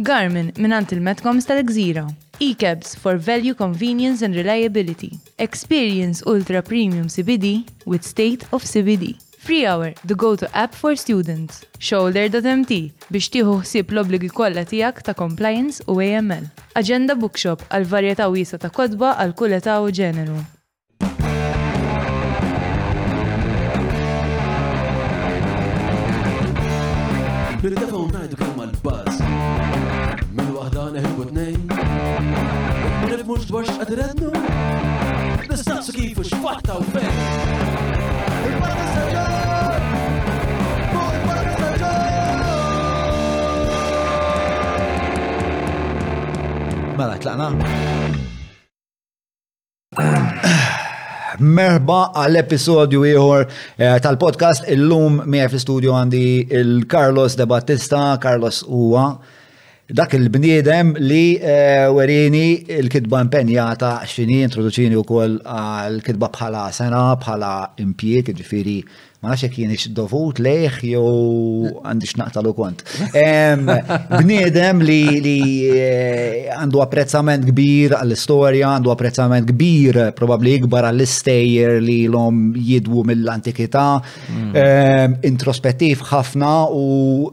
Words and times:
Garmin 0.00 0.48
minant 0.56 0.84
il 0.92 1.00
metcom 1.04 1.40
tal-Gżira. 1.42 2.06
E-cabs 2.40 2.94
for 2.96 3.16
value, 3.18 3.52
convenience 3.54 4.22
and 4.22 4.34
reliability. 4.34 5.10
Experience 5.38 6.22
ultra 6.26 6.62
premium 6.62 7.06
CBD 7.08 7.64
with 7.86 8.02
state 8.02 8.42
of 8.52 8.64
CBD. 8.64 9.16
Free 9.38 9.66
Hour, 9.66 9.92
the 10.06 10.14
go-to 10.14 10.46
app 10.56 10.74
for 10.74 10.94
students. 10.96 11.64
Shoulder.mt 11.82 12.72
biex 13.12 13.28
tiħu 13.34 13.54
ħsieb 13.60 13.92
l-obligi 13.92 14.30
kollha 14.36 14.64
tiegħek 14.68 15.02
ta' 15.04 15.14
compliance 15.16 15.84
u 15.88 15.98
AML. 16.04 16.48
Agenda 16.80 17.12
Bookshop 17.16 17.68
għal 17.68 17.88
varjetà 17.92 18.30
wiesa 18.32 18.56
ta' 18.60 18.72
kodba 18.72 19.14
għal 19.20 19.34
kull 19.36 19.58
età 19.60 19.78
u 19.84 19.92
ġeneru. 19.92 20.40
Bil-defa 27.60 28.49
t-nejn. 30.94 31.60
Nif 33.10 33.24
mux 33.26 33.42
dwarx 33.50 33.68
nistaqsu 35.50 35.92
kifu 35.96 36.22
xfatta 36.30 36.72
u 36.80 36.84
fejn. 36.94 37.14
Mela, 46.98 47.16
tlaqna. 47.22 47.50
merba 51.56 51.96
għall-episodju 52.20 52.98
ieħor 53.14 53.44
eh, 53.80 53.92
tal-podcast 54.04 54.66
illum 54.74 55.22
mi 55.32 55.38
fl-studio 55.48 55.94
għandi 55.96 56.20
il-Carlos 56.58 57.36
de 57.40 57.46
Battista. 57.48 58.00
Carlos 58.20 58.58
huwa 58.68 59.06
dak 59.92 60.12
il-bniedem 60.14 60.92
li 61.02 61.34
eh, 61.34 61.86
werini 61.90 62.62
il-kidba 62.78 63.20
impenjata 63.26 63.88
xini 64.06 64.38
introduċini 64.46 64.94
u 64.94 65.02
koll 65.02 65.38
għal-kidba 65.42 66.28
bħala 66.30 66.64
sena, 66.74 67.00
bħala 67.18 67.54
impjiet, 67.82 68.30
ġifiri, 68.38 68.76
ma 69.20 69.32
nafx 69.32 69.48
jek 69.48 69.56
jien 69.58 69.94
dovut 69.96 70.38
leħ 70.46 70.76
jew 70.92 71.72
għandix 71.82 72.14
naqtalu 72.20 72.52
kont. 72.54 72.84
Bniedem 73.10 74.84
li 74.86 75.40
eh, 75.72 76.52
għandu 76.54 76.84
apprezzament 76.86 77.48
kbir 77.50 77.96
għall-istorja, 77.98 78.70
għandu 78.76 78.94
apprezzament 78.94 79.50
kbir 79.50 79.98
probabli 80.14 80.54
ikbar 80.60 80.86
għall-istejjer 80.92 81.80
li 81.82 82.04
l-om 82.04 82.52
jidwu 82.54 83.02
mill-antikità, 83.10 83.88
mm. 84.36 85.26
introspettiv 85.26 86.06
ħafna 86.12 86.54
u 86.78 86.88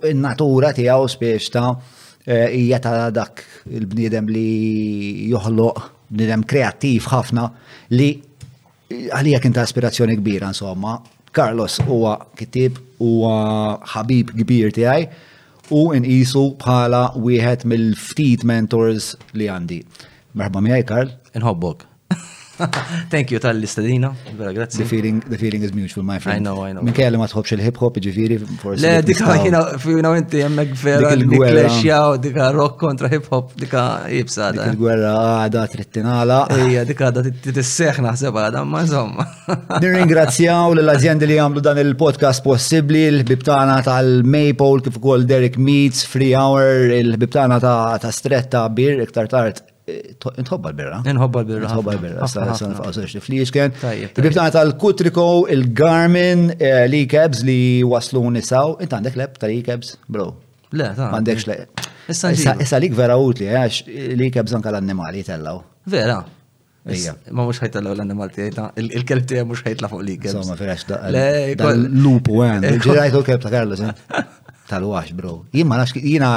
n-natura 0.09 0.73
tiegħu 0.81 1.07
spiex 1.17 1.53
ta' 1.53 1.67
Eh, 2.27 2.47
hija 2.59 2.81
ta' 2.83 3.07
dak 3.15 3.39
il-bniedem 3.71 4.25
li 4.27 4.43
joħloq 5.31 5.77
bniedem 6.11 6.41
kreattiv 6.43 7.05
ħafna 7.07 7.45
li 7.95 8.09
għalija 9.15 9.39
kien 9.39 9.55
ta' 9.55 9.63
aspirazzjoni 9.63 10.17
kbira 10.19 10.49
insomma. 10.51 10.97
Carlos 11.31 11.79
huwa 11.87 12.17
kitib 12.35 12.81
huwa 12.99 13.77
ħabib 13.93 14.35
kbir 14.43 14.75
tiegħi 14.75 15.07
u 15.79 15.85
nqisu 16.01 16.43
bħala 16.59 17.05
wieħed 17.15 17.63
mill-ftit 17.63 18.43
mentors 18.43 19.13
li 19.31 19.47
għandi. 19.47 19.79
Merħba 20.35 20.67
miegħi 20.67 20.85
Karl. 20.91 21.15
Inħobbok. 21.39 21.87
Thank 23.11 23.31
you 23.31 23.39
tal 23.39 23.57
listadina 23.59 24.11
Vera, 24.35 24.65
The 24.65 24.83
feeling, 24.85 25.19
the 25.27 25.37
feeling 25.37 25.61
is 25.63 25.73
mutual, 25.73 26.03
my 26.03 26.17
friend. 26.19 26.47
I 26.47 26.49
know, 26.49 26.63
I 26.63 26.71
know. 26.73 26.81
Min 26.87 26.93
kelli 26.97 27.17
ma 27.19 27.27
tħobx 27.29 27.53
il-hip 27.57 27.77
hop, 27.83 27.99
ġifiri, 28.01 28.37
forse. 28.61 28.81
Le, 28.83 28.93
dika 29.05 29.35
jina, 29.43 29.61
fina 29.81 30.11
inti 30.17 30.41
jemmek 30.41 30.73
vera 30.81 31.11
l-klesja 31.15 31.99
u 32.09 32.15
dika 32.23 32.47
rock 32.55 32.79
kontra 32.81 33.11
hip 33.13 33.29
hop, 33.31 33.53
dika 33.61 33.83
jibsada. 34.09 34.65
Dik 34.65 34.73
il-gwerra 34.73 35.13
għada 35.45 35.67
trittinala. 35.75 36.39
Ija, 36.65 36.83
dika 36.89 37.11
għada 37.11 37.25
t-tisseħ 37.29 38.01
seba 38.23 38.47
għada, 38.47 38.63
ma 38.65 38.83
insomma. 38.87 39.27
Nirringrazzjaw 39.83 40.73
l-azjendi 40.79 41.29
li 41.29 41.39
għamlu 41.41 41.63
dan 41.69 41.79
il-podcast 41.85 42.45
possibli, 42.45 43.05
l-bibtana 43.13 43.79
tal-Maple, 43.85 44.87
kif 44.89 44.97
ukoll 45.01 45.27
Derek 45.29 45.59
Meets, 45.61 46.05
Free 46.09 46.33
Hour, 46.35 46.89
il-bibtana 46.97 47.61
ta' 47.63 48.11
stretta 48.21 48.65
bir, 48.73 49.03
iktar 49.05 49.29
tart 49.31 49.65
Nħobba 49.87 50.71
l-birra. 50.73 50.97
Nħobba 51.07 51.41
l-birra. 51.45 51.67
Nħobba 51.71 51.93
l-birra. 51.95 52.27
Sal-san 52.27 52.73
faqsax 52.75 53.05
eh, 53.05 53.13
li 53.15 53.21
fliexken. 53.23 53.75
Bibtana 54.17 54.51
tal-Kutriko, 54.55 55.25
il-Garmin, 55.55 56.41
l-E-Cabs 56.59 57.45
li 57.47 57.59
waslu 57.87 58.25
nisaw. 58.35 58.73
Inta 58.83 58.97
għandek 58.99 59.15
leb 59.21 59.37
tal-E-Cabs, 59.39 59.93
bro. 60.11 60.27
Le, 60.75 60.89
ta' 60.97 61.11
għandekx 61.17 61.47
l 61.47 61.85
Issa 62.07 62.79
lik 62.79 62.93
vera 62.95 63.15
utli, 63.19 63.47
eh, 63.47 63.55
għax 63.67 63.81
l-E-Cabs 64.17 64.55
anka 64.59 64.71
l-annimali 64.73 65.23
tellaw. 65.27 65.61
Vera. 65.93 66.19
Ma 67.35 67.43
mux 67.45 67.57
ħajt 67.63 67.79
l-animal 67.81 68.29
tijajta, 68.35 68.69
il-kelb 68.83 69.25
tijaj 69.31 69.47
mux 69.49 69.63
ħajtla 69.65 69.89
fuq 69.91 70.03
li 70.07 70.13
kelb. 70.27 70.35
Somma, 70.37 70.55
firax, 70.59 70.83
da' 70.91 71.71
l-lupu 71.71 72.41
eh. 72.45 72.53
għan, 72.57 72.69
ġirajtu 72.87 73.23
kelb 73.31 73.43
ta' 73.47 73.51
Carlos. 73.55 73.83
tal-wax, 74.67 75.11
bro. 75.17 75.45
Jien 75.53 75.67
ma 75.67 75.77
nafx, 75.79 75.95
jina, 76.03 76.31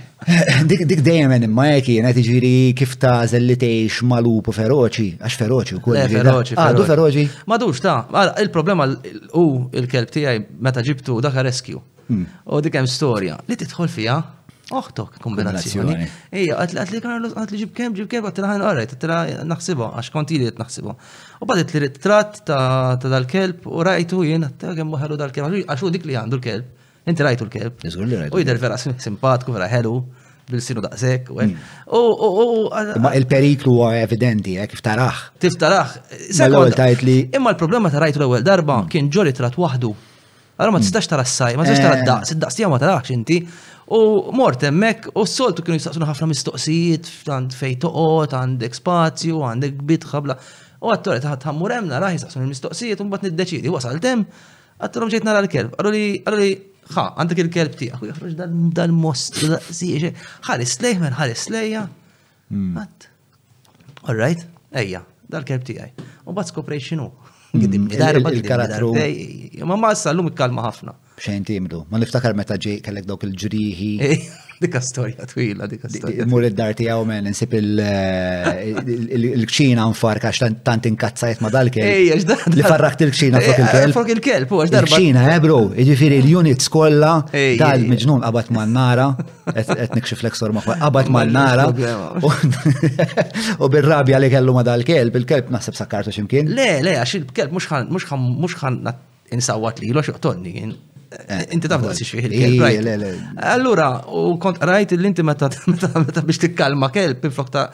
dik 0.70 0.84
dik 0.90 1.02
dejjem 1.06 1.32
hemm 1.34 1.46
imma 1.48 1.66
jekk 1.70 1.86
kienet 1.90 2.18
jiġri 2.20 2.54
kif 2.78 2.96
ta' 3.02 3.22
zellitejx 3.32 4.02
malup 4.12 4.50
u 4.52 4.56
feroċi, 4.60 5.08
għax 5.18 5.38
feroċi 5.42 5.78
wkoll. 5.80 6.00
Feroċi. 6.16 6.58
Għadu 6.62 6.84
ah, 6.86 6.90
feroċi. 6.94 7.26
Madux 7.50 7.80
ta' 7.84 8.00
il-problema 8.44 8.88
u 9.42 9.46
il-kelb 9.82 10.12
tiegħi 10.12 10.46
meta 10.68 10.84
ġibtu 10.88 11.20
dak 11.24 11.38
reskju. 11.50 11.82
Hmm. 12.08 12.26
U 12.48 12.62
dik 12.64 12.78
hemm 12.78 12.88
storja 12.90 13.40
li 13.48 13.56
tidħol 13.60 13.88
fiha 13.92 14.18
oħtok 14.78 15.14
kombinazzjoni. 15.24 15.94
Ija, 16.36 16.58
għadli 16.60 16.98
li 16.98 16.98
Carlos 17.00 17.32
li 17.32 17.60
ġib 17.62 17.70
kem, 17.72 17.94
ġib 17.96 18.10
kem, 18.12 18.26
għat 18.28 18.38
li 18.42 18.48
ħan 18.50 18.62
għarajt, 18.66 18.90
għat 18.96 19.06
li 19.08 19.38
naħsiba, 19.48 19.86
għax 19.96 20.10
konti 20.12 20.40
li 20.42 20.50
naħsiba. 20.60 20.92
U 21.40 21.48
badet 21.48 21.72
li 21.72 21.82
rittrat 21.86 22.42
ta' 22.50 22.98
dal-kelb 23.00 23.64
u 23.64 23.80
rajtu 23.88 24.20
jien, 24.28 24.44
ta' 24.60 24.74
għem 24.74 24.92
muħarru 24.92 25.16
dal-kelb, 25.22 25.62
għaxu 25.72 25.88
dik 25.94 26.04
li 26.10 26.18
għandu 26.20 26.36
l-kelb. 26.36 26.74
Inti 27.08 27.22
rajtu 27.24 27.44
l-kelb. 27.48 27.86
U 28.32 28.38
jider 28.40 28.58
vera 28.60 28.76
simpatiku, 28.78 29.52
vera 29.56 29.68
ħelu, 29.72 29.92
bil-sinu 30.50 30.82
daqsek. 30.84 31.30
Ma 33.00 33.14
il-periklu 33.16 33.74
huwa 33.78 33.92
evidenti, 34.02 34.56
kif 34.70 34.82
tarax. 34.84 35.30
Tif 35.40 35.56
tarax. 35.60 35.96
Imma 36.40 37.54
l-problema 37.54 37.90
ta' 37.92 38.02
rajtu 38.04 38.20
l-ewwel 38.22 38.44
darba 38.44 38.82
hmm. 38.82 38.90
kien 38.92 39.08
ġoli 39.14 39.32
trat 39.36 39.56
waħdu. 39.56 39.94
Allora 40.58 40.72
ma 40.74 40.78
hmm. 40.78 40.86
tistax 40.88 41.06
tara 41.08 41.22
s-saj, 41.24 41.54
ma 41.56 41.62
tistax 41.64 41.84
tara 41.86 41.96
eh. 41.96 42.02
d-daqs, 42.04 42.32
id-daqs 42.34 42.62
ma 42.72 42.80
tarax 42.82 43.12
inti. 43.14 43.36
U 43.94 43.98
mort 44.36 44.64
emmek, 44.68 45.06
u 45.16 45.22
s-soltu 45.24 45.62
kienu 45.64 45.78
jistaqsuna 45.78 46.08
ħafna 46.10 46.26
mistoqsijiet, 46.32 47.06
għand 47.30 47.54
fej 47.56 47.76
toqot, 47.86 48.34
għandek 48.36 48.74
spazju, 48.76 49.38
għandek 49.52 49.78
bitħa 49.88 50.20
bla. 50.26 50.36
U 50.82 50.90
għattore 50.92 51.22
taħat 51.22 51.46
ħammur 51.48 51.72
emna, 51.78 52.02
raħi 52.02 52.18
jistaqsuna 52.18 52.50
mistoqsijiet 52.50 53.00
un 53.04 53.14
bat 53.14 53.24
niddeċidi, 53.28 53.72
wasal 53.72 53.96
tem, 54.02 54.26
għattorom 54.82 55.14
ġejt 55.14 55.24
nara 55.30 55.40
l-kelb. 55.46 55.78
Għallu 55.78 56.40
li 56.42 56.50
ħa, 56.94 57.04
għandek 57.20 57.40
il-kelb 57.44 57.76
tiegħek, 57.78 58.10
joħroġ 58.12 58.36
dal-most, 58.76 59.42
ħares 60.48 60.76
lejmen, 60.84 61.14
ħares 61.18 61.46
lejja. 61.52 61.84
Hmm. 62.48 62.76
Għat. 62.80 63.08
All 64.08 64.16
right, 64.16 64.44
ejja, 64.72 65.02
dal-kelb 65.28 65.66
tiegħi. 65.68 66.06
U 66.28 66.36
bat 66.36 66.48
skoprejt 66.52 66.86
xinu. 66.92 67.10
darba 67.98 68.32
il-karattru. 68.36 68.92
Ma 69.68 69.76
ma 69.84 69.92
s-sallum 69.96 70.28
ikkalma 70.32 70.64
ħafna. 70.68 70.96
Bxejn 71.20 71.44
timdu, 71.48 71.84
ma 71.90 72.00
niftakar 72.02 72.36
meta 72.38 72.56
ġej 72.60 72.80
kellek 72.86 73.08
dawk 73.10 73.24
il-ġriħi. 73.28 73.92
Dika 74.60 74.80
storja 74.82 75.24
twila, 75.30 75.66
dika 75.70 75.86
storja. 75.92 76.26
Mur 76.26 76.42
id 76.48 76.56
darti 76.58 76.88
għaw 76.90 77.04
men, 77.06 77.28
nsib 77.30 77.52
il-kċina 77.54 79.82
eh, 79.86 79.92
nfarka 79.92 80.32
għax 80.32 80.40
tant 80.66 80.86
inkazzajt 80.90 81.38
ma 81.44 81.50
dal 81.54 81.68
Ej, 81.70 81.78
Ejja, 81.86 82.16
ġdar. 82.24 82.40
Li 82.58 82.64
farrakt 82.66 83.04
il-kċina 83.06 83.38
fuq 83.44 83.60
il 83.62 83.68
kel 83.76 83.94
Fuq 83.94 84.08
il-kelb, 84.16 84.50
u 84.50 84.54
ġdar. 84.66 84.82
Il-kċina, 84.90 85.22
ebro, 85.36 85.60
ġifiri 85.76 86.18
il-unit 86.24 86.58
skolla, 86.64 87.12
dal 87.30 87.84
mġnun 87.86 88.26
għabat 88.26 88.50
ma 88.56 88.64
nara 88.66 89.06
et 89.54 89.94
nikxif 89.94 90.24
l-eksor 90.26 90.50
ma 90.56 90.60
qabat 90.66 91.06
ma 91.12 91.22
nara 91.24 91.68
U 92.18 93.66
bil-rabja 93.70 94.18
li 94.18 94.26
kellu 94.34 94.50
ma 94.58 94.64
dal 94.66 94.82
kel 94.86 95.10
bil 95.14 95.24
kelb 95.28 95.50
nasib 95.54 95.74
sakkartu 95.78 96.10
ximkien. 96.12 96.44
Le, 96.50 96.80
le, 96.82 96.92
għax 96.98 97.12
il-kelb 97.22 97.50
muxħan, 97.54 97.86
muxħan, 97.94 98.74
insawat 99.30 99.76
li, 99.84 99.92
lo 99.94 100.00
xoqtonni, 100.02 100.52
Eh, 101.10 101.46
inti 101.56 101.68
taf 101.72 101.80
daqsi 101.86 102.04
xieħ 102.04 102.26
il-kelb. 102.26 103.06
Allura, 103.54 103.88
u 104.12 104.36
kont 104.42 104.60
rajt 104.68 104.92
l-inti 104.98 105.24
meta 105.26 105.48
biex 105.48 106.44
tikkalma 106.44 106.90
kelb, 106.92 107.24
inflok 107.30 107.48
ta' 107.54 107.68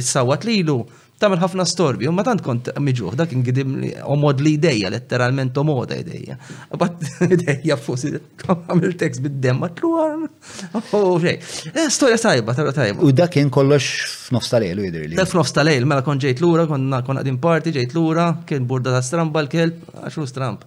s-sawat 0.00 0.42
lilu, 0.48 0.80
tamil 1.22 1.38
ħafna 1.40 1.62
storbi, 1.64 2.08
u 2.10 2.14
matant 2.14 2.42
kont 2.44 2.72
miġuħ, 2.82 3.14
dak 3.20 3.30
ingidim 3.36 3.76
omod 4.10 4.42
li 4.44 4.56
ideja, 4.58 4.90
letteralment 4.92 5.56
omoda 5.62 5.96
ideja. 6.02 6.36
Bat 6.82 7.06
ideja 7.38 7.78
fusi, 7.80 8.10
għamil 8.56 8.96
tekst 9.00 9.22
bid-dem, 9.24 9.62
matluħan. 9.62 10.26
U 10.26 10.82
oh, 11.00 11.08
xej, 11.22 11.38
eh, 11.70 11.86
storja 11.92 12.18
tajba, 12.26 12.54
tarra 12.58 12.74
tajba. 12.76 12.98
U 13.06 13.14
dak 13.16 13.32
kien 13.38 13.50
kollox 13.54 14.10
f'nofs 14.28 14.50
tal-ejl, 14.52 14.82
u 14.84 14.88
jidri 14.90 15.06
li. 15.14 15.18
Dak 15.20 15.30
f'nofs 15.32 15.54
tal-ejl, 15.56 15.86
mela 15.88 16.02
kon 16.06 16.18
ġejt 16.20 16.42
l-ura, 16.44 16.66
kon 16.70 16.90
għadin 17.22 17.38
parti, 17.40 17.72
ġejt 17.78 17.94
l-ura, 17.96 18.30
kien 18.48 18.66
burda 18.68 18.96
ta' 18.98 19.04
stramba 19.06 19.44
l-kelb, 19.46 19.86
għaxu 20.08 20.28
Stramb. 20.34 20.66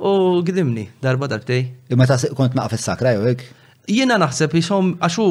U 0.00 0.40
gdimni, 0.42 0.88
darba 1.02 1.26
darbtej. 1.28 1.66
Imma 1.92 2.06
ta' 2.08 2.16
kont 2.36 2.54
naqaf 2.56 2.72
il 2.72 2.78
sakra 2.80 3.10
jew 3.12 3.24
hekk? 3.28 3.42
Jiena 3.92 4.16
naħseb 4.22 4.54
jisom, 4.56 4.94
għaxu 5.04 5.24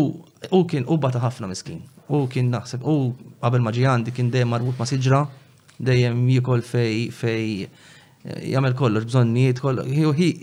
u 0.54 0.60
kien 0.69 0.83
u 0.86 0.98
bata 1.01 1.18
ħafna 1.24 1.48
miskin. 1.50 1.80
U 2.13 2.27
kien 2.30 2.51
naħseb 2.54 2.86
u 2.86 2.94
qabel 3.42 3.66
ma 3.66 3.71
di 3.74 4.13
kien 4.18 4.30
dejjem 4.30 4.51
marbut 4.54 4.77
ma' 4.77 4.86
siġra, 4.86 5.24
dejjem 5.80 6.21
jikol 6.36 6.62
fej 6.62 7.10
fej 7.10 7.48
eh, 7.66 8.51
jagħmel 8.54 8.75
kollox 8.77 9.10
bżonnijiet 9.10 9.60
kollox 9.63 9.89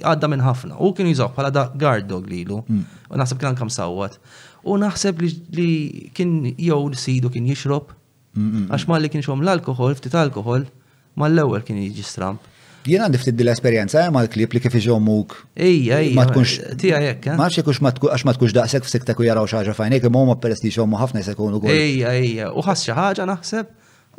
għadda 0.03 0.29
minn 0.33 0.43
ħafna. 0.43 0.81
U 0.83 0.91
kien 0.93 1.07
jizok, 1.07 1.37
bħala 1.39 1.53
da 1.55 1.65
guard 1.79 2.11
dog 2.11 2.27
lilu. 2.27 2.65
Mm. 2.67 2.83
U 3.13 3.23
naħseb 3.23 3.39
kien 3.45 3.55
kam 3.63 3.71
sawwat. 3.71 4.19
U 4.67 4.75
naħseb 4.75 5.23
li 5.55 6.11
kien 6.11 6.35
jew 6.59 6.83
sidu 6.99 7.31
kien 7.31 7.47
jixrob. 7.47 7.95
Mm, 8.35 8.43
mm, 8.43 8.67
Għax 8.75 8.91
ma 8.91 8.99
li 8.99 9.09
kien 9.09 9.23
xom 9.23 9.47
l-alkohol, 9.47 9.95
ftit 9.97 10.19
alkohol, 10.19 10.67
ma 11.15 11.31
l-ewwel 11.31 11.63
kien 11.65 11.79
jiġi 11.79 12.03
stramp. 12.05 12.53
Jien 12.87 13.03
għandi 13.03 13.19
ftit 13.19 13.41
l-esperjenza 13.43 14.05
eh, 14.07 14.13
ma 14.15 14.23
klip 14.31 14.53
li 14.55 14.61
kif 14.63 14.75
iġomuk. 14.79 15.35
Ejja, 15.59 15.97
ejja. 16.05 16.15
Ma 16.15 16.25
tkunx. 16.31 16.53
Eh, 16.63 16.75
tija 16.79 17.01
jekk. 17.03 17.27
Eh? 17.33 17.37
Ma 17.39 17.49
nafx 17.49 17.59
jekux 17.59 17.81
għax 17.83 18.25
ma 18.29 18.35
tkunx 18.37 18.55
daqsek 18.55 18.87
f'sekta 18.87 19.15
ku 19.19 19.27
jaraw 19.27 19.47
xaġa 19.51 19.75
fajnek, 19.75 20.05
imma 20.07 20.23
huma 20.23 20.37
peress 20.43 20.63
li 20.63 20.71
jxommu 20.71 20.99
ħafna 21.01 21.25
jsekunu 21.27 21.59
gol. 21.65 21.73
Ejja, 21.75 22.13
ejja. 22.21 22.53
U 22.57 22.63
ħas 22.63 22.85
xi 22.87 22.95
ħaġa 22.95 23.25
naħseb. 23.33 23.73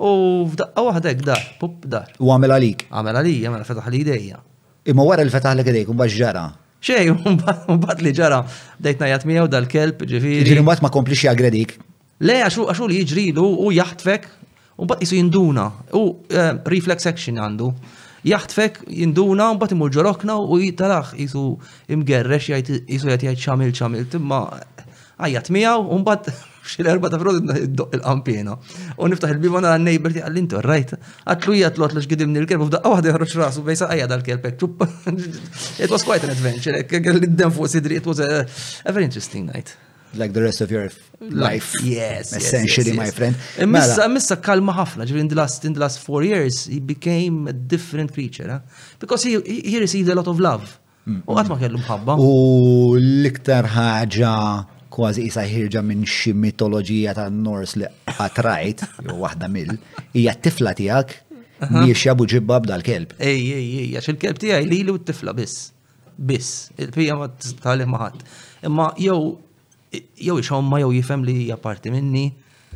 U 0.04 0.12
f'daqqa 0.52 0.84
waħda 0.90 1.14
hekk 1.14 1.28
dar, 1.30 1.46
pup 1.62 1.86
dar. 1.94 2.10
U 2.22 2.34
għamel 2.36 2.54
għalik. 2.58 2.84
Għamel 2.92 3.20
għalija, 3.22 3.46
għamel 3.50 3.64
fetaħ 3.72 3.88
li 3.96 4.02
idejja. 4.04 4.40
Imma 4.92 5.06
wara 5.08 5.24
li 5.26 5.32
fetaħ 5.32 5.56
li 5.62 5.64
idejk, 5.66 5.94
mbagħad 5.98 6.18
ġara. 6.20 6.42
Xej, 6.84 7.14
mbagħad 7.38 8.04
li 8.06 8.14
ġara 8.20 8.42
dejt 8.88 9.06
najjat 9.06 9.28
miegħu 9.32 9.48
dal-kelb, 9.56 10.04
ġifieri. 10.08 10.42
Ġifieri 10.44 10.66
mbagħad 10.68 10.84
ma 10.86 10.92
komplix 10.94 11.24
jagredik. 11.26 11.78
Le 12.28 12.36
għaxu 12.44 12.68
għaxu 12.68 12.92
li 12.92 13.00
jiġri 13.02 13.26
u 13.48 13.72
jaħtfek 13.74 14.28
u 14.78 14.86
mbagħad 14.90 15.08
jisu 15.08 15.18
jinduna 15.22 15.70
u 15.98 16.04
reflex 16.68 17.10
action 17.10 17.40
għandu 17.42 17.72
jaħtfek 18.32 18.82
jinduna 18.92 19.50
un 19.54 19.60
bat 19.62 19.72
imur 19.76 19.92
ġorokna 19.94 20.36
u 20.42 20.58
jitalax 20.62 21.14
jisu 21.20 21.46
imgerrex 21.94 22.50
jisu 22.58 23.12
jati 23.12 23.30
għajt 23.32 23.46
ċamil 23.46 23.74
ċamil 23.80 24.10
timma 24.12 24.42
għajat 25.18 25.52
mijaw 25.56 25.88
un 25.96 26.04
bat 26.08 26.30
xil-erba 26.68 27.08
ta' 27.10 27.20
frodi 27.22 27.62
il 27.96 28.02
ampieno 28.12 28.58
U 29.00 29.08
niftaħ 29.08 29.32
il 29.38 29.40
bivon 29.40 29.64
għal 29.64 29.80
n-nejber 29.80 30.18
ti 30.18 30.24
għallintu, 30.24 30.60
rajt. 30.66 30.90
Għatlu 31.24 31.56
jgħatlu 31.62 31.86
għatlu 31.88 32.02
xgidim 32.04 32.34
nil-kelb, 32.36 32.66
u 32.68 32.68
fdaqqa 32.68 32.92
għadħi 32.98 33.14
ħroċ 33.16 33.38
rasu, 33.40 33.64
bejsa 33.70 33.88
għajja 33.88 34.10
dal-kelbek. 34.12 34.60
It 35.86 35.90
was 35.96 36.04
quite 36.04 36.28
an 36.28 36.34
adventure, 36.36 36.84
għallid-dem 36.84 37.56
fuq 37.56 37.72
sidri, 37.72 38.02
it 38.04 38.10
was 38.12 38.20
a 38.20 38.48
very 38.92 39.08
interesting 39.08 39.48
night 39.48 39.78
like 40.18 40.34
the 40.34 40.42
rest 40.42 40.62
of 40.62 40.70
your 40.72 40.90
life. 41.20 41.74
Yes, 41.84 42.34
essentially, 42.36 42.92
yes, 42.92 42.98
yes, 42.98 43.08
yes. 43.08 43.14
my 43.14 43.18
friend. 43.18 43.36
Missa, 43.72 44.02
mela. 44.02 44.14
missa 44.16 44.38
kalma 44.38 44.74
ħafna, 44.78 45.06
during 45.08 45.28
the 45.30 45.36
last, 45.36 45.66
in 45.66 45.74
the 45.74 45.80
last 45.80 46.00
four 46.00 46.24
years, 46.24 46.66
he 46.66 46.80
became 46.80 47.48
a 47.48 47.54
different 47.54 48.14
creature, 48.14 48.48
Eh? 48.56 48.60
because 49.00 49.24
he, 49.24 49.40
he 49.42 49.80
received 49.80 50.10
a 50.10 50.16
lot 50.16 50.28
of 50.28 50.40
love. 50.40 50.80
U 51.08 51.38
għatma 51.40 51.56
kellu 51.62 51.80
mħabba. 51.80 52.18
U 52.20 52.98
l-iktar 53.00 53.70
ħaġa 53.72 54.34
kważi 54.92 55.24
isa 55.30 55.46
ħirġa 55.48 55.84
minn 55.86 56.02
xi 56.04 56.34
mitoloġija 56.36 57.14
ta' 57.16 57.30
Norse 57.32 57.80
li 57.80 57.88
għatrajt, 58.12 58.84
jew 59.06 59.16
waħda 59.24 59.48
mill, 59.54 59.72
hija 60.18 60.34
t-tifla 60.36 60.74
tiegħek 60.80 61.16
biex 61.62 62.04
jabu 62.10 62.28
ġibba 62.30 62.60
b'dal-kelb. 62.66 63.16
Ej, 63.24 63.48
ej, 63.56 63.72
ej, 63.86 63.96
għax 63.98 64.12
il-kelb 64.14 64.42
tiegħi 64.44 64.68
li 64.68 64.82
li 64.88 64.92
u 64.92 65.00
t-tifla 65.00 65.32
biss. 65.38 65.70
Biss, 66.18 66.60
il-pija 66.82 67.16
ma 67.18 67.30
t-tali 67.32 67.88
maħat. 67.88 68.28
Imma 68.68 68.92
jew 69.00 69.16
jew 70.18 70.38
ixomma 70.42 70.80
jew 70.82 70.92
jifem 70.96 71.24
li 71.26 71.36
hija 71.44 71.58
parti 71.58 71.90
minni. 71.94 72.26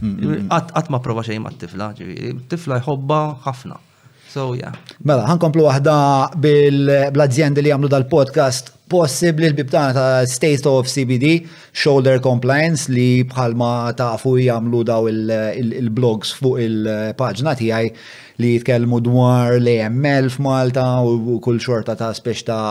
Mm, 0.02 0.10
mm, 0.10 0.28
mm. 0.28 0.50
Qatt 0.76 0.90
ma 0.92 1.00
prova 1.04 1.22
xejn 1.24 1.44
mat-tifla, 1.44 1.92
ġifieri, 1.98 2.32
tifla 2.50 2.80
jħobba 2.82 3.20
ħafna. 3.46 3.78
So, 4.32 4.54
yeah. 4.56 4.72
Mela, 5.04 5.26
ħankomplu 5.28 5.66
waħda 5.68 5.94
bil-azjendi 6.42 7.62
li 7.66 7.74
għamlu 7.76 7.90
dal-podcast 7.92 8.72
possibli 8.92 9.50
l-bibtana 9.50 9.94
ta' 9.94 10.24
State 10.28 10.66
of 10.68 10.88
CBD, 10.88 11.42
Shoulder 11.74 12.22
Compliance, 12.24 12.88
li 12.92 13.22
bħalma 13.28 13.92
ta' 14.00 14.16
fu 14.22 14.38
jgħamlu 14.40 14.82
daw 14.88 15.10
il-blogs 15.12 16.32
fuq 16.40 16.64
il-pagġna 16.64 17.54
tijaj 17.60 17.92
li 18.42 18.54
jitkellmu 18.56 19.02
dwar 19.06 19.60
l-AML 19.60 20.32
f'Malta 20.34 20.88
u 21.04 21.38
kull 21.44 21.60
xorta 21.62 21.98
ta' 22.00 22.14
spiex 22.16 22.48
ta' 22.48 22.64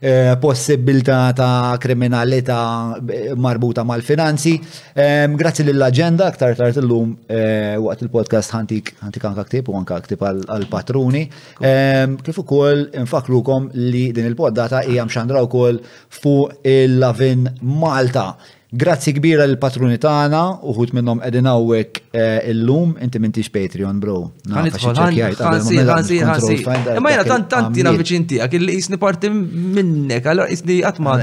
Eh, 0.00 0.36
possibilità 0.38 1.32
ta' 1.34 1.76
kriminalità 1.78 2.98
eh, 3.06 3.32
marbuta 3.34 3.82
mal-finanzi. 3.82 4.60
Ehm, 4.94 5.34
grazzi 5.34 5.64
lill-agenda, 5.64 6.26
aktar 6.26 6.54
tard 6.54 6.76
illum 6.76 7.16
eh, 7.26 7.74
waqt 7.76 8.02
il-podcast 8.06 8.54
ħantik 8.54 8.92
anka 9.28 9.44
ktib 9.48 9.68
u 9.68 9.74
anka 9.78 9.98
ktib 10.06 10.22
għal-patruni. 10.28 11.24
Ehm, 11.60 12.14
kif 12.22 12.38
ukoll 12.44 12.86
infaklukom 13.02 13.70
li 13.74 14.12
din 14.14 14.30
il-poddata 14.30 14.84
hija 14.86 15.02
mxandra 15.10 15.42
wkoll 15.48 15.80
fuq 16.20 16.62
il-Lavin 16.72 17.48
Malta. 17.60 18.28
Grazzi 18.68 19.14
kbira 19.16 19.46
l-patruni 19.48 19.96
tagħna, 19.96 20.40
uħut 20.68 20.90
minnhom 20.92 21.22
qegħdin 21.22 21.46
hawnhekk 21.48 22.02
eh, 22.12 22.44
illum, 22.50 22.90
inti 23.00 23.16
m'intix 23.18 23.48
Patreon, 23.48 23.98
bro. 24.02 24.32
Ma 24.52 24.64
jiena 27.14 27.24
tant 27.30 27.48
tant 27.48 27.72
jiena 27.78 27.90
viċin 27.96 28.26
tiegħek 28.34 28.52
illi 28.60 28.72
qisni 28.76 28.98
parti 29.00 29.28
minnek, 29.32 30.26
allora 30.28 30.48
qisni 30.52 30.82
qatt 30.84 30.98
ma 31.00 31.16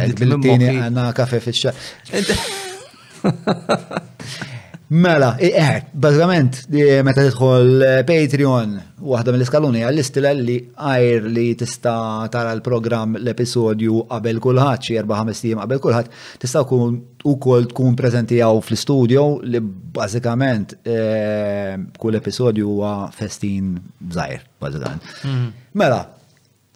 Mela, 4.93 5.31
eħ, 5.41 5.55
eh, 5.57 5.77
bazzament, 5.97 6.57
meta 7.05 7.23
tidħol 7.25 7.71
eh, 7.81 7.95
Patreon, 8.05 8.75
waħda 9.01 9.33
mill-iskaluni 9.33 9.81
għall-istila 9.81 10.33
li 10.37 10.57
għajr 10.77 11.25
li 11.33 11.45
tista 11.57 11.95
tara 12.29 12.51
l-program 12.59 13.17
l-episodju 13.17 14.03
qabel 14.13 14.37
kulħadd 14.45 14.85
xi 14.85 14.99
erba' 15.01 15.23
ħames 15.23 15.41
tim 15.41 15.63
qabel 15.63 15.81
kulħadd, 15.81 16.11
tista' 16.41 16.61
kun 16.69 16.99
ukoll 17.33 17.65
tkun 17.73 17.97
preżenti 17.97 18.37
għaw 18.45 18.61
fl-istudio 18.61 19.25
li 19.49 19.63
bażikament 19.97 20.77
eh, 20.85 21.81
kull 21.97 22.19
episodju 22.21 22.69
huwa 22.77 22.93
festin 23.11 23.79
żgħir, 24.05 24.45
bażikament. 24.61 25.13
Mhm. 25.25 25.49
Mela, 25.81 26.03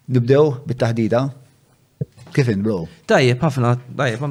nibdew 0.07 0.53
bit 0.65 0.81
taħdita 0.81 1.27
Kif 2.29 2.45
bro? 2.61 2.83
Tajjeb, 3.09 3.39
ħafna, 3.41 3.71
tajjeb, 3.97 4.21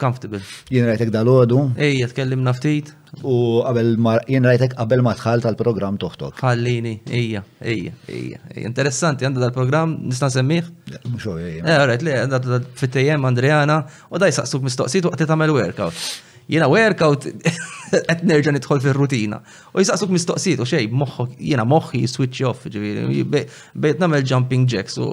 comfortable. 0.00 0.40
Jien 0.72 0.86
rajtek 0.88 1.10
dal-ħodu. 1.14 1.58
Ejja, 1.86 2.08
tkellimna 2.10 2.52
ftit. 2.56 2.90
U 3.22 3.34
jien 3.62 4.48
rajtek 4.48 4.74
qabel 4.78 5.02
ma 5.06 5.12
tħal 5.18 5.42
tal-program 5.44 5.98
toħtok. 6.02 6.40
Ħallini, 6.42 6.96
ejja, 7.14 7.44
ejja, 7.60 7.92
ejja. 8.10 8.40
Interessanti, 8.64 9.26
għanda 9.28 9.44
dal-program, 9.46 9.98
nisna 10.10 10.30
semmiħ? 10.34 10.70
Mxu, 11.12 11.36
ejja. 11.38 11.62
Ejja, 11.62 11.64
eh, 11.78 11.84
rajt 11.92 12.06
li, 12.08 12.14
għanda 12.24 12.60
fit-tejem 12.82 13.30
Andrejana, 13.30 13.78
u 14.10 14.18
da 14.18 14.30
jisaqsuk 14.30 14.66
mistoqsit 14.66 15.06
u 15.08 15.14
għati 15.14 15.30
tamel 15.30 15.54
workout. 15.54 16.32
Jena 16.50 16.66
workout 16.68 17.24
għet 17.24 18.24
nerġa' 18.28 18.52
nitħol 18.52 18.80
fil 18.84 18.94
rutina 18.96 19.38
U 19.72 19.80
jisaqsuk 19.80 20.10
mistoqsit, 20.12 20.60
u 20.60 20.66
xej, 20.68 20.90
moħħok 20.92 21.38
jiena 21.40 21.64
moħħi 21.68 22.02
switch 22.10 22.44
off, 22.48 22.66
ġifieri 22.68 23.04
mm-hmm. 23.06 23.46
bejt 23.84 24.02
namel 24.02 24.24
jumping 24.28 24.66
jacks 24.68 24.98
u 25.00 25.08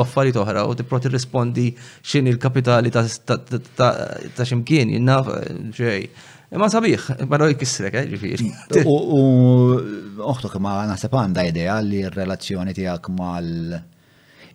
għaffari 0.00 0.32
toħra, 0.32 0.64
u 0.64 0.72
t 0.72 0.80
tipprot 0.80 1.10
rispondi 1.12 1.66
x'in 2.00 2.30
il-kapitali 2.32 2.92
ta' 2.94 4.46
x'imkien 4.46 4.94
jena 4.96 5.18
xej. 5.76 6.08
Ma 6.56 6.70
sabiħ, 6.72 7.08
ma 7.28 7.40
roj 7.42 7.56
kisrek, 7.58 7.96
eh, 7.98 8.06
ġifiri. 8.14 8.46
Mm. 8.70 8.86
U 8.86 10.26
uħtok 10.30 10.54
ma 10.62 10.78
naħseb 10.92 11.16
da' 11.36 11.44
idea 11.50 11.76
li 11.82 12.04
r-relazzjoni 12.08 12.72
tijak 12.72 13.10
ma' 13.18 13.40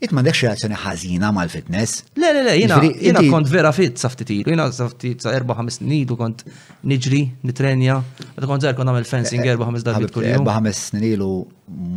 it 0.01 0.11
mandekx 0.17 0.41
relazzjoni 0.45 0.77
ħażina 0.81 1.29
mal-fitness. 1.35 2.01
Le, 2.17 2.31
le, 2.33 2.41
le, 2.47 2.55
jina, 2.57 2.79
jina 3.05 3.21
kont 3.29 3.49
vera 3.51 3.69
fit 3.75 3.99
safti 4.01 4.25
ilu, 4.39 4.49
jina 4.55 4.65
saftit 4.73 5.21
sa' 5.21 5.33
4-5 5.37 5.75
snin 5.77 6.09
u 6.13 6.17
kont 6.19 6.41
nġri, 6.89 7.21
nitrenja, 7.45 7.99
għadu 8.33 8.49
kont 8.49 8.65
zer 8.65 8.75
kont 8.77 8.89
għamil 8.91 9.05
fencing 9.11 9.45
4-5 9.45 9.85
darbit 9.85 10.15
kull-jum. 10.15 10.47
4-5 10.47 10.79
snin 10.87 11.07
ilu 11.13 11.29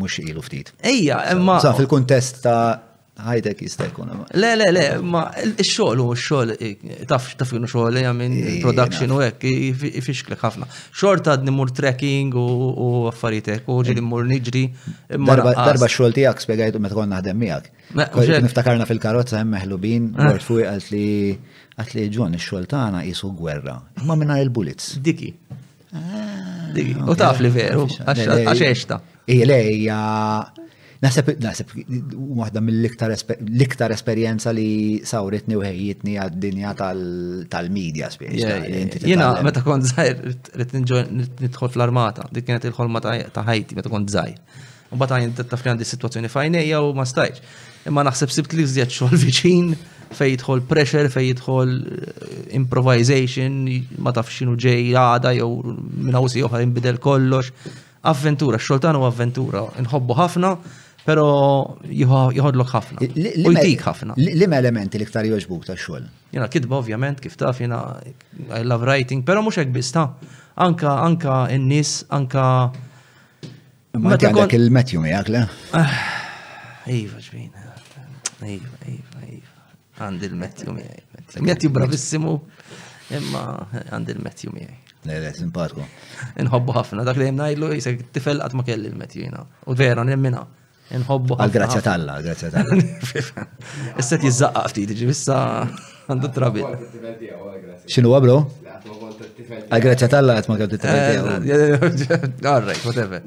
mux 0.00 0.20
ilu 0.20 0.44
ftit. 0.44 0.74
Ejja, 0.92 1.22
emma. 1.32 1.56
Sa' 1.64 1.72
fil-kontest 1.80 2.42
ta' 2.44 2.66
ħajdek 3.14 3.60
jista' 3.62 3.86
jkun 3.92 4.10
Le, 4.34 4.48
le, 4.58 4.66
le, 4.74 4.82
ma 5.00 5.20
x-xogħol 5.38 6.02
u 6.02 6.06
x-xogħol 6.16 7.04
taf 7.08 7.30
taf 7.38 7.52
kienu 7.54 7.68
xogħol 7.70 7.98
eh, 8.00 8.08
minn 8.12 8.36
production 8.64 9.12
u 9.14 9.20
hekk 9.22 9.52
ifixklek 10.00 10.42
ħafna. 10.42 10.66
Xort 10.92 11.30
għad 11.30 11.46
nimur 11.46 11.70
trekking 11.70 12.34
u 12.34 13.06
affarijiet 13.10 13.68
u 13.70 13.78
ġili 13.86 14.02
mur 14.02 14.26
niġri. 14.26 14.64
Darba 15.06 15.86
x-xogħol 15.86 16.16
tiegħek 16.18 16.42
spjegajtu 16.46 16.82
meta 16.82 16.98
konna 16.98 17.20
naħdem 17.20 17.38
miegħek. 17.44 18.48
Niftakarna 18.48 18.88
fil-karozza 18.90 19.38
hemm 19.38 19.54
meħlubin, 19.58 20.10
għort 20.18 20.40
ah. 20.42 20.48
fuq 20.48 20.68
għalt 20.72 20.90
li 20.94 21.06
għalt 21.78 21.94
li 21.98 22.08
ġon 22.18 22.36
ix-xogħol 22.40 22.66
tagħna 22.74 23.04
qisu 23.06 23.30
gwerra. 23.38 23.76
Imma 24.02 24.18
minn 24.18 24.34
il-bullets. 24.40 24.96
Diki. 25.06 25.30
Ah, 25.94 26.66
Diki. 26.74 26.98
U 27.06 27.14
taf 27.20 27.38
li 27.44 27.54
veru, 27.54 27.86
għax 28.10 28.66
eċta. 28.72 29.00
Ija, 29.30 29.98
Naħseb, 31.04 31.28
naħseb, 31.42 31.72
waħda 32.40 32.60
mill-iktar 32.64 33.92
esperjenza 33.94 34.52
li 34.56 35.02
sawritni 35.04 35.56
u 35.58 35.62
ħejjitni 35.64 36.14
għad-dinja 36.24 36.70
tal-medja 36.80 38.08
spiex. 38.14 39.00
Jena, 39.04 39.28
meta 39.44 39.62
kont 39.66 39.88
zaħir, 39.90 40.22
rrit 40.62 41.58
fl-armata, 41.58 42.28
dik 42.34 42.46
kienet 42.48 42.68
il-ħolma 42.70 43.02
ta' 43.04 43.46
ħajti, 43.50 43.78
meta 43.78 43.92
kont 43.92 44.12
zaħir. 44.14 44.62
U 44.94 44.98
bata 45.00 45.18
jint 45.18 45.40
taf 45.50 45.64
li 45.66 45.72
għandi 45.74 45.86
situazzjoni 45.90 46.30
fajnija 46.32 46.78
u 46.86 46.92
ma 46.96 47.06
stajċ. 47.08 47.40
Imma 47.90 48.04
naħseb 48.08 48.30
sibt 48.32 48.54
li 48.56 48.64
zjed 48.70 48.88
xol 48.94 49.16
viċin, 49.24 49.72
fej 50.14 50.36
jidħol 50.38 50.62
pressure, 50.70 51.10
fej 51.12 51.32
jidħol 51.34 51.72
eh, 51.74 52.36
improvisation, 52.60 53.60
ma 54.00 54.12
taf 54.16 54.30
xinu 54.32 54.54
ġej 54.64 54.92
għada, 55.00 55.34
jew 55.40 55.48
minn 55.64 56.14
ħawsi 56.16 56.44
oħra 56.48 56.62
jimbidel 56.64 57.02
kollox. 57.04 57.50
Avventura, 58.04 58.58
xoltan 58.60 58.98
u 59.00 59.04
avventura, 59.08 59.62
nħobbu 59.80 60.18
ħafna, 60.20 60.50
pero 61.04 61.24
jħodlok 61.86 62.70
ħafna. 62.70 63.08
U 63.44 63.52
jtik 63.52 63.82
ħafna. 63.84 64.14
Lim 64.16 64.54
elementi 64.56 64.96
li 65.00 65.06
ktar 65.08 65.26
joġbuk 65.28 65.66
ta' 65.68 65.76
xogħol? 65.76 66.06
Jena 66.32 66.48
kitba 66.52 66.78
ovvjament 66.80 67.20
kif 67.20 67.36
taf 67.40 67.58
fina, 67.60 67.80
I 68.56 68.62
love 68.64 68.84
writing, 68.88 69.22
pero 69.26 69.42
mhux 69.44 69.60
hekk 69.62 69.74
biss 69.74 69.92
ta' 69.94 70.06
anka 70.64 70.94
anka 71.04 71.36
n-nies 71.58 72.02
anka 72.14 72.46
Ma 73.94 74.16
għandak 74.16 74.50
il-metju 74.56 74.98
mi 75.04 75.12
le? 75.28 75.44
Ah, 75.78 75.92
iva 76.90 77.20
ġbin. 77.22 77.52
Iva, 78.42 78.80
iva, 78.90 79.20
iva. 79.30 79.66
Għand 80.02 80.24
il-metju 80.26 80.74
miegħi. 80.74 81.04
Metju 81.46 81.70
bravissimu, 81.76 82.32
imma 83.20 83.44
għand 83.92 84.10
il-metju 84.16 84.50
miegħi. 84.56 84.80
Lele, 85.06 85.30
simpatku. 85.36 85.86
Inħobbu 86.42 86.74
ħafna, 86.74 87.06
dak 87.06 87.22
li 87.22 87.30
jemna 87.30 87.46
illu 87.54 87.70
jisek 87.70 88.08
tifel 88.16 88.42
għatma 88.42 88.64
ma 88.64 88.66
kelli 88.66 88.90
il-metju 88.90 89.22
jina. 89.28 89.46
U 89.70 89.78
vera, 89.78 90.02
nemmina. 90.02 90.42
Nħobbu. 90.92 91.36
Għal-grazzja 91.40 91.80
tal-la, 91.86 92.18
grazzja 92.26 92.50
talla, 92.52 92.76
la 92.76 92.84
grazzja 92.84 93.34
tal 93.94 94.02
Issa 94.02 94.18
jizzaqqa 94.20 94.64
ftit, 94.72 94.92
ġi 94.98 95.08
issa 95.14 95.38
għandu 96.12 96.30
trabi. 96.36 96.64
Xinu 97.88 98.12
għablu? 98.18 98.34
Għal-grazzja 99.54 100.08
tal-la 100.12 100.34
għatma 100.40 100.56
għabdu 100.58 100.78
trabi. 100.82 101.46
Eh, 101.48 101.54
eh, 101.54 101.70
eh, 101.78 102.50
all 102.50 102.66
right, 102.68 102.84
whatever. 102.84 103.22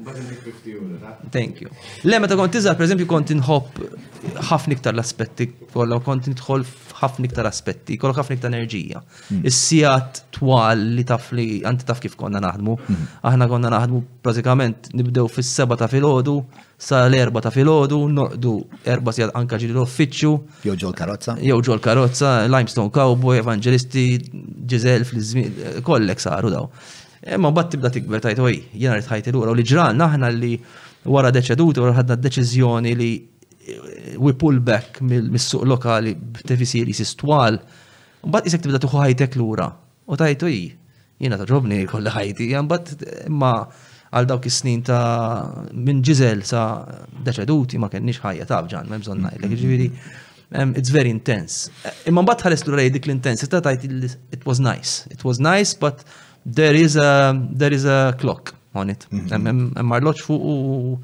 Thank 1.34 1.60
you. 1.64 1.70
Le, 2.08 2.18
meta 2.22 2.36
kont 2.38 2.54
tizzar, 2.54 2.76
per 2.78 2.86
eżempju, 2.86 3.08
kont 3.10 3.34
nħobb 3.34 3.80
ħafna 4.52 4.76
iktar 4.78 4.94
l-aspetti, 4.94 5.48
kolla 5.74 5.98
kont 6.04 6.30
nidħol 6.30 6.62
ħafna 7.02 7.26
iktar 7.28 7.46
aspetti, 7.50 7.98
kolla 8.02 8.14
ħafna 8.20 8.34
iktar 8.38 8.52
enerġija. 8.54 9.02
Mm. 9.30 9.42
Is-sijat 9.50 10.22
twal 10.38 10.86
li 10.96 11.02
taf 11.06 11.28
li, 11.36 11.48
għanti 11.68 11.86
taf 11.90 12.00
kif 12.06 12.14
konna 12.18 12.38
naħdmu, 12.46 12.78
mm. 12.80 13.04
aħna 13.30 13.50
konna 13.52 13.70
naħdmu 13.76 14.00
pratikament 14.24 14.90
nibdew 14.98 15.26
fis-seba 15.32 15.78
ta' 15.78 15.86
filgħodu 15.92 16.34
sa 16.78 17.08
l-erba 17.10 17.40
ta' 17.42 17.50
filgħodu 17.50 17.96
noqdu 18.14 18.50
erba 18.86 19.12
sijad 19.12 19.32
anka 19.36 19.58
ġili 19.58 19.74
l-offiċċju. 19.74 20.32
Jew 20.68 20.76
ġol 20.78 20.94
karozza. 20.94 21.34
Jew 21.42 21.58
ġol 21.66 21.80
karozza, 21.82 22.34
Limestone 22.46 22.92
Cowboy, 22.94 23.40
Evangelisti, 23.42 24.04
Giselle 24.70 25.04
fl-żmien, 25.06 25.80
kollek 25.86 26.22
saru 26.22 26.52
daw. 26.54 26.68
Imma 27.34 27.50
bat 27.52 27.72
tibda 27.74 27.90
tikber 27.90 28.22
tajt 28.22 28.38
oj, 28.44 28.54
jena 28.78 28.94
rritħajt 28.94 29.32
il 29.32 29.40
u 29.40 29.56
li 29.58 29.64
ġran 29.66 29.98
naħna 29.98 30.30
li 30.36 30.52
wara 31.10 31.32
deċeduti, 31.34 31.82
wara 31.82 31.96
ħadna 31.98 32.20
deċizjoni 32.28 32.94
li 32.94 33.10
eh, 33.26 34.14
we 34.22 34.30
pull 34.38 34.62
back 34.62 35.02
mis-suq 35.02 35.66
lokali 35.66 36.14
b'tefisiri 36.14 36.94
sistwal. 36.94 37.58
Bat 38.22 38.46
isek 38.46 38.62
tibda 38.68 38.78
tuħu 38.86 39.02
ħajtek 39.02 39.34
l 39.36 39.42
għura 39.48 39.68
U 40.08 40.16
tajt 40.16 40.40
oj, 40.46 40.60
jena 41.20 41.36
taġobni 41.42 41.82
kolla 41.90 42.14
ħajti, 42.14 42.46
imma 42.54 43.52
għal 44.14 44.26
dawk 44.28 44.46
is-snin 44.48 44.82
ta' 44.82 45.70
minn 45.72 46.00
ġizel 46.04 46.44
sa' 46.48 46.84
deċeduti 47.26 47.80
ma 47.80 47.90
kenniex 47.92 48.22
ħajja 48.24 48.46
ta' 48.48 48.62
bġan, 48.64 48.88
ma' 48.88 49.00
bżon 49.02 49.20
ngħidlek, 49.24 49.42
mm-hmm. 49.42 49.62
ġiviri, 49.62 50.76
it's 50.80 50.92
very 50.94 51.10
intense. 51.12 51.68
Imma 52.08 52.24
mbagħad 52.24 52.48
ħares 52.48 52.64
lura 52.68 52.86
dik 52.88 53.08
l-intensità 53.08 53.60
tajt 53.64 53.84
it 54.38 54.46
was 54.48 54.60
nice. 54.64 55.04
It 55.12 55.24
was 55.28 55.40
nice, 55.42 55.74
but 55.76 56.06
there 56.46 56.74
is 56.74 56.96
a 56.96 57.34
there 57.52 57.74
is 57.74 57.84
a 57.84 58.14
clock 58.20 58.54
on 58.74 58.90
it. 58.94 59.04
Hemm 59.28 59.92
arloġġ 60.00 60.24
fuq 60.24 60.48
u 60.54 60.96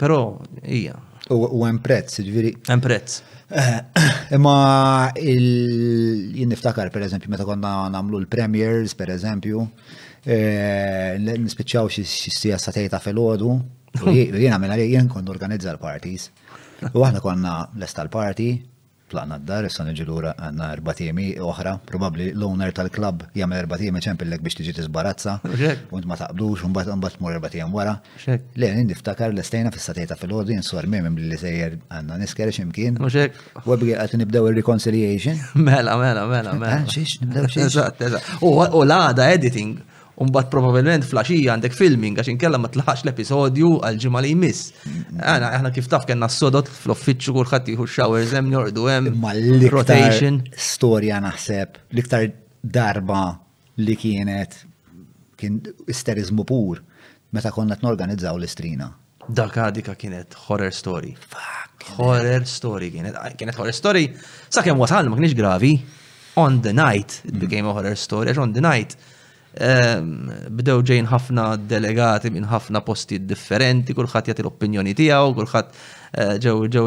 però 0.00 0.20
hija. 0.64 0.96
U 1.28 1.60
hemm 1.66 1.76
prezz, 1.84 2.22
ġiviri. 2.24 2.54
Hemm 2.70 2.80
prezz. 2.80 3.18
Eh, 3.48 3.76
imma 4.36 5.10
il-jinniftakar, 5.20 6.88
per 6.94 7.04
eżempju, 7.04 7.28
meta 7.32 7.44
konna 7.48 7.72
nagħmlu 7.92 8.22
l-premiers 8.22 8.94
pereżempju, 8.96 9.60
eżempju, 9.60 10.07
Eh, 10.28 11.14
nispiċċaw 11.24 11.88
xie 12.04 12.56
satejta 12.60 12.98
fil-ħodu, 13.00 13.48
jena 14.36 14.58
minna 14.60 14.76
li 14.76 14.90
jien 14.92 15.08
kont 15.08 15.30
organizza 15.32 15.72
l-parties. 15.72 16.28
U 16.92 17.00
għahna 17.00 17.22
konna 17.24 17.54
l 17.72 17.82
esta 17.86 18.04
l 18.04 18.12
party 18.12 18.50
plaqna 19.08 19.38
d-dar, 19.40 19.64
s-san 19.72 19.88
ġilura 19.96 20.34
għanna 20.36 20.66
erbatimi 20.76 21.30
oħra, 21.40 21.78
probabli 21.88 22.26
l-owner 22.34 22.74
tal-klub 22.76 23.22
jgħamil 23.32 23.62
erbatimi 23.62 24.02
l-ek 24.04 24.44
biex 24.44 24.58
tiġi 24.60 24.74
tizbarazza, 24.76 25.38
unt 25.96 26.04
ma 26.04 26.18
taqblux, 26.20 26.60
un 26.68 26.76
bat 26.76 26.92
un 26.92 27.00
bat 27.00 27.16
mur 27.24 27.32
erbatimi 27.38 27.72
wara. 27.72 27.96
Le, 28.28 28.70
nindiftakar 28.76 29.32
l-estejna 29.32 29.72
satajta 29.72 30.20
fil-ħodu, 30.20 30.52
jinsor 30.58 30.86
mimim 30.92 31.16
li 31.16 31.40
sejjer 31.40 31.80
għanna 31.88 32.20
niskeri 32.26 32.52
ximkien. 32.52 33.00
U 33.00 33.08
għabgi 33.08 33.96
għat 33.96 34.18
nibdew 34.20 34.52
il-reconciliation. 34.52 35.40
Mela, 35.56 35.96
mela, 35.96 36.28
mela, 36.28 36.52
eh, 36.52 37.20
mela. 37.32 38.26
U 38.44 38.58
l-għada 38.84 39.32
editing. 39.32 39.86
Unbat 40.18 40.48
probabilment 40.50 41.04
flashija 41.06 41.52
għandek 41.54 41.74
filming 41.78 42.18
għax 42.18 42.32
inkella 42.32 42.58
ma 42.58 42.66
tlaħax 42.74 43.04
l-episodju 43.06 43.68
għal-ġimma 43.86 44.20
li 44.24 44.32
jmiss. 44.34 44.72
Għana, 45.14 45.50
għana 45.56 45.70
kif 45.76 45.86
taf 45.92 46.08
kena 46.08 46.26
s-sodot 46.26 46.66
fl-offiċu 46.72 47.34
kurħat 47.36 47.68
jħu 47.70 47.84
showers 47.92 48.32
hemm 48.34 48.50
jordu 48.56 48.88
hemm. 48.90 49.12
Ma 49.22 49.30
l-rotation. 49.36 50.40
Storja 50.58 51.20
naħseb, 51.22 51.78
l-iktar 51.94 52.26
darba 52.76 53.20
li 53.78 53.94
kienet 54.00 54.56
kien 55.38 55.60
isterizmu 55.86 56.42
pur 56.50 56.80
meta 57.36 57.52
konna 57.54 57.76
t-norganizzaw 57.78 58.40
l-istrina. 58.40 58.88
Dak 59.28 59.54
għadika 59.62 59.94
kienet 60.00 60.34
horror 60.48 60.74
story. 60.74 61.14
Fuck. 61.30 61.92
Horror 62.00 62.42
story 62.50 62.90
kienet. 62.96 63.14
Kienet 63.38 63.54
horror 63.54 63.76
story. 63.76 64.08
Sa' 64.50 64.66
kem 64.66 64.82
wasal 64.82 65.12
ma 65.14 65.20
kienx 65.20 65.38
gravi. 65.38 65.76
On 66.42 66.58
the 66.62 66.70
night, 66.74 67.20
it 67.26 67.34
mm. 67.36 67.40
became 67.44 67.66
a 67.70 67.74
horror 67.74 67.94
story. 67.98 68.30
On 68.38 68.52
the 68.54 68.62
night, 68.62 68.96
Ehm, 69.56 70.28
bdew 70.52 70.82
ġejn 70.84 71.06
ħafna 71.08 71.44
delegati 71.70 72.28
minn 72.30 72.44
ħafna 72.50 72.82
posti 72.84 73.16
differenti, 73.24 73.94
kulħadd 73.96 74.28
jagħti 74.34 74.44
l-opinjoni 74.44 74.92
tiegħu, 74.94 75.30
kulħadd 75.38 75.70
eh, 75.72 76.34
ġew 76.44 76.68
ġew 76.74 76.84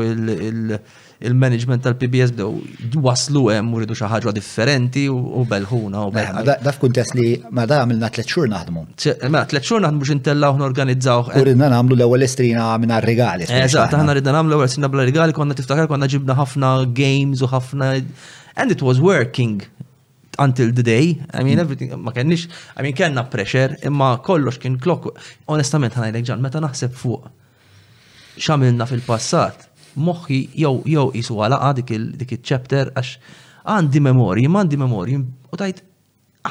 il-management 1.32 1.82
tal-PBS 1.88 2.36
bdew 2.38 3.02
waslu 3.02 3.48
hemm 3.50 3.74
uridu 3.80 3.98
xi 3.98 4.06
ħaġa 4.14 4.34
differenti 4.38 5.08
u 5.10 5.42
belħuna 5.50 6.06
u 6.06 6.14
belħuna. 6.14 6.46
Eh, 6.46 6.64
Daf 6.70 6.80
kuntest 6.86 7.18
li 7.18 7.32
ma 7.50 7.66
da 7.66 7.82
għamilna 7.82 8.12
tliet 8.14 8.30
xhur 8.30 8.54
naħdmu. 8.54 8.86
Eh, 9.16 9.28
ma 9.34 9.42
tliet 9.50 9.66
xhur 9.66 9.82
naħdmu 9.88 10.06
x'intellgħu 10.12 10.62
norganizzawh. 10.64 11.34
U 11.42 11.48
ridna 11.52 11.72
nagħmlu 11.74 11.98
l-ewwel 11.98 12.28
estrina 12.30 12.72
mingħajr. 12.78 13.10
regali. 13.12 13.50
Eżatt, 13.66 13.98
aħna 13.98 14.20
ridna 14.22 14.38
nagħmlu 14.38 14.54
l-ewwel 14.54 14.70
estrina 14.70 14.88
bla 14.94 15.10
rigali 15.10 15.34
konna 15.34 15.58
tiftakar 15.58 15.90
konna 15.90 16.06
ġibna 16.16 16.38
ħafna 16.46 16.76
games 16.94 17.42
u 17.42 17.50
ħafna 17.58 17.96
and 18.62 18.70
it 18.70 18.86
was 18.86 19.02
working 19.02 19.66
until 20.46 20.70
the 20.78 20.84
day. 20.96 21.08
I 21.40 21.42
mean, 21.46 21.58
mm. 21.58 21.64
everything, 21.66 21.90
ma 22.08 22.12
kenniex, 22.18 22.42
I 22.78 22.82
mean, 22.84 22.94
kellna 23.00 23.24
pressure, 23.36 23.72
imma 23.90 24.10
kollox 24.30 24.58
kien 24.64 24.78
klok. 24.84 25.08
Onestament, 25.56 25.96
ħana 25.98 26.22
ġan, 26.30 26.42
meta 26.48 26.62
naħseb 26.66 26.98
fuq 27.02 27.32
xamilna 28.48 28.88
fil-passat, 28.92 29.68
moħħi 30.08 30.40
jew 30.64 30.76
jew 30.96 31.08
isu 31.22 31.40
għala 31.46 31.60
dik 31.80 31.94
il-chapter 31.98 32.94
għax 32.96 33.16
għandi 33.76 34.04
memorji, 34.10 34.50
għandi 34.60 34.80
memorji, 34.82 35.18
u 35.54 35.60
tajt 35.60 35.84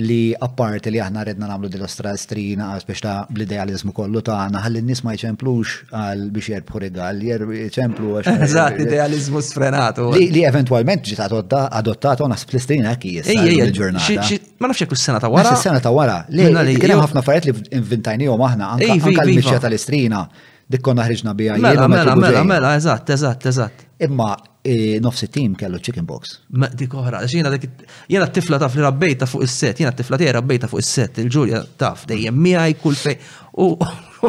li 0.00 0.32
apparti 0.40 0.88
li 0.90 0.96
aħna 1.04 1.22
redna 1.28 1.46
namlu 1.50 1.68
dil 1.68 1.82
Strina 2.22 2.70
għas 2.78 2.86
biex 2.88 3.02
ta' 3.04 3.26
bl-idealizmu 3.28 3.92
kollu 3.92 4.22
ta' 4.24 4.36
għana 4.46 4.62
għall 4.64 4.80
nis 4.88 5.02
ma 5.04 5.12
jċemplux 5.12 5.74
għal 5.92 6.22
biex 6.32 6.48
jerbħu 6.54 6.80
regal, 6.80 7.20
jċemplu 7.20 8.14
għax. 8.16 8.30
Eżat, 8.46 8.78
idealizmu 8.86 9.42
sfrenatu. 9.44 10.08
Li 10.16 10.44
eventualment 10.48 11.04
ġiet 11.04 11.20
adottato 11.26 12.24
għana 12.24 12.38
splistrina 12.40 12.94
kies. 12.96 13.28
il-ġurnata. 13.32 14.40
Ma 14.62 14.70
nafxie 14.72 14.86
kus 14.88 15.04
sena 15.04 15.20
ta' 15.20 15.28
wara. 15.32 15.56
Sena 15.60 15.80
ta' 15.84 15.92
wara. 15.92 16.22
Li 16.32 16.78
kienem 16.80 17.02
ħafna 17.04 17.24
farret 17.26 17.50
li 17.50 17.56
inventajni 17.76 18.30
għom 18.32 18.48
aħna, 18.48 18.72
għanka 18.80 19.26
l-mixja 19.28 19.60
tal-istrina. 19.66 20.24
Dik 20.72 20.80
naħriġna 20.86 21.04
ħriġna 21.04 21.32
bija. 21.36 21.54
Mela, 21.60 21.84
mela, 21.90 22.12
mela, 22.16 22.42
mela, 22.48 22.68
eżatt, 22.78 23.10
eżatt, 23.12 23.44
eżatt. 23.50 23.86
Imma 24.04 24.36
eh, 24.62 24.98
nofsi 25.00 25.26
tim 25.28 25.54
kellu 25.54 25.78
chicken 25.82 26.04
box. 26.06 26.40
Ma 26.58 26.66
di 26.72 26.88
oħra, 26.90 27.20
xina 27.30 27.50
dik 27.54 27.68
jena 28.10 28.26
t-tifla 28.26 28.58
taf 28.58 28.74
li 28.78 28.82
rabbejta 28.82 29.28
fuq 29.30 29.44
is-set, 29.46 29.78
jena 29.78 29.92
t-tifla 29.94 30.18
tiegħi 30.18 30.32
rabbejta 30.36 30.68
fuq 30.70 30.82
is-set, 30.82 31.20
il-ġurja 31.22 31.60
taf 31.78 32.02
dejjem 32.10 32.34
miegħi 32.46 32.74
kull 32.82 32.98
fej 32.98 33.14
u 33.62 33.68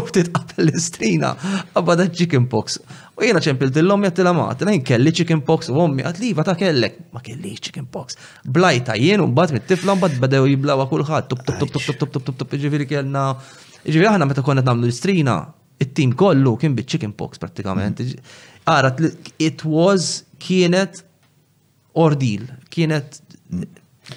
ftit 0.10 0.30
l-istrina 0.62 1.32
għabba 1.74 1.96
da 2.02 2.06
chicken 2.12 2.46
pox. 2.52 2.78
U 3.18 3.26
jena 3.26 3.42
ċempil 3.46 3.74
dillom 3.74 4.06
il 4.12 4.30
maħt, 4.42 4.62
jena 4.64 4.78
kelli 4.92 5.16
chicken 5.22 5.42
pox 5.48 5.74
u 5.74 5.78
ommi 5.88 6.06
li 6.22 6.32
ta' 6.38 6.56
kellek, 6.62 7.00
ma 7.10 7.22
kelli 7.26 7.58
chicken 7.58 7.90
pox. 7.90 8.18
Blajta 8.46 8.94
jien 8.98 9.26
u 9.26 9.28
mbagħad 9.34 9.58
mit-tifla 9.58 9.98
mbagħad 9.98 10.22
badew 10.22 10.46
jiblawa 10.54 10.86
kulħadd, 10.90 11.32
tup 11.34 11.42
tup 11.42 11.66
tup 11.66 11.74
tup 11.74 11.82
tup 11.82 11.98
tup 11.98 12.12
tup 12.12 12.24
tup 12.24 12.40
tup 12.46 12.56
ġifieri 12.58 12.86
kellna. 12.90 13.32
Ġifieri 13.84 14.14
aħna 14.14 14.30
meta 14.30 14.46
konna 14.46 14.62
nagħmlu 14.66 14.86
l-istrina, 14.88 15.38
it-tim 15.84 16.14
kollu 16.16 16.54
kien 16.62 16.78
bit 16.78 16.86
chicken 16.88 17.14
pox 17.18 17.42
prattikament. 17.42 18.02
Għarat, 18.70 19.02
it 19.44 19.64
was 19.68 20.24
kienet 20.40 21.02
ordil, 22.00 22.46
kienet 22.72 23.20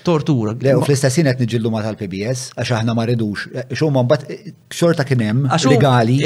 tortura. 0.06 0.52
Le, 0.60 0.72
u 0.78 0.82
fl 0.82 0.94
istessin 0.94 1.24
jenet 1.24 1.38
nġillu 1.44 1.70
ma 1.70 1.80
tal-PBS, 1.84 2.40
għax 2.58 2.72
aħna 2.80 2.94
ma 2.98 3.04
ridux. 3.06 3.44
Xo 3.74 3.88
ma 3.94 4.02
mbat, 4.06 4.24
xorta 4.74 5.04
kienem, 5.06 5.44
legali. 5.70 6.16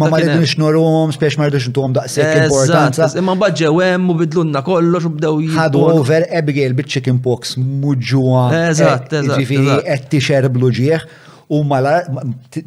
Ma 0.00 0.08
ma 0.12 0.20
ridux 0.22 0.54
norom, 0.60 1.12
spiex 1.16 1.38
ma 1.40 1.48
ridux 1.48 1.68
ntuħom 1.72 1.96
daqsek 2.00 2.42
importanza. 2.46 3.10
Ma 3.24 3.36
mbat 3.36 3.56
ġewem 3.62 4.08
u 4.12 4.18
bidlunna 4.20 4.64
kollox 4.66 5.08
u 5.08 5.12
bdew 5.18 5.54
Għadu 5.58 5.84
over 5.92 6.28
Abigail 6.40 6.76
bit 6.78 6.90
chicken 6.92 7.20
pox 7.24 7.56
muġġuwa. 7.60 8.44
Eżat, 8.68 9.12
eh, 9.16 9.22
eżat. 9.24 9.34
Ġifiri, 9.42 9.80
etti 9.98 10.24
xerblu 10.28 10.72
ġieħ 10.80 11.08
u 11.48 11.60
mal 11.66 11.86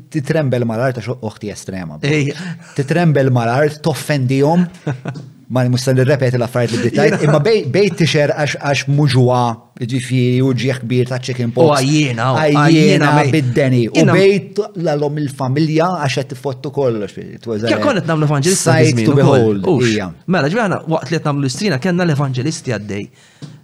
titrembel 0.10 0.66
mal-art 0.66 0.98
għax 0.98 1.14
uħti 1.22 1.52
estrema. 1.54 2.00
Titrembel 2.02 3.30
mal-art, 3.34 3.78
toffendijom, 3.86 4.64
ma 5.54 5.64
mustan 5.70 5.98
nirrepeti 6.00 6.40
l-affarijiet 6.40 6.82
li 6.82 6.88
bittajt, 6.90 7.18
imma 7.28 7.38
bej 7.46 7.92
tixer 8.00 8.32
għax 8.40 8.88
muġwa, 8.90 9.42
ġifiri 9.82 10.40
u 10.46 10.52
ġieħ 10.58 10.80
kbir 10.86 11.12
ta' 11.12 11.20
chicken 11.22 11.52
pox. 11.54 11.76
Għajjena, 11.78 12.30
għajjena 12.48 13.12
bid-deni. 13.36 13.84
U 14.02 14.06
bej 14.10 14.34
l-għalom 14.64 15.20
il-familja 15.26 15.92
għax 16.06 16.18
għet 16.24 16.34
fottu 16.42 16.74
kollox. 16.74 17.14
Kja 17.68 17.78
konet 17.84 18.10
namlu 18.10 18.26
evangelista. 18.30 18.80
Sight 18.82 19.06
to 19.06 19.14
behold. 19.18 19.62
Mela, 20.26 20.50
ġbjana, 20.54 20.82
waqt 20.96 21.14
li 21.14 21.20
għet 21.20 21.30
namlu 21.30 21.50
strina, 21.54 21.78
kena 21.84 22.06
l-evangelisti 22.08 22.74
għaddej. 22.78 23.06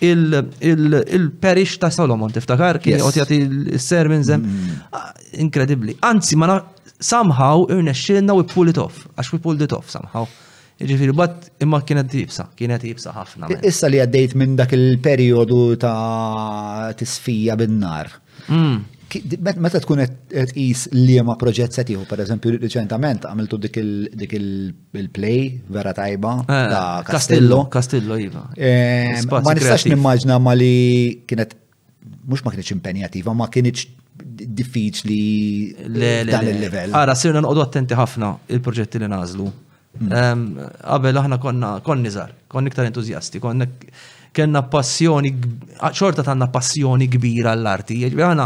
il 0.00 1.30
perish 1.42 1.78
ta' 1.82 1.90
Solomon, 1.90 2.30
tiftakar, 2.32 2.78
kien 2.82 3.00
jgħot 3.00 3.16
jgħati 3.18 3.38
il-ser 3.44 4.10
zem. 4.24 4.42
Mm. 4.42 4.82
Ah, 4.94 5.10
Inkredibli. 5.42 5.96
Anzi, 6.06 6.36
ma 6.38 6.58
somehow 7.00 7.66
xilna 7.92 8.34
u 8.34 8.44
pull 8.48 8.68
it 8.72 8.78
off, 8.78 9.06
għax 9.16 9.32
we 9.32 9.38
pulled 9.44 9.62
it 9.66 9.72
off 9.76 9.90
somehow. 9.90 10.28
Ġifiri, 10.78 11.10
bat 11.18 11.48
imma 11.64 11.80
kienet 11.82 12.12
jibsa, 12.14 12.44
kienet 12.54 12.84
jibsa 12.86 13.10
ħafna. 13.10 13.48
Issa 13.66 13.88
li 13.90 13.98
għaddejt 13.98 14.36
minn 14.38 14.52
dak 14.60 14.70
il-periodu 14.76 15.58
ta' 15.82 16.92
tisfija 16.94 17.56
bin-nar. 17.58 18.12
Mm. 18.46 18.84
Meta 19.56 19.80
tkun 19.80 20.02
qed 20.28 20.50
qis 20.52 20.82
liema 20.92 21.34
proġett 21.40 21.72
se 21.72 21.82
tieħu, 21.88 22.02
pereżempju 22.10 22.58
riċentament 22.60 23.24
għamiltu 23.24 23.56
dik 23.62 23.78
il-play 23.80 25.46
vera 25.72 25.94
tajba 25.96 26.32
eh, 26.42 26.64
ta' 26.68 27.00
Castillo. 27.08 27.62
Castillo 27.72 28.18
iva. 28.20 28.42
Ehm, 28.56 29.30
ma 29.30 29.54
nistax 29.56 29.86
nimmaġna 29.88 30.36
ma 30.44 30.52
li 30.58 31.22
kienet 31.28 31.54
mhux 32.28 32.44
ma 32.44 32.52
kienx 32.52 32.74
impenjattiva, 32.76 33.32
ma 33.32 33.46
kienx 33.48 33.86
diffiċli 34.58 35.22
dan 36.28 36.50
il-level. 36.52 36.92
Ara, 36.98 37.16
sirna 37.16 37.40
nqodu 37.46 37.64
attenti 37.64 37.96
ħafna 37.96 38.34
il-proġetti 38.52 39.00
li 39.00 39.08
nażlu. 39.08 39.48
Hmm. 40.02 40.12
Ehm, 40.12 40.70
qabel 40.84 41.16
aħna 41.22 41.40
konna 41.40 41.72
konni 41.86 42.12
żar, 42.12 42.34
kon 42.44 42.68
iktar 42.68 42.90
entużjasti, 42.90 43.40
konna 43.40 43.64
kellna 44.36 44.60
passjoni, 44.68 45.32
xorta 45.94 46.20
tanna 46.26 46.46
passjoni 46.52 47.08
kbira 47.10 47.54
għall-arti. 47.56 47.96
Ġbjana, 48.12 48.44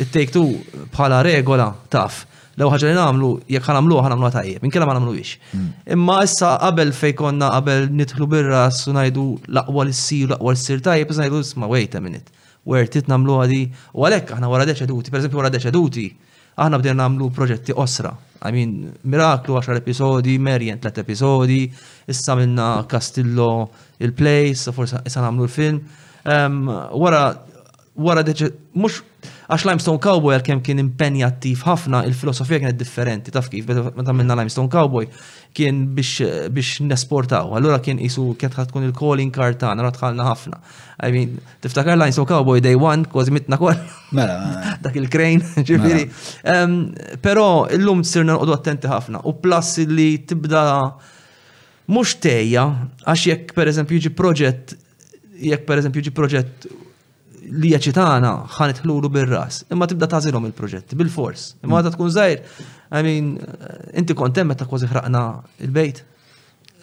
it-take 0.00 0.32
two 0.34 0.54
bħala 0.94 1.20
regola 1.26 1.68
taf. 1.92 2.24
Lew 2.58 2.70
ħaġa 2.70 2.88
li 2.90 2.94
nagħmlu 2.94 3.28
jekk 3.50 3.66
ħanamlu 3.66 3.96
ħanamlu 4.06 4.28
tajjeb, 4.30 4.60
minkella 4.62 4.86
ma 4.86 4.94
nagħmluhiex. 4.98 5.32
Mm. 5.52 5.70
Imma 5.96 6.20
issa 6.22 6.52
qabel 6.62 6.92
fejn 6.94 7.16
konna 7.18 7.48
qabel 7.56 7.88
nidħlu 7.98 8.28
birra 8.30 8.60
su 8.74 8.92
ngħidu 8.94 9.24
l'aqwa 9.56 9.82
aqwa 9.82 9.88
l 9.88 9.96
sir 9.98 10.28
l-aqwa 10.28 10.52
l-sir 10.54 10.82
tajjeb, 10.86 11.10
issa 11.14 11.26
isma' 11.30 11.66
wait 11.70 11.94
a 11.98 12.04
minute. 12.04 12.30
Where 12.64 12.86
tit 12.88 13.10
nagħmlu 13.10 13.40
għadi 13.42 13.62
u 13.96 14.06
għalhekk 14.06 14.36
aħna 14.36 14.48
wara 14.48 14.68
deċeduti, 14.70 15.10
pereżempju 15.12 15.38
wara 15.40 15.50
deċeduti, 15.52 16.06
aħna 16.62 16.78
bdejna 16.80 17.00
nagħmlu 17.02 17.28
proġetti 17.34 17.74
osra. 17.74 18.12
I 18.44 18.52
mean, 18.54 18.92
Miraklu 19.10 19.58
10 19.58 19.80
episodi, 19.82 20.38
Merjen 20.38 20.78
3 20.80 21.02
episodi, 21.02 21.64
issa 22.12 22.36
minna 22.38 22.68
Castillo 22.88 23.50
il-Place, 23.98 24.70
forse 24.72 25.02
issa 25.08 25.24
nagħmlu 25.26 25.48
l-film. 25.48 25.82
Wara 27.02 27.26
wara 27.94 28.24
deċi, 28.26 28.48
mux, 28.74 28.96
għax 29.46 29.64
Limestone 29.68 30.00
Cowboy 30.02 30.34
għal-kem 30.34 30.60
kien 30.66 30.80
impenjattiv 30.82 31.60
ħafna, 31.62 32.00
il-filosofija 32.08 32.64
kienet 32.64 32.78
differenti, 32.80 33.30
taf 33.30 33.46
kif, 33.52 33.68
meta 33.68 34.12
minna 34.14 34.34
Limestone 34.40 34.70
Cowboy 34.72 35.06
kien 35.54 35.84
biex, 35.94 36.24
biex 36.50 36.70
nesportaw, 36.88 37.52
allura 37.54 37.78
kien 37.84 38.00
jisu 38.02 38.32
kiet 38.40 38.56
tkun 38.58 38.88
il-calling 38.88 39.30
card 39.34 39.60
ta' 39.62 39.70
għana 39.76 40.26
ħafna. 40.26 40.58
I 41.06 41.12
mean, 41.14 41.36
tiftakar 41.62 41.94
Limestone 42.00 42.26
Cowboy 42.32 42.58
day 42.64 42.74
one, 42.74 43.06
kważi 43.06 43.30
mitna 43.36 43.58
kol. 43.62 43.78
Mela. 44.10 44.74
Dak 44.82 44.98
il-krejn, 44.98 45.44
ġifiri. 45.68 46.08
Mela. 46.48 47.16
Pero, 47.22 47.46
illum 47.74 48.02
tsirna 48.02 48.34
għodu 48.40 48.56
attenti 48.58 48.90
ħafna, 48.90 49.22
u 49.30 49.36
plus 49.38 49.76
li 49.86 50.16
tibda 50.26 50.64
mux 51.94 52.16
teja, 52.18 52.66
għax 53.06 53.28
jekk 53.30 53.54
per 53.54 53.70
eżempju 53.70 54.02
ġi 54.08 54.14
proġett, 54.18 54.74
jekk 55.44 55.68
per 55.70 55.78
eżempju 55.84 56.08
ġi 56.08 56.14
proġett 56.16 56.66
li 57.60 57.70
jaċitana 57.74 58.30
ħanet 58.56 58.82
ħlulu 58.84 59.10
bil-ras. 59.14 59.62
Imma 59.72 59.86
tibda 59.90 60.08
tażilhom 60.10 60.46
il-proġett, 60.48 60.94
bil-fors. 60.98 61.50
Imma 61.64 61.82
ta' 61.84 61.92
tkun 61.94 62.10
zaħir, 62.14 62.40
I 62.94 63.02
mean, 63.04 63.28
inti 63.98 64.14
kontem 64.18 64.48
meta 64.50 64.66
kważi 64.68 64.88
ħraqna 64.90 65.24
il-bejt. 65.66 66.02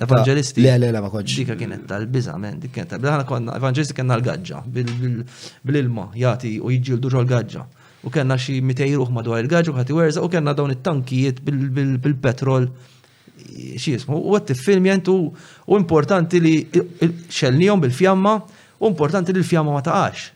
Evangelisti. 0.01 0.63
Ah, 0.65 0.79
le, 0.79 0.87
le, 0.87 0.91
le, 0.95 1.01
ma 1.03 1.11
konċ. 1.13 1.33
Dika 1.43 1.55
kienet 1.59 1.83
tal-biza, 1.89 2.33
men, 2.41 2.55
dik 2.59 2.71
kienet 2.73 2.89
tal-biza. 2.95 3.19
konna, 3.29 3.53
evangelisti 3.59 3.93
kena 3.93 4.15
l-gadġa, 4.17 4.63
bil-ilma, 4.71 6.07
jati 6.17 6.55
u 6.57 6.71
jġildu 6.73 7.11
ġol 7.13 7.27
gadġa. 7.29 7.67
U 8.01 8.09
kena 8.09 8.33
xi 8.41 8.55
mitej 8.65 8.95
ruħ 8.97 9.11
madwar 9.13 9.43
il-gadġa 9.43 9.69
u 9.69 9.77
ħati 9.77 9.93
werza, 9.97 10.23
u 10.25 10.31
kena 10.33 10.55
dawn 10.57 10.73
it-tankijiet 10.73 11.43
bil-petrol. 11.45 12.65
Xie 13.51 13.97
jismu, 13.99 14.17
u 14.21 14.33
għatti 14.37 14.53
film 14.57 14.85
jentu 14.89 15.13
u 15.29 15.77
importanti 15.77 16.39
li 16.41 16.55
xelnijom 16.73 17.81
bil-fjamma, 17.85 18.33
u 18.81 18.89
importanti 18.89 19.33
li 19.35 19.43
l-fjamma 19.43 19.73
ma 19.77 19.81
taqax. 19.85 20.29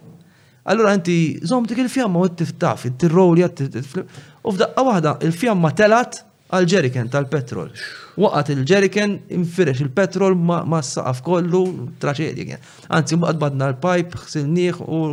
Allura 0.68 0.94
inti 0.98 1.40
zom 1.46 1.66
dik 1.70 1.78
il-fjamma 1.84 2.18
u 2.20 2.28
t 2.34 2.40
tiftaf, 2.42 2.88
tirrolja, 2.98 3.52
u 3.54 4.54
f'daqqa 4.54 4.82
waħda 4.88 5.12
il-fjamma 5.28 5.70
telat 5.78 6.24
għal-ġeriken 6.50 7.12
tal-petrol. 7.14 7.70
Waqat 8.18 8.50
il-ġeriken 8.56 9.14
infirex 9.38 9.84
il-petrol 9.86 10.34
ma 10.42 10.80
s-saqaf 10.82 11.22
kollu 11.28 11.62
traċedja 12.02 12.48
kien. 12.50 12.66
Anzi, 12.98 13.20
badna 13.22 13.70
l 13.76 13.80
pipe 13.84 14.18
xsilniħ 14.24 14.82
u 14.88 15.04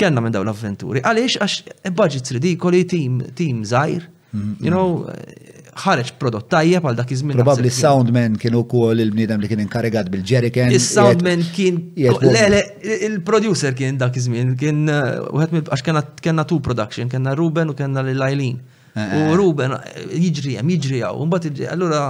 kena 0.00 0.24
minn 0.24 0.32
daw 0.32 0.46
l-avventuri. 0.46 1.04
Għaliex, 1.04 1.36
għax 1.44 1.92
budgets 2.00 2.32
ridikoli, 2.38 2.80
tim, 2.88 3.20
tim 3.36 3.60
zaħir. 3.68 4.08
Mm-hmm. 4.32 4.64
You 4.64 4.70
know, 4.70 5.59
ħareġ 5.78 6.10
prodott 6.18 6.48
tajjeb 6.52 6.84
għal 6.90 6.98
dak 6.98 7.12
iż-żmien. 7.14 7.38
Probabbli 7.38 7.70
soundman 7.72 8.36
kien 8.40 8.56
ukoll 8.58 9.02
il-bniedem 9.04 9.42
li 9.44 9.50
kien 9.50 9.62
inkarigat 9.62 10.10
bil-jerrycan. 10.12 10.72
Is-soundman 10.74 11.44
kien 11.54 11.78
le 11.96 12.44
le 12.56 12.62
il-producer 13.10 13.74
kien 13.78 13.98
dak 14.00 14.16
iż-żmien 14.20 14.54
kien 14.60 14.82
uh, 14.88 15.30
wieħed 15.34 15.56
mill 15.56 15.72
għax 15.72 16.22
kellna 16.24 16.44
two 16.44 16.60
production, 16.60 17.10
kellna 17.12 17.34
Ruben 17.38 17.70
u 17.70 17.78
kellna 17.78 18.02
lil 18.06 18.22
Eileen. 18.26 18.58
Eh, 18.90 19.00
u 19.00 19.24
eh. 19.24 19.32
Ruben 19.38 19.76
jiġri 20.18 20.56
hemm 20.58 20.72
jiġri 20.76 21.02
hawn, 21.06 21.28
imbagħad 21.28 21.60
allura 21.76 22.04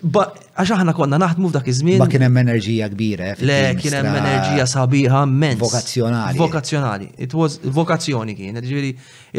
għax 0.00 0.72
aħna 0.78 0.94
konna 0.96 1.18
naħdmu 1.20 1.50
f'dak 1.52 1.66
iż-żmien. 1.74 2.00
Ma 2.00 2.06
kien 2.08 2.22
hemm 2.24 2.38
enerġija 2.46 2.86
kbira. 2.94 3.34
Eh, 3.34 3.44
le, 3.48 3.58
kien 3.80 3.98
hemm 4.00 4.14
enerġija 4.16 4.64
sabiħa 4.74 5.26
immens. 5.28 5.60
Vokazzjonali. 5.60 6.40
Vokazzjonali. 6.40 7.10
It 7.26 7.34
was 7.36 7.60
vokazzjoni 7.80 8.38
kien, 8.38 8.56
ġifieri 8.64 8.94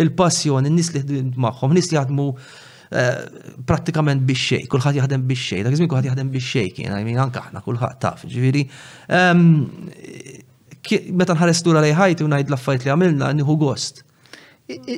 il-passjoni, 0.06 0.69
n-nies 0.69 0.91
li 1.01 1.23
magħhom, 1.47 1.73
nies 1.80 1.89
li 1.91 1.97
jaħdmu 1.97 2.30
Eh, 2.91 3.23
pratikament 3.63 4.19
biex 4.27 4.41
xej, 4.49 4.65
kulħadd 4.71 4.97
jaħdem 4.99 5.21
biex 5.30 5.45
xej, 5.47 5.62
dak 5.63 5.77
kullħat 5.93 6.10
jaħdem 6.10 6.32
biex 6.34 6.43
xej 6.49 6.71
kien, 6.75 6.89
għajmin 6.91 7.13
mean 7.13 7.21
ħna, 7.23 7.62
kullħat 7.63 7.63
kulħadd 7.63 7.99
taf, 8.04 8.25
ġiviri. 8.27 8.65
Meta 11.21 11.38
nħares 11.38 11.63
lura 11.63 11.86
lej 11.86 11.95
ħajti 11.95 12.25
u 12.25 12.32
ngħid 12.34 12.51
l 12.51 12.60
li 12.73 12.91
għamilna 12.91 13.30
nieħu 13.39 13.56
gost. 13.63 14.04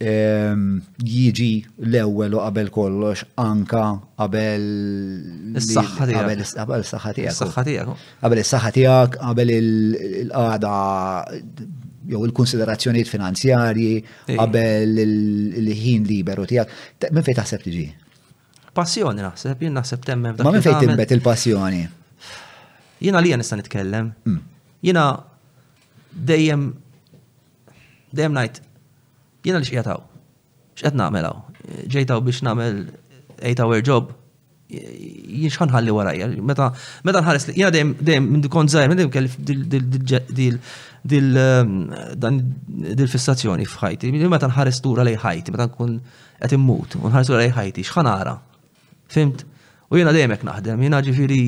Ehm, 0.02 0.80
jiġi 1.04 1.48
l-ewwel 1.86 2.32
u 2.34 2.38
qabel 2.42 2.66
kollox 2.74 3.20
anka 3.38 3.82
qabel 4.18 4.64
is-saħħa 5.60 6.08
tiegħek. 6.08 6.54
Qabel 6.58 6.82
is-saħħa 6.82 7.12
tiegħek. 7.18 8.06
Qabel 8.24 8.42
is-saħħa 8.42 8.72
tiegħek, 8.78 9.18
qabel 9.22 9.52
il-qagħda 9.58 10.72
jew 12.10 12.22
il-konsiderazzjonijiet 12.30 13.12
finanzjarji, 13.12 13.92
qabel 14.32 14.98
il-ħin 15.04 16.08
liberu 16.10 16.48
tiegħek. 16.50 17.06
Minn 17.12 17.28
fejn 17.30 17.38
taħseb 17.38 17.68
tiġi? 17.68 17.84
Passjoni 18.74 19.22
naħseb, 19.28 19.62
jien 19.68 19.78
naħseb 19.78 20.02
temmem. 20.10 20.42
Ma 20.42 20.56
minn 20.56 20.66
fejn 20.66 20.82
timbet 20.88 21.14
il-passjoni? 21.14 21.84
Jiena 23.04 23.22
li 23.22 23.36
nista' 23.38 23.60
nitkellem. 23.62 24.10
Mm. 24.26 24.42
Jiena 24.82 25.06
dejjem 26.34 26.66
dejjem 28.12 28.38
ngħid 28.42 28.62
Jena 29.44 29.58
li 29.58 29.66
xqietaw. 29.66 30.00
Xqet 30.78 30.96
namelaw. 30.98 31.34
Ġejtaw 31.90 32.20
biex 32.26 32.42
namel 32.46 32.82
8-hour 33.42 33.82
job. 33.86 34.12
Jien 34.72 35.50
x'ħanħalli 35.52 35.90
ħalli 35.90 35.96
warajja. 35.98 36.30
Meta 36.38 36.72
nħares 37.22 37.48
li. 37.50 37.56
Jena 37.60 37.72
dejjem 37.74 38.28
minn 38.32 38.44
dikon 38.46 38.70
zaħir, 38.72 38.92
minn 38.92 39.02
dejjem 39.02 39.14
kelli 39.18 40.54
dil-fissazzjoni 43.02 43.66
um, 43.66 43.72
fħajti. 43.74 44.12
Meta 44.30 44.48
nħares 44.50 44.80
tura 44.84 45.04
lej 45.06 45.18
ħajti, 45.24 45.52
meta 45.54 45.66
nkun 45.72 45.98
qed 46.42 46.56
immut, 46.58 46.96
u 47.02 47.10
nħares 47.10 47.28
tura 47.30 47.42
lej 47.42 47.54
ħajti, 47.58 47.86
x'ħan 47.90 48.10
għara, 48.14 48.38
Fimt? 49.12 49.42
U 49.92 49.98
jena 49.98 50.14
dejjem 50.16 50.32
jek 50.32 50.44
naħdem, 50.48 50.80
jena 50.86 51.02
ġifieri 51.04 51.40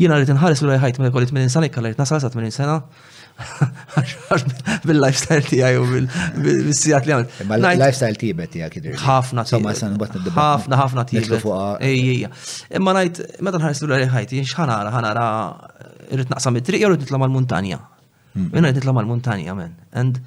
jiena 0.00 0.16
rrid 0.18 0.32
inħares 0.34 0.64
lura 0.64 0.80
ħajt 0.82 0.96
meta 0.98 1.12
kolli 1.14 1.28
80 1.30 1.52
sena, 1.52 1.68
ikkalli 1.68 1.92
nasal 2.00 2.18
sa 2.24 2.30
80 2.32 2.56
sena 2.56 2.74
bil-lifestyle 4.88 5.42
ti 5.46 5.58
għaj 5.62 5.76
u 5.78 5.84
bil-sijat 6.42 7.06
li 7.08 7.14
għamil. 7.14 7.50
Ma 7.50 7.58
l 7.70 7.90
ti 7.94 8.08
tibet 8.24 8.50
tijak 8.54 8.76
id 8.80 8.88
ħafna 9.04 9.44
tibet. 9.48 10.18
ħafna 10.34 10.78
ħafna 10.80 11.04
tibet. 11.08 11.44
Ejja. 11.86 12.30
Imma 12.78 12.94
najt, 12.98 13.20
meta 13.40 13.60
nħares 13.60 13.82
l-għalli 13.86 14.10
ħajti, 14.16 14.42
xħanara, 14.52 14.92
ħanara, 14.94 15.28
irrit 16.16 16.32
naqsam 16.34 16.58
it-triq, 16.60 16.86
irrit 16.86 17.04
nitlam 17.06 17.26
għal 17.26 17.34
montanja 17.36 17.78
hmm. 17.82 18.50
Minna 18.52 18.68
irrit 18.72 18.82
nitlam 18.82 19.00
għal 19.02 19.10
montanja 19.12 19.54
men. 19.58 19.76
And 19.92 20.20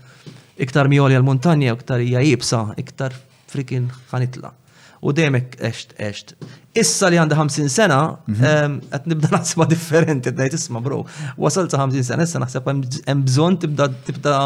iktar 0.62 0.88
mioli 0.92 1.16
għal-montanja, 1.20 1.76
iktar 1.80 2.04
jajibsa, 2.06 2.64
iktar 2.80 3.16
frikin 3.52 3.92
ħanitla 4.14 4.56
u 5.02 5.12
dejmek 5.16 5.56
eċt 5.66 5.96
eċt. 6.02 6.34
Issa 6.78 7.10
li 7.12 7.18
għandha 7.20 7.38
50 7.40 7.74
sena, 7.74 8.00
qed 8.28 8.50
mhm. 8.70 9.08
nibda 9.12 9.32
naħseba 9.36 9.66
differenti, 9.72 10.34
ngħid 10.34 10.60
isma' 10.60 10.82
bro, 10.86 11.02
wasal 11.42 11.68
ta' 11.72 11.82
50 11.82 12.06
sena, 12.12 12.28
issa 12.30 12.42
naħseb 12.44 12.70
hemm 12.72 13.26
bżonn 13.26 13.58
tibda 13.64 13.88
tibda 14.08 14.38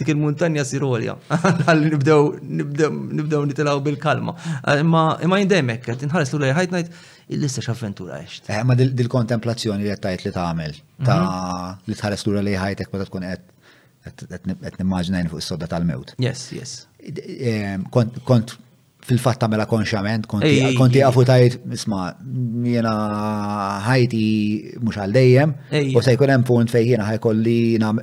dik 0.00 0.14
il-muntanja 0.14 0.62
sirolja. 0.64 1.18
Għalli 1.68 1.90
nibdew 1.92 2.28
nibdew 2.48 3.42
nitilaw 3.50 3.82
bil-kalma. 3.84 4.32
Imma 4.80 5.40
jindemek, 5.42 5.82
qed 5.90 6.06
inħares 6.08 6.32
l 6.38 6.48
ħajt 6.56 6.74
ngħid 6.74 7.00
il-listax 7.36 7.68
avventura 7.74 8.18
eċt. 8.24 8.48
Eh, 8.54 8.64
ma 8.66 8.74
dil-kontemplazzjoni 8.80 9.84
li 9.84 9.92
qed 9.92 10.00
tgħid 10.08 10.26
li 10.30 10.34
tagħmel 10.38 10.80
ta' 11.04 11.18
mhm. 11.18 11.90
li 11.90 11.98
tħares 12.00 12.26
lura 12.30 12.42
li 12.46 12.56
ħajtek 12.56 12.96
meta 12.96 13.08
tkun 13.10 13.28
qed 14.08 14.80
nimmaġnajn 14.80 15.28
fuq 15.28 15.44
is-sodda 15.44 15.68
tal-mewt. 15.68 16.14
Yes, 16.24 16.48
yes. 16.56 16.78
Kont 17.92 18.56
fil-fatta 19.08 19.48
mela 19.48 19.64
konxament, 19.68 20.26
konti 20.28 21.00
għafu 21.00 21.24
tajt, 21.28 21.54
isma, 21.74 22.02
jena 22.70 22.92
ħajti 23.86 24.26
mux 24.84 24.98
għal-dejjem, 25.00 25.54
u 25.96 26.02
se 26.04 26.14
jkun 26.16 26.32
hemm 26.34 26.46
punt 26.48 26.72
fej 26.72 26.92
jena 26.94 27.06
ħajkolli 27.08 27.58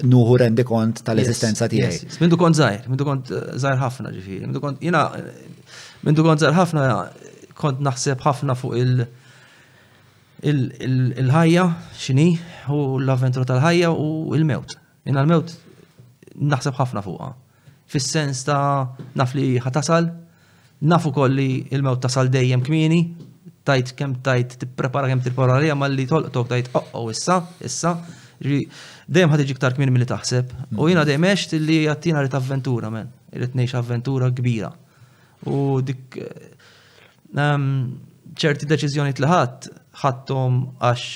nuħu 0.07 0.37
rendi 0.43 0.65
kont 0.67 1.03
tal-esistenza 1.07 1.67
tiegħi. 1.71 2.17
Mindu 2.23 2.39
kont 2.41 2.57
zaħir, 2.59 2.89
mindu 2.89 3.07
kont 3.07 3.29
eh, 3.29 3.45
zaħir 3.61 3.79
ħafna 3.83 4.13
ġifiri, 4.15 4.41
mindu 4.47 4.63
kont 4.63 4.81
jena, 4.89 5.03
eh, 5.21 5.45
mindu 6.07 6.25
kont 6.25 6.43
zaħir 6.43 6.57
ħafna, 6.61 6.87
kont 7.61 7.81
naħseb 7.87 8.25
ħafna 8.25 8.55
fuq 8.55 8.81
il- 10.47 10.69
il-ħajja 10.77 11.63
xini 11.97 12.29
u 12.69 12.81
l-avventura 13.01 13.45
tal-ħajja 13.53 13.93
u 13.93 14.09
il-mewt. 14.37 14.77
Jena 15.07 15.23
l-mewt 15.23 15.55
naħseb 16.37 16.77
ħafna 16.77 17.01
fuqa. 17.01 17.33
Fis-sens 17.87 18.43
ta' 18.45 18.89
naf 19.15 19.33
li 19.37 19.55
ħatasal, 19.63 20.11
Nafu 20.79 21.09
kolli 21.11 21.65
il-mewt 21.73 22.01
tasal 22.03 22.27
dejjem 22.29 22.61
kmini, 22.61 22.99
tajt 23.65 23.95
kem 23.97 24.11
tajt 24.21 24.57
tipprepara 24.61 25.07
kem 25.09 25.19
t-prepara 25.25 25.57
li 25.63 25.71
ma 25.75 25.87
li 25.89 26.05
tolqtok 26.05 26.47
tajt 26.51 26.69
oh, 26.77 26.85
oh 26.99 27.07
issa, 27.09 27.39
issa, 27.65 27.95
dejjem 28.39 29.31
ħadġi 29.33 29.55
ktar 29.57 29.73
kmini 29.75 29.91
mill-li 29.95 30.07
taħseb. 30.07 30.53
U 30.77 30.85
jina 30.87 31.03
dejjem 31.07 31.25
eċt 31.31 31.57
li 31.65 31.79
jattina 31.87 32.21
rrit 32.21 32.37
avventura, 32.37 32.91
men, 32.93 33.09
rrit 33.33 33.57
neċ 33.57 33.73
avventura 33.79 34.29
kbira. 34.29 34.69
U 35.49 35.81
dik 35.81 36.19
ċerti 38.37 38.69
deċizjoni 38.69 39.17
li 39.17 39.33
ħadd 39.33 39.71
ħattom 40.03 40.61
għax 40.77 41.09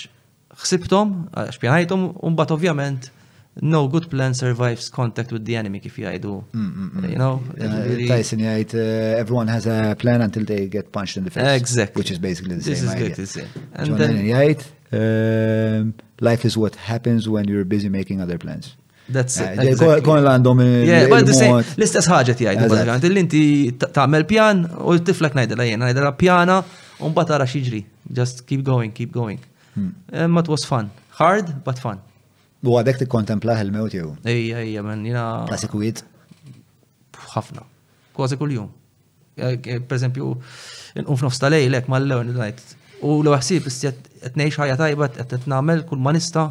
ħsibtom, 0.65 1.13
għax 1.37 1.61
pjanajtom, 1.61 2.09
un 2.25 2.33
bat 2.37 2.49
ovvjament 2.57 3.07
no 3.59 3.87
good 3.87 4.07
plan 4.09 4.33
survives 4.33 4.89
contact 4.89 5.31
with 5.31 5.43
the 5.45 5.55
enemy 5.55 5.79
kif 5.79 5.97
jajdu. 5.97 6.43
Mm, 6.53 6.73
mm, 6.75 7.03
mm. 7.03 7.09
You 7.09 7.17
know? 7.17 7.41
Tyson 8.07 8.39
jajt, 8.39 8.73
uh, 8.73 9.19
everyone 9.19 9.47
has 9.47 9.65
a 9.65 9.95
plan 9.97 10.21
until 10.21 10.45
they 10.45 10.67
get 10.67 10.91
punched 10.91 11.17
in 11.17 11.23
the 11.25 11.29
face. 11.31 11.59
Exactly. 11.61 11.99
Which 11.99 12.11
is 12.11 12.19
basically 12.19 12.55
the 12.55 12.61
same 12.63 12.73
This 12.73 12.81
is 12.83 12.95
good, 12.95 13.15
the 13.15 13.27
same. 13.27 13.47
And 13.73 13.97
then 13.97 14.13
um, 15.81 15.93
life 16.21 16.45
is 16.45 16.55
what 16.55 16.75
happens 16.75 17.27
when 17.27 17.47
you're 17.47 17.65
busy 17.65 17.89
making 17.89 18.21
other 18.21 18.37
plans. 18.37 18.75
That's 19.09 19.37
it. 19.41 19.77
Kon 20.05 20.17
uh, 20.19 20.21
l-għandhom 20.23 20.61
uh, 20.63 21.57
L-istess 21.59 22.07
ħagġa 22.07 22.35
tiegħi 22.41 22.67
bażikament 22.71 23.07
illi 23.09 23.23
inti 23.25 23.41
ta'mel 23.91 24.23
pjan 24.29 24.61
u 24.87 24.95
tiflek 25.09 25.35
ngħidilha 25.35 25.65
jiena 25.67 25.89
ngħidilha 25.89 26.11
pjana 26.21 26.57
un 27.03 27.15
batara 27.17 27.47
xieġri. 27.55 27.81
Just 28.07 28.45
keep 28.47 28.63
going, 28.63 28.93
keep 28.95 29.11
going. 29.11 29.41
Um 29.75 29.89
hmm. 29.89 30.37
it 30.39 30.47
eh, 30.47 30.51
was 30.53 30.63
fun. 30.67 30.87
Hard, 31.19 31.51
but 31.65 31.79
fun. 31.79 31.99
U 32.61 32.75
għadek 32.77 32.99
ti 32.99 33.07
kontempla 33.09 33.55
il-mewt 33.63 33.93
jew. 33.97 34.11
Ejja, 34.29 34.59
ejja, 34.61 34.83
man, 34.85 35.01
jina. 35.07 35.21
Klasikwit? 35.49 36.03
ħafna. 37.33 37.63
Kważi 38.13 38.37
kull-jum. 38.37 38.67
Per 39.87 39.95
esempio, 39.95 40.35
nqum 40.99 41.17
f'nofs 41.17 41.39
tal 41.41 41.55
lek 41.55 41.87
ma 41.89 41.97
l-lewn 41.97 42.29
il-najt. 42.33 42.61
U 43.01 43.15
l-għasib, 43.23 43.65
t 43.71 43.93
etnejx 44.29 44.59
ħajja 44.61 44.77
tajba, 44.77 45.07
t-namel 45.31 45.81
kull 45.89 46.03
manista 46.05 46.43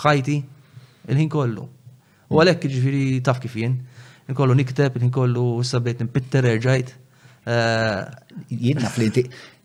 bħajti 0.00 0.40
il-ħin 1.12 1.30
kollu. 1.30 1.68
U 2.32 2.42
għalek 2.42 2.66
ġifiri 2.72 3.04
taf 3.24 3.38
kif 3.44 3.54
jien, 3.62 3.76
nkollu 4.32 4.58
nikteb, 4.58 4.98
nkollu 5.06 5.46
sabiet 5.64 6.02
nimpitter 6.02 6.50
erġajt. 6.56 6.90
Jien 7.48 8.82
naf 8.82 8.98
li 8.98 9.12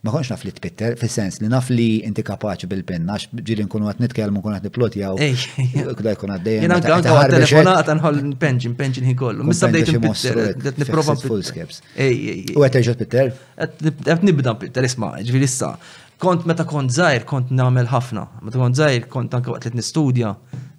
ma 0.03 0.11
konx 0.11 0.27
naf 0.35 0.41
li 0.43 0.51
tpitter, 0.51 0.97
fil-sens 0.99 1.37
li 1.39 1.47
naf 1.47 1.69
li 1.71 1.85
inti 2.03 2.23
kapaċi 2.27 2.67
bil-penna, 2.67 3.15
għax 3.15 3.43
ġiri 3.47 3.63
nkunu 3.69 3.87
għat 3.87 4.01
nitkelmu 4.03 4.41
kunu 4.43 4.57
għat 4.57 4.65
niploti 4.67 5.03
għaw. 5.03 5.91
Kuda 5.95 6.15
kunu 6.19 6.35
għad 6.35 6.43
dejjem. 6.47 6.65
Jena 6.67 6.79
għanka 6.81 7.15
għad 7.21 7.35
telefonata 7.37 7.95
nħol 8.01 8.19
npenġi, 8.33 8.71
npenġi 8.73 9.05
nħikollu. 9.05 9.47
Mista 9.47 9.69
bdejt 9.71 9.93
npitter, 9.95 10.41
għat 10.57 10.81
niprofa. 10.83 11.15
U 11.31 11.35
għat 11.39 12.77
terġa 12.77 12.97
tpitter? 12.99 13.31
Għat 13.55 14.27
nibda 14.27 14.57
n-pitter, 14.57 14.89
isma, 14.91 15.13
ġviri 15.23 15.47
issa 15.47 15.71
kont 16.21 16.45
meta 16.45 16.65
kont 16.65 16.91
zaħir 16.93 17.23
kont 17.27 17.51
namel 17.55 17.87
ħafna. 17.91 18.25
Meta 18.43 18.59
kont 18.59 18.77
zaħir 18.77 19.07
kont 19.11 19.33
anke 19.37 19.51
waqt 19.53 19.69
li 19.71 19.79
nistudja 19.79 20.33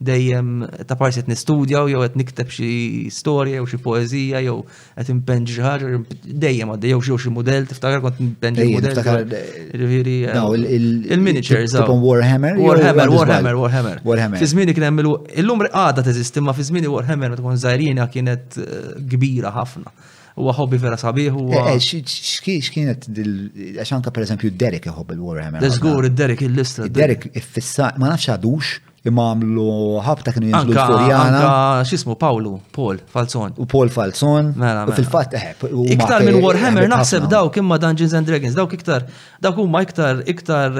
dejjem 0.05 0.64
ta' 0.88 0.97
parsi 1.01 1.23
qed 1.23 1.31
nistudja 1.33 1.83
jew 1.88 2.01
qed 2.03 2.16
nikteb 2.18 2.51
xi 2.53 2.68
storja 3.14 3.57
jew 3.61 3.66
xi 3.70 3.79
poezija 3.85 4.40
jew 4.44 4.59
qed 4.99 5.12
impenġi 5.14 5.57
xi 5.57 6.33
dejjem 6.44 6.75
għadda 6.75 6.90
jew 6.92 7.01
xi 7.16 7.33
mudell 7.35 7.66
tiftakar 7.70 8.03
kont 8.05 8.20
impenġi 8.25 8.68
model. 8.75 9.35
Eh, 9.35 9.77
il 9.77 10.88
il-miniatures. 11.11 11.75
Eh. 11.75 11.94
Warhammer. 12.09 12.59
Warhammer, 12.61 13.11
Warhammer, 13.18 13.57
Warhammer. 13.61 14.01
Warhammer. 14.05 14.38
Fi 14.42 14.47
żmieni 14.53 14.75
kien 14.77 14.85
hemm 14.90 15.03
il-lumri 15.05 15.70
għadha 15.73 16.05
teżisti 16.11 16.42
ma 16.44 16.53
fizmini 16.57 16.88
Warhammer 16.90 17.35
meta 17.35 17.42
kont 17.44 17.61
zaħirina 17.64 18.09
kienet 18.12 18.59
eh, 18.61 18.92
kbira 19.14 19.53
ħafna 19.57 19.92
huwa 20.35 20.53
hobby 20.57 20.79
vera 20.83 20.97
sabiħ. 20.99 21.37
Eh, 21.44 21.68
eh, 21.77 22.57
x'kienet 22.57 23.07
għax 23.11 23.94
anke 23.97 24.12
pereżempju 24.16 24.53
Derek 24.61 24.88
iħobb 24.90 25.14
il-Warhammer. 25.16 25.62
Leżgur, 25.62 26.09
Derek 26.11 26.42
il 26.47 26.57
lista 26.57 26.88
Derek 26.88 27.29
iffissa, 27.38 27.92
ma 27.99 28.11
nafx 28.11 28.33
għadux 28.37 28.73
imma 29.11 29.27
għamlu 29.35 29.66
ħabta 30.07 30.33
kienu 30.35 30.49
jinżlu 30.49 30.73
l 30.73 30.83
furjana 30.90 31.40
xismu 31.85 32.16
Paolo, 32.20 32.57
Paul 32.75 33.03
Falzon. 33.14 33.55
U 33.61 33.66
Paul 33.70 33.92
Falzon. 33.94 34.51
U 34.57 34.97
fil-fat 34.97 35.37
eħeb. 35.38 35.68
Eh, 35.85 35.94
iktar 35.99 36.25
minn 36.27 36.40
Warhammer 36.42 36.90
naħseb 36.97 37.29
dawk 37.31 37.61
ma' 37.62 37.79
Dungeons 37.87 38.16
and 38.18 38.27
Dragons, 38.31 38.57
dawk 38.59 38.75
iktar, 38.79 39.07
dawk 39.44 39.61
huma 39.62 39.85
iktar 39.87 40.25
iktar 40.27 40.75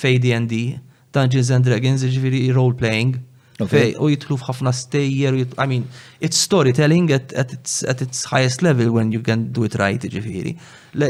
fej 0.00 0.18
D&D, 0.24 0.78
Dungeons 1.14 1.50
and 1.54 1.64
Dragons, 1.68 2.04
ġifiri 2.10 2.46
role 2.56 2.74
playing. 2.78 3.20
Fej, 3.66 3.94
u 3.98 4.06
jitlu 4.12 4.36
f'ħafna 4.38 4.70
stejjer, 4.70 5.34
I 5.58 5.66
mean, 5.66 5.86
it's 6.22 6.38
storytelling 6.38 7.10
at, 7.14 7.32
at, 7.34 7.52
its, 7.56 7.82
at 7.88 8.00
its 8.02 8.24
highest 8.30 8.62
level 8.62 8.92
when 8.92 9.10
you 9.10 9.20
can 9.20 9.50
do 9.52 9.64
it 9.66 9.74
right, 9.74 9.98
ġifiri. 9.98 10.52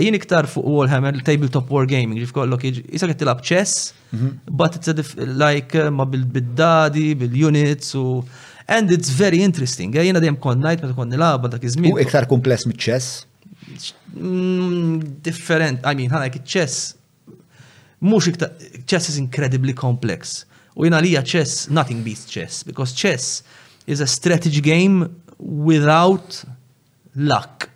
Jien 0.00 0.16
iktar 0.16 0.48
fuq 0.48 0.64
Warhammer, 0.64 1.18
tabletop 1.26 1.68
wargaming, 1.74 2.16
ġif 2.22 2.32
kollok, 2.32 2.64
jisa 2.70 3.04
għet 3.10 3.20
tilab 3.20 3.44
chess, 3.44 3.90
mhm. 4.14 4.30
but 4.48 4.78
it's 4.80 4.88
a 4.88 4.96
diff, 4.96 5.12
like 5.36 5.76
uh, 5.76 5.90
ma 5.92 6.08
bil-biddadi, 6.08 7.10
bil-units 7.20 7.92
u. 8.00 8.22
And 8.68 8.92
it's 8.92 9.10
very 9.16 9.42
interesting. 9.42 9.92
Eh, 9.96 10.08
Jena 10.08 10.20
dejjem 10.20 10.40
kon 10.44 10.60
najt 10.60 10.84
meta 10.86 10.96
kon 10.96 11.08
nilab 11.12 11.44
ma 11.44 11.52
iż-żmien. 11.60 11.96
U 11.98 12.04
iktar 12.04 12.26
kumpless 12.32 12.64
mit-chess? 12.68 13.26
Mm, 14.16 15.02
different, 15.24 15.84
I 15.84 15.92
mean, 15.96 16.08
ħana 16.12 16.32
iċ-chess. 16.32 16.94
Mux 18.08 18.28
iktar, 18.32 18.54
chess 18.88 19.10
is 19.12 19.20
incredibly 19.20 19.74
complex. 19.76 20.46
U 20.78 20.84
jina 20.84 20.98
lija 21.00 21.22
chess, 21.24 21.68
nothing 21.68 22.04
beats 22.04 22.24
chess, 22.32 22.62
because 22.64 22.92
chess 22.94 23.42
is 23.86 24.00
a 24.00 24.06
strategy 24.06 24.60
game 24.60 25.06
without 25.38 26.44
luck. 27.14 27.68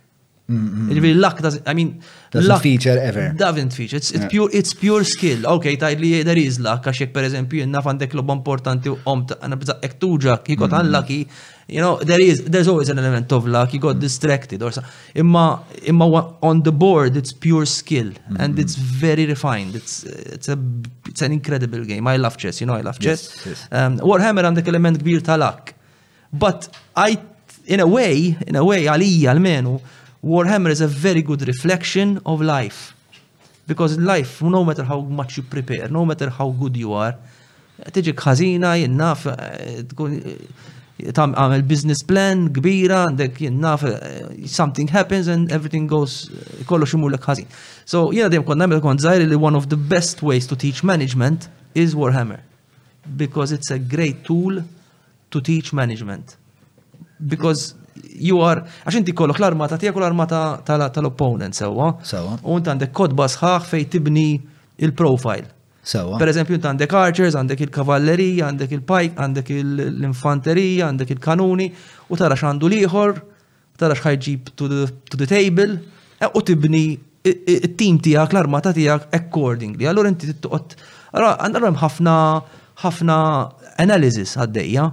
Mm 0.47 0.87
-hmm. 0.89 1.15
luck 1.15 1.39
doesn't, 1.41 1.67
I 1.67 1.73
mean, 1.73 1.99
doesn't 2.31 2.47
luck, 2.47 2.61
feature 2.61 2.99
ever. 3.01 3.33
Doesn't 3.35 3.73
feature. 3.73 3.97
It's, 3.97 4.09
it's, 4.11 4.19
yeah. 4.19 4.27
pure, 4.29 4.49
it's 4.53 4.73
pure 4.73 5.03
skill. 5.03 5.45
Okay, 5.45 5.75
ta' 5.75 5.87
li 5.97 6.23
there 6.23 6.37
is 6.39 6.57
luck, 6.59 6.85
għaxek 6.87 7.11
per 7.11 7.23
eżempju, 7.23 7.59
jenna 7.59 7.81
fandek 7.81 8.13
lob 8.13 8.29
importanti 8.29 8.89
u 8.89 8.95
omt, 9.03 9.35
għanna 9.39 9.55
bżak 9.57 9.83
ektuġa, 9.89 10.37
kikot 10.43 10.71
għan 10.71 10.89
lucky, 10.95 11.27
you 11.67 11.79
know, 11.79 11.97
there 11.99 12.19
is, 12.19 12.43
there's 12.45 12.67
always 12.67 12.89
an 12.89 12.99
element 12.99 13.31
of 13.31 13.47
luck, 13.47 13.73
you 13.73 13.79
got 13.79 13.99
distracted 13.99 14.61
or 14.61 14.71
something. 14.71 14.91
Imma, 15.15 15.63
imma 15.83 16.35
on 16.41 16.63
the 16.63 16.71
board, 16.71 17.15
it's 17.15 17.31
pure 17.31 17.65
skill 17.65 18.07
mm-hmm. 18.07 18.35
and 18.39 18.59
it's 18.59 18.75
very 18.75 19.25
refined. 19.25 19.75
It's, 19.75 20.03
it's, 20.03 20.49
a, 20.49 20.57
it's 21.05 21.21
an 21.21 21.31
incredible 21.31 21.83
game. 21.83 22.07
I 22.07 22.17
love 22.17 22.37
chess, 22.37 22.59
you 22.59 22.67
know, 22.67 22.73
I 22.73 22.81
love 22.81 22.99
chess. 22.99 23.35
Yes, 23.45 23.45
yes. 23.45 23.67
Um, 23.71 23.99
Warhammer 23.99 24.43
għandek 24.49 24.67
element 24.73 24.99
kbir 24.99 25.23
ta' 25.23 25.35
luck. 25.35 25.73
But 26.33 26.67
I, 26.95 27.17
in 27.67 27.79
a 27.79 27.87
way, 27.87 28.35
in 28.47 28.55
a 28.55 28.65
way, 28.65 28.85
għalija 28.85 29.31
għal-menu, 29.35 29.79
Warhammer 30.25 30.69
is 30.71 30.81
a 30.81 30.87
very 30.87 31.21
good 31.21 31.47
reflection 31.47 32.19
of 32.25 32.41
life. 32.41 32.93
Because 33.67 33.93
in 33.95 34.03
life, 34.03 34.41
no 34.41 34.65
matter 34.65 34.83
how 34.83 34.99
much 35.01 35.37
you 35.37 35.43
prepare, 35.43 35.87
no 35.87 36.05
matter 36.05 36.29
how 36.29 36.49
good 36.51 36.75
you 36.75 36.91
are, 36.91 37.15
tiġi 37.95 38.11
kħazina, 38.15 38.75
jinnaf, 38.81 39.23
eh, 39.31 39.83
tkun 39.87 40.17
għamil 41.11 41.63
business 41.67 42.03
plan 42.07 42.47
kbira, 42.55 43.03
għandek 43.09 43.39
naf 43.51 43.83
eh, 43.83 44.47
something 44.49 44.87
happens 44.93 45.27
and 45.27 45.51
everything 45.51 45.87
goes 45.89 46.29
eh, 46.29 46.63
kollox 46.67 46.93
imur 46.95 47.11
l 47.11 47.17
ħażin. 47.21 47.47
So 47.85 48.07
jiena 48.13 48.29
dem 48.31 48.43
konna 48.47 48.65
għamil 48.67 48.81
kont 48.83 49.01
li 49.03 49.35
one 49.39 49.55
of 49.57 49.67
the 49.69 49.77
best 49.77 50.21
ways 50.21 50.47
to 50.47 50.55
teach 50.55 50.83
management 50.83 51.49
is 51.75 51.95
Warhammer 51.95 52.39
because 53.17 53.51
it's 53.51 53.71
a 53.71 53.79
great 53.79 54.23
tool 54.23 54.63
to 55.31 55.41
teach 55.41 55.73
management. 55.73 56.37
Because 57.23 57.73
you 58.03 58.41
are, 58.41 58.63
għax 58.85 58.97
inti 59.01 59.13
kollok 59.13 59.39
l-armata 59.39 59.77
tiegħek 59.79 59.97
u 59.99 60.03
l-armata 60.03 60.41
tal-opponent 60.65 61.55
sewa. 61.57 61.95
Sewa. 62.03 62.37
U 62.43 62.57
għandek 62.59 62.93
kodba 62.95 63.27
sħaħ 63.31 63.67
fejn 63.73 63.91
tibni 63.91 64.27
il-profile. 64.83 65.49
Sewa. 65.83 66.15
Per 66.15 66.29
eżempju, 66.31 66.55
għandek 66.63 66.93
archers, 66.95 67.35
għandek 67.35 67.65
il-kavallerija, 67.65 68.47
għandek 68.47 68.71
il 68.77 68.83
pike 68.87 69.17
għandek 69.19 69.49
l-infanterija, 69.59 70.87
għandek 70.87 71.11
il-kanuni, 71.17 71.65
u 72.07 72.15
tara 72.19 72.37
x'għandu 72.39 72.69
liħor, 72.71 73.17
tara 73.83 73.97
x'ħajġib 73.99 74.53
to, 74.61 74.69
to 75.11 75.19
the 75.19 75.27
table, 75.27 75.75
e, 76.23 76.29
u 76.29 76.43
tibni 76.47 76.85
il-team 77.27 77.99
tijak, 78.03 78.31
l-armata 78.31 78.71
tijak 78.75 79.09
accordingly. 79.19 79.89
Allora 79.91 80.07
inti 80.11 80.31
t-tuqot, 80.31 80.77
allora 81.17 81.73
ħafna 81.83 82.15
ħafna 82.83 83.17
analysis 83.83 84.37
għaddejja. 84.39 84.87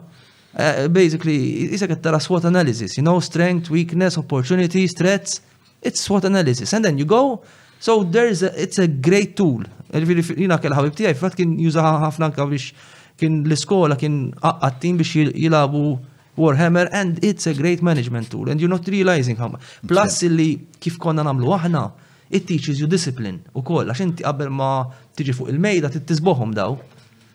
E, 0.59 0.71
basically, 0.91 1.71
jisak 1.71 1.95
tara 2.03 2.19
SWOT 2.19 2.51
analysis, 2.51 2.99
you 2.99 3.05
know, 3.07 3.21
strength, 3.21 3.71
weakness, 3.71 4.19
opportunities, 4.19 4.99
threats, 4.99 5.39
it's 5.83 6.03
SWOT 6.03 6.27
analysis. 6.27 6.73
And 6.73 6.85
then 6.85 6.99
you 6.99 7.05
go, 7.05 7.43
so 7.79 8.03
there's 8.03 8.43
a, 8.43 8.51
it's 8.61 8.79
a 8.81 8.89
great 8.89 9.37
tool 9.37 9.63
Ġifiri, 9.99 10.25
jina 10.45 10.59
kell 10.63 10.75
ħabib 10.77 10.95
tijaj, 10.99 11.17
fat 11.19 11.35
kien 11.39 11.57
juża 11.59 11.83
ħafna 12.05 12.29
anka 12.31 12.47
biex 12.47 12.71
kien 13.21 13.41
l-iskola 13.45 13.97
kien 13.99 14.31
għattin 14.41 14.99
biex 15.01 15.31
jilabu 15.35 15.83
Warhammer 16.39 16.89
and 16.95 17.19
it's 17.27 17.49
a 17.51 17.55
great 17.57 17.83
management 17.83 18.31
tool 18.31 18.49
and 18.49 18.61
you're 18.61 18.71
not 18.71 18.87
realizing 18.89 19.37
how 19.37 19.49
much. 19.51 19.67
Plus 19.87 20.23
li 20.31 20.61
kif 20.81 20.97
konna 21.03 21.25
namlu 21.27 21.51
aħna, 21.57 21.89
it 22.31 22.47
teaches 22.47 22.79
you 22.81 22.87
discipline 22.89 23.41
u 23.57 23.63
koll, 23.67 23.91
għax 23.91 24.05
inti 24.07 24.25
qabel 24.25 24.53
ma 24.55 24.71
tiġi 25.19 25.35
fuq 25.37 25.51
il-mejda 25.55 25.91
tittisbohom 25.97 26.55
daw. 26.57 26.79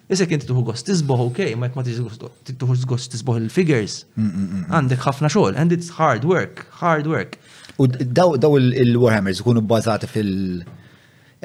Isek 0.09 0.31
inti 0.37 0.45
tuħu 0.47 0.61
gost 0.69 0.85
tisboħ, 0.87 1.21
ok, 1.31 1.41
ma 1.59 1.67
ma 1.75 1.81
tiġi 1.83 2.07
gost 2.87 3.09
tisboħ 3.11 3.39
il-figures. 3.41 4.03
Mm, 4.15 4.27
mm, 4.29 4.47
mm, 4.53 4.65
Għandek 4.77 5.01
ħafna 5.03 5.31
xogħol, 5.33 5.55
and 5.57 5.73
it's 5.73 5.89
hard 5.99 6.27
work, 6.29 6.67
hard 6.79 7.07
work. 7.09 7.39
U 7.81 7.87
daw 7.89 8.31
il-Warhammers 8.61 9.41
kunu 9.43 9.65
bbażati 9.65 10.05
fil- 10.07 10.63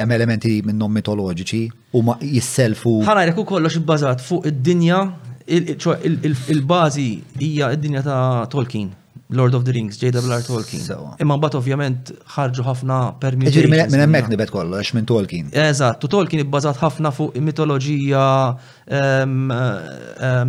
hemm 0.01 0.15
elementi 0.17 0.53
minnhom 0.67 0.93
mitoloġiċi 0.99 1.63
u 1.97 2.03
ma 2.09 2.17
jisselfu. 2.25 2.97
Ħana 3.09 3.27
jekk 3.31 3.45
kollox 3.51 3.81
ibbażat 3.83 4.25
fuq 4.25 4.49
id-dinja, 4.53 5.03
il-bażi 5.51 7.11
hija 7.43 7.71
id-dinja 7.77 8.05
ta' 8.09 8.25
Tolkien. 8.57 8.95
Lord 9.39 9.55
of 9.55 9.63
the 9.63 9.71
Rings, 9.71 9.95
J.W.R. 10.03 10.41
Tolkien. 10.43 10.81
Imma 11.23 11.37
bat 11.39 11.55
ovvjament 11.55 12.09
ħarġu 12.35 12.65
ħafna 12.67 12.97
permutations. 13.23 13.61
Ġiri 13.61 13.71
minn 13.93 14.03
hemmhekk 14.03 14.33
nibet 14.33 14.51
kollox 14.51 14.91
minn 14.97 15.07
Tolkien. 15.07 15.53
Eżatt, 15.55 16.03
Tolkien 16.11 16.43
ibbażat 16.43 16.81
ħafna 16.83 17.13
fuq 17.15 17.39
mitoloġija 17.47 18.25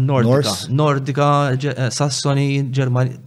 nordika, 0.01 0.57
nordika, 0.81 1.27
eh, 1.61 1.91
sassoni, 1.93 2.47
Ġermani. 2.73 3.19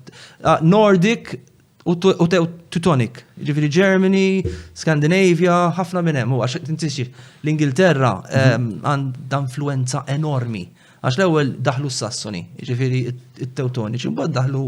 Ah, 0.42 0.58
Nordic 0.62 1.36
U 1.84 1.94
Teutonic, 2.00 3.18
ġifiri 3.44 3.68
Germany, 3.68 4.40
Skandinavia, 4.72 5.54
ħafna 5.76 6.00
minn 6.06 6.16
hemm, 6.16 6.32
għax 6.32 7.42
l-Ingilterra 7.42 8.14
mhm. 8.24 8.68
għandha 8.88 9.40
influenza 9.44 10.04
enormi. 10.08 10.62
Għax 11.04 11.18
l-ewwel 11.18 11.50
daħlu 11.60 11.90
s-Sassoni, 11.92 12.40
ġifiri 12.64 13.02
it-Teutoniċi, 13.44 14.14
mbagħad 14.14 14.32
daħlu 14.38 14.62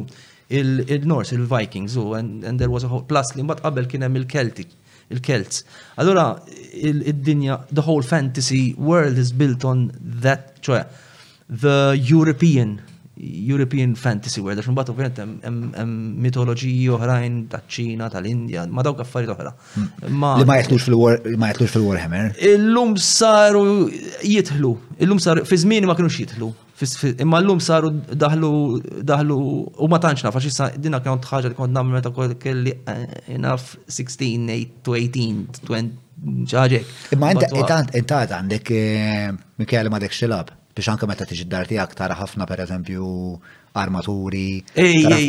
il-Norse, 0.60 1.38
il-Vikings, 1.38 1.96
u 2.04 2.12
and 2.18 2.44
there 2.58 2.68
was 2.70 2.84
a 2.84 2.90
whole 2.92 3.06
plus 3.08 3.32
li 3.38 3.46
mbagħad 3.48 3.64
qabel 3.64 3.88
kien 3.94 4.04
hemm 4.04 4.20
il-Celtic, 4.20 4.74
il-Celts. 5.16 5.62
Allura 5.96 6.26
id-dinja, 6.76 7.62
the 7.72 7.86
whole 7.88 8.04
fantasy 8.04 8.74
world 8.76 9.16
is 9.16 9.32
built 9.32 9.64
on 9.64 9.88
that, 10.04 10.58
ċoe, 10.60 10.84
the 11.48 11.96
European 11.96 12.76
European 13.16 13.94
fantasy 13.96 14.40
world, 14.44 14.60
għax 14.60 14.68
mbagħad 14.74 14.90
ovvjament 14.92 15.44
hemm 15.46 16.16
mitoloġiji 16.20 16.88
oħrajn 16.92 17.38
taċ-Ċina, 17.52 18.10
tal-Indja, 18.12 18.66
ma 18.68 18.84
dawk 18.84 19.00
affarijiet 19.06 19.32
oħra. 19.32 19.52
Hmm. 19.72 20.20
Li 20.36 20.44
ma 20.46 20.56
jaħtlux 20.58 20.84
fil-Warhammer. 20.90 21.62
fil-Warhammer. 21.72 22.34
Illum 22.50 22.92
saru 23.00 23.62
jitħlu, 24.20 24.74
illum 25.00 25.22
saru 25.24 25.46
fi 25.48 25.60
żmien 25.64 25.88
ma 25.88 25.96
kinux 25.96 26.18
jitħlu. 26.26 26.50
Imma 27.24 27.40
llum 27.40 27.60
saru 27.64 27.88
daħlu 28.24 28.50
daħlu 29.10 29.36
u 29.80 29.88
ma 29.88 30.00
tantx 30.04 30.26
nafa 30.26 30.42
x'issa 30.44 30.68
dinna 30.76 31.00
kont 31.00 31.30
ħaġa 31.30 31.54
li 31.54 31.56
kont 31.56 31.72
nagħmel 31.72 31.96
meta 31.96 32.36
kelli 32.44 32.74
eh, 32.74 33.08
enough 33.38 33.78
16, 33.88 34.44
8 34.84 34.84
to 34.84 34.98
18, 34.98 35.64
20 35.64 36.44
ġaġek. 36.52 36.94
Imma 37.16 37.32
inta 37.32 38.22
għandek 38.28 38.76
eh, 38.76 39.32
Mikael 39.56 39.88
ma 39.88 40.04
dekx 40.04 40.20
xilab 40.26 40.55
biex 40.76 40.90
anke 40.92 41.06
meta 41.08 41.24
tiġi 41.24 41.44
d-dar 41.46 41.68
tiegħek 41.70 41.94
tara 41.96 42.14
ħafna 42.20 42.44
pereżempju 42.48 43.06
armaturi, 43.80 44.50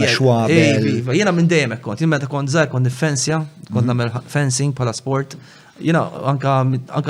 xwabel. 0.08 0.88
Jiena 1.16 1.32
minn 1.36 1.48
dejjem 1.52 1.78
kont, 1.84 2.04
jien 2.04 2.12
meta 2.12 2.28
kont 2.32 2.52
żgħar 2.52 2.68
kont 2.72 2.84
nifensja, 2.90 3.40
kont 3.70 3.86
mhm. 3.86 3.90
nagħmel 3.94 4.22
fencing 4.34 4.76
bħala 4.78 4.94
sport. 4.96 5.38
Jiena 5.80 6.04
anka 6.32 6.60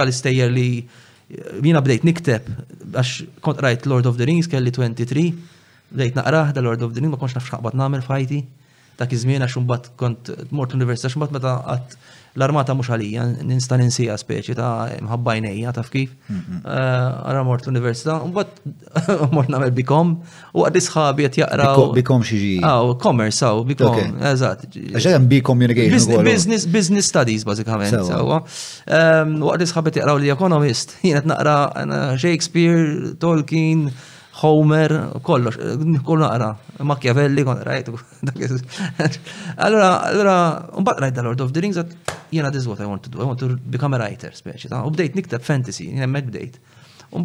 l-istejjer 0.05 0.53
li 0.53 0.67
jiena 1.65 1.81
bdejt 1.83 2.05
nikteb 2.05 2.93
għax 2.93 3.17
kont 3.45 3.63
rajt 3.65 3.89
Lord 3.91 4.05
of 4.07 4.19
the 4.21 4.27
Rings 4.29 4.47
kelli 4.51 4.69
23, 4.71 5.27
bdejt 5.97 6.21
naqrah 6.21 6.53
da 6.55 6.61
Lord 6.65 6.85
of 6.85 6.93
the 6.93 7.01
Rings 7.01 7.15
ma 7.17 7.21
kontx 7.23 7.39
nafx 7.41 7.55
xaqbad 7.57 7.79
nagħmel 7.81 8.05
fajti 8.05 8.43
dak 8.97 9.13
iż-żmien 9.13 9.43
għax 9.45 9.95
kont 9.97 10.31
mort 10.55 10.73
l-università 10.73 11.07
x'mbagħad 11.11 11.35
meta 11.37 11.55
qatt 11.65 11.97
l-armata 12.37 12.73
mhux 12.77 12.91
għalija, 12.93 13.23
ninstan 13.49 13.81
ninsija 13.81 14.13
speċi 14.21 14.53
ta' 14.59 14.99
mħabbajnejja 15.01 15.71
taf 15.73 15.87
kif. 15.89 16.11
Eh, 16.29 16.65
ara 16.69 17.39
mort 17.45 17.65
l-università, 17.65 18.17
mbagħad 18.29 19.31
mort 19.35 19.47
nagħmel 19.49 19.71
bikom 19.79 20.11
u 20.53 20.65
għad 20.67 20.77
isħabi 20.81 21.25
qed 21.27 21.39
jaqraw. 21.41 21.87
Bikom 21.97 22.21
xiġi. 22.25 22.55
Aw, 22.61 22.91
ah, 22.91 22.93
commerce 23.01 23.41
aw, 23.47 23.63
bikom. 23.69 24.17
Eżatt. 24.31 24.67
Għax 24.77 25.09
hemm 25.15 25.39
communication. 25.49 26.21
Business 26.73 27.09
studies 27.09 27.45
bażikament 27.47 27.97
sewwa. 28.09 28.41
U 28.45 29.55
għad 29.55 29.65
isħabi 29.65 29.95
jaqraw 29.97 30.21
li 30.21 30.29
economist, 30.33 30.93
jien 31.01 31.17
qed 31.21 31.31
naqra 31.33 31.57
eh, 31.81 32.05
Shakespeare, 32.21 33.15
Tolkien, 33.17 33.89
Homer, 34.41 34.91
kollox, 35.23 35.57
kollu 36.05 36.21
naqra, 36.21 36.51
Machiavelli, 36.85 37.43
kon 37.47 37.57
rajtu. 37.65 37.97
Allora, 39.57 39.89
allora, 40.03 40.35
bat 40.79 40.99
rajt 40.99 41.17
Lord 41.25 41.41
of 41.41 41.51
the 41.53 41.61
Rings, 41.61 41.75
that, 41.75 41.87
yeah, 42.29 42.47
this 42.49 42.61
is 42.61 42.67
what 42.67 42.79
I 42.79 42.85
want 42.85 43.01
to 43.03 43.09
do, 43.09 43.19
I 43.19 43.23
want 43.23 43.39
to 43.39 43.55
become 43.57 43.95
a 43.95 43.99
writer, 44.01 44.29
speċi, 44.35 44.69
ta' 44.69 44.83
update 44.85 45.17
niktab 45.17 45.45
fantasy, 45.47 45.87
jena 45.89 46.05
jemmek 46.05 46.27
bdejt. 46.29 46.59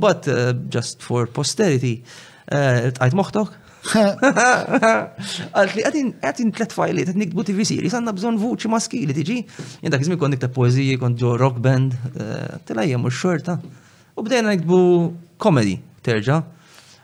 bat, 0.01 0.27
eh, 0.29 0.53
just 0.71 1.03
for 1.03 1.27
posterity, 1.27 2.03
għajt 2.49 3.01
eh, 3.13 3.19
moħtok, 3.23 3.59
Għalt 3.93 5.73
li 5.75 5.83
għatin 5.83 6.11
għatin 6.23 6.53
tlet 6.55 6.71
fajli, 6.73 7.03
għatin 7.03 7.19
nikbu 7.19 7.43
TV 7.49 7.65
series, 7.67 7.97
għanna 7.99 8.13
bżon 8.15 8.37
vuċi 8.39 8.71
maskili, 8.71 9.17
tiġi. 9.17 9.41
Jendak 9.83 10.05
izmi 10.05 10.15
kon 10.23 10.31
niktab 10.31 10.53
poeziji, 10.55 11.01
kon 11.03 11.17
ġo 11.19 11.33
rock 11.35 11.59
band, 11.65 11.97
eh, 12.15 12.61
tila 12.69 12.85
jem 12.87 13.09
u 13.09 13.11
xorta. 13.11 13.57
U 14.15 14.23
bdejna 14.23 14.55
nikbu 14.55 14.79
komedi, 15.43 15.75
terġa' 16.07 16.39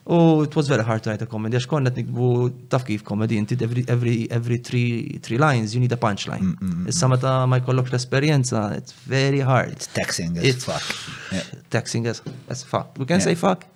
U 0.09 0.43
it 0.45 0.57
was 0.57 0.67
very 0.69 0.83
hard 0.83 1.03
to 1.03 1.11
write 1.11 1.21
a 1.23 1.29
comedy, 1.31 1.59
għax 1.59 1.67
konna 1.69 1.91
nikbu 1.93 2.29
taf 2.73 2.85
kif 2.89 3.03
comedy, 3.05 3.37
inti 3.43 3.57
every, 3.65 3.85
every, 3.95 4.15
every 4.33 4.57
three, 4.57 5.19
three 5.23 5.37
lines, 5.37 5.75
you 5.75 5.81
need 5.81 5.93
a 5.93 5.99
punchline. 6.05 6.41
Mm, 6.41 6.53
mm, 6.59 6.77
mm. 6.83 6.85
Issa 6.89 7.17
ta' 7.25 7.35
ma 7.45 7.59
jkollok 7.61 7.91
l-esperienza, 7.93 8.71
it's 8.77 8.93
very 9.15 9.41
hard. 9.41 9.73
It's 9.73 9.89
taxing 9.99 10.39
as 10.39 10.45
it's 10.51 10.65
fuck. 10.65 10.87
Yeah. 11.31 11.43
Taxing 11.69 12.07
as, 12.07 12.23
as 12.49 12.63
fuck. 12.63 12.97
We 12.99 13.05
can 13.05 13.19
yeah. 13.19 13.27
say 13.29 13.35
fuck. 13.35 13.67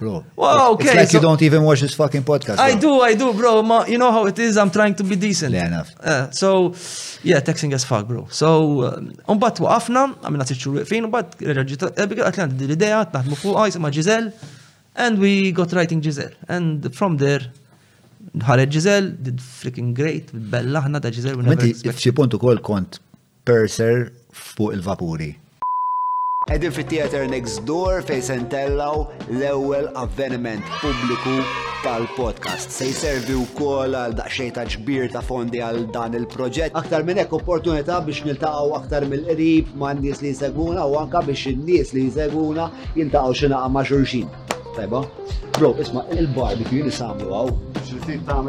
Bro. 0.00 0.24
Wow, 0.34 0.72
okay. 0.72 0.88
It's 0.88 0.94
like 0.96 1.08
so, 1.10 1.18
you 1.18 1.22
don't 1.22 1.42
even 1.42 1.62
watch 1.62 1.80
this 1.82 1.94
fucking 1.94 2.24
podcast. 2.24 2.56
Bro. 2.56 2.64
I 2.64 2.74
do, 2.74 3.00
I 3.00 3.14
do, 3.14 3.32
bro. 3.32 3.62
Ma, 3.62 3.84
you 3.86 3.98
know 3.98 4.10
how 4.10 4.26
it 4.26 4.36
is. 4.40 4.56
I'm 4.56 4.72
trying 4.72 4.96
to 4.96 5.04
be 5.04 5.14
decent. 5.14 5.54
Yeah, 5.54 5.68
enough. 5.68 5.94
Uh, 6.00 6.28
so, 6.32 6.72
yeah, 7.22 7.38
texting 7.38 7.72
as 7.72 7.84
fuck, 7.84 8.08
bro. 8.08 8.26
So, 8.30 8.80
uh, 8.80 8.90
un 9.30 9.38
bat 9.38 9.62
waqafna, 9.62 10.08
għamilna 10.26 10.48
t-ċurru 10.50 10.82
fin, 10.90 11.06
un 11.06 11.14
bat 11.14 11.38
reġġita, 11.38 11.92
eh, 12.02 12.10
għatlan 12.26 12.58
d-idea, 12.58 13.04
t-naħdmu 13.14 13.38
fuq, 13.44 13.54
għaj, 13.62 13.78
ah, 13.78 13.84
ma 13.86 13.92
Giselle. 13.94 14.58
And 14.94 15.18
we 15.18 15.52
got 15.52 15.72
writing 15.72 16.02
Giselle. 16.02 16.36
And 16.48 16.84
from 16.94 17.16
there, 17.16 17.48
ħareġ 18.44 18.70
Giselle, 18.74 19.08
did 19.22 19.40
freaking 19.40 19.94
great, 19.96 20.28
bella 20.52 20.82
ħna 20.84 21.00
ta' 21.02 21.10
Giselle. 21.12 21.40
Menti, 21.42 21.72
f'xi 21.88 22.12
punt 22.16 22.36
ukoll 22.36 22.60
kont 22.64 23.00
perser 23.48 24.10
fuq 24.32 24.74
il-vapuri. 24.76 25.30
Edin 26.50 26.72
fit 26.74 26.88
theater 26.90 27.20
next 27.30 27.60
door 27.64 28.02
fej 28.02 28.20
sentellaw 28.28 29.04
l-ewel 29.30 29.84
avveniment 29.96 30.64
publiku 30.82 31.36
tal-podcast. 31.84 32.72
Se 32.76 32.88
jservi 32.90 33.36
u 33.40 33.44
kol 33.56 33.94
għal 33.98 34.16
daqxej 34.20 34.50
ta' 34.58 34.64
ġbir 34.76 35.06
ta' 35.16 35.22
fondi 35.24 35.62
għal 35.64 35.86
dan 35.94 36.16
il-proġett. 36.18 36.76
Aktar 36.82 37.06
minn 37.08 37.22
hekk 37.22 37.38
opportunità 37.40 38.00
biex 38.06 38.26
niltaqgħu 38.28 38.74
aktar 38.80 39.06
mill-qrib 39.12 39.72
ma' 39.78 39.94
nies 40.02 40.20
li 40.24 40.34
jseguna 40.36 40.84
u 40.90 40.98
anka 41.04 41.22
biex 41.30 41.46
in-nies 41.54 41.94
li 41.96 42.08
jseguna 42.10 42.68
jiltaqgħu 42.98 43.38
xina 43.44 43.54
naqa' 43.56 43.76
ma' 43.78 43.88
xulxin. 43.92 44.26
Tajba. 44.74 45.06
Bro, 45.58 45.76
isma, 45.84 46.04
il-barbecue 46.16 46.88
li 46.88 46.94
samlu 47.02 47.30
għaw. 47.32 47.52
Xirtit 47.82 48.26
ta' 48.28 48.40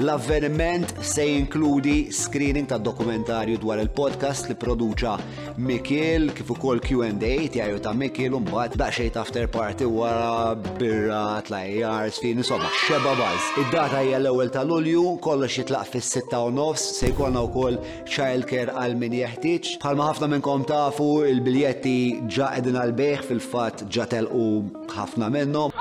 L-avveniment 0.00 0.88
se 1.00 1.22
jinkludi 1.26 2.10
screening 2.10 2.64
ta' 2.66 2.78
dokumentarju 2.80 3.58
dwar 3.60 3.82
il-podcast 3.82 4.48
li 4.48 4.54
produċa 4.56 5.16
Mikil 5.60 6.30
kif 6.32 6.48
ukoll 6.54 6.80
Q&A 6.80 7.34
tiegħu 7.52 7.80
ta' 7.84 7.92
Mikil 7.92 8.32
u 8.32 8.40
mbagħad 8.40 8.78
daqsxejn 8.80 9.18
after 9.20 9.44
party 9.52 9.84
wara 9.92 10.54
birra 10.80 11.42
tlajjar 11.44 12.08
sfin 12.14 12.40
insomma 12.40 12.70
xeba 12.86 13.12
baż. 13.20 13.50
Id-data 13.66 14.00
hija 14.06 14.22
l-ewwel 14.22 14.50
ta' 14.54 14.64
Lulju, 14.64 15.04
kollox 15.28 15.58
jitlaq 15.60 15.92
fis 15.92 16.08
6 16.16 16.40
u 16.48 16.54
nofs 16.56 16.86
se 17.02 17.12
jkollna 17.12 17.44
wkoll 17.50 17.76
childcare 18.08 18.72
għal 18.72 18.96
min 18.96 19.18
jeħtieġ. 19.20 19.74
Bħalma 19.84 20.08
ħafna 20.08 20.30
minnkom 20.38 20.64
tafu 20.72 21.10
il-biljetti 21.28 21.98
ġa 22.32 22.54
qegħdin 22.56 22.80
għal 22.86 22.96
beħ 23.04 23.28
fil-fatt 23.28 23.84
ġatel 23.92 24.32
u 24.40 24.48
ħafna 24.96 25.28
minnhom. 25.36 25.76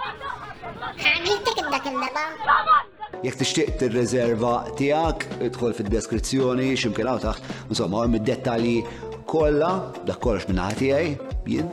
Ħamiltek 1.00 1.68
dak 1.72 1.86
il-leba? 1.94 2.90
Jek 3.24 3.36
tixtieq 3.38 3.76
tir-reserva 3.78 4.52
tiegħek, 4.80 5.26
idħol 5.52 5.76
fid-deskrizzjoni 5.78 6.70
x'imkien 6.74 7.10
hawn 7.12 7.22
taħt, 7.22 7.50
insomma 7.70 8.06
hemm 8.06 8.18
id-dettalji 8.18 8.86
kollha, 9.30 9.72
dak 10.08 10.22
kollox 10.26 10.48
minn 10.50 10.60
naħa 10.64 10.80
tiegħi, 10.80 11.12
jien 11.54 11.70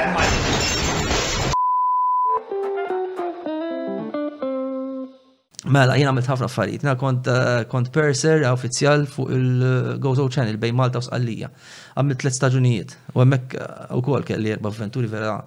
Mela, 5.74 5.98
jina 6.00 6.12
għamilt 6.14 6.30
ħafna 6.32 6.48
affarijiet. 6.48 6.84
Na 6.88 6.94
kont, 7.00 7.28
eh, 7.32 7.64
kont 7.72 7.90
perser 7.94 8.46
uffiċjal 8.52 9.04
eh, 9.04 9.08
fuq 9.14 9.32
il 9.36 9.48
eh, 9.58 9.90
gozo 10.04 10.28
Channel 10.32 10.58
bej 10.62 10.74
Malta 10.78 11.00
u 11.02 11.06
Sqallija. 11.06 11.50
Għamilt 11.98 12.22
tlet 12.24 12.38
staġunijiet. 12.38 12.96
U 13.16 13.22
hemmhekk 13.24 13.58
ukoll 14.00 14.24
kelli 14.28 14.54
erba' 14.56 14.72
avventuri 14.72 15.08
vera 15.12 15.38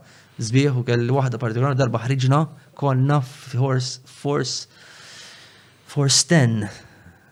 zbieħ 0.41 0.79
u 0.81 0.85
kelli 0.89 1.13
waħda 1.17 1.41
partikolari 1.41 1.77
darba 1.79 2.01
ħriġna 2.05 2.43
konna 2.81 3.21
force 3.25 4.01
force 4.05 4.69
force 5.89 6.27
ten. 6.29 6.69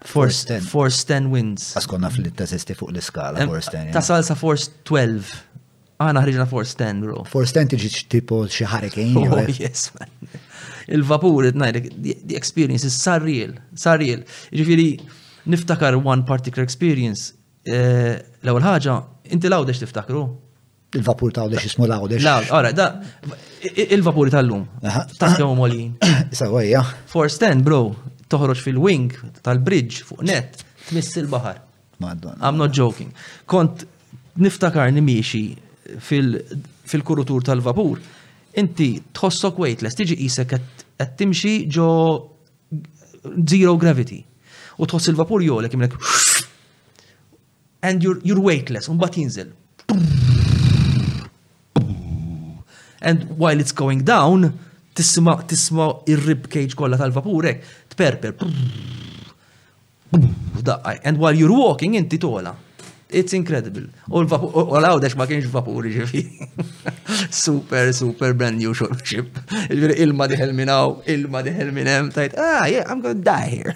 Force 0.08 0.46
10 0.46 0.62
Force 0.62 1.02
10 1.04 1.26
wins. 1.34 1.72
Għaskonna 1.76 2.08
fl-tasisti 2.08 2.72
fuq 2.78 2.92
l 2.94 3.00
skala 3.02 3.42
Force 3.50 3.72
Tasal 3.92 4.22
sa 4.24 4.36
Force 4.38 4.70
12. 4.86 5.34
Għana 5.98 6.20
ħriġna 6.22 6.44
for 6.46 6.66
stand, 6.66 7.02
bro. 7.02 7.24
For 7.26 7.46
stand 7.50 7.72
tiġi 7.72 7.88
tipo 8.06 8.44
xi 8.46 8.66
hurricane. 8.70 9.18
Oh, 9.18 9.48
yes, 9.58 9.88
man. 9.96 10.10
Il-vapur, 10.86 11.48
it 11.50 11.54
the 12.28 12.36
experience 12.36 12.84
is 12.86 12.94
surreal, 13.02 13.56
surreal. 13.76 14.22
Ġifiri, 14.54 14.92
niftakar 15.52 15.98
one 15.98 16.22
particular 16.24 16.64
experience. 16.64 17.32
Eh, 17.66 18.14
l-ewwel 18.44 18.62
ħaġa, 18.64 18.94
inti 19.34 19.50
lawdex 19.50 19.82
tiftakru? 19.82 20.22
Il-vapur 20.96 21.34
ta' 21.36 21.42
għodex 21.48 21.66
jismu 21.66 21.88
lawdex. 21.90 22.22
Lawd, 22.24 22.46
għara, 22.54 22.70
da, 22.72 23.34
il-vapur 23.88 24.30
tal-lum. 24.32 24.62
Ta' 24.80 25.34
kemmu 25.34 25.52
molin. 25.58 25.92
Sawajja. 25.98 26.48
għajja. 26.54 26.88
For 27.10 27.28
stand, 27.28 27.66
bro, 27.66 27.82
toħroġ 28.32 28.62
fil-wing 28.70 29.16
tal-bridge 29.44 30.06
fuq 30.06 30.22
net, 30.30 30.62
tmiss 30.92 31.18
il-bahar. 31.20 31.64
Madonna. 31.98 32.38
I'm 32.40 32.54
not 32.56 32.70
joking. 32.70 33.10
Kont 33.50 33.82
niftakar 34.38 34.94
nimiexi 34.94 35.66
fil-kurutur 35.96 37.40
tal-vapur, 37.46 38.00
inti 38.60 38.88
tħossok 39.14 39.60
weightless, 39.62 39.96
tiġi 39.96 40.16
qisek 40.20 40.50
qed 40.52 41.06
timxi 41.20 41.54
ġo 41.70 41.88
zero 43.48 43.76
gravity. 43.80 44.20
U 44.78 44.86
tħoss 44.86 45.10
il-vapur 45.12 45.42
jolek 45.42 45.74
imlek 45.74 45.96
and 47.82 48.02
you're, 48.02 48.18
you're 48.24 48.40
weightless, 48.40 48.88
un 48.88 48.98
bat 48.98 49.14
jinżel. 49.18 49.50
And 53.00 53.36
while 53.38 53.60
it's 53.60 53.72
going 53.72 54.02
down, 54.02 54.50
tisma 54.98 55.36
tisma 55.46 55.92
ir-rib 56.10 56.48
cage 56.50 56.74
kollha 56.76 56.98
tal-vapurek, 56.98 57.62
tperper. 57.94 58.34
And 61.04 61.16
while 61.18 61.32
you're 61.34 61.52
walking 61.54 61.94
inti 61.94 62.18
tola. 62.18 62.56
It's 63.08 63.32
incredible. 63.32 63.86
U 64.12 64.20
l 64.20 64.26
għaw 64.28 65.00
ma 65.16 65.26
kienx 65.28 65.48
vapuri 65.52 65.94
ġifi. 65.94 66.20
super, 67.44 67.88
super 67.96 68.34
brand 68.34 68.58
new 68.60 68.74
ship. 68.76 69.38
Ilma 69.72 70.26
diħel 70.28 70.52
minnaw, 70.52 70.98
ilma 71.14 71.40
diħel 71.44 71.72
minnem, 71.72 72.10
tajt, 72.12 72.36
ah, 72.36 72.66
yeah, 72.68 72.84
I'm 72.84 73.00
gonna 73.00 73.24
die 73.24 73.48
here. 73.60 73.72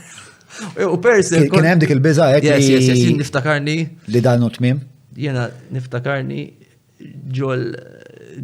U 0.93 0.99
persi. 1.01 1.47
Kien 1.49 1.65
hemm 1.71 1.81
dik 1.81 1.95
il-biża 1.97 2.29
hekk. 2.35 2.45
Eh, 2.53 2.61
yes, 2.61 2.69
yes, 2.69 2.87
yes, 2.93 3.19
niftakarni. 3.25 3.79
Li 4.13 4.21
dan 4.25 4.45
tmim. 4.53 4.83
Jena 5.17 5.47
niftakarni 5.73 6.45
ġol 7.33 7.65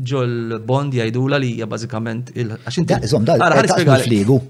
ġol 0.09 0.33
bond 0.69 0.97
jajdula 0.97 1.37
li 1.41 1.53
hija 1.59 1.69
bażikament 1.69 2.33
il-għaxin. 2.35 2.89
Da, 2.89 3.03
zom, 3.09 3.29
da, 3.29 3.37
għara 3.37 3.61
ħarismu 3.61 4.01
fligu. 4.09 4.41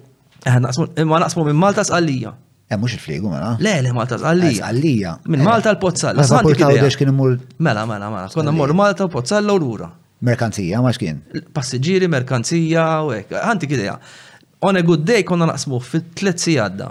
Imma 1.02 1.18
naqsmu 1.26 1.50
minn 1.50 1.58
Malta 1.58 1.82
sqallija. 1.86 2.36
Eh, 2.70 2.76
mux 2.76 2.88
il-fliegu, 2.92 3.28
mela. 3.30 3.56
Le, 3.58 3.70
le, 3.80 3.92
Malta, 3.96 4.16
ah, 4.18 4.28
għallija. 4.34 4.66
Għallija. 4.68 5.12
Minn 5.32 5.40
eh, 5.40 5.46
Malta 5.48 5.70
l-Pozzalla. 5.72 6.20
Ma 6.28 6.40
portaw 6.44 6.74
dex 6.76 6.98
kien 7.00 7.08
imur. 7.08 7.38
Mela, 7.64 7.86
mela, 7.88 8.10
mela. 8.12 8.26
Konna 8.28 8.52
mur 8.52 8.74
Malta 8.76 9.06
u 9.08 9.12
Pozzalla 9.14 9.54
u 9.54 9.60
l-ura. 9.62 9.88
Merkanzija, 10.28 10.82
ma 10.84 10.92
xkien? 10.92 11.22
Passiġiri, 11.56 12.08
merkanzija, 12.12 12.84
u 13.08 13.14
ek. 13.16 13.32
Għanti 13.40 13.68
kideja. 13.72 13.94
On 14.68 14.76
a 14.76 14.82
good 14.84 15.06
day 15.08 15.22
konna 15.24 15.46
naqsmu 15.48 15.78
fit 15.80 16.10
tlet 16.20 16.40
sijadda. 16.44 16.90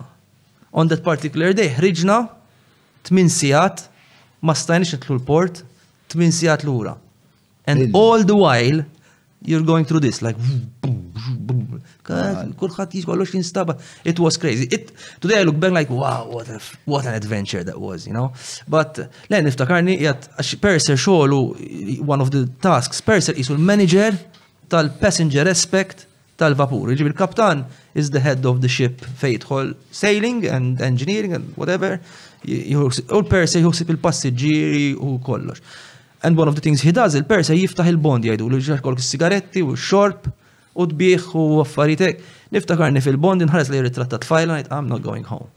On 0.81 0.89
that 0.89 1.03
particular 1.05 1.53
day, 1.53 1.69
ħriġna 1.77 2.17
tmin 3.11 3.29
sijad, 3.29 3.85
ma 4.41 4.55
stajniex 4.57 4.95
nitlu 4.97 5.19
l-port, 5.19 5.61
tmin 6.09 6.31
sijad 6.33 6.65
l-ura. 6.65 6.97
And 7.69 7.93
all 7.95 8.23
the 8.25 8.33
while, 8.39 8.81
you're 9.43 9.61
going 9.61 9.85
through 9.85 9.99
this, 10.01 10.21
like, 10.21 10.35
kulħat 12.03 12.93
kollox 13.09 13.33
jinstaba. 13.33 13.75
It 14.03 14.19
was 14.19 14.37
crazy. 14.37 14.67
It, 14.71 14.91
today 15.19 15.37
I 15.39 15.43
look 15.43 15.59
back 15.59 15.71
like, 15.71 15.89
wow, 15.89 16.25
what, 16.27 16.47
a, 16.49 16.59
what 16.85 17.05
an 17.05 17.13
adventure 17.13 17.63
that 17.63 17.79
was, 17.79 18.07
you 18.07 18.13
know? 18.13 18.33
But, 18.67 18.97
len 19.29 19.45
niftakarni, 19.47 19.99
jgħat, 20.01 20.53
Perser 20.61 20.97
xoħlu, 20.97 22.01
one 22.05 22.21
of 22.21 22.31
the 22.31 22.45
tasks, 22.63 23.01
Perser 23.01 23.37
isu 23.37 23.53
l-manager 23.57 24.17
tal-passenger 24.71 25.45
respect 25.47 26.05
tal-vapur. 26.39 26.91
Iġib 26.93 27.13
kaptan 27.17 27.65
is 27.97 28.11
the 28.11 28.19
head 28.21 28.45
of 28.49 28.61
the 28.61 28.69
ship 28.71 29.01
fejtħol 29.21 29.75
sailing 29.91 30.45
and 30.47 30.81
engineering 30.81 31.33
and 31.33 31.53
whatever. 31.57 31.99
U 32.47 32.83
perser 33.31 33.59
il 33.59 34.93
u 34.95 35.17
kollox. 35.25 35.61
And 36.23 36.35
one 36.37 36.47
of 36.47 36.55
the 36.55 36.61
things 36.65 36.81
he 36.81 36.91
does, 36.91 37.13
il-persa 37.13 37.53
jiftaħ 37.53 37.91
il-bond 37.93 38.25
jgħidu 38.25 38.47
li 38.49 38.59
ġakolk 38.65 39.01
sigaretti 39.05 39.61
u 39.61 39.75
xorb 39.77 40.25
u 40.81 40.87
dbieħ 40.89 41.27
u 41.37 41.43
affaritek. 41.61 42.23
Niftakarni 42.55 43.01
fil-bond 43.05 43.45
inħares 43.45 43.69
li 43.73 43.81
ritrattat 43.85 44.25
fajla 44.25 44.57
I'm 44.77 44.87
not 44.89 45.03
going 45.03 45.23
home. 45.29 45.49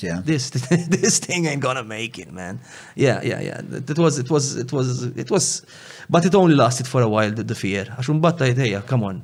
Yeah. 0.00 0.20
This 0.24 0.50
this 0.96 1.18
thing 1.18 1.46
ain't 1.46 1.60
gonna 1.62 1.82
make 1.82 2.18
it, 2.18 2.30
man. 2.32 2.60
Yeah, 2.94 3.20
yeah, 3.24 3.40
yeah. 3.40 3.60
It 3.90 3.98
was 3.98 4.18
it 4.18 4.30
was 4.30 4.54
it 4.56 4.70
was 4.72 5.04
it 5.24 5.28
was 5.30 5.62
but 6.08 6.24
it 6.24 6.34
only 6.36 6.54
lasted 6.54 6.86
for 6.86 7.00
a 7.02 7.08
while 7.08 7.32
the, 7.32 7.42
the 7.42 7.56
fear. 7.56 7.88
Għax 7.96 8.12
un 8.12 8.20
batta 8.20 8.46
jtejja, 8.52 8.84
come 8.86 9.08
on, 9.08 9.22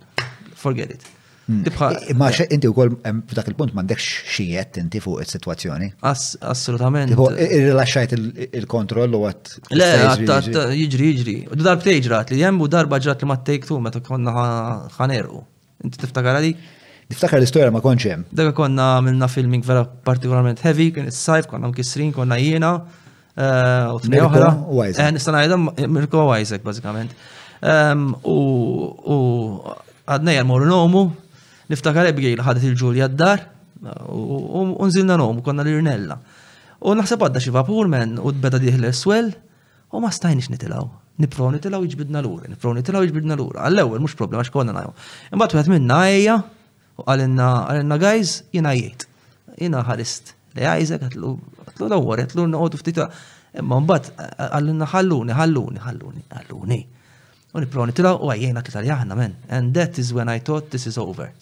forget 0.55 0.91
it. 0.91 1.07
Hmm. 1.49 1.65
Ma 2.21 2.29
inti 2.51 2.69
u 2.69 2.75
kol, 2.77 2.91
f'dak 3.31 3.47
il-punt 3.49 3.71
mandek 3.73 4.03
xiet 4.05 4.77
inti 4.83 5.01
fuq 5.01 5.23
il-situazzjoni. 5.23 5.87
Assolutament. 6.05 7.09
Il-rilaxxajt 7.15 8.11
il-kontroll 8.59 9.15
u 9.17 9.23
għat. 9.25 9.55
Le, 9.73 9.87
jġri 10.77 11.07
jġri. 11.17 11.37
U 11.49 11.57
darb 11.65 11.87
ġrat 11.89 12.35
li 12.35 12.43
jem 12.43 12.59
u 12.61 12.67
darba 12.69 12.99
ġrat 13.01 13.25
li 13.25 13.29
ma 13.31 13.39
t-take 13.41 13.65
tu, 13.71 13.79
meta 13.81 14.03
konna 14.05 14.35
ħanerqu. 14.99 15.41
Inti 15.89 16.03
tiftakar 16.03 16.37
għalik? 16.37 16.67
Niftakar 17.09 17.41
l-istoria 17.41 17.73
ma 17.73 17.81
konċ 17.81 18.07
hemm. 18.13 18.27
Dak 18.37 18.51
konna 18.59 18.89
minna 19.01 19.25
filming 19.33 19.65
vera 19.65 19.87
partikolarment 20.05 20.61
heavy, 20.67 20.91
kien 20.93 21.07
is-sajf, 21.09 21.49
konna 21.49 21.71
mkissrin, 21.73 22.11
konna 22.13 22.37
jiena, 22.37 22.75
eh, 23.33 23.87
u 23.89 24.03
tnej 24.05 24.21
oħra. 24.27 24.51
Eh, 25.01 25.09
nista' 25.17 25.33
ngħidha 25.33 25.89
Mirko 25.95 26.27
Isaac 26.37 26.61
bażikament. 26.69 27.17
U 28.37 28.37
għadnejja 30.05 30.45
morru 30.45 31.09
Niftakar 31.69 32.09
Abigail 32.09 32.41
ħadet 32.41 32.63
il-ġulja 32.65 33.09
d-dar 33.13 33.41
u 34.11 34.87
nżilna 34.89 35.17
nomu 35.21 35.43
konna 35.45 35.63
l-irnella. 35.67 36.17
U 36.81 36.95
naħseb 36.97 37.21
għadda 37.27 37.41
xi 37.45 37.53
vapur 37.53 37.89
men 37.93 38.15
u 38.19 38.33
d-beda 38.33 38.61
diħle 38.63 38.89
s-swell 38.95 39.29
u 39.93 40.01
ma 40.01 40.09
stajniex 40.13 40.49
nitilaw. 40.55 40.87
Niprofaw 41.21 41.51
nitilaw 41.57 41.83
iġbidna 41.85 42.23
l-ura, 42.23 42.49
niprofaw 42.49 42.77
nitilaw 42.79 43.05
iġbidna 43.09 43.37
l-ura. 43.37 43.67
Għall-ewel, 43.67 44.01
mux 44.07 44.15
problema 44.17 44.45
xkonna 44.49 44.73
najom. 44.77 44.95
Imbat 45.35 45.55
għet 45.59 45.69
minna 45.73 45.99
għajja 46.07 46.37
u 47.03 47.07
għalinna 47.11 47.49
għalinna 47.73 47.99
għajz 48.01 48.33
jina 48.57 48.73
jgħid. 48.79 49.05
Jina 49.59 49.83
ħarist 49.89 50.33
li 50.57 50.65
għajzek 50.71 51.05
għatlu 51.09 51.33
l-għor, 51.83 52.23
għatlu 52.25 52.47
n-għodu 52.49 52.81
ftita. 52.81 53.09
Imma 53.59 53.81
mbat 53.83 54.09
eh, 54.15 54.31
għallinna 54.55 54.89
ħalluni, 54.95 55.37
ħalluni, 55.37 55.83
ħalluni, 55.85 56.25
ħalluni. 56.37 56.81
U 57.59 57.63
niprofaw 57.65 57.91
nitilaw 57.91 58.23
u 58.25 58.33
għajjena 58.33 58.63
kitar 58.65 58.87
jahna 58.87 59.19
men. 59.19 59.37
And 59.51 59.75
that 59.75 59.99
is 60.01 60.15
when 60.15 60.29
I 60.31 60.39
thought 60.39 60.71
this 60.73 60.87
is 60.89 60.97
over. 61.01 61.33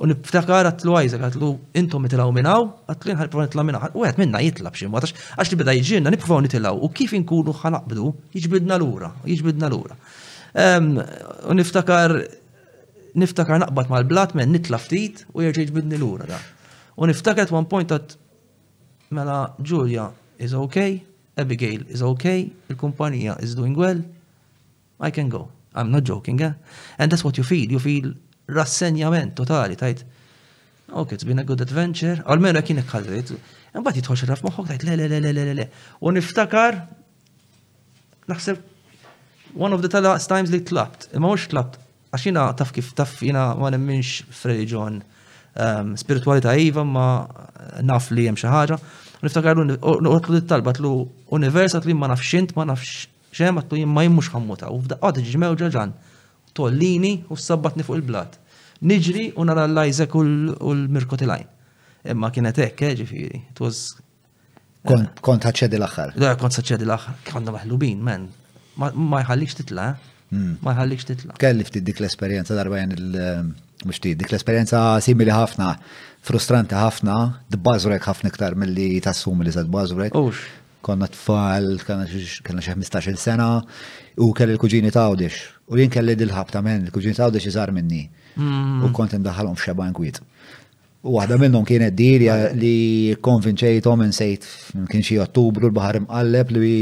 U 0.00 0.06
niftakar 0.08 0.64
għatlu 0.64 0.94
għajzak, 0.96 1.24
għatlu 1.28 1.48
intom 1.76 2.06
itilaw 2.08 2.30
minnaw, 2.32 2.70
għatlu 2.88 3.12
nħalprofa 3.18 3.46
nitlaw 3.50 3.64
minnaw, 3.68 3.82
u 3.92 4.04
għet 4.08 4.20
minna 4.22 4.40
jitlab 4.40 4.76
xim, 4.78 4.94
għatax 4.96 5.12
għax 5.36 5.50
li 5.52 5.58
beda 5.60 5.74
jġirna 5.76 6.12
nipprofaw 6.14 6.40
nitilaw, 6.46 6.78
u 6.80 6.88
kif 6.96 7.12
inkunu 7.18 7.52
ħanaqbdu, 7.58 8.06
jġbidna 8.32 8.78
l-ura, 8.80 9.10
jġbidna 9.28 9.68
l-ura. 9.68 9.98
U 11.50 11.56
niftakar, 11.58 12.14
niftakar 13.20 13.60
naqbat 13.66 13.92
mal 13.92 14.08
blat 14.08 14.32
men 14.40 14.54
nitla 14.56 14.80
ftit 14.80 15.26
u 15.34 15.44
jirġi 15.44 15.68
jġbidni 15.68 16.00
l-ura 16.00 16.30
da. 16.32 16.40
U 16.96 17.10
niftakar 17.10 17.50
at 17.50 17.54
one 17.54 17.68
point 17.68 17.92
at, 17.92 18.16
mela, 19.12 19.50
Julia 19.60 20.08
is 20.40 20.56
okay, 20.64 20.96
Abigail 21.36 21.84
is 21.92 22.00
okay, 22.14 22.48
il-kumpanija 22.72 23.36
is 23.44 23.52
doing 23.54 23.76
well, 23.76 24.00
I 24.98 25.10
can 25.12 25.28
go. 25.28 25.44
I'm 25.76 25.92
not 25.92 26.02
joking, 26.08 26.40
eh? 26.42 26.52
And 26.98 27.12
that's 27.12 27.22
what 27.22 27.36
you 27.38 27.44
feel, 27.44 27.70
you 27.70 27.78
feel 27.78 28.14
rassenjament 28.52 29.34
totali, 29.34 29.74
tajt. 29.74 30.04
Ok, 30.92 31.12
it's 31.12 31.24
been 31.24 31.38
a 31.38 31.44
good 31.46 31.60
adventure, 31.62 32.18
għalmenu 32.26 32.62
kien 32.66 32.80
ikħallit. 32.82 33.32
Mbagħad 33.78 34.00
jitħolx 34.00 34.26
raf 34.32 34.42
moħħok 34.46 34.72
tajt 34.72 34.86
le 34.88 34.96
le 34.98 35.06
le 35.10 35.20
le 35.26 35.44
le 35.46 35.54
le. 35.60 35.66
U 36.02 36.10
niftakar 36.14 36.80
naħseb 38.30 38.58
one 39.60 39.74
of 39.74 39.82
the 39.82 39.90
times 40.26 40.50
li 40.50 40.60
tlabt, 40.62 41.08
imma 41.14 41.28
mhux 41.30 41.50
tlabt. 41.52 41.78
Għax 42.10 42.24
jiena 42.26 42.48
taf 42.58 42.72
kif 42.74 42.90
taf 42.98 43.14
jiena 43.22 43.52
ma 43.54 43.70
nemminx 43.70 44.24
f'reliġjon 44.34 44.98
ehm, 44.98 45.94
spiritualità 45.98 46.56
iva 46.58 46.82
ma 46.82 47.06
naf 47.86 48.10
li 48.10 48.26
hemm 48.26 48.38
xi 48.40 48.50
ħaġa. 48.50 48.80
Niftakar 49.22 49.60
nuqtlu 49.62 50.40
dit-talba 50.40 50.72
tlu 50.74 51.04
universat 51.36 51.86
tli 51.86 51.94
ma 51.94 52.10
nafx 52.10 52.34
int 52.40 52.56
ma 52.58 52.66
nafx 52.66 53.06
xem 53.30 53.62
għatlu 53.62 53.78
jim 53.84 53.94
ma 53.94 54.02
jimmux 54.08 54.26
ħammuta. 54.34 54.72
U 54.74 54.82
f'daqqa 54.82 55.14
tiġi 55.20 55.38
mewġa 55.38 55.70
ġan 55.76 55.94
tollini 56.58 57.12
u 57.32 57.36
sabbatni 57.38 57.82
fuq 57.86 57.98
il-blat. 58.00 58.36
Niġri 58.86 59.26
u 59.36 59.44
nara 59.48 59.66
l-lajzek 59.68 60.14
u 60.16 60.22
l 60.24 60.84
mirkotilaj 60.92 61.42
Imma 62.10 62.30
kienet 62.32 62.56
ekk, 62.64 62.80
eh, 62.86 62.94
ġifiri, 62.96 63.40
twas 63.56 63.80
eh, 64.56 64.88
Kont 65.20 65.44
ħadċedi 65.44 65.76
l 65.76 65.84
axħar 65.84 66.14
Da, 66.16 66.30
kont 66.40 66.56
ħadċedi 66.56 66.86
l 66.86 66.94
axħar 66.94 67.18
Kanna 67.28 67.52
maħlubin, 67.58 67.98
men. 68.08 68.24
Ma 68.78 69.20
jħallix 69.20 69.58
titla, 69.58 69.90
eh? 69.90 70.14
hmm. 70.30 70.54
ma 70.64 70.72
jħallix 70.78 71.10
titla. 71.10 71.36
Kelli 71.42 71.66
ftit 71.68 71.84
dik 71.84 72.00
l-esperienza 72.00 72.56
darba 72.56 72.80
jen 72.80 72.96
il- 72.96 73.50
mux 73.84 74.00
dik 74.00 74.30
l-esperienza 74.30 74.80
simili 75.04 75.30
ħafna, 75.34 75.74
frustranti 76.24 76.74
ħafna, 76.76 77.16
d-bazurek 77.52 78.06
ħafna 78.08 78.32
iktar 78.32 78.56
mill-li 78.56 78.88
tassum 79.04 79.44
li 79.44 79.52
sad 79.52 79.68
bazurek. 79.72 80.16
Ux. 80.16 80.40
Konna 80.80 81.04
tfal, 81.12 81.74
konna 81.84 82.06
xeħ 82.08 82.40
15 82.40 83.16
sena, 83.20 83.50
u 84.16 84.32
kelli 84.32 84.56
l-kuġini 84.56 84.90
ta' 84.94 85.10
U 85.70 85.78
jien 85.78 85.90
kelli 85.92 86.16
dil-ħabta 86.18 86.60
men, 86.66 86.88
kuġin 86.90 87.14
sawdu 87.14 87.38
xizar 87.42 87.70
minni. 87.70 88.00
U 88.38 88.42
mm. 88.42 88.88
kont 88.96 89.14
ndaħalhom 89.22 89.54
f'xeban 89.58 89.92
kwiet. 89.94 90.16
U 91.06 91.14
waħda 91.16 91.36
minnhom 91.40 91.62
kienet 91.64 91.94
dirja 91.96 92.50
li 92.58 93.14
konvinċejthom 93.22 94.02
insejt 94.04 94.48
kien 94.90 95.04
xi 95.06 95.16
Ottubru 95.22 95.70
l-baħar 95.70 96.00
imqalleb 96.02 96.52
li 96.56 96.72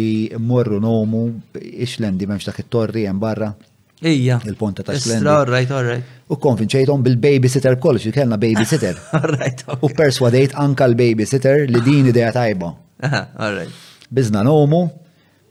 mmorru 0.41 0.80
nomu 0.82 1.26
ixlendi 1.61 2.26
m'hemmx 2.26 2.49
dak 2.49 2.62
it-torri 2.64 3.05
hemm 3.07 3.20
barra. 3.22 3.53
Ija. 4.01 4.39
Il-ponta 4.49 4.82
ta' 4.86 4.95
Islendi. 4.97 5.26
Alright, 5.34 5.70
alright. 5.74 6.18
U 6.32 6.39
konvinċejthom 6.41 7.05
bil-babysitter 7.05 7.76
kollox, 7.82 8.09
kellna 8.14 8.39
babysitter. 8.41 8.97
Alright. 9.20 9.66
U 9.82 9.91
perswadejt 9.93 10.55
anka 10.59 10.86
l-babysitter 10.89 11.66
li 11.68 11.80
din 11.84 12.09
idea 12.12 12.32
tajba. 12.32 12.72
Alright. 13.09 13.74
Bizna 14.09 14.45
nomu 14.49 14.86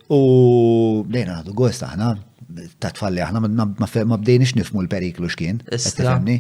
u 0.10 0.22
lejna 1.12 1.38
għadu 1.42 1.54
gost 1.54 1.84
aħna 1.86 2.16
ta' 2.82 2.92
tfalli 2.96 3.22
aħna 3.22 3.42
ma 3.42 4.18
bdejniex 4.22 4.56
nifmu 4.58 4.82
l-periklu 4.84 5.30
xkien. 5.32 5.62
Tifhemni? 5.70 6.38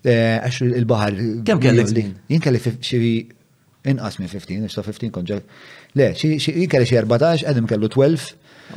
Eh, 0.00 0.36
għax 0.40 0.60
il-baħar. 0.78 1.18
Kemm 1.48 1.60
kellek 1.62 1.90
Jien 2.28 2.40
kelli 2.44 2.60
xi 2.64 3.00
inqas 3.90 4.18
minn 4.20 4.28
15, 4.28 4.60
nista' 4.66 4.84
15 4.84 5.10
konġa. 5.16 5.38
Le, 5.96 6.10
jien 6.20 6.68
kelli 6.70 6.88
xi 6.88 6.98
14, 7.00 7.48
għedim 7.48 7.68
kellu 7.68 7.88
12. 7.92 8.30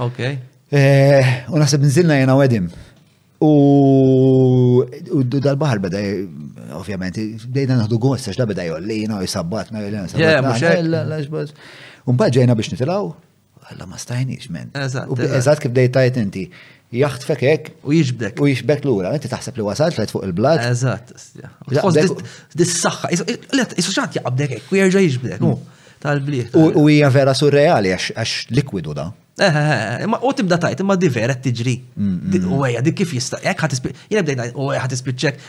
Ok. 0.03 0.21
Eh, 0.73 1.35
u 1.51 1.59
naħseb 1.61 1.83
nżilna 1.85 2.17
jena 2.21 2.35
wedim. 2.39 2.69
U 3.43 3.51
dal-bahar 5.33 5.81
beda, 5.83 5.99
ovvjament, 6.79 7.19
bdejna 7.51 7.81
naħdu 7.81 7.99
għost, 7.99 8.31
għax 8.31 8.39
da 8.39 8.45
beda 8.47 8.63
jollina, 8.69 9.17
jisabbatna, 9.25 9.81
jollina, 9.83 10.07
jisabbatna. 10.07 11.45
Un 12.07 12.17
bħadġajna 12.19 12.55
biex 12.55 12.71
nitilaw, 12.73 13.11
għalla 13.71 13.87
ma 13.91 13.99
stajniex 14.01 14.49
men. 14.53 14.71
Eżat 14.75 15.61
kif 15.63 15.73
dejtajt 15.75 16.19
inti, 16.21 16.45
jaħtfek 16.99 17.45
hekk. 17.49 17.71
U 17.89 17.95
jiġbdek. 17.95 18.41
U 18.43 18.49
jiġbdek 18.51 18.85
lura, 18.87 19.13
inti 19.17 19.31
taħseb 19.31 19.59
li 19.61 19.65
wasalt 19.69 19.97
tlet 19.99 20.13
fuq 20.13 20.27
il-blad. 20.29 20.63
Eżat. 20.71 21.13
Dis-saxħa, 22.61 23.13
isu 23.17 23.97
jaqbdek 23.99 24.57
u 24.69 24.81
jerġa' 24.81 25.05
jiġbdek. 25.07 25.41
Mm. 25.41 25.81
Tal-bliħ. 26.03 26.55
U 26.83 26.87
hija 26.91 27.07
vera 27.15 27.31
surreali 27.37 27.93
għax 27.95 28.51
likwidu 28.57 28.91
da. 28.97 29.11
Eh, 29.41 29.47
eh, 29.49 29.79
eh, 30.03 30.05
ma 30.05 30.19
u 30.21 30.29
tibda 30.37 30.59
tajt, 30.61 30.81
imma 30.83 30.93
di 31.01 31.07
vera 31.09 31.33
tiġri. 31.33 31.71
Mm, 31.97 32.17
mm, 32.33 32.49
u 32.53 32.59
għeja, 32.67 32.83
di 32.85 32.91
kif 32.93 33.13
jista. 33.15 33.39
Jek 33.41 33.63
ħat 33.63 33.73
ispiċ, 34.93 35.47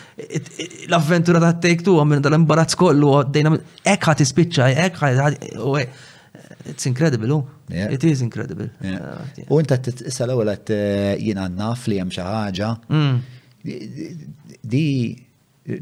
l-avventura 0.89 1.41
ta' 1.43 1.53
take 1.67 1.83
two, 1.85 1.99
għamil 2.01 2.23
dal-imbarazz 2.25 2.77
kollu, 2.81 3.11
għaddejna, 3.19 3.53
ek 3.85 4.01
ħat 4.09 4.25
ispiċa, 4.25 4.71
ek 4.87 4.95
ħat, 5.03 5.45
u 5.61 5.77
It's 6.67 6.87
incredible, 6.87 7.29
u? 7.31 7.35
Oh. 7.35 7.47
Yeah. 7.69 7.91
It 7.93 8.03
is 8.05 8.21
incredible. 8.21 8.71
Uh, 8.79 9.21
u 9.49 9.59
inta 9.61 9.77
t-issa 9.77 10.25
l-ewel 10.25 10.49
għat 10.49 10.73
uh, 10.73 11.11
jina 11.21 11.45
naf 11.53 11.85
li 11.91 11.99
jem 11.99 12.09
xaħġa. 12.15 12.71
Mm. 12.89 14.47
Di 14.75 14.85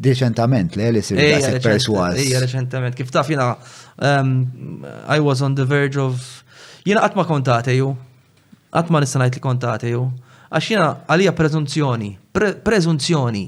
recentament 0.02 0.74
li 0.78 0.88
li 0.96 1.02
sir 1.02 1.18
daqsik 1.20 1.62
perswas. 1.62 2.18
Ija 2.22 2.42
recentament, 2.42 2.96
kif 2.98 3.12
taf 3.14 3.30
jina, 3.30 3.52
um, 4.00 4.32
I 5.10 5.20
was 5.22 5.42
on 5.46 5.54
the 5.58 5.66
verge 5.66 5.98
of, 6.02 6.22
jina 6.86 7.02
għatma 7.06 7.24
kontate 7.30 7.74
ju, 7.78 7.92
għatma 8.74 9.02
nissanajt 9.06 9.38
li 9.40 9.46
kontate 9.46 9.90
ju, 9.94 10.02
għax 10.54 10.70
jina 10.74 10.90
għalija 11.10 11.34
prezunzjoni, 11.38 12.10
prezunzjoni 12.62 13.46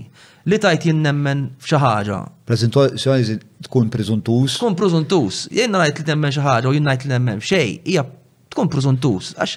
li 0.48 0.58
tajt 0.60 0.84
jinnemmen 0.90 1.44
fxaħġa. 1.62 1.92
ħaġa. 1.94 2.18
Preżentwazzjoni 2.48 3.36
tkun 3.66 3.88
preżuntus. 3.92 4.56
Tkun 4.58 4.74
preżuntus. 4.78 5.44
Jien 5.54 5.72
ngħid 5.72 6.02
li 6.02 6.08
nemmen 6.10 6.34
xi 6.34 6.42
ħaġa 6.44 6.68
u 6.68 6.74
jien 6.76 6.88
ngħid 6.90 7.06
li 7.06 7.14
nemmen 7.14 7.40
xej, 7.40 7.72
hija 7.88 8.04
tkun 8.52 8.68
preżuntus 8.72 9.32
għax 9.38 9.56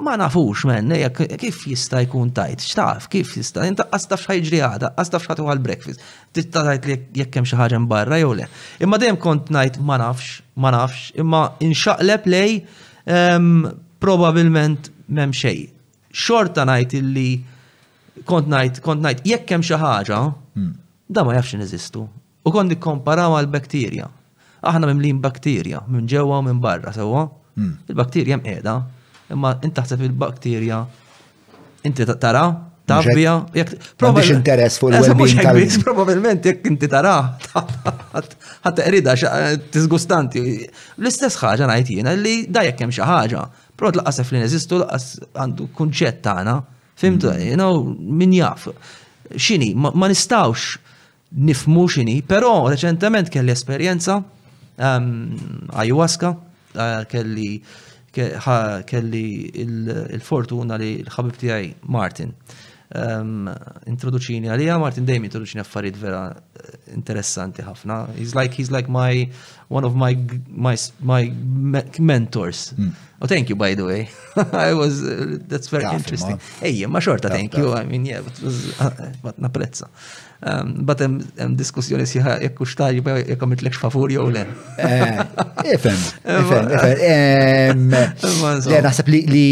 ma 0.00 0.14
nafux 0.16 0.64
men, 0.64 0.92
kif 1.36 1.58
jista' 1.68 2.00
jkun 2.06 2.30
tajt, 2.32 2.62
x'taf, 2.64 3.08
kif 3.12 3.34
jista' 3.36 3.66
inta 3.68 3.84
qastaf 3.92 4.22
x'ħajġri 4.26 4.60
għada, 4.64 4.90
għastaf 4.96 5.26
x'ħatu 5.26 5.44
għal-breakfast. 5.52 6.00
Titta 6.32 6.62
tajt 6.64 6.86
li 6.88 6.96
jekk 7.20 7.36
hemm 7.40 7.48
xi 7.50 7.58
ħaġa 7.60 8.20
jew 8.22 8.30
le. 8.38 8.46
Imma 8.80 9.00
dejjem 9.02 9.18
kont 9.20 9.52
ngħid 9.52 9.76
ma 9.84 9.98
nafx, 10.00 10.40
ma 10.56 10.70
nafx, 10.72 11.12
imma 11.20 11.42
inxaqleb 11.60 12.30
lej 12.32 12.56
ehm, 13.04 13.66
probabilment 14.00 14.88
m'hemm 15.08 15.36
xejn. 15.36 15.68
Xorta 16.12 16.64
ngħid 16.68 16.96
illi 17.02 17.28
kont 18.26 18.48
najt, 18.48 18.80
kont 18.84 19.02
najt, 19.02 19.20
jekk 19.26 19.50
hemm 19.54 19.64
xi 19.64 19.78
ħaġa, 19.80 20.20
hmm. 20.56 20.70
da 21.08 21.24
ma 21.24 21.36
jafx 21.36 21.60
eżistu. 21.66 22.04
U 22.44 22.52
kont 22.54 22.72
nikkomparaw 22.72 23.36
għal 23.38 23.50
bakterja. 23.52 24.08
Aħna 24.66 24.90
mimlin 24.90 25.20
bakterja, 25.24 25.84
minn 25.88 26.08
ġewwa 26.10 26.40
u 26.42 26.48
minn 26.48 26.60
barra, 26.62 26.92
sewwa. 26.96 27.26
Hmm. 27.56 27.74
Il-bakterja 27.90 28.34
hemm 28.36 28.44
qiegħda, 28.46 28.74
imma 29.34 29.54
intaħseb 29.66 30.02
il-bakterja 30.06 30.80
inti 31.88 32.04
tara, 32.20 32.44
tavvija, 32.90 33.32
jekk 33.56 33.78
prova. 33.98 34.22
interess 34.34 34.80
fuq 34.80 34.92
il-wellbeing 34.92 35.40
tal 35.44 35.60
Probabilment 35.84 36.44
jekk 36.50 36.68
inti 36.70 36.88
tara, 36.92 37.14
ħadd 38.66 38.82
rida 38.94 39.14
tiżgustanti. 39.72 40.44
L-istess 40.98 41.40
ħaġa 41.44 41.70
ngħid 41.72 41.94
jiena 41.96 42.14
li 42.20 42.36
da 42.48 42.66
jekk 42.68 42.84
hemm 42.86 42.94
xi 42.96 43.06
ħaġa. 43.08 43.46
Pro 43.80 43.92
tlaqqas 43.96 44.34
li 44.34 44.44
neżistu, 44.44 44.82
laqqas 44.84 45.08
għandu 45.40 45.70
kunċett 45.76 46.22
tagħna 46.26 46.58
mm. 47.08 47.40
you 47.50 47.56
know, 47.56 47.96
min 47.98 48.32
jaf. 48.32 48.68
Xini, 49.36 49.72
ma 49.76 49.90
nistawx 50.10 50.76
nifmu 51.38 51.84
xini, 51.88 52.16
pero 52.26 52.66
reċentement 52.68 53.28
kelli 53.30 53.52
esperienza 53.52 54.16
um, 54.78 55.68
ayahuasca, 55.72 56.32
uh, 56.74 57.04
kelli 57.06 57.60
kelli 58.12 59.26
il-fortuna 59.62 60.74
li 60.82 60.96
l-ħabib 61.04 61.86
Martin. 61.94 62.32
Ehm, 62.90 63.46
introduċini 63.86 64.48
għalija, 64.50 64.74
Martin 64.82 65.04
Dejmi 65.06 65.28
introduċini 65.30 65.62
affarijiet 65.62 65.98
vera 66.00 66.24
eh, 66.34 66.38
interessanti 66.96 67.62
ħafna. 67.62 68.08
He's 68.18 68.34
like 68.34 68.52
he's 68.58 68.72
like 68.74 68.88
my 68.90 69.30
one 69.68 69.86
of 69.86 69.94
my 69.94 70.18
my 70.50 70.74
my 70.98 71.30
mentors. 72.02 72.74
Mm. 72.76 72.90
Oh, 73.20 73.28
thank 73.30 73.46
you 73.48 73.54
by 73.56 73.74
the 73.78 73.84
way. 73.86 74.08
I 74.66 74.74
was 74.74 75.06
uh, 75.06 75.38
that's 75.46 75.68
very 75.70 75.84
yeah, 75.86 75.94
interesting. 76.02 76.40
Ejja, 76.66 76.90
ma 76.90 76.98
xorta 76.98 77.30
thank 77.30 77.54
you. 77.54 77.70
I 77.78 77.86
mean, 77.86 78.02
yeah, 78.10 78.26
but 78.26 78.34
was 78.42 78.74
eh, 78.82 79.14
but 79.22 79.38
napprezza. 79.38 79.86
Um, 80.42 80.82
but 80.82 80.98
em, 81.04 81.22
um, 81.44 81.54
diskussjoni 81.54 82.06
siħa 82.10 82.40
jekk 82.42 82.60
hux 82.64 82.74
tajba 82.80 83.12
jekk 83.22 83.42
għamiltlekx 83.46 83.78
favur 83.86 84.10
jew 84.10 84.26
le. 84.34 84.46
Ifhem, 84.82 85.96
ifhem, 86.26 86.28
ifhem. 86.90 87.88
Naħseb 88.82 89.08
li 89.14 89.48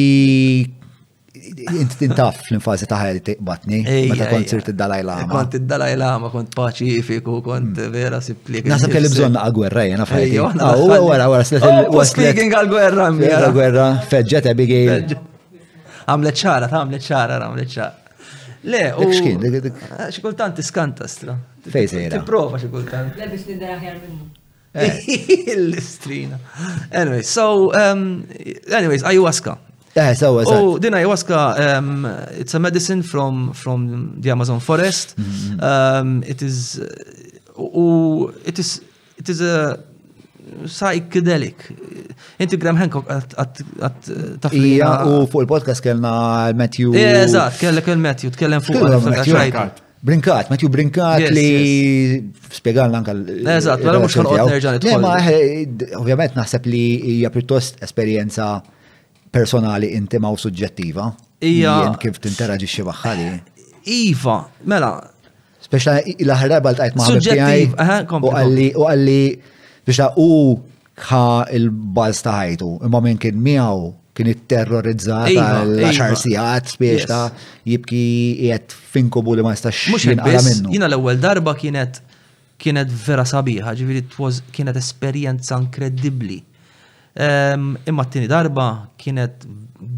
inti 1.55 1.97
tintaf 1.99 2.37
fl-infazi 2.47 2.87
ta' 2.91 2.99
ħajli 3.03 3.23
tiqbatni, 3.27 3.81
meta 4.11 4.27
kont 4.31 4.51
sirt 4.53 4.71
id-Dalaj 4.73 5.05
Lama. 5.07 5.29
Kont 5.33 5.57
id-Dalaj 5.59 5.95
Lama, 6.01 6.31
kont 6.33 6.55
paċifiku, 6.57 7.39
kont 7.45 7.79
hmm. 7.79 7.93
vera 7.95 8.21
sipplik. 8.25 8.69
Nasa 8.69 8.91
kelli 8.93 9.11
bżon 9.13 9.35
na 9.39 9.47
gwerra 9.55 9.87
jena 9.89 10.07
fajti. 10.09 10.41
Ah, 10.45 10.75
Għu 10.77 10.97
għara 10.99 11.29
għara 11.29 11.75
oh, 11.95 12.05
Speaking 12.07 12.55
għal 12.59 12.71
gwerra 12.73 13.09
mjera. 13.15 13.53
Gwerra, 13.55 13.89
feġġet 14.11 14.51
Abigail. 14.53 15.07
Għamlet 16.09 16.39
ċara, 16.45 16.69
ta' 16.73 16.83
għamlet 16.83 17.05
ċara, 17.11 17.39
għamlet 17.47 17.77
ċara. 17.77 18.17
Le, 18.69 18.81
u. 18.99 19.07
Xkien, 19.13 19.39
eh, 19.47 20.03
xikultant 20.13 20.57
tiskanta 20.59 21.07
stra. 21.09 21.37
Fejsejra. 21.71 22.19
Tiprofa 22.19 22.59
xikultant. 22.65 23.15
Le 23.21 23.29
biex 23.31 23.45
niddaħjar 23.53 24.01
minnu. 24.03 24.27
Eh. 24.79 24.99
Il-listrina. 25.55 26.37
Anyway, 26.91 27.23
so, 27.25 27.71
um, 27.73 28.27
anyways, 28.77 29.05
ayahuasca. 29.07 29.55
Eh, 29.99 30.15
so, 30.15 30.39
sawa. 30.39 30.43
Oh, 30.47 30.79
din 30.79 30.95
ayahuasca, 30.95 31.41
uh, 31.59 31.63
um, 31.83 32.07
it's 32.39 32.55
a 32.55 32.59
medicine 32.63 33.03
from, 33.03 33.53
from 33.53 34.15
the 34.21 34.31
Amazon 34.31 34.61
forest. 34.61 35.17
Mm-hmm, 35.17 35.59
mm-hmm. 35.59 35.61
Um, 35.63 36.09
it 36.23 36.41
is, 36.43 36.79
uh, 36.79 38.33
it 38.47 38.59
is, 38.59 38.81
it 39.19 39.29
is 39.29 39.41
a 39.41 39.83
psychedelic. 40.65 41.59
Inti 42.39 42.55
Graham 42.59 42.79
Hancock 42.79 43.11
għat 43.11 43.63
uh, 43.83 43.99
tafrija. 44.43 44.93
u 45.11 45.27
fuq 45.29 45.43
il-podcast 45.45 45.83
kellna 45.85 46.53
Matthew. 46.57 46.95
Eh, 46.95 47.25
Eżat, 47.27 47.59
kellek 47.61 47.91
il-Matthew, 47.93 48.35
tkellem 48.39 48.63
fuq 48.63 49.77
Brinkat, 49.99 50.47
Matthew 50.47 50.69
Brinkat 50.71 51.25
li 51.35 52.21
spiegalna 52.55 53.01
anka 53.03 53.17
Eżat, 53.51 53.81
għal 53.83 53.97
mux 54.05 54.15
għal 54.15 54.33
għot 54.47 54.57
nerġan. 54.79 56.35
naħseb 56.39 56.69
li 56.71 56.83
hija 57.17 57.33
pjuttost 57.35 57.81
esperienza 57.83 58.55
personali 59.33 59.87
intima 59.97 60.31
u 60.33 60.37
suġġettiva. 60.41 61.11
Ija. 61.45 61.77
Kif 62.01 62.19
tinteraġixxi 62.23 62.85
magħha 62.87 63.15
Iva, 63.89 64.39
mela. 64.69 64.93
Speċa 65.65 66.01
il 66.13 66.29
ħarraba 66.29 66.73
tajt 66.77 66.97
ma' 66.99 68.11
u 68.19 68.33
għalli, 68.33 69.23
biex 69.87 70.03
u 70.21 70.27
kħa 70.99 71.23
il-baz 71.57 72.21
taħajtu, 72.27 72.69
ħajtu, 72.69 72.85
imma 72.89 73.01
minn 73.05 73.21
kien 73.23 73.39
miegħu 73.41 73.89
kien 74.19 74.33
terrorizzata 74.51 75.31
iva, 75.31 75.63
għal 75.63 75.77
10 75.87 75.95
iva. 75.95 76.19
sijat 76.19 76.73
biex 76.81 77.07
ta' 77.09 77.31
jibki 77.63 78.03
jiet 78.43 78.75
finkubu 78.93 79.37
li 79.39 79.47
ma 79.47 79.55
jistax 79.55 80.05
jinqala 80.09 80.43
minnu. 80.43 80.75
Jina 80.75 80.89
l-ewwel 80.91 81.21
darba 81.23 81.55
kienet 81.57 82.03
kienet 82.61 82.91
vera 82.91 83.23
sabiħa, 83.25 83.73
ġifieri 83.79 84.05
kienet 84.53 84.81
esperjenza 84.83 85.61
inkredibbli. 85.63 86.43
Imma 87.17 88.05
t-tini 88.09 88.29
darba 88.29 88.89
kienet 88.99 89.47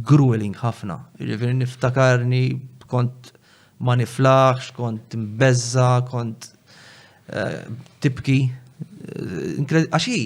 grueling 0.06 0.54
ħafna. 0.56 0.98
Ġifiri 1.18 1.56
niftakarni 1.58 2.42
kont 2.88 3.32
ma 3.80 3.94
niflaħx, 3.96 4.72
kont 4.76 5.16
mbezza, 5.18 5.88
kont 6.08 6.50
eh, 7.28 7.66
tibki. 8.00 8.38
Għaxi, 9.60 10.18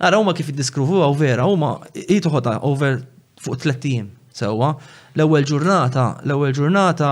għara 0.00 0.20
huma 0.20 0.34
kif 0.36 0.50
id-diskruvu 0.54 1.00
għaw 1.04 1.16
vera, 1.20 1.46
huma 1.48 1.76
jitħodha 1.94 2.58
over 2.68 3.00
fuq 3.42 3.60
tlettijim 3.62 4.10
sewa. 4.36 4.74
L-ewwel 5.16 5.46
ġurnata, 5.48 6.08
l-ewwel 6.26 6.52
ġurnata 6.56 7.10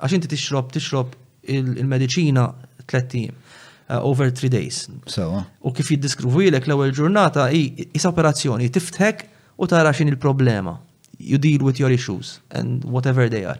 għax 0.00 0.16
inti 0.18 0.32
tixrob 0.34 0.72
tixrob 0.74 1.14
il-medicina 1.48 2.48
tlettijim. 2.88 3.36
Uh, 3.90 3.96
over 4.04 4.30
three 4.32 4.50
days. 4.50 4.86
So 5.06 5.22
uh. 5.32 5.42
U 5.64 5.70
kif 5.72 5.88
jiddiskrivu 5.88 6.42
jilek 6.44 6.66
l-ewwel 6.68 6.90
ġurnata 6.92 7.46
hi 7.48 7.60
operazzjoni 8.04 8.66
tiftħek 8.74 9.22
u 9.64 9.68
tara 9.70 9.94
xin 9.96 10.10
il-problema. 10.12 10.74
You 11.16 11.38
deal 11.40 11.64
with 11.64 11.80
your 11.80 11.88
issues 11.94 12.34
and 12.52 12.84
whatever 12.84 13.30
they 13.32 13.46
are. 13.48 13.56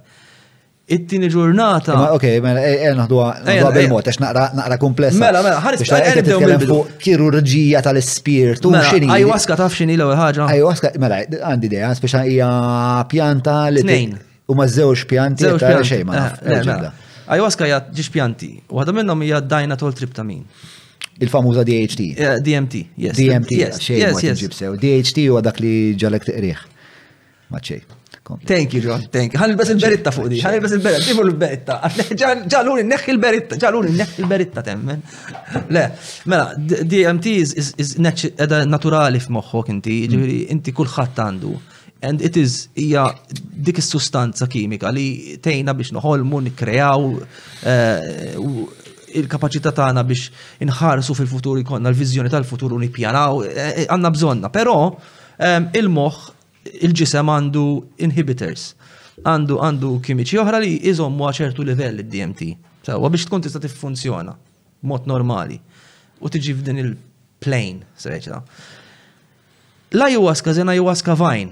It-tini 0.84 1.30
ġurnata. 1.32 1.96
Ma 1.96 2.10
ok, 2.18 2.28
mela, 2.44 2.60
e, 2.64 2.74
e, 2.90 2.92
naħdu 3.00 3.18
bil-mod, 3.78 4.04
għax 4.12 4.20
naqra 4.24 4.78
komplessa. 4.84 5.16
Mela, 5.24 5.40
mela, 5.44 5.64
ħaris 5.64 5.94
nibdew 6.20 6.38
bil-bidu. 6.44 6.78
Kirurġija 7.04 7.80
tal-spirtu, 7.88 8.70
mela, 8.76 8.90
xini. 8.92 9.08
Ajwaska 9.16 9.56
taf 9.64 9.76
xini 9.80 9.96
l-ewwel 9.96 10.16
ħaġa. 10.26 10.50
Ajwaska, 10.60 10.92
mela, 11.06 11.22
għandi 11.40 11.72
ideja 11.72 11.90
speċa 11.98 12.22
hija 12.28 12.52
pjanta 13.12 13.62
li. 13.72 13.84
Tnejn. 13.88 14.14
U 14.48 14.56
ma 14.60 14.64
żewġ 14.76 15.08
pjanti, 15.10 15.48
ta' 15.60 15.76
xejn 15.82 16.08
ma' 16.12 16.22
eh, 16.44 16.88
Ayahuasca 17.28 17.66
hija 17.68 17.82
ġiex 17.92 18.08
pjanti. 18.14 18.48
għadha 18.72 18.94
minnhom 18.96 19.22
hija 19.26 19.40
dajnatol 19.42 19.92
triptamin. 19.92 20.42
Il-famuża 21.20 21.64
DHT. 21.68 22.12
Eh, 22.16 22.36
DMT, 22.46 22.84
yes. 23.02 23.16
DMT, 23.18 23.56
yes, 23.58 23.80
yes. 23.90 24.58
DHT 24.80 25.28
huwa 25.28 25.40
dak 25.42 25.58
li 25.60 25.94
ġalek 25.98 26.28
tiqriħ. 26.28 26.66
Maċċej. 27.52 27.82
Thank 28.46 28.74
you, 28.74 28.82
John. 28.84 29.02
Thank 29.10 29.32
you. 29.34 29.38
Ħanilbes 29.40 29.70
il-beritta 29.74 30.10
fuq 30.12 30.28
di. 30.28 30.38
Ħanilbes 30.44 30.74
il-beritta. 30.76 31.04
Tifu 31.08 31.22
l-beritta. 31.26 31.76
Ġaluni 32.54 32.82
neħ 32.88 33.06
il-beritta. 33.12 33.56
Ġaluni 33.60 33.94
neħ 33.96 34.18
il-beritta 34.22 34.62
temmen. 34.64 35.00
Le, 35.72 35.84
mela, 36.28 36.52
DMT 36.60 37.32
is 37.40 37.72
eh, 37.96 38.46
naturali 38.68 39.18
f'moħħok 39.24 39.72
inti. 39.74 39.96
Inti 40.52 40.74
kullħat 40.76 41.24
għandu. 41.24 41.54
And 42.02 42.22
it 42.22 42.36
is 42.36 42.68
hija 42.76 43.14
dik 43.56 43.78
is-sustanza 43.78 44.46
kimika 44.46 44.90
li 44.94 45.38
tejna 45.42 45.74
biex 45.74 45.90
noħolmu, 45.96 46.38
nikkreaw 46.46 47.08
eh, 47.66 49.18
il-kapacità 49.18 49.72
tagħna 49.74 50.04
biex 50.06 50.30
inħarsu 50.62 51.16
fil-futur 51.18 51.58
ikonna 51.64 51.90
l-viżjoni 51.90 52.30
tal-futur 52.30 52.76
u 52.76 52.80
nippjanaw 52.84 53.42
eh, 53.48 53.66
eh, 53.66 53.84
għandna 53.90 54.12
bżonna. 54.14 54.52
Però 54.54 54.76
il-moħħ 55.74 56.86
il-ġisem 56.86 57.34
għandu 57.34 57.64
inhibitors. 58.06 58.70
Għandu 59.26 59.58
għandu 59.58 59.92
kimiċi 60.06 60.38
oħra 60.38 60.62
li 60.62 60.76
iżommu 60.92 61.32
ċertu 61.42 61.66
livell 61.66 62.04
id-DMT. 62.06 62.52
Sewa 62.86 63.10
biex 63.10 63.26
tkun 63.26 63.42
tista' 63.42 63.62
tiffunzjona 63.66 64.36
mod 64.86 65.06
normali 65.10 65.58
u 66.22 66.30
tiġi 66.30 66.54
f'din 66.60 66.84
il-plane, 66.84 67.88
sereċna. 67.98 68.44
La 69.98 70.06
juwaska 70.12 70.52
zena 70.54 70.74
juwaska 70.76 71.14
vajn, 71.18 71.50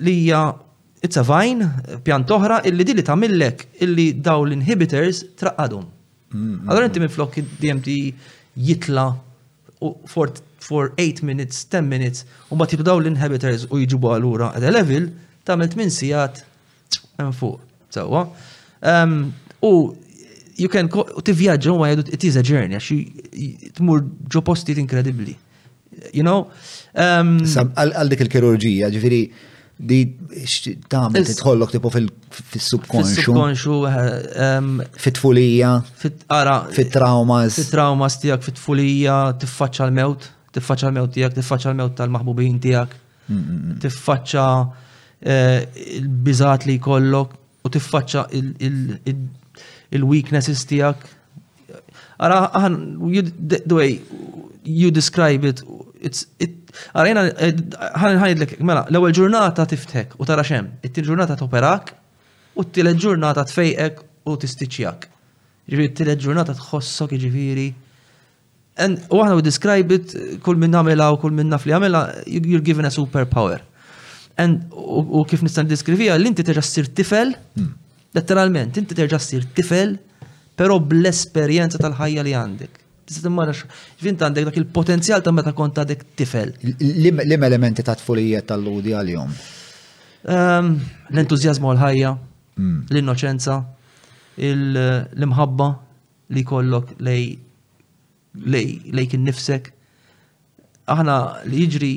li 0.00 0.14
hija 0.22 0.42
it's 1.02 1.16
a 1.16 1.22
vine, 1.22 1.68
pjant 2.02 2.30
oħra, 2.34 2.58
illi 2.66 2.82
di 2.84 2.94
li 2.98 3.04
tamillek 3.06 3.66
illi 3.84 4.08
daw 4.18 4.42
l-inhibitors 4.44 5.20
traqadhom. 5.38 5.84
Mm-hmm. 6.34 6.68
Allora 6.68 6.86
inti 6.88 6.98
minn 7.02 7.12
flok 7.14 7.36
DMT 7.60 7.94
jitla 8.66 9.04
for, 10.10 10.32
for 10.58 10.92
8 10.96 11.22
minutes, 11.22 11.62
10 11.70 11.86
minutes, 11.86 12.24
u 12.50 12.58
ma 12.58 12.66
tibdaw 12.66 12.88
daw 12.90 12.98
l-inhibitors 13.02 13.68
u 13.70 13.78
jġibu 13.84 14.10
għalura 14.16 14.50
at 14.58 14.66
a 14.66 14.74
level, 14.74 15.06
tamil 15.46 15.70
8 15.70 15.90
sijat 16.00 16.42
fuq. 17.40 17.62
Sewa. 17.88 18.26
Ehm, 18.84 19.30
u 19.64 19.70
you 20.58 20.68
can 20.68 20.90
tivjaġġa 21.24 21.70
u 21.72 21.78
ma 21.78 21.92
jgħidu 21.92 22.10
it 22.14 22.26
is 22.26 22.36
a 22.36 22.42
journey, 22.42 22.74
għax 22.76 23.76
tmur 23.78 24.02
ġo 24.34 24.42
postijiet 24.50 24.82
inkredibbli. 24.82 25.36
You 26.12 26.26
know? 26.26 26.48
Ehm, 26.98 27.38
għal 27.54 28.10
dik 28.12 28.26
il-kirurġija, 28.26 28.90
ġifiri, 28.96 29.22
di 29.78 29.98
tamel 30.90 31.22
titħollok 31.28 31.70
tipo 31.76 31.90
fil-subkonxu. 31.94 33.14
Fil-subkonxu, 33.14 33.76
eh, 33.86 34.88
fit 34.98 35.18
fulija 35.22 35.76
fit-traumas. 35.96 37.58
Fit-traumas 37.60 38.16
tijak, 38.18 38.42
fit-tfulija, 38.42 39.18
tiffaċċa 39.38 39.86
l-mewt, 39.88 40.26
tiffaċċa 40.56 40.90
l-mewt 40.90 41.14
tijak, 41.14 41.36
tiffaċċa 41.38 41.72
l-mewt 41.76 41.94
tal-maħbubin 42.00 42.58
tijak, 42.62 42.96
tiffaċċa 43.84 44.46
eh, 45.22 45.60
il-bizat 46.00 46.66
li 46.66 46.80
kollok 46.82 47.38
u 47.62 47.70
tiffaċċa 47.70 48.26
il-weaknesses 49.94 50.66
tijak. 50.66 51.06
Ara, 52.18 52.48
the 52.50 53.72
way 53.74 54.02
you 54.64 54.90
describe 54.90 55.44
it, 55.44 55.62
it's, 56.02 56.26
it 56.40 56.67
Għarajna, 56.96 57.22
eh, 57.44 57.60
ħanidlek, 57.98 58.56
mela, 58.60 58.84
l-ewel 58.92 59.14
ġurnata 59.16 59.64
tiftek 59.70 60.14
u 60.20 60.26
tara 60.28 60.44
xem, 60.44 60.68
it-til 60.84 61.06
ġurnata 61.06 61.36
t-operak 61.40 61.94
u 62.58 62.64
t-tilet 62.66 62.98
ġurnata 63.04 63.44
tfejqek 63.48 64.02
u 64.28 64.36
t-istiċjak. 64.36 65.06
Ġifiri, 65.68 65.86
t-tilet 65.94 66.20
ġurnata 66.24 66.54
tħossok, 66.58 67.14
ġifiri. 67.24 67.68
U 68.80 69.20
għahna 69.20 69.38
u 69.40 69.44
describe 69.44 69.96
it, 69.98 70.12
kull 70.44 70.58
minna 70.60 70.82
għamela 70.82 71.08
u 71.14 71.18
kull 71.22 71.34
minn 71.34 71.50
naf 71.52 71.64
li 71.66 71.74
għamela, 71.76 72.02
you're 72.26 72.64
given 72.64 72.86
a 72.88 72.92
superpower. 72.94 73.62
u 74.38 75.24
kif 75.28 75.42
nistan 75.42 75.66
diskrivija, 75.66 76.14
l-inti 76.18 76.44
terġa 76.46 76.62
s-sir 76.62 76.86
tifel, 76.94 77.32
hmm. 77.56 77.72
letteralment, 78.14 78.76
inti 78.78 78.94
terġa 78.94 79.18
s-sir 79.18 79.42
tifel, 79.54 79.96
pero 80.54 80.78
bl-esperienza 80.78 81.78
tal-ħajja 81.82 82.22
li 82.22 82.36
għandek 82.38 82.84
tista' 83.08 83.30
marrax. 83.32 83.62
Vint 84.04 84.20
għandek 84.22 84.44
dak 84.50 84.56
il-potenzjal 84.60 85.20
ta' 85.24 85.32
meta 85.34 85.52
kont 85.56 85.74
għadek 85.80 86.00
tifel. 86.18 86.50
Lim 86.82 87.22
elementi 87.24 87.84
ta' 87.86 87.96
tfulijiet 87.98 88.44
tal-ludi 88.50 88.90
għal-jom? 88.94 89.30
Ehm, 90.34 90.66
l-entuzjazmu 91.14 91.66
għal-ħajja, 91.72 92.10
mm. 92.60 92.78
l-innoċenza, 92.92 93.54
l-imħabba 94.50 95.68
li 96.36 96.42
kollok 96.52 96.86
lej 97.06 99.06
kien 99.08 99.24
nifsek. 99.26 99.64
Aħna 100.88 101.14
li 101.48 101.56
jiġri 101.66 101.92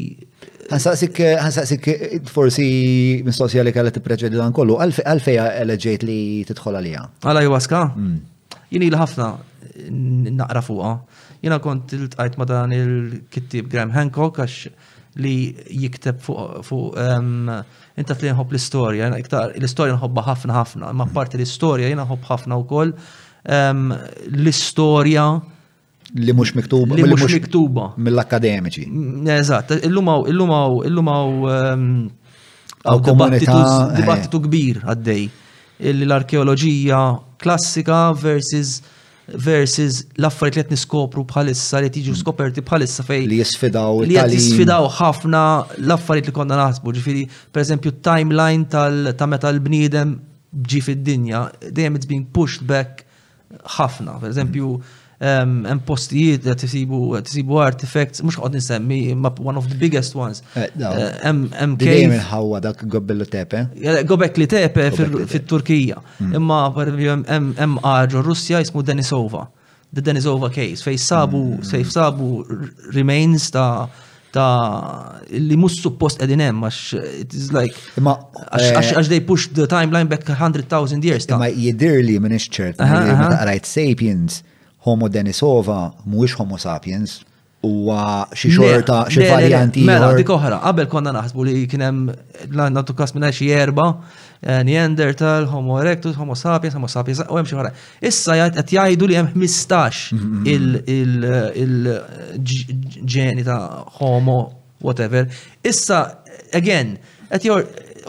Għansaqsik, 0.72 1.16
għansaqsik, 1.36 1.84
forsi 2.32 2.64
mistoqsija 3.28 3.64
li 3.66 3.74
kallet 3.76 3.98
preċedi 4.06 4.36
dan 4.40 4.54
kollu, 4.56 4.74
għalfeja 4.80 5.46
eleġejt 5.60 6.02
li 6.08 6.18
tidħol 6.48 6.78
għalija. 6.80 7.02
Għala 7.28 7.42
jwaska? 7.44 7.82
Mm. 8.00 8.14
Jini 8.72 8.88
l-ħafna, 8.88 9.28
naqra 9.90 10.62
fuqa. 10.62 11.00
Jena 11.44 11.60
kont 11.60 11.92
il-tqajt 11.94 12.38
ma 12.38 12.46
dan 12.46 12.72
il-kittib 12.76 13.70
Graham 13.72 13.90
Hancock 13.96 14.40
għax 14.44 14.70
li 15.22 15.34
jikteb 15.70 16.20
fuq 16.24 16.94
intaf 18.00 18.22
li 18.22 18.30
nħobb 18.32 18.54
l-istorja, 18.54 19.10
l-istorja 19.18 19.96
nħobba 19.98 20.24
ħafna 20.30 20.54
ħafna, 20.56 20.92
ma 20.94 21.08
parti 21.12 21.36
l-istorja 21.38 21.90
jena 21.90 22.06
nħobb 22.06 22.30
ħafna 22.30 22.56
u 22.62 22.66
koll 22.70 22.94
l-istorja 24.30 25.26
li 26.14 26.34
mux 26.36 26.52
miktuba. 26.58 26.96
Li 26.98 27.06
mux 27.08 27.24
miktuba. 27.32 27.90
Mill-akademiċi. 27.98 28.82
Mm, 28.88 29.28
eżatt, 29.36 29.74
illumaw, 29.88 30.26
illumaw, 30.32 30.82
illumaw 30.90 31.46
għaw 31.72 33.30
eh. 33.32 33.46
dibattitu 33.98 34.42
kbir 34.46 34.82
għaddej. 34.86 35.30
L-arkeologija 35.92 37.00
klassika 37.42 38.02
versus 38.14 38.82
versus 39.34 40.06
l-affarijiet 40.20 40.64
li 40.68 40.76
qed 40.76 40.76
niskopru 40.76 41.24
bħalissa 41.28 41.82
li 41.84 41.92
tiġu 41.94 42.14
hmm. 42.14 42.20
skoperti 42.24 42.64
bħalissa 42.66 43.06
fej 43.08 43.26
li 43.30 43.40
jisfidaw 43.42 44.02
li 44.08 44.18
qed 44.20 44.36
jisfidaw 44.36 44.90
ħafna 45.00 45.42
l-affarijiet 45.82 46.30
li 46.32 46.36
konna 46.36 46.58
naħsbu. 46.60 46.94
Ġifieri 46.98 47.24
pereżempju 47.54 47.94
timeline 48.10 48.68
tal 48.72 49.12
ta' 49.18 49.28
meta 49.32 49.50
l-bniedem 49.54 50.16
ġi 50.52 50.82
fid-dinja 50.88 51.46
dejjem 51.72 51.96
it's 52.00 52.10
being 52.10 52.26
pushed 52.28 52.66
back 52.68 53.06
ħafna. 53.78 54.18
Per 54.22 54.32
eżempju, 54.34 54.76
hmm 54.76 55.01
hemm 55.22 55.80
postijiet 55.86 56.46
qed 56.48 56.64
isibu 56.66 57.60
artifacts 57.62 58.24
mux 58.26 58.40
għod 58.42 58.56
nisemmi 58.58 59.00
one 59.48 59.58
of 59.60 59.68
the 59.70 59.78
biggest 59.78 60.16
ones. 60.18 60.42
MK 60.56 61.78
cave. 61.78 62.20
Ħawwa 62.32 62.62
dak 62.64 62.84
gobbellu 62.90 63.26
tepe. 63.30 63.68
Eh, 63.78 64.02
Gobek 64.08 64.38
li 64.42 64.48
tepe 64.50 64.90
fit-Turkija. 64.92 66.02
Mm. 66.20 66.36
Imma 66.40 66.64
hemm 67.30 67.82
ħaġa 67.84 68.24
Russja 68.26 68.62
jismu 68.64 68.84
Denisova. 68.84 69.46
The 69.94 70.02
Denisova 70.02 70.50
case 70.54 70.84
fej 70.88 70.98
sabu 70.98 71.58
mm. 71.58 71.70
fej 71.70 71.84
sabu 71.84 72.46
remains 72.96 73.50
ta' 73.54 73.88
ta' 74.34 75.22
li 75.36 75.54
mus 75.60 75.76
suppost 75.84 76.22
edin 76.24 76.40
hemm 76.42 76.64
għax 76.64 76.86
it 77.20 77.34
is 77.36 77.50
like 77.52 77.76
imma 78.00 78.14
għax 78.48 78.94
għax 78.96 79.04
eh, 79.06 79.10
they 79.12 79.20
push 79.28 79.50
the 79.52 79.68
timeline 79.68 80.08
back 80.08 80.24
100,000 80.24 81.04
years 81.04 81.28
ta' 81.28 81.36
ma 81.42 81.50
jidir 81.52 82.00
li 82.08 82.16
minix 82.24 82.48
ċert 82.48 82.80
meta 82.80 83.36
qrajt 83.44 83.68
sapiens 83.68 84.40
Homo 84.82 85.08
Denisova 85.10 85.94
mhuwiex 86.08 86.34
Homo 86.40 86.58
sapiens, 86.58 87.22
huwa 87.64 88.28
xi 88.34 88.50
xorta 88.50 89.04
xi 89.14 89.28
varjanti. 89.30 89.84
Mela, 89.86 90.10
dik 90.18 90.32
oħra, 90.34 90.58
qabel 90.64 90.88
konna 90.90 91.14
naħsbu 91.14 91.46
li 91.46 91.66
kien 91.70 91.84
hemm 91.86 92.10
nagħtu 92.58 92.96
każ 92.98 93.14
minn 93.14 93.28
xi 93.30 93.52
erba' 93.54 93.88
eh, 94.42 94.64
Neanderthal, 94.66 95.46
Homo 95.52 95.78
erectus, 95.84 96.16
Homo 96.18 96.34
sapiens, 96.40 96.74
Homo 96.80 96.90
sapiens, 96.90 97.22
u 97.30 97.38
hemm 97.38 97.46
xi 97.52 97.60
oħra. 97.60 97.74
Issa 98.10 98.40
qed 98.58 98.66
jgħidu 98.74 99.12
li 99.12 99.20
hemm 99.22 99.30
15 99.36 100.18
mm, 100.18 100.42
mm, 100.42 101.22
mm. 101.22 102.34
il-ġeni 102.34 103.46
ta' 103.46 103.60
Homo 104.00 104.40
whatever. 104.82 105.30
Issa 105.62 106.02
again, 106.58 106.98
qed 107.30 107.46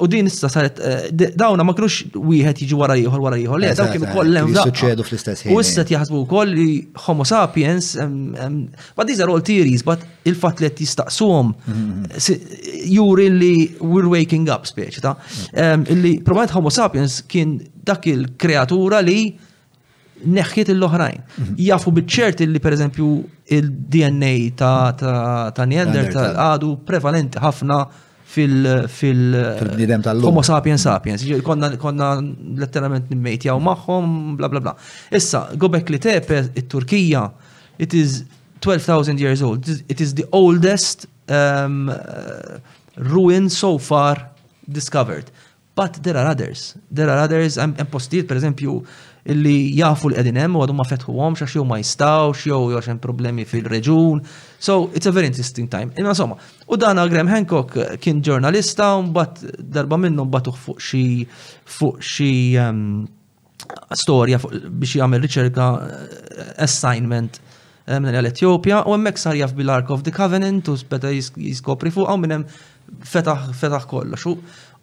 u 0.01 0.07
din 0.07 0.26
issa 0.26 0.49
saret 0.49 0.78
eh, 0.80 1.26
dawna 1.36 1.62
ma 1.66 1.74
kienux 1.76 2.14
wieħed 2.14 2.62
jiġi 2.62 2.78
wara 2.78 2.95
ieħor 2.97 3.20
wara 3.22 3.36
ieħor, 3.40 3.61
le 3.62 3.68
eh, 3.72 3.76
daw 3.76 3.88
eh, 3.88 3.93
kienu 3.97 4.09
koll 4.14 4.36
hemm 4.38 4.55
suċċedu 4.57 5.05
fl-istess 5.05 5.45
ħin. 5.47 5.53
U 5.57 5.61
issa 5.61 5.84
jaħsbu 5.84 6.22
wkoll 6.24 6.55
li 6.57 6.66
Homo 7.07 7.26
sapiens 7.28 7.90
but 8.97 9.07
these 9.07 9.20
are 9.20 9.28
all 9.30 9.43
theories 9.45 9.84
but 9.84 10.03
il-fatt 10.28 10.62
li 10.62 10.70
qed 10.70 10.82
jistaqsuhom 10.86 11.53
mhm. 11.55 12.36
juri 12.95 13.28
li 13.34 13.53
we're 13.80 14.09
waking 14.12 14.49
up 14.55 14.68
speċi 14.70 15.05
ta' 15.05 15.16
illi 15.93 16.18
probabbilment 16.24 16.57
Homo 16.57 16.72
sapiens 16.72 17.20
kien 17.28 17.59
dak 17.82 18.07
il-kreatura 18.11 19.03
li 19.05 19.18
neħħiet 20.22 20.68
l-oħrajn. 20.76 21.22
Mhm. 21.34 21.55
Jafu 21.66 21.90
bitċert 21.97 22.45
li 22.47 22.61
per 22.62 22.76
eżempju 22.76 23.07
il-DNA 23.59 24.34
ta' 24.57 25.66
Neanderthal 25.68 26.38
għadu 26.49 26.72
prevalenti 26.86 27.43
ħafna 27.43 27.80
fil 28.33 28.68
fil 28.89 29.22
tal 30.05 30.24
Homo 30.24 30.43
sapiens 30.43 30.83
sapiens. 30.87 31.24
Konna, 31.45 31.70
konna 31.80 32.09
letteralment 32.59 33.11
nimmejtjaw 33.12 33.61
maħħom, 33.62 34.12
bla 34.41 34.51
bla 34.53 34.62
bla. 34.64 34.74
Issa, 35.18 35.45
gobek 35.61 35.93
li 35.93 36.01
tepe, 36.03 36.43
it 36.57 36.70
turkija 36.72 37.26
it 37.83 37.95
is 37.99 38.20
12,000 38.62 39.18
years 39.20 39.43
old. 39.43 39.68
It 39.91 40.01
is 40.01 40.14
the 40.14 40.24
oldest 40.30 41.05
um, 41.28 41.89
uh, 41.89 42.59
ruin 42.97 43.51
so 43.51 43.76
far 43.78 44.16
discovered. 44.70 45.30
But 45.74 45.99
there 46.03 46.16
are 46.16 46.26
others. 46.30 46.76
There 46.91 47.09
are 47.09 47.18
others, 47.18 47.59
I'm, 47.59 47.74
I'm 47.78 47.87
posted, 47.87 48.28
per 48.28 48.37
esempio, 48.37 48.85
illi 49.25 49.75
jafu 49.79 50.11
l-edin 50.11 50.39
hemm 50.41 50.57
u 50.57 50.62
għadhom 50.64 50.81
ma 50.81 50.87
fetħuhom 50.89 51.37
għax 51.39 51.55
jew 51.55 51.62
ma 51.68 51.77
jistawx 51.79 52.47
jew 52.49 52.59
jew 52.73 52.81
hemm 52.89 52.99
problemi 53.03 53.45
fil-reġun. 53.47 54.23
So 54.59 54.91
it's 54.97 55.07
a 55.07 55.12
very 55.14 55.29
interesting 55.31 55.68
time. 55.70 55.93
Imma 55.97 56.11
insomma, 56.16 56.37
u 56.66 56.77
dan 56.77 56.99
Graham 57.09 57.31
Hancock 57.31 57.77
eh, 57.79 57.97
kien 58.03 58.23
ġurnalista 58.23 58.91
u 58.99 59.05
mbagħad 59.07 59.62
darba 59.77 59.99
minnhom 60.03 60.31
batuh 60.31 60.57
fuq 60.59 60.83
xi 60.83 61.05
fuq 61.79 62.03
xi 62.03 62.31
ehm, 62.59 63.05
storja 63.95 64.41
biex 64.43 64.97
jagħmel 64.99 65.23
riċerka 65.29 65.68
eh, 65.68 66.51
assignment 66.66 67.39
eh, 67.39 68.01
minn 68.03 68.18
l-Etjopja 68.18 68.83
u 68.91 68.97
hemmhekk 68.97 69.23
sar 69.23 69.39
jaf 69.39 69.55
bil-Ark 69.55 69.95
of 69.95 70.03
the 70.03 70.11
Covenant 70.18 70.66
u 70.68 70.75
beta 70.91 71.14
jiskopri 71.14 71.95
fuq 71.95 72.11
minn 72.18 72.41
hemm 72.41 73.01
fetaħ 73.07 73.53
fetaħ 73.57 73.87
kollox. 73.89 74.35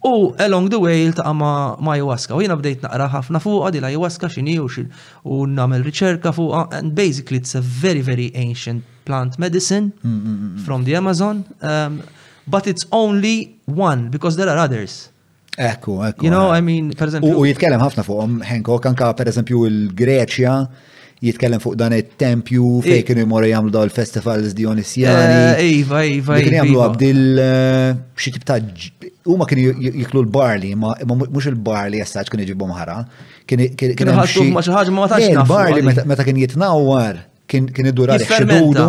U 0.05 0.33
along 0.39 0.69
the 0.69 0.79
way 0.79 1.05
il-taqa 1.05 1.33
ma, 1.35 1.75
ma 1.79 1.93
ayahuasca. 1.97 2.35
U 2.35 2.39
jina 2.41 2.55
bdejt 2.55 2.85
naqra 2.85 3.09
ħafna 3.11 3.41
fuq 3.43 3.71
di 3.75 3.81
l-ayahuasca 3.81 4.29
xini 4.31 4.53
u 4.63 4.67
xil. 4.71 4.85
u 5.27 5.41
namel 5.47 5.83
riċerka 5.83 6.31
fuq. 6.35 6.73
And 6.73 6.93
basically 6.95 7.37
it's 7.37 7.55
a 7.55 7.59
very, 7.61 7.99
very 8.01 8.31
ancient 8.35 8.83
plant 9.05 9.37
medicine 9.39 9.91
mm 10.03 10.17
-hmm. 10.19 10.57
from 10.65 10.83
the 10.85 10.93
Amazon. 10.95 11.43
Um, 11.61 12.01
but 12.47 12.65
it's 12.71 12.85
only 12.91 13.37
one 13.65 14.09
because 14.09 14.35
there 14.37 14.49
are 14.49 14.59
others. 14.65 15.09
Ekku, 15.57 15.99
ekku. 16.05 16.23
You 16.25 16.31
know, 16.31 16.47
eh. 16.49 16.57
I 16.57 16.61
mean, 16.61 16.83
per 16.99 17.07
esempio. 17.11 17.35
U 17.39 17.43
jitkellem 17.45 17.79
ħafna 17.83 18.01
fuqom 18.07 18.41
Henko, 18.43 18.79
kanka 18.79 19.13
per 19.13 19.27
esempio 19.27 19.65
il-Greċja 19.65 20.53
jitkellem 21.27 21.59
fuq 21.59 21.75
dan 21.77 21.91
it-tempju 21.95 22.69
fej 22.85 22.99
eh. 23.01 23.05
kienu 23.07 23.25
jmorru 23.25 23.49
jagħmlu 23.49 23.73
daw 23.75 23.85
il-festivals 23.87 24.53
Dionisjani. 24.57 25.39
Eh, 25.47 25.63
iva, 25.79 26.03
iva, 26.03 26.03
iva. 26.11 26.37
Kienu 26.45 26.57
jagħmlu 26.61 26.83
għabdil 26.85 27.21
iva. 27.23 27.47
eh, 27.47 27.97
xi 28.19 28.33
tip 28.37 28.45
ta' 28.47 28.57
huma 29.29 29.47
kienu 29.49 29.73
jiklu 29.99 30.23
l-barli, 30.25 30.71
ma 30.79 30.93
mhux 31.03 31.49
il-barli 31.51 31.99
jessaġ 32.01 32.31
kienu 32.33 32.45
jġibu 32.47 32.69
mħara. 32.71 32.99
Kienu 33.49 34.15
ħaddu 34.15 34.47
ma 34.55 34.63
xi 34.63 34.77
ħaġa 34.77 34.95
ma 34.95 35.09
tax. 35.11 35.27
Il-barli 35.27 35.85
meta 36.13 36.27
kien 36.27 36.39
jitnawwar 36.45 37.21
kien 37.49 37.87
iddur 37.91 38.11
għalek 38.13 38.33
xidudu. 38.39 38.87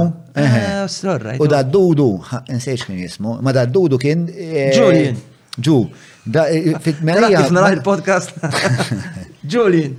U 1.43 1.51
da 1.51 1.65
dudu, 1.65 2.13
nsejx 2.53 2.87
kien 2.87 3.03
jismu, 3.03 3.39
ma 3.43 3.55
da 3.57 3.67
dudu 3.67 3.99
kien. 3.99 4.29
Julian. 4.77 5.19
Ġu. 5.59 5.81
Da, 6.31 6.45
fit-merija. 6.85 7.49
il-podcast. 7.75 8.37
Julian. 9.51 9.97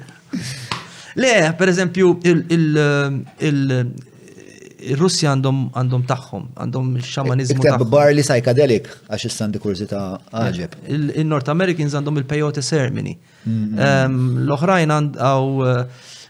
Le, 1.18 1.53
per 1.59 1.70
eżempju, 1.72 2.12
il-Russi 3.47 5.28
għandhom 5.30 5.57
għandhom 5.78 6.05
tagħhom, 6.09 6.45
għandhom 6.64 6.88
xamanizmu. 7.05 7.59
Iktab 7.62 7.84
barli 7.91 8.24
psychedelic 8.26 8.88
għax 9.12 9.28
istandi 9.30 9.59
ta' 9.89 10.07
għaġeb. 10.32 10.78
Eh, 10.86 11.20
Il-North 11.22 11.51
Americans 11.51 11.93
għandhom 11.99 12.22
il-peyote 12.24 12.64
ceremony. 12.64 13.18
Mm-hmm. 13.43 14.45
L-oħrajn 14.47 14.95
għaw 15.18 15.66
eh, 15.68 15.84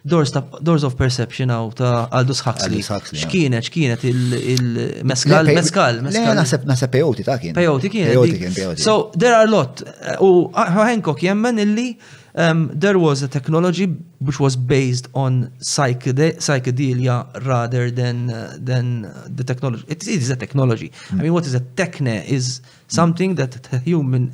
Doors 0.04 0.84
of 0.84 0.96
Perception 0.98 1.52
għaw 1.54 1.72
ta' 1.80 1.94
Aldous 2.12 2.42
Huxley. 2.44 2.82
Xkienet, 3.22 3.68
xkienet 3.70 4.04
il-meskal, 4.10 5.52
meskal, 5.58 6.02
meskal. 6.10 6.34
Naseb 6.42 6.66
naseb 6.66 6.90
peyote 6.92 7.24
ta' 7.28 7.38
kien. 7.40 7.54
Peyote 7.56 7.94
kien. 7.94 8.76
So, 8.78 9.12
there 9.16 9.36
are 9.38 9.46
a 9.48 9.52
lot. 9.52 9.86
Eh, 10.02 10.18
u 10.26 10.50
Hancock 10.58 11.22
jemmen 11.24 11.62
illi 11.64 11.92
Um, 12.36 12.70
there 12.74 12.98
was 12.98 13.22
a 13.24 13.28
technology 13.28 13.86
which 14.20 14.40
was 14.40 14.56
based 14.56 15.10
on 15.14 15.52
psychede- 15.60 16.38
psychedelia 16.38 17.28
rather 17.46 17.92
than 17.92 18.30
uh, 18.30 18.56
than 18.58 19.06
uh, 19.06 19.28
the 19.30 19.44
technology. 19.44 19.84
It 19.90 20.08
is 20.08 20.30
a 20.30 20.38
technology. 20.38 20.90
Mm. 21.10 21.20
I 21.20 21.24
mean, 21.24 21.34
what 21.34 21.46
is 21.46 21.56
a 21.56 21.60
techne 21.60 22.26
is 22.26 22.62
something 22.88 23.36
that 23.36 23.52
the 23.64 23.80
human 23.80 24.32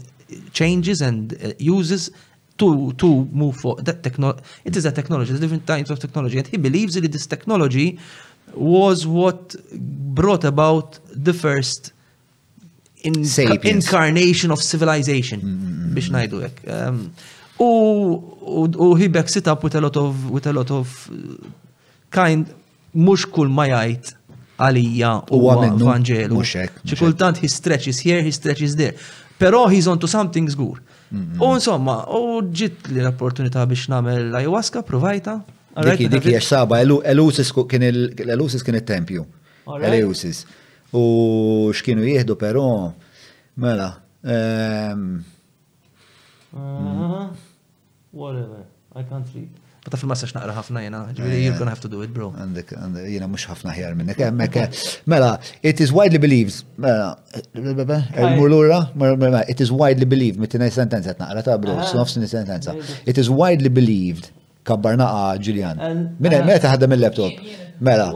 changes 0.54 1.02
and 1.02 1.34
uh, 1.44 1.54
uses 1.58 2.12
to 2.60 2.94
to 2.94 3.26
move 3.32 3.56
forward. 3.58 3.86
That 3.86 4.04
techno- 4.04 4.38
it 4.64 4.76
is 4.76 4.86
a 4.86 4.92
technology. 4.92 5.30
There's 5.32 5.42
different 5.42 5.66
types 5.66 5.90
of 5.90 5.98
technology, 6.00 6.38
and 6.38 6.46
he 6.46 6.58
believes 6.58 6.94
that 6.94 7.12
this 7.12 7.26
technology 7.26 7.98
was 8.54 9.08
what 9.08 9.56
brought 9.74 10.44
about 10.44 11.00
the 11.12 11.34
first 11.34 11.94
in- 13.02 13.26
incarnation 13.64 14.52
of 14.52 14.62
civilization. 14.62 15.42
Mm. 15.42 15.48
Mm-hmm. 15.48 15.96
Biex 15.96 16.10
najdu 16.10 16.88
um, 16.88 17.12
U 17.60 18.96
he 18.96 19.08
backs 19.08 19.36
it 19.36 19.48
up 19.48 19.64
with 19.64 19.76
a 19.76 19.82
lot 19.82 19.98
of, 19.98 20.30
with 20.30 20.46
a 20.46 20.54
lot 20.54 20.70
of 20.72 21.10
uh, 21.12 21.46
kind, 22.10 22.46
mux 22.94 23.26
kull 23.26 23.50
ma 23.50 23.66
jajt 23.68 24.14
għalija 24.58 25.10
u 25.36 25.40
għavangelu. 25.50 26.44
ċikultant 26.86 27.42
he 27.44 27.50
stretches 27.50 28.00
here, 28.00 28.22
he 28.22 28.32
stretches 28.32 28.76
there. 28.76 28.94
Pero 29.38 29.68
he's 29.68 29.88
on 29.88 30.00
to 30.00 30.08
something 30.08 30.48
zgur. 30.50 30.80
Mm-hmm. 31.14 31.42
U 31.44 31.52
insomma, 31.56 31.98
u 32.14 32.42
ġit 32.46 32.90
li 32.92 33.02
l-opportunità 33.04 33.66
biex 33.70 33.88
namel 33.92 34.34
ayahuasca, 34.38 34.82
provajta. 34.86 35.40
Diki, 35.78 36.08
diki, 36.14 36.34
għax 36.38 36.48
saba, 36.54 36.80
l-Elusis 36.86 37.52
kien 37.54 38.76
il-tempju. 38.78 39.26
L-Elusis. 39.82 40.46
U 40.96 41.04
xkienu 41.76 42.06
jihdu, 42.08 42.38
pero, 42.40 42.64
mela, 43.60 43.90
ehm, 44.24 45.12
uh-huh 46.56 47.28
whatever, 48.18 48.62
I 49.00 49.04
can't 49.04 49.28
sleep. 49.32 49.52
Ma 49.86 49.92
ta' 49.94 49.98
fil-massax 50.02 50.34
naqra 50.36 50.54
ħafna 50.58 50.82
jena, 50.84 51.00
eh, 51.14 51.18
you're 51.18 51.54
eh. 51.54 51.58
gonna 51.60 51.72
have 51.72 51.80
to 51.86 51.92
do 51.92 52.02
it, 52.04 52.12
bro. 52.16 52.32
Għandek, 52.36 52.74
jena 53.14 53.30
mux 53.32 53.46
ħafna 53.48 53.72
ħjar 53.78 53.94
minnek, 54.00 54.20
emmek, 54.28 54.58
eh, 54.64 54.82
mela, 55.08 55.38
it 55.62 55.80
is 55.84 55.94
widely 55.96 56.20
believed, 56.24 56.58
mela, 56.82 57.14
murlura, 58.34 58.82
mela, 58.98 59.46
it 59.54 59.64
is 59.64 59.72
widely 59.72 60.10
believed, 60.16 60.42
mitinaj 60.44 60.74
sentenza 60.76 61.16
naqra 61.22 61.46
ta' 61.48 61.56
bro, 61.62 61.78
ah. 61.78 61.86
s-nofsni 61.88 62.28
sentenza. 62.28 62.76
It 63.08 63.18
is 63.22 63.30
widely 63.32 63.70
believed, 63.72 64.32
kabbar 64.68 65.00
naqa 65.00 65.38
Ġiljan. 65.48 65.80
Uh, 65.80 66.00
Minna, 66.20 66.44
mela 66.44 66.60
taħdem 66.60 66.98
il-laptop. 66.98 67.44
Mela, 67.80 68.10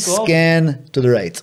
scan 0.00 0.78
to 0.96 1.02
the 1.04 1.10
right. 1.10 1.42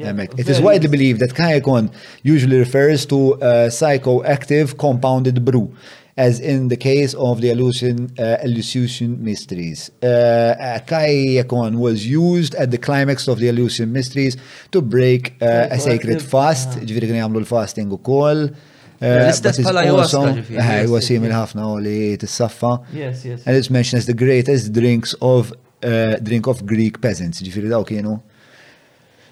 It 0.00 0.48
is 0.48 0.60
widely 0.60 0.86
believed 0.86 1.18
that 1.22 1.34
kayakon 1.34 1.90
usually 2.22 2.56
refers 2.60 3.04
to 3.06 3.34
uh, 3.42 3.66
psychoactive 3.68 4.78
compounded 4.78 5.44
brew 5.44 5.74
as 6.18 6.40
in 6.40 6.66
the 6.66 6.76
case 6.76 7.14
of 7.14 7.40
the 7.40 7.50
Eleusinian, 7.52 8.10
uh, 8.18 8.38
Eleusinian 8.46 9.12
Mysteries. 9.28 9.90
Uh, 10.02 10.06
uh 10.08 10.78
Kaiakon 10.90 11.72
was 11.86 11.98
used 12.26 12.52
at 12.62 12.68
the 12.74 12.80
climax 12.86 13.18
of 13.32 13.36
the 13.42 13.48
Eleusinian 13.52 13.92
Mysteries 13.98 14.34
to 14.72 14.78
break 14.96 15.22
uh, 15.40 15.76
a 15.76 15.78
sacred 15.90 16.20
fast, 16.34 16.70
ġviri 16.88 17.06
kien 17.12 17.20
jagħmlu 17.22 17.44
l-fasting 17.44 17.94
ukoll. 17.98 18.42
Uh, 18.48 19.06
L-istess 19.06 19.62
pala 19.68 19.84
jwassla 19.86 21.02
simil 21.08 21.34
ħafna 21.38 21.68
u 21.76 21.78
li 21.84 21.98
tissaffa. 22.22 22.72
Yes, 23.02 23.22
yes. 23.30 23.46
And 23.46 23.54
it's 23.56 23.70
mentioned 23.76 24.02
as 24.02 24.10
the 24.10 24.18
greatest 24.24 24.72
drinks 24.80 25.14
of 25.34 25.54
uh, 25.84 26.16
drink 26.30 26.50
of 26.50 26.66
Greek 26.74 26.98
peasants, 27.06 27.40
ġifiri 27.46 27.70
daw 27.76 27.86
kienu. 27.92 28.18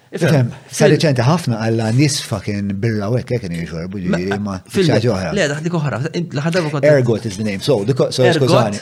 Ifem, 0.07 0.51
sal-reċenti 0.71 1.23
ħafna 1.27 1.57
għalla 1.65 1.87
nisfa 1.97 2.37
kien 2.45 2.69
birra 2.79 3.09
u 3.11 3.17
ekk 3.19 3.41
kien 3.43 3.55
jxorbu 3.59 3.99
ma 4.39 4.53
fil 4.71 4.87
Le, 4.87 5.47
daħdi 5.51 5.71
koħra, 5.73 5.99
l-ħadab 6.21 6.77
Ergot 6.87 7.25
is 7.27 7.35
the 7.35 7.43
name, 7.43 7.59
so, 7.59 7.81
so 8.09 8.23
skużani. 8.29 8.79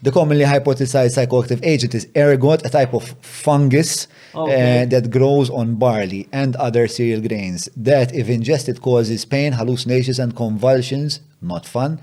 The 0.00 0.10
commonly 0.10 0.44
hypothesized 0.48 1.12
psychoactive 1.12 1.60
agent 1.62 1.94
is 1.94 2.06
ergot, 2.16 2.64
a 2.64 2.70
type 2.70 2.94
of 2.94 3.10
fungus 3.20 4.06
oh, 4.34 4.46
eh, 4.48 4.86
that 4.86 5.10
grows 5.10 5.50
on 5.50 5.74
barley 5.76 6.26
and 6.32 6.56
other 6.56 6.88
cereal 6.88 7.20
grains 7.20 7.68
that 7.76 8.14
if 8.14 8.30
ingested 8.30 8.80
causes 8.80 9.26
pain, 9.26 9.52
hallucinations 9.52 10.18
and 10.18 10.34
convulsions, 10.34 11.20
not 11.42 11.66
fun. 11.66 12.00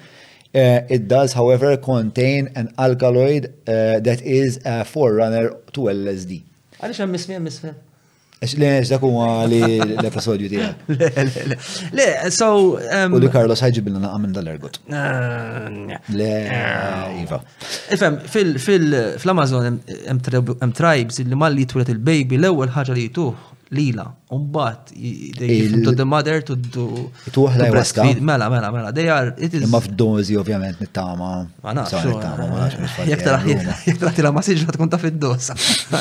Uh, 0.54 0.82
it 0.90 1.08
does, 1.08 1.34
however, 1.34 1.76
contain 1.78 2.50
an 2.56 2.72
alkaloid 2.78 3.46
uh, 3.68 4.00
that 4.00 4.22
is 4.22 4.60
a 4.66 4.86
forerunner 4.86 5.56
to 5.74 5.90
LSD. 5.94 6.44
Għalix 6.80 7.02
għam 7.04 7.18
mismi 7.18 7.38
għam 7.38 7.48
mismi? 7.50 7.76
Le, 8.40 8.68
dak 8.88 9.02
huwa 9.04 9.42
li 9.52 9.60
l-episodju 9.84 10.48
tiegħek. 10.54 11.00
Le, 11.12 11.26
le, 12.00 12.06
so. 12.32 12.48
U 12.78 12.78
um, 12.80 13.18
li 13.20 13.28
Carlos 13.34 13.60
ħajġib 13.66 13.90
lna 13.92 14.00
naqam 14.06 14.24
minn 14.24 14.36
dal-ergot. 14.38 14.78
Ah, 14.96 15.68
le, 16.16 16.30
ah. 16.56 17.10
Iva. 17.20 17.42
Ifem, 17.92 18.16
fil-Amazon 18.64 19.82
hemm 19.92 20.72
tribes 20.78 21.20
li 21.20 21.36
malli 21.40 21.68
twilet 21.68 21.92
il-baby 21.98 22.40
l-ewwel 22.40 22.72
ħaġa 22.78 22.96
li 22.96 23.10
jtuh 23.12 23.36
lila, 23.72 24.14
umbat, 24.32 24.90
they 24.94 25.48
give 25.70 25.84
to 25.84 25.92
the 25.92 26.06
mother 26.06 26.42
to 26.42 26.56
do. 26.56 27.12
Tuħ 27.32 27.58
la 27.60 27.68
jwaska. 27.70 28.04
Mela, 28.20 28.50
mela, 28.50 28.72
mela, 28.72 28.92
they 28.92 29.08
are, 29.10 29.34
it 29.38 29.54
is. 29.54 29.66
Imma 29.68 29.82
f'dozi 29.86 30.38
ovvjament 30.42 30.80
mit-tama. 30.82 31.30
Ma 31.64 31.74
nafx. 31.78 32.08
Jek 33.06 33.22
traħti 33.22 34.26
la 34.26 34.32
masiġ 34.34 34.64
ma 34.66 34.76
tkun 34.76 34.90
ta' 34.94 35.00
fid-dosa. 35.02 35.56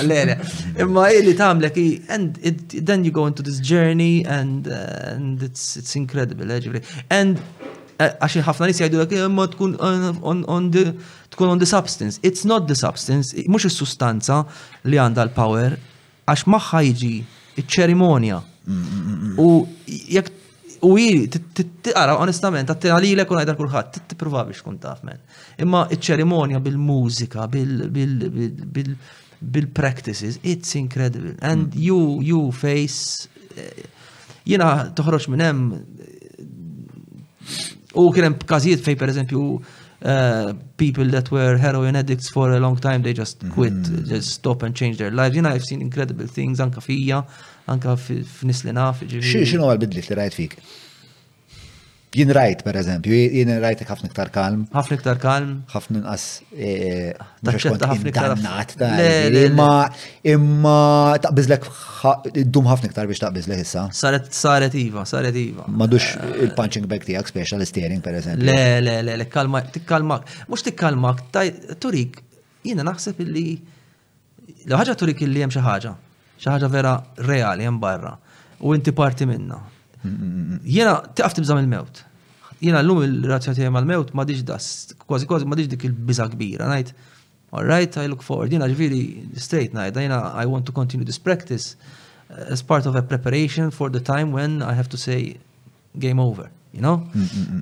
Lele. 0.06 0.38
Imma 0.84 1.10
illi 1.18 1.36
tamlek, 1.36 1.78
and 2.08 2.40
it, 2.42 2.78
then 2.90 3.04
you 3.04 3.10
go 3.12 3.26
into 3.26 3.42
this 3.44 3.60
journey 3.60 4.24
and, 4.24 4.68
uh, 4.68 5.12
and 5.16 5.42
it's, 5.42 5.76
it's 5.76 5.94
incredible, 5.96 6.50
eh, 6.50 6.60
ġivri. 6.64 6.80
And 7.12 7.36
uh, 8.00 8.14
għaxi 8.24 8.46
ħafna 8.48 8.70
nis 8.72 8.80
jgħidu 8.80 9.04
l 9.04 9.24
imma 9.28 9.48
tkun 9.52 9.76
on 9.84 10.70
the 10.72 10.86
tkun 11.36 11.52
on 11.52 11.58
the 11.60 11.66
substance. 11.68 12.16
It's 12.22 12.46
not 12.48 12.64
the 12.66 12.78
substance, 12.80 13.34
mux 13.46 13.68
il-sustanza 13.68 14.46
li 14.88 14.96
għanda 14.98 15.28
l-power, 15.28 15.76
għax 16.24 16.46
maħħa 16.56 16.80
jġi 16.92 17.16
iċ-ċerimonja. 17.58 18.40
U 19.38 19.62
jek 19.88 20.34
u 20.86 20.92
jiri, 20.94 21.24
onestament, 22.14 22.68
għattin 22.70 22.98
li 23.02 23.14
l 23.16 23.24
għajda 23.24 23.54
kullħat, 23.58 23.96
t-prova 24.12 24.44
biex 24.46 24.62
kun 24.62 24.76
taf 24.82 25.02
men. 25.06 25.18
Imma 25.60 25.86
iċ-ċerimonja 25.90 26.60
bil-mużika, 26.64 27.48
bil-practices, 29.56 30.38
it's 30.42 30.76
incredible. 30.78 31.34
And 31.40 31.72
mm. 31.72 31.80
you, 31.80 31.98
you 32.22 32.52
face, 32.54 33.26
eh, 33.56 33.82
jina 34.52 34.86
toħroċ 34.94 35.28
minn 35.34 35.46
hemm 35.48 35.72
u 37.98 38.06
kienem 38.14 38.38
kazijiet 38.46 38.84
fej 38.84 38.94
per 39.00 39.10
eżempju 39.10 39.44
uh, 40.04 40.52
people 40.76 41.04
that 41.06 41.30
were 41.30 41.56
heroin 41.56 41.96
addicts 41.96 42.28
for 42.28 42.52
a 42.52 42.60
long 42.60 42.76
time, 42.76 43.02
they 43.02 43.12
just 43.12 43.40
mhm. 43.42 43.50
quit, 43.50 43.72
mm 43.72 43.84
-hmm. 43.94 44.06
just 44.08 44.28
stop 44.30 44.62
and 44.64 44.72
change 44.80 44.96
their 44.96 45.10
lives. 45.18 45.34
You 45.36 45.42
know, 45.44 45.52
I've 45.54 45.64
seen 45.70 45.80
incredible 45.80 46.28
things, 46.38 46.56
anka 46.60 46.80
fija, 46.80 47.18
anka 47.72 47.90
f'nislina, 48.06 48.78
naf. 48.82 48.96
Xinu 49.52 49.64
għal-bidlit 49.68 50.10
li 50.10 50.14
rajt 50.20 50.34
fik? 50.42 50.56
Jien 52.18 52.30
rajt, 52.34 52.62
per 52.66 52.74
eżempju, 52.80 53.14
jien 53.38 53.50
rajt 53.62 53.82
ħafna 53.86 54.08
iktar 54.10 54.30
kalm. 54.34 54.64
ħafna 54.74 54.96
iktar 54.98 55.18
kalm. 55.22 55.50
ħafna 55.70 56.00
nqas. 56.00 56.24
Eh, 56.56 57.12
eh, 57.14 57.26
ħafna 57.44 58.10
iktar. 58.10 59.44
imma 59.44 59.70
imma 60.32 60.78
taqbizlek 61.22 61.68
ddum 62.48 62.66
ħafna 62.72 62.90
iktar 62.90 63.06
biex 63.10 63.22
taqbizlek 63.22 63.62
issa. 63.62 63.84
Saret 63.94 64.32
saret 64.34 64.74
iva, 64.80 65.04
saret 65.06 65.36
iva. 65.38 65.68
Madux 65.68 66.14
il-punching 66.46 66.88
bag 66.90 67.06
tiegħek 67.06 67.30
special 67.34 67.62
steering 67.70 68.02
per 68.02 68.18
eżempju. 68.18 68.48
Le, 68.50 68.80
le, 68.82 68.98
le, 69.06 69.16
le, 69.22 69.28
kalma, 69.30 69.62
tikkalmak. 69.76 70.26
Mhux 70.48 70.66
tikkalmak, 70.72 71.22
turik, 71.84 72.18
jiena 72.66 72.86
naħseb 72.88 73.22
illi 73.26 73.46
l-ħaġa 74.66 74.98
turik 74.98 75.22
illi 75.28 75.46
hemm 75.46 75.54
xi 75.54 75.62
ħaġa, 75.62 75.94
xi 76.40 76.50
ħaġa 76.50 76.72
vera 76.74 76.96
reali 77.30 77.68
hemm 77.68 77.78
barra 77.84 78.16
u 78.58 78.74
inti 78.74 78.90
parti 79.02 79.26
minna. 79.28 79.62
Mm, 79.98 80.10
mm, 80.14 80.42
mm, 80.54 80.58
Jena 80.70 80.92
tiqaf 81.18 81.34
tibżam 81.34 81.58
il-mewt 81.58 82.04
jina 82.66 82.80
l-lum 82.82 83.02
il-razzja 83.06 83.52
tiegħi 83.54 83.70
għal 83.70 83.86
mewt 83.86 84.12
ma 84.18 84.24
diġ 84.26 84.42
das, 84.48 84.68
kważi 85.06 85.28
kważi 85.30 85.46
ma 85.48 85.56
diġ 85.58 85.68
dik 85.76 85.84
il-biża 85.88 86.28
kbira, 86.34 86.66
najt, 86.74 86.92
all 87.54 87.66
right, 87.68 87.96
I 88.02 88.08
look 88.10 88.24
forward, 88.26 88.50
jina 88.54 88.66
ġviri 88.70 89.02
straight 89.38 89.74
najt, 89.76 89.98
jina 90.02 90.20
I 90.42 90.46
want 90.50 90.66
to 90.68 90.74
continue 90.74 91.06
this 91.06 91.18
practice 91.20 91.76
uh, 91.78 92.52
as 92.52 92.62
part 92.62 92.86
of 92.90 92.96
a 92.98 93.02
preparation 93.02 93.70
for 93.70 93.90
the 93.90 94.00
time 94.00 94.32
when 94.34 94.62
I 94.62 94.72
have 94.74 94.88
to 94.94 94.98
say 94.98 95.36
game 95.98 96.18
over, 96.18 96.48
you 96.72 96.82
know? 96.82 97.04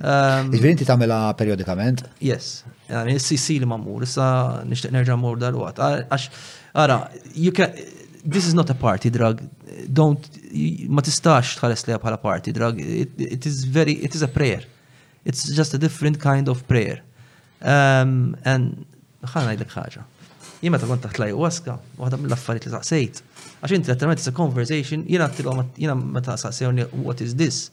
Ġifieri 0.01 0.73
inti 0.79 0.87
tamela 0.87 1.19
periodikament? 1.37 2.07
Yes, 2.25 2.63
yani 2.89 3.19
s-sissi 3.21 3.59
li 3.61 3.69
mamur, 3.69 4.03
issa 4.07 4.27
nishtiq 4.65 4.95
nerġa' 4.97 5.19
mur 5.21 5.37
dal 5.41 5.59
għat 5.69 5.83
Għax, 5.93 6.27
għara, 6.73 6.99
you 7.37 7.53
can, 7.55 7.77
this 8.25 8.49
is 8.49 8.57
not 8.57 8.69
a 8.73 8.75
party 8.75 9.11
drug. 9.13 9.45
Don't, 9.87 10.25
ma 10.91 11.03
tistax 11.05 11.53
tħares 11.59 11.85
li 11.87 11.95
bħala 12.01 12.17
party 12.19 12.51
drug. 12.53 12.81
It, 12.83 13.13
it 13.37 13.45
is 13.47 13.61
very, 13.63 13.93
it 14.05 14.17
is 14.17 14.25
a 14.25 14.27
prayer. 14.27 14.65
It's 15.27 15.43
just 15.53 15.73
a 15.73 15.77
different 15.77 16.17
kind 16.21 16.47
of 16.47 16.65
prayer. 16.71 16.97
Um, 17.73 18.11
and 18.51 18.85
ħana 19.33 19.51
jgħidlek 19.51 19.73
ħaġa. 19.75 20.03
Jimma 20.63 20.79
ta' 20.79 20.87
kont 20.89 21.03
taħt 21.03 21.23
waska, 21.35 21.73
waħda 21.99 22.19
mill-affarijiet 22.21 22.67
li 22.67 22.71
saqsejt. 22.73 23.17
Għax 23.59 23.73
inti 23.75 23.91
letteralment 23.91 24.21
it's 24.21 24.29
a 24.31 24.35
conversation, 24.37 25.03
jina 25.11 25.27
jina 25.75 25.95
meta 25.95 26.37
saqsejoni, 26.39 26.85
what 27.03 27.19
is 27.21 27.35
this? 27.35 27.69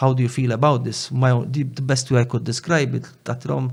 How 0.00 0.12
do 0.14 0.22
you 0.22 0.28
feel 0.28 0.52
about 0.52 0.84
this? 0.84 1.08
My, 1.10 1.32
the 1.50 1.64
best 1.64 2.10
way 2.10 2.20
I 2.20 2.26
could 2.26 2.44
describe 2.44 2.92
it, 2.98 3.08
taħtilhom 3.24 3.70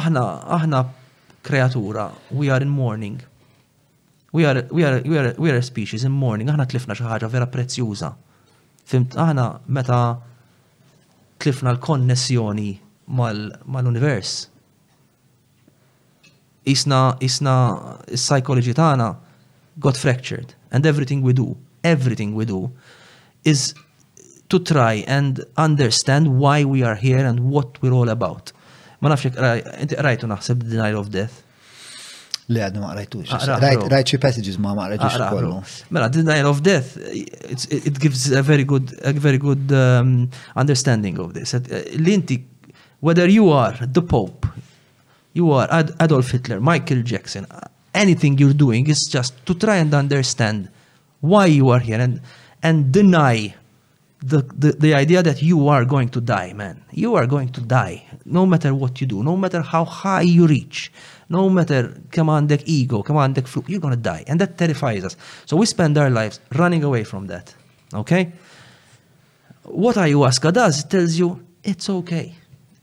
aħna 0.00 0.22
aħna 0.56 0.80
kreatura, 1.44 2.08
we 2.30 2.48
are 2.50 2.62
in 2.64 2.70
mourning. 2.70 3.20
We 4.32 4.46
are, 4.46 4.64
we 4.70 4.84
are, 4.84 5.02
we 5.04 5.18
are, 5.18 5.34
we 5.38 5.50
are 5.50 5.56
a 5.58 5.62
species 5.72 6.04
in 6.08 6.12
mourning, 6.16 6.48
aħna 6.50 6.64
tlifna 6.72 6.96
xi 6.96 7.04
ħaġa 7.12 7.30
vera 7.34 7.46
prezzjuza. 7.52 8.14
Fimt 8.88 9.18
aħna 9.20 9.50
meta 9.68 10.00
tlifna 11.38 11.70
l-konnessjoni 11.72 12.78
mal-univers. 13.14 14.48
Mal 14.48 14.52
isna, 16.74 17.00
isna, 17.24 17.54
il-psychology 18.12 18.72
tagħna 18.76 19.06
got 19.80 19.96
fractured 19.96 20.54
and 20.70 20.84
everything 20.86 21.22
we 21.22 21.32
do, 21.32 21.56
everything 21.82 22.34
we 22.34 22.44
do 22.44 22.70
is 23.44 23.74
to 24.50 24.58
try 24.58 25.02
and 25.06 25.40
understand 25.56 26.28
why 26.38 26.62
we 26.64 26.82
are 26.82 26.96
here 26.96 27.24
and 27.24 27.40
what 27.40 27.80
we're 27.82 27.92
all 27.94 28.10
about. 28.10 28.52
Ma 29.00 29.08
nafx 29.12 29.24
rajtu 29.38 30.28
naħseb 30.28 30.56
denial 30.68 30.96
of 31.00 31.08
death. 31.10 31.42
Le 32.50 32.62
għadna 32.64 32.80
ma 32.80 32.94
rajtux. 32.96 33.28
Rajt 33.92 34.08
xie 34.14 34.18
passages 34.22 34.56
ma 34.62 34.72
ma 34.76 34.86
rajtux 34.88 35.18
kollu. 35.34 35.58
Mela, 35.92 36.08
denial 36.08 36.46
of 36.48 36.62
death, 36.64 36.94
it 37.12 37.98
gives 38.00 38.30
a 38.32 38.40
very 38.42 38.64
good, 38.64 38.94
a 39.04 39.12
very 39.12 39.36
good 39.42 39.70
um, 39.72 40.30
understanding 40.56 41.18
of 41.18 41.34
this. 41.34 41.52
Uh, 41.52 41.60
L-inti, 41.98 42.42
whether 43.00 43.28
you 43.28 43.50
are 43.52 43.74
the 43.86 44.00
Pope, 44.00 44.46
you 45.34 45.50
are 45.52 45.68
Ad 45.70 45.92
Adolf 46.00 46.30
Hitler, 46.30 46.58
Michael 46.58 47.02
Jackson, 47.02 47.46
anything 47.92 48.38
you're 48.38 48.54
doing 48.56 48.88
is 48.88 49.06
just 49.10 49.36
to 49.44 49.52
try 49.54 49.76
and 49.76 49.92
understand 49.92 50.70
why 51.20 51.44
you 51.44 51.68
are 51.68 51.80
here 51.80 52.00
and, 52.00 52.18
and 52.62 52.90
deny 52.92 53.54
the, 54.22 54.40
the, 54.56 54.72
the 54.72 54.94
idea 54.94 55.22
that 55.22 55.42
you 55.42 55.68
are 55.68 55.84
going 55.84 56.08
to 56.08 56.20
die, 56.22 56.54
man. 56.54 56.82
You 56.92 57.14
are 57.14 57.26
going 57.26 57.50
to 57.50 57.60
die, 57.60 58.04
no 58.24 58.46
matter 58.46 58.74
what 58.74 59.02
you 59.02 59.06
do, 59.06 59.22
no 59.22 59.36
matter 59.36 59.60
how 59.60 59.84
high 59.84 60.22
you 60.22 60.46
reach 60.46 60.90
no 61.34 61.44
matter 61.54 61.90
kemm 62.14 62.30
għandek 62.32 62.64
ego, 62.72 63.02
kemm 63.06 63.20
għandek 63.22 63.48
fluq, 63.50 63.68
you're 63.68 63.82
gonna 63.82 63.98
die. 64.00 64.24
And 64.26 64.40
that 64.40 64.56
terrifies 64.60 65.04
us. 65.04 65.16
So 65.46 65.56
we 65.60 65.66
spend 65.66 65.98
our 65.98 66.10
lives 66.10 66.40
running 66.56 66.84
away 66.84 67.04
from 67.04 67.26
that. 67.28 67.54
Okay? 67.92 68.32
What 69.64 69.96
ayahuasca 69.96 70.52
does, 70.52 70.80
it 70.84 70.90
tells 70.90 71.16
you, 71.18 71.40
it's 71.64 71.88
okay. 71.90 72.34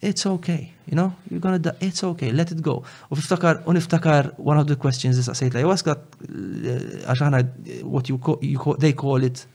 It's 0.01 0.25
okay. 0.25 0.71
You 0.85 0.95
know, 0.95 1.15
you're 1.31 1.39
gonna 1.39 1.57
die. 1.59 1.73
It's 1.81 2.03
okay. 2.03 2.31
Let 2.31 2.51
it 2.51 2.61
go. 2.61 2.83
U 3.09 3.17
fiftakar, 3.17 3.63
u 3.65 3.73
niftakar, 3.73 4.33
one 4.37 4.59
of 4.61 4.67
the 4.67 4.75
questions 4.75 5.17
is 5.17 5.25
sejt 5.29 5.55
ayahuasca, 5.57 5.97
eh, 6.29 7.09
ashana, 7.09 7.41
what 7.81 8.09
you 8.09 8.19
call, 8.19 8.37
you 8.41 8.59
call, 8.59 8.75
they 8.75 8.93
call 8.93 9.23
it 9.23 9.45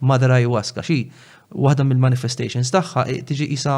mother 0.00 0.28
ayahuasca. 0.34 0.82
She 0.82 1.04
waħda 1.50 1.84
mill-manifestations 1.86 2.70
tagħha 2.70 3.04
eh, 3.10 3.22
tiġi 3.26 3.46
isa 3.54 3.76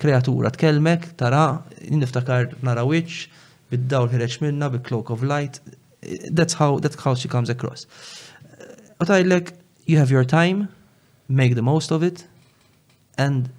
kreatura 0.00 0.50
tkellmek, 0.54 1.12
tara, 1.20 1.58
niftakar 1.88 2.54
narawitch 2.64 3.26
bid-dawl 3.70 4.08
ħireċ 4.12 4.42
minna, 4.42 4.68
bi 4.72 4.80
cloak 4.86 5.10
of 5.12 5.22
light, 5.24 5.58
that's 6.32 6.54
how, 6.56 6.78
that's 6.80 6.96
how 7.04 7.14
she 7.14 7.28
comes 7.28 7.48
across. 7.52 7.86
U 9.00 9.06
tajlek, 9.06 9.52
you 9.86 9.98
have 9.98 10.10
your 10.10 10.24
time, 10.24 10.68
make 11.28 11.54
the 11.54 11.62
most 11.62 11.90
of 11.92 12.02
it, 12.02 12.24
and 13.16 13.50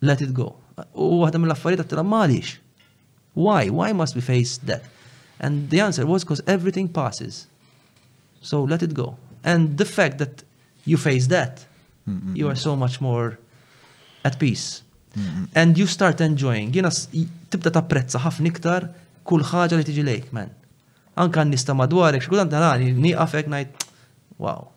let 0.00 0.22
it 0.22 0.32
go. 0.34 0.54
U 0.94 1.24
għadam 1.26 1.48
l-affarijiet 1.48 1.84
għattila 1.86 2.06
malix. 2.06 2.56
Why? 3.34 3.66
Why 3.70 3.92
must 3.92 4.14
we 4.16 4.22
face 4.22 4.58
that? 4.70 4.84
And 5.40 5.70
the 5.70 5.80
answer 5.80 6.06
was 6.06 6.24
because 6.24 6.42
everything 6.46 6.88
passes. 6.88 7.46
So 8.40 8.62
let 8.64 8.82
it 8.82 8.94
go. 8.94 9.16
And 9.44 9.76
the 9.78 9.84
fact 9.84 10.18
that 10.18 10.42
you 10.86 10.96
face 10.96 11.26
that, 11.28 11.66
mm 12.06 12.18
-hmm. 12.18 12.32
you 12.38 12.48
are 12.48 12.56
so 12.58 12.76
much 12.76 13.00
more 13.00 13.36
at 14.22 14.38
peace. 14.38 14.82
Mm 15.14 15.22
-hmm. 15.22 15.60
And 15.60 15.76
you 15.78 15.86
start 15.88 16.20
enjoying. 16.20 16.72
Jina 16.74 16.90
tibda 17.48 17.70
tapprezza 17.70 18.18
ħafna 18.18 18.46
iktar 18.50 18.88
kull 19.30 19.44
ħaġa 19.44 19.76
li 19.80 19.84
tiġi 19.88 20.04
lejk, 20.08 20.30
man. 20.36 20.52
Anka 21.22 21.42
nista 21.44 21.74
madwarek, 21.76 22.22
xkultant 22.24 22.54
għalani, 22.54 22.92
niqafek 23.04 23.48
najt, 23.52 23.84
wow. 24.44 24.68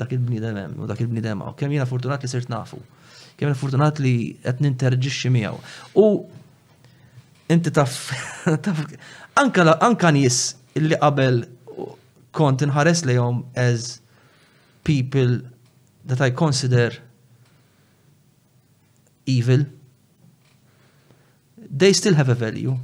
Dak 0.00 0.14
il-bnidem 0.16 0.58
hemm, 0.58 0.78
u 0.82 0.88
dak 0.90 1.02
il-bnidem 1.02 1.42
għaw. 1.44 1.54
Kemm 1.60 1.74
jiena 1.76 1.86
fortunat 1.90 2.24
li 2.24 2.30
sirt 2.30 2.50
nafu. 2.50 2.78
Kemm 3.36 3.48
jiena 3.50 3.58
fortunat 3.62 4.02
li 4.02 4.14
qed 4.42 4.62
ninterġixxi 4.64 5.30
miegħu. 5.34 5.62
U 6.02 6.06
inti 7.50 7.72
taf, 7.74 7.96
taf, 8.64 8.84
anka, 9.42 9.66
anka 9.88 10.12
nis 10.14 10.40
illi 10.78 10.98
qabel 11.02 11.42
kont 12.38 12.62
inħares 12.66 13.04
lejhom 13.08 13.42
as 13.58 13.96
people 14.86 15.40
that 16.06 16.22
I 16.24 16.30
consider 16.30 16.94
evil, 19.26 19.66
they 21.70 21.92
still 21.92 22.14
have 22.14 22.28
a 22.30 22.34
value. 22.38 22.78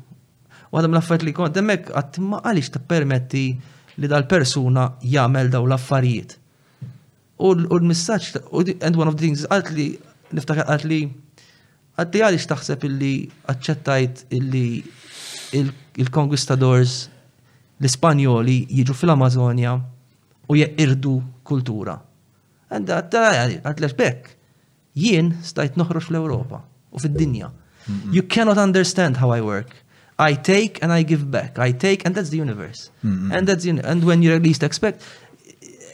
U 0.72 0.78
għadam 0.78 0.96
l-affarijiet 0.96 1.26
li 1.28 1.34
kont 1.36 1.56
hemmhekk 1.58 1.92
għat 1.94 2.16
ma 2.26 2.40
għaliex 2.42 2.72
tippermetti 2.74 3.44
li 4.02 4.10
dal-persuna 4.10 4.86
jagħmel 5.14 5.50
daw 5.52 5.66
l-affarijiet. 5.68 6.34
U 7.38 7.52
l-messaġġ 7.56 8.78
and 8.82 8.96
one 8.98 9.10
of 9.10 9.16
the 9.16 9.24
things 9.26 9.46
għat 9.46 9.70
li 9.76 9.88
niftakar 10.34 10.66
għat 10.74 10.86
li 10.90 11.00
li 11.96 12.20
għaliex 12.26 12.50
taħseb 12.50 12.86
illi 12.90 13.12
aċċettajt 13.52 14.24
illi 14.38 14.64
il 16.02 16.10
kongustadors 16.14 16.96
l-Ispanjoli 17.78 18.58
jiġu 18.72 18.96
fil-Amazonja 18.96 19.76
u 20.50 20.56
jeqirdu 20.58 21.18
kultura. 21.46 21.94
Għanda 22.72 23.02
għatlex 23.68 23.94
bekk, 23.96 24.30
jien 24.98 25.32
stajt 25.46 25.76
noħroġ 25.78 26.04
fl-Europa 26.08 26.60
u 26.90 26.98
fid-dinja. 27.00 27.52
You 28.10 28.24
cannot 28.26 28.58
understand 28.58 29.20
how 29.22 29.30
I 29.30 29.40
work. 29.46 29.70
I 30.18 30.34
take 30.34 30.82
and 30.82 30.92
I 30.92 31.02
give 31.02 31.30
back. 31.30 31.58
I 31.58 31.72
take 31.72 32.04
and 32.06 32.14
that's 32.14 32.30
the 32.30 32.38
universe. 32.38 32.90
Mm-hmm. 33.04 33.32
And 33.32 33.46
that's 33.46 33.64
the, 33.64 33.70
and 33.84 34.04
when 34.04 34.22
you're 34.22 34.36
at 34.36 34.42
least 34.42 34.62
expect, 34.62 35.02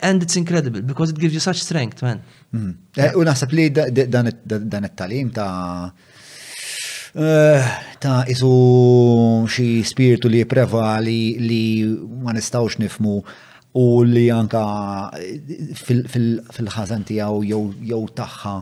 and 0.00 0.22
it's 0.22 0.36
incredible 0.36 0.80
because 0.82 1.10
it 1.10 1.18
gives 1.18 1.34
you 1.34 1.40
such 1.40 1.60
strength, 1.62 2.02
man. 2.02 2.22
Mm-hmm. 2.54 3.00
Eh, 3.00 3.12
u 3.16 3.24
nasab 3.26 3.52
li 3.52 3.68
dan 3.70 4.22
it-talim 4.84 5.32
ta' 5.34 5.92
eh, 7.14 7.62
ta' 8.02 8.24
isu 8.26 9.46
xi 9.48 9.68
spiritu 9.86 10.28
li 10.30 10.42
jippreva 10.44 10.96
li 11.02 11.82
ma 12.22 12.34
nistawx 12.34 12.78
nifmu 12.82 13.20
u 13.78 13.86
li 14.04 14.26
anka 14.34 14.62
eh, 15.18 15.72
fil-ħazan 15.78 17.06
tiegħu 17.10 17.42
jew 17.52 18.02
tagħha 18.18 18.56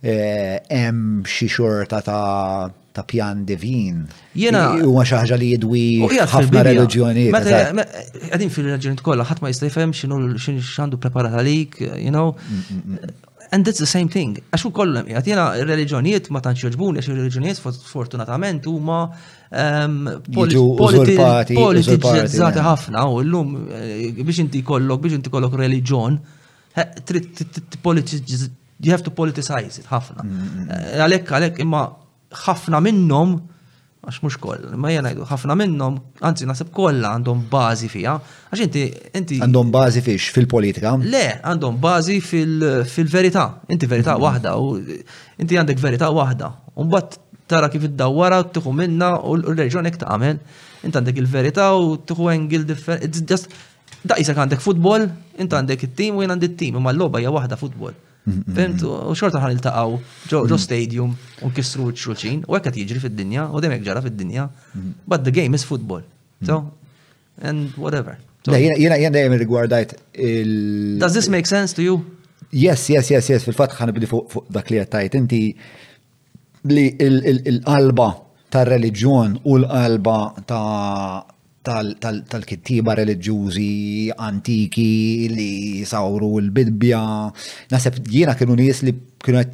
hemm 0.00 1.24
xi 1.28 1.48
xorta 1.52 2.00
ta' 2.08 2.79
ta' 2.92 3.04
pjan 3.04 3.44
divin. 3.46 4.04
Jena. 4.34 4.74
U 4.84 4.94
ma 4.96 5.04
xaħġa 5.06 5.38
li 5.40 5.50
jidwi 5.54 5.82
ħafna 6.18 6.62
religjoni. 6.66 7.28
Għadin 7.32 8.50
fil 8.52 8.70
reġjoni 8.74 9.04
kollha 9.06 9.26
ħadd 9.30 9.42
ma 9.44 9.50
jista' 9.52 9.68
jfhem 9.70 9.94
x'inhu 9.94 10.98
preparat 10.98 11.36
għalik, 11.40 11.78
you 12.02 12.10
know. 12.14 12.32
Mm, 12.42 12.70
mm, 12.70 12.94
mm. 12.98 13.18
And 13.52 13.66
that's 13.66 13.80
the 13.82 13.86
same 13.90 14.06
thing. 14.10 14.36
Għax 14.54 14.64
u 14.68 14.72
kollem, 14.74 15.08
jgħat 15.10 15.30
jena 15.30 16.18
ma 16.34 16.40
tantx 16.40 16.62
joġbuni, 16.68 16.98
għax 17.00 17.10
reliġjonijiet 17.10 17.62
fortunatament 17.88 18.66
huma 18.66 19.08
ehm, 19.50 20.06
Politizzati 20.32 21.56
eh. 21.56 22.60
ħafna 22.62 23.06
u 23.10 23.22
llum 23.26 23.56
eh, 23.74 24.12
biex 24.22 24.38
inti 24.44 24.62
kollok, 24.62 25.00
biex 25.02 25.18
inti 25.18 25.30
kollok 25.34 25.56
reliġjon, 25.58 26.20
eh, 26.74 26.90
trid 27.04 28.54
you 28.82 28.92
have 28.92 29.02
to 29.04 29.10
politicize 29.12 29.76
it 29.80 29.86
ħafna. 29.92 30.22
Għalhekk 31.02 31.34
għalhekk 31.36 31.58
imma 31.66 31.82
ħafna 32.30 32.80
minnhom 32.82 33.38
għax 34.00 34.22
mux 34.24 34.36
koll, 34.40 34.62
ma 34.80 34.88
jenajdu, 34.94 35.26
ħafna 35.28 35.52
minnom, 35.60 35.98
għanzi 36.24 36.46
nasib 36.48 36.70
kolla 36.72 37.10
għandhom 37.18 37.42
bazi 37.52 37.90
fija, 37.92 38.14
għax 38.48 38.62
inti, 38.64 38.84
inti. 39.20 39.40
Għandhom 39.44 39.72
bazi 39.74 40.00
fiex 40.06 40.30
fil-politika? 40.32 40.94
Le, 41.04 41.20
għandhom 41.44 41.76
bazi 41.82 42.16
fil-verità, 42.24 43.42
inti 43.68 43.90
verità 43.90 44.14
mm. 44.16 44.22
wahda, 44.24 44.54
u 44.56 44.70
inti 44.80 45.58
għandek 45.60 45.82
verità 45.84 46.08
wahda, 46.16 46.48
bat 46.88 47.18
tara 47.46 47.68
kif 47.68 47.84
id 47.90 48.00
t 48.00 48.42
tiħu 48.56 48.72
minna 48.72 49.12
u 49.20 49.36
l-reġjon 49.36 49.90
ek 49.92 50.00
tagħmel, 50.00 50.40
inti 50.88 50.96
għandek 50.96 51.20
il-verità 51.20 51.68
u 51.76 51.98
tiħu 52.00 52.32
engil 52.32 52.64
differenti, 52.72 53.26
da' 54.02 54.16
jisak 54.16 54.40
għandek 54.40 54.64
futbol, 54.64 55.10
inti 55.36 55.60
għandek 55.60 55.84
it-tim 55.90 56.16
u 56.16 56.24
jien 56.24 56.32
għandek 56.38 56.54
il 56.54 56.60
tim 56.64 56.80
imma 56.80 56.96
l-loba 56.96 57.20
hija 57.20 57.36
wahda 57.36 57.60
futbol. 57.60 57.92
Fimt, 58.54 58.82
u 58.84 59.12
xorta 59.16 59.40
ħan 59.40 59.54
il-taqaw 59.56 59.94
ġo 60.28 60.58
stadium 60.60 61.14
u 61.44 61.48
kistru 61.56 61.86
xulxin 61.96 62.42
u 62.44 62.52
għekat 62.58 62.76
jiġri 62.82 63.00
fid-dinja 63.06 63.46
u 63.48 63.62
demek 63.64 63.82
ġara 63.86 64.02
fid-dinja. 64.04 64.48
But 65.08 65.24
the 65.24 65.32
game 65.34 65.56
is 65.56 65.64
football. 65.66 66.04
So, 66.44 66.60
and 67.42 67.72
whatever. 67.76 68.18
Jena 68.46 68.96
jena 69.00 69.10
dajem 69.14 69.36
rigwardajt 69.40 69.94
il. 70.20 71.00
Does 71.00 71.16
this 71.16 71.28
make 71.32 71.48
sense 71.48 71.72
to 71.76 71.82
you? 71.84 72.00
Yes, 72.52 72.88
yes, 72.92 73.10
yes, 73.12 73.30
yes. 73.32 73.44
Fil-fat 73.48 73.74
ħan 73.80 73.94
ibdi 73.94 74.08
fuq 74.10 74.44
dak 74.52 74.70
li 74.72 74.80
għattajt. 74.84 75.16
Inti 75.22 75.40
li 76.74 76.86
il-qalba 77.00 78.12
ta' 78.52 78.66
reliġjon 78.68 79.40
u 79.48 79.58
l-qalba 79.64 80.18
ta' 80.44 81.29
tal-kittiba 81.62 82.94
reliġjużi 82.96 83.68
antiki 84.16 85.28
li 85.32 85.84
sawru 85.86 86.38
l 86.40 86.48
bibbja 86.56 87.02
Naseb 87.72 88.00
jiena 88.08 88.34
kienu 88.38 88.56
nies 88.62 88.80
li 88.86 88.94
kienu 89.20 89.44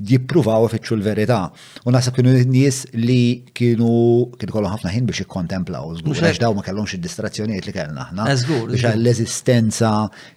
jippruvaw 0.00 0.66
ifittxu 0.68 0.96
l-verità. 0.98 1.50
U 1.88 1.92
nasab 1.92 2.16
kienu 2.16 2.32
nies 2.50 2.82
li 2.98 3.44
kienu 3.56 3.88
kienu 4.36 4.52
kollu 4.52 4.68
ħafna 4.68 4.90
ħin 4.92 5.06
biex 5.08 5.22
jikkontemplaw, 5.24 5.94
żgur 6.02 6.18
għax 6.28 6.40
daw 6.42 6.56
ma 6.58 6.64
kellhomx 6.64 6.96
id-distrazzjonijiet 6.98 7.66
li 7.66 7.72
kellna 7.72 8.08
aħna. 8.10 8.26
Eh, 8.28 8.42
biex 8.74 8.84
l-eżistenza, 8.90 9.92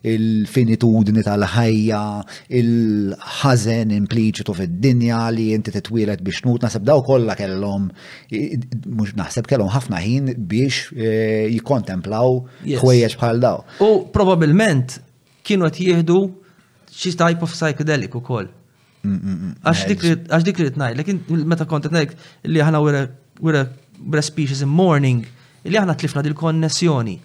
il-finitudni 0.08 1.24
tal-ħajja, 1.28 2.04
il-ħażen 2.60 3.92
impliċitu 3.98 4.56
fid-dinja 4.60 5.26
li 5.36 5.50
inti 5.58 5.74
titwielet 5.76 6.24
biex 6.24 6.44
nut, 6.48 6.64
nasab 6.64 6.86
daw 6.88 7.04
kollha 7.08 7.36
kellhom 7.40 7.90
mhux 8.32 9.18
naħseb 9.20 9.48
kellhom 9.50 9.74
ħafna 9.76 10.00
ħin 10.06 10.32
biex 10.50 10.94
eh, 10.96 11.50
jikkontemplaw 11.58 12.40
ħwejjeġ 12.80 13.20
bħal 13.22 13.44
daw. 13.44 13.62
U 13.84 13.92
probabilment 14.16 15.02
kienu 15.44 15.68
qed 15.68 15.84
jieħdu 15.90 16.22
xi 16.96 17.12
type 17.20 17.44
of 17.46 17.52
psychedelic 17.54 18.16
ukoll 18.18 18.48
Għax 19.08 20.44
dik 20.48 20.60
li 20.60 20.68
t-najt, 20.76 20.98
l-ekin 20.98 21.22
meta 21.48 21.66
kontet 21.70 21.94
najt 21.96 22.16
li 22.52 22.60
ħana 22.64 22.82
wera 22.84 23.06
wera 23.40 23.64
species 24.26 24.66
in 24.66 24.72
mourning, 24.80 25.22
li 25.64 25.78
ħana 25.80 25.96
tlifna 26.02 26.24
dil-konnessjoni. 26.28 27.16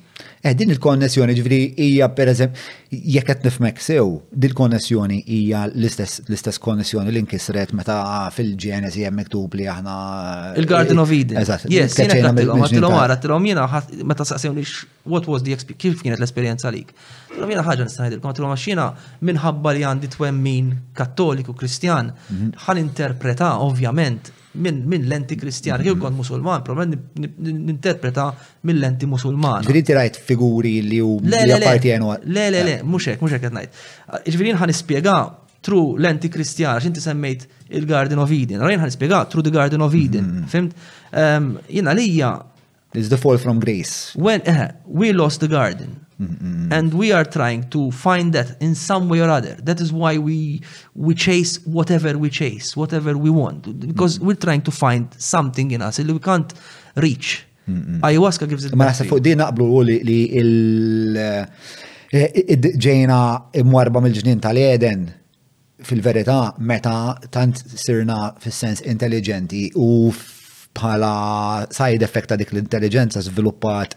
Eh, 0.45 0.53
din 0.53 0.68
il-konnessjoni 0.74 1.32
ġifri 1.38 1.59
hija 1.80 2.11
pereżemp 2.12 2.59
jekk 2.92 3.30
qed 3.30 3.47
nifmek 3.47 3.78
sew, 3.80 4.18
din 4.28 4.53
konnessjoni 4.53 5.22
hija 5.24 5.62
l-istess 5.70 6.59
konnessjoni 6.66 7.14
li 7.16 7.22
nkisret 7.24 7.72
meta 7.72 7.97
fil-Ġenesi 8.36 9.07
hemm 9.09 9.22
miktub 9.22 9.57
li 9.57 9.64
aħna. 9.72 9.95
Eh, 10.53 10.61
Il-Garden 10.61 11.01
of 11.01 11.14
Eden. 11.16 11.40
Eżatt. 11.40 11.64
Yes, 11.72 11.97
għattilhom 11.97 12.92
għara, 12.92 13.14
għattilhom 13.16 13.49
jiena 13.49 13.64
meta 14.12 14.26
saqsewni 14.34 14.66
what 15.09 15.24
was 15.32 15.49
the 15.49 15.57
kif 15.72 16.05
kienet 16.05 16.20
l-esperjenza 16.20 16.68
lik. 16.76 16.92
Għattilhom 17.30 17.55
jiena 17.57 17.64
ħaġa 17.72 17.88
nista' 17.88 18.05
ngħidilkom, 18.05 18.34
għattilhom 18.34 18.55
għax 18.59 18.68
jiena 18.74 18.88
minħabba 19.30 19.76
li 19.78 19.86
għandi 19.88 20.12
twemmin 20.12 20.72
kattoliku 20.92 21.57
kristjan, 21.57 22.12
mhm. 22.28 22.53
ħan 22.68 22.84
interpreta 22.84 23.55
ovvjament 23.64 24.34
minn 24.55 24.82
min 24.90 25.07
lenti 25.11 25.36
kristjan, 25.38 25.82
kif 25.82 25.96
kon 26.00 26.14
musulman, 26.16 26.62
probabli 26.66 26.98
ninterpreta 27.70 28.28
minn 28.68 28.80
lenti 28.82 29.07
musulman. 29.11 29.64
Ġviri 29.66 29.96
rajt 29.98 30.18
figuri 30.28 30.76
li 30.86 31.00
u 31.02 31.16
parti 31.22 31.94
Le, 31.94 32.16
le, 32.26 32.50
le, 32.66 32.76
eh. 32.78 32.82
muxek, 32.86 33.20
muxek 33.22 33.48
għetnajt. 33.48 33.82
Ah, 34.07 34.22
Ġviri 34.26 34.55
nħan 34.57 34.74
ispiega 34.74 35.16
tru 35.64 35.78
lenti 35.98 36.28
kristjan, 36.30 36.80
xinti 36.84 37.00
semmejt 37.02 37.46
il-Garden 37.80 38.20
of 38.22 38.32
Eden, 38.36 38.61
rajn 38.62 38.78
nħan 38.82 38.92
ispiega 38.94 39.24
tru 39.32 39.42
the 39.46 39.52
Garden 39.55 39.80
of 39.82 39.94
Eden, 39.96 40.42
mm. 40.42 40.50
fimt? 40.52 40.74
Ehm, 41.14 41.55
Jina 41.72 41.94
lija, 41.96 42.34
It's 42.95 43.09
the 43.09 43.18
fall 43.18 43.36
from 43.38 43.59
grace. 43.59 44.14
When 44.14 44.40
uh, 44.42 44.72
we 44.86 45.12
lost 45.12 45.40
the 45.40 45.49
garden. 45.49 46.01
mm 46.18 46.28
-hmm. 46.30 46.72
And 46.72 46.95
we 46.95 47.11
are 47.12 47.26
trying 47.28 47.68
to 47.74 47.90
find 47.90 48.32
that 48.32 48.47
in 48.62 48.74
some 48.76 49.07
way 49.11 49.20
or 49.20 49.28
other. 49.30 49.57
That 49.64 49.80
is 49.80 49.90
why 49.90 50.18
we 50.18 50.62
we 50.95 51.12
chase 51.14 51.59
whatever 51.66 52.14
we 52.18 52.30
chase, 52.30 52.78
whatever 52.80 53.12
we 53.18 53.30
want, 53.34 53.62
because 53.92 54.14
mm-hmm. 54.16 54.28
we're 54.30 54.38
trying 54.38 54.62
to 54.62 54.70
find 54.70 55.07
something 55.18 55.72
in 55.74 55.82
us 55.82 55.97
that 55.99 56.07
we 56.07 56.20
can't 56.22 56.55
reach. 56.95 57.42
mm 57.66 57.99
Ayahuasca 58.03 58.47
gives 58.47 58.62
it. 58.64 58.74
Ma 58.78 58.84
nasa 58.95 59.05
fuq 59.05 59.18
din 59.20 59.36
naqblu 59.42 59.66
li, 59.88 59.97
li 60.09 60.18
il 60.38 60.53
eh, 61.18 62.70
ġejna 62.84 63.20
imwarba 63.59 63.99
mill-ġnien 64.01 64.38
tal-Eden 64.38 65.11
fil-verità 65.82 66.55
meta 66.59 67.18
tant 67.30 67.59
sirna 67.84 68.32
fis-sens 68.38 68.78
intelligenti 68.86 69.72
u 69.74 70.14
bħala 70.75 71.68
side 71.70 72.03
effect 72.05 72.29
ta' 72.33 72.37
dik 72.41 72.53
l-intelligenza 72.53 73.20
sviluppat 73.22 73.95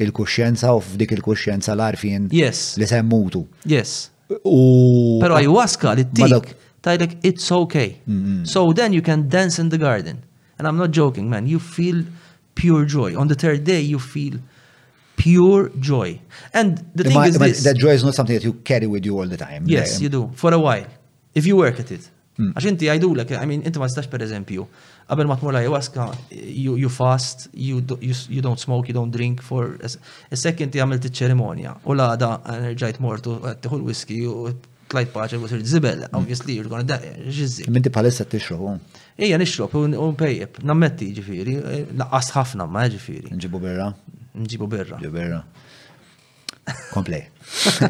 il-kuxjenza 0.00 0.70
u 0.72 0.80
f'dik 0.80 1.16
il-kuxjenza 1.18 1.74
l-arfin 1.74 2.28
yes. 2.32 2.76
li 2.80 2.86
semmutu. 2.88 3.42
Yes. 3.68 4.10
U... 4.46 5.18
Pero 5.20 5.36
ayahuasca 5.40 5.96
li 5.98 6.06
t-tik 6.08 6.52
tajlek 6.86 7.18
it's 7.26 7.50
okay. 7.52 7.98
Mm 8.06 8.20
-hmm. 8.20 8.44
So 8.46 8.70
then 8.72 8.92
you 8.94 9.02
can 9.04 9.28
dance 9.28 9.60
in 9.62 9.68
the 9.68 9.76
garden. 9.78 10.22
And 10.58 10.68
I'm 10.70 10.76
not 10.78 10.94
joking, 10.96 11.28
man. 11.28 11.46
You 11.48 11.58
feel 11.60 12.04
pure 12.54 12.86
joy. 12.86 13.14
On 13.16 13.26
the 13.28 13.36
third 13.36 13.64
day, 13.66 13.80
you 13.84 13.98
feel 13.98 14.38
pure 15.16 15.68
joy. 15.80 16.20
And 16.52 16.78
the 16.96 17.04
thing 17.08 17.16
is 17.26 17.36
this. 17.40 17.62
That 17.64 17.76
joy 17.80 17.94
is 17.96 18.02
not 18.04 18.14
something 18.14 18.36
that 18.38 18.44
you 18.44 18.60
carry 18.64 18.84
with 18.86 19.04
you 19.06 19.16
all 19.20 19.24
the 19.28 19.36
time. 19.40 19.62
Yes, 19.66 19.96
the, 19.98 20.04
you 20.04 20.08
do. 20.12 20.30
For 20.36 20.52
a 20.52 20.60
while. 20.60 20.84
If 21.32 21.46
you 21.48 21.56
work 21.58 21.80
at 21.80 21.90
it. 21.90 22.08
Mm. 22.38 22.52
Għaxinti, 22.56 22.88
għajdu 22.88 23.08
l 23.16 23.20
I 23.36 23.46
mean, 23.48 23.60
inti 23.68 23.78
ma 23.78 23.88
stax 23.88 24.06
per 24.08 24.22
eżempju, 24.24 24.64
qabel 25.10 25.26
ma 25.26 25.36
tmur 25.36 25.54
ayahuasca, 25.58 26.08
you, 26.30 26.76
you 26.76 26.88
fast, 26.88 27.48
you, 27.52 27.80
do, 27.80 27.98
you, 28.00 28.14
you 28.28 28.40
don't 28.40 28.60
smoke, 28.60 28.86
you 28.88 28.94
don't 28.94 29.10
drink 29.10 29.42
for. 29.42 29.74
a 29.82 29.88
a 30.30 30.36
second, 30.42 30.70
jgħamil 30.74 31.00
t 31.02 31.10
ċerimonja 31.20 31.74
u 31.88 31.94
la 31.98 32.08
da 32.20 32.28
nerġajt 32.46 32.98
mortu 33.06 33.32
għattiħu 33.40 33.78
l-whisky 33.80 34.18
u 34.30 34.50
tlajt 34.90 35.10
paċa 35.14 35.40
u 35.42 35.48
sirt 35.50 35.66
zibel, 35.72 36.04
obviously 36.14 36.56
you're 36.58 36.70
gonna 36.70 36.86
die, 36.86 37.10
ġizzi. 37.38 37.66
Minti 37.74 37.90
palissa 37.96 38.24
t-tixrob. 38.26 38.78
Ija 39.22 39.38
nixrob, 39.42 39.74
n 39.86 40.00
pejjeb, 40.22 40.60
nammetti 40.70 41.10
ġifiri, 41.18 41.56
naqqas 42.00 42.32
eh, 42.32 42.36
ħafna 42.38 42.66
ma 42.78 42.86
ġifiri. 42.94 43.34
Nġibu 43.38 43.62
berra. 43.66 43.90
Nġibu 44.44 44.70
berra. 44.70 44.98
Nġibu 45.00 45.14
berra. 45.18 45.42
Komplej. 46.92 47.30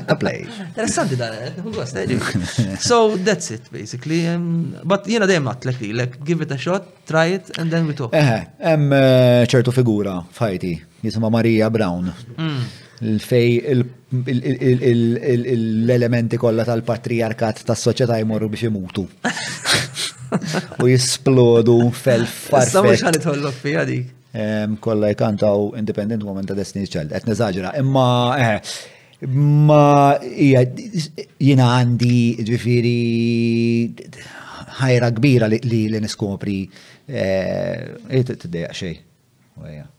Komplej. 0.08 0.46
Interessanti 0.68 1.16
dan, 1.16 1.28
eh? 1.32 1.38
So 2.78 3.16
that's 3.16 3.54
it 3.54 3.62
basically. 3.70 4.28
Um, 4.34 4.76
but 4.84 5.00
jena 5.08 5.26
dejjem 5.28 5.46
għatlek 5.50 5.80
li, 5.82 5.90
like 5.96 6.12
give 6.24 6.44
it 6.44 6.52
a 6.52 6.56
shot, 6.58 6.82
try 7.06 7.34
it 7.34 7.50
and 7.58 7.70
then 7.72 7.86
we 7.86 7.94
talk. 7.94 8.12
Eħe, 8.14 8.36
eh, 8.36 8.40
hemm 8.70 8.92
eh, 8.92 9.46
ċertu 9.50 9.70
figura 9.76 10.20
fajti 10.32 10.72
jisma 11.04 11.30
Maria 11.32 11.70
Brown. 11.70 12.12
Mm. 12.36 12.64
Fej 13.24 13.60
l-elementi 13.72 16.36
kollha 16.40 16.64
tal-patriarkat 16.68 17.56
tas-soċjetà 17.68 18.16
jmorru 18.24 18.48
biex 18.52 18.62
imutu 18.68 19.04
u 20.78 20.80
jisplodu 20.90 21.78
fel-farfet. 21.96 22.72
Sama 22.76 22.94
xħan 22.96 23.14
itħollok 23.20 23.56
fija 23.64 23.82
dik 23.92 24.06
kolla 24.80 25.08
jkantaw 25.14 25.72
Independent 25.76 26.22
Woman 26.22 26.46
ta' 26.46 26.54
Destiny's 26.54 26.88
Child. 26.92 27.12
Et 27.14 27.26
neżagġera, 27.26 27.72
imma 27.78 28.36
eh, 28.38 28.62
ma 29.22 30.16
jina 30.20 31.74
għandi 31.76 32.44
ġifiri 32.48 32.96
ħajra 34.80 35.10
kbira 35.18 35.46
li 35.50 35.58
li 35.66 36.00
niskopri 36.00 36.58
ejt 37.10 38.34
eh, 38.34 38.36
t-dejja 38.44 38.70
xej. 38.72 38.94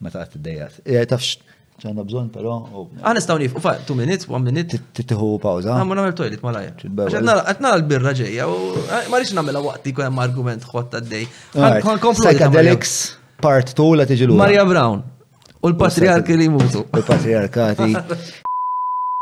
Meta 0.02 0.24
t 0.26 0.40
eh, 0.86 1.04
Tafx 1.06 1.38
ċanna 1.82 2.04
bżon, 2.06 2.28
pero. 2.30 2.56
Oh. 2.78 2.88
Għan 3.02 3.18
nistaw 3.18 3.38
nif, 3.42 3.56
ufa, 3.58 3.76
tu 3.86 3.96
minit, 3.98 4.26
u 4.30 4.38
minit. 4.42 4.74
Tittiħu 4.96 5.36
pawza. 5.44 5.76
Għan 5.76 5.90
namel 5.92 6.14
toilet 6.18 6.42
malajja. 6.46 6.76
Għatna 7.20 7.78
l-birra 7.82 8.14
ġeja, 8.18 8.48
u 8.48 8.86
ma 9.12 9.22
rix 9.22 9.36
namela 9.38 9.62
waqt 9.66 9.90
jkun 9.92 10.08
hemm 10.08 10.22
argument 10.24 10.66
ħotta 10.72 11.02
d-dej. 11.04 11.26
Għan 11.58 11.98
komplu. 12.02 12.30
Psychedelics 12.32 13.00
part 13.46 13.72
2 13.82 13.96
la 14.00 14.06
tiġi 14.10 14.30
Maria 14.36 14.64
Brown. 14.72 15.02
U 15.62 15.70
l-patriarki 15.74 16.38
li 16.39 16.48
mutu. 16.54 16.86
l 16.94 17.02
patriarkati 17.12 17.92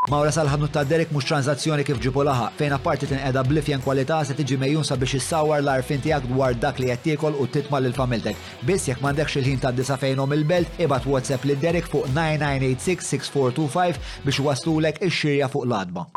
Mawra 0.10 0.30
salħabnu 0.32 0.70
ta' 0.72 0.86
Derek 0.88 1.10
mux 1.12 1.26
tranzazzjoni 1.28 1.84
kif 1.84 1.98
ġipu 2.00 2.24
laħa, 2.24 2.46
fejn 2.60 2.72
apparti 2.78 3.10
blif 3.10 3.48
blifjen 3.50 3.82
kwalità 3.84 4.22
se 4.26 4.34
tiġi 4.38 4.56
mejjun 4.62 4.84
sabiex 4.88 5.18
issawar 5.20 5.60
l-arfin 5.62 6.00
tiegħek 6.06 6.30
dwar 6.32 6.54
dak 6.56 6.80
li 6.80 6.88
qed 6.88 7.18
u 7.44 7.46
titma' 7.54 7.82
l 7.84 7.92
familtek. 8.00 8.38
Biss 8.66 8.88
jekk 8.88 9.02
m'għandekx 9.02 9.38
il-ħin 9.42 9.60
ta' 9.60 9.72
disa 9.76 9.98
fejnhom 9.98 10.34
il-belt, 10.38 10.68
ibad 10.86 11.04
WhatsApp 11.06 11.44
lil 11.44 11.60
Derek 11.64 11.86
fuq 11.92 12.08
9986-6425 12.16 14.02
biex 14.26 14.40
waslulek 14.48 15.02
ix-xirja 15.06 15.50
fuq 15.52 15.66
l-adba. 15.68 16.08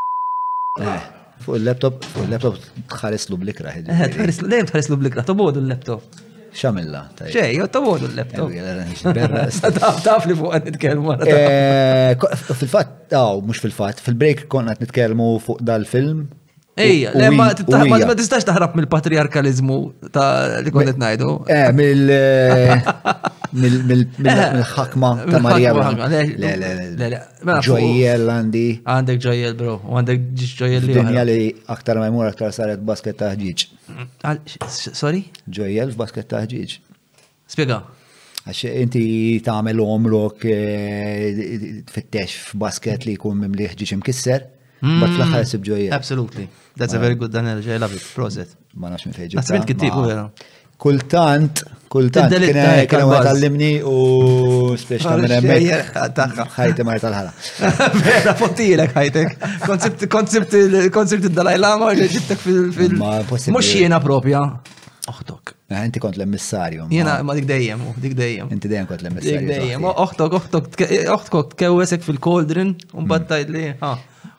Eh, 0.78 1.06
fuq 1.42 1.56
il-laptop, 1.58 2.04
fuq 2.12 2.22
il-laptop 2.26 2.60
blikra. 2.62 3.16
lu 3.30 3.38
blikra. 3.42 3.68
Eh, 3.74 4.68
tħares 4.70 4.94
lu 4.94 5.02
blikra, 5.02 5.24
tobodu 5.26 5.58
l-laptop. 5.60 6.30
Xamilla. 6.60 7.02
Xej, 7.32 7.56
jo 7.58 7.66
tawodu 7.68 8.08
l-laptop. 8.08 8.52
Taf 10.06 10.26
li 10.28 10.36
fuq 10.36 10.52
għad 10.54 10.68
nitkelmu. 10.70 11.14
Eh, 11.24 12.52
fil-fat, 12.60 13.12
għaw, 13.14 13.40
mux 13.46 13.62
fil-fat, 13.62 14.02
fil-break 14.04 14.46
kon 14.52 14.68
għad 14.68 14.84
nitkelmu 14.86 15.30
fuq 15.44 15.62
dal-film. 15.64 16.26
Ejja, 16.80 17.10
ma 17.36 17.50
tistax 18.16 18.44
taħrab 18.48 18.72
mill-patriarkalizmu 18.78 19.78
ta' 20.14 20.60
li 20.64 20.72
konet 20.74 20.96
najdu. 21.00 21.34
Eh, 21.52 21.68
mill- 21.76 22.12
eh, 22.16 23.40
الحقمه 23.54 25.24
تاع 25.24 25.38
ماريا 25.38 25.72
لا 25.72 26.08
لا 26.56 26.90
لا 26.96 27.08
لا 27.10 27.28
لا 27.44 27.60
جويل 27.60 28.30
عندي 28.30 28.82
عندك 28.86 29.16
جويل 29.16 29.54
برو 29.54 29.80
وعندك 29.86 30.18
جويل 30.58 30.86
لي 30.86 31.00
الدنيا 31.00 31.22
اللي 31.22 31.54
اكثر 31.68 31.98
ميمور 32.00 32.28
اكثر 32.28 32.50
صارت 32.50 32.78
باسكت 32.78 33.08
تهجيج 33.20 33.64
سوري 34.68 35.24
جويل 35.48 35.90
في 35.92 35.98
باسكت 35.98 36.30
تهجيج 36.30 36.74
سبيغا 37.48 37.82
għax 38.42 38.60
inti 38.66 39.00
tagħmel 39.46 39.78
omrok 39.78 40.40
tfittex 41.88 42.32
f'basket 42.48 43.04
li 43.06 43.12
jkun 43.14 43.36
mimliħ 43.38 43.76
ġiġ 43.80 43.92
imkisser, 43.96 44.40
bat 44.82 45.12
fl-aħħar 45.14 45.44
sib 45.46 45.62
ġojja. 45.68 45.92
Absolutely. 45.94 46.48
That's 46.74 46.96
a 46.98 46.98
very 47.04 47.14
good 47.20 47.38
analogy. 47.40 47.70
I 47.70 47.78
love 47.84 47.94
it. 47.98 48.02
Proset. 48.16 48.56
Ma 48.82 48.90
nafx 48.90 49.06
minn 49.06 49.14
fejn. 49.20 49.36
Nasbint 49.38 49.68
kittib 49.70 49.94
u 50.02 50.08
vera. 50.08 50.24
kultant 50.82 51.62
kultant 51.92 52.32
kien 52.32 52.88
kien 52.88 53.02
ma 53.08 53.18
tallimni 53.22 53.72
u 53.84 53.94
speċta 54.80 55.14
minn 55.20 55.34
hemmhekk 55.36 55.98
ħajti 56.56 56.86
ma 56.88 56.94
tal-ħala. 57.02 57.32
Vera 58.06 58.32
fotilek 58.38 58.94
ħajtek. 58.96 60.06
Koncept 60.10 61.18
id-Dalai 61.20 61.58
Lama 61.60 61.90
li 61.96 62.08
ġibtek 62.16 62.40
fil 62.44 62.94
Mhux 62.98 63.68
jiena 63.76 64.00
propja. 64.02 64.42
Oħtok. 65.10 65.56
Eh, 65.72 65.80
inti 65.86 65.98
kont 66.02 66.14
l-emissarju. 66.18 66.86
Jena 66.94 67.16
ma 67.26 67.34
dik 67.34 67.44
dejjem, 67.48 67.80
oh, 67.90 67.94
dik 68.04 68.12
dejjem. 68.14 68.50
Inti 68.54 68.70
dejjem 68.70 68.86
kont 68.90 69.02
l-emissarju. 69.02 69.42
Dik 69.42 69.50
dejjem. 69.50 69.86
Oħtok, 70.04 70.36
oħtok, 70.38 70.86
oħtok 71.16 71.56
kewesek 71.58 72.04
fil-koldrin, 72.06 72.76
un 72.94 73.02
mm. 73.02 73.10
battajt 73.12 73.50
li 73.52 73.64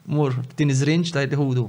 mur 0.07 0.33
din 0.57 0.69
iżrinġ 0.73 1.11
ta' 1.15 1.23
jtiħudu. 1.23 1.63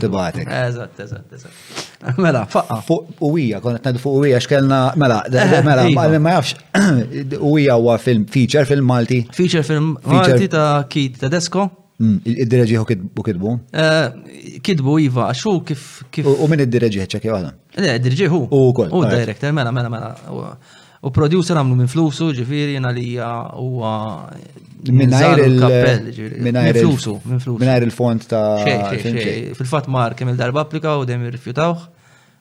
Tibatek. 0.00 0.48
Eżat, 0.48 1.00
eżat, 1.00 1.32
eżat. 1.36 2.18
Mela, 2.18 2.44
faqqa. 2.48 2.78
Fuq 2.86 3.20
uwija, 3.28 3.60
konna 3.60 3.78
t-nadu 3.82 4.00
fuq 4.02 4.14
uwija, 4.22 4.40
xkelna, 4.40 4.78
mela, 4.96 5.22
eh, 5.32 5.52
mela, 5.64 5.84
iva. 5.90 6.06
ma 6.20 6.32
jafx, 6.38 6.54
uwija 7.50 7.74
huwa 7.76 7.98
film, 8.00 8.24
feature 8.26 8.64
film 8.68 8.86
Malti. 8.88 9.20
Feature 9.34 9.62
film 9.66 9.92
Malti 10.06 10.48
ta' 10.52 10.68
mm, 10.80 10.88
Kit 10.92 11.18
Tedesco. 11.24 11.68
Id-direġiħu 11.96 12.82
kitbu? 13.24 13.52
Eh, 13.72 14.58
kitbu 14.64 14.96
Iva, 15.00 15.28
xu 15.36 15.54
kif. 15.68 15.84
U 16.24 16.44
min 16.48 16.60
id-direġiħ 16.64 17.06
ċekja 17.16 17.32
għadha? 17.36 17.54
Le, 17.80 17.92
eh, 17.94 18.00
id-direġiħu. 18.00 18.40
U 18.52 18.66
kol. 18.76 18.92
U 18.92 19.04
director, 19.08 19.52
mela, 19.56 19.72
mela, 19.76 19.88
mela. 19.92 20.56
U 21.04 21.10
producer 21.12 21.58
għamlu 21.58 21.76
minn 21.80 21.90
flusu, 21.92 22.30
ġifiri, 22.36 22.76
jena 22.78 22.88
li 22.94 23.10
huwa. 23.18 23.94
Minnajr 24.86 25.42
il-kappell, 25.48 26.06
ġifiri. 26.16 26.80
flusu 26.84 27.18
minn 27.26 27.40
flusu. 27.42 27.58
Minnajr 27.60 27.86
il-font 27.88 28.26
ta' 28.30 28.44
Fil-fat 29.58 29.88
mar 29.92 30.14
kemm 30.16 30.30
il-darba 30.32 30.62
applika 30.64 30.94
u 31.00 31.04
dem 31.08 31.24
irrifjutawh, 31.26 31.84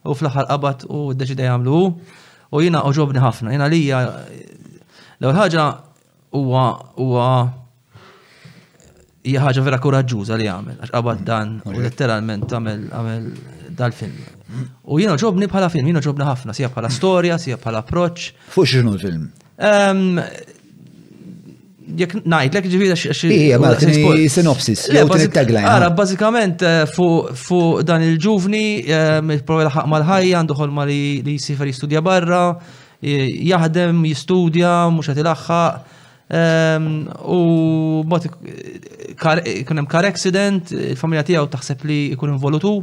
u 0.06 0.14
fl-aħħar 0.16 0.48
qabat 0.54 0.86
u 0.88 1.02
d-deċida 1.16 1.48
jagħmlu 1.50 1.82
u 2.54 2.62
jiena 2.64 2.84
oġobni 2.88 3.24
ħafna. 3.24 3.52
jena 3.56 3.68
li 3.72 3.82
l-ewwel 3.90 5.36
ħaġa 5.42 5.66
huwa 6.36 6.66
huwa 7.02 7.28
hija 9.26 9.42
ħaġa 9.48 9.64
vera 9.66 9.80
koraġġuża 9.82 10.38
li 10.38 10.48
għamel 10.52 10.80
għax 10.84 10.94
qabad 10.94 11.26
dan 11.32 11.60
u 11.66 11.74
letteralment 11.80 12.54
għamel 12.60 13.30
dal-film. 13.76 14.35
U 14.86 15.00
jiena 15.02 15.16
ġobni 15.18 15.48
bħala 15.50 15.72
film, 15.74 15.88
jiena 15.90 16.02
ġobni 16.06 16.26
ħafna, 16.28 16.54
sija 16.56 16.70
bħala 16.74 16.90
storja, 16.94 17.38
sija 17.42 17.58
bħala 17.62 17.82
approċ. 17.84 18.28
Fuq 18.54 18.70
xinu 18.70 18.92
l-film? 18.94 19.26
Jek 21.96 22.16
najt, 22.26 22.56
l 22.58 22.62
ġivida 22.74 22.96
xie. 22.98 23.32
Ija, 23.34 23.60
ma 23.62 23.72
sinopsis, 23.78 24.88
jew 24.94 25.06
tagline. 25.34 25.66
Ara, 25.70 25.90
bazzikament 25.94 26.64
eh, 26.66 26.82
fuq 26.90 27.84
dan 27.86 28.06
il-ġuvni, 28.06 28.64
ehm, 28.90 29.36
il-provi 29.38 29.68
ħak 29.76 29.90
mal-ħajja, 29.92 30.40
għanduħol 30.40 30.74
ma 30.74 30.88
li 30.90 31.00
jisifer 31.30 31.70
jistudja 31.70 32.02
barra, 32.06 32.44
jaħdem, 33.06 34.02
jistudja, 34.10 34.74
mux 34.94 35.12
għati 35.14 35.24
l-axħaq. 35.26 35.94
Ehm, 36.36 36.86
u 37.38 37.42
bat 38.10 38.30
kunem 39.70 39.86
kar 39.90 40.08
accident, 40.10 40.72
il-familja 40.74 41.26
tijaw 41.28 41.50
taħseb 41.54 41.84
li 41.86 42.00
jkun 42.18 42.34
involutu 42.34 42.80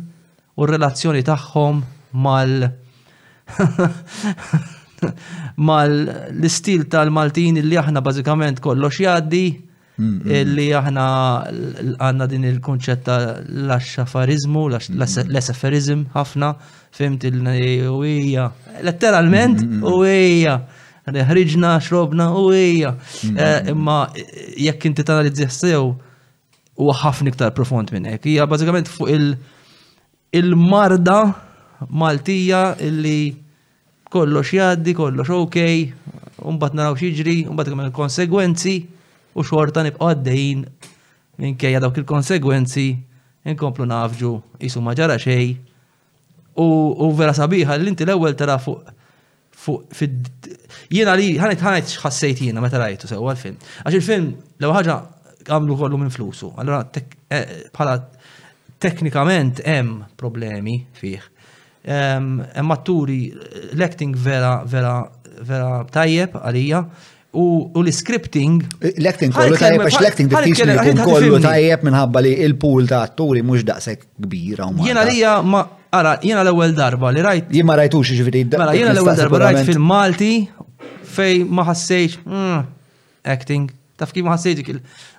u 0.56 0.64
r-relazzjoni 0.66 1.24
tagħhom 1.26 1.84
mal 2.26 2.58
mal 5.68 5.92
l-istil 5.92 6.86
tal-Maltin 6.90 7.60
li 7.62 7.76
aħna 7.78 8.00
bażikament 8.04 8.60
kollox 8.64 9.00
jgħaddi 9.04 9.46
Illi 9.98 10.66
aħna 10.76 11.02
għanna 12.04 12.24
din 12.28 12.44
il-konċetta 12.44 13.14
l 13.48 13.70
axafarizmu 13.72 14.66
l-SFRizm 14.68 16.02
ħafna, 16.12 16.50
fimt 16.92 17.24
il-wija, 17.24 18.44
letteralment, 18.84 19.62
u 19.80 19.94
ħriġna, 20.04 21.70
xrobna, 21.80 22.26
u 22.36 22.44
eh, 22.52 23.70
Imma 23.72 23.96
jekk 24.58 24.84
inti 24.90 25.02
tana 25.04 25.22
li 25.24 25.32
sew 25.48 25.88
u 26.76 26.92
ħafna 26.92 27.32
ktar 27.32 27.54
profond 27.56 27.88
minn 27.96 28.04
hekk. 28.12 28.26
Hija 28.34 28.44
bażikament 28.46 28.90
fuq 28.90 29.08
il-marda 30.30 31.32
Maltija 31.88 32.74
illi 32.84 33.32
kollox 34.12 34.48
jgħaddi, 34.52 34.92
kollox 34.96 35.30
okej, 35.34 35.82
un 36.48 36.56
bat 36.58 36.72
naraw 36.74 36.94
xieġri, 37.00 37.46
un 37.48 37.58
il 37.84 37.92
konsegwenzi 37.96 38.76
u 39.36 39.44
xorta 39.44 39.82
nibqa' 39.84 40.10
għaddejjin 40.14 40.62
minkejja 41.42 41.80
dawk 41.84 41.98
il-konsegwenzi 42.00 42.86
inkomplu 43.52 43.84
nafġu 43.88 44.30
jisu 44.64 44.80
ma 44.84 44.94
ġara 44.96 45.18
xej 45.20 45.52
u 46.62 47.08
vera 47.18 47.34
sabiħa 47.36 47.76
l 47.76 47.90
inti 47.90 48.06
l-ewwel 48.06 48.36
tara 48.40 48.56
fuq 48.62 48.94
fuq 49.66 49.92
fid 49.98 50.48
jena 50.92 51.14
li 51.18 51.34
ħanet 51.40 51.62
ħanet 51.66 51.90
x'ħassejt 51.92 52.42
jiena 52.46 52.60
meta 52.64 52.80
rajtu 52.80 53.08
sewwa 53.10 53.32
l-film. 53.34 53.56
Għax 53.82 53.94
il-film 53.98 54.26
lew 54.62 54.74
ħaġa 54.76 54.96
għamlu 55.46 55.76
kollu 55.80 56.00
minn 56.00 56.12
flusu. 56.12 56.50
Allora 56.60 56.80
eh, 56.92 57.68
bħala 57.72 57.94
teknikament 58.84 59.60
hemm 59.64 60.02
problemi 60.20 60.78
fih. 61.00 61.20
Hemm 61.88 62.72
atturi 62.76 63.20
l-acting 63.76 64.16
vera 64.16 64.58
vera 64.64 64.96
vera 65.40 65.84
tajjeb 65.92 66.38
għalija 66.40 66.80
u 67.42 67.44
l-scripting. 67.84 68.62
Eh, 68.80 68.94
l-acting 69.02 69.32
kollu 69.36 69.56
tajjeb, 69.60 69.84
għax 69.84 69.98
l-acting 70.00 70.30
diffiċli 70.32 70.76
jkun 70.80 71.00
kollu 71.04 71.38
tajjeb 71.44 71.84
minħabba 71.86 72.22
li 72.24 72.32
il-pool 72.46 72.88
ta' 72.90 73.02
atturi 73.08 73.44
mhux 73.46 73.66
daqshekk 73.68 74.08
kbira. 74.26 74.70
Jiena 74.86 75.04
lija 75.08 75.34
ma 75.54 75.64
ara 75.98 76.16
jiena 76.24 76.44
l-ewwel 76.46 76.74
darba 76.76 77.12
li 77.14 77.24
rajt. 77.28 77.50
Jien 77.56 77.68
ma 77.68 77.78
rajtux 77.82 78.12
ġifieri 78.18 78.44
Mela 78.56 78.74
jiena 78.76 78.94
l-ewwel 78.96 79.18
darba 79.20 79.42
rajt 79.46 79.62
fil-Malti 79.68 80.32
fej 81.16 81.42
ma 81.48 81.66
ħassejx 81.68 82.22
mm, 82.24 82.62
acting. 83.36 83.70
Taf 83.96 84.10
kif 84.12 84.26
ma 84.26 84.34
ħassejt 84.34 84.58
dik 84.60 84.72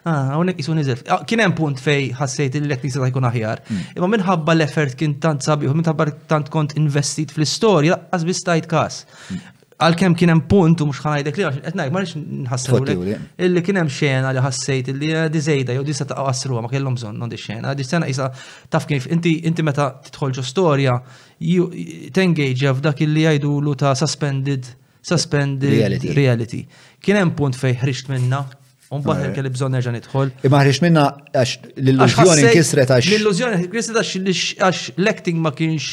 ah, 0.05 0.27
hawnhekk 0.35 0.61
isu 0.61 0.75
niżel. 0.77 0.99
Ah, 1.13 1.23
kien 1.27 1.41
hemm 1.41 1.55
punt 1.57 1.79
fej 1.81 2.11
ħassejt 2.19 2.57
li 2.59 2.65
l-acting 2.67 2.93
se 2.93 3.01
jkun 3.11 3.25
aħjar. 3.29 3.61
Hmm. 3.67 3.79
Imma 3.97 4.09
minħabba 4.13 4.53
l-effert 4.57 4.93
kien 4.99 5.15
tant 5.23 5.41
sabiħ, 5.45 5.69
minħabba 5.81 6.05
tant 6.29 6.49
kont 6.53 6.75
investit 6.81 7.33
fl-istorja, 7.33 7.97
qas 8.13 8.25
biss 8.29 8.45
tajt 8.45 8.69
każ. 8.73 8.99
Hmm 9.31 9.41
għal-kem 9.77 10.13
kienem 10.17 10.39
punt 10.49 10.81
u 10.81 10.87
mux 10.89 11.01
dek 11.25 11.37
li 11.37 11.45
għax, 11.45 11.59
etnajk, 11.71 11.93
marriċ 11.93 12.17
nħassru 12.17 12.79
illi 13.45 13.63
kienem 13.65 13.89
xena 13.93 14.31
li 14.33 14.41
ħassejt 14.41 14.89
illi 14.93 15.11
eh, 15.13 15.27
dizejda, 15.29 15.75
jow 15.77 15.85
disa 15.85 16.07
ta' 16.09 16.17
għasru 16.23 16.61
ma 16.63 16.71
kellom 16.71 16.97
bżon, 16.97 17.17
non 17.21 17.29
di 17.29 17.37
xena, 17.37 17.75
di 17.77 17.85
sena 17.85 18.09
jisa 18.09 18.31
taf 18.73 18.87
kif, 18.89 19.05
inti, 19.13 19.35
inti 19.47 19.61
meta 19.65 19.91
titħolġu 20.07 20.45
storja, 20.49 20.97
tengage 22.17 22.73
f'dak 22.79 23.03
illi 23.05 23.27
għajdu 23.35 23.55
l 23.67 23.75
ta' 23.77 23.93
suspended, 23.95 24.65
suspended 25.05 25.69
reality. 25.75 26.13
reality. 26.17 26.63
Kienem 26.99 27.35
punt 27.37 27.55
fej 27.59 27.77
ħriġt 27.83 28.09
minna, 28.15 28.45
Unbat 28.87 29.23
li 29.43 29.49
bżon 29.51 29.73
nerġa' 29.75 29.91
nidħol. 29.97 30.29
Imma 30.47 30.59
minna 30.85 31.01
għax 31.35 31.53
l-illużjoni 31.81 32.43
kisret 32.55 32.91
għax. 32.95 33.09
L-illużjoni 33.11 33.67
kisret 33.71 33.97
għax 33.99 34.85
l-acting 34.95 35.41
ma 35.43 35.51
kienx 35.51 35.87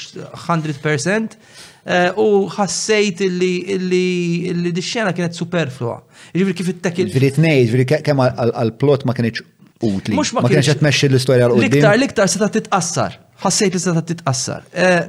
100% 0.44 1.16
eh, 1.16 2.20
u 2.22 2.26
ħassejt 2.54 3.24
li 3.26 4.70
d-xena 4.76 5.10
kienet 5.16 5.34
superflua. 5.34 5.96
Ġifri 6.38 6.54
kif 6.60 6.70
it-tekil. 6.76 7.08
Ġifri 7.10 7.30
t-nejt, 7.40 7.62
ġifri 7.72 8.02
kemm 8.06 8.22
għal-plot 8.28 9.04
ma 9.10 9.14
kienx 9.18 9.42
utli. 9.84 10.14
Mux 10.14 10.30
ma 10.38 10.44
kienx 10.46 10.70
għetmesċi 10.76 11.10
l 11.10 11.18
istorja 11.18 11.48
l 11.50 11.58
utli 11.58 11.72
Liktar, 11.72 11.98
liktar 11.98 12.30
seta 12.30 12.48
t-tqassar. 12.60 13.16
Ħassejt 13.42 13.74
li 13.74 13.80
seta 13.82 14.04
titqassar. 14.06 14.68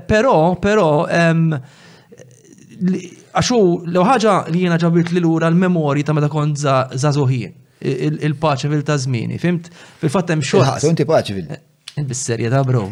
Pero, 0.09 0.33
pero, 0.57 0.87
għaxu, 3.29 3.59
l 3.93 4.07
ħaġa 4.09 4.39
li 4.49 4.65
jena 4.65 4.81
ġabit 4.81 5.13
l-lura 5.13 5.53
l-memori 5.53 6.01
ta' 6.03 6.17
meta 6.17 6.31
kont 6.33 6.57
zazuħien 7.05 7.61
il-paċivil 7.81 8.83
ta' 8.85 8.97
zmini. 8.97 9.37
Fimt, 9.39 9.67
fil-fatt 10.01 10.29
hemm 10.33 10.41
xorħas. 10.43 10.85
Inti 10.89 11.05
paċivil. 11.05 11.55
Bis-serja 12.05 12.49
ta' 12.51 12.63
bro. 12.67 12.85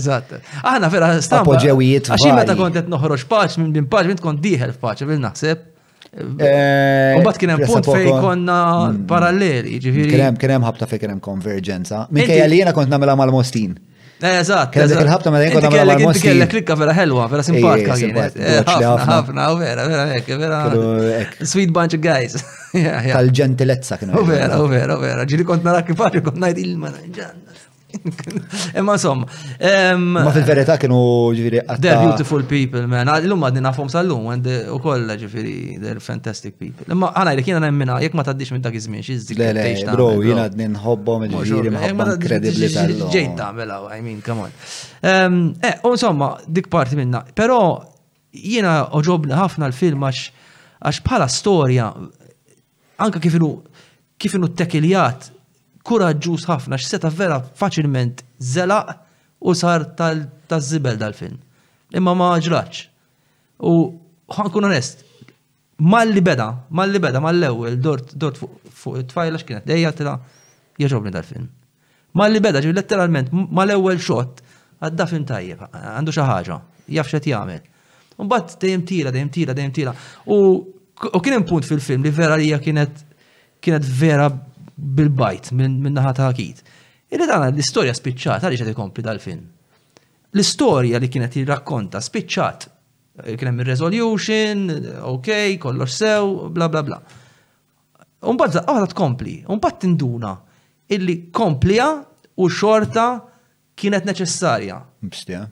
Eżatt. 0.00 0.36
Aħna 0.64 0.90
fera 0.92 1.10
stampa. 1.22 1.54
Appoġewijiet. 1.56 2.10
Għaxin 2.12 2.36
meta 2.36 2.56
kontet 2.58 2.88
noħroġ 2.92 3.24
paċ 3.30 3.58
minn 3.70 3.88
paċ 3.88 4.12
minn 4.12 4.20
tkun 4.20 4.40
diħel 4.44 4.76
paċivil 4.82 5.20
naħseb. 5.24 5.72
Eh, 6.16 7.12
Umbat 7.18 7.36
kienem 7.36 7.60
punt 7.68 7.84
fej 7.84 8.06
konna 8.08 8.56
mm. 8.88 9.02
paralleli, 9.10 9.74
ġifiri. 9.84 10.22
Kienem 10.40 10.64
ħabta 10.64 10.88
fej 10.88 11.02
kienem 11.02 11.18
konverġenza. 11.20 12.06
Mikkej 12.14 12.40
li 12.48 12.62
jena 12.62 12.72
kont 12.76 12.88
namela 12.88 13.12
mal-Mostin. 13.20 13.74
Eh, 14.16 14.38
eżatt. 14.40 14.70
Kellek 14.72 15.02
il-ħabta 15.02 15.30
ma 15.34 15.40
dejjem 15.42 15.58
għamil 15.60 15.82
għal 15.92 16.02
mosti. 16.08 16.22
Kellek 16.24 16.54
rikka 16.56 16.76
vera 16.80 16.94
ħelwa, 16.96 17.26
vera 17.28 17.44
simpatika 17.44 17.96
kienet. 18.00 18.38
Eh, 18.40 18.70
ħafna, 19.02 19.48
vera, 19.60 19.84
vera, 19.90 20.22
vera, 20.24 20.60
vera. 20.72 21.48
Sweet 21.52 21.74
bunch 21.76 21.98
of 21.98 22.04
guys. 22.04 22.38
Tal-ġentilezza 23.12 23.98
kienu. 24.00 24.16
Oh, 24.16 24.24
vera, 24.28 24.48
vera, 24.56 24.94
oh, 24.96 25.00
vera. 25.04 25.20
Oh, 25.20 25.28
Ġiri 25.28 25.44
kont 25.48 25.68
narak 25.68 25.90
kif 25.92 26.00
kont 26.00 26.40
ngħid 26.40 26.64
il-manager. 26.64 27.36
Imma 28.76 28.92
insomma. 28.92 29.26
Ehm, 29.58 30.10
ma 30.16 30.30
fil-verità 30.34 30.76
kienu 30.80 30.98
ġifiri. 31.36 31.60
They're 31.80 31.98
beautiful 32.04 32.42
people, 32.48 32.84
man. 32.90 33.08
L-lum 33.12 33.44
għadni 33.46 33.62
nafhom 33.64 33.88
sal-lum, 33.92 34.28
and 34.34 34.46
eh, 34.50 34.64
u 34.72 34.78
koll 34.82 35.06
ġifiri, 35.20 35.56
they're 35.82 36.02
fantastic 36.04 36.56
people. 36.60 36.86
Imma 36.92 37.12
għana 37.16 37.36
jek 37.38 37.52
jena 37.52 37.62
nemmina, 37.66 38.00
jek 38.04 38.16
ma 38.18 38.24
taddix 38.26 38.52
minn 38.54 38.64
dak 38.64 38.76
iż-żmien, 38.78 39.04
xizdik. 39.06 39.38
Le, 39.40 39.52
le, 39.58 39.66
bro, 39.92 40.08
jena 40.26 40.46
għadni 40.48 40.68
nħobbom 40.74 41.26
ġifiri, 41.34 41.74
mħobbom 41.76 42.02
eh, 42.06 42.16
kredibli 42.26 42.72
tal-lum. 42.74 43.12
Ġejt 43.14 43.36
tamela, 43.40 43.80
I 43.96 44.00
mean, 44.04 44.20
come 44.26 44.46
on. 44.48 44.56
Ehm, 45.06 45.40
eh, 45.64 45.78
u 45.84 45.94
insomma, 45.96 46.34
dik 46.46 46.70
parti 46.72 46.98
minna. 46.98 47.22
Pero 47.36 47.60
jena 48.36 48.82
oġobni 48.98 49.36
ħafna 49.36 49.70
l-film 49.72 50.04
għax 50.06 51.00
bħala 51.06 51.30
storja, 51.32 51.88
anka 53.02 53.22
kifinu 53.22 53.54
kifinu 54.16 54.48
t-tekiljat 54.48 55.26
kuraġġuż 55.86 56.46
ħafna 56.50 56.76
x'seta 56.80 57.10
vera 57.14 57.40
faċilment 57.60 58.24
zelaq 58.42 58.96
u 59.46 59.54
sar 59.54 59.84
tal-żibel 59.96 60.98
dal-film. 61.00 61.36
Imma 61.94 62.14
ma 62.18 62.30
ġraċ. 62.42 62.80
U 63.70 63.74
ħankun 64.36 64.66
onest, 64.66 65.04
malli 65.92 66.22
beda, 66.24 66.48
malli 66.78 67.00
beda, 67.02 67.20
mal-ewwel 67.22 67.76
dort 67.82 68.16
dort 68.22 68.40
fuq 68.40 69.02
it-tfajla 69.04 69.40
kienet 69.46 69.68
dejja 69.70 69.92
tila 69.96 70.16
jaġobni 70.82 71.12
dal-film. 71.14 71.46
Malli 72.18 72.40
beda 72.42 72.62
ġi 72.64 72.74
letteralment 72.74 73.30
mal-ewwel 73.60 74.00
xot, 74.02 74.42
għadda 74.82 75.06
film 75.12 75.24
tajjeb, 75.28 75.62
għandu 75.70 76.14
xi 76.16 76.26
ħaġa, 76.32 76.58
jaf 76.96 77.10
x'qed 77.10 77.30
jagħmel. 77.32 77.62
Mbagħad 78.24 78.58
dejjem 78.64 78.84
tira, 78.88 79.12
dejjem 79.14 79.30
tira, 79.34 79.54
dejjem 79.56 79.74
tira. 79.78 79.92
U 80.32 81.20
kien 81.22 81.36
hemm 81.36 81.46
punt 81.48 81.68
fil-film 81.68 82.02
li 82.06 82.12
vera 82.22 82.38
hija 82.42 82.58
kienet 82.64 83.02
kienet 83.66 83.84
vera 84.00 84.30
bil-bajt 84.76 85.50
minn 85.52 85.78
min 85.82 85.96
ta' 86.16 86.32
kit. 86.36 86.62
Irrid 87.10 87.30
għana 87.30 87.52
l-istorja 87.54 87.94
spiċċat 87.94 88.44
għaliex 88.44 88.64
qed 88.64 88.72
ikompli 88.74 89.04
dal 89.06 89.20
film 89.22 89.44
L-istorja 90.34 90.98
li 91.00 91.08
kienet 91.08 91.36
jirrakkonta 91.38 92.00
spiċċat 92.02 92.64
eh, 93.22 93.36
kien 93.38 93.50
hemm 93.52 93.62
ir-resolution, 93.64 94.66
ok, 95.14 95.30
kollox 95.62 95.96
sew, 96.00 96.34
bla 96.52 96.68
bla 96.68 96.82
bla. 96.84 96.98
Umbagħad 98.26 98.58
zaqqa 98.58 98.90
tkompli, 98.92 99.36
umbagħad 99.48 99.80
tinduna 99.86 100.34
illi 100.92 101.20
komplija 101.32 101.88
u 102.42 102.50
xorta 102.52 103.08
kienet 103.78 104.08
neċessarja. 104.10 104.82
Bstija. 105.06 105.44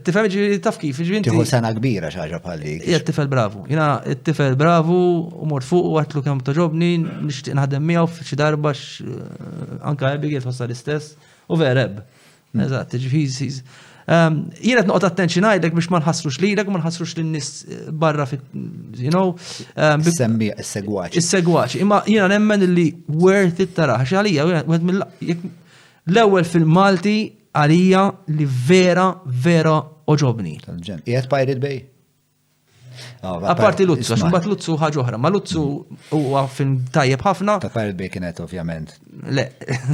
Tifhem 0.00 0.26
ġiri 0.32 0.56
taf 0.64 0.78
kif 0.80 0.96
ġiri. 0.96 1.18
Tieħu 1.26 1.42
sena 1.44 1.68
kbira 1.76 2.08
xaġa 2.12 2.38
bħalli. 2.40 2.76
Ja, 2.88 2.98
tifel 3.04 3.26
bravu. 3.28 3.66
Jina 3.68 3.88
tifel 4.24 4.54
bravu 4.56 4.96
u 5.44 5.48
mort 5.50 5.66
fuq 5.68 5.90
u 5.90 5.98
għatlu 6.00 6.22
kemm 6.24 6.40
toġobni, 6.46 6.94
nixtieq 7.04 7.52
naħdem 7.58 7.84
miegħu 7.92 8.08
f'xi 8.08 8.38
darba 8.40 8.72
eh, 8.72 9.34
anka 9.90 10.14
ebbi 10.16 10.30
għiet 10.32 10.46
ħossa 10.48 10.64
l-istess 10.70 11.18
u 11.52 11.58
vereb. 11.60 12.00
Hmm. 12.54 12.64
Eżatt, 12.64 12.96
ġifiżiż. 13.04 13.60
Ehm, 14.08 14.40
Jien 14.64 14.80
qed 14.80 14.88
noqgħod 14.88 15.08
attent 15.10 15.34
xi 15.36 15.44
ngħidlek 15.44 15.76
biex 15.76 15.92
ma 15.92 16.00
nħassrux 16.00 16.40
lilek 16.44 16.72
u 16.72 16.72
ma 16.72 16.80
nħassrux 16.80 17.14
lin-nies 17.20 17.52
eh, 17.52 17.86
barra 17.92 18.26
fit 18.32 18.48
you 19.04 19.12
know. 19.12 19.26
Ehm, 19.76 20.08
Semmi 20.08 20.48
is-segwaċi. 20.64 21.20
Is-segwaċi. 21.20 21.84
Imma 21.84 22.00
jiena 22.08 22.32
nemmen 22.32 22.64
li 22.72 22.88
worth 23.04 23.60
it 23.60 23.76
taraħ 23.76 24.08
xi 24.08 24.18
għalija, 24.22 24.64
l-ewwel 26.08 26.52
fil-Malti 26.56 27.18
għalija 27.58 28.04
li 28.38 28.46
vera, 28.66 29.08
vera 29.24 29.78
oġobni. 30.10 30.56
Jiet 30.82 31.30
Pirate 31.30 31.58
Bay? 31.62 31.76
Ah, 33.26 33.40
Apparti 33.50 33.82
Luzzu, 33.88 34.12
għax 34.14 34.28
mbagħad 34.28 34.50
Luzzu 34.52 34.74
ħaġa 34.78 35.16
ma 35.18 35.30
Luzzu 35.34 35.62
huwa 36.14 36.44
fin 36.46 36.76
tajjeb 36.94 37.24
ħafna. 37.26 37.56
Ta' 37.64 37.70
Pirate 37.74 37.96
Bay 37.98 38.10
kienet 38.12 38.38
ovvjament. 38.44 38.92
Le. 39.34 39.46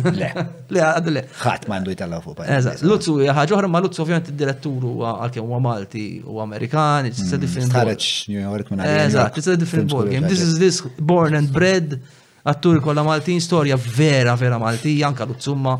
Le. 0.04 0.28
Le, 0.74 0.82
għad 0.84 1.08
le. 1.14 1.22
Ħadd 1.40 1.68
m'għandu 1.70 1.94
jitella 1.94 2.18
fuq 2.24 2.44
Eżatt, 2.46 2.84
Luzzu 2.88 3.14
hija 3.24 3.32
ħaġa 3.38 3.56
oħra, 3.58 3.70
ma 3.72 3.80
Luzzu 3.86 4.02
ovvjament 4.06 4.28
id-direttur 4.34 4.86
huwa 4.92 5.14
għalkemm 5.26 5.48
huwa 5.52 5.60
Malti 5.70 6.04
u 6.28 6.40
Amerikan, 6.44 7.08
it's 7.12 7.20
a 7.32 7.40
different. 7.40 7.72
ball. 7.72 7.94
New 7.96 8.40
York 8.44 8.72
minn 8.74 8.84
Eżatt, 8.86 9.36
it's 9.40 9.48
a 9.52 9.56
different 9.60 9.88
ball 9.92 10.08
game. 10.10 10.28
This 10.28 10.40
is 10.44 10.56
this 10.58 10.80
born 10.98 11.34
and 11.36 11.48
bred 11.52 12.00
għattur 12.48 12.80
kolla 12.80 13.02
Maltin, 13.04 13.40
storja 13.42 13.76
vera, 13.96 14.34
vera 14.38 14.58
Maltija, 14.60 15.08
anka 15.08 15.26
l 15.26 15.34
utsumma 15.36 15.78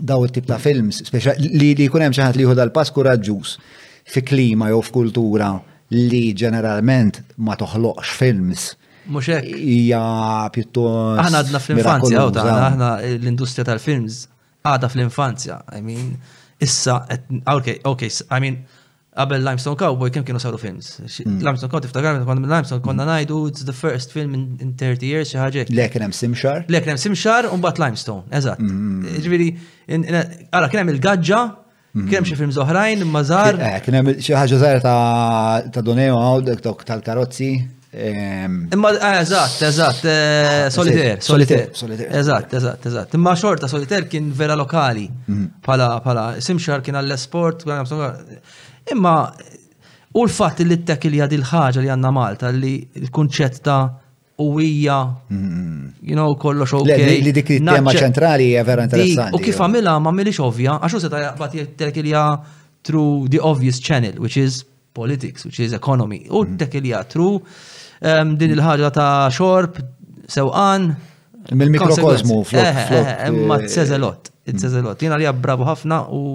daw 0.07 0.23
it-tip 0.25 0.45
ta' 0.47 0.55
films, 0.61 1.01
speċa 1.05 1.33
li 1.51 1.73
li 1.77 1.87
kunem 1.91 2.13
ċaħat 2.15 2.39
li 2.39 2.45
dal-pass 2.57 2.93
kuraġġuż 2.95 3.51
fi 4.11 4.23
klima 4.25 4.69
jew 4.71 4.79
f'kultura 4.87 5.49
li 5.97 6.23
ġeneralment 6.33 7.19
ma 7.43 7.57
toħloqx 7.59 8.15
films. 8.21 8.63
Muxek. 9.11 9.45
Ija 9.51 10.01
pjuttost. 10.55 11.19
Aħna 11.25 11.41
għadna 11.43 11.59
fl-infanzja, 11.67 12.21
għawta, 12.23 12.47
aħna 12.71 12.91
l-industrija 13.17 13.67
tal-films 13.67 14.21
għadha 14.63 14.87
fl-infanzja. 14.95 15.59
I 15.75 15.81
mean, 15.83 16.13
issa, 16.61 17.01
okay, 17.51 17.81
okay, 17.83 18.09
I 18.29 18.39
mean, 18.47 18.61
Qabel 19.17 19.41
Limestone 19.43 19.75
Cowboy 19.77 20.09
kemm 20.11 20.23
kienu 20.23 20.39
saru 20.39 20.57
films. 20.57 20.93
Hmm. 20.97 21.35
Limestone 21.43 21.67
Cowboy 21.71 21.81
tiftakar 21.87 22.13
minn 22.23 22.45
Limestone 22.55 22.81
konna 22.85 23.03
najdu, 23.09 23.41
it's 23.51 23.65
the 23.67 23.73
first 23.75 24.13
film 24.15 24.35
in 24.37 24.71
30 24.79 25.05
years 25.09 25.33
xaħġek. 25.35 25.73
Lek 25.75 25.97
nem 25.99 26.13
Simxar? 26.15 26.63
Lek 26.71 26.87
nem 26.87 26.99
Simxar 27.01 27.49
u 27.51 27.57
bat 27.65 27.79
Limestone, 27.83 28.23
eżatt. 28.39 28.61
Hmm. 28.63 29.01
Ġifieri 29.17 29.49
ara 30.53 30.71
kien 30.71 30.83
hemm 30.85 30.93
il-gaġġa 30.95 31.41
hmm. 31.49 32.07
Kien 32.07 32.29
xi 32.31 32.39
film 32.39 32.55
zoħrajn, 32.55 33.03
imma 33.07 33.23
żgħar. 33.27 33.59
Eh, 33.73 33.77
kien 33.83 33.99
hemm 33.99 34.13
xi 34.15 34.31
ħaġa 34.37 34.53
żgħar 34.63 34.81
ta' 34.87 35.75
ta' 35.75 35.83
Doneo 35.83 36.23
tal-karozzi. 36.61 37.51
Ehm. 37.91 38.53
Imma 38.71 38.93
eh, 38.95 39.17
eżatt, 39.25 39.59
eżatt, 39.67 40.05
eh, 40.07 40.49
ah, 40.49 40.67
solitaire, 40.71 41.17
solitaire. 41.21 42.07
Eżatt, 42.21 42.53
eżatt, 42.55 42.85
eżatt. 42.87 43.17
Imma 43.19 43.33
xorta 43.35 43.67
solitaire 43.67 44.07
kien 44.07 44.31
vera 44.31 44.55
lokali. 44.55 45.09
Pala, 45.67 45.89
pala, 46.01 46.29
Simxar 46.41 46.79
kien 46.87 46.95
għall-esport, 47.01 47.67
Imma 48.91 49.15
u 50.13 50.23
l-fatt 50.25 50.59
li 50.67 50.77
t-tekilja 50.83 51.27
dil 51.31 51.43
ħaġa 51.47 51.83
li 51.85 51.91
għanna 51.93 52.11
Malta 52.15 52.49
li 52.55 52.73
l-kunċett 53.05 53.61
ta' 53.65 53.83
uwija, 54.41 54.97
mm-hmm. 55.29 55.89
you 56.01 56.15
know, 56.17 56.33
kollox 56.41 56.73
okay. 56.79 57.21
Li 57.21 57.31
dik 57.35 57.53
tema 57.61 57.93
ċentrali 57.95 58.49
hija 58.51 58.63
vera 58.67 58.87
interessanti. 58.87 59.37
U 59.37 59.43
kif 59.43 59.59
għamilha 59.61 59.93
ma 60.01 60.13
milix 60.17 60.39
ovvja, 60.43 60.75
għaxu 60.83 61.01
se 61.05 61.11
ta' 61.11 61.51
t 61.51 61.65
tekilja 61.79 62.25
through 62.87 63.29
the 63.31 63.39
obvious 63.51 63.77
channel, 63.79 64.17
which 64.23 64.35
is 64.41 64.63
politics, 64.97 65.45
which 65.45 65.59
is 65.61 65.75
economy. 65.77 66.23
U 66.27 66.41
mm-hmm. 66.41 66.57
t-tekilja 66.59 67.05
through 67.13 67.39
din 68.01 68.55
il-ħaġa 68.57 68.91
ta' 68.97 69.11
xorb, 69.31 69.77
sewqan. 70.33 70.89
Mill-mikrokozmu, 71.51 72.41
flok. 72.49 72.65
Eh, 72.65 72.95
eh, 72.97 73.13
eh, 73.29 73.39
ma' 73.45 73.61
t-sezelot, 73.63 74.33
t-sezelot. 74.45 74.97
Mm-hmm. 74.97 75.05
Jena 75.05 75.21
li 75.21 75.31
bravo 75.39 75.69
ħafna 75.69 76.01
u 76.17 76.25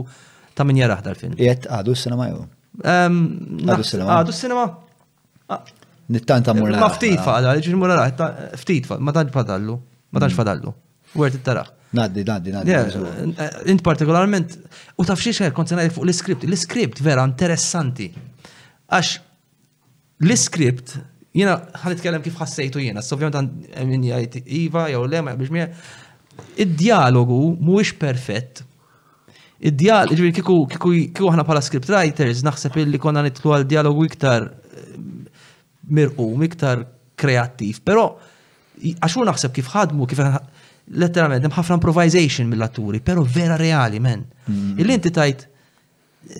Ta' 0.56 0.64
min 0.64 0.78
jaraħ 0.80 1.02
dal-film. 1.04 1.36
Jett, 1.36 1.66
għadu 1.68 1.92
s-sinema 1.96 2.30
jew. 2.30 2.42
Għadu 2.82 3.82
s-sinema. 3.84 4.14
Għadu 4.20 4.32
s-sinema. 4.32 4.64
Nittanta 6.16 6.54
mura. 6.56 6.78
Ma 6.80 6.88
ftit 6.94 7.20
għadu, 7.20 7.52
ġin 7.66 7.80
mura 7.80 7.98
raħ, 7.98 8.22
ftit 8.62 8.86
fa' 8.88 8.96
ma 9.04 9.12
tanġ 9.16 9.34
fadallu, 9.34 9.74
ma 10.14 10.22
tanġ 10.22 10.32
mm. 10.32 10.38
fadallu. 10.38 10.72
Għert 11.16 11.38
it-taraħ. 11.42 11.72
Naddi, 11.96 12.24
naddi, 12.28 12.54
naddi. 12.54 12.72
Eh, 12.72 13.58
int 13.72 13.84
partikolarment, 13.86 14.56
u 15.00 15.04
taf 15.08 15.20
xer 15.22 15.52
kont 15.56 15.70
senajt 15.72 15.92
fuq 15.96 16.08
l 16.08 16.16
skript 16.16 16.46
l-iskript 16.48 17.02
vera 17.04 17.22
interessanti. 17.28 18.08
Għax 18.88 19.10
l-iskript, 20.24 20.94
jena 21.36 21.58
ħanitkellem 21.84 22.24
kif 22.24 22.38
ħassejtu 22.40 22.80
jena, 22.84 23.04
s-sovjament 23.04 23.76
għan 23.76 24.44
Iva, 24.44 24.86
jew 24.92 25.04
Lema, 25.10 25.36
biex 25.38 25.52
mija, 25.54 25.68
id-dialogu 26.66 27.38
mhuwiex 27.60 27.94
perfett, 28.00 28.65
Id-dial, 29.56 30.10
ġivir 30.12 30.34
kiku, 30.36 30.56
kiku, 30.68 30.90
kiku 31.14 31.30
ħana 31.32 31.44
pala 31.48 31.62
script 31.64 31.88
writers, 31.88 32.42
naħseb 32.44 32.76
li 32.90 32.98
konna 33.00 33.22
nitlu 33.24 33.54
għal 33.56 33.64
dialogu 33.70 34.04
iktar 34.04 34.50
eh, 34.52 34.90
mirqu, 35.96 36.26
iktar 36.44 36.82
kreattiv, 37.16 37.80
pero 37.86 38.02
għaxu 38.84 39.24
naħseb 39.24 39.54
kif 39.56 39.70
ħadmu, 39.72 40.08
kif 40.12 40.20
letteralment, 41.00 41.40
hemm 41.46 41.56
ħafna 41.56 41.78
improvisation 41.80 42.50
mill-atturi, 42.52 43.00
pero 43.00 43.24
vera 43.24 43.56
reali, 43.58 43.98
men. 44.04 44.26
Mm. 44.46 44.76
Il 44.84 44.92
inti 44.94 45.12
tajt, 45.16 45.46
eh, 45.46 46.36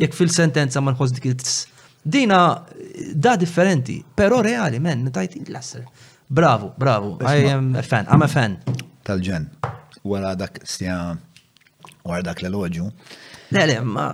jek 0.00 0.16
fil-sentenza 0.16 0.80
ma 0.80 0.94
nħoż 0.96 1.12
dik 1.18 1.52
Dina 2.02 2.38
da 3.14 3.36
differenti, 3.38 4.00
pero 4.02 4.40
reali 4.42 4.80
men, 4.82 5.04
tajt 5.14 5.36
il-lasser. 5.44 5.84
Bravo, 6.32 6.72
bravo. 6.78 7.18
I 7.20 7.46
am 7.50 7.74
a 7.76 7.82
fan, 7.82 8.06
I'm 8.10 8.22
a 8.24 8.26
fan. 8.28 8.54
Tal-ġen, 9.04 9.44
wara 10.08 10.30
dak 10.38 10.62
stja, 10.64 10.94
wara 12.08 12.22
dak 12.24 12.40
l-elogju. 12.40 12.86
Le, 13.52 13.66
le, 13.68 13.74
ma, 13.84 14.06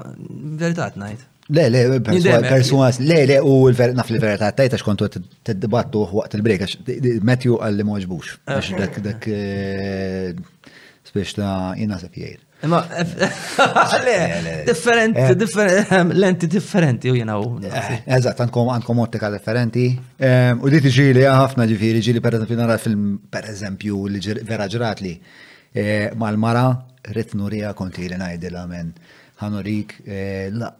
veritat 0.58 0.96
najt. 0.98 1.22
Le, 1.46 1.68
le, 1.70 1.84
persuas. 2.02 2.98
Eh, 2.98 3.04
eh. 3.04 3.06
le, 3.06 3.20
le, 3.30 3.36
u 3.46 3.70
naf 4.00 4.10
li 4.10 4.18
verità 4.18 4.50
tajta 4.50 4.80
xkontu 4.82 5.06
t 5.14 5.54
debattu 5.54 6.02
waqt 6.16 6.34
il-break, 6.40 6.66
għax 6.66 6.76
Matthew 7.24 7.60
għalli 7.62 7.86
moġbux, 7.92 8.34
għax 8.50 8.74
dak, 8.82 8.98
dak, 9.06 9.30
eh, 9.30 10.74
spiex 11.12 11.38
ta' 11.38 11.54
jina 11.78 12.02
sefjajr. 12.02 12.40
Ma, 12.60 12.84
differenti, 14.64 15.18
eh. 15.20 15.34
differenti, 15.36 16.14
lenti 16.18 16.46
differenti, 16.48 17.08
u 17.08 17.14
jenaw. 17.14 17.44
Eh, 17.62 18.00
Eżat, 18.16 18.40
għankom 18.42 18.72
għankom 18.74 19.02
ottika 19.04 19.30
differenti. 19.30 19.84
Ehm, 20.18 20.64
u 20.66 20.72
di 20.72 20.80
tiġi 20.82 21.04
li 21.14 21.22
ħafna 21.28 21.68
ġifiri, 21.70 22.02
ġili 22.02 22.20
per 22.24 22.34
eżempju 22.40 22.58
nara 22.58 22.78
film, 22.82 23.14
per 23.30 23.46
eżempju, 23.52 24.00
li 24.10 24.20
vera 24.48 24.66
ġrat 24.74 25.04
li 25.06 25.12
eh, 25.72 26.08
mal-mara, 26.18 26.64
ritnu 27.14 27.46
rija 27.48 27.72
konti 27.78 28.08
li 28.10 28.18
najdil 28.18 28.58
għamen. 28.62 28.90
Hanorik, 29.38 29.92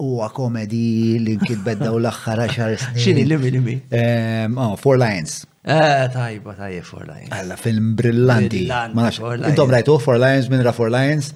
huwa 0.03 0.33
komedi 0.35 1.15
li 1.23 1.37
nkitbedda 1.39 1.93
u 1.95 2.01
l-axħar 2.01 2.41
għaxar 2.49 2.73
snin. 2.83 2.99
Xini, 3.05 3.23
limi, 3.31 3.53
limi. 3.55 3.77
Ehm, 3.95 4.59
oh, 4.59 4.75
Four 4.83 4.99
Lions. 4.99 5.45
Tajba, 5.63 6.57
tajba, 6.59 6.83
Four 6.83 7.07
Lions. 7.07 7.31
Alla, 7.39 7.55
film 7.55 7.93
brillanti. 7.95 8.65
Ma 8.67 9.13
nafx. 9.13 9.23
Intom 9.53 9.71
rajtu 9.71 10.01
Four 10.03 10.19
Lions, 10.19 10.51
minn 10.51 10.67
ra 10.67 10.75
Four 10.75 10.91
Lions. 10.91 11.31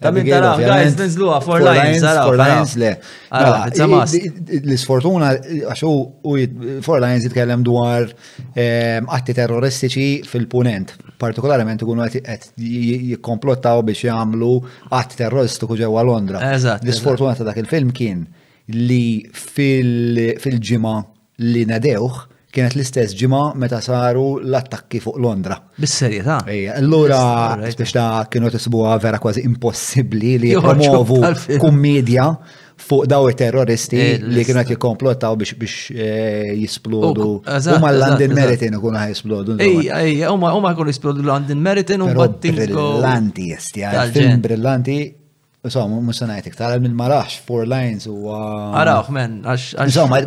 Ta' 0.00 0.12
minn 0.14 0.26
tara, 0.28 0.54
guys, 0.56 0.94
nizluha, 0.96 1.40
for 1.42 1.58
lines, 1.60 2.02
for 2.24 2.36
lines, 2.38 2.74
le. 2.78 2.90
Mela, 3.32 3.66
l-sfortuna, 4.60 5.32
għaxu, 5.72 5.90
for 6.86 7.02
lines 7.02 7.24
jitkellem 7.26 7.64
dwar 7.66 8.06
ehm, 8.54 9.10
atti 9.16 9.34
terroristiċi 9.40 10.06
fil-punent. 10.30 10.94
Partikolarment 11.18 11.82
ikunu 11.82 12.06
għet 12.06 12.46
jikomplottaw 12.62 13.82
biex 13.90 14.06
jgħamlu 14.06 14.52
atti 15.00 15.18
terroristiku 15.24 15.78
ġewwa 15.82 16.06
Londra. 16.06 16.44
L-sfortuna 16.78 17.34
ta' 17.40 17.48
dak 17.50 17.58
il-film 17.64 17.90
kien 17.90 18.22
li 18.70 19.02
fil-ġima 19.34 20.98
li 21.42 21.66
nadewħ, 21.72 22.24
kienet 22.58 22.74
l-istess 22.78 23.14
ġima 23.18 23.40
meta 23.58 23.78
saru 23.84 24.26
l-attakki 24.42 25.00
fuq 25.02 25.18
Londra. 25.22 25.58
Bis-serjetà. 25.80 26.38
Allura 26.78 27.20
biex 27.62 27.92
ta' 27.94 28.24
kienu 28.32 28.50
tisbuha 28.54 28.96
vera 29.02 29.20
kważi 29.22 29.44
impossibbli 29.48 30.36
li 30.42 30.54
jipromovu 30.54 31.20
kummedja 31.62 32.26
fuq 32.78 33.06
daw 33.10 33.26
terroristi 33.38 33.98
eh, 33.98 34.20
li 34.22 34.44
kienu 34.46 34.62
qed 34.62 34.74
jikkomplottaw 34.76 35.34
biex 35.40 35.54
biex 35.58 35.76
eh, 35.98 36.52
jisplodu. 36.62 37.28
Huma 37.76 37.92
l-London 37.94 38.34
Meritin 38.40 38.78
ikun 38.78 38.98
ħaj 38.98 39.14
jisplodu. 39.14 39.58
Ejja, 39.64 40.34
huma 40.34 40.74
jkunu 40.74 40.94
jisplodu 40.94 41.22
l-London 41.26 41.62
Meritin 41.68 42.04
u 42.06 42.10
bad 42.16 42.38
things 42.42 42.64
Brillanti 42.66 43.48
jestja, 43.54 43.94
eh, 44.02 44.12
film 44.16 44.42
brillanti 44.44 45.00
Insomma, 45.66 45.98
mux 46.00 46.14
sanajtik, 46.16 46.54
tal 46.54 46.78
minn 46.78 46.94
marax, 46.94 47.34
four 47.46 47.66
lines 47.66 48.06
u. 48.06 48.14
Uh, 48.30 48.78
Araħ, 48.78 49.08
men, 49.10 49.32
għax. 49.42 49.64
Insomma, 49.88 50.20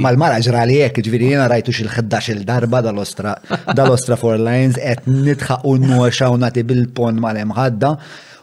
mal-marax 0.00 0.48
rali 0.54 0.78
jek, 0.78 1.02
ġviri 1.04 1.28
jena 1.34 1.44
rajtu 1.52 1.74
xil-11 1.76 2.30
il-darba 2.38 2.80
dal-ostra, 2.86 3.34
dal-ostra 3.76 4.16
four 4.16 4.40
lines, 4.40 4.80
et 4.80 5.04
nitħaq 5.04 5.68
unnu 5.74 6.08
xawnati 6.20 6.64
bil-pon 6.70 7.20
mal-emħadda 7.20 7.90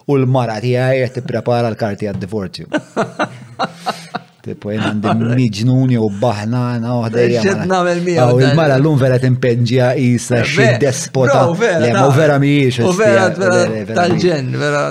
u 0.05 0.19
l-mara 0.21 0.59
tijaj 0.61 1.01
jett 1.01 1.23
prepara 1.25 1.73
l-karti 1.73 2.11
għad-divorzju. 2.11 2.69
Tipo, 4.45 4.69
jena 4.69 5.13
miġnuni 5.39 5.97
u 5.97 6.05
baħnana 6.21 6.91
u 6.99 7.03
ħdejja. 7.07 7.41
Xedna 7.45 7.79
mel 7.87 8.01
U 8.29 8.41
il 8.43 8.53
l-lum 8.53 8.97
vera 9.01 9.17
tempenġija 9.21 9.87
jisa 9.97 10.43
eh, 10.43 10.49
xid 10.51 10.81
despota. 10.83 11.47
U 11.49 11.55
vera 11.57 12.37
miġ. 12.41 12.77
U 12.85 12.91
vera, 12.97 13.25
tal-ġen, 13.89 14.51
vera, 14.61 14.83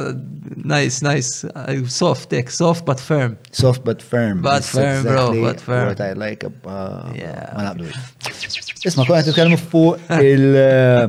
nice, 0.75 1.05
nice, 1.07 1.47
eh, 1.55 1.85
soft 1.87 2.33
tech, 2.35 2.51
soft 2.51 2.83
but 2.89 2.99
firm. 2.99 3.37
Soft 3.55 3.87
but 3.87 4.03
firm. 4.03 4.43
But 4.43 4.67
firm, 4.67 5.07
bro, 5.07 5.29
but 5.47 5.63
firm. 5.63 5.93
What 5.93 6.03
I 6.03 6.19
like 6.19 6.43
about. 6.51 7.15
Ah, 7.15 7.55
ma 7.55 7.69
naqblu. 7.71 7.95
Isma, 8.85 9.07
konna 9.07 9.23
t-tkellmu 9.29 9.63
fu 9.71 9.85
il- 10.35 10.51
eh, 10.59 11.07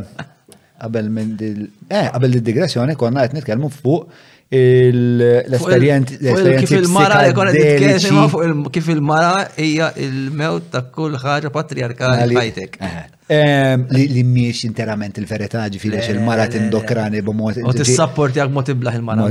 qabel 0.86 1.10
minn 1.10 1.34
dil. 1.40 1.66
Eh, 1.90 2.12
qabel 2.14 2.38
il-digressjoni 2.38 2.94
konna 3.00 3.26
qed 3.26 3.40
nitkellmu 3.40 3.74
fuq 3.74 4.34
l-esperienza. 4.50 6.16
Kif 6.16 6.70
il-mara 6.72 7.26
il- 7.26 8.68
kif 8.70 8.88
il-mara 8.88 9.50
hija 9.58 9.92
il-mewt 9.98 10.70
ta' 10.70 10.84
kull 10.94 11.18
ħaġa 11.18 11.50
patriarkali 11.52 12.36
fajtek. 12.36 12.78
Eh. 13.26 13.80
Li 13.90 14.22
miex 14.22 14.64
interament 14.68 15.18
il-verità 15.18 15.64
ġifiri 15.68 15.98
eh, 15.98 16.12
il-mara 16.14 16.44
eh, 16.46 16.50
tindokrani 16.54 17.24
b'mod. 17.26 17.58
U 17.66 17.74
t-support 17.80 18.36
jak 18.38 18.52
motiblaħ 18.54 19.00
il-mara. 19.00 19.26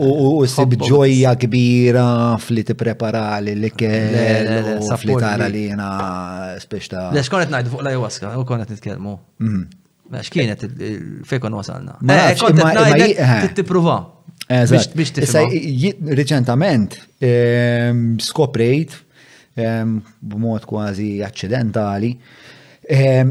U 0.00 0.32
sib 0.48 0.78
ġoja 0.80 1.34
kbira 1.36 2.06
fli 2.40 2.64
t-preparali 2.72 3.54
li 3.58 3.70
kell 3.76 4.80
fli 4.96 5.16
tara 5.20 5.46
li 5.52 5.66
jena 5.68 6.56
speċta. 6.56 7.10
Lex 7.12 7.28
konet 7.28 7.50
najdu 7.52 7.68
fuq 7.76 7.82
la 7.84 7.92
jawaska, 7.98 8.32
u 8.40 8.46
konet 8.48 8.70
nitkelmu. 8.72 9.18
Mhm. 9.44 9.81
Mela, 10.12 10.26
x'kienet 10.26 10.60
kienet 10.66 11.28
fejkon 11.28 11.54
wasalna. 11.56 11.96
Eh, 12.04 13.12
eh. 13.12 13.32
Tippruva. 13.56 13.96
Biex 14.52 15.12
tifhem. 15.16 15.54
Reċentament 16.20 16.98
ehm, 17.24 18.02
skoprejt 18.20 18.98
ehm, 19.56 19.96
b'mod 20.32 20.66
kważi 20.68 21.22
accidentali 21.24 22.12
ehm, 22.82 23.30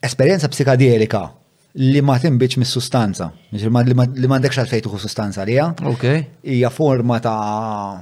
esperjenza 0.00 0.48
psikadelika 0.52 1.26
li 1.80 2.00
ma 2.02 2.16
tinbiċ 2.18 2.56
mis 2.62 2.72
sustanza 2.74 3.28
li 3.54 3.68
ma 3.70 3.84
ndekx 3.84 4.62
għalfejn 4.64 4.84
tuħu 4.86 5.00
sustanza 5.04 5.44
li 5.46 5.58
hija 5.60 6.70
forma 6.74 7.20
ta' 7.22 8.00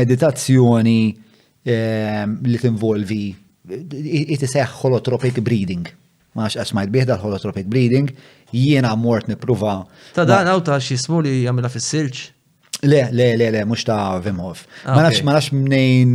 meditazzjoni 0.00 1.00
li 1.62 2.58
tinvolvi 2.64 3.22
it-seħ 3.70 4.74
holotropic 4.80 5.38
maħx 6.34 6.56
għax 6.56 6.70
għasmajt 6.70 6.92
biħda 6.94 7.16
l-holotropic 7.18 7.66
bleeding, 7.70 8.12
jiena 8.54 8.92
mort 8.96 9.26
nipruva. 9.30 9.78
Ta' 10.14 10.26
dan 10.28 10.50
għaw 10.52 10.62
ta' 10.66 10.78
xismu 10.84 11.22
li 11.24 11.40
jamela 11.46 11.70
fis-silġ? 11.72 12.22
Le, 12.80 13.02
le, 13.12 13.26
le, 13.36 13.50
le, 13.52 13.64
mux 13.68 13.82
ta' 13.84 14.20
Wim 14.24 14.38
Hof. 14.40 14.62
Ma 14.86 14.94
ah, 14.94 15.02
nafx, 15.08 15.18
ma 15.28 15.34
nafx 15.36 15.50
mnejn 15.52 16.14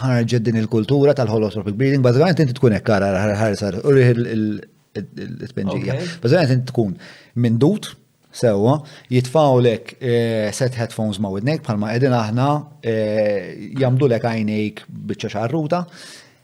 ħarġed 0.00 0.48
din 0.48 0.56
il-kultura 0.62 1.12
tal-holotropic 1.18 1.76
bleeding, 1.78 2.02
bazzgħajn 2.06 2.38
tinti 2.40 2.56
tkun 2.58 2.74
ekkara 2.80 3.10
ħarsar, 3.38 3.78
u 3.84 3.94
il-tpenġija. 3.94 5.98
Bazzgħajn 6.24 6.50
tinti 6.54 6.72
tkun 6.74 6.96
minn 7.44 7.60
dut, 7.62 7.92
sewa, 8.40 8.76
jitfawlek 9.10 9.96
eh, 9.98 10.48
set 10.54 10.76
headphones 10.78 11.18
ma' 11.22 11.30
widnek, 11.36 11.62
bħalma 11.66 11.92
edin 11.98 12.12
aħna 12.14 12.48
eh, 12.86 13.72
jamdulek 13.78 14.26
għajnejk 14.26 14.84
bieċa 14.88 15.32
xarruta, 15.36 15.84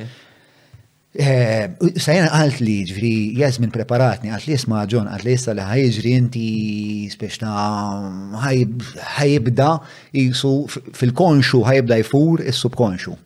Sajna 1.18 2.28
għalt 2.38 2.60
li 2.62 2.76
ġvri, 2.92 3.12
jazmin 3.40 3.72
preparatni, 3.74 4.30
għalt 4.30 4.46
li 4.48 4.54
jisma 4.54 4.84
ġon, 4.90 5.08
għalt 5.10 5.26
li 5.26 5.34
jissa 5.34 5.54
li 5.56 5.64
ħajġri 5.66 6.12
inti 6.16 6.46
speċna 7.10 8.42
ħajibda 9.18 9.72
jisu 10.14 10.52
fil-konxu 10.94 11.64
ħajibda 11.66 12.00
jfur 12.04 12.46
il-subkonxu. 12.46 13.18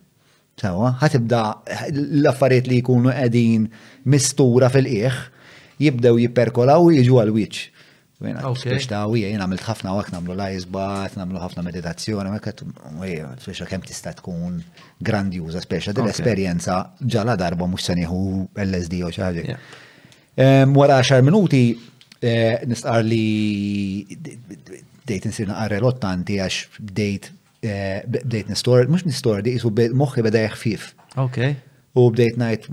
Sewa, 0.61 0.91
ħatibda 1.01 1.39
l-affarijiet 2.21 2.67
li 2.69 2.77
jkunu 2.83 3.09
qegħdin 3.09 3.63
mistura 4.13 4.69
fil 4.73 4.85
qiegħ 4.89 5.15
jibdew 5.81 6.19
jipperkolaw 6.27 6.91
jiġu 6.93 7.17
għal-wiċċ. 7.21 7.69
Jena, 8.23 8.51
biex 8.53 8.87
għamilt 8.87 9.63
ħafna 9.67 9.95
għak 9.97 10.11
namlu 10.13 10.35
lajzbat, 10.39 11.17
namlu 11.19 11.41
ħafna 11.43 11.63
meditazzjoni, 11.65 12.31
ma' 12.31 12.39
kattu, 12.45 12.67
speċa 13.41 13.67
kem 13.67 13.81
tista' 13.83 14.13
tkun 14.21 14.61
grandjuża, 15.03 15.63
speċa 15.65 15.95
din 15.97 16.07
esperienza 16.07 16.77
ġala 17.01 17.35
darba 17.35 17.67
mux 17.67 17.89
saniħu 17.89 18.21
LSD 18.63 19.01
u 19.03 19.11
xaħġek. 19.11 19.57
Wara 20.77 21.01
10 21.01 21.25
minuti 21.27 21.63
eh, 21.73 22.61
nistqar 22.69 23.01
li 23.03 24.05
dejt 25.09 25.27
nsir 25.33 25.49
naqar 25.51 25.75
relottanti 25.75 26.39
għax 26.45 26.61
dejt 26.79 27.33
bdejt 28.07 28.47
nistor, 28.51 28.85
mux 28.91 29.03
nistor, 29.07 29.41
di 29.43 29.55
jisu 29.55 29.71
moħi 29.71 30.23
beda 30.25 30.41
jħfif. 30.49 30.91
Ok. 31.21 31.39
U 31.95 32.07
bdejt 32.11 32.39
najt, 32.41 32.67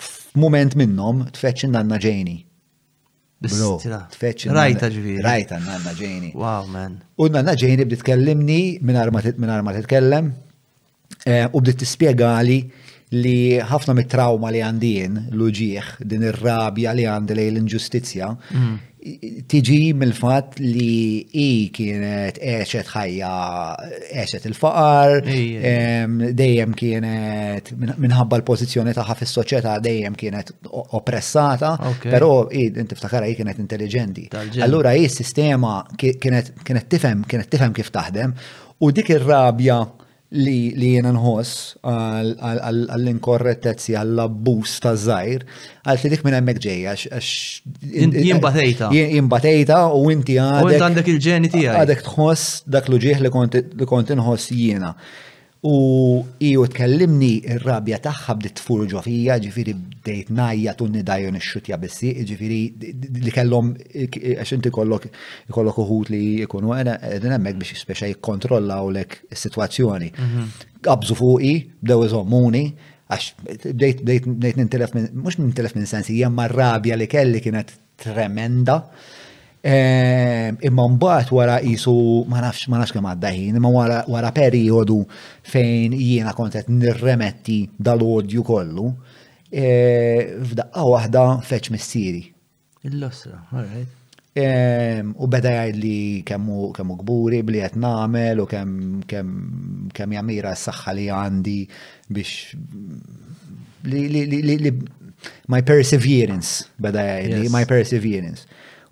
f'mument 0.00 0.76
minnom 0.80 1.24
tfeċin 1.36 1.74
nanna 1.74 1.98
ġejni. 2.00 2.36
Bro, 3.44 3.74
tfeċin. 4.12 4.52
Rajta 4.56 4.88
ġviri. 4.94 5.20
Rajta 5.24 5.58
nanna 5.64 5.92
ġejni. 5.96 6.30
Wow, 6.38 6.68
man. 6.72 6.98
U 7.20 7.28
nanna 7.32 7.52
ġejni 7.58 7.84
bdiet 7.88 8.02
tkellimni 8.06 8.60
minn 8.84 8.98
arma 9.00 9.20
titkellem 9.74 10.30
eh, 11.26 11.44
u 11.50 11.60
bdiet 11.60 11.80
tispjegali 11.82 12.60
li 13.14 13.58
ħafna 13.58 13.94
mit-trauma 13.98 14.50
li 14.54 14.60
għandijin 14.62 15.14
l-uġieħ 15.32 15.96
din 16.06 16.28
ir-rabja 16.28 16.92
li 16.94 17.06
għandi 17.10 17.34
lej 17.34 17.48
l-inġustizja 17.50 18.28
mm. 18.54 18.76
tiġi 19.50 19.78
mill-fat 19.98 20.54
li 20.62 21.18
i 21.42 21.46
kienet 21.74 22.38
eċet 22.38 22.92
ħajja 22.92 23.32
eċet 24.22 24.46
il-faqar, 24.52 25.16
dejjem 26.38 26.76
kienet 26.78 27.72
minħabba 27.80 28.38
l-pozizjoni 28.38 28.94
taħħa 28.94 29.18
fis 29.24 29.34
soċjetà 29.40 29.74
dejjem 29.82 30.14
kienet 30.20 30.54
oppressata, 30.70 31.74
però 32.06 32.32
i 32.52 32.68
tiftakara 32.70 33.26
i 33.26 33.34
kienet 33.38 33.58
intelligenti. 33.58 34.28
Allura 34.62 34.94
i 34.94 35.08
s-sistema 35.08 35.80
kienet 35.96 36.54
tifhem 36.88 37.24
kienet 37.26 37.50
tifhem 37.50 37.74
kif 37.74 37.90
taħdem 37.90 38.36
u 38.80 38.92
dik 38.94 39.10
ir-rabja 39.16 39.82
li 40.30 40.70
li 40.78 40.92
jena 40.94 41.10
nħoss 41.10 41.80
għall-inkorrettezzi, 41.82 43.96
għall-abbus 43.98 44.72
ta' 44.84 44.92
zaħir, 44.94 45.42
għal 45.82 45.98
dik 46.12 46.22
minn 46.26 46.36
hemmhekk 46.38 46.62
ġejja. 46.66 46.92
Jimbatejta. 48.28 48.90
Jimbatejta 48.94 49.78
u 49.96 49.98
inti 50.14 50.36
għadek. 50.38 50.78
U 50.78 50.80
għandek 50.86 51.06
il-ġeni 51.14 51.48
tiegħek. 51.54 51.76
Għadek 51.82 52.00
tħoss 52.06 52.42
dak 52.70 52.86
l 52.92 52.96
ġieħ 53.08 53.18
li 53.26 53.30
kont 53.90 54.10
inħoss 54.18 54.54
jiena. 54.54 54.90
U 55.60 56.22
iju 56.40 56.62
tkellimni 56.72 57.42
il-rabja 57.44 57.98
taħħa 58.00 58.32
bdiet 58.38 58.54
tfurġu 58.62 59.02
fija, 59.04 59.34
ġifiri 59.44 59.74
bdejt 59.76 60.30
najja 60.32 60.72
tunni 60.78 61.02
dajon 61.04 61.36
il 61.36 61.44
xutja 61.44 61.76
bissi, 61.76 62.14
ġifiri 62.30 62.60
li 63.20 63.34
kellhom 63.34 63.74
għax 63.76 64.54
inti 64.56 64.72
kollok 64.72 65.04
kollok 65.52 65.82
uħut 65.84 66.14
li 66.14 66.22
jkunu 66.46 66.72
għena, 66.78 66.94
din 67.20 67.34
hemmhekk 67.36 67.60
biex 67.84 68.08
jikontrolla 68.08 68.78
u 68.80 68.88
lek 68.96 69.18
is-sitwazzjoni. 69.28 70.08
Mhm. 70.16 70.48
fuqi, 71.20 71.52
bdew 71.84 72.06
iżommuni, 72.08 72.64
għax 73.12 73.32
bdejt 74.00 74.56
nintelef 74.56 74.94
minn 74.94 75.10
mux 75.12 75.36
nintelef 75.38 75.74
minn 75.74 75.86
sensi, 75.86 76.16
jemma 76.16 76.48
rabja 76.48 76.96
li 76.96 77.06
kelli 77.06 77.40
kienet 77.40 77.68
tremenda. 77.98 78.84
Ehm, 79.60 80.56
imma 80.64 80.86
mbagħad 80.96 81.30
wara 81.36 81.58
qisu 81.60 81.92
ma 82.32 82.38
nafx 82.46 82.64
ma 82.72 82.78
nafx 82.80 82.94
kemm 82.96 83.10
għaddaħin, 83.10 83.56
imma 83.60 83.70
wara 84.08 84.30
perjodu 84.32 85.00
fejn 85.52 85.96
jiena 86.00 86.32
kont 86.36 86.56
qed 86.56 86.70
nirremetti 86.72 87.58
dal-odju 87.76 88.40
kollu, 88.46 88.86
ehm, 89.52 90.46
f'daqqa 90.52 90.84
waħda 90.92 91.24
feċ 91.44 91.72
missieri. 91.76 92.22
il 92.88 93.02
all 93.04 93.62
right. 93.62 93.88
Ehm, 94.34 95.12
u 95.18 95.26
beda 95.26 95.50
jgħid 95.68 95.76
li 95.82 96.22
kemmu 96.24 96.72
kemmu 96.72 96.96
gburi 97.02 97.42
bli 97.44 97.60
qed 97.60 97.76
nagħmel 97.84 98.40
u 98.40 98.46
kemm 98.48 99.02
kemm 99.06 99.92
kemm 99.92 100.12
jamira 100.16 100.54
s-saħħa 100.56 100.94
li 100.96 101.08
għandi 101.12 101.58
biex 102.08 102.54
li 103.84 104.72
my 105.52 105.60
perseverance 105.68 106.64
beda 106.78 107.04
jgħid 107.20 107.42
li 107.44 107.52
my 107.52 107.68
perseverance. 107.68 108.46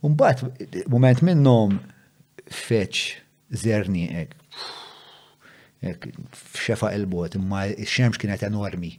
Umbat, 0.06 0.42
moment 0.88 1.22
minnom 1.26 1.74
feċ 2.46 3.02
zerni 3.64 4.06
ek. 4.14 4.34
Ek, 5.88 6.08
xefa 6.58 6.92
il-bot, 6.98 7.34
imma 7.38 7.66
xemx 7.86 8.18
kienet 8.18 8.42
enormi. 8.46 8.94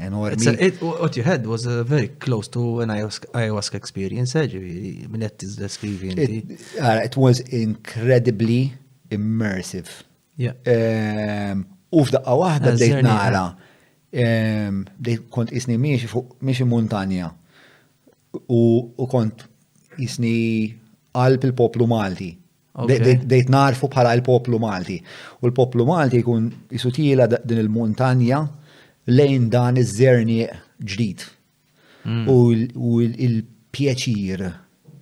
Enormi. 0.00 0.54
it, 0.66 0.80
what 0.80 1.16
you 1.16 1.22
had 1.22 1.46
was 1.46 1.66
uh, 1.66 1.84
very 1.84 2.08
close 2.08 2.46
to 2.48 2.80
an 2.80 2.88
ayahuasca, 2.90 3.28
ayahuasca 3.34 3.74
experience, 3.78 4.32
ġiviri, 4.34 5.08
minnet 5.10 5.34
t-deskrivi. 5.42 6.14
It 6.18 7.16
was 7.16 7.40
incredibly 7.40 8.72
immersive. 9.10 9.90
Yeah. 10.36 10.58
U 11.90 12.04
f'daqqa 12.08 12.34
wahda 12.42 12.72
bdejt 12.76 13.02
nara. 13.06 13.44
Bdejt 14.10 15.18
eh. 15.20 15.26
kont 15.34 15.50
isni 15.54 15.76
miexi 15.82 16.08
fuq 16.10 16.34
miexi 16.42 16.64
montanja. 16.66 17.30
U 18.50 18.62
kont 19.10 19.46
jisni 20.00 20.34
qalb 21.16 21.42
il-poplu 21.48 21.86
Malti. 21.90 22.30
Dejt 23.26 23.50
narfu 23.52 23.88
bħala 23.92 24.12
il-poplu 24.16 24.58
Malti. 24.62 24.96
U 25.42 25.48
l-poplu 25.50 25.86
Malti 25.88 26.22
jkun 26.22 26.48
jisutila 26.72 27.26
din 27.28 27.60
il-montanja 27.64 28.40
lejn 29.10 29.48
dan 29.52 29.80
iż-żerni 29.80 30.38
ġdid. 30.92 31.26
Mm. 32.08 32.76
U 32.80 33.02
l-pjaċir, 33.04 34.46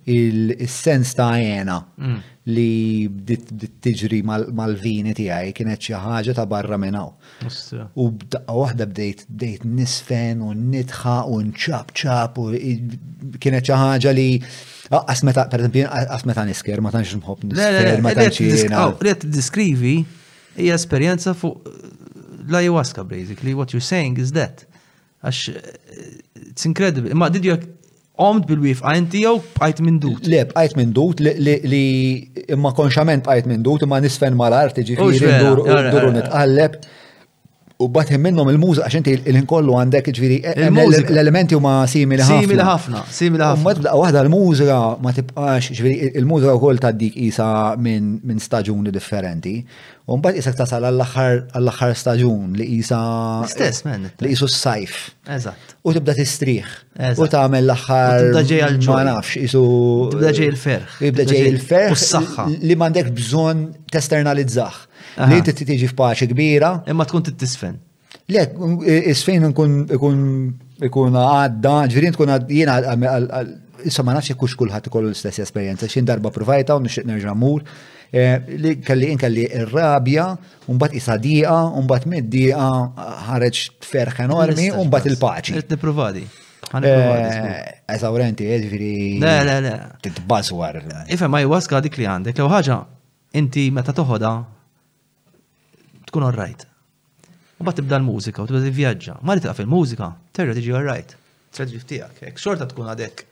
il-sens 0.09 1.13
ta' 1.15 1.33
jena 1.39 1.77
mm 1.99 2.17
li 2.49 3.35
tiġri 3.83 4.19
mal-vini 4.25 5.13
tiegħi 5.17 5.53
kienet 5.57 5.83
xi 5.85 5.95
ħaġa 6.01 6.35
ta' 6.39 6.45
barra 6.51 6.77
minnaw. 6.81 7.11
U 8.01 8.07
b'daqqa 8.15 8.55
waħda 8.59 8.87
bdejt 8.91 9.25
bdejt 9.33 9.65
nisfen 9.79 10.43
u 10.45 10.51
nitħa 10.57 11.15
u 11.33 11.39
nċab 11.51 11.93
ċab 12.01 12.41
u 12.41 12.49
kienet 13.43 13.69
xi 13.69 13.79
ħaġa 13.83 14.15
li 14.17 14.27
Asmeta, 14.89 15.43
per 15.45 15.61
esempio, 15.61 15.85
asmeta 16.15 16.41
nisker, 16.49 16.79
ma 16.81 16.89
tanċi 16.89 17.19
nħob 17.19 17.43
nisker, 17.51 17.99
ma 18.01 18.09
tanċ 18.17 18.69
Rieti 19.05 19.27
diskrivi, 19.29 19.91
hija 20.57 20.73
esperienza 20.79 21.35
fuq 21.37 21.67
la 22.49 22.63
ayahuasca 22.63 23.03
basically. 23.05 23.53
What 23.53 23.69
you're 23.75 23.85
saying 23.85 24.17
is 24.17 24.31
that. 24.33 24.63
Għax, 25.21 25.43
eh, 25.51 26.47
it's 26.49 26.65
incredible. 26.65 27.13
Ma, 27.13 27.29
did 27.29 27.45
you 27.45 27.59
Omt 28.19 28.45
bil 28.49 28.59
wif 28.63 28.79
inti 28.91 29.21
jew 29.23 29.37
għajt 29.63 29.77
minn 29.85 29.99
dut. 30.03 30.25
Le, 30.27 30.41
għajt 30.51 30.73
minn 30.79 30.91
dut 30.95 31.21
li 31.23 31.85
imma 32.57 32.73
konxament 32.75 33.23
bqajt 33.23 33.47
minn 33.47 33.63
dut 33.63 33.85
imma 33.87 34.01
nisfen 34.03 34.35
mal-art 34.41 34.81
ġifiri, 34.81 35.35
duru 35.39 36.11
nitqalleb. 36.17 36.75
U 37.79 37.85
batħim 37.87 38.19
minnom 38.27 38.49
il-muża 38.51 38.83
għaxin 38.89 39.05
e- 39.07 39.11
e- 39.23 39.29
l 39.31 39.39
inkollu 39.39 39.77
għandek 39.79 40.09
ġviri 40.11 40.37
l-elementi 40.43 41.55
huma 41.55 41.77
simili 41.87 42.19
ħafna. 42.27 42.39
Simili 42.43 42.63
ħafna, 42.67 43.03
simili 43.15 43.45
ħafna. 43.45 43.93
waħda 44.01 44.23
l-mużra 44.25 44.79
ma 44.99 45.13
tibqax 45.15 45.69
ġviri 45.77 46.09
il-mużra 46.19 46.57
wkoll 46.59 46.81
ta' 46.83 46.91
dik 46.91 47.15
isa 47.29 47.47
minn 47.79 48.41
staġuni 48.43 48.91
differenti. 48.91 49.53
U 50.09 50.17
mbagħad 50.19 50.41
isek 50.41 50.57
tasal 50.59 50.89
għall-aħħar 50.89 51.95
staġun 52.01 52.59
li 52.59 52.67
isa. 52.81 52.99
Stess 53.47 53.87
men. 53.87 54.09
Li 54.25 54.33
isu 54.35 54.49
s-sajf. 54.51 54.97
Eżatt. 55.37 55.77
U 55.87 55.95
tibda 55.95 56.17
tistrieħ. 56.19 56.75
U 57.15 57.29
tagħmel 57.31 57.63
l-aħħar. 57.63 58.25
Tibda 58.25 58.43
ġej 58.51 58.63
għal-ġol. 58.65 58.97
Ma 58.99 59.07
nafx 59.13 59.39
isu. 59.47 59.63
Tibda 60.17 60.35
ġej 60.35 60.51
il-ferħ. 60.51 60.99
Tibda 61.05 61.29
ġej 61.31 61.47
il-ferħ. 61.53 61.95
U 61.95 62.01
s-saħħa. 62.01 62.49
Li 62.59 62.75
m'għandek 62.75 63.15
bżonn 63.15 63.65
testernalizzah. 63.95 64.83
Li 65.29 65.37
inti 65.41 65.53
tiġi 65.65 65.89
f'paċi 65.91 66.27
kbira. 66.31 66.71
Imma 66.89 67.05
tkun 67.07 67.25
t-tisfen. 67.27 67.77
Le, 68.29 68.43
isfejn 69.13 69.49
nkun 69.51 69.79
ikun 70.85 71.17
għadda, 71.23 71.73
ġirin 71.93 72.15
tkun 72.15 72.31
jiena 72.49 72.79
issa 73.87 74.03
ma 74.03 74.13
nafx 74.17 74.35
kux 74.39 74.53
kulħadd 74.59 74.87
ikollu 74.89 75.09
l-istess 75.09 75.39
esperjenza, 75.45 75.87
xi 75.91 76.03
darba 76.07 76.31
provajta 76.35 76.75
u 76.79 76.83
nixtieq 76.85 77.07
nerġa' 77.07 77.35
mur. 77.37 77.63
Eh, 78.09 78.39
li 78.57 78.71
kelli 78.81 79.11
inkelli 79.13 79.43
ir-rabja, 79.53 80.23
mbagħad 80.65 80.95
isadija, 80.97 81.51
diqa, 81.51 81.81
mbagħad 81.85 82.07
mid-diqa 82.13 82.69
ħareġ 83.27 83.59
ferħ 83.85 84.23
enormi, 84.25 84.69
u 84.73 84.87
mbagħad 84.89 85.11
il-paċi. 85.13 85.57
Qed 85.59 85.75
nipprovadi. 85.75 86.23
Eżawrenti, 86.79 88.47
eh, 88.49 88.55
eh, 88.55 88.61
ġifieri. 88.65 88.91
Le, 89.21 89.35
le, 89.47 89.57
le. 89.65 89.73
Titbażwar. 90.05 90.81
Ifhem 91.09 91.31
ma 91.31 91.43
jwaska 91.45 91.81
dik 91.85 91.97
li 92.01 92.07
għandek, 92.09 92.39
lew 92.41 92.49
ħaġa 92.51 92.79
inti 93.41 93.69
meta 93.71 93.93
toħodha 93.93 94.33
tkun 96.09 96.25
orrajt. 96.29 96.65
U 97.61 97.65
bat 97.67 97.75
tibda 97.77 97.99
l-mużika 97.99 98.43
u 98.43 98.47
tibda 98.49 98.61
t-vjaġġa. 98.65 99.15
Ma 99.27 99.35
li 99.35 99.43
taqaf 99.43 99.61
il-mużika, 99.65 100.09
terra 100.35 100.53
tiġi 100.57 100.73
orrajt. 100.79 101.15
Traġi 101.55 101.79
ftijak, 101.83 102.21
ek 102.29 102.39
xorta 102.41 102.67
tkun 102.71 102.87
għadek. 102.93 103.25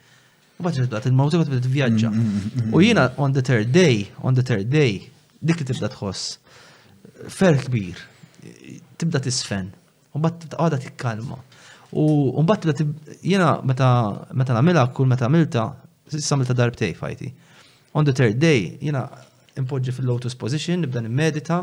U 0.58 0.66
bat 0.68 0.76
tibda 0.78 1.00
il 1.08 1.16
mużika 1.18 1.44
u 1.46 1.48
tibda 1.48 1.62
t-vjaġġa. 1.66 2.10
Mm, 2.14 2.28
mm, 2.34 2.66
mm, 2.68 2.74
u 2.76 2.82
jina 2.84 3.06
on 3.24 3.34
the 3.38 3.44
third 3.46 3.70
day, 3.76 4.04
on 4.26 4.36
the 4.38 4.44
third 4.46 4.72
day, 4.74 5.00
dik 5.42 5.62
li 5.64 5.68
tibda 5.72 5.90
tħoss. 5.94 6.38
Fer 7.34 7.58
kbir, 7.66 8.02
tibda 9.00 9.22
tisfen, 9.26 9.70
u 10.14 10.20
bat 10.24 10.42
tibda 10.44 10.60
għada 10.66 10.82
t-kalma. 10.90 11.38
U 11.98 12.44
mbatt 12.44 12.66
jena 13.24 13.58
meta 13.66 13.90
meta 14.36 14.54
namela 14.58 14.90
kull 14.94 15.08
meta 15.10 15.30
milta, 15.32 15.70
għamilta, 15.72 16.30
samilta 16.30 16.54
darbtej 16.56 16.94
fajti. 17.00 17.30
On 17.96 18.04
the 18.06 18.12
third 18.14 18.36
day, 18.44 18.74
jena 18.84 19.08
impoġġi 19.58 19.94
fil-lotus 19.96 20.36
position, 20.38 20.84
nibda 20.84 21.00
nimmedita, 21.02 21.62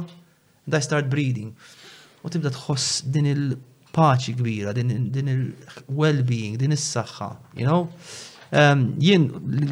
da 0.65 0.81
start 0.81 1.07
breeding. 1.09 1.53
U 2.27 2.31
tibda 2.33 2.49
tħoss 2.51 3.05
din 3.13 3.29
il-paċi 3.29 4.35
kbira, 4.39 4.73
din 4.73 5.09
il-well-being, 5.29 6.57
din 6.59 6.73
is-saħħa, 6.75 7.29
you 7.61 7.69
know? 7.69 7.89
Jien 8.55 9.25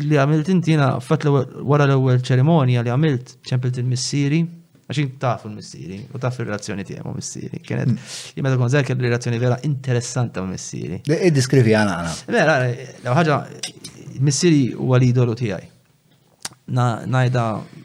li 0.02 0.18
għamilt 0.18 0.48
intina 0.50 0.96
fatt 1.00 1.24
wara 1.30 1.84
l-ewwel 1.86 2.18
ċerimonja 2.24 2.82
li 2.82 2.90
għamilt 2.90 3.36
ċempilt 3.48 3.78
il-missieri, 3.80 4.42
għaxin 4.90 5.12
tafu 5.22 5.48
il-missieri, 5.48 6.00
u 6.12 6.20
taf 6.20 6.40
il-relazzjoni 6.42 6.84
tiegħu 6.88 7.08
u 7.08 7.14
missieri. 7.16 7.60
Kienet 7.64 7.92
li 7.92 7.94
mm. 7.94 8.44
meta 8.44 8.58
kon 8.60 8.72
kelli 8.84 9.06
relazzjoni 9.06 9.38
vera 9.40 9.58
interessanta 9.68 10.42
u 10.42 10.50
missieri. 10.50 10.98
Id-diskrivi 11.06 11.72
e 11.72 11.76
għana 11.78 11.94
għana. 12.00 12.16
Vera, 12.34 12.58
eh, 12.68 12.96
l 13.04 13.16
ħaġa, 13.16 13.38
missieri 14.28 14.64
huwa 14.74 15.00
l 15.00 15.38
tiegħi 15.40 15.70
najda 16.72 17.42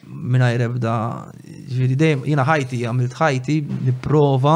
minna 0.07 0.51
jrebda 0.53 0.93
ġviri 1.71 1.95
dejjem 1.99 2.21
jina 2.25 2.43
ħajti 2.47 2.79
għamilt 2.87 3.17
ħajti 3.19 3.55
niprofa 3.87 4.53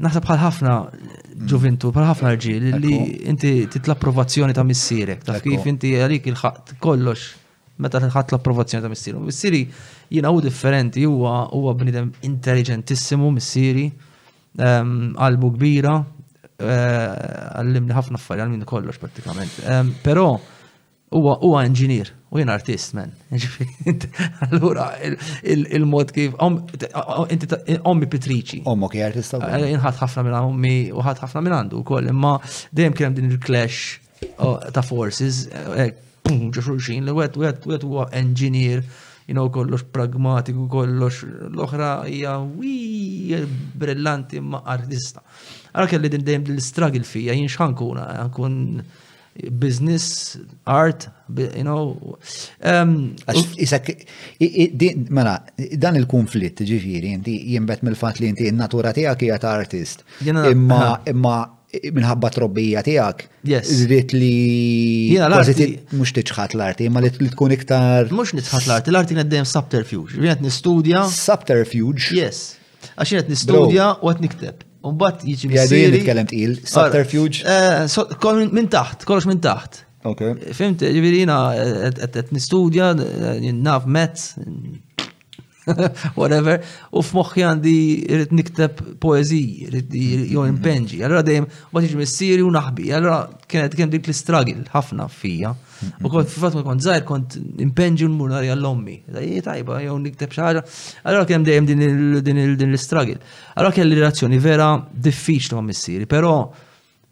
naħseb 0.00 0.24
bħal 0.24 0.38
ħafna 0.40 0.74
mm. 0.80 1.42
ġuvintu, 1.50 1.90
bħal 1.92 2.06
ħafna 2.14 2.30
rġil 2.36 2.70
li 2.80 2.94
inti 3.28 3.52
titla 3.70 3.94
approvazzjoni 3.98 4.56
ta' 4.56 4.64
missierek 4.64 5.26
taf 5.28 5.42
kif 5.44 5.66
inti 5.68 5.92
għalik 6.00 6.30
il-ħat 6.32 6.76
kollox 6.80 7.26
meta 7.80 7.96
t-ħat 8.02 8.34
l-approvazzjoni 8.34 8.84
ta' 8.84 8.90
missieru. 8.92 9.22
Missieri 9.24 9.62
jiena 10.12 10.28
hu 10.28 10.40
differenti, 10.44 11.04
huwa 11.08 11.46
huwa 11.56 11.72
bnidem 11.72 12.10
intelligentissimu 12.28 13.30
missieri, 13.32 13.86
qalbu 14.58 15.48
kbira, 15.54 15.94
eh, 16.60 16.74
għallimni 17.56 17.96
ħafna 17.96 18.20
affarijiet 18.20 18.44
għal 18.44 18.52
minn 18.52 18.68
kollox 18.68 19.00
pratikament. 19.00 19.56
Però 20.04 20.26
huwa 21.10 21.34
huwa 21.42 21.62
inġinier 21.66 22.12
u 22.30 22.38
jien 22.38 22.50
artist 22.52 22.92
man. 22.94 23.10
Allura 24.46 24.90
il-mod 25.44 26.12
kif 26.14 26.36
ommi 26.40 28.06
Pitriċi. 28.12 28.60
Ommok 28.70 28.94
artista. 29.08 29.40
Jien 29.56 29.74
eh, 29.74 29.82
ħadd 29.82 29.98
ħafna 30.04 30.24
minn 30.28 30.36
ommi 30.38 30.74
u 30.94 31.02
ħadd 31.02 31.24
ħafna 31.26 31.42
minn 31.42 31.56
għandu 31.56 31.80
wkoll, 31.82 32.12
imma 32.12 32.36
dejjem 32.70 32.94
kien 33.00 33.16
din 33.18 33.30
il-clash 33.32 33.98
ta' 34.76 34.84
forces 34.86 35.48
eh, 35.50 35.92
ġo 36.30 36.62
xulxin 36.62 37.08
li 37.10 37.16
wet 37.18 37.38
wet 37.42 37.66
wet 37.66 37.86
huwa 37.88 38.06
engineer 38.14 38.84
jinaw 39.26 39.50
kollox 39.54 39.88
pragmatiku 39.94 40.68
kollox 40.70 41.24
l-oħra 41.50 41.90
hija 42.06 42.38
wi 42.44 43.42
brillanti 43.78 44.38
ma' 44.46 44.62
artista. 44.76 45.26
Għara 45.74 45.90
kelli 45.90 46.14
din 46.14 46.24
dejjem 46.26 46.46
l-struggle 46.54 47.06
fija 47.06 47.34
jien 47.34 47.50
xankuna, 47.50 48.06
nkun 48.30 48.60
business, 49.48 50.36
art, 50.64 51.08
you 51.36 51.48
know. 51.62 52.16
Um, 52.64 53.14
mela, 55.10 55.34
dan 55.78 55.96
il-konflitt 55.98 56.60
ġifiri, 56.66 57.12
inti 57.18 57.34
jimbet 57.54 57.82
mill-fat 57.86 58.20
li 58.20 58.30
inti 58.32 58.50
natura 58.54 58.92
tijak 58.96 59.20
jgħat 59.24 59.44
artist. 59.48 60.04
Imma, 60.26 60.98
imma 61.08 61.34
minħabba 61.70 62.30
trobbija 62.34 62.82
tijak. 62.86 63.28
Yes. 63.46 63.70
Zrit 63.82 64.12
li. 64.16 65.10
Jena 65.14 65.28
l-arti. 65.30 65.72
Mux 65.96 66.12
tiċħat 66.16 66.56
l-arti, 66.58 66.88
imma 66.90 67.02
li 67.06 67.12
tkun 67.34 67.54
iktar. 67.56 68.10
Mux 68.14 68.34
nitħat 68.36 68.66
l-arti, 68.68 68.90
l-arti 68.96 69.18
għeddejem 69.22 69.46
subterfuge. 69.48 70.18
Jena 70.18 70.36
nistudja. 70.44 71.06
Subterfuge? 71.14 72.10
Yes. 72.18 72.48
Għaxin 72.96 73.20
għed 73.22 73.30
nistudja 73.34 73.94
u 74.00 74.10
għed 74.12 74.24
nikteb. 74.24 74.66
Umbat 74.86 75.24
jiġi 75.28 75.48
minn. 75.50 75.58
Jgħidu 75.60 75.76
jien 75.78 75.90
nitkellem 75.94 76.28
tqil, 76.30 76.54
subterfuge. 76.70 77.42
Ah, 77.44 77.82
eh, 77.84 78.14
kollox 78.22 78.52
minn 78.56 78.70
taħt, 78.72 79.04
kolx 79.08 79.28
minn 79.28 79.42
taħt. 79.44 79.80
Ok. 80.08 80.22
Fimt, 80.56 80.80
ġivirina, 80.86 81.34
għet 82.06 82.30
nistudja, 82.32 82.94
naf 83.52 83.84
mezz, 83.92 84.30
whatever, 86.18 86.62
u 86.96 87.02
f'moħħi 87.04 87.42
għandi 87.44 87.74
rrit 88.16 88.30
nikteb 88.38 88.80
poeziji, 89.04 89.68
rrit 89.68 89.92
jow 90.32 90.46
impenġi, 90.48 91.02
għallura 91.04 91.20
dejjem, 91.28 91.50
bat 91.76 91.86
iġi 91.90 92.00
missiri 92.00 92.46
u 92.46 92.48
naħbi, 92.56 92.88
għallura 92.96 93.18
kienet 93.44 93.76
kien 93.76 93.92
dik 93.92 94.08
l-istragil 94.08 94.64
ħafna 94.72 95.10
fija. 95.12 95.52
U 96.04 96.08
kont 96.12 96.28
fil-fatt 96.28 96.56
ma 96.58 96.62
kont 96.66 96.82
zaħir 96.84 97.04
kont 97.08 97.36
impenġi 97.64 98.04
l 98.04 98.34
għarja 98.36 98.56
l 98.58 98.66
ommi 98.68 98.96
Tajba, 99.44 99.78
jew 99.82 99.96
nikteb 100.02 100.32
xaħġa. 100.36 100.62
Allora 101.08 101.24
kien 101.28 101.44
dejjem 101.44 101.68
din 101.70 102.66
l-istragil. 102.66 103.20
Allora 103.54 103.72
kien 103.72 103.86
l-relazzjoni 103.88 104.38
vera 104.38 104.74
diffiċli 105.06 105.56
ma' 105.56 105.64
missieri, 105.70 106.06
però 106.06 106.34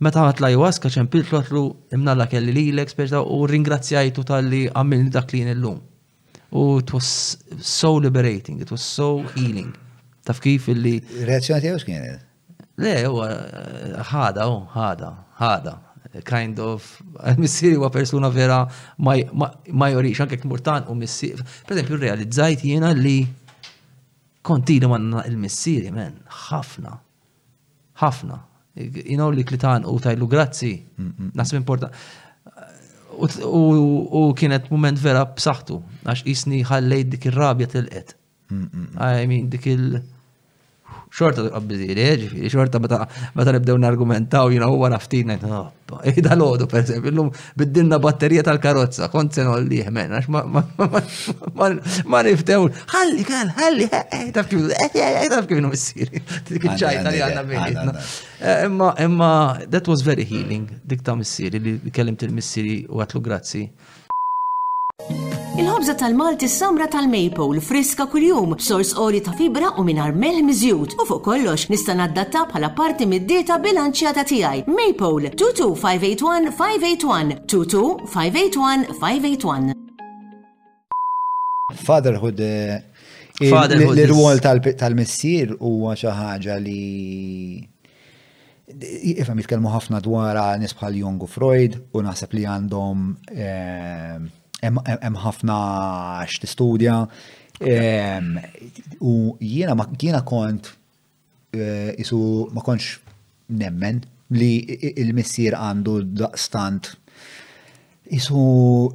meta 0.04 0.26
ħat 0.26 0.42
la 0.44 0.52
jwaska 0.52 0.92
ċempilt 0.92 1.32
l-otlu 1.32 1.64
imnalla 1.96 2.26
kelli 2.28 2.52
li 2.52 2.66
l 2.76 3.22
u 3.22 3.44
ringrazzjajtu 3.54 4.24
tal-li 4.24 4.66
għamilni 4.68 5.10
dak 5.14 5.32
li 5.32 5.42
l-lum. 5.46 5.80
U 6.52 6.78
it 6.78 6.92
was 6.92 7.36
so 7.60 7.94
liberating, 7.96 8.60
it 8.60 8.70
was 8.70 8.82
so 8.82 9.22
healing. 9.34 9.72
Taf 10.24 10.40
kif 10.44 10.68
illi. 10.68 10.98
Reazzjoni 11.24 11.60
tiegħu 11.64 11.80
x'kienet? 11.82 12.24
Le, 12.78 12.94
u 13.08 13.24
ħada, 14.12 14.44
u 14.48 14.52
oh, 14.58 14.64
ħada, 14.76 15.08
ħada 15.40 15.76
kind 16.24 16.58
of, 16.58 17.02
missiri 17.38 17.74
huwa 17.74 17.90
persuna 17.90 18.28
vera 18.30 18.66
ma 19.76 19.86
jorix, 19.90 20.20
anke 20.20 20.38
kmurtan 20.40 20.84
u 20.90 20.94
missiri. 20.96 21.42
Per 21.66 21.76
esempio, 21.76 21.96
realizzajt 22.00 22.64
jiena 22.64 22.92
li 22.96 23.26
kontinu 24.46 24.88
manna 24.88 25.24
il-missiri, 25.28 25.90
men, 25.92 26.18
ħafna, 26.48 26.94
ħafna. 28.00 28.40
Jinaw 29.02 29.32
li 29.34 29.42
klitan 29.44 29.84
u 29.90 29.96
tajlu 30.00 30.28
grazzi, 30.30 30.74
nasib 31.36 31.58
importan. 31.60 31.92
U 33.18 34.28
kienet 34.38 34.68
moment 34.70 34.98
vera 35.02 35.24
b'saħtu, 35.28 35.80
għax 36.08 36.24
isni 36.30 36.60
ħallej 36.68 37.08
dik 37.12 37.26
ir-rabja 37.32 37.68
tilqet. 37.74 38.14
I 39.08 39.24
mean, 39.28 39.50
dik 39.52 39.66
il- 39.74 39.98
xorta 41.14 41.44
għabbiziri, 41.48 42.04
ġifiri, 42.22 42.50
xorta 42.52 42.80
meta 42.82 43.52
nibdew 43.54 43.76
n-argumentaw, 43.80 44.50
jina 44.52 44.66
huwa 44.70 44.90
naftin, 44.92 45.32
id 45.32 46.26
l-ħodu, 46.28 46.66
per 46.70 46.82
esempio, 46.82 47.10
l-lum 47.12 47.30
biddinna 47.58 47.98
batterija 48.02 48.44
tal-karozza, 48.46 49.08
kont 49.12 49.36
sen 49.38 49.48
olli, 49.48 49.80
men, 49.92 50.12
għax 50.12 50.28
ma 51.56 52.22
niftew, 52.26 52.68
ħalli 52.92 53.24
kan, 53.28 53.52
ħalli, 53.58 53.88
taf 54.36 54.50
kif, 54.50 54.68
taf 55.32 55.48
kif 55.48 55.64
nu 55.64 55.72
missiri, 55.72 56.22
ċajta 56.82 57.12
li 57.14 57.24
għanna 57.28 57.46
bejnietna. 57.52 57.96
Eh, 58.38 58.66
imma, 58.68 58.92
imma, 59.06 59.30
that 59.68 59.88
was 59.88 60.04
very 60.06 60.24
healing, 60.28 60.68
dik 60.84 61.02
ta' 61.04 61.16
missiri, 61.18 61.58
li 61.62 61.78
kellimt 61.90 62.22
il-missiri 62.28 62.82
u 62.92 63.00
għatlu 63.02 63.20
grazzi. 63.24 63.66
Il-ħobza 65.58 65.96
tal-Malti 65.98 66.46
samra 66.46 66.86
tal-Maple 66.86 67.58
friska 67.64 68.04
kuljum, 68.12 68.52
sors 68.62 68.92
ori 68.94 69.18
ta' 69.26 69.32
fibra 69.34 69.72
u 69.80 69.82
minar 69.82 70.12
melħ 70.14 70.36
miżjud 70.46 70.92
u 71.02 71.06
fuq 71.08 71.22
kollox 71.24 71.64
nista' 71.72 71.94
naddatta 71.98 72.44
bħala 72.52 72.68
parti 72.78 73.06
mid-dieta 73.10 73.56
bilanċjata 73.64 74.22
tiegħi. 74.28 74.62
Maple 74.70 75.32
22581 75.34 76.54
581 77.50 77.64
22581 77.74 78.86
581 79.02 79.74
Fatherhood 81.88 82.38
eh, 82.38 82.78
l-rwol 83.50 84.38
tal-missir 84.78 85.56
huwa 85.58 85.98
xi 85.98 86.10
ħaġa 86.22 86.54
li 86.62 87.58
ifhem 89.18 89.42
jitkellmu 89.42 89.74
ħafna 89.74 89.98
dwar 90.06 90.38
nisbħal 90.62 90.94
Jung 91.02 91.18
u 91.18 91.26
Freud 91.34 91.82
u 91.90 91.98
naħseb 92.06 92.30
li 92.38 92.46
għandhom 92.54 92.98
eh, 93.34 94.22
hemm 94.62 95.18
ħafna 95.22 95.58
x'tistudja. 96.26 96.96
U 99.10 99.14
jiena 99.40 99.74
ma 99.78 99.86
jiena 99.98 100.22
kont 100.26 100.72
e, 101.52 101.94
isu 102.02 102.18
ma 102.54 102.62
kontx 102.64 103.14
nemmen 103.58 104.02
li 104.38 104.50
il-missier 105.02 105.56
għandu 105.58 105.96
daqstant 106.22 106.90
isu 108.14 108.42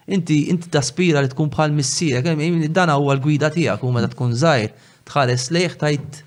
Inti 0.05 0.49
inti 0.51 0.67
taspira 0.71 1.21
li 1.23 1.29
tkun 1.31 1.49
bħal 1.51 1.71
missija, 1.71 2.19
dan 2.23 2.91
huwa 2.91 3.15
l-gwida 3.15 3.49
tiegħek 3.55 3.85
u 3.87 3.91
meta 3.95 4.09
tkun 4.11 4.33
żgħir 4.35 4.73
tħares 5.07 5.45
lejh 5.55 5.77
tajt 5.79 6.17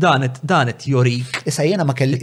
danet 0.00 0.38
danet 0.46 0.84
jorik. 0.88 1.42
Issa 1.48 1.64
jiena 1.66 1.84
ma 1.84 1.92
kelli 1.96 2.20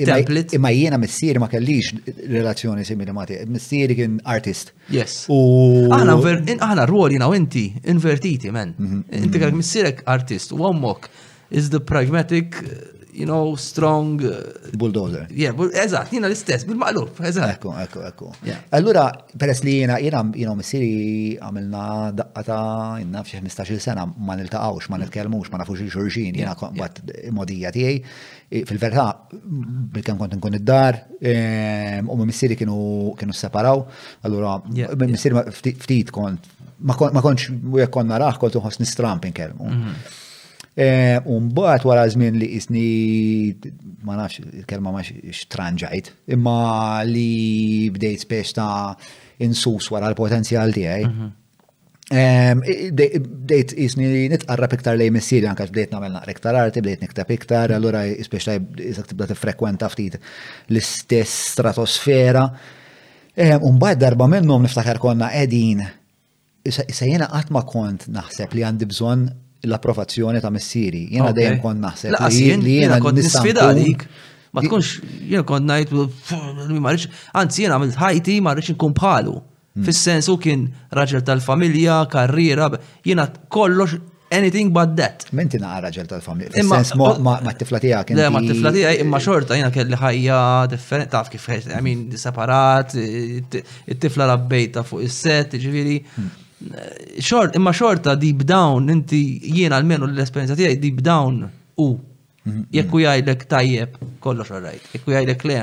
imma 0.58 0.72
jiena 0.74 0.98
missieri 0.98 1.38
ma 1.42 1.50
kellix 1.52 1.92
relazzjoni 2.32 2.86
simili 2.90 3.14
ma 3.14 3.26
tiegħek, 3.30 3.52
missieri 3.54 3.98
kien 4.00 4.18
artist. 4.26 4.74
Yes. 4.96 5.26
U 5.30 5.92
aħna 5.94 6.18
aħna 6.58 6.90
rwol 6.90 7.14
jiena 7.14 7.30
u 7.30 7.38
inti 7.38 7.68
invertiti 7.86 8.50
men. 8.54 8.74
Mhm. 8.80 9.00
Inti 9.14 9.38
kellek 9.44 9.62
missierek 9.62 10.02
artist 10.10 10.52
u 10.58 10.64
ommok 10.72 11.06
is 11.52 11.70
the 11.70 11.80
pragmatic 11.80 12.58
you 13.20 13.26
know, 13.26 13.56
strong. 13.56 14.22
Uh, 14.22 14.34
Bulldozer. 14.78 15.26
Yeah, 15.44 15.54
eżatt 15.84 16.12
jina 16.14 16.28
l-istess, 16.30 16.66
bil-maqlub, 16.70 17.18
eżatt. 17.30 17.54
Ekku, 17.56 17.72
ekku, 17.84 18.02
ekku. 18.06 18.32
Allura, 18.78 19.08
peress 19.40 19.64
li 19.66 19.78
jina, 19.82 19.98
jina, 20.04 20.22
jina, 20.38 20.54
missiri 20.60 20.90
għamilna 21.42 21.86
daqqata, 22.20 22.58
jina 23.02 23.24
fxie 23.26 23.42
15 23.46 23.80
sena, 23.88 24.04
ma 24.16 24.36
nil-taqawx, 24.38 24.90
ma 24.94 25.00
nil-kelmux, 25.02 25.50
ma 25.54 25.62
nafux 25.64 25.82
il-xurxin, 25.88 26.36
jina 26.44 26.54
bat 26.78 27.02
modija 27.34 27.72
tijaj. 27.74 27.98
Fil-verta, 28.70 29.08
bil-kem 29.98 30.20
kont 30.22 30.38
nkun 30.38 30.60
id-dar, 30.60 31.02
ehm, 31.20 32.12
u 32.14 32.18
missiri 32.28 32.56
kienu 32.60 33.34
separaw, 33.42 33.82
allura, 34.30 34.60
missiri 35.02 35.42
ftit 35.82 36.14
kont, 36.16 36.48
ma 36.80 36.94
kontx, 37.02 37.50
u 37.58 37.82
jek 37.82 37.92
konna 37.92 38.20
raħ, 38.22 38.38
kont 38.40 38.80
nistrampin 38.86 39.34
kelmu. 39.34 39.66
Mhm. 39.74 40.24
E, 40.80 41.20
Umbat 41.26 41.84
wara 41.90 42.06
żmien 42.10 42.36
li 42.38 42.52
isni 42.54 42.82
ma 44.06 44.14
nafx 44.20 44.44
il-kelma 44.60 44.92
ma 44.94 45.02
xtranġajt, 45.02 46.12
imma 46.36 46.58
li 47.10 47.90
bdejt 47.96 48.22
spiex 48.28 48.54
ta' 48.60 48.94
insus 49.42 49.90
wara 49.90 50.12
l-potenzjal 50.14 50.74
tiegħi. 50.78 51.08
Mhm. 51.08 52.62
E, 52.94 52.94
bdejt 52.94 53.74
isni 53.74 54.28
nitqarra 54.30 54.70
piktar 54.70 55.00
lej 55.02 55.10
missieri 55.18 55.50
anka 55.50 55.66
bdejt 55.72 55.96
nagħmel 55.96 56.14
naqra 56.20 56.36
iktar 56.38 56.60
arti, 56.62 56.86
bdejt 56.86 57.02
nikta 57.08 57.26
iktar, 57.38 57.74
allura 57.74 58.04
spiex 58.30 58.46
ta' 58.52 58.60
jisak 58.78 59.10
tibda 59.16 59.30
tiffrekwenta 59.34 59.90
ftit 59.90 60.20
l-istess 60.70 61.42
stratosfera. 61.58 62.52
E, 63.34 63.50
Umbagħad 63.58 63.98
darba 64.06 64.30
minnhom 64.30 64.62
niftakar 64.70 65.02
konna 65.02 65.34
qegħdin. 65.34 65.82
Issa 66.70 66.86
għatma 66.86 67.34
qatt 67.34 67.50
ma 67.58 67.64
kont 67.64 68.08
naħseb 68.14 68.54
li 68.54 68.62
għandi 68.68 68.86
bżonn 68.92 69.26
l-approvazzjoni 69.68 70.40
ta' 70.40 70.50
missieri. 70.58 71.06
Jena 71.14 71.32
dejjem 71.36 71.60
kon 71.64 71.78
naħseb. 71.84 72.18
Li 72.66 72.80
jena 72.82 72.98
kon 73.04 73.16
nisfida 73.18 73.70
dik. 73.78 74.08
Ma 74.56 74.64
tkunx, 74.64 74.94
jena 75.30 75.44
kon 75.48 75.68
najt, 75.68 75.92
għanzi 75.94 77.10
anzi 77.38 77.66
jena 77.68 77.78
għamil 77.78 77.96
ħajti 78.00 78.40
ma 78.42 78.52
marriċ 78.54 78.76
nkun 78.78 78.96
bħalu. 78.98 79.36
Hmm. 79.78 79.86
Fis-sensu 79.86 80.34
kien 80.42 80.64
raġel 80.98 81.22
tal-familja, 81.28 82.00
karriera, 82.10 82.72
jena 83.06 83.28
kollox 83.54 84.00
anything 84.34 84.72
but 84.74 84.96
that. 84.98 85.28
Menti 85.38 85.60
naqra 85.62 85.86
raġel 85.92 86.08
tal-familja. 86.10 86.56
Imma 86.64 86.80
ma 87.28 87.52
t-tifla 87.54 87.84
tijak. 87.84 88.16
Le, 88.18 88.32
ma 88.34 88.42
t-tifla 88.42 88.74
imma 89.04 89.22
xorta 89.22 89.60
jena 89.60 89.70
kelli 89.76 90.00
ħajja 90.00 90.40
differenti, 90.74 91.14
taf 91.14 91.30
kif, 91.34 91.48
I 91.78 91.96
separat, 92.26 92.98
it-tifla 92.98 94.32
rabbejta 94.32 94.88
fuq 94.90 95.06
is-set, 95.12 95.60
ġiviri. 95.62 96.00
Hmm 96.16 96.34
imma 97.54 97.72
xorta 97.74 98.16
deep 98.18 98.42
down, 98.46 98.90
inti 98.90 99.22
jien 99.54 99.74
għalmenu 99.74 100.10
l-esperienza 100.12 100.56
tiegħi 100.58 100.80
deep 100.82 101.02
down 101.06 101.44
u 101.46 101.90
mm-hmm. 101.94 102.70
jekku 102.74 103.02
jgħidlek 103.04 103.44
tajjeb 103.52 103.98
kollox 104.26 104.54
orajt, 104.58 104.90
jekku 104.96 105.14
jajlek 105.14 105.44
le. 105.46 105.60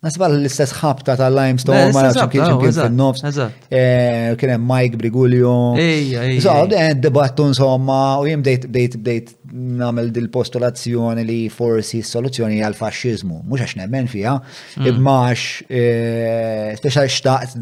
Nasbal 0.00 0.32
l-istess 0.40 0.70
ħabta 0.80 1.12
ta' 1.20 1.26
limestone 1.28 1.90
ma' 1.92 2.02
nafx 2.06 2.30
kien 2.32 2.54
kien 2.62 2.72
fil-nofs. 2.72 3.20
Eh, 3.68 4.30
kien 4.40 4.54
hemm 4.54 4.64
Mike 4.70 4.96
Brigulio. 5.02 5.50
Ejja, 5.76 6.22
ejja. 6.24 6.44
So, 6.46 6.54
eh, 6.84 6.94
dibattu 6.96 7.44
insomma, 7.50 7.98
u 8.20 8.24
jien 8.30 8.40
bdejt 8.40 8.64
bdejt 8.72 8.96
bdejt 9.02 9.34
namel 9.52 10.10
dil-postulazzjoni 10.14 11.24
li 11.26 11.38
forsi 11.52 12.00
soluzzjoni 12.06 12.60
għal 12.62 12.76
fasċizmu 12.78 13.40
mux 13.48 13.62
għax 13.64 13.76
nemmen 13.80 14.08
fija, 14.10 14.34
mm. 14.40 14.86
imax, 14.90 15.46
għax 15.66 15.70
eh, 15.70 16.74
speċa 16.78 17.04
xtaqt 17.08 17.56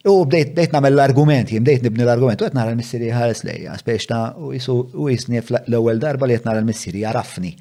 U 0.09 0.14
bdejt 0.24 0.72
namel 0.72 0.94
l-argument, 0.94 1.50
jim 1.52 1.62
bdejt 1.66 1.82
nibni 1.84 2.05
l-argument, 2.06 2.40
u 2.40 2.46
għetna 2.46 2.62
għal 2.64 2.76
missiri 2.78 3.10
ħares 3.12 3.42
lejja, 3.44 3.74
speċta 3.82 4.18
u 4.40 5.09
jisni 5.10 5.40
l-ewel 5.42 5.98
darba 6.00 6.28
li 6.30 6.36
għetna 6.38 6.55
għal 6.56 6.68
missiri 6.70 7.02
għarafni 7.05 7.52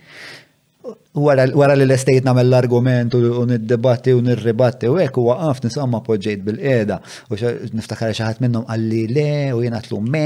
wara 1.18 1.76
li 1.76 1.86
l-estate 1.86 2.24
namel 2.26 2.50
l-argument 2.52 3.14
u 3.18 3.44
nid-debatti 3.50 4.14
u 4.14 4.22
nir-ribatti 4.22 4.90
u 4.92 4.98
ek 5.02 5.18
u 5.18 5.26
għaf 5.34 5.64
nisamma 5.66 6.02
poġġejt 6.06 6.44
bil-eda 6.46 7.00
u 7.34 7.40
niftakar 7.78 8.14
xaħat 8.18 8.42
minnom 8.44 8.68
għalli 8.70 9.02
le 9.16 9.28
u 9.58 9.62
jena 9.66 9.82
tlu 9.86 10.00
me 10.02 10.26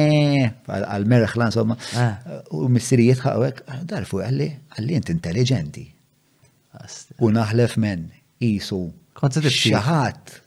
għal-merħ 0.67 1.35
lan 1.39 1.55
somma 1.55 1.77
ah. 1.95 2.15
u 2.55 2.67
missirijiet 2.69 3.23
għawek 3.23 3.63
darfu 3.87 4.21
għalli 4.25 4.49
għalli 4.77 4.97
jent 4.99 5.13
intelligenti 5.15 5.85
u 7.21 7.29
naħlef 7.35 7.77
men 7.81 8.09
jisu 8.41 8.81
xaħat 9.21 10.37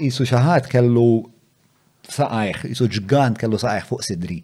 jisu 0.00 0.26
xaħat 0.32 0.70
kellu 0.72 1.08
saqajħ 2.08 2.68
jisu 2.72 2.90
ġgant 3.00 3.40
kellu 3.42 3.58
saqajħ 3.60 3.88
fuq 3.92 4.06
sidri 4.08 4.40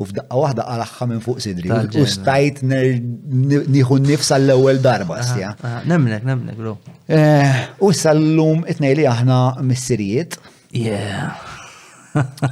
u 0.00 0.06
f'daqqa 0.08 0.38
waħda 0.40 0.64
għalaxħa 0.64 1.06
minn 1.10 1.22
fuq 1.24 1.42
sidri. 1.44 1.70
U 2.00 2.06
stajt 2.08 2.60
nieħu 2.66 3.98
nifsa 4.08 4.38
l 4.40 4.54
ewel 4.54 4.80
darba 4.84 5.18
sja. 5.26 5.52
Nemlek, 5.90 6.24
nemlek, 6.26 6.56
bro. 6.56 6.72
Eh, 7.10 7.64
u 7.84 7.92
sallum 7.96 8.60
lum 8.60 8.66
itnej 8.72 8.94
li 8.96 9.04
aħna 9.10 9.40
missirijiet. 9.68 10.38
Yeah. 10.76 11.34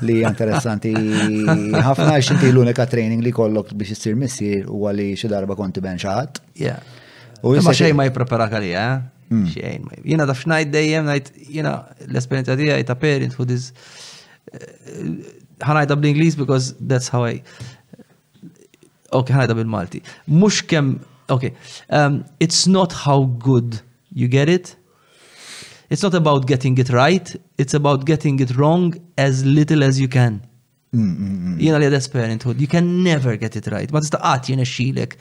li 0.07 0.21
interessanti 0.27 0.93
ħafna 0.95 2.19
xinti 2.23 2.47
l-unika 2.53 2.85
training 2.91 3.25
li 3.27 3.33
kollok 3.35 3.73
biex 3.79 3.97
issir 3.97 4.15
missier 4.19 4.69
u 4.71 4.85
għalli 4.87 5.09
xi 5.19 5.31
darba 5.33 5.57
konti 5.59 5.83
ben 5.85 5.99
xaħat. 5.99 6.43
Yeah. 6.61 6.83
U 7.41 7.57
ma 7.65 7.73
xejn 7.73 7.97
ma 7.97 8.09
jippreparak 8.09 8.55
għalija, 8.59 8.85
eh? 8.85 9.33
hmm. 9.33 9.49
xejn 9.55 9.89
ma. 9.89 10.03
Jiena 10.05 10.29
daf 10.29 10.45
xnajd 10.45 10.75
dejjem 10.77 11.09
ngħid 11.09 11.33
jiena 11.57 11.75
l 12.11 12.21
esperienza 12.21 12.59
tiegħi 12.61 12.87
ta' 12.91 12.99
parenthood 13.01 13.55
is 13.57 13.71
eh, 14.53 14.67
ħanajda 15.61 15.97
bl-Inglis 15.99 16.37
because 16.37 16.75
that's 16.81 17.09
how 17.13 17.25
I. 17.27 17.43
Ok, 19.11 19.33
ħanajda 19.33 19.57
bil-Malti. 19.59 20.03
Mux 20.29 20.63
kem, 20.69 20.99
ok, 21.33 21.53
um, 21.91 22.19
it's 22.41 22.67
not 22.67 22.93
how 23.07 23.25
good 23.25 23.81
you 24.15 24.29
get 24.29 24.49
it. 24.49 24.77
It's 25.91 26.03
not 26.03 26.15
about 26.15 26.47
getting 26.47 26.77
it 26.79 26.91
right, 26.91 27.29
it's 27.57 27.73
about 27.75 28.05
getting 28.05 28.41
it 28.41 28.55
wrong 28.57 28.95
as 29.17 29.45
little 29.45 29.83
as 29.83 29.99
you 29.99 30.07
can. 30.09 30.41
Mm, 30.93 31.05
mm, 31.05 31.33
mm. 31.57 31.59
Jena 31.61 31.79
li 31.79 31.89
għad 31.89 32.11
parenthood, 32.13 32.61
you 32.61 32.69
can 32.69 32.91
never 33.05 33.37
get 33.37 33.57
it 33.57 33.67
right. 33.73 33.91
Ma 33.93 34.01
tista' 34.01 34.21
għat 34.21 34.51
jena 34.53 34.67
xilek 34.69 35.17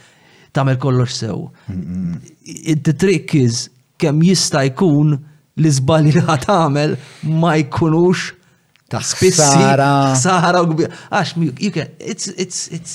tamel 0.55 0.77
kollox 0.79 1.21
sew. 1.21 1.47
The 1.69 2.93
trick 2.93 3.33
is 3.35 3.69
kem 3.99 4.19
jista' 4.27 4.65
jkun 4.67 5.15
li 5.59 5.71
zbali 5.71 6.11
li 6.15 6.23
għat 6.23 6.49
għamel 6.51 6.97
ma 7.41 7.55
jkunux 7.63 8.29
ta' 8.89 8.99
spissara. 9.03 10.15
Sara 10.15 10.61
u 10.63 10.67
kbir. 10.73 10.93
Għax, 11.11 11.33
it's, 11.99 12.27
it's, 12.43 12.59
it's, 12.77 12.93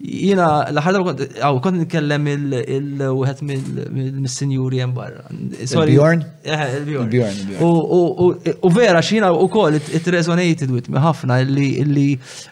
jina, 0.00 0.66
laħħada 0.76 1.02
għaw, 1.40 1.60
kont 1.64 1.80
nitkellem 1.84 2.26
il-wħet 2.32 3.42
mill-senjuri 3.46 4.80
jem 4.82 4.94
barra. 4.96 5.22
Il-Bjorn? 5.30 6.24
Eh, 6.42 6.64
Il-Bjorn. 6.80 7.14
Il-Bjorn, 7.20 7.62
U 8.66 8.72
vera, 8.74 9.00
xina 9.02 9.30
u 9.32 9.46
kol, 9.52 9.78
it 9.78 10.10
resonated 10.16 10.74
with 10.74 10.90
me 10.90 10.98
ħafna, 11.02 11.38
illi, 11.46 12.10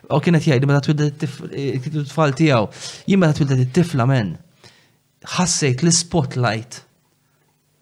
u 0.09 0.23
kienet 0.25 0.47
jgħid, 0.47 0.71
meta 0.71 0.81
twildet 0.87 1.21
t-tifl, 1.27 2.37
tijaw, 2.41 2.71
jimma 3.11 3.33
ta' 3.33 3.41
twildet 3.43 3.67
t 3.73 3.79
tifla 3.81 4.07
men, 4.09 4.37
ħassejt 5.35 5.83
l-spotlight 5.85 6.81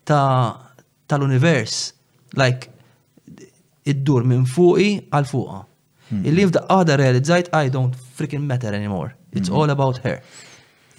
ta' 0.08 0.26
tal-univers, 1.10 1.90
like, 2.40 2.70
id-dur 3.90 4.26
minn 4.30 4.44
fuqi 4.46 4.90
għal 5.10 5.26
fuqa. 5.34 5.60
Illi 6.28 6.44
f'daqqada 6.48 6.98
realizzajt 7.00 7.48
I 7.56 7.70
don't 7.72 7.94
freaking 8.16 8.44
matter 8.46 8.74
anymore. 8.78 9.14
It's 9.32 9.48
all 9.50 9.70
about 9.72 9.98
her. 10.06 10.18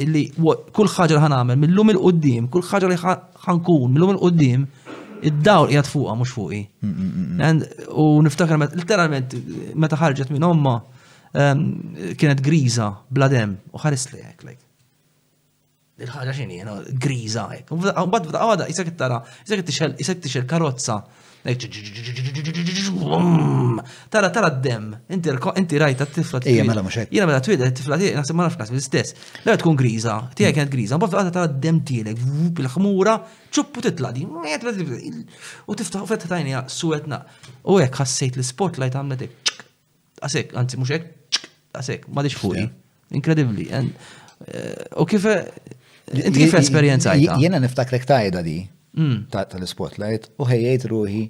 Illi 0.01 0.25
kull 0.73 0.89
ħaġa 0.89 1.19
li 1.19 1.23
ħanamel 1.23 1.59
mill-lum 1.63 1.91
il-qoddim, 1.93 2.47
kull 2.53 2.65
ħaġa 2.65 2.89
li 2.91 2.97
ħankun 2.99 3.93
mill-lum 3.93 4.15
il-qoddim, 4.15 4.65
id-dawl 5.29 5.69
qiegħed 5.71 5.91
fuqha 5.93 6.15
mhux 6.19 6.33
fuqi. 6.39 6.63
U 8.01 8.07
niftakar 8.25 8.57
literalment 8.73 9.37
meta 9.75 9.99
ħarġet 10.01 10.33
minn 10.33 10.47
omma 10.49 10.79
kienet 11.33 12.41
griża 12.45 12.89
bladem 13.09 13.57
u 13.71 13.83
ħares 13.85 14.09
li 14.15 14.25
hekk 14.31 14.53
il-ħagġa 16.03 16.31
xini, 16.35 16.55
griża 16.99 17.43
hekk. 17.53 17.69
U 17.71 17.77
bad 17.85 18.09
bada 18.25 18.39
għada, 18.49 18.65
jisak 18.67 18.89
tara, 18.97 19.19
jisak 19.45 20.19
tixel 20.25 20.43
karozza 20.49 20.97
Tara, 24.09 24.29
tara 24.29 24.49
d-dem. 24.49 24.85
Inti 25.55 25.77
rajta 25.77 26.05
t-tifla 26.07 26.39
t 26.39 26.47
Ija, 26.47 26.63
mela 26.63 26.81
muxek. 26.85 27.11
Jena 27.11 27.27
mela 27.27 27.41
t-twida 27.43 27.67
t-tifla 27.67 27.97
t 27.99 28.11
nasib 28.15 28.37
ma 28.39 28.45
nafx 28.47 28.71
l-istess. 28.71 29.11
Lera 29.43 29.59
tkun 29.59 29.75
griza, 29.75 30.21
tija 30.39 30.53
kienet 30.55 30.71
griza, 30.71 30.95
mbafta 30.95 31.19
għata 31.19 31.33
tara 31.35 31.49
d-dem 31.51 31.81
tilek, 31.83 32.21
bil-ħmura, 32.55 33.17
ċuppu 33.51 33.83
titla 33.83 34.13
di. 34.15 34.23
U 34.23 35.75
tiftaħ 35.75 36.05
u 36.05 36.07
fetta 36.13 36.31
tajnija, 36.31 36.63
suwetna. 36.71 37.19
U 37.67 37.75
hekk 37.83 37.99
ħassejt 38.05 38.39
l-spotlight 38.39 38.95
għamletek. 38.95 39.53
Għasek, 40.23 40.55
għanzi 40.55 40.79
muxek, 40.79 41.09
għasek, 41.75 42.07
ma 42.15 42.23
diċ 42.23 42.39
fuqi. 42.39 42.63
Inkredibli. 43.19 43.67
Eh, 43.75 43.83
u 44.95 45.05
kif, 45.11 45.27
eh, 45.27 45.75
inti 46.23 46.45
kif 46.45 46.55
esperienzajta? 46.61 47.35
Jiena 47.43 47.59
niftakrek 47.61 48.07
tajda 48.09 48.41
di. 48.47 48.61
Mm. 48.93 49.25
tal-spotlight 49.33 50.27
u 50.37 50.45
ħejjejt 50.45 50.83
ruħi 50.91 51.23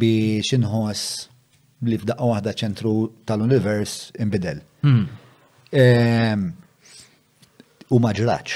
biex 0.00 0.54
inħoss 0.56 1.02
li 1.84 1.98
f'daqqa 2.00 2.24
waħda 2.30 2.54
ċentru 2.62 2.92
tal-univers 3.28 3.92
imbidel. 4.24 4.62
Mm. 4.82 5.04
Ehm, 5.78 6.42
u 7.92 7.96
maġraċ. 8.02 8.48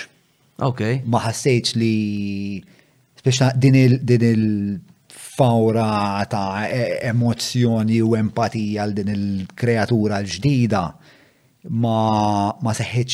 Ok. 0.65 0.81
Ma 1.05 1.19
ħassejċ 1.27 1.67
li 1.77 1.93
speċna 3.21 3.47
din 3.61 3.77
il-fawra 3.83 6.25
ta' 6.33 6.51
e, 6.73 6.83
emozjoni 7.13 7.99
u 8.07 8.17
empatija 8.17 8.79
għal 8.89 8.95
din 9.03 9.11
il-kreatura 9.13 10.15
l-ġdida 10.25 10.83
ma, 11.77 11.97
ma 12.65 12.71
seħħiċ 12.75 13.13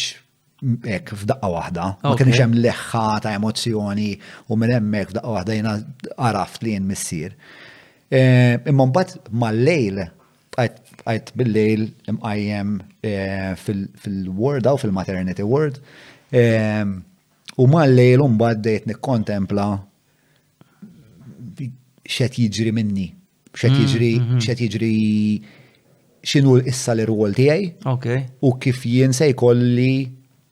ek 0.91 1.13
f'daqqa 1.15 1.49
waħda, 1.53 1.85
ma 2.03 2.15
kienx 2.19 2.41
hemm 2.43 2.57
leħħa 2.65 3.03
ta' 3.23 3.35
emozzjoni 3.39 4.07
u 4.51 4.57
minn 4.59 4.73
hemmhekk 4.75 5.13
f'daqqa 5.13 5.35
waħda 5.37 5.55
jiena 5.59 5.75
għaraft 6.19 6.65
li 6.67 6.73
jien 6.75 6.89
missier. 6.89 7.35
E, 8.11 8.23
imma 8.67 8.87
mbagħad 8.91 9.29
mal-lejl 9.43 10.01
għajt 10.59 11.31
bil-lejl 11.39 11.85
imqajjem 12.11 12.73
e, 13.07 13.19
fil-word 13.63 14.67
u 14.67 14.75
fil-maternity 14.83 15.47
word 15.47 15.79
e, 16.35 16.83
u 17.59 17.69
mal-lejl 17.71 18.27
mbagħad 18.35 18.65
dejt 18.67 18.91
nikkontempla 18.91 19.69
xed 22.09 22.41
jiġri 22.49 22.73
minni, 22.73 23.07
xed 23.53 23.77
mm, 23.77 23.81
jiġri, 23.85 24.13
mhm. 24.25 24.43
xed 24.43 24.61
jiġri 24.65 24.93
xinu 26.29 26.59
issa 26.67 26.97
l-rwol 26.99 27.37
tiegħi 27.37 28.41
u 28.43 28.57
kif 28.59 28.83
jien 28.91 29.15
se 29.15 29.31
jkolli 29.37 29.93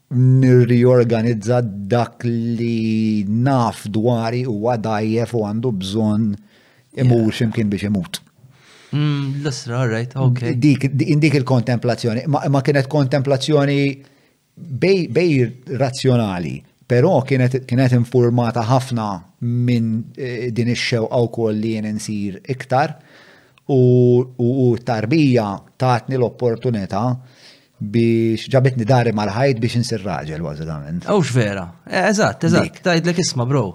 nirriorganizza 0.08 1.60
dak 1.62 2.22
li 2.24 3.24
naf 3.26 3.82
dwari 3.90 4.44
u 4.46 4.54
għadajjef 4.70 5.34
u 5.34 5.40
għandu 5.48 5.72
bżon 5.82 6.28
imur 7.02 7.34
imkien 7.42 7.68
biex 7.72 7.88
imut. 7.90 8.20
Mm, 8.94 9.42
L-isra, 9.42 9.82
right, 9.90 10.14
ok. 10.14 10.54
Dik 10.62 11.34
il-kontemplazzjoni, 11.40 12.22
ma 12.28 12.62
kienet 12.62 12.86
kontemplazzjoni 12.88 13.80
bej 14.54 15.76
razzjonali, 15.80 16.56
pero 16.86 17.18
kienet 17.26 17.92
informata 17.98 18.62
ħafna 18.62 19.08
minn 19.40 20.04
eh, 20.16 20.50
din 20.54 20.70
ix-xewqa 20.72 21.18
wkoll 21.26 21.58
li 21.60 21.74
jien 21.74 21.90
insir 21.90 22.38
iktar 22.46 22.94
u 23.68 24.76
tarbija 24.86 25.50
tatni 25.76 26.14
l-opportunità 26.14 27.02
biex 27.76 28.48
ġabetni 28.52 28.86
dari 28.88 29.12
mal-ħajt 29.16 29.58
biex 29.60 29.78
insir 29.82 30.00
raġel 30.04 30.40
bażikament. 30.44 31.04
Awx 31.12 31.32
vera, 31.36 31.66
eh, 31.86 32.06
eżatt, 32.10 32.44
eżatt, 32.48 32.78
tajdlek 32.86 33.18
isma 33.20 33.44
bro. 33.46 33.66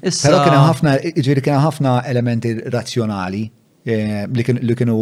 Però 0.00 0.40
kien 0.44 0.62
ħafna, 0.62 0.96
ġiri 1.18 1.44
kien 1.44 1.58
ħafna 1.62 1.98
elementi 2.10 2.52
razzjonali 2.74 3.44
eh, 3.86 4.26
li 4.34 4.44
kienu 4.76 4.98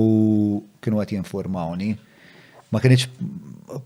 kienu 0.82 1.00
għat 1.02 1.16
jinformawni. 1.16 1.90
Ma 2.72 2.80
kienieċ 2.82 3.08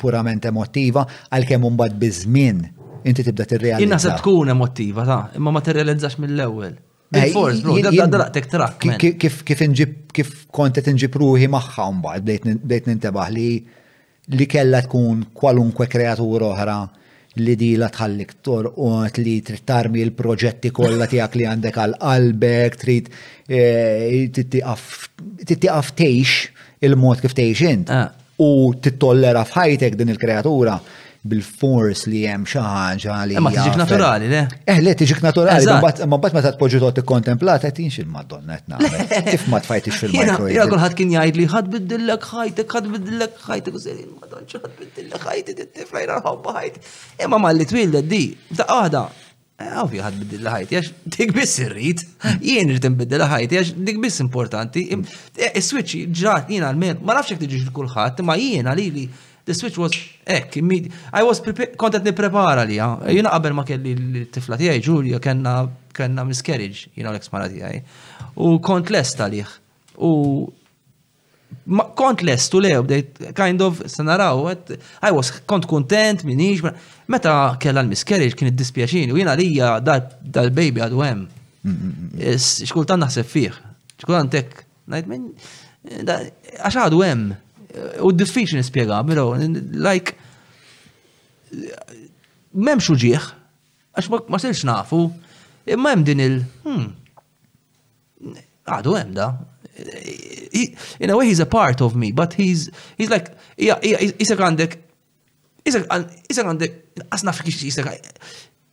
purament 0.01 0.45
emotiva, 0.49 1.07
għal-kem 1.31 1.65
un-bad 1.69 1.95
bizmin 2.01 2.63
inti 3.07 3.25
tibda 3.25 3.47
t-realizza. 3.49 3.85
Inna 3.87 3.99
se 4.03 4.13
tkun 4.19 4.51
emotiva, 4.53 5.05
ta' 5.09 5.19
imma 5.39 5.51
ma 5.55 5.61
t-realizzax 5.65 6.19
mill-ewel. 6.21 6.75
Bil-fors, 7.11 7.59
bro, 7.65 7.75
daqtek 7.91 8.49
trak. 8.51 8.85
Kif 9.19 9.63
inġib, 9.65 9.95
kif 10.15 10.35
kontet 10.57 10.87
inġib 10.93 11.17
ruħi 11.21 11.49
maħħa 11.53 11.89
un 11.95 12.01
bdejt 12.05 12.91
nintebaħ 12.93 13.33
li 13.35 13.47
li 14.37 14.47
kella 14.47 14.81
tkun 14.85 15.25
kwalunkwe 15.35 15.87
kreatur 15.91 16.45
oħra 16.51 16.77
li 17.41 17.55
dila 17.59 17.89
tħallik 17.95 18.35
torqot 18.47 19.19
li 19.23 19.35
trid 19.47 19.65
tarmi 19.67 20.03
l-proġetti 20.05 20.71
kollha 20.75 21.07
tiegħek 21.11 21.37
li 21.41 21.49
għandek 21.51 21.79
għal 21.85 21.95
qalbek, 22.03 22.77
trid 22.79 23.11
e, 23.47 24.31
titti 24.31 26.15
il-mod 26.81 27.21
kif 27.21 27.35
tgħix 27.37 27.69
int. 27.75 27.91
Ah. 27.93 28.09
U 28.41 28.73
tittollera 28.81 29.43
f'ħajtek 29.45 29.99
din 30.01 30.15
il-kreatura 30.15 30.79
bil-fors 31.29 32.07
li 32.09 32.23
hemm 32.29 32.47
xi 32.49 32.61
ħaġa 32.65 33.15
li. 33.29 33.37
Ma 33.45 33.51
tiġik 33.53 33.77
naturali, 33.77 34.29
le? 34.33 34.43
Eh, 34.65 34.81
le 34.81 34.95
tiġik 34.97 35.21
naturali, 35.25 35.65
ma 35.69 35.79
bat 36.23 36.33
ma 36.37 36.43
t 36.45 36.53
tot 36.81 37.01
ikkontemplata 37.03 37.71
qed 37.71 38.01
il 38.01 38.09
Madonna 38.09 38.57
qed 38.57 38.73
nagħmel. 38.73 39.25
Kif 39.29 39.49
ma 39.53 39.61
tfajtix 39.61 40.01
fil-microwave. 40.05 40.53
Ja 40.57 40.67
kulħadd 40.71 40.97
kien 40.97 41.13
jgħid 41.13 41.41
li 41.43 41.49
ħadd 41.53 41.73
biddillek 41.77 42.29
ħajtek, 42.33 42.77
ħadd 42.77 42.93
biddillek 42.95 43.41
ħajtek, 43.49 43.75
u 43.77 43.83
serin 43.85 44.13
Madonna 44.17 44.61
ħadd 44.65 44.77
biddillek 44.81 45.27
ħajtek, 45.29 45.69
tiflajna 45.81 46.21
ħobba 46.25 46.57
ħajt. 46.61 46.81
Imma 47.27 47.43
malli 47.45 47.69
wilda 47.75 48.01
di, 48.03 48.27
ta' 48.57 48.69
waħda. 48.71 49.09
Għavju 49.61 50.01
ħad 50.01 50.15
biddilla 50.23 50.51
ħajti, 50.55 50.77
għax 50.79 50.87
dik 51.19 51.35
biss 51.37 51.59
irrit, 51.67 52.01
jien 52.41 52.71
irrit 52.73 52.87
nbiddilla 52.95 53.27
ħajti, 53.29 53.59
għax 53.61 53.75
dik 53.85 53.99
biss 54.01 54.23
importanti. 54.25 54.87
Is-switch 55.51 56.07
ġrat 56.17 56.49
jien 56.49 56.65
għal-men, 56.65 57.03
ma 57.05 57.19
nafxek 57.19 57.43
tiġi 57.43 57.67
kulħadd, 57.77 58.23
ma 58.25 58.39
jien 58.41 58.73
għal 58.73 58.87
li 58.97 59.05
The 59.51 59.55
switch 59.57 59.79
was, 59.79 59.91
ek, 60.29 60.61
I 61.13 61.25
was 61.27 61.41
prepared, 61.43 61.73
kontet 61.77 62.05
prepara 62.15 62.63
li, 62.63 62.77
jina 62.79 63.33
ah. 63.33 63.41
qabel 63.41 63.57
ma 63.59 63.65
kelli 63.67 63.97
l-tifla 63.99 64.55
tijaj, 64.61 64.79
Julia 64.79 65.19
kena, 65.19 65.57
kena 65.97 66.23
miscarriage, 66.29 66.85
jina 66.95 67.11
l-eks 67.11 67.33
mara 67.35 67.49
tijaj. 67.51 67.81
U 68.47 68.53
kont 68.63 68.93
lest 68.95 69.19
għalih. 69.25 69.51
U 70.07 70.13
kont 71.99 72.23
lest 72.29 72.55
u 72.55 72.63
le, 72.63 72.77
bdejt, 72.87 73.19
kind 73.35 73.67
of, 73.67 73.83
sanaraw, 73.91 74.45
I 74.55 75.11
was, 75.17 75.33
kont 75.51 75.67
kontent, 75.67 76.23
minix, 76.31 76.63
meta 77.11 77.35
kella 77.59 77.83
l-miscarriage, 77.83 78.39
kien 78.39 78.53
id-dispjaċini, 78.55 79.11
u 79.11 79.19
jina 79.19 79.35
lija 79.41 79.75
dal-baby 79.83 80.87
għadu 80.87 81.03
għem. 81.09 81.27
Xkultan 82.39 83.03
naħseb 83.03 83.35
fiħ, 83.35 83.59
xkultan 84.05 84.31
tek, 84.31 84.61
najt 84.95 85.11
minn, 85.11 85.33
għadu 86.07 87.03
għem 87.03 87.31
u 88.05 88.13
diffiċi 88.15 88.59
nispiega, 88.61 89.01
bro, 89.07 89.27
like, 89.79 90.17
memx 92.55 92.91
uġieħ, 92.95 93.29
għax 93.99 94.11
ma 94.31 94.41
sirx 94.43 94.65
nafu, 94.69 95.03
imma 95.71 95.93
jem 95.95 96.05
din 96.09 96.25
il, 96.27 96.37
hmm, 96.65 98.39
għadu 98.71 98.97
hemm 98.99 99.17
da. 99.19 99.31
He, 99.81 100.65
in 101.01 101.11
a 101.11 101.17
way 101.17 101.29
he's 101.29 101.41
a 101.41 101.47
part 101.47 101.81
of 101.81 101.95
me, 101.97 102.13
but 102.13 102.35
he's, 102.35 102.69
he's 102.99 103.11
like, 103.11 103.31
jisek 103.57 104.43
għandek, 104.47 104.79
jisek 105.67 105.91
għandek, 106.45 106.79
għasna 107.11 107.37
fikix 107.39 107.63
jisek 107.71 108.15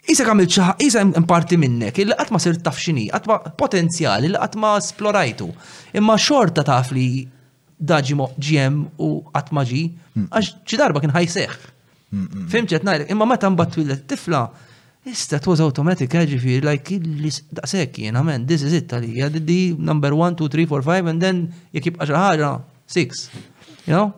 Isak 0.08 0.30
għamil 0.32 0.46
ċaħ, 0.48 0.70
isak 0.86 1.18
parti 1.28 1.58
minnek, 1.60 1.98
illa 2.00 2.16
għatma 2.16 2.40
sir 2.40 2.56
tafxini, 2.64 3.10
għatma 3.12 3.36
potenzjali, 3.60 4.30
illa 4.30 4.40
għatma 4.46 4.70
splorajtu. 4.86 5.48
Imma 6.00 6.16
xorta 6.24 6.64
taf 6.64 6.94
li 6.96 7.08
daġi 7.80 8.16
ġiem 8.42 8.86
u 8.98 9.10
għatmaġi, 9.34 9.82
għax 10.30 10.54
ċidarba 10.66 11.00
kien 11.02 11.14
ħajseħ. 11.14 11.58
Fimċet 12.52 12.84
najlek, 12.88 13.12
imma 13.12 13.26
meta 13.28 13.50
mbatt 13.50 13.78
tifla, 14.10 14.48
ista 15.08 15.40
was 15.46 15.60
automatic, 15.62 16.10
fi, 16.12 16.18
jiġifieri, 16.24 16.66
like, 16.66 16.98
daqsek 17.56 18.00
jena, 18.02 18.20
għamen, 18.24 18.46
this 18.48 18.64
is 18.64 18.74
it, 18.74 18.88
tali, 18.90 19.14
di 19.42 19.76
number 19.78 20.12
1, 20.16 20.36
2, 20.40 20.48
3, 20.66 20.68
4, 20.68 20.82
5, 21.04 21.08
and 21.12 21.22
then 21.22 21.46
jekib 21.74 22.00
għaxa 22.02 22.22
ħagġa, 22.24 22.52
6, 22.88 23.28
you 23.86 23.94
know? 23.94 24.14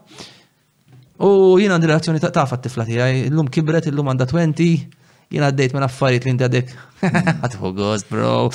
U 1.20 1.60
jina 1.60 1.76
għandi 1.76 1.90
relazzjoni 1.90 2.20
ta' 2.24 2.32
tafat 2.32 2.62
tifla 2.64 2.86
tijaj, 2.88 3.26
l-lum 3.28 3.50
kibret, 3.52 3.90
l-lum 3.92 4.08
għanda 4.14 4.26
20, 4.30 4.99
jien 5.30 5.44
għaddejt 5.46 5.74
minn 5.76 5.84
affarijiet 5.86 6.24
li 6.26 6.32
inti 6.34 6.44
għaddejt. 6.48 6.70
Mm. 6.74 6.88
Għatħu 7.48 7.70
gost, 7.78 8.08
bro. 8.10 8.50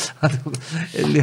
Li 1.07 1.21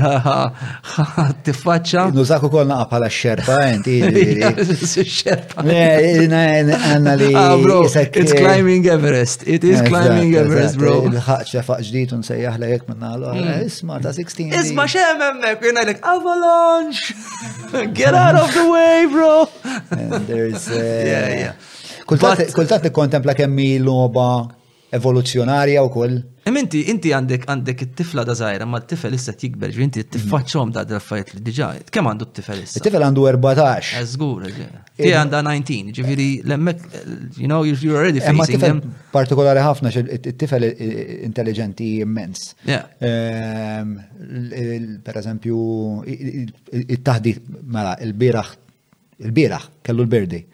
tiffaċċa. 1.45 2.05
Nużaku 2.15 2.47
kol 2.49 2.63
naqa 2.69 3.01
xerpa, 3.13 3.57
inti. 3.75 3.97
Xerpa. 4.39 5.61
Għanna 5.67 7.17
li. 7.19 7.27
Bro, 7.61 7.81
it's 7.91 8.31
climbing 8.33 8.87
Everest. 8.89 9.43
It 9.45 9.63
is 9.67 9.83
climbing 9.85 10.33
Everest, 10.39 10.79
bro. 10.81 10.95
Il-ħaċċa 11.11 11.77
ġdijt 11.91 12.15
un 12.17 12.23
sejjaħ 12.25 12.57
la 12.63 12.71
jek 12.71 12.87
minna 12.89 13.11
għal. 13.11 13.43
Isma 13.67 13.99
ta' 14.01 14.15
16. 14.17 14.55
Isma 14.63 14.87
xem 14.89 15.21
emmek, 15.27 15.61
jina 15.67 15.83
like 15.91 16.01
avalanche. 16.07 17.11
Get 18.01 18.15
out 18.17 18.39
of 18.39 18.49
the 18.57 18.65
way, 18.71 19.05
bro. 19.13 19.37
And 19.91 20.23
there's. 20.31 20.71
Yeah, 20.71 21.29
yeah. 21.35 21.69
Kultat 22.09 22.87
nikkontempla 22.87 23.35
kemmi 23.37 23.69
loba 23.83 24.31
evoluzzjonarja 24.91 25.83
u 25.83 25.89
koll. 25.93 26.19
inti 26.61 26.81
inti 26.91 27.11
għandek 27.15 27.45
għandek 27.47 27.81
it-tifla 27.85 28.23
da 28.27 28.33
żgħira 28.35 28.65
ma 28.67 28.79
t-tifel 28.83 29.13
issa 29.15 29.31
tikber, 29.39 29.71
inti 29.85 30.01
tifacċom 30.13 30.71
da 30.75 30.83
d-raffajt 30.85 31.31
li 31.35 31.39
diġà. 31.45 31.67
Kemm 31.95 32.09
għandu 32.11 32.27
t-tifel 32.31 32.63
issa? 32.65 32.77
t 32.79 32.83
tifel 32.89 33.05
għandu 33.07 33.23
14. 33.27 33.93
Eżgur, 34.01 34.47
eh, 34.49 34.57
eh, 34.65 34.89
ti 35.05 35.11
għandha 35.15 35.41
19, 35.47 35.91
ġifieri 35.97 36.27
emmek 36.57 36.83
you 37.37 37.47
know 37.47 37.63
you're 37.67 37.95
already 37.95 38.19
eh, 38.19 38.27
facing 38.31 38.59
t-tifel 38.59 38.81
Partikolari 39.15 39.59
ħafna 39.63 39.91
it-tifel 40.03 40.65
intelligenti 41.29 41.93
immens. 42.03 42.51
Ehm, 42.67 43.95
per 45.07 45.17
eżempju, 45.23 45.55
it-taħdi 46.83 47.33
mela 47.65 47.95
il-bieraħ 48.09 48.53
il-bieraħ 49.21 49.69
kellu 49.81 50.03
l-birdi. 50.09 50.45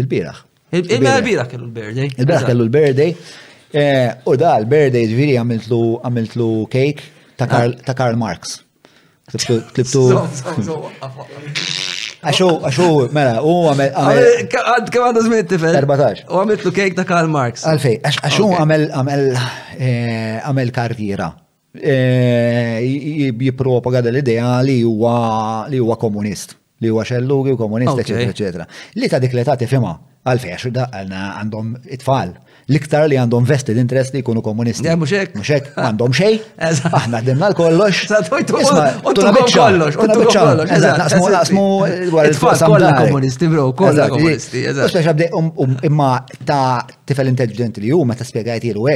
Il-biraħ. 0.00 0.38
Il-biraħ 0.78 1.48
kellu 1.52 1.66
l-birthday. 1.68 2.12
Il-biraħ 2.18 2.46
kellu 2.48 2.64
l-birthday. 2.68 3.12
Eh, 3.74 4.08
u 4.32 4.36
da, 4.40 4.54
l-birthday 4.62 5.10
ġviri 5.10 5.34
għamiltlu 5.36 6.50
cake 6.72 7.10
ta' 7.40 7.48
Karl 7.50 8.14
ah. 8.14 8.20
Marx. 8.24 8.58
Klibtu. 9.28 10.06
Għaxu, 12.24 12.46
għaxu, 12.64 12.84
mela, 13.12 13.42
u 13.44 13.66
għamel. 13.68 14.48
kem 14.48 15.02
għadu 15.10 15.26
zmin 15.26 15.44
tifel? 15.50 15.76
14. 15.76 16.22
U 16.32 16.38
għamiltlu 16.40 16.72
cake 16.72 16.96
ta' 16.96 17.04
Karl 17.10 17.28
Marx. 17.28 17.66
Għalfej, 17.68 17.98
għaxu 18.00 18.48
għamel 18.62 18.86
għamel 18.96 19.34
eh, 20.64 20.72
karriera. 20.80 21.34
Eh, 21.74 23.32
jipropaga 23.34 23.98
l-idea 24.06 24.60
li 24.62 24.82
huwa 24.84 25.66
li 25.66 25.78
huwa 25.82 25.96
komunist, 25.98 26.52
li 26.78 26.88
huwa 26.88 27.02
xellugi 27.02 27.56
u 27.56 27.56
komunist, 27.58 27.98
eċetera, 27.98 28.30
eċetera. 28.36 28.66
Li 28.94 29.08
ta' 29.10 29.18
dik 29.18 29.34
li 29.34 29.42
ta' 29.42 29.56
tifhimha 29.58 29.94
għalfex 30.22 30.68
għalna 30.70 31.22
għandhom 31.40 31.72
it-tfal 31.98 32.30
l-iktar 32.70 33.08
li 33.10 33.18
għandhom 33.18 33.48
vested 33.50 33.76
interest 33.82 34.14
li 34.14 34.22
jkunu 34.22 34.40
komunisti. 34.46 34.86
Ja, 34.86 34.94
muxek. 35.00 35.34
Muxek, 35.40 35.72
għandhom 35.74 36.14
xej. 36.14 36.38
Aħna 36.70 37.18
għaddimna 37.18 37.50
l-kollox. 37.50 38.04
Tuna 38.30 39.32
kollox. 39.42 39.98
Tuna 39.98 40.18
kollox. 40.30 40.78
Naqsmu, 40.84 41.26
naqsmu, 41.34 41.66
għar 42.14 42.30
il-forsa. 42.30 42.70
komunisti, 43.02 44.62
um, 45.34 45.50
um, 45.58 45.74
Imma 45.82 46.22
ta' 46.46 46.86
tifel 47.04 47.34
intelligenti 47.34 47.80
li 47.80 47.90
ju, 47.90 48.00
ma 48.04 48.14
ta' 48.14 48.24
spiegħajt 48.30 48.62
jilu 48.70 48.86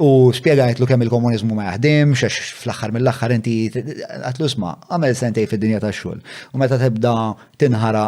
U 0.00 0.32
spiegajtlu 0.34 0.88
kemm 0.90 1.04
il-komunizmu 1.06 1.54
ma 1.54 1.68
jaħdim, 1.68 2.14
xax 2.18 2.52
fl-axħar 2.62 2.92
mill-axħar 2.96 3.32
inti 3.36 3.52
għatlu 4.26 4.48
sma, 4.50 4.72
għamel 4.90 5.12
sentej 5.16 5.46
fid-dinja 5.50 5.78
ta' 5.82 5.90
xol. 5.94 6.16
U 6.54 6.58
meta 6.60 6.78
tibda 6.80 7.12
tinħara 7.60 8.04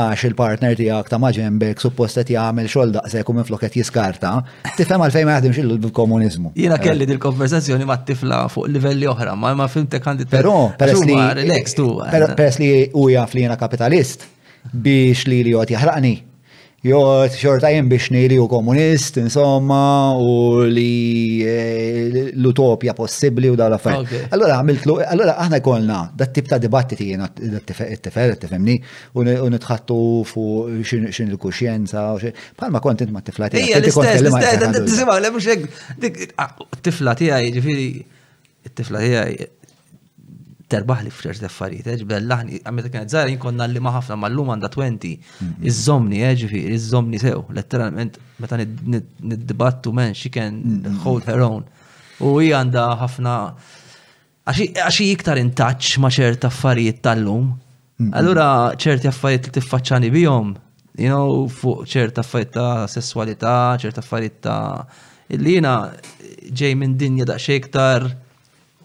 għax 0.00 0.22
il-partner 0.30 0.76
tijak 0.78 1.10
ta' 1.12 1.18
maġembek, 1.20 1.82
suppostet 1.82 2.32
jgħamil 2.32 2.70
xol 2.72 2.94
da' 2.96 3.04
u 3.26 3.34
minn 3.36 3.48
flokket 3.48 3.76
jiskarta, 3.82 4.32
tifhem 4.78 5.04
għalfej 5.08 5.26
ma 5.28 5.34
jaħdim 5.36 5.56
xillu 5.58 5.76
bil-komunizmu. 5.86 6.54
Jina 6.56 6.78
kelli 6.80 7.04
eh. 7.04 7.10
dil-konversazzjoni 7.12 7.84
ma' 7.88 7.98
tifla 8.08 8.46
fuq 8.52 8.70
livelli 8.72 9.10
oħra, 9.12 9.34
ma' 9.36 9.52
ma' 9.60 9.66
fimtek 9.72 10.08
għandi. 10.08 10.28
Pero, 10.32 10.54
peress 10.80 11.04
li. 11.04 11.18
Eh. 11.18 12.16
Peress 12.32 12.62
li 12.62 12.70
u 12.94 13.10
jgħaf 13.12 13.36
li 13.36 13.44
jena 13.44 13.60
kapitalist 13.60 14.24
biex 14.72 15.28
li 15.30 15.44
li 15.46 15.52
għot 15.54 15.70
jahraqni 15.76 16.14
Jo, 16.84 17.00
xorta 17.32 17.68
biex 17.88 18.10
nili 18.10 18.36
u 18.38 18.46
komunist, 18.48 19.16
insomma, 19.16 20.12
u 20.12 20.58
li 20.60 21.40
eh, 21.46 22.30
l-utopja 22.36 22.92
possibli 22.94 23.48
u 23.50 23.56
daw 23.56 23.70
la 23.72 23.78
fajn. 23.80 24.04
Allora, 24.30 24.58
għamiltlu, 24.60 24.98
allora 25.08 25.38
aħna 25.40 25.62
kolna, 25.64 26.02
dat 26.14 26.34
tip 26.36 26.48
ta' 26.50 26.58
dibattiti 26.60 27.08
jena 27.14 27.30
t-tifel, 27.32 28.36
t-femni, 28.36 28.76
u 29.16 29.24
nitħattu 29.24 29.98
fu 30.28 30.44
xin 30.84 31.32
il-kuxjenza, 31.32 32.04
palma 32.60 32.82
kontent 32.84 33.08
ma 33.10 33.24
t-tiflati. 33.24 33.56
Ija, 33.56 33.80
l-istess, 33.80 35.00
ah, 36.36 36.52
t-tifla 36.76 37.16
tijaj, 37.16 37.52
ġifiri, 37.56 37.88
t-tifla 38.68 39.00
tijaj, 39.06 39.46
terbaħ 40.72 41.00
li 41.06 41.10
f'ċerti 41.14 41.46
affarijiet, 41.46 41.86
eġbel 41.94 42.26
laħni, 42.26 42.58
għamet 42.66 42.88
kienet 42.90 43.12
zaħra 43.14 43.30
jinkonna 43.30 43.68
li 43.70 43.82
maħafna 43.82 44.28
l 44.30 44.34
lum 44.38 44.50
għanda 44.54 44.70
20, 44.74 45.12
mhm. 45.16 45.68
iż-żomni, 45.70 46.22
eġbi, 46.32 46.62
iż-żomni 46.74 47.20
sew, 47.22 47.44
letteralment, 47.54 48.18
meta 48.42 48.58
nid-dibattu 48.60 49.94
men, 49.94 50.14
she 50.18 50.30
can 50.34 50.58
mhm. 50.64 50.98
hold 51.04 51.26
her 51.30 51.40
own. 51.46 51.64
U 52.24 52.34
hija 52.40 52.64
għanda 52.64 52.86
ħafna, 53.04 53.36
għaxi 54.50 55.08
iktar 55.12 55.38
in 55.42 55.54
touch 55.58 56.00
ma 56.02 56.10
ċerti 56.18 56.48
affarijiet 56.50 57.02
tal-lum. 57.06 57.52
Mhm. 58.00 58.10
Allura 58.18 58.48
ċerti 58.76 59.08
affarijiet 59.12 59.50
li 59.52 59.58
tiffaċċani 59.60 60.10
bihom, 60.18 60.54
you 60.98 61.06
know, 61.12 61.46
fuq 61.48 61.86
ċerta 61.94 62.24
affarijiet 62.26 62.56
ta' 62.58 62.86
sessualità, 62.90 63.54
ċerta 63.84 64.02
affarijiet 64.02 64.40
ta' 64.44 64.58
illi 65.36 65.60
jina 65.60 65.76
ġej 66.54 66.74
minn 66.80 66.94
dinja 67.00 67.24
da' 67.26 67.38
iktar 67.54 68.04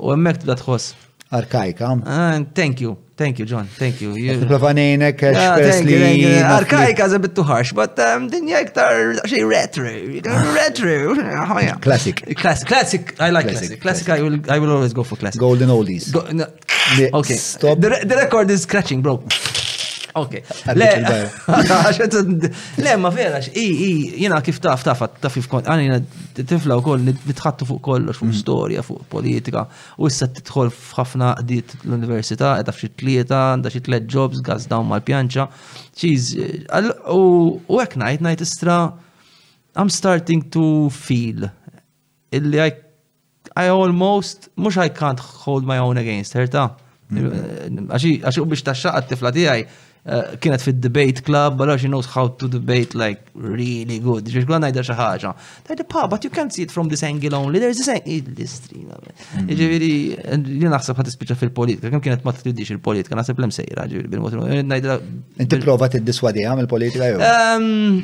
u 0.02 0.10
emmek 0.14 0.40
tibda 0.42 0.56
tħoss 0.58 0.96
Arkajka. 1.32 2.02
Ah, 2.06 2.40
thank 2.54 2.82
you. 2.82 2.98
Thank 3.16 3.40
you, 3.40 3.46
John. 3.46 3.66
Thank 3.80 4.02
you. 4.02 4.12
Profanejnek, 4.52 5.22
li. 5.22 6.42
Arkajka 6.44 7.06
is 7.08 7.14
a 7.14 7.20
bit 7.20 7.34
too 7.36 7.44
harsh, 7.44 7.72
but 7.74 7.98
um, 8.00 8.28
dinja 8.30 8.60
iktar 8.66 9.16
xej 9.30 9.46
retro. 9.48 9.96
Ah. 10.28 10.52
Retro. 10.56 11.16
Ah, 11.20 11.78
classic. 11.88 12.20
Classic. 12.44 12.68
Classic. 12.68 13.16
I 13.20 13.30
like 13.32 13.48
classic. 13.48 13.80
Classic, 13.80 14.10
I, 14.10 14.22
will, 14.22 14.40
I 14.52 14.60
will 14.60 14.72
always 14.76 14.92
go 14.94 15.04
for 15.04 15.16
classic. 15.16 15.40
Golden 15.40 15.70
oldies. 15.70 16.12
Go, 16.12 16.28
no. 16.32 16.46
Okay. 17.22 17.36
Stop. 17.36 17.80
the 17.80 18.16
record 18.24 18.50
is 18.52 18.64
scratching, 18.64 19.02
bro. 19.02 19.24
Ok. 20.16 20.32
Le, 22.78 22.96
ma 22.98 23.10
vera, 23.10 23.40
i, 23.56 23.64
i, 23.64 23.90
jena 24.24 24.40
kif 24.44 24.60
taf, 24.60 24.84
taf, 24.86 25.00
taf, 25.24 25.38
kont, 25.50 25.68
għanina 25.70 26.00
tifla 26.36 26.78
u 26.80 26.84
koll, 26.86 27.06
nitħattu 27.12 27.68
fuq 27.70 27.82
kollox, 27.86 28.20
fuq 28.20 28.32
mm. 28.32 28.40
storja, 28.42 28.84
fuq 28.86 29.06
politika, 29.12 29.66
u 29.98 30.10
issa 30.12 30.28
titħol 30.28 30.72
f'ħafna 30.74 31.32
di 31.48 31.62
l-università, 31.84 32.58
edha 32.62 32.74
f'xi 32.76 32.92
tlieta, 33.02 33.42
għandha 33.56 33.72
xi 33.76 33.84
tliet 33.88 34.10
jobs, 34.12 34.44
għaz 34.44 34.68
dawn 34.72 34.90
mal-pjanċa, 34.92 35.48
ċiz, 36.04 36.30
u 37.16 37.80
hekk 37.82 38.02
ngħid 38.04 38.28
ngħid 38.28 38.46
istra, 38.48 38.80
I'm 39.80 39.88
starting 39.92 40.50
to 40.52 40.66
feel 40.92 41.48
illi 42.36 42.60
I, 42.64 42.74
I 43.56 43.70
almost, 43.72 44.50
mux 44.56 44.78
I 44.80 44.90
can't 44.90 45.20
hold 45.20 45.64
my 45.64 45.78
own 45.80 45.96
against 45.96 46.34
her 46.36 46.48
ta' 46.52 46.74
mm. 47.12 47.88
għaxi 47.88 48.42
u 48.44 48.50
biex 48.52 48.68
taxxaq 48.68 49.08
tifla 49.14 49.32
tijaj, 49.36 49.64
Eh, 50.04 50.24
kienet 50.42 50.62
fid 50.64 50.80
debate 50.82 51.22
club, 51.22 51.58
but 51.60 51.78
she 51.80 51.86
knows 51.88 52.08
how 52.08 52.28
to 52.30 52.48
debate 52.48 52.96
like 52.96 53.22
really 53.36 54.00
good. 54.02 54.26
Ġiġ 54.26 54.50
għan 54.50 54.66
najda 54.66 54.82
xaħġa. 54.88 55.34
Tajdi 55.68 55.86
pa, 55.86 56.08
but 56.10 56.26
you 56.26 56.32
can't 56.34 56.50
see 56.50 56.66
it 56.66 56.74
from 56.74 56.90
this 56.90 57.04
angle 57.06 57.38
only, 57.38 57.62
there's 57.62 57.78
this 57.78 57.88
angle. 57.94 58.10
Illustri, 58.16 58.82
eh. 58.82 58.96
mm-hmm. 58.96 59.54
ġiviri, 59.62 59.92
li 60.48 60.66
eh, 60.66 60.72
naħseb 60.74 60.98
ħat 61.04 61.12
ispiċa 61.14 61.38
fil-politika, 61.44 61.94
kem 61.94 62.02
kienet 62.02 62.26
ma 62.26 62.34
t-tidix 62.34 62.74
il-politika, 62.74 63.14
naħseb 63.22 63.44
l 63.46 63.52
sejra, 63.60 63.86
ġiviri, 63.94 64.10
bil-motu. 64.10 64.42
Inti 65.46 65.62
prova 65.68 65.92
t-diswadi 65.94 66.48
għam 66.50 66.64
il-politika 66.66 67.12
jow? 67.14 67.22
Ehm, 67.30 68.02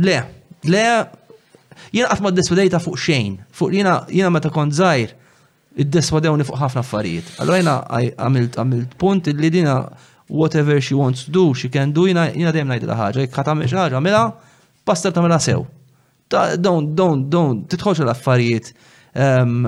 le, 0.00 0.16
le, 0.64 0.84
jena 1.92 2.08
għatma 2.14 2.32
d-diswadejta 2.32 2.80
fuq 2.86 2.96
xejn, 3.04 3.36
fuq 3.52 3.76
jena 3.82 4.32
meta 4.32 4.48
kont 4.48 4.72
zaħir, 4.80 5.12
id-diswadewni 5.76 6.48
fuq 6.48 6.62
ħafna 6.64 6.86
affarijiet. 6.88 7.34
Allora 7.44 7.60
jena 7.60 7.78
għamilt 8.16 8.96
punt 8.96 9.28
li 9.36 9.52
dina 9.60 9.82
whatever 10.28 10.80
she 10.80 10.94
wants 10.94 11.24
to 11.24 11.30
do, 11.32 11.52
she 11.54 11.68
can 11.72 11.92
do, 11.96 12.06
jina 12.08 12.26
dejjem 12.52 12.68
ngħidilha 12.70 12.96
ħaġa, 13.00 13.20
jekk 13.24 13.44
tagħmel 13.48 13.68
xi 13.68 13.76
ħaġa 13.80 14.00
mela, 14.04 14.22
basta 14.86 15.12
tagħmilha 15.12 15.40
sew. 15.42 15.62
Don't, 16.28 16.56
don't, 16.96 17.24
don't, 17.32 17.58
titħolx 17.72 17.98
l-affarijiet 18.04 18.66
ehm, 19.16 19.66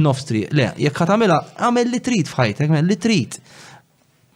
nofstri. 0.00 0.42
Le, 0.54 0.64
jekk 0.86 0.98
tagħmilha 1.10 1.38
għamel 1.66 1.86
li 1.90 2.00
trid 2.08 2.26
fħajt, 2.30 2.56
għamel 2.68 2.86
li 2.92 2.96
trid. 3.06 3.32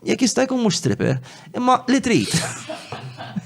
Jekk 0.08 0.20
jista' 0.28 0.44
jkun 0.46 0.60
mhux 0.62 0.76
stripper, 0.82 1.14
imma 1.58 1.74
li 1.90 2.00
trid. 2.02 2.30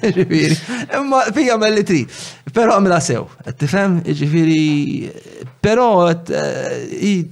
imma 0.96 1.20
fija 1.32 1.50
għamel 1.58 1.72
li 1.78 1.84
trid. 1.88 2.08
Però 2.52 2.70
għamilha 2.78 3.00
sew, 3.04 3.22
qed 3.44 3.56
tifhem, 3.66 3.92
ġifieri, 4.08 4.62
però 5.64 5.86
eh, 6.08 6.14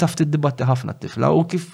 taft 0.01 0.19
id-dibatti 0.27 0.63
ħafna 0.69 0.91
t-tifla 1.01 1.29
u 1.37 1.39
kif 1.49 1.65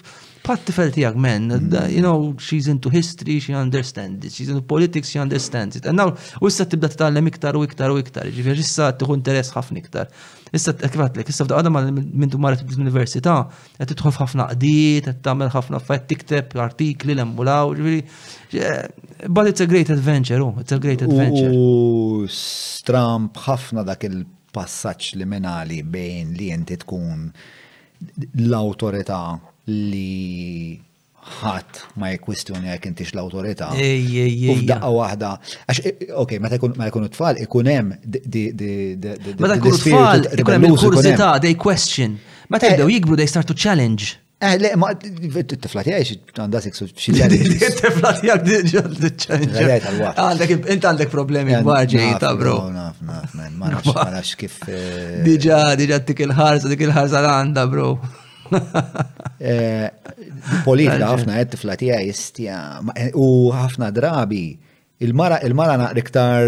pat 0.47 0.61
tifel 0.69 0.91
tijak 0.95 1.15
men, 1.25 1.43
mm. 1.51 1.75
you 1.97 2.01
know, 2.07 2.19
she's 2.39 2.67
into 2.73 2.89
history, 2.89 3.41
she 3.41 3.53
understands 3.65 4.25
it, 4.27 4.33
she's 4.37 4.49
into 4.49 4.63
politics, 4.63 5.09
she 5.11 5.19
understands 5.19 5.75
it. 5.79 5.85
And 5.89 5.97
now, 6.01 6.15
u 6.43 6.49
issa 6.51 6.67
tibda 6.73 6.89
t-tallem 6.93 7.27
iktar 7.31 7.59
u 7.59 7.65
iktar 7.69 7.91
u 7.95 7.99
iktar, 8.03 8.29
ġifja 8.37 8.55
issa 8.65 8.91
t-tħu 8.95 9.17
interess 9.19 9.51
ħafna 9.57 9.83
iktar. 9.83 10.13
Issa 10.57 10.75
t-ekvat 10.79 11.19
li, 11.19 11.25
ek 11.25 11.33
issa 11.33 11.47
f'daqqa 11.47 11.73
għal 11.73 11.91
minn 11.99 12.31
tu 12.35 12.39
marret 12.43 12.63
l-università, 12.67 13.35
għed 13.83 13.93
t 13.99 14.07
ħafna 14.07 14.47
qdiet, 14.53 15.09
għed 15.11 15.19
t-tamel 15.25 15.51
ħafna 15.57 15.83
fajt 15.89 16.07
t-tiktep 16.07 16.55
artikli 16.67 17.17
l-embulaw, 17.17 17.75
eh, 17.91 18.79
but 19.27 19.51
it's 19.51 19.65
a 19.65 19.69
great 19.73 19.91
adventure, 19.91 20.39
oh, 20.47 20.55
it's 20.63 20.73
a 20.77 20.81
great 20.87 21.03
adventure. 21.09 21.51
U 21.51 22.29
stramp 22.31 23.43
ħafna 23.49 23.83
dak 23.89 24.07
il-passaċ 24.13 25.17
liminali 25.25 25.83
bejn 25.83 26.33
li 26.39 26.53
jenti 26.55 26.79
tkun 26.85 27.27
l-autorita 28.47 29.21
li 29.71 30.79
ħadd 31.41 31.81
ma 31.99 32.11
jkwistjoni 32.15 32.71
jekk 32.71 32.91
intix 32.93 33.11
l-awtorità. 33.17 33.73
F'daqqa 33.75 34.91
waħda. 34.95 35.31
Għax, 35.67 35.81
e, 35.81 35.93
e, 36.07 36.11
ok, 36.15 36.37
meta 36.43 36.59
jkunu 36.61 37.09
tfal, 37.15 37.41
ikun 37.43 37.67
hemm 37.71 37.97
Meta 39.43 39.57
jkunu 39.59 39.79
tfal, 39.83 40.29
ikun 40.39 40.53
hemm 40.55 40.69
il-kurzità, 40.71 41.33
they 41.43 41.57
question. 41.59 42.15
Meta 42.49 42.69
eh, 42.71 42.77
jibdew 42.77 42.95
jikbru, 42.95 43.19
they 43.19 43.27
start 43.27 43.49
to 43.51 43.55
challenge. 43.59 44.15
Eh, 44.39 44.55
le, 44.61 44.71
ma, 44.79 44.91
t-tifla 45.01 45.81
ti 45.83 45.95
għanda 45.97 46.61
seksu 46.63 46.87
xilġari. 46.93 47.39
T-tifla 47.57 48.11
ti 48.21 48.31
għaj, 48.31 48.43
d-ġal 48.47 50.13
Għandek, 50.13 50.53
int 50.77 50.85
għandek 50.87 51.11
problemi 51.11 51.57
eh, 51.57 51.65
għarġi, 51.65 52.05
ta' 52.23 52.35
bro. 52.39 52.55
Naf, 52.71 53.01
naf, 53.09 53.35
man, 53.35 53.59
ma 53.59 53.73
nafx 54.13 54.37
kif. 54.39 54.61
Diġa, 54.69 55.59
eh. 55.73 55.81
diġa, 55.81 55.99
dik 56.13 56.23
il-ħarsa, 56.29 56.71
dik 56.71 56.87
il-ħarsa 56.87 57.25
għanda, 57.33 57.67
bro. 57.73 57.97
Eh, 59.37 59.93
politika 60.67 61.11
ħafna 61.13 61.37
għed 61.43 61.51
tifla 61.55 61.75
tija 61.81 61.99
jistja 62.05 62.57
u 63.21 63.27
ħafna 63.53 63.91
drabi 63.95 64.47
il-mara 65.05 65.43
il-mara 65.45 65.75
naqriktar 65.81 66.47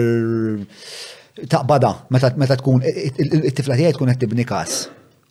taqbada 1.53 1.91
meta 2.17 2.57
tkun 2.63 2.81
it-tifla 2.89 3.77
tijaj 3.79 3.97
tkun 3.99 4.15
qed 4.15 4.23
tibni 4.25 4.47
kas. 4.49 4.79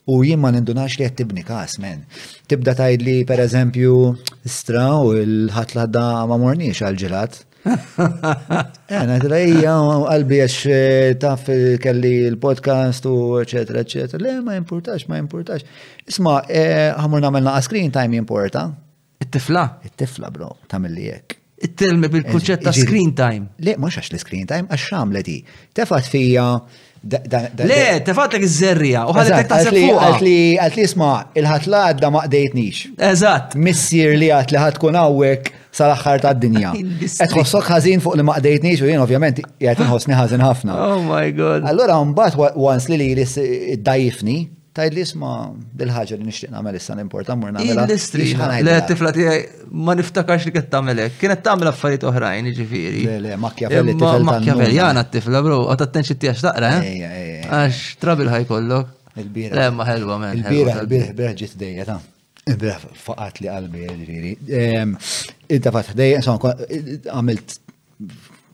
U 0.08 0.22
jien 0.24 0.40
ma 0.40 0.48
nindunax 0.54 0.96
li 1.00 1.04
qed 1.08 1.18
tibni 1.22 1.42
kas 1.44 1.76
men. 1.82 2.06
Tibda 2.48 2.76
tajd 2.78 3.02
li 3.04 3.18
pereżempju 3.28 3.96
eżempju, 3.98 4.38
straw 4.56 5.12
il 5.20 5.50
ħatla 5.52 5.88
da 5.98 6.06
ma 6.30 6.38
morniex 6.40 6.80
għal 6.86 6.96
ġilat 7.04 7.42
Għana, 7.66 9.16
eh, 9.18 9.18
t 9.22 9.28
rajja 9.30 9.72
għalbi 10.12 10.38
għax 10.44 10.58
eh, 10.70 11.16
taf 11.20 11.48
eh, 11.50 11.74
kelli 11.82 12.12
l-podcast 12.30 13.08
u 13.10 13.16
eccetera, 13.42 13.82
eccetera. 13.84 14.20
Le, 14.22 14.36
ma 14.46 14.54
importax, 14.58 15.08
ma 15.10 15.18
importax. 15.20 15.66
Isma, 16.08 16.38
għamur 16.46 17.24
namelna 17.24 17.56
screen 17.66 17.90
time 17.94 18.20
importa. 18.20 18.68
It-tifla? 19.18 19.66
It-tifla, 19.90 20.30
bro, 20.32 20.52
tamilli 20.70 21.08
jek. 21.10 21.36
It-tilmi 21.66 22.06
bil-kunċett 22.12 22.62
ta' 22.68 22.74
screen 22.76 23.16
time. 23.18 23.48
Le, 23.66 23.74
mux 23.82 23.96
għax 23.98 24.12
l-screen 24.14 24.46
time, 24.46 24.70
għax 24.70 24.90
xamleti. 24.92 25.38
Tefat 25.74 26.06
fija 26.06 26.52
Le, 27.04 27.84
tefatlek 28.02 28.42
iż-żerrija, 28.44 29.04
u 29.06 29.14
ħalek 29.14 29.46
taħseb 29.50 29.76
fuq. 29.76 30.00
Għalt 30.02 30.24
li 30.24 30.82
isma, 30.82 31.10
il-ħatla 31.38 31.82
għadda 31.92 32.10
ma 32.10 32.24
qdejtnix. 32.26 32.80
Eżatt. 32.98 33.54
Missier 33.54 34.16
li 34.18 34.32
għat 34.34 34.50
li 34.52 34.58
ħatkun 34.58 34.98
għawek 34.98 35.52
sal-axħar 35.78 36.24
ta' 36.24 36.32
dinja. 36.34 36.72
Etħossok 37.24 37.70
ħazin 37.70 38.02
fuq 38.02 38.18
li 38.18 38.26
ma 38.26 38.36
qdejtnix 38.40 38.82
u 38.84 38.90
jien 38.90 39.02
ovvjament 39.04 39.38
jgħat 39.62 39.84
nħossni 39.86 40.18
ħazin 40.18 40.42
ħafna. 40.42 40.78
Oh 40.90 41.04
my 41.06 41.30
god. 41.38 41.68
Allora 41.70 42.00
mbagħad 42.02 42.58
once 42.58 42.90
li 42.90 43.00
li 43.14 43.28
dajifni, 43.86 44.40
Tajd 44.78 44.94
li 44.94 45.00
isma 45.02 45.28
dil-ħagġa 45.78 46.16
li 46.20 46.24
nixtieq 46.28 46.50
nagħmel 46.54 46.76
issa 46.78 46.94
nimporta 46.94 47.34
mmur 47.34 47.50
nagħmel. 47.56 47.80
L-istri 47.88 48.28
le 48.66 48.74
tifla 48.86 49.10
tiegħi 49.16 49.40
ma 49.86 49.94
niftakarx 49.98 50.46
li 50.46 50.52
qed 50.54 50.68
tagħmelek. 50.70 51.16
Kienet 51.18 51.40
tagħmel 51.46 51.70
affarijiet 51.72 52.04
oħrajn, 52.12 52.46
jiġifieri. 52.52 53.00
Le 53.10 53.16
le, 53.24 53.32
Machiavelli 53.42 53.96
tifel 53.96 54.20
tan. 54.20 54.28
Machiavelli 54.28 54.76
jana 54.78 55.02
t-tifla 55.08 55.40
bro, 55.42 55.56
għad 55.72 55.82
attenxi 55.88 56.14
tiegħek 56.24 56.44
taqra, 56.46 56.70
eh? 56.76 57.26
Għax 57.56 57.80
trabil 58.04 58.30
ħaj 58.30 58.46
kollok. 58.52 58.92
Il-bira. 59.24 59.56
Le 59.58 59.64
ma 59.80 59.86
ħelwa 59.88 60.18
men. 60.22 60.38
Il-bira, 60.38 60.76
il-bira, 60.84 61.08
il-bira 61.10 61.34
ġiet 61.42 61.56
dejja 61.64 61.86
ta' 61.90 61.98
il-bira 62.52 62.78
faqat 63.02 63.42
li 63.42 63.50
qalbi 63.50 63.88
ġifieri. 63.88 64.30
Inta 65.58 65.72
fatt 65.74 65.96
dejja, 65.98 66.20
insomma, 66.22 66.54
għamilt 67.16 67.58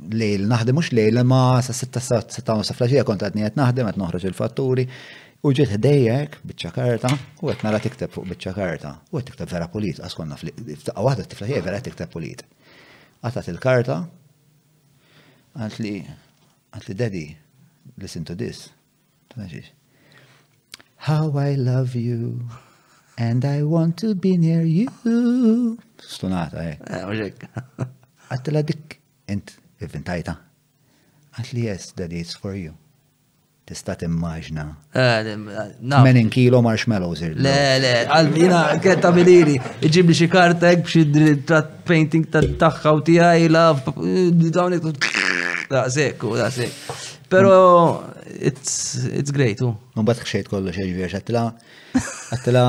lejl 0.05 0.49
naħdem 0.51 0.77
mhux 0.81 0.89
lejl 0.97 1.21
ma 1.29 1.43
sa' 1.65 1.77
6 1.77 2.01
sa' 2.07 2.25
6 2.37 2.71
sa' 2.73 2.79
flaxija 2.81 3.05
kont 3.09 3.23
qed 3.29 3.37
naħdem 3.61 3.91
qed 3.93 4.01
noħroġ 4.07 4.27
il-fatturi. 4.33 4.89
U 5.45 5.51
ġiet 5.53 5.69
ħdejjek 5.75 6.37
biċċakarta 6.49 7.09
u 7.45 7.51
qed 7.51 7.63
nara 7.67 7.79
tikteb 7.85 8.13
fuq 8.15 8.31
biċċakarta. 8.31 8.91
u 9.13 9.19
qed 9.19 9.27
tikteb 9.29 9.51
vera 9.53 9.67
pulit 9.69 9.99
għas 10.01 10.15
konna 10.17 10.39
f'daqqa 10.41 11.03
waħda 11.05 11.27
tifla 11.29 11.49
hija 11.51 11.61
vera 11.67 11.81
tikteb 11.85 12.09
pulit. 12.15 12.41
Għatat 13.21 13.51
il-karta 13.53 13.97
għalt 15.61 15.77
li 15.85 15.93
għalt 16.09 16.87
li 16.89 16.97
daddy 17.01 17.25
listen 18.01 18.25
to 18.25 18.35
this. 18.41 18.71
How 21.09 21.29
I 21.37 21.57
love 21.61 21.93
you 21.95 22.49
and 23.21 23.45
I 23.45 23.65
want 23.69 23.99
to 24.01 24.15
be 24.15 24.39
near 24.39 24.65
you. 24.65 24.89
Stunata, 26.01 26.65
eh. 26.71 26.79
eh 26.89 27.05
Għattila 28.33 28.63
dik, 28.65 28.97
int, 29.29 29.53
inventajta. 29.85 30.39
Għatli 31.37 31.67
yes, 31.69 31.91
daddy, 31.93 32.25
it's 32.25 32.33
for 32.35 32.57
you. 32.57 32.73
Tista' 33.65 33.95
timmaġna. 33.97 34.65
Eh, 34.93 35.19
eh, 35.33 36.01
Menin 36.05 36.29
kilo 36.29 36.61
marshmallows 36.61 37.23
ir. 37.25 37.33
Le, 37.41 37.55
le, 37.81 37.93
għalmina, 38.13 38.61
ketta 38.85 39.09
biliri, 39.17 39.55
iġib 39.89 40.11
li 40.13 40.17
xi 40.19 40.29
karta 40.29 40.69
hekk 40.69 40.85
b'xi 40.85 41.31
painting 41.89 42.27
ta' 42.35 42.43
tagħha 42.61 42.93
u 42.93 43.01
tiegħi 43.07 43.49
la 43.55 43.63
eh, 43.73 44.51
dawn 44.53 44.77
daqshekk 45.73 46.29
u 46.29 46.37
daqshekk. 46.43 47.01
Però 47.33 48.05
it's 48.37 49.01
it's 49.09 49.33
great 49.33 49.65
u. 49.65 49.73
Mbagħad 49.97 50.29
xejt 50.29 50.53
kollox 50.53 50.77
ġviex 50.85 51.17
għattila. 51.23 51.47
Għattila. 52.37 52.67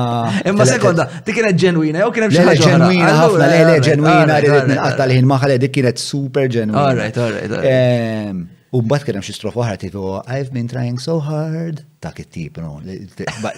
Imma 0.48 0.64
sekonda, 0.72 1.04
ti 1.20 1.36
kienet 1.36 1.60
ġenwina, 1.60 2.06
jew 2.06 2.10
kien 2.16 2.30
hemm 2.30 2.38
xi 2.56 2.70
Ġenwina 2.70 3.12
ħafna, 3.20 3.50
le 3.52 3.60
le 3.68 3.76
ġenwina 3.84 4.40
rrid 4.48 4.72
nqatta' 4.78 5.08
l-ħin 5.10 5.28
maħal 5.36 5.58
dik 5.60 5.76
kienet 5.76 6.00
super 6.00 6.48
ġenwina. 6.48 6.80
all 6.88 6.96
right, 7.04 7.16
all 7.28 7.36
right. 7.52 8.54
U 8.74 8.82
bat 8.86 9.04
kienem 9.06 9.22
xie 9.22 9.34
strofa 9.36 9.62
ħar 9.68 9.78
tipo, 9.78 10.02
I've 10.26 10.50
been 10.54 10.66
trying 10.70 10.96
so 10.98 11.20
hard, 11.22 11.84
ta' 12.02 12.10
kittib, 12.16 12.58
no, 12.58 12.80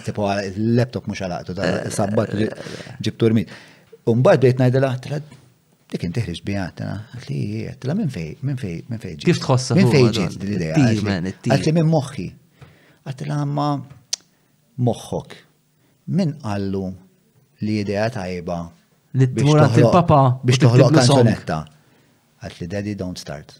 tipo, 0.05 0.27
laptop 0.77 1.07
mux 1.09 1.23
għalaqtu, 1.25 1.55
ta' 1.57 1.69
sabbat 1.93 2.33
li 2.37 2.45
eh, 2.45 2.89
ġibtur 3.07 3.33
mit. 3.33 3.49
Un 4.09 4.21
bat 4.25 4.37
bdejt 4.37 4.61
najdela, 4.61 4.91
dik 5.89 6.03
inti 6.05 6.23
ħriġ 6.27 6.43
bijat, 6.45 6.83
għatli, 6.85 7.39
għatla 7.71 7.95
minn 7.97 8.13
fej, 8.13 8.29
minn 8.45 8.61
fej, 8.61 8.75
minn 8.89 9.01
fej 9.01 9.15
Kif 9.23 9.41
tħossa? 9.41 9.77
Minn 9.79 9.89
fej 9.95 10.03
ġiet, 10.19 10.77
Għatli 11.49 11.73
minn 11.79 11.89
moħħi. 11.89 12.27
Għatla 13.09 13.39
ma 13.49 13.69
moħħok. 14.89 15.37
Min 16.19 16.35
għallu 16.45 16.83
li 17.65 17.79
idea 17.81 18.05
tajba. 18.13 18.59
Li 19.17 19.25
t 19.33 19.87
papa 19.89 20.21
Biex 20.45 20.61
toħloq 20.67 20.93
kanzonetta. 21.01 21.63
Għatli, 22.45 22.69
daddy, 22.71 22.93
don't 22.95 23.17
start. 23.19 23.57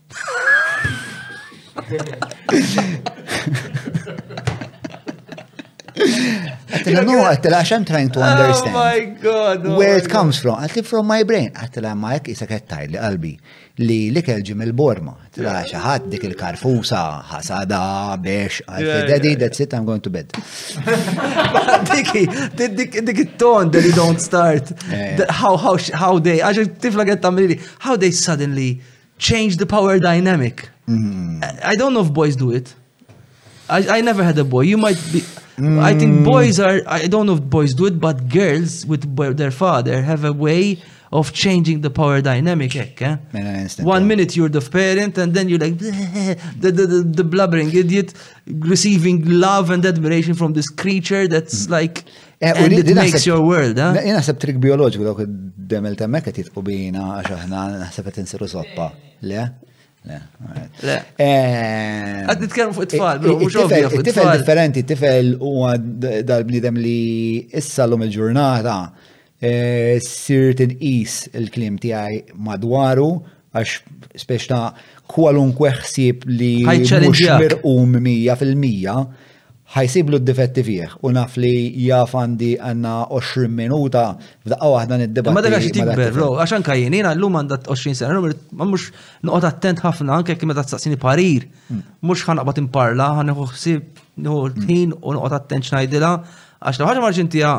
Attila, 6.72 7.02
no, 7.02 7.26
Attila, 7.26 7.64
I'm 7.72 7.86
trying 7.86 8.10
to 8.12 8.20
oh 8.20 8.24
understand. 8.24 8.74
Oh 8.76 8.80
my 8.80 9.00
God. 9.26 9.60
Oh 9.66 9.78
where 9.78 9.98
it 9.98 10.04
God. 10.08 10.10
comes 10.12 10.40
from. 10.42 10.62
Attila, 10.64 10.84
from 10.88 11.08
my 11.08 11.24
brain. 11.30 11.52
Attila, 11.56 11.94
Mike, 11.96 12.32
isak 12.36 12.54
għettaj 12.56 12.90
li 12.92 13.00
qalbi 13.00 13.34
li 13.86 14.00
li 14.16 14.24
kelġim 14.26 14.64
il-borma. 14.68 15.14
Attila, 15.28 15.56
xaħat 15.70 16.08
dik 16.14 16.28
il-karfusa, 16.30 17.02
ħasada, 17.32 17.82
bex, 18.24 18.62
daddy, 19.12 19.34
that's 19.40 19.64
it, 19.64 19.74
I'm 19.76 19.86
going 19.88 20.02
to 20.04 20.10
bed. 20.14 20.28
Diki, 21.92 22.26
dik 22.58 23.24
it-ton 23.26 23.72
that 23.72 23.84
you 23.88 23.94
don't 23.94 24.20
start. 24.28 24.72
How, 25.42 25.56
how, 25.58 25.78
how 25.94 26.16
they, 26.20 26.40
għaxa 26.44 26.68
tifla 26.86 27.08
għettam 27.12 27.40
li, 27.46 27.60
how 27.86 27.96
they 27.96 28.12
suddenly 28.12 28.82
change 29.20 29.58
the 29.58 29.66
power 29.68 29.98
dynamic. 30.00 30.68
Mm-hmm. 30.90 31.44
I 31.64 31.76
don't 31.76 31.94
know 31.94 32.02
if 32.02 32.12
boys 32.12 32.36
do 32.36 32.52
it. 32.52 32.74
I, 33.70 34.00
I 34.00 34.02
never 34.02 34.24
had 34.24 34.38
a 34.40 34.44
boy. 34.44 34.62
You 34.62 34.78
might 34.78 34.98
be. 35.14 35.22
Mm. 35.60 35.80
I 35.84 35.94
think 35.96 36.22
mm. 36.22 36.26
boys 36.26 36.60
are. 36.60 36.82
I 36.88 37.06
don't 37.06 37.28
know 37.28 37.34
if 37.36 37.44
boys 37.44 37.76
do 37.76 37.86
it, 37.86 38.00
but 38.00 38.28
girls 38.28 38.86
with 38.88 39.04
their 39.38 39.52
father 39.52 40.02
have 40.02 40.24
a 40.26 40.34
way 40.34 40.82
of 41.12 41.34
changing 41.34 41.82
the 41.82 41.90
power 41.92 42.22
dynamic. 42.22 42.76
Eh? 42.76 43.18
Man, 43.34 43.70
One 43.84 44.08
minute 44.08 44.36
you're 44.36 44.50
the 44.50 44.62
parent, 44.62 45.20
and 45.20 45.36
then 45.36 45.48
you're 45.50 45.60
like 45.60 45.78
the, 45.78 46.36
the, 46.60 46.72
the, 46.72 46.98
the, 47.04 47.24
blubbering 47.24 47.70
idiot 47.72 48.16
receiving 48.48 49.26
love 49.30 49.70
and 49.70 49.86
admiration 49.86 50.34
from 50.34 50.54
this 50.54 50.68
creature 50.70 51.28
that's 51.28 51.68
mm. 51.68 51.70
like. 51.70 52.06
Eh, 52.42 52.54
and 52.56 52.72
it 52.74 52.96
makes 52.96 53.28
your 53.28 53.42
world, 53.44 53.76
eh? 53.78 53.88
Jena 54.00 54.22
għasab 54.22 54.38
trik 54.40 54.62
biologiku 54.64 55.04
dawk 55.04 55.18
id-demel 55.26 55.98
temmek 56.00 56.30
qed 56.30 56.38
jitqu 56.40 56.62
bina 56.64 57.18
għax 57.18 57.34
aħna 57.36 57.64
naħseb 57.82 58.08
insiru 58.24 58.48
soppa. 58.48 58.94
Le? 59.28 59.42
Eh, 60.08 61.00
Għad 61.20 62.42
nitkellmu 62.46 62.74
fuq 62.74 62.86
it-tfal, 62.88 63.20
eh, 63.20 63.98
tifel 64.08 64.30
differenti, 64.40 64.84
tifel 64.88 65.34
huwa 65.44 65.74
dal-bnidem 65.78 66.78
li 66.80 67.42
issa 67.52 67.84
l-lum 67.86 68.06
il-ġurnata 68.08 68.78
eh, 69.44 69.98
sirt 70.02 70.64
is 70.64 71.26
il-klim 71.36 71.76
tiegħi 71.84 72.22
madwaru 72.48 73.10
għax 73.52 73.76
speċta 74.24 74.62
kwalunkwe 75.12 75.76
ħsieb 75.82 76.24
li 76.32 76.54
mhux 76.64 77.26
mirqum 77.36 78.00
mija 78.00 78.38
fil-mija 78.40 78.98
ħajsiblu 79.70 80.18
d-difetti 80.26 80.62
fieħ 80.66 80.94
u 81.06 81.12
naf 81.14 81.36
li 81.38 81.50
jaf 81.86 82.16
għandi 82.18 82.52
għanna 82.70 82.94
20 83.16 83.52
minuta 83.54 84.04
f'daqqa 84.42 84.70
waħda 84.74 84.98
nid 85.04 85.12
debat 85.14 85.36
Ma 85.36 85.44
dakka 85.46 85.60
xi 85.62 85.74
tikber, 85.76 86.14
bro, 86.16 86.30
għaxan 86.42 86.64
kajin, 86.66 86.96
jena 86.98 87.12
l-lum 87.14 87.38
għandat 87.44 87.68
20 87.70 88.00
sena, 88.00 88.18
ma 88.58 88.70
mux 88.72 88.88
noqot 89.30 89.46
attent 89.50 89.84
ħafna 89.86 90.16
anke 90.18 90.36
kif 90.40 90.50
meta 90.50 90.64
tistaqsini 90.66 90.98
parir, 91.02 91.46
mux 92.02 92.24
mm. 92.24 92.24
ħanqbad 92.32 92.62
imparla, 92.64 93.12
ħanħu 93.20 93.46
l 93.46 94.66
ħin 94.70 94.96
u 94.98 95.14
noqot 95.16 95.36
attent 95.38 95.70
xnajdila, 95.70 96.10
għax 96.66 96.80
l 96.82 96.90
ħaġa 96.90 97.04
marġin 97.06 97.30
tija 97.32 97.52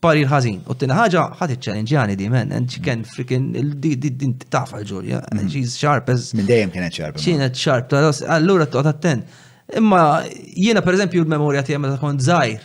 parir 0.00 0.28
ħażin. 0.30 0.60
U 0.70 0.76
t-tina 0.78 0.96
ħaġa 1.02 1.26
ħat 1.42 1.52
iċ-challenge 1.56 1.96
għani 2.00 2.16
di 2.16 2.30
men, 2.32 2.52
and 2.54 2.70
she 2.72 2.80
frikin 2.80 3.04
freaking 3.12 3.76
din 4.24 4.38
tafa 4.48 4.80
ġurja, 4.88 5.20
mm. 5.36 5.52
she's 5.52 5.76
sharp 5.76 6.08
as. 6.16 6.32
Minn 6.38 6.48
dejjem 6.48 6.72
kienet 6.74 6.96
sharp. 6.96 7.20
Kienet 7.20 7.56
sharp, 7.60 7.92
allura 7.98 8.66
toqgħod 8.70 8.90
attent. 8.96 9.44
Imma 9.76 10.24
jiena 10.56 10.80
eżempju 10.80 11.24
l-memorja 11.26 11.60
tiegħi 11.62 11.80
meta 11.82 11.98
kont 12.00 12.22
żgħir. 12.24 12.60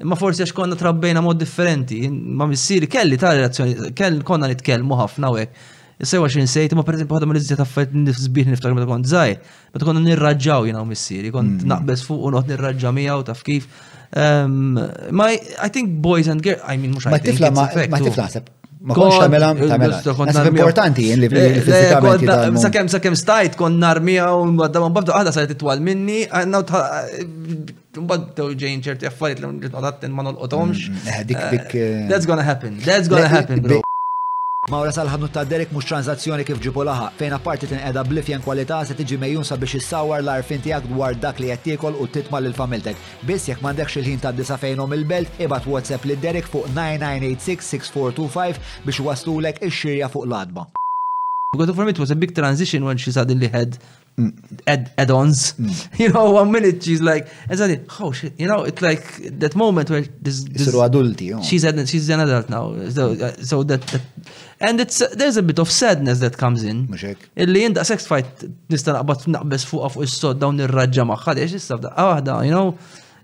Imma 0.00 0.16
forsi 0.18 0.40
għax 0.42 0.54
konna 0.56 0.74
trabbejna 0.80 1.20
mod 1.22 1.36
differenti, 1.38 2.06
ma 2.08 2.46
missieri 2.50 2.88
kelli 2.90 3.18
ta' 3.20 3.34
relazzjoni, 3.36 3.90
kell 3.94 4.22
konna 4.26 4.48
nitkellmu 4.50 4.96
ħafna 5.02 5.30
hekk. 5.36 5.68
Sewa 6.04 6.26
xin 6.26 6.48
sejt, 6.50 6.72
ma 6.74 6.82
per 6.82 6.96
esempio, 6.96 7.20
għadam 7.20 7.36
l-izzet 7.36 7.60
għaffet 7.62 7.92
nifzbih 7.98 8.48
niftar 8.54 8.72
meta 8.74 8.88
kont 8.88 9.06
żgħir, 9.06 9.44
meta 9.76 9.86
konna 9.86 10.02
nirraġġaw 10.08 10.64
jiena 10.70 10.80
u 10.82 10.88
missieri, 10.88 11.30
kont 11.34 11.60
mm. 11.60 11.68
naqbes 11.70 12.02
fuq 12.08 12.26
u 12.26 12.32
not 12.34 12.48
nirraġġa 12.50 12.94
miegħu 12.98 13.28
taf 13.28 13.44
kif. 13.46 13.68
Ma 14.16 15.28
I 15.28 15.68
think 15.74 16.00
boys 16.08 16.32
and 16.32 16.40
girls, 16.42 16.64
I 16.64 16.78
mean, 16.80 16.96
mhux 16.96 17.06
Ma 17.12 17.18
tifla, 17.20 17.50
ma 17.52 18.00
tifla, 18.00 18.26
Ma 18.86 18.92
konx 18.94 19.16
tamela, 19.18 19.48
eh, 19.56 19.68
tamela. 19.68 20.00
importanti 20.52 21.06
jen 21.08 21.20
li 21.22 21.28
fizikament. 21.32 22.58
Sakem, 22.64 22.88
sakem 22.92 23.16
stajt, 23.16 23.56
kon 23.56 23.78
narmija 23.80 24.26
u 24.36 24.44
għadda 24.60 24.82
man 24.84 24.92
babdu, 24.98 25.14
għadda 25.16 25.32
sajt 25.38 25.54
itwal 25.56 25.80
minni, 25.84 26.24
għanna 26.28 26.60
eh, 26.60 27.24
Mbaddew 28.04 28.52
ġejn 28.58 28.80
ċerti 28.84 29.06
affarijiet 29.08 29.40
li 29.44 30.10
ma 30.12 30.24
nolqothomx. 30.28 30.88
Mm, 30.90 31.08
eh, 31.08 31.80
that's 32.12 32.26
gonna 32.28 32.42
happen. 32.44 32.76
That's 32.84 33.08
gonna 33.08 33.30
happen, 33.38 33.62
bro. 33.64 33.83
Mawra 34.72 34.88
sal-ħadnu 34.96 35.28
ta' 35.28 35.42
Derek 35.44 35.74
mux 35.76 35.84
tranzazzjoni 35.84 36.44
kif 36.48 36.56
ġipu 36.64 36.84
laħa, 36.88 37.10
fejn 37.18 37.34
apparti 37.36 37.68
tin 37.68 37.82
qeda 37.84 38.00
blifjen 38.08 38.40
kwalità 38.40 38.78
se 38.88 38.94
tiġi 38.96 39.18
mejjun 39.20 39.44
sabiex 39.44 39.74
issawar 39.76 40.22
l-arfin 40.24 40.62
tiegħek 40.64 40.86
dwar 40.88 41.12
dak 41.20 41.42
li 41.42 41.50
qed 41.52 41.60
tiekol 41.66 41.98
u 42.00 42.06
titma' 42.08 42.40
lil 42.40 42.56
familtek. 42.56 42.96
Biss 43.28 43.50
jekk 43.50 43.60
m'għandekx 43.60 43.98
il-ħin 44.00 44.22
ta' 44.24 44.32
disa 44.32 44.56
fejnhom 44.56 44.96
il-belt, 44.96 45.36
ibad 45.44 45.68
WhatsApp 45.68 46.08
lil 46.08 46.22
Derek 46.24 46.48
fuq 46.48 46.70
9986-6425 46.70 48.62
biex 48.88 49.04
waslulek 49.04 49.60
ix-xirja 49.68 50.08
fuq 50.14 50.24
l-adba. 50.30 50.64
Because 51.52 51.74
for 51.76 51.84
me 51.84 51.90
it 51.90 51.98
was 51.98 52.10
a 52.10 52.16
big 52.16 52.32
transition 52.34 52.86
when 52.86 52.96
she 52.96 53.12
suddenly 53.12 53.46
had 53.48 53.76
add-ons. 55.02 55.54
Mm. 55.54 55.98
You 55.98 56.08
know, 56.10 56.30
one 56.30 56.50
minute 56.52 56.82
she's 56.84 57.00
like, 57.02 57.26
and 57.48 57.58
then, 57.58 57.84
oh 58.00 58.12
shit, 58.12 58.34
you 58.38 58.46
know, 58.46 58.62
it's 58.62 58.80
like 58.82 59.02
that 59.40 59.54
moment 59.56 59.90
where 59.90 60.02
this, 60.26 60.44
this 60.44 60.74
adulti, 60.74 61.34
oh. 61.38 61.42
she's 61.42 61.64
an, 61.64 61.84
she's 61.86 62.08
an 62.08 62.20
adult 62.20 62.48
now. 62.48 62.66
So, 62.90 63.02
uh, 63.12 63.32
so 63.50 63.62
that, 63.64 63.80
that, 63.88 64.00
and 64.60 64.80
it's 64.80 65.00
uh 65.02 65.08
there's 65.16 65.36
a 65.36 65.42
bit 65.42 65.58
of 65.58 65.68
sadness 65.70 66.20
that 66.20 66.36
comes 66.38 66.62
in. 66.62 66.76
Illi 67.42 67.60
jinda 67.64 67.84
sex 67.84 68.06
fight 68.06 68.26
nista 68.72 68.90
naqbad 68.96 69.18
naqbes 69.36 69.62
fuqa 69.70 69.88
fuq 69.94 70.04
is-sod 70.06 70.38
dawn 70.42 70.58
ir-raġġa 70.66 71.06
magħha, 71.12 71.36
ex 71.46 71.56
istabda, 71.60 71.92
ah, 72.04 72.40
you 72.48 72.54
know, 72.56 72.76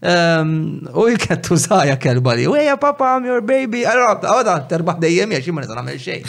Ehm, 0.02 0.78
u 0.94 1.04
jkett 1.12 1.42
tużaja 1.46 1.96
kelba 2.00 2.32
li, 2.32 2.46
weja 2.48 2.76
papa, 2.80 3.04
I'm 3.18 3.26
your 3.28 3.42
baby, 3.44 3.82
għara, 3.84 4.06
għada, 4.32 4.54
terbaħ 4.70 5.00
dejjem, 5.02 5.34
jaxi 5.36 5.52
ma 5.52 5.60
nizan 5.64 5.80
għamil 5.82 5.98
xej. 6.00 6.22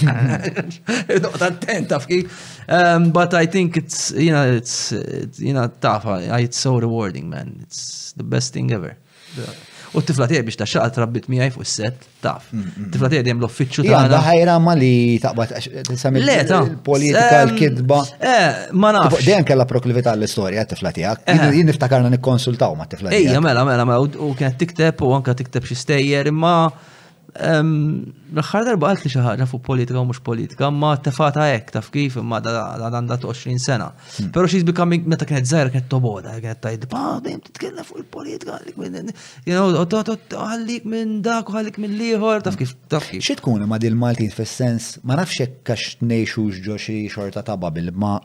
Noqta 1.24 1.48
attenta 1.48 2.02
f'kif. 2.04 2.36
Ehm, 2.68 3.12
but 3.16 3.34
I 3.34 3.46
think 3.48 3.80
it's, 3.80 4.12
you 4.12 4.36
know, 4.36 4.44
it's, 4.60 4.92
you 5.40 5.54
know, 5.56 5.70
tafa, 5.80 6.20
it's 6.44 6.60
so 6.60 6.76
rewarding, 6.84 7.30
man. 7.32 7.60
It's 7.64 8.12
the 8.18 8.28
best 8.28 8.52
thing 8.52 8.74
ever. 8.76 8.98
Yeah. 9.40 9.56
U 9.92 10.00
t-tifla 10.02 10.28
tiegħi 10.32 10.46
biex 10.48 10.60
taxxaq 10.62 10.94
trabbit 10.96 11.26
miegħi 11.32 11.52
fuq 11.52 11.66
is-set 11.68 12.06
taf. 12.24 12.46
Mm, 12.54 12.62
mm, 12.62 12.90
Tifla 12.94 13.08
mm. 13.08 13.12
tiegħi 13.12 13.24
dejjem 13.28 13.42
l-uffiċċju 13.42 13.84
iva, 13.88 13.98
tagħna. 13.98 14.16
Ja, 14.16 14.22
ħajra 14.28 14.56
ma 14.64 14.76
li 14.80 14.94
taqbad 15.24 15.56
il-politika 15.96 17.42
l-kidba. 17.48 18.00
Eh, 18.20 18.46
ma 18.84 18.94
nafx. 18.96 19.20
Dejjem 19.28 19.48
kellha 19.52 19.66
proklività 19.72 20.14
l-istorja 20.16 20.64
t-tifla 20.70 20.94
tiegħek. 20.96 21.26
Eh. 21.28 21.44
Jien 21.58 21.68
niftakarna 21.74 22.14
nikkonsultaw 22.16 22.78
ma 22.80 22.86
t-tifla 22.88 23.12
tiegħek. 23.12 23.28
Ejja, 23.34 23.44
mela, 23.44 23.68
mela, 23.68 23.86
mela, 23.90 24.00
u 24.00 24.32
kienet 24.40 24.56
tikteb 24.64 25.04
u 25.04 25.12
anke 25.18 25.36
tikteb 25.44 25.68
xi 25.68 25.80
stejjer 25.84 26.32
imma 26.32 26.56
L-axħar 27.32 28.66
darba 28.68 28.90
għalt 28.92 29.06
li 29.06 29.10
xaħġa 29.14 29.46
fuq 29.48 29.62
politika 29.64 30.02
u 30.02 30.08
mux 30.10 30.20
politika, 30.20 30.68
ma 30.70 30.92
tefata 31.00 31.46
ek, 31.54 31.70
taf 31.72 31.88
kif, 31.94 32.18
ma 32.20 32.42
għanda 32.44 33.16
20 33.24 33.58
sena. 33.64 33.88
Hmm. 34.20 34.32
Pero 34.36 34.50
xiex 34.52 34.66
becoming, 34.68 35.06
meta 35.08 35.26
kienet 35.30 35.48
zaħir, 35.48 35.72
kienet 35.72 35.88
toboda, 35.90 36.34
kienet 36.42 36.60
tajd, 36.64 36.90
pa, 36.92 37.04
bim, 37.24 37.40
titkellem 37.46 37.88
fuq 37.88 38.02
il-politika, 38.04 38.58
għallik 38.60 38.82
minn, 38.84 39.14
you 39.46 39.56
għallik 39.56 40.84
minn 40.92 41.22
dak, 41.24 41.48
għallik 41.56 41.78
minn 41.86 41.96
liħor, 42.02 42.44
taf 42.50 42.60
kif, 42.60 42.76
taf 42.92 43.08
kif. 43.14 43.24
Xie 43.24 43.38
tkun 43.40 43.64
ma 43.72 43.80
dil 43.80 43.96
Maltin 43.96 44.34
fil-sens, 44.36 44.98
ma 45.08 45.16
nafxie 45.22 45.48
kax 45.64 46.02
nejxux 46.04 46.60
ġo 46.68 46.76
xie 46.80 47.06
xorta 47.14 47.46
taba 47.48 47.72
bil-ma, 47.72 48.18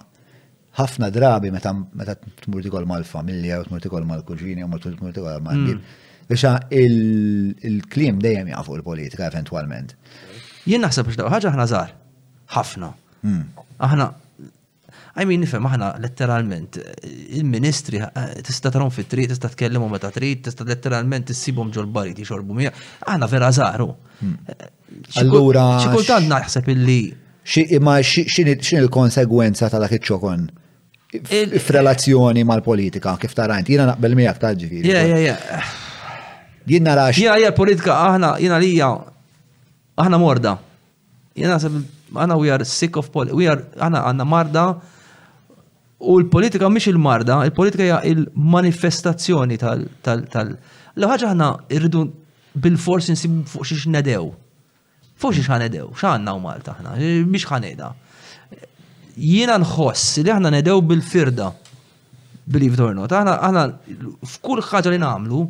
ħafna 0.76 1.08
drabi 1.12 1.48
meta 1.54 1.70
tmur 1.72 2.58
murtikol 2.58 2.84
mal-familja, 2.90 3.62
t 3.64 3.80
tmur 3.86 4.04
mal-kuġini, 4.10 4.66
t-murtikol 4.66 4.98
mal-għandib 5.14 5.76
hmm 5.78 6.02
biex 6.26 6.44
il-klim 6.74 8.18
dejjem 8.22 8.48
jafu 8.50 8.76
l-politika 8.76 9.26
eventualment. 9.30 9.94
Jien 10.66 10.82
naħseb 10.82 11.06
biex 11.12 11.26
ħaġa 11.32 11.52
ħna 11.54 11.66
żgħar. 11.70 11.92
Ħafna. 12.56 12.92
Hmm. 13.22 13.66
Aħna 13.88 14.12
I 15.16 15.24
mean, 15.24 15.40
nifem, 15.40 15.64
aħna 15.64 15.86
letteralment, 15.96 16.76
il-ministri 17.38 17.96
eh, 18.04 18.24
tista' 18.44 18.68
tarom 18.68 18.90
fit 18.92 19.06
triq 19.08 19.30
tista' 19.30 19.48
tkellimhom 19.48 19.88
meta 19.94 20.10
trid, 20.12 20.42
tista' 20.44 20.66
letteralment 20.68 21.30
tissibhom 21.30 21.70
ġol 21.72 21.86
bari 21.94 22.12
tixorbu 22.18 22.52
mija. 22.58 22.72
Aħna 23.06 23.28
vera 23.32 23.48
żaru. 23.50 23.86
Hmm. 24.18 24.34
Eh, 24.52 25.22
Allura. 25.22 25.64
Xi 25.80 25.92
kultant 25.94 26.28
naħseb 26.28 26.68
illi. 26.74 26.98
Ma 27.80 27.96
x'in 28.02 28.50
il-konsegwenza 28.58 29.68
ta' 29.72 29.78
dak 29.80 29.94
iċ-ċokon? 30.00 30.44
F'relazzjoni 31.62 32.44
mal-politika, 32.44 33.16
kif 33.22 33.32
tarajnt, 33.38 33.70
jiena 33.72 33.88
naqbel 33.94 34.18
miegħek 34.18 34.40
ta' 34.42 34.52
ġifieri. 34.66 35.84
Jien 36.66 36.82
narax. 36.82 37.16
Jien 37.20 37.30
għajja 37.30 37.52
politika 37.54 37.94
aħna, 38.08 38.34
jien 38.42 38.54
għalija, 38.56 38.86
aħna 40.02 40.18
morda. 40.18 40.56
Jien 41.38 41.52
għasab, 41.54 41.76
aħna 42.16 42.38
we 42.40 42.50
are 42.50 42.66
sick 42.66 42.96
of 42.98 43.10
politics, 43.14 43.36
we 43.38 43.46
are, 43.50 43.68
aħna 43.78 44.02
għanna 44.10 44.26
marda. 44.26 44.64
U 46.02 46.18
l-politika 46.20 46.68
mhix 46.68 46.90
il-marda, 46.90 47.38
il-politika 47.48 47.84
hija 47.86 48.00
il-manifestazzjoni 48.10 49.56
tal-. 49.62 49.86
tal, 50.04 50.24
tal. 50.34 50.56
ħaġa 50.96 51.30
ħana 51.32 51.50
irridu 51.76 52.02
bil-fors 52.62 53.08
nsibu 53.14 53.44
fuq 53.48 53.68
xiex 53.70 53.88
nedew. 53.94 54.26
Fuq 55.20 55.36
xiex 55.38 55.48
ħanedew, 55.52 55.86
x'għandna 55.96 56.34
u 56.36 56.40
Malta 56.44 56.74
ħna, 56.80 56.96
e, 57.00 57.12
mhix 57.30 57.46
ħaneda. 57.48 57.92
Jiena 59.16 59.54
nħoss 59.62 60.18
li 60.24 60.34
aħna 60.34 60.50
nedew 60.56 60.82
bil-firda. 60.84 61.52
Believe 62.46 62.76
it 62.76 62.80
or 62.84 62.92
not, 62.94 63.10
aħna 63.16 63.64
f'kull 64.36 64.60
ħaġa 64.62 64.92
li 64.92 64.98
nagħmlu, 65.02 65.40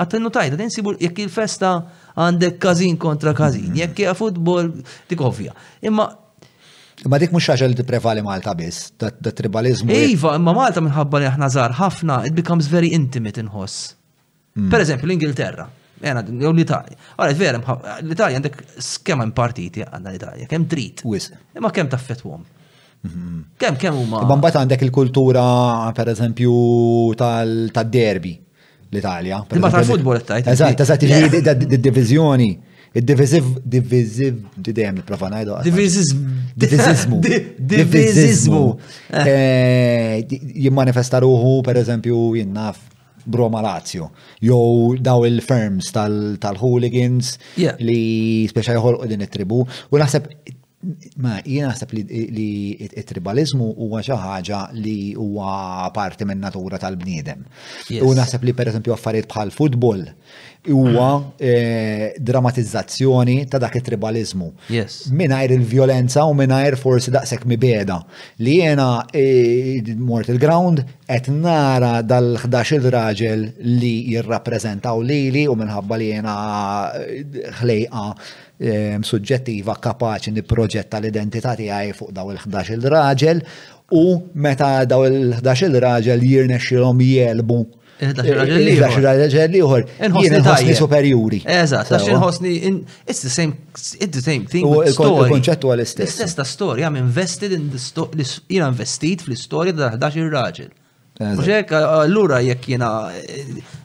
Għattennu 0.00 0.30
tajda, 0.32 0.56
din 0.56 0.72
sibur, 0.72 0.96
jekk 1.00 1.20
il-festa 1.26 1.72
għandek 2.14 2.56
kazin 2.62 2.96
kontra 3.00 3.34
kazin, 3.36 3.68
mm. 3.74 3.80
jekk 3.82 4.04
hija 4.04 4.14
futbol, 4.16 4.70
dik 5.10 5.24
ovvja. 5.28 5.56
Imma 5.88 6.08
Imma 7.00 7.16
dik 7.16 7.30
mhux 7.32 7.46
xaġa 7.48 7.64
li 7.70 7.76
t-prevali 7.78 8.20
Malta 8.20 8.52
biss, 8.52 8.90
da 9.00 9.30
tribalizmu. 9.32 9.88
Iva, 9.88 10.34
imma 10.36 10.52
Malta 10.56 10.82
minħabba 10.84 11.20
li 11.22 11.28
aħna 11.30 11.46
żgħar 11.48 11.72
ħafna, 11.78 12.18
it 12.28 12.34
becomes 12.36 12.68
very 12.68 12.90
intimate 12.92 13.40
inħoss. 13.40 13.94
Mm. 14.58 14.66
Per 14.74 14.84
eżempju, 14.84 15.06
l-Ingilterra, 15.08 15.64
jena, 16.04 16.20
jew 16.28 16.50
l-Italja. 16.52 16.98
Għalet, 17.16 17.40
vera, 17.40 17.76
l-Italja 18.02 18.36
għandek 18.36 18.58
skema 18.90 19.24
partiti 19.32 19.80
għanna 19.86 20.12
l-Italja, 20.12 20.50
kemm 20.52 20.68
trid. 20.68 21.00
Wis. 21.08 21.30
Imma 21.56 21.72
kemm 21.72 21.88
taffetwom. 21.94 22.44
Mhm. 23.08 23.38
Kemm 23.56 23.80
kemm 23.80 24.02
huma. 24.02 24.20
Bambat 24.34 24.60
għandek 24.60 24.84
il-kultura, 24.90 25.46
per 25.96 26.12
eżempju, 26.12 26.52
tal-derbi 27.22 28.36
l-Italja. 28.90 29.46
Imma 29.54 29.70
tal-futbol 29.70 30.20
tajt. 30.26 30.46
Eżatt, 30.50 30.80
eżatt, 30.84 31.02
id-divizjoni. 31.06 32.50
Id-diviziv, 32.98 33.44
divizif 33.70 34.34
didejem 34.58 34.96
dem 34.98 35.26
najdu. 35.30 35.52
Divizizmu. 35.64 37.06
Divizizmu. 37.72 38.64
Eh. 39.10 39.26
Eh, 39.28 40.38
jimmanifesta 40.66 41.20
ruħu, 41.22 41.60
per 41.64 41.76
eżempju, 41.84 42.22
jinnaf 42.42 42.80
Broma 43.24 43.60
Lazio, 43.62 44.10
jow 44.40 44.96
daw 44.98 45.22
il-firms 45.28 45.92
tal-hooligans 45.92 47.36
li 47.78 48.48
speċa 48.50 48.74
jħolqu 48.74 49.06
din 49.12 49.22
it-tribu. 49.22 49.62
U 49.90 49.98
naħseb 50.00 50.26
Ma, 51.20 51.34
jiena 51.44 51.74
naħseb 51.74 51.90
li 52.08 52.50
it-tribalizmu 52.88 53.66
huwa 53.84 54.00
xi 54.00 54.14
ħaġa 54.16 54.60
li 54.80 55.10
huwa 55.12 55.90
parti 55.92 56.24
minn 56.24 56.40
natura 56.40 56.78
tal-bniedem. 56.80 57.42
U 58.00 58.14
naħseb 58.16 58.46
li 58.48 58.54
pereżempju 58.56 58.94
affarijiet 58.94 59.28
bħal 59.28 59.52
futbol 59.58 60.00
huwa 60.72 61.10
eh, 61.36 62.16
drammatizzazzjoni 62.16 63.36
ta' 63.52 63.60
dak 63.60 63.76
it-tribalizmu. 63.82 64.48
Mingħajr 65.12 65.54
il-vjolenza 65.58 66.24
u 66.24 66.32
mingħajr 66.40 66.78
forsi 66.80 67.12
daqshekk 67.12 67.48
mibeda 67.52 68.00
li 68.46 68.56
jiena 68.62 68.88
eh, 69.12 69.84
mort 70.00 70.32
il-ground 70.32 70.86
qed 71.04 71.32
nara 71.44 71.98
dal-11 72.00 72.88
raġel 72.96 73.46
li 73.82 73.98
jirrappreżentaw 74.14 75.04
lili 75.04 75.44
u 75.44 75.58
minħabba 75.60 76.00
li 76.00 76.10
jiena 76.14 76.38
eh, 77.04 77.50
ħlejqa 77.60 78.12
suġġettiva 79.02 79.74
kapaċi 79.80 80.32
niproġetta 80.36 81.00
l-identità 81.00 81.54
tiegħi 81.56 81.94
fuq 81.96 82.10
daw 82.12 82.28
il-11 82.34 82.72
il-raġel 82.76 83.38
u 83.96 84.02
meta 84.36 84.84
daw 84.84 85.06
il-11 85.08 85.62
il-raġel 85.70 86.20
jirnexxilhom 86.22 87.00
jelbu 87.00 87.58
il-raġel 88.00 89.50
liħor. 89.54 89.86
Inħosni 90.08 90.74
superjuri. 90.76 91.40
Eżat, 91.44 91.90
għax 91.92 92.06
inħosni, 92.14 92.54
it's 93.06 93.20
the 93.24 93.28
same, 93.32 93.56
it's 93.72 94.12
the 94.20 94.24
same 94.24 94.44
thing. 94.48 94.64
U 94.68 94.82
il-konċettu 94.84 95.72
għal-istess. 95.74 96.12
istess 96.14 96.36
ta' 96.40 96.44
storja, 96.44 96.88
I'm 96.92 96.96
invested 97.00 97.52
in 97.56 97.68
the 97.72 97.78
story, 97.80 98.24
jina 98.48 98.68
investit 98.72 99.24
fl-istoria 99.26 99.72
ta' 99.72 99.90
11 99.94 100.20
il-raġel. 100.20 100.68
Muxek, 101.20 101.72
l-ura 102.10 102.38
jek 102.44 102.62
jena 102.74 102.90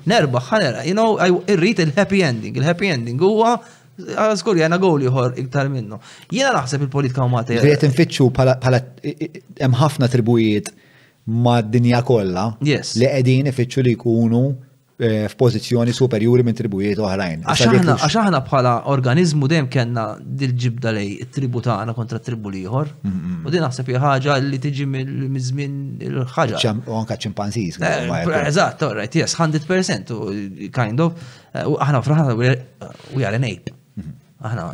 nerbaħ, 0.07 0.47
ħanera, 0.53 0.85
you 0.87 0.95
know, 0.95 1.17
irrit 1.51 1.83
il-happy 1.83 2.23
ending. 2.27 2.55
Il-happy 2.61 2.91
ending 2.93 3.19
huwa 3.23 3.57
Għazgur 3.99 4.57
ah, 4.57 4.63
jena 4.65 4.79
għol 4.81 5.05
juħor 5.07 5.37
iktar 5.39 5.69
minnu. 5.71 5.99
Jena 6.33 6.53
naħseb 6.57 6.83
il-politika 6.87 7.23
u 7.23 7.31
mati. 7.31 7.53
Jiġifieri 7.53 7.75
Għiet 7.75 7.87
nfittxu 7.93 8.27
pala 8.35 8.57
ħafna 9.81 10.09
tribujiet 10.11 10.71
ma' 11.39 11.61
dinja 11.63 12.03
kolla. 12.05 12.49
Yes. 12.67 12.97
Li 12.99 13.07
għedin 13.07 13.47
ifittxu 13.53 13.83
li 13.87 13.93
jkunu 13.95 14.41
eh, 14.99 15.27
f'pożizzjoni 15.31 15.93
superjuri 15.95 16.43
minn 16.43 16.55
tribujiet 16.59 16.99
oħrajn. 17.03 17.45
Għax 17.47 18.17
aħna 18.19 18.41
bħala 18.49 18.73
organizmu 18.91 19.47
dejjem 19.53 19.71
kellna 19.77 20.03
dil-ġibda 20.19 20.93
lej 20.99 21.15
tribu 21.37 21.63
tagħna 21.65 21.95
kontra 21.97 22.19
tribu 22.19 22.51
ieħor. 22.59 22.91
U 23.47 23.53
din 23.55 23.63
naħseb 23.63 23.93
hija 23.93 24.03
ħaġa 24.03 24.37
li 24.43 24.59
tiġi 24.67 24.89
mill-żmien 24.91 25.79
il-ħaġa. 26.11 26.59
Anka 26.99 27.15
ċimpanżis. 27.25 27.79
Eh, 27.79 28.35
eżatt, 28.51 28.83
all 28.89 28.99
right, 28.99 29.15
yes, 29.23 29.39
100% 29.39 30.13
kind 30.75 31.07
of. 31.07 31.25
Eh, 31.55 31.63
aħna 31.63 32.03
fraħna 32.11 32.35
we 32.51 33.23
are 33.23 33.31
an 33.39 33.47
ape 33.49 33.71
aħna, 34.43 34.65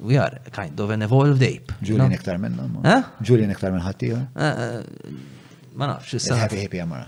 we 0.00 0.16
are 0.16 0.40
kind 0.52 0.78
of 0.80 0.90
an 0.90 1.02
evolved 1.02 1.42
ape. 1.44 1.74
Julian 1.82 2.12
iktar 2.16 2.38
minna. 2.40 2.66
Eh? 2.88 3.10
Julian 3.26 3.50
iktar 3.52 3.72
minn 3.74 3.84
ħatti, 3.84 4.14
eh, 4.14 4.46
eh, 4.46 5.36
Ma 5.72 5.86
nafx, 5.86 6.16
issa. 6.18 6.34
Happy 6.34 6.58
happy 6.64 6.80
għamara. 6.82 7.04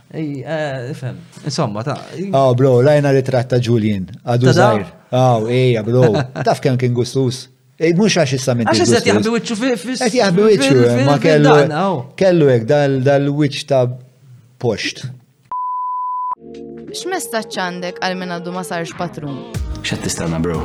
Ifem, 0.92 1.16
insomma, 1.44 1.82
ta' 1.84 1.96
Oh, 2.38 2.54
bro, 2.56 2.76
lajna 2.80 3.10
li 3.12 3.22
tratta 3.26 3.58
Julian, 3.58 4.06
għadu 4.22 4.52
zaħir. 4.58 4.84
Oh, 5.10 5.16
ah, 5.18 5.48
ej, 5.50 5.80
bro, 5.84 6.04
taf 6.46 6.62
kem 6.62 6.78
kien 6.78 6.94
gustus. 6.94 7.48
Ej, 7.76 7.96
Mux 7.98 8.14
għax 8.14 8.36
issa 8.38 8.54
minn. 8.54 8.70
Għax 8.70 8.82
issa 8.86 9.00
jgħabbi 9.02 9.32
wicċu 9.34 9.56
fil-fis. 9.58 10.04
Għet 10.06 10.16
jgħabbi 10.20 10.44
wicċu, 10.52 10.84
ma 11.08 11.16
kellu. 11.24 11.56
E- 11.64 12.12
kellu 12.22 12.52
ek, 12.54 12.68
dal-wicċ 12.70 13.66
ta' 13.74 13.82
poċt 14.62 15.04
x'mesta 16.92 17.40
ċandek 17.48 18.00
għal 18.04 18.18
minn 18.20 18.34
għaddu 18.36 18.52
ma 18.52 18.62
sarx 18.66 18.92
patrun? 18.98 19.38
X'qed 19.82 20.04
bro? 20.44 20.60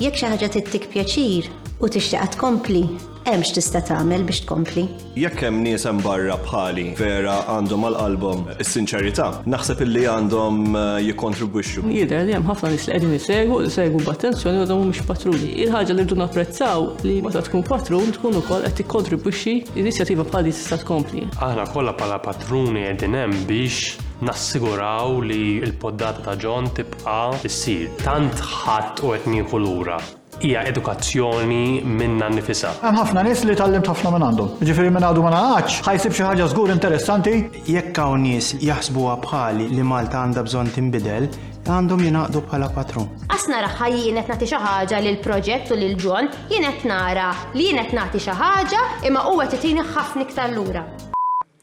Jekk 0.00 0.16
xi 0.20 0.30
ħaġa 0.32 0.48
tittik 0.54 0.86
pjaċir, 0.92 1.48
u 1.80 1.88
tixtieq 1.88 2.28
tkompli, 2.34 2.82
hemm 3.24 3.40
x'tista' 3.42 3.80
tagħmel 3.88 4.26
biex 4.28 4.42
tkompli. 4.44 4.82
Jekk 5.16 5.46
hemm 5.46 5.62
niesem 5.64 5.96
barra 6.04 6.34
bħali 6.42 6.82
vera 6.98 7.38
għandhom 7.54 7.86
għall-album 7.88 8.42
is-sinċerità, 8.60 9.28
naħseb 9.48 9.80
illi 9.86 10.02
għandhom 10.12 10.76
eh, 10.76 10.98
jikkontribwixxu. 11.06 11.84
Jidher 11.94 12.26
li 12.28 12.34
hemm 12.36 12.50
ħafna 12.52 12.74
nies 12.74 12.84
li 12.90 12.94
qegħdin 12.98 13.14
isegħu, 13.20 13.60
isegwu 13.70 14.02
b'attenzjoni 14.10 14.60
u 14.60 14.66
għadhom 14.66 14.82
mhumiex 14.82 15.08
patruni. 15.08 15.50
Il-ħaġa 15.64 15.96
li 15.96 16.02
rridu 16.04 16.20
napprezzaw 16.20 16.84
li 17.08 17.16
meta 17.24 17.42
tkun 17.48 17.64
patrun 17.70 18.12
tkun 18.18 18.36
ukoll 18.42 18.66
qed 18.68 18.76
tikkontribwixxi 18.82 19.56
l 19.64 19.80
inizjattiva 19.86 20.28
bħali 20.28 20.52
tista' 20.52 20.82
tkompli. 20.84 21.24
Aħna 21.40 21.64
kollha 21.72 21.96
bħala 21.96 22.20
patruni 22.28 22.84
qegħdin 22.90 23.20
hemm 23.24 23.46
biex 23.48 23.96
nassiguraw 24.20 25.16
li 25.24 25.42
l-poddata 25.64 26.28
ta' 26.28 26.36
John 26.44 26.68
tibqa' 26.76 27.38
issir. 27.48 27.88
Tant 28.04 28.36
ħadd 28.52 29.06
u 29.08 29.16
qed 29.16 29.30
nieħu 29.32 29.64
lura 29.68 29.96
hija 30.42 30.60
edukazzjoni 30.72 31.82
minna 32.00 32.28
nifisa. 32.36 32.72
Hemm 32.84 32.98
ħafna 33.02 33.24
nies 33.26 33.42
li 33.48 33.56
tallimt 33.60 33.88
ħafna 33.90 34.10
minn 34.14 34.26
għandhom. 34.28 34.54
Ġifieri 34.64 34.92
minn 34.94 35.06
għadu 35.08 35.24
ma 35.24 35.32
naqgħodx 35.34 35.84
ħajsib 35.88 36.16
xi 36.16 36.26
ħaġa 36.28 36.48
żgur 36.54 36.72
interessanti. 36.74 37.34
Jekk 37.74 38.00
hawn 38.04 38.24
nies 38.26 38.54
jaħsbuha 38.64 39.18
bħali 39.26 39.68
li 39.74 39.84
Malta 39.90 40.22
għandha 40.24 40.46
bżonn 40.48 40.72
tinbidel, 40.76 41.28
għandhom 41.70 42.06
jinaqdu 42.08 42.44
bħala 42.50 42.70
patrun. 42.76 43.08
Asna 43.36 43.60
raħħa 43.66 43.92
jienet 43.94 44.32
nagħti 44.32 44.50
xi 44.54 44.62
ħaġa 44.64 45.02
lil 45.04 45.20
proġett 45.28 45.74
u 45.74 45.80
lil 45.82 45.96
ġon, 46.00 46.32
jienet 46.54 46.84
nara 46.88 47.30
li 47.54 47.68
jienet 47.68 47.92
nagħti 48.00 48.24
xi 48.26 48.38
ħaġa 48.42 48.88
imma 49.10 49.28
huwa 49.28 49.48
titini 49.52 49.84
ħafna 49.94 50.26
iktar 50.28 50.56
lura. 50.56 50.88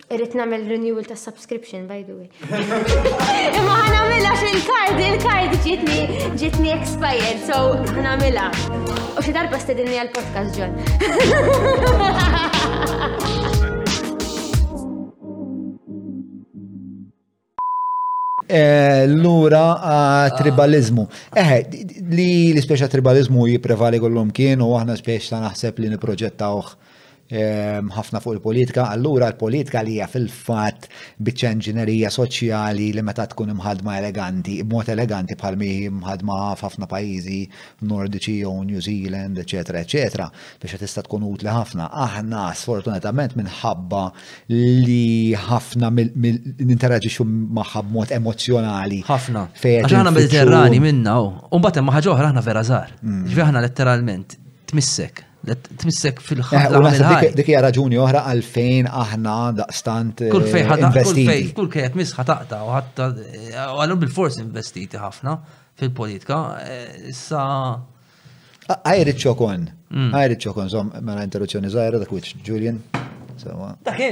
Irrit 0.10 0.36
namel 0.40 0.62
renewal 0.70 1.04
ta' 1.04 1.16
subscription, 1.18 1.86
by 1.86 2.02
the 2.08 2.14
way. 2.18 2.30
Imma 3.60 3.74
ħanamela 3.82 4.30
il-kard, 4.52 5.02
il-kard 5.04 5.56
ġitni, 5.66 6.22
ġitni 6.40 6.72
expired, 6.78 7.42
so 7.44 7.76
mela. 8.22 8.46
U 9.20 9.26
xi 9.26 9.36
darba 9.36 9.60
stedinni 9.60 10.00
għal-podcast, 10.00 10.56
John. 10.56 10.80
L-lura 19.12 19.64
eh, 19.92 20.26
tribalizmu. 20.40 21.10
Eħe, 21.36 21.60
eh, 21.66 22.06
li 22.16 22.30
l 22.54 22.64
ispeċa 22.64 22.88
tribalizmu 22.96 23.50
jiprevali 23.52 24.00
kollum 24.00 24.32
kien 24.32 24.64
u 24.64 24.72
aħna 24.80 24.96
spieċa 25.04 25.44
naħseb 25.50 25.84
li 25.84 25.92
niproġettawħ 25.98 26.78
ħafna 27.28 28.20
fuq 28.24 28.36
il-politika, 28.38 28.86
allura 28.91 29.28
l-politika 29.34 29.82
li 29.84 29.95
hija 29.98 30.08
fil-fatt 30.08 30.86
biċċa 31.20 31.49
inġinerija 31.58 32.10
soċjali 32.12 32.86
li 32.95 33.04
meta 33.04 33.26
tkun 33.28 33.52
imħadma 33.52 33.98
eleganti, 33.99 34.58
b'mod 34.64 34.88
eleganti 34.94 35.36
bħal 35.40 35.58
mi 35.60 35.72
imħadma 35.90 36.38
f'ħafna 36.60 36.88
pajjiżi 36.88 37.41
nordiċi 37.90 38.38
u 38.48 38.54
New 38.70 38.80
Zealand, 38.82 39.40
eċetera, 39.44 39.82
eċetera, 39.84 40.30
biex 40.62 40.80
tista' 40.80 41.04
tkun 41.08 41.28
utli 41.28 41.52
ħafna. 41.52 41.90
Aħna 41.91 42.45
sfortunatament 42.56 43.36
minħabba 43.41 44.06
li 44.48 45.34
ħafna 45.36 45.91
ninteraġixxu 45.94 47.28
magħha 47.28 47.84
b'mod 47.88 48.16
emozjonali. 48.22 49.04
Ħafna. 49.08 49.48
Għax 49.60 49.94
aħna 49.99 50.16
mediterrani 50.16 50.80
minna 50.80 51.20
u 51.22 51.60
mbagħad 51.60 51.82
hemm 51.82 51.95
ħaġa 51.98 52.14
oħra 52.16 52.30
aħna 52.32 52.45
vera 52.48 52.64
żgħar. 52.68 52.95
Mm. 53.04 53.24
Ġifier 53.28 53.48
aħna 53.49 53.64
letteralment 53.68 54.38
tmissek 54.68 55.26
t-missek 55.56 56.19
fil-ħajja. 56.19 57.19
Eh, 57.22 57.32
dik 57.38 57.52
hija 57.52 57.61
raġuni 57.64 57.99
oħra 58.02 58.24
għalfejn 58.32 58.90
aħna 58.91 59.36
daqstant. 59.61 60.26
Kull 60.32 60.48
eh, 60.48 60.56
fej 60.56 60.65
ħataqta, 60.68 61.38
kull 61.56 61.69
kejt 61.74 61.98
misħa 61.98 62.26
taqta 62.28 62.60
u 62.68 62.74
ħatta 62.76 63.07
eh, 63.24 63.52
għallum 63.61 64.02
bil-fors 64.03 64.40
investiti 64.44 64.99
ħafna 65.02 65.38
fil-politika. 65.80 66.40
Issa. 67.14 67.44
Għajri 68.78 69.14
ċokon, 69.15 69.68
għajri 70.11 70.36
mm. 70.36 70.44
ċokon, 70.44 70.72
zom, 70.74 70.90
mela 71.07 71.24
interruzzjoni 71.24 71.72
zaħira 71.72 72.02
dak 72.03 72.11
wiċ, 72.18 72.36
Julian. 72.44 72.82
Uh, 72.98 73.72
dak 73.86 74.03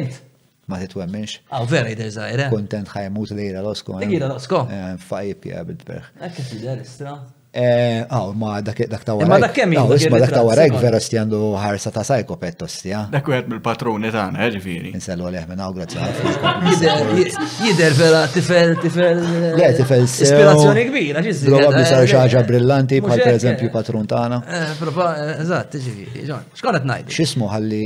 Ma 0.66 0.80
t 0.82 0.88
titwemmenx. 0.88 1.42
Għaw 1.46 1.62
ah, 1.62 1.66
vera 1.70 1.92
jider 1.92 2.10
zaħira. 2.16 2.48
Kontent 2.50 2.90
ħajmut 2.90 3.36
li 3.38 3.52
jira 3.52 3.60
l-osko. 3.62 4.00
Jira 4.02 4.32
l-osko. 4.32 4.64
Fajib 5.12 5.46
jgħabit 5.52 5.84
berħ. 5.86 6.08
Għakke 6.24 6.48
fidel, 6.52 6.82
istra. 6.82 7.20
Aw, 7.58 7.62
eh, 7.64 8.04
oh, 8.10 8.34
ma 8.34 8.60
dak 8.62 8.80
dak 8.88 9.04
ta' 9.08 9.14
wara. 9.16 9.26
Eh, 9.26 9.30
ma 9.30 9.38
dak 9.40 9.54
kemm 9.56 9.74
Ma 10.10 10.18
dak 10.20 10.30
ta' 10.36 10.42
wara 10.44 10.66
vera 10.76 11.00
stjandu 11.00 11.40
ħarsa 11.56 11.92
ta' 11.96 12.02
sajkopet 12.04 12.58
tostja. 12.60 13.06
Dak 13.12 13.30
wieħed 13.32 13.46
mill-patruni 13.54 14.10
tagħna, 14.12 14.42
eh, 14.44 14.50
ġifieri. 14.58 14.90
Insellu 14.98 15.30
leħ 15.32 15.46
minn 15.48 15.62
hawn 15.64 15.78
grazzi 15.78 16.84
Jider 17.66 17.96
vera 18.00 18.26
tifel 18.34 18.76
tifel. 18.84 19.22
Le 19.56 19.70
tifel 19.78 20.04
sew. 20.08 20.26
Ispirazzjoni 20.26 20.84
kbira, 20.90 21.22
ġiżi. 21.24 21.46
Probabbli 21.48 21.86
sar 21.86 22.04
xi 22.04 22.16
ħaġa 22.20 22.42
brillanti 22.50 23.00
bħal 23.06 23.24
pereżempju 23.24 23.72
patrun 23.78 24.06
tagħna. 24.12 24.42
Eżatt, 25.46 25.80
ġifieri. 25.86 26.26
Xkont 26.60 26.84
ngħid. 26.92 27.16
X'ismu 27.20 27.48
ħalli. 27.54 27.82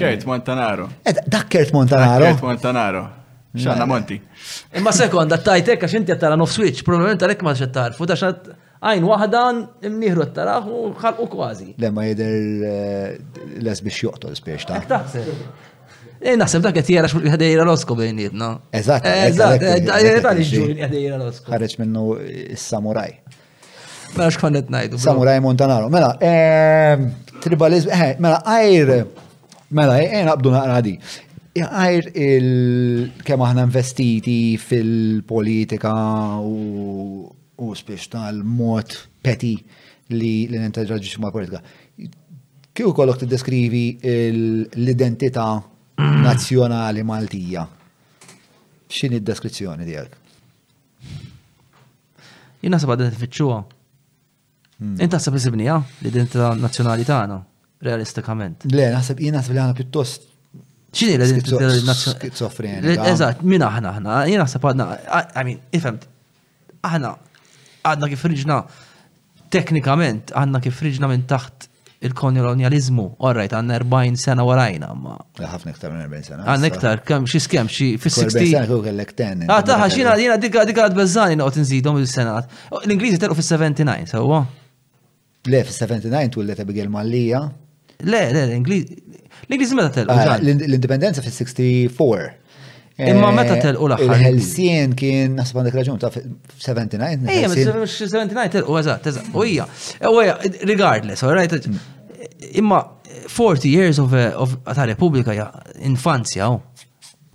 Kert 0.00 0.24
Montanaro. 0.24 0.88
Dak 1.04 1.50
Kert 1.52 1.74
Montanaro. 1.76 2.30
Kert 2.32 2.42
Montanaro. 2.48 3.04
Xanna 3.60 3.84
Monti. 3.84 4.16
Imma 4.78 4.92
sekonda 4.96 5.36
tajtek 5.36 5.82
għax 5.84 5.96
inti 6.00 6.12
għattara 6.16 6.36
nof 6.40 6.52
switch, 6.56 6.84
probabilment 6.88 7.18
għalek 7.28 7.40
ma 7.44 7.50
xattar, 7.58 7.92
futa 7.98 8.14
xat 8.16 8.46
għajn 8.80 9.04
wahdan 9.08 9.58
imniħru 9.84 10.24
t-taraħ 10.30 10.68
u 10.72 10.78
xalqu 11.00 11.26
kważi. 11.34 11.66
Lemma 11.82 12.00
ma 12.00 12.06
jider 12.08 12.36
eh, 12.66 13.42
les 13.60 13.82
biex 13.84 13.98
joqtol 14.04 14.36
spiex 14.38 14.64
ta' 14.68 14.80
taħseb. 14.88 15.42
Eh, 16.20 16.36
naħseb 16.40 16.64
dak 16.66 16.76
qed 16.82 16.92
jara 16.96 17.08
xmur 17.10 17.26
ħdejra 17.34 17.66
losko 17.68 17.96
bejnietna. 17.96 18.48
Eh, 18.72 18.80
eżatt, 18.80 19.08
eżatt, 19.28 19.66
tal 20.24 20.40
iġġuri 20.40 20.80
ħdejra 20.86 21.18
losko. 21.20 21.52
Ħareġ 21.54 21.74
minnu 21.82 22.04
s-samuraj. 22.56 23.14
Mela 24.16 24.28
xkon 24.32 24.56
qed 24.62 24.72
ngħidu. 24.74 25.00
Samuraj 25.02 25.42
Montanaro. 25.44 25.90
Mela, 25.92 26.14
ehm, 26.24 27.10
tribalizm, 27.44 27.92
eh, 27.94 28.14
mela 28.20 28.40
għajr, 28.48 28.94
mela, 29.76 29.98
eh, 30.00 30.10
eh, 30.20 30.22
naqbdu 30.28 30.54
naqra 30.56 30.78
di. 30.86 30.94
Għajr 31.60 32.08
il-kem 32.14 33.44
aħna 33.48 33.64
investiti 33.68 34.54
fil-politika 34.62 35.92
u 36.40 37.28
u 37.60 37.74
spiex 37.76 38.08
tal-mod 38.12 38.88
peti 39.22 39.54
li 40.16 40.30
l-intaġġaġġi 40.48 41.20
ma' 41.22 41.30
politika. 41.34 41.60
Kiju 42.72 42.94
kollok 42.96 43.20
t-deskrivi 43.22 43.84
l-identità 44.06 45.50
mm. 45.60 46.22
nazjonali 46.24 47.04
maltija? 47.06 47.66
X'in 48.90 49.12
id-deskrizzjoni 49.20 49.86
tiegħek? 49.86 50.16
Jien 52.64 52.74
naħseb 52.74 52.92
għadha 52.94 53.10
tifittxuha. 53.14 53.60
Mm. 54.80 54.96
Inta 55.04 55.18
naħseb 55.20 55.36
isibnija 55.38 55.76
l-identità 56.00 56.54
nazzjonali 56.56 57.06
tagħna, 57.08 57.38
realistikament. 57.86 58.64
Le, 58.72 58.88
naħseb 58.96 59.20
jien 59.24 59.36
naħseb 59.36 59.56
li 59.58 59.62
għandna 59.62 59.78
pjuttost 59.82 60.26
ċini 60.96 61.18
l-identità 61.20 61.74
nazzjonali? 61.86 62.98
Eżatt, 63.12 63.44
min 63.44 63.68
aħna 63.68 63.94
aħna, 63.98 64.20
jien 64.32 64.42
naħseb 64.46 64.70
għadna, 64.72 64.88
I 65.34 65.42
mean, 65.46 65.60
ifhem, 65.76 66.00
aħna 66.80 67.14
għadna 67.84 68.08
kif 68.12 68.24
riġna 68.28 68.60
teknikament 69.52 70.32
għadna 70.36 70.60
kif 70.64 70.80
riġna 70.84 71.08
minn 71.10 71.26
taħt 71.30 71.68
il-kolonializmu, 72.08 73.02
orrajt, 73.28 73.52
għanna 73.58 73.74
40 73.84 74.16
sena 74.22 74.44
warajna, 74.48 74.86
Għafna 75.36 75.74
iktar 75.74 75.92
minn 75.92 76.06
40 76.06 76.28
sena. 76.30 76.46
Għanna 76.48 76.70
iktar, 76.70 77.02
kem, 77.04 77.26
xie 77.28 77.42
skem, 77.44 77.68
xie 77.68 77.98
fis-60. 78.00 78.46
Għanna 78.56 78.78
kellek 78.86 79.10
ten. 79.18 79.42
dik 79.44 79.52
ah, 79.52 79.60
taħħa, 79.68 79.88
xina, 79.92 80.14
jina 80.22 80.38
dikka 80.40 80.64
dikka 80.70 80.86
għadbezzani 80.88 81.36
noqt 81.36 81.60
nżidhom 81.60 81.98
il-senat. 82.00 82.48
L-Ingliżi 82.86 83.20
telqu 83.20 83.36
fis-79, 83.42 84.08
sewa? 84.14 84.40
Le, 85.52 85.60
fis-79 85.68 86.32
tullet 86.38 86.64
Abigail 86.64 86.88
Mallija. 86.94 87.42
Le, 88.00 88.22
le, 88.32 88.46
l-Ingliżi. 88.48 88.96
L-Ingliżi 89.50 89.76
meta 89.76 89.92
telqu. 90.00 90.16
Ah, 90.16 90.38
l-indipendenza 90.40 91.20
fis-64. 91.20 92.32
Imma 93.08 93.30
meta 93.32 93.56
eh, 93.56 93.62
telqu 93.64 93.86
l-aħħar. 93.88 94.16
il 94.16 94.24
ħelsien 94.26 94.92
kien 94.98 95.36
nasban 95.38 95.66
dik 95.66 95.76
raġun 95.78 96.00
ta' 96.02 96.10
79. 96.12 97.28
Ejja, 97.32 97.50
79 97.52 98.54
telqu 98.56 98.76
eżatt, 98.80 99.08
eżatt. 99.12 99.30
U 99.34 99.44
hija, 99.48 99.66
regardless, 100.68 101.22
all 101.24 101.34
right? 101.36 101.54
Mm. 101.54 101.78
Imma 102.62 102.82
40 103.30 103.68
years 103.72 103.98
of, 104.02 104.12
eh, 104.14 104.32
of 104.34 104.58
ta' 104.66 104.86
Repubblika 104.90 105.34
ja 105.36 105.48
infanzja 105.86 106.50
u. 106.54 106.60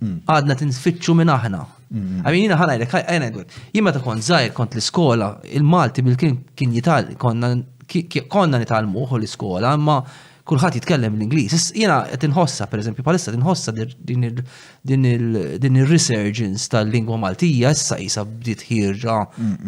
Mm. 0.04 0.18
Għadna 0.28 0.58
tinfittxu 0.62 1.14
minn 1.18 1.32
aħna. 1.32 1.64
Għamin 1.86 2.20
mm-hmm. 2.20 2.40
jina 2.46 2.56
ħana 2.60 2.74
jlek, 2.78 2.94
għajna 3.00 3.26
jgħid. 3.32 3.58
Jimma 3.78 3.92
ta' 3.96 4.00
kont 4.04 4.24
zaħir 4.26 4.54
kont 4.56 4.74
l-iskola, 4.78 5.28
il-Malti 5.58 6.02
bil-kien 6.06 6.40
kien 6.58 6.72
jital, 6.74 7.12
konna 7.16 8.58
nitalmu 8.62 9.04
l-iskola, 9.18 9.70
imma 9.78 10.00
kulħadd 10.46 10.76
jitkellem 10.78 11.14
l-Ingliż. 11.18 11.72
Jiena 11.74 11.96
qed 12.10 12.26
inħossa 12.28 12.68
pereżempju 12.70 13.04
palissa 13.06 13.32
tinħossa 13.34 13.72
din 14.04 15.78
ir-resurgence 15.80 16.68
tal-lingwa 16.70 17.18
Maltija 17.24 17.72
issa 17.74 17.98
qisha 17.98 18.24
bdiet 18.28 18.62
ħirġa, 18.68 19.16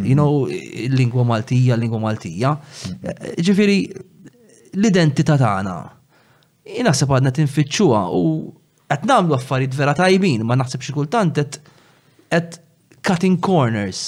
you 0.06 0.14
know, 0.14 0.44
lingwa 0.94 1.24
Maltija, 1.32 1.78
lingwa 1.82 2.00
Maltija. 2.06 2.54
Ġifieri 3.42 3.78
l-identità 4.78 5.38
tagħna. 5.40 5.74
Jiena 6.68 6.92
naħseb 6.92 7.10
għadna 7.16 7.32
tinfittxuha 7.40 8.04
u 8.14 8.24
qed 8.88 9.04
nagħmlu 9.08 9.34
affarijiet 9.36 9.74
vera 9.76 9.96
tajbin, 9.98 10.46
ma 10.46 10.56
naħseb 10.62 10.84
xi 10.86 10.94
kultant 10.96 11.42
qed 12.30 12.62
cutting 13.04 13.40
corners. 13.42 14.06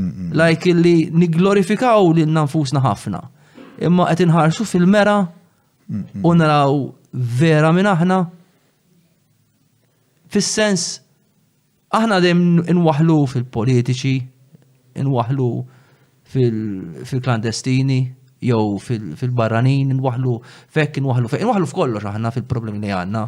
Like 0.00 0.68
illi 0.70 1.10
niglorifikaw 1.18 2.14
lil 2.14 2.30
nanfusna 2.30 2.78
ħafna. 2.84 3.24
Imma 3.82 4.06
qed 4.12 4.22
inħarsu 4.28 4.62
fil-mera 4.68 5.18
U 6.22 6.34
naraw 6.38 6.76
vera 7.12 7.70
minn 7.74 7.88
aħna. 7.90 8.18
Fis-sens, 10.30 10.84
aħna 11.90 12.20
dejjem 12.22 12.42
inwaħlu 12.70 13.16
fil-politiċi, 13.32 14.12
inwaħlu 15.02 15.48
fil-klandestini, 16.30 17.96
jew 18.46 18.66
fil-barranin, 18.86 19.90
inwaħlu 19.96 20.36
fekk, 20.70 21.00
inwaħlu 21.02 21.32
fekk, 21.32 21.42
inwaħlu 21.48 21.66
f'kollox 21.72 22.06
aħna 22.12 22.32
fil-problemi 22.36 22.78
li 22.84 22.92
għandna. 22.94 23.24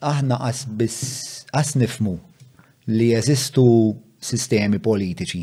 Aħna 0.03 0.40
qas 0.41 0.65
biss 0.68 1.32
qas 1.53 1.73
nifmu 1.77 2.15
li 2.93 3.07
jeżistu 3.15 3.65
sistemi 4.27 4.80
politiċi 4.84 5.41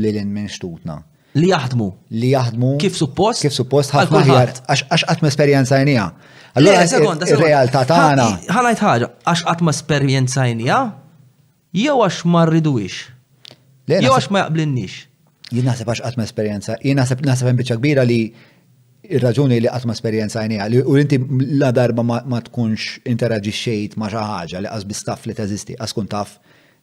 li 0.00 0.10
l 0.12 0.20
minn 0.24 1.04
Li 1.36 1.50
jaħdmu. 1.50 1.86
Li 2.16 2.30
jaħdmu. 2.30 2.68
Kif 2.80 2.94
suppost? 2.96 3.42
Kif 3.44 3.52
suppost 3.52 3.92
ħafna 3.92 4.22
ħjar. 4.24 4.52
Għax 4.72 5.02
għatma 5.12 5.28
esperienza 5.28 5.76
jenija. 5.82 6.06
Allora, 6.56 6.86
il-realtà 7.28 7.82
tagħna. 7.90 8.24
Ħalajt 8.56 8.80
ħaġa, 8.80 9.08
għax 9.28 9.42
għatma 9.52 9.74
esperienza 9.76 10.46
jenija, 10.48 10.78
jew 11.76 11.98
għax 12.06 12.22
ma 12.32 12.46
ix. 12.86 12.94
Jew 13.92 14.14
għax 14.16 14.30
ma 14.32 14.46
jaqblinnix. 14.46 14.96
Jien 15.52 15.68
naħseb 15.68 15.92
għax 15.92 16.06
għatma 16.08 16.24
esperienza, 16.24 16.78
jien 16.80 16.96
naħseb 17.02 17.26
naħseb 17.28 17.74
kbira 17.76 18.08
li 18.08 18.18
ir-raġuni 19.14 19.58
li 19.64 19.70
għatma 19.70 19.94
esperienza 19.96 20.40
għajnija, 20.40 20.64
għal 20.64 20.90
u 20.92 20.96
inti 21.00 21.18
la 21.60 21.70
darba 21.74 22.04
ma 22.06 22.40
tkunx 22.44 23.02
xejt 23.04 23.96
ma 24.00 24.10
xaħġa 24.12 24.64
li 24.64 24.70
għazbi 24.70 24.96
staff 24.98 25.26
li 25.30 25.36
teżisti, 25.38 25.76
għaskun 25.80 26.08
taf 26.12 26.36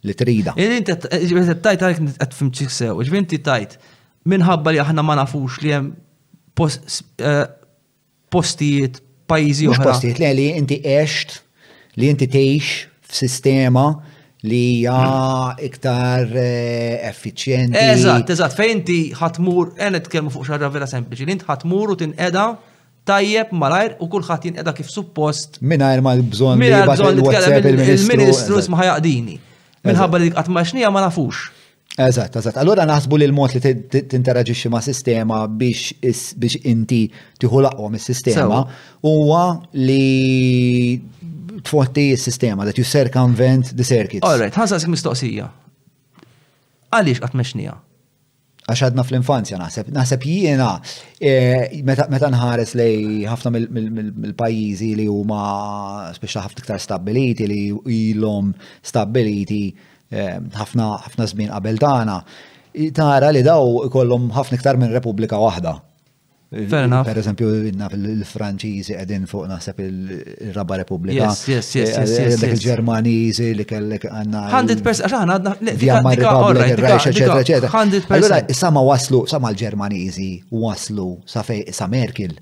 li 0.04 0.16
trida. 0.20 0.56
Inti 0.60 0.96
eh, 0.96 1.52
tajt 1.54 1.86
għalik 1.86 2.16
għatfim 2.18 2.52
ċiksew, 2.60 2.96
ġbinti 3.10 3.42
tajt, 3.46 3.78
minħabba 4.30 4.74
li 4.76 4.82
aħna 4.84 5.06
ma 5.06 5.18
nafux 5.22 5.60
li 5.64 5.72
jem 5.74 5.92
eh, 6.64 7.44
postijiet, 8.34 9.02
pajizi 9.30 9.70
uħra. 9.72 9.90
Postijiet, 9.94 10.22
li 10.36 10.52
inti 10.60 10.80
eċt, 10.82 11.38
li 12.02 12.12
inti 12.14 12.28
teħx 12.30 12.92
f-sistema 13.08 13.88
li 14.50 14.62
hija 14.74 14.98
hmm. 14.98 15.64
iktar 15.68 16.28
eh, 16.36 17.08
effiċjenti. 17.10 17.80
Eżatt, 17.80 18.30
eżatt, 18.36 18.58
fejn 18.60 18.76
inti 18.78 18.98
ħatmur, 19.16 19.72
għen 19.80 19.98
nitkellmu 20.02 20.34
fuq 20.34 20.48
xarra 20.50 20.68
vera 20.74 20.88
sempliċi, 20.90 21.28
li 21.30 21.36
inti 21.38 21.48
ħatmur 21.48 21.94
u 21.94 21.98
tinqeda 22.04 22.46
tajjeb 23.08 23.54
malajr 23.60 23.96
u 24.04 24.08
kulħadd 24.12 24.50
jinqeda 24.50 24.74
kif 24.76 24.92
suppost. 24.92 25.62
Mingħajr 25.64 26.04
ma 26.04 26.18
bżonn 26.34 26.64
li 26.64 26.84
bżonn 26.92 27.74
il-Ministru 27.74 28.60
isma' 28.60 28.82
ħajaqdini. 28.84 29.40
Minħabba 29.88 30.22
li 30.24 30.32
qatt 30.36 30.52
xnija 30.70 30.92
ma 30.92 31.08
nafux. 31.08 31.48
Eżatt, 32.04 32.36
eżatt. 32.42 32.58
Allura 32.60 32.84
naħsbu 32.90 33.18
li 33.22 33.26
l-mod 33.30 33.56
li 33.56 33.76
tinteraġixxi 34.12 34.70
ma' 34.74 34.80
sistema 34.84 35.44
biex 35.48 36.64
inti 36.66 37.02
tieħu 37.40 37.62
laqwa 37.68 37.90
mis-sistema 37.96 38.64
huwa 39.06 39.44
li 39.78 41.04
tfotti 41.64 42.16
s-sistema, 42.18 42.66
that 42.66 42.78
you 42.80 42.84
circumvent 42.84 43.76
the 43.78 43.84
circuits. 43.84 44.26
All 44.28 44.38
right, 44.40 44.54
ħansa 44.54 44.80
mistoqsija. 44.92 45.50
Għaliex 46.94 47.24
għatmexnija? 47.26 47.76
Għax 48.68 48.84
għadna 48.88 49.04
fl-infanzja 49.08 49.58
naħseb. 49.60 49.90
Naħseb 49.96 50.26
jiena 50.28 50.68
e, 51.18 51.82
meta 51.84 52.30
nħares 52.32 52.76
li 52.80 53.24
ħafna 53.28 53.52
mill-pajjiżi 53.56 54.92
li 55.02 55.08
huma 55.12 55.42
speċa 56.16 56.44
ħafna 56.46 56.62
iktar 56.64 56.84
stabiliti 56.84 57.48
li 57.50 57.58
ilhom 58.12 58.54
stabiliti 58.88 59.64
e, 59.68 60.28
ħafna 60.56 60.90
ħafna 61.08 61.30
żmien 61.34 61.52
qabel 61.56 61.82
tagħna. 61.84 62.20
Tara 62.98 63.34
li 63.34 63.44
daw 63.46 63.84
ikollhom 63.90 64.32
ħafna 64.36 64.58
iktar 64.62 64.80
minn 64.82 64.94
Repubblika 64.96 65.38
waħda 65.42 65.76
Fair 66.54 66.84
enough. 66.86 67.06
Per 67.10 67.18
eżempju, 67.18 67.50
naf 67.80 67.94
fil 67.96 68.22
franċiżi 68.30 68.96
għedin 69.00 69.24
fuq 69.30 69.48
naħseb 69.50 69.80
il 69.84 69.98
rabba 70.58 70.78
Repubblika. 70.84 71.26
Yes, 71.32 71.42
yes, 71.50 71.72
yes, 71.80 71.96
eh, 71.98 72.04
eh, 72.04 72.30
Għedin 72.36 72.54
il-Ġermaniżi 72.58 73.48
li 73.58 73.66
kellek 73.70 74.06
għanna. 74.12 74.46
100% 74.54 75.04
għax 75.04 75.18
għanna. 75.20 75.40
għandna 75.40 75.76
Vjamma 75.82 76.14
Republika, 76.20 76.70
il-Rajx, 76.76 77.10
eċetera, 77.14 77.42
eċetera. 77.42 77.74
100%. 77.74 78.18
Allora, 78.20 78.44
sama 78.64 78.86
waslu, 78.92 79.26
sama 79.34 79.50
l-Ġermaniżi 79.54 80.32
waslu 80.54 81.10
sa 81.28 81.88
Merkel 81.90 82.38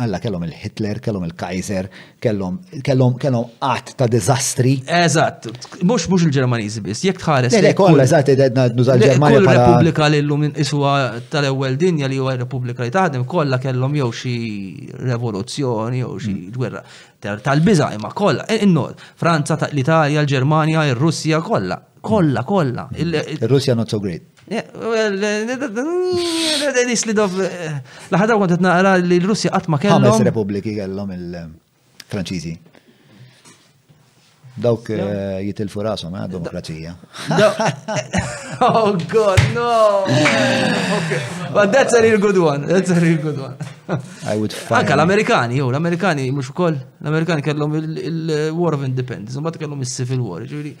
Alla 0.00 0.18
kellhom 0.18 0.42
il-Hitler, 0.44 0.98
kellhom 0.98 1.24
il-Kaiser, 1.24 1.86
kellhom 2.18 2.56
kellhom 2.80 3.16
kellhom 3.20 3.50
qatt 3.60 3.90
ta' 4.00 4.06
diżastri. 4.08 4.72
Eżatt, 4.86 5.48
mhux 5.82 6.06
mhux 6.08 6.24
il-Ġermaniżi 6.24 6.80
biss, 6.86 7.04
jekk 7.04 7.20
tħares. 7.20 7.56
Le 7.60 7.74
kollha 7.76 8.06
eżatt 8.08 8.30
qegħdna 8.32 8.64
nuża 8.78 8.96
Kull 9.20 9.44
repubblika 9.52 10.08
li 10.08 10.22
llum 10.24 10.48
iswa 10.54 10.94
tal-ewwel 11.28 11.76
dinja 11.76 12.08
li 12.08 12.16
huwa 12.16 12.32
repubblika 12.40 12.82
li 12.88 12.94
taħdem 12.96 13.26
kollha 13.28 13.60
kellhom 13.60 13.98
jew 14.00 14.08
xi 14.08 14.32
revoluzzjoni 15.04 16.00
jew 16.00 16.16
xi 16.16 16.32
mm. 16.32 16.50
gwerra. 16.56 16.82
Tal-biża 17.20 17.90
imma 18.00 18.14
kollha, 18.16 18.46
e, 18.48 18.56
in 18.64 18.72
Franza, 19.20 19.58
l-Italja, 19.68 20.24
l 20.24 20.26
ġermania 20.26 20.88
ir-Russja 20.94 21.42
kollha. 21.44 21.76
Kolla, 22.00 22.46
kolla. 22.48 22.88
Il-Russja 22.96 23.74
not 23.76 23.90
so 23.92 24.00
great. 24.00 24.24
Well, 24.50 25.20
Laħada 28.10 28.38
għont 28.38 28.64
naqra 28.66 28.94
li 29.04 29.20
l-Russi 29.22 29.50
għatma 29.54 29.78
kellhom. 29.84 30.02
Ħames 30.08 30.26
Republiki 30.26 30.74
kellhom 30.74 31.14
il-Franċiżi. 31.18 32.56
Dawk 34.60 34.90
eh, 34.94 35.40
jitilfu 35.46 35.80
rasom, 35.82 36.14
għad 36.14 36.28
eh, 36.28 36.36
demokrazija. 36.36 36.96
Oh 38.60 38.92
God, 38.92 39.40
no! 39.54 40.04
Okay. 40.04 41.20
But 41.54 41.70
that's 41.72 41.94
a 41.94 42.02
real 42.02 42.18
good 42.18 42.36
one, 42.36 42.66
that's 42.66 42.90
a 42.90 43.00
real 43.00 43.16
good 43.16 43.38
one. 43.40 43.54
I 44.28 44.36
would 44.36 44.52
find. 44.52 44.82
Anka 44.84 44.96
l-Amerikani, 44.98 45.56
jow, 45.62 45.70
l-Amerikani, 45.72 46.26
mux 46.34 46.50
ukoll, 46.52 46.76
l-Amerikani 47.00 47.40
kellhom 47.46 47.78
il-War 47.78 48.74
uh, 48.74 48.76
of 48.76 48.84
Independence, 48.84 49.38
un 49.40 49.46
bat 49.48 49.56
kellhom 49.58 49.80
il 49.80 49.88
civil 49.88 50.20
War. 50.26 50.44
Ġifieri, 50.44 50.74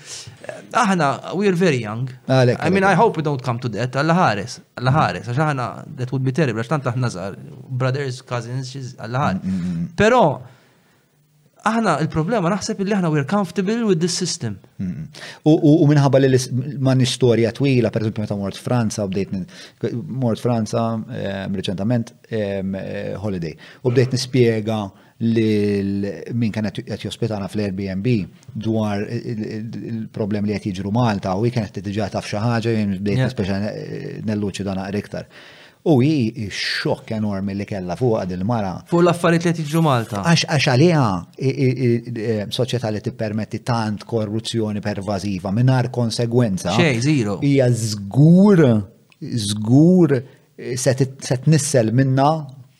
eh, 0.44 0.60
aħna 0.84 1.08
are 1.32 1.56
very 1.56 1.80
young. 1.80 2.12
Ah, 2.28 2.44
I 2.58 2.68
mean, 2.68 2.84
I 2.84 2.92
hope 3.00 3.16
we 3.16 3.24
don't 3.24 3.40
come 3.48 3.58
to 3.64 3.72
that. 3.80 3.96
Alla 4.04 4.18
ħares, 4.20 4.60
alla 4.82 4.92
ħares, 4.98 5.32
għax 5.32 5.42
aħna 5.48 5.70
that 6.02 6.12
would 6.12 6.26
be 6.28 6.36
terrible, 6.36 6.60
għax 6.60 6.74
tant 6.76 6.92
aħna 6.94 7.14
żgħar, 7.16 7.40
brothers, 7.80 8.20
cousins, 8.20 8.76
alla 9.00 9.24
ħares. 9.30 9.40
Mm, 9.48 9.56
mm, 9.56 9.68
mm. 9.80 9.88
Pero, 9.96 10.24
aħna 11.68 11.94
il-problema 12.04 12.50
naħseb 12.52 12.82
li 12.86 12.94
aħna 12.96 13.10
we're 13.12 13.26
comfortable 13.28 13.84
with 13.86 14.00
this 14.00 14.16
system. 14.16 14.56
U 15.44 15.84
minħabba 15.90 16.20
li 16.24 16.30
man 16.80 17.00
istorja 17.04 17.52
twila, 17.56 17.90
per 17.92 18.02
esempio, 18.02 18.24
meta 18.24 18.36
mort 18.38 18.56
Franza, 18.56 19.06
bdejt 19.06 19.36
mort 20.08 20.40
Franza 20.40 20.84
ehm, 20.96 21.54
reċentament 21.60 22.14
ehm, 22.30 22.74
eh, 22.78 23.12
holiday, 23.20 23.54
u 23.82 23.92
bdejt 23.92 24.16
nispiega 24.16 24.82
li 25.20 26.14
min 26.32 26.48
kienet 26.52 26.78
qed 26.86 27.02
jospitana 27.04 27.44
fl-Airbnb 27.52 28.06
dwar 28.56 29.02
il-problem 29.04 30.48
li 30.48 30.56
qed 30.56 30.70
jiġru 30.78 30.92
Malta 30.96 31.34
u 31.36 31.44
kienet 31.52 31.76
tiġa 31.76 32.06
taf 32.14 32.24
xi 32.28 32.40
ħaġa 32.40 32.72
bdejt 33.02 33.20
nispeċa 33.26 33.58
eh, 33.60 34.14
nelluċi 34.24 34.64
dan 34.70 34.80
iktar. 35.02 35.28
U 35.82 35.94
hi 36.04 36.48
xokk 36.52 37.10
enormi 37.16 37.54
li 37.56 37.64
kella 37.64 37.94
fuq 37.96 38.28
il 38.36 38.42
mara. 38.44 38.72
Fuq 38.90 39.00
l-affarijiet 39.00 39.56
li 39.56 39.64
tiġu 39.64 39.80
Malta. 39.84 40.20
Għax 40.28 40.66
għaliha 40.68 41.04
e, 41.40 41.88
soċjetà 42.52 42.90
li 42.92 43.00
tippermetti 43.04 43.62
tant 43.64 44.04
korruzzjoni 44.08 44.82
pervażiva 44.84 45.52
mingħajr 45.56 45.88
konsegwenza. 45.94 46.74
Xej, 46.76 47.00
zero. 47.06 47.38
Hija 47.40 47.70
żgur, 47.72 48.60
żgur 49.48 50.16
e, 50.18 50.76
se 50.76 51.38
tnissel 51.46 51.94
minna 51.96 52.28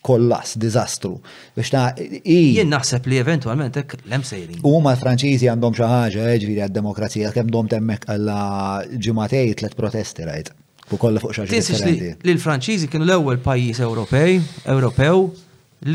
kollas, 0.05 0.59
dizastru. 0.61 1.15
Biex 1.57 1.73
ta' 1.73 1.91
i. 2.01 2.37
Jien 2.59 2.69
naħseb 2.73 3.09
li 3.09 3.19
eventualment 3.25 3.81
hekk 3.81 3.97
l-hemm 4.03 4.29
sejrin. 4.29 4.61
U 4.65 4.77
ma' 4.85 4.99
franċiżi 5.01 5.49
għandhom 5.55 5.77
xi 5.81 5.89
ħaġa, 5.89 6.29
eh, 6.35 6.39
ġviri 6.43 6.63
għad-demokrazija, 6.67 7.33
kemm 7.37 7.53
dom 7.53 7.69
temmek 7.79 8.05
għalla 8.13 8.91
ġimatej 8.97 9.57
tliet 9.63 9.77
protesti 9.81 10.25
rajt 10.29 10.55
u 10.95 10.99
kolla 10.99 11.21
fuq 11.23 11.33
xaġa. 11.37 11.51
Tinsiex 11.51 11.83
li 12.25 12.33
l-Franċiżi 12.35 12.89
kienu 12.91 13.07
l-ewwel 13.09 13.39
pajjiż 13.45 13.83
Ewropej, 13.87 14.41
Ewropew 14.73 15.29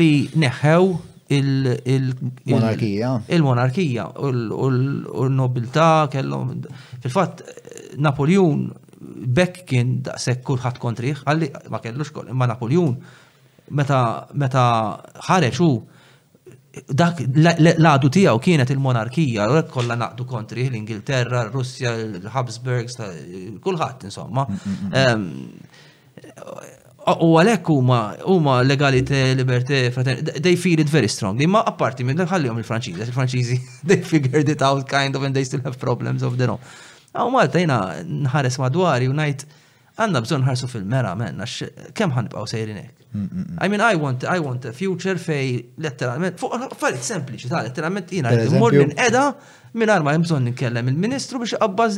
li 0.00 0.10
neħħew 0.40 0.88
il-monarkija. 1.36 3.12
Il-monarkija 3.36 4.04
u 4.24 4.30
l-nobiltà 4.30 5.90
kellhom 6.12 6.52
fil-fatt 7.02 7.42
Napoljun 8.06 8.66
bekk 9.38 9.64
kien 9.68 9.98
daqshekk 10.06 10.44
kulħadd 10.50 10.78
kontriħ, 10.82 11.24
għalli 11.28 11.50
ma 11.72 11.80
kellux 11.84 12.12
kol, 12.14 12.30
imma 12.32 12.46
Napoljun 12.52 12.96
meta 13.76 13.98
meta 14.38 14.64
ħareġ 15.28 15.58
dak 16.90 17.20
l-għadu 17.24 18.10
tijaw 18.12 18.38
kienet 18.42 18.70
il-monarkija, 18.74 19.46
u 19.48 19.60
kolla 19.72 19.96
naqdu 19.98 20.26
kontri 20.28 20.66
l-Ingilterra, 20.68 21.46
Russja, 21.52 21.92
l-Habsburgs, 22.20 22.98
kullħat 23.64 24.04
insomma. 24.10 24.46
Mm, 24.50 24.74
mm, 24.90 25.14
mm. 25.14 26.74
U 27.22 27.30
għalek 27.38 27.68
huma 27.70 28.56
legalite, 28.66 29.20
liberte, 29.38 29.84
fraternità, 29.94 30.40
they 30.42 30.56
feel 30.58 30.80
it 30.82 30.88
very 30.90 31.08
strong. 31.08 31.40
ma 31.48 31.60
apparti 31.64 32.04
minn 32.04 32.18
ħallihom 32.18 32.58
il-Franċiżi, 32.60 33.06
il-Franċiżi, 33.08 33.60
they 33.86 34.02
figured 34.02 34.48
it 34.48 34.62
out 34.62 34.86
kind 34.88 35.14
of 35.16 35.22
and 35.22 35.34
they 35.34 35.44
still 35.44 35.62
have 35.64 35.78
problems 35.78 36.22
of 36.22 36.36
their 36.36 36.50
own. 36.50 36.58
Għaw 37.16 37.30
Malta 37.32 37.58
jina 37.62 37.78
nħares 38.04 38.58
madwari 38.60 39.06
u 39.08 39.14
najt 39.16 39.46
għanna 39.96 40.20
bżon 40.26 40.42
ħarsu 40.44 40.68
fil-mera, 40.68 41.14
menna, 41.16 41.46
kem 41.96 42.12
ħanibqaw 42.12 42.44
sejrinek. 42.50 42.92
I 43.60 43.68
mean, 43.68 43.80
I 43.92 43.94
want, 43.94 44.24
I 44.24 44.38
want 44.40 44.64
a 44.64 44.72
future 44.80 45.18
fej 45.26 45.46
letteralment, 45.84 46.36
fuq 46.40 46.52
affarijiet 46.56 47.06
sempliċi 47.10 47.50
ta' 47.52 47.60
letteralment 47.66 48.12
jina 48.18 48.32
immur 48.48 48.74
minn 48.76 48.92
edha 49.06 49.26
minn 49.78 49.92
arma 49.96 50.14
jemżon 50.16 50.46
nkellem 50.52 50.90
il-ministru 50.90 51.40
biex 51.42 51.54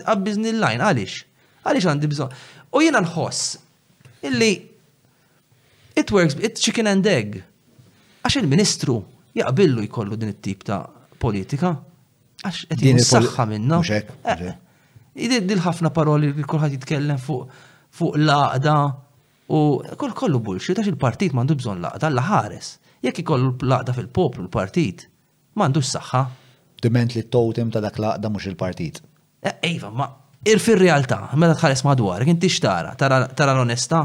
qabbiżni 0.07 0.53
l-lajn, 0.55 0.83
għaliex? 0.87 1.17
Għaliex 1.65 1.89
għandi 1.93 2.11
bżon? 2.13 2.35
U 2.77 2.83
jina 2.85 3.03
nħoss 3.07 4.21
illi 4.29 4.51
it 6.03 6.13
works, 6.15 6.37
it 6.39 6.61
chicken 6.63 6.91
and 6.93 7.07
egg. 7.11 7.41
Għax 8.25 8.39
il-ministru 8.43 8.99
jaqbillu 9.39 9.87
jkollu 9.89 10.19
din 10.21 10.33
it-tip 10.35 10.65
ta' 10.69 10.85
politika. 11.23 11.75
Għax 12.47 12.63
qed 12.73 12.85
jinsaħħa 12.91 13.49
minna. 13.53 13.81
Eh, 14.29 15.41
dil 15.41 15.61
ħafna 15.65 15.91
paroli 15.95 16.33
li 16.37 16.47
kulħadd 16.47 16.77
jitkellem 16.79 17.19
fuq 17.23 17.67
fuq 17.99 18.19
laqda. 18.25 18.79
U 19.49 19.59
kol 19.97 20.13
kollu 20.13 20.41
bullshit 20.45 20.77
għax 20.79 20.91
il-partit 20.93 21.33
mandu 21.37 21.55
bżon 21.57 21.81
laqda 21.81 22.11
l 22.13 22.21
ħares. 22.27 22.73
Jekk 23.05 23.23
ikollu 23.23 23.55
laqda 23.65 23.95
fil-poplu 23.97 24.45
l-partit, 24.45 25.07
mandu 25.57 25.81
s-saxħa. 25.85 26.23
Diment 26.85 27.15
li 27.17 27.23
t-totem 27.25 27.71
ta' 27.75 27.81
dak 27.83 27.97
laqda 28.03 28.31
mux 28.33 28.45
il-partit. 28.51 29.01
Ejva, 29.65 29.91
ma 29.95 30.09
ir 30.47 30.61
fil 30.63 30.79
realtà 30.81 31.23
mela 31.37 31.57
tħares 31.59 31.83
madwar, 31.87 32.23
inti 32.29 32.51
xtara, 32.53 32.93
tara 32.99 33.53
l-onesta 33.55 34.03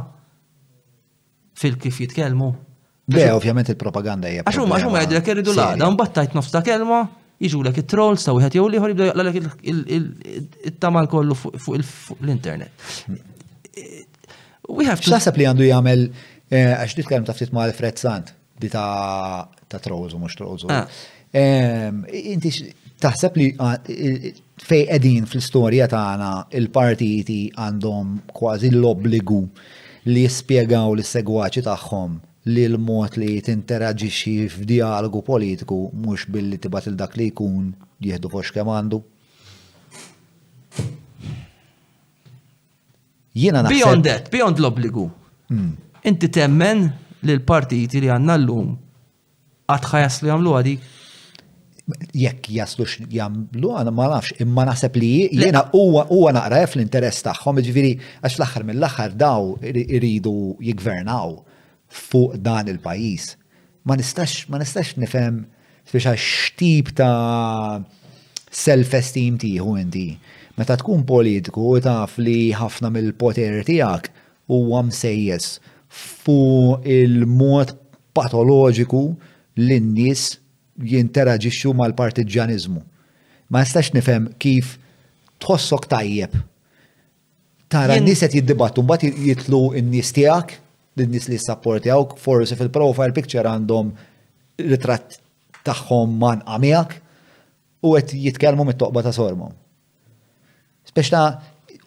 fil-kif 1.59 1.99
jitkelmu. 2.05 2.47
Be, 3.11 3.25
ovvjament 3.35 3.73
il-propaganda 3.73 4.31
hija. 4.31 4.45
għaxum 4.47 4.71
għajdu 4.77 4.89
l 4.95 5.03
jgħidlek 5.03 5.31
irridu 5.35 5.57
laqda, 5.59 5.89
mbattajt 5.97 6.37
nofs 6.39 6.53
ta' 6.55 6.63
kelma, 6.63 7.01
jiġu 7.43 7.65
l 7.65 7.75
it-troll, 7.83 8.15
staw 8.17 8.39
jħat 8.39 8.55
jew 8.61 8.65
liħor 8.77 8.93
jibda 8.95 9.09
jgħalek 9.11 10.31
il-tamal 10.71 11.11
kollu 11.11 11.35
fuq 11.35 11.83
l-internet. 12.21 13.19
We 14.69 14.85
have 14.87 15.01
to. 15.03 15.11
Xasab 15.11 15.35
li 15.41 15.45
għandu 15.49 15.65
jgħamil, 15.67 16.03
eh, 16.49 16.71
għax 16.77 16.95
nitkellem 16.99 17.25
ta' 17.27 17.35
ftit 17.35 17.51
ma' 17.53 17.65
Alfred 17.67 17.99
Sant, 17.99 18.29
di 18.59 18.69
ta' 18.71 19.43
ta' 19.67 19.81
trozu, 19.83 20.17
mux 20.21 20.35
trozu. 20.39 20.69
Ah. 20.71 20.87
Inti 21.33 22.51
taħseb 23.01 23.39
li 23.41 23.47
ah, 23.59 23.75
fej 24.67 24.85
edin 24.97 25.25
fl 25.27 25.41
ta' 25.51 25.89
tagħna 25.97 26.29
il-partiti 26.61 27.41
għandhom 27.57 28.17
kważi 28.37 28.71
l-obbligu 28.75 29.41
li 30.07 30.23
jispjegaw 30.27 30.93
l-segwaċi 30.95 31.63
tagħhom 31.67 32.17
li 32.53 32.63
l-mod 32.69 33.17
li 33.23 33.39
tinteraġixxi 33.43 34.37
f'dialogu 34.51 35.23
politiku 35.23 35.77
mhux 35.93 36.27
billi 36.27 36.57
tibat 36.59 36.87
il 36.91 36.95
dak 36.99 37.15
li 37.19 37.31
jkun 37.31 37.71
jihdu 38.03 38.29
fox 38.31 38.51
kemm 38.51 38.69
għandu? 38.77 38.99
Jiena 43.33 43.63
naħseb. 43.63 43.77
Beyond 43.77 44.07
that, 44.09 44.27
beyond 44.31 44.59
l-obbligu. 44.61 45.03
Hmm. 45.49 45.71
Inti 46.05 46.29
temmen 46.33 46.83
li 47.23 47.33
l-partiti 47.37 48.01
li 48.03 48.11
għanna 48.13 48.35
l-lum 48.39 48.73
għadħa 49.73 50.01
jaslu 50.03 50.29
jamlu 50.29 50.53
għadik. 50.57 50.89
Jekk 52.15 52.49
jaslu 52.55 52.85
jamlu 53.11 53.71
għana 53.77 53.91
ma 53.95 54.05
nafx, 54.13 54.37
imma 54.43 54.63
naħseb 54.69 54.97
li 55.01 55.09
jiena 55.39 55.65
huwa 55.73 56.31
naqra 56.35 56.61
fl-interess 56.71 57.25
tagħhom, 57.25 57.59
ġifieri 57.65 57.95
għax 58.21 58.37
l-aħħar 58.39 58.67
mill-aħħar 58.69 59.17
daw 59.19 59.49
iridu 59.97 60.35
jigvernaw 60.63 61.33
fuq 61.93 62.37
dan 62.43 62.69
il-pajjiż. 62.71 63.33
Ma 63.83 63.97
nistax 63.99 64.45
ma 64.51 64.61
nistax 64.61 64.93
nifhem 65.01 65.41
speċa 65.91 66.13
xtib 66.15 66.93
ta' 66.95 67.81
self-esteem 68.53 69.39
tiħu 69.41 69.73
inti 69.81 70.07
Meta 70.57 70.75
tkun 70.77 71.01
politiku 71.09 71.63
u 71.71 71.79
taf 71.81 72.17
li 72.21 72.53
ħafna 72.53 72.91
mill-poter 72.93 73.63
tiegħek 73.65 74.09
huwa 74.53 74.83
msejjes 74.85 75.47
fuq 75.89 76.83
il-mod 76.93 77.73
patoloġiku 78.13 79.01
l-nies 79.57 80.25
jinteraġixxu 80.91 81.73
mal-partiġanizmu. 81.79 82.81
Ma 83.49 83.63
nistax 83.63 83.89
nifhem 83.95 84.27
kif 84.41 84.75
tħossok 85.41 85.89
tajjeb. 85.89 86.37
Tara 87.73 87.97
n-nies 87.97 88.21
qed 88.21 88.37
jiddibattu 88.37 88.85
mbagħad 88.85 89.25
jitlu 89.25 89.63
n-nies 89.81 90.13
tiegħek, 90.19 90.55
n-nies 91.01 91.27
li 91.33 91.41
jsapportjawk, 91.41 92.19
forsi 92.21 92.59
fil-profile 92.59 93.17
picture 93.17 93.41
għandhom 93.49 93.89
ritratt 94.69 95.17
tagħhom 95.65 96.13
man 96.21 96.45
għamijak 96.45 96.99
u 97.89 97.97
qed 97.97 98.13
jitkellmu 98.21 98.69
mit-toqba 98.69 99.01
ta' 99.09 99.17
sormhom 99.17 99.57
biex 100.95 101.09
ta' 101.09 101.29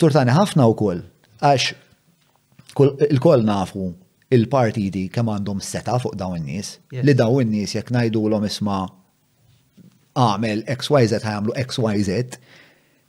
Turtani 0.00 0.34
ħafna 0.36 0.68
u 0.70 0.76
koll, 0.78 1.00
għax 1.40 2.76
il-koll 3.10 3.46
nafu 3.48 3.88
il-partiti 4.36 5.06
kem 5.12 5.30
għandhom 5.32 5.60
seta 5.62 5.96
fuq 6.02 6.18
daw 6.18 6.34
n-nis, 6.38 6.76
li 7.00 7.14
daw 7.16 7.40
n-nis 7.42 7.76
jek 7.78 7.90
najdu 7.94 8.24
l-om 8.28 8.46
isma 8.48 8.80
għamel 10.16 10.62
XYZ 10.76 11.18
ħajamlu 11.24 11.56
XYZ, 11.66 12.14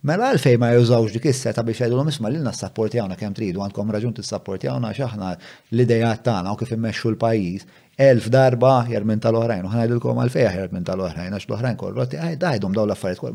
Mela 0.07 0.27
għalfej 0.29 0.59
ma 0.61 0.67
jużawx 0.75 1.15
dik 1.17 1.25
is-seta 1.31 1.63
biex 1.65 1.81
jgħidu 1.81 1.95
l 1.97 2.11
isma' 2.11 2.29
lilna 2.31 2.51
s 2.53 2.61
għana 2.67 3.15
kemm 3.17 3.33
tridu 3.35 3.59
għandkom 3.63 3.89
raġun 3.91 4.13
t-sapporti 4.19 4.69
għana 4.69 4.91
x'aħna 4.93 5.31
l-idejat 5.73 6.21
tagħna 6.27 6.53
u 6.53 6.59
kif 6.61 6.75
immexxu 6.75 7.09
l-pajjiż 7.15 7.65
elf 7.97 8.27
darba 8.29 8.75
jermin 8.93 9.15
minn 9.15 9.21
tal-oħrajn, 9.23 9.63
u 9.65 9.69
ħanajdilkom 9.73 10.19
għal-fejja 10.21 10.51
jar 10.53 10.73
minn 10.73 10.83
tal-oħrajn, 10.85 11.33
għax 11.33 11.47
l-oħrajn 11.49 11.77
korrotti, 11.81 12.19
għaj 12.21 12.35
dajdum 12.43 12.75
daw 12.77 12.85
l-affarijiet 12.85 13.21
kol, 13.23 13.31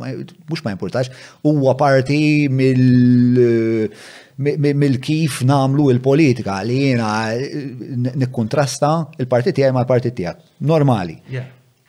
mux 0.52 0.62
ma 0.62 0.74
importax, 0.76 1.08
huwa 1.50 1.72
parti 1.78 2.46
mill-kif 4.38 5.40
namlu 5.50 5.88
il-politika 5.90 6.60
li 6.68 6.76
jena 6.92 7.10
nikkontrasta 8.22 8.92
il 9.18 9.26
partiti 9.34 9.66
għaj 9.66 9.74
ma 9.76 9.82
l-partit 9.82 10.22
għaj, 10.22 10.38
Normali. 10.70 11.16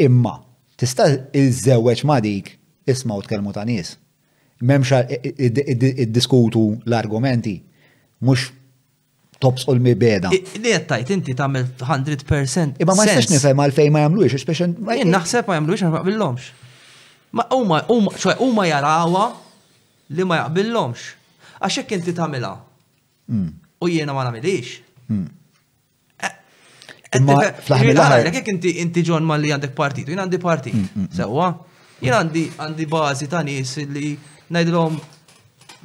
Imma, 0.01 0.33
tista' 0.81 1.05
il 1.37 1.51
żewġ 1.59 2.01
ma 2.09 2.17
dik 2.25 2.51
u 2.89 3.19
tkellmu 3.27 3.53
ta' 3.53 3.67
nies. 3.69 3.99
Memxa 4.65 5.03
id-diskutu 5.21 6.63
l-argumenti, 6.87 7.59
mux 8.25 8.49
tops 9.39 9.67
u 9.67 9.71
l-mibeda. 9.73 10.29
Li 10.63 10.69
jattajt, 10.71 11.09
inti 11.13 11.35
tamil 11.35 11.65
100%. 11.79 12.77
Iba 12.81 12.95
ma 12.95 13.05
jistax 13.07 13.29
nifem 13.33 13.61
għalfej 13.63 13.91
ma 13.93 14.03
jamluix, 14.05 14.35
speċan. 14.41 14.75
Jien 14.99 15.11
naħseb 15.13 15.49
ma 15.49 15.57
jamluix, 15.59 15.83
ma 15.87 15.99
jaqbillomx. 15.99 16.49
Ma 17.39 17.47
huma 17.55 17.81
xoħe, 18.13 18.35
huma 18.41 18.67
jarawa 18.69 19.27
li 20.13 20.27
ma 20.27 20.41
jaqbillomx. 20.43 21.05
Għaxek 21.63 21.95
inti 21.99 22.13
tamila. 22.17 22.53
Hmm. 23.31 23.49
U 23.83 23.89
jiena 23.91 24.13
ma 24.15 24.25
namilix. 24.27 24.77
Hmm. 25.09 25.25
Eh, 26.19 26.33
eh, 27.13 27.21
ma 27.23 28.17
eh, 28.17 28.43
inti 28.51 28.75
inti 28.81 29.03
ġon 29.05 29.25
ma 29.27 29.35
li 29.39 29.51
għandek 29.53 29.73
partitu, 29.75 30.11
jien 30.13 30.21
għandi 30.25 30.39
partit. 30.43 30.75
Hmm, 30.75 31.09
Sewa, 31.13 31.49
jien 32.01 32.15
għandi 32.17 32.45
għandi 32.59 32.87
bazi 32.91 33.27
ta' 33.31 33.43
nis 33.47 33.77
li 33.95 34.11
najdilom 34.53 34.99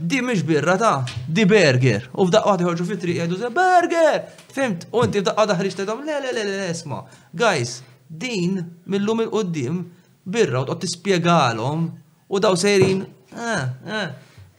Di 0.00 0.20
mish 0.22 0.42
birra 0.44 0.76
ta' 0.78 1.02
di 1.26 1.42
burger. 1.44 2.04
U 2.14 2.28
f'daqqa 2.28 2.52
waħda 2.52 2.66
ħorġu 2.68 2.84
fitri 2.86 3.16
jgħidu 3.16 3.38
ze 3.40 3.48
burger! 3.50 4.20
Fimt, 4.54 4.86
u 4.94 5.02
inti 5.02 5.18
f'daqqa 5.24 5.42
waħda 5.42 5.56
ħriġ 5.58 5.74
tgħidhom 5.74 6.04
le 6.06 6.20
le 6.22 6.30
le 6.36 6.44
le 6.46 6.68
esma. 6.70 7.00
Guys, 7.34 7.80
din 8.06 8.60
millum 8.86 9.24
il-qoddim 9.26 9.82
birra 10.22 10.62
u 10.62 10.68
tqgħod 10.68 10.84
tispjegalhom 10.86 11.82
u 12.30 12.44
daw 12.46 12.54
sejrin. 12.54 13.02
Eh, 13.34 13.92
eh. 13.98 14.06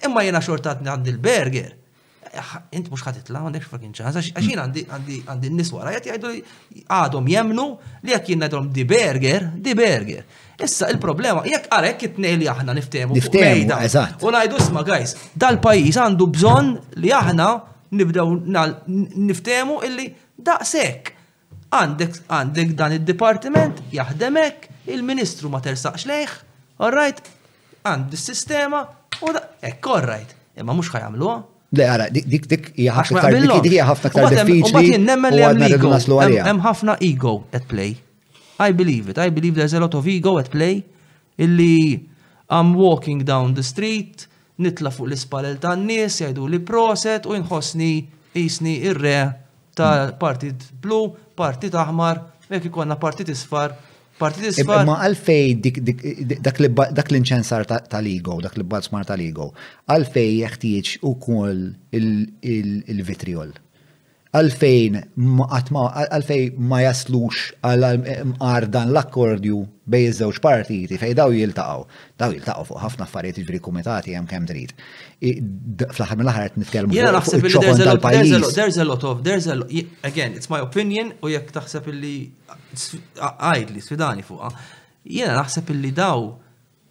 Imma 0.10 0.28
jiena 0.28 0.44
xortat 0.44 0.84
għandi 0.84 1.16
il-burger 1.16 1.72
int 2.76 2.90
mux 2.92 3.04
ħatitla, 3.06 3.42
għandek 3.48 3.66
fucking 3.70 3.96
ċans, 3.98 4.20
għaxin 4.36 4.62
għandi 4.64 5.20
n 5.50 5.60
niswa, 5.60 5.82
wara, 5.82 5.94
jgħati 5.98 6.86
għadhom 6.86 7.30
jemnu 7.34 7.66
li 8.06 8.12
jgħak 8.14 8.32
jinn 8.32 8.46
għadhom 8.48 8.70
di 8.76 8.86
burger, 8.88 9.48
di 9.56 9.76
burger. 9.78 10.24
Issa 10.60 10.90
il-problema, 10.94 11.44
jgħak 11.48 11.70
għarek 11.78 12.00
kitnej 12.04 12.38
li 12.42 12.50
aħna 12.52 12.76
niftemu. 12.78 13.16
Niftemu, 13.18 13.78
eżatt. 13.88 14.24
U 14.28 14.34
najdu 14.36 14.62
sma, 14.64 14.84
guys, 14.88 15.16
dal-pajis 15.40 16.02
għandu 16.04 16.30
bżon 16.36 16.72
li 17.04 17.14
aħna 17.16 17.50
nibdew 17.98 18.68
niftemu 19.30 19.80
illi 19.90 20.10
daqsek. 20.38 21.16
Għandek 21.76 22.22
għandek 22.34 22.72
dan 22.78 22.96
il-departiment, 22.98 23.84
jaħdemek, 23.94 24.70
il-ministru 24.90 25.52
ma 25.54 25.62
tersaqx 25.62 26.08
lejh, 26.10 26.38
all 26.82 26.96
right, 26.98 27.22
għand 27.86 28.18
sistema 28.18 28.84
u 29.22 29.34
da, 29.36 29.46
ekk, 29.62 29.94
all 29.94 30.08
right, 30.10 30.34
imma 30.58 30.74
mux 30.74 30.90
ħajamluwa, 30.94 31.40
Le, 31.70 31.86
għara, 31.86 32.08
dik 32.10 32.48
dik 32.50 32.70
hija 32.80 32.94
ħafna 32.98 33.22
aktar 33.22 33.44
dik 33.62 33.74
hija 33.76 33.84
ħafna 33.86 35.02
Nemmen 35.04 35.36
li 35.36 35.44
hemm 35.46 35.92
hemm 36.18 36.62
ħafna 36.66 36.96
ego 37.06 37.34
at 37.54 37.68
play. 37.70 37.92
I 38.60 38.74
believe 38.74 39.10
it. 39.10 39.20
I 39.20 39.30
believe 39.32 39.56
there's 39.56 39.74
a 39.74 39.80
lot 39.80 39.94
of 39.96 40.08
ego 40.08 40.38
at 40.40 40.50
play 40.50 40.82
illi 41.38 42.02
I'm 42.52 42.74
walking 42.74 43.20
down 43.24 43.54
the 43.54 43.62
street, 43.62 44.26
nitla 44.58 44.90
fuq 44.92 45.06
l-ispalel 45.12 45.60
ta' 45.62 45.76
n-nies, 45.78 46.16
jgħidu 46.24 46.48
li 46.50 46.58
proset 46.66 47.28
u 47.30 47.36
jinħossni 47.38 47.92
jisni 48.34 48.74
ir-re 48.90 49.20
ta' 49.78 50.18
partit 50.20 50.66
blu, 50.82 51.12
partit 51.38 51.78
aħmar, 51.78 52.24
jekk 52.50 52.72
ikonna 52.72 52.98
partit 52.98 53.30
isfar, 53.30 53.76
Partit 54.20 54.50
e, 54.50 54.52
sfar. 54.60 54.84
Ma 54.90 54.98
għalfej 55.06 55.54
dak 56.44 57.08
l-inċensar 57.14 57.64
tal-ego, 57.72 58.36
dak 58.44 58.58
l-balzmar 58.60 59.08
tal-ego, 59.08 59.50
għalfej 59.96 60.30
jeħtieġ 60.42 60.94
u 61.10 61.14
kol 61.24 61.64
il-vitriol 62.02 63.56
għalfejn 64.30 64.98
għalfejn 65.18 66.58
ma 66.70 66.80
jaslux 66.84 67.48
għal 67.66 68.68
dan 68.70 68.92
l-akkordju 68.94 69.62
bej 69.90 70.04
iż-żewġ 70.12 70.38
partiti 70.44 71.00
fej 71.02 71.16
daw 71.18 71.32
jiltaqgħu. 71.34 71.86
Daw 72.22 72.36
jiltaqgħu 72.36 72.66
fuq 72.70 72.82
ħafna 72.84 73.08
affarijiet 73.08 73.40
jiġri 73.42 73.62
kumitati 73.66 74.14
hemm 74.14 74.28
kemm 74.30 74.46
trid. 74.52 74.76
Fl-aħħar 75.26 76.20
mill-aħħar 76.20 76.46
qed 76.52 76.60
nitkellmu. 76.62 76.94
Jiena 76.98 77.14
naħseb 77.16 77.48
li 77.48 78.44
there's 78.52 78.78
a 78.78 78.86
lot 78.86 79.04
of 79.10 79.24
there's 79.26 79.50
a 79.50 79.56
again 80.12 80.38
it's 80.38 80.50
my 80.54 80.62
opinion 80.62 81.10
u 81.26 81.34
jekk 81.34 81.56
taħseb 81.58 81.90
li 81.98 82.14
għajd 83.18 83.74
li 83.74 83.82
sfidani 83.82 84.28
fuqha. 84.30 84.54
Jiena 85.10 85.40
naħseb 85.42 85.74
illi 85.74 85.90
daw 85.98 86.30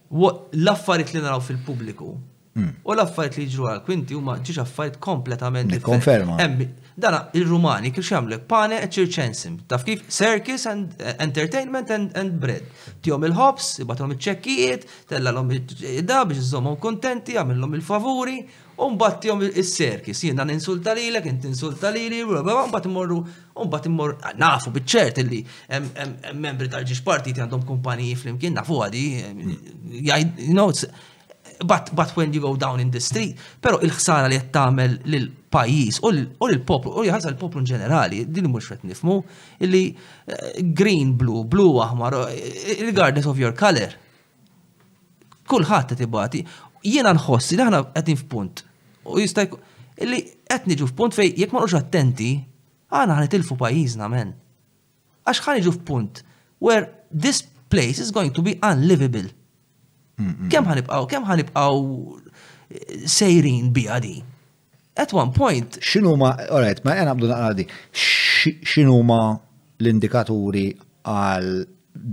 l-affarijiet 0.08 1.14
li 1.14 1.22
naraw 1.22 1.44
fil-pubbliku 1.46 2.10
mm. 2.58 2.70
u 2.82 2.96
l-affarijiet 2.98 3.38
li 3.38 3.46
jiġru 3.52 3.70
għal 3.70 3.84
kwinti 3.86 4.16
huma 4.18 4.38
ġiġ 4.42 4.62
affarijiet 4.66 4.98
kompletament 5.04 5.70
differenti. 5.76 5.86
Konferma 6.48 6.87
Dana, 6.98 7.30
il-Rumani 7.32 7.92
kif 7.94 8.02
xamlek 8.08 8.40
pane 8.50 8.80
e 8.82 8.88
ċirċensim. 8.90 9.60
Taf 9.70 9.84
kif 9.86 10.00
circus 10.10 10.64
and 10.66 10.96
eh, 10.98 11.12
entertainment 11.22 11.92
and, 11.94 12.10
and 12.18 12.32
bread. 12.42 12.64
Tihom 13.06 13.22
il-ħobs, 13.28 13.68
ibatom 13.84 14.16
il-ċekkijiet, 14.16 14.86
tellalom 15.12 15.52
id-da 15.54 16.24
biex 16.26 16.40
iżommhom 16.42 16.74
kontenti, 16.82 17.36
għamillhom 17.38 17.76
il-favuri, 17.78 18.34
un 18.82 18.98
battihom 18.98 19.44
il-circus. 19.46 20.24
Jiena 20.26 20.42
ninsulta 20.42 20.96
lilek, 20.98 21.30
int 21.30 21.46
insulta 21.52 21.92
lili, 21.94 22.18
un 22.26 22.42
bat 22.74 22.90
immorru, 22.90 23.20
un 23.54 23.70
bat 23.76 23.86
immorru, 23.86 24.18
nafu 24.42 24.74
biċċert 24.74 25.22
illi 25.22 25.44
membri 26.34 26.66
tal-ġiex 26.72 27.06
partiti 27.06 27.44
għandhom 27.46 27.62
kumpaniji 27.70 28.18
flimkien 28.24 28.58
nafu 28.58 28.82
għadi, 28.88 29.06
eh, 29.22 29.44
jgħid, 30.02 30.44
you 30.50 30.58
know, 30.58 30.74
but, 31.62 31.94
but 31.94 32.16
when 32.18 32.34
you 32.34 32.42
go 32.42 32.56
down 32.58 32.82
in 32.82 32.90
the 32.90 32.98
street, 32.98 33.38
pero 33.62 33.78
il-ħsara 33.86 34.26
li 34.34 34.42
jattamel 34.42 35.04
lil 35.06 35.36
pajis 35.54 35.98
u 36.04 36.10
l-poplu, 36.48 36.92
u 36.96 37.04
jħazza 37.06 37.30
l-poplu 37.32 37.62
ġenerali, 37.66 38.22
din 38.28 38.48
mux 38.52 38.68
fet 38.72 38.82
nifmu, 38.86 39.18
illi 39.64 39.82
eh, 39.88 40.60
green, 40.76 41.14
blue, 41.20 41.44
blue 41.48 41.78
aħmar, 41.84 42.16
eh, 42.32 42.68
regardless 42.84 43.28
of 43.30 43.40
your 43.40 43.54
color. 43.56 43.94
Kulħat 45.48 45.92
qed 45.94 46.02
tibati, 46.04 46.42
Jiena 46.86 47.10
nħossi 47.16 47.56
daħna 47.58 47.78
aħna 47.82 48.00
qed 48.06 48.20
punt 48.30 48.60
U 49.10 49.16
jista' 49.18 49.42
illi 49.98 50.20
qed 50.46 50.68
niġu 50.70 50.86
f'punt 50.92 51.16
fej 51.16 51.32
jekk 51.40 51.54
ma 51.56 51.64
attenti, 51.64 52.28
aħna 52.94 53.16
ħanitilfu 53.18 53.56
pajjiżna 53.58 54.06
men. 54.20 54.30
Għax 55.24 55.48
iġu 55.64 55.72
f 55.72 55.78
f'punt 55.80 56.22
where 56.60 56.86
this 57.10 57.42
place 57.68 57.98
is 57.98 58.12
going 58.12 58.30
to 58.34 58.42
be 58.44 58.58
unlivable. 58.62 59.26
Kemm 60.50 60.68
ħanibqgħu, 60.70 61.10
kemm 61.10 61.34
ibqaw 61.42 61.82
eh, 62.68 63.06
sejrin 63.10 63.72
biha 63.74 63.98
din 64.04 64.26
at 64.98 65.12
one 65.12 65.32
point. 65.32 65.78
Xinuma, 65.86 66.34
right, 66.60 66.80
ma 66.86 66.96
jena 66.98 67.14
għabdu 67.14 67.28
naqra 67.30 67.52
di, 67.56 67.64
xinuma 68.66 69.20
l-indikaturi 69.80 70.66
għal 71.08 71.48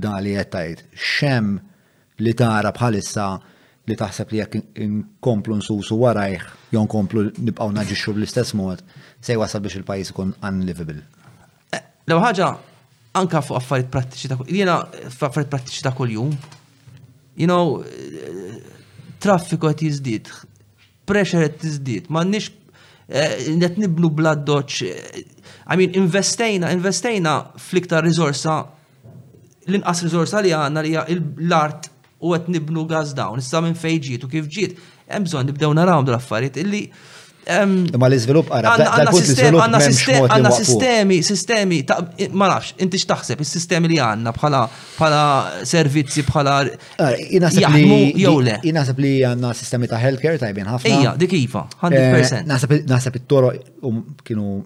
dali 0.05 0.35
jettajt, 0.35 0.85
xem 0.97 1.55
li 2.21 2.33
tara 2.37 2.71
bħalissa 2.75 3.25
li 3.89 3.93
taħseb 3.97 4.31
li 4.33 4.39
jekk 4.41 4.61
inkomplu 4.85 5.57
nsusu 5.59 5.97
warajħ, 6.01 6.45
jon 6.73 6.87
komplu 6.89 7.25
nibqaw 7.37 7.73
naġiċu 7.75 8.15
bl-istess 8.17 8.55
mod, 8.57 8.79
se 9.21 9.35
wasal 9.37 9.61
biex 9.65 9.81
il-pajis 9.81 10.13
ikun 10.13 10.31
unlivable. 10.47 11.01
Eh, 11.73 11.83
Lew 12.09 12.21
ħaġa, 12.21 12.47
anka 13.19 13.41
fuq 13.45 13.59
affarijiet 13.61 13.91
prattiċi 13.93 14.31
ta' 14.31 14.39
jena 14.51 14.79
fuq 15.05 15.27
affarijiet 15.29 15.51
prattiċi 15.53 15.85
ta' 15.85 15.93
kuljum, 15.99 16.33
you 17.37 17.45
know, 17.45 17.79
eh, 17.85 19.13
traffiku 19.21 19.69
għet 19.69 19.85
jizdit, 19.85 20.33
pressure 21.05 21.45
għet 21.45 21.69
jizdit, 21.69 22.09
ma' 22.09 22.25
nix 22.25 22.49
Eh, 23.09 23.49
net 23.53 23.77
niblu 23.77 24.09
bla 24.09 24.33
doċ. 24.35 24.77
Eh, 24.89 25.33
I 25.69 25.77
mean, 25.77 25.93
investejna, 25.93 26.71
investejna 26.73 27.35
fliktar 27.61 28.03
rizorsa, 28.05 28.63
l-inqas 29.67 30.01
rizorsa 30.05 30.41
li 30.45 30.53
għanna 30.53 30.83
li 30.85 30.93
l-art 30.97 31.91
u 32.21 32.33
għet 32.33 32.49
nibnu 32.49 32.85
gaz 32.89 33.13
dawn, 33.17 33.41
issa 33.41 33.61
minn 33.61 33.77
fejġiet 33.77 34.25
u 34.25 34.29
kif 34.31 34.49
ġiet. 34.49 34.77
Hemm 35.11 35.27
bżonn 35.29 35.51
nibdew 35.51 35.73
naraw 35.77 36.01
l-affarijiet 36.05 36.57
illi 36.63 36.87
Ma 37.45 38.07
l-izvilup 38.09 38.47
għara, 38.49 38.71
dal-punt 38.81 39.43
għanna 39.53 40.51
sistemi, 40.55 41.19
sistemi, 41.25 41.79
ma 42.33 42.47
nafx, 42.55 42.73
inti 42.81 43.01
xtaħseb, 43.01 43.41
il-sistemi 43.43 43.91
li 43.91 43.99
għanna 44.01 44.33
bħala 44.35 44.61
bħala 44.95 45.21
servizzi 45.67 46.23
bħala. 46.25 46.55
Ah, 46.97 47.13
Jinaħseb 47.13 49.05
li 49.05 49.11
għanna 49.29 49.51
sistemi 49.57 49.89
ta' 49.91 49.99
healthcare 50.01 50.41
tajbin 50.41 50.65
ħafna. 50.73 50.95
Ija, 51.03 51.13
dik 51.21 51.35
iva, 51.37 51.67
100%. 51.81 52.47
Eh, 52.49 52.81
naħseb 52.89 53.19
it-toro 53.21 53.51
um, 53.85 53.99
kienu 54.25 54.61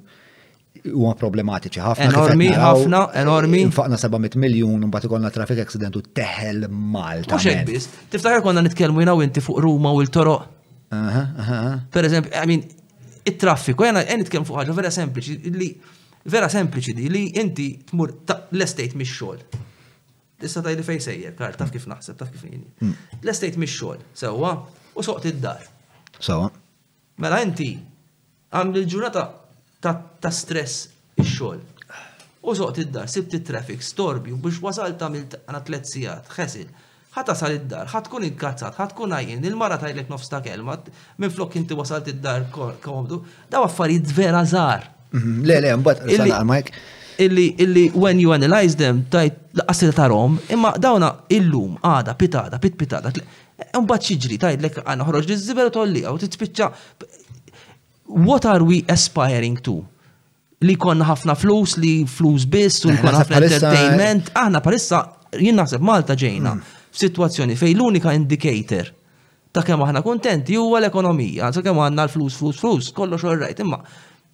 huma 0.96 1.12
problematiċi 1.20 1.82
ħafna. 1.84 2.08
Enormi, 2.14 2.48
ħafna, 2.56 3.02
enormi. 3.20 3.66
Infaqna 3.66 4.00
700 4.00 4.40
miljon 4.40 4.88
un 4.88 4.96
ikolna 5.04 5.34
traffic 5.36 5.60
accident 5.66 6.00
u 6.00 6.04
teħel 6.16 6.70
Malta. 6.72 7.36
Mux 7.44 7.68
biss, 7.68 7.92
tiftakar 8.16 8.40
konna 8.46 8.64
nitkellmu 8.70 9.04
jina 9.04 9.18
u 9.20 9.26
inti 9.26 9.44
fuq 9.44 9.60
Ruma 9.68 9.92
u 9.92 10.06
l-toroq 10.06 10.56
Per 11.90 12.06
eżempju, 12.06 12.32
I 12.34 12.48
mean, 12.50 12.64
it-traffiku, 13.30 13.86
jena 13.86 14.02
għenit 14.10 14.30
kem 14.34 14.46
fuq 14.48 14.58
ħagġa 14.58 14.74
vera 14.74 14.90
sempliċi, 14.94 15.52
li 15.54 15.68
vera 16.34 16.50
sempliċi 16.50 16.96
di 16.98 17.10
li 17.14 17.22
inti 17.38 17.68
tmur 17.92 18.14
l-estate 18.56 18.98
mis 18.98 19.12
xogħol. 19.14 19.44
Issa 20.42 20.64
tajli 20.66 20.86
fejn 20.88 21.04
sejjer, 21.04 21.36
kar, 21.38 21.54
taf 21.60 21.70
kif 21.74 21.86
naħseb, 21.92 22.18
taf 22.24 22.32
kif 22.34 22.48
jini. 22.48 22.66
Hmm. 22.82 22.96
L-estate 23.22 23.60
mis 23.62 23.76
xogħol, 23.76 24.02
sewa, 24.18 24.54
u 24.98 25.04
soqt 25.06 25.30
id-dar. 25.34 25.62
Sewa. 26.18 26.50
Mela 27.22 27.42
inti 27.46 27.70
għamil 28.50 28.82
il-ġurnata 28.82 29.28
ta' 29.86 30.34
stress 30.34 30.88
ix-xogħol. 31.22 31.66
U 32.48 32.56
soqt 32.58 32.82
id-dar, 32.88 33.12
sibt 33.14 33.36
it-traffic, 33.38 33.84
storbju, 33.86 34.40
biex 34.42 34.58
wasal 34.66 34.96
tamil 34.98 35.28
għana 35.44 35.62
tlet 35.70 35.86
sijat, 35.94 36.32
ħesil 36.38 36.66
ħata 37.16 37.34
sal 37.36 37.56
id-dar, 37.58 37.88
ħatkun 37.90 38.28
id 38.28 38.38
ħat 38.38 38.78
ħatkun 38.78 39.16
għajin, 39.18 39.42
il-mara 39.50 39.78
tajlek 39.82 40.12
nofs 40.14 40.30
ta' 40.30 40.42
kelma, 40.46 40.76
minn 41.24 41.32
flok 41.34 41.58
inti 41.58 41.74
wasalt 41.78 42.08
id-dar 42.14 42.44
komdu, 42.86 43.22
daw 43.50 43.64
affarijiet 43.66 44.12
vera 44.14 44.44
zar. 44.46 44.84
Mhm, 45.12 45.40
le, 45.50 45.58
le, 45.66 45.72
mbagħad 45.82 46.14
sanaqa 46.20 46.44
Mike. 46.46 46.74
Illi, 47.20 47.48
illi, 47.60 47.88
when 47.96 48.20
you 48.22 48.32
analyze 48.32 48.78
them, 48.80 49.02
tajt 49.10 49.40
l 49.58 49.92
ta' 49.96 50.06
rom, 50.08 50.38
imma 50.54 50.74
dawna 50.80 51.10
illum, 51.36 51.78
għada, 51.82 52.14
pitada, 52.16 52.60
pit 52.64 52.78
pitada, 52.80 53.12
mbagħad 53.74 54.10
xiġri, 54.12 54.38
tajt 54.46 54.62
lek 54.64 54.82
għana 54.86 55.08
ħroġ 55.10 55.30
li 55.32 55.38
ziber 55.48 55.74
tolli, 55.74 56.06
għaw 56.06 56.20
titspiċċa. 56.28 56.70
What 58.30 58.46
are 58.46 58.64
we 58.66 58.86
aspiring 58.90 59.60
to? 59.66 59.82
Li 60.62 60.76
konna 60.76 61.06
ħafna 61.10 61.36
flus, 61.40 61.76
li 61.80 62.06
flus 62.10 62.46
biss, 62.46 62.86
u 62.86 62.92
li 62.94 63.02
konna 63.02 63.24
ħafna 63.26 63.42
entertainment, 63.50 64.32
aħna 64.36 64.62
parissa, 64.66 65.04
jien 65.40 65.56
naħseb 65.62 65.82
Malta 65.86 66.14
ġejna. 66.18 66.54
Mm 66.58 66.78
f'sitwazzjoni 66.92 67.56
fej 67.58 67.76
l-unika 67.78 68.14
indicator 68.16 68.90
ta' 69.54 69.64
kemm 69.66 69.82
aħna 69.86 70.02
kontenti 70.06 70.58
huwa 70.60 70.80
l-ekonomija, 70.84 71.50
ta' 71.54 71.64
kemm 71.66 71.82
għandna 71.82 72.04
l-flus, 72.08 72.36
flus, 72.38 72.60
flus, 72.62 72.90
kollox 72.96 73.24
orrajt, 73.32 73.64
imma 73.64 73.80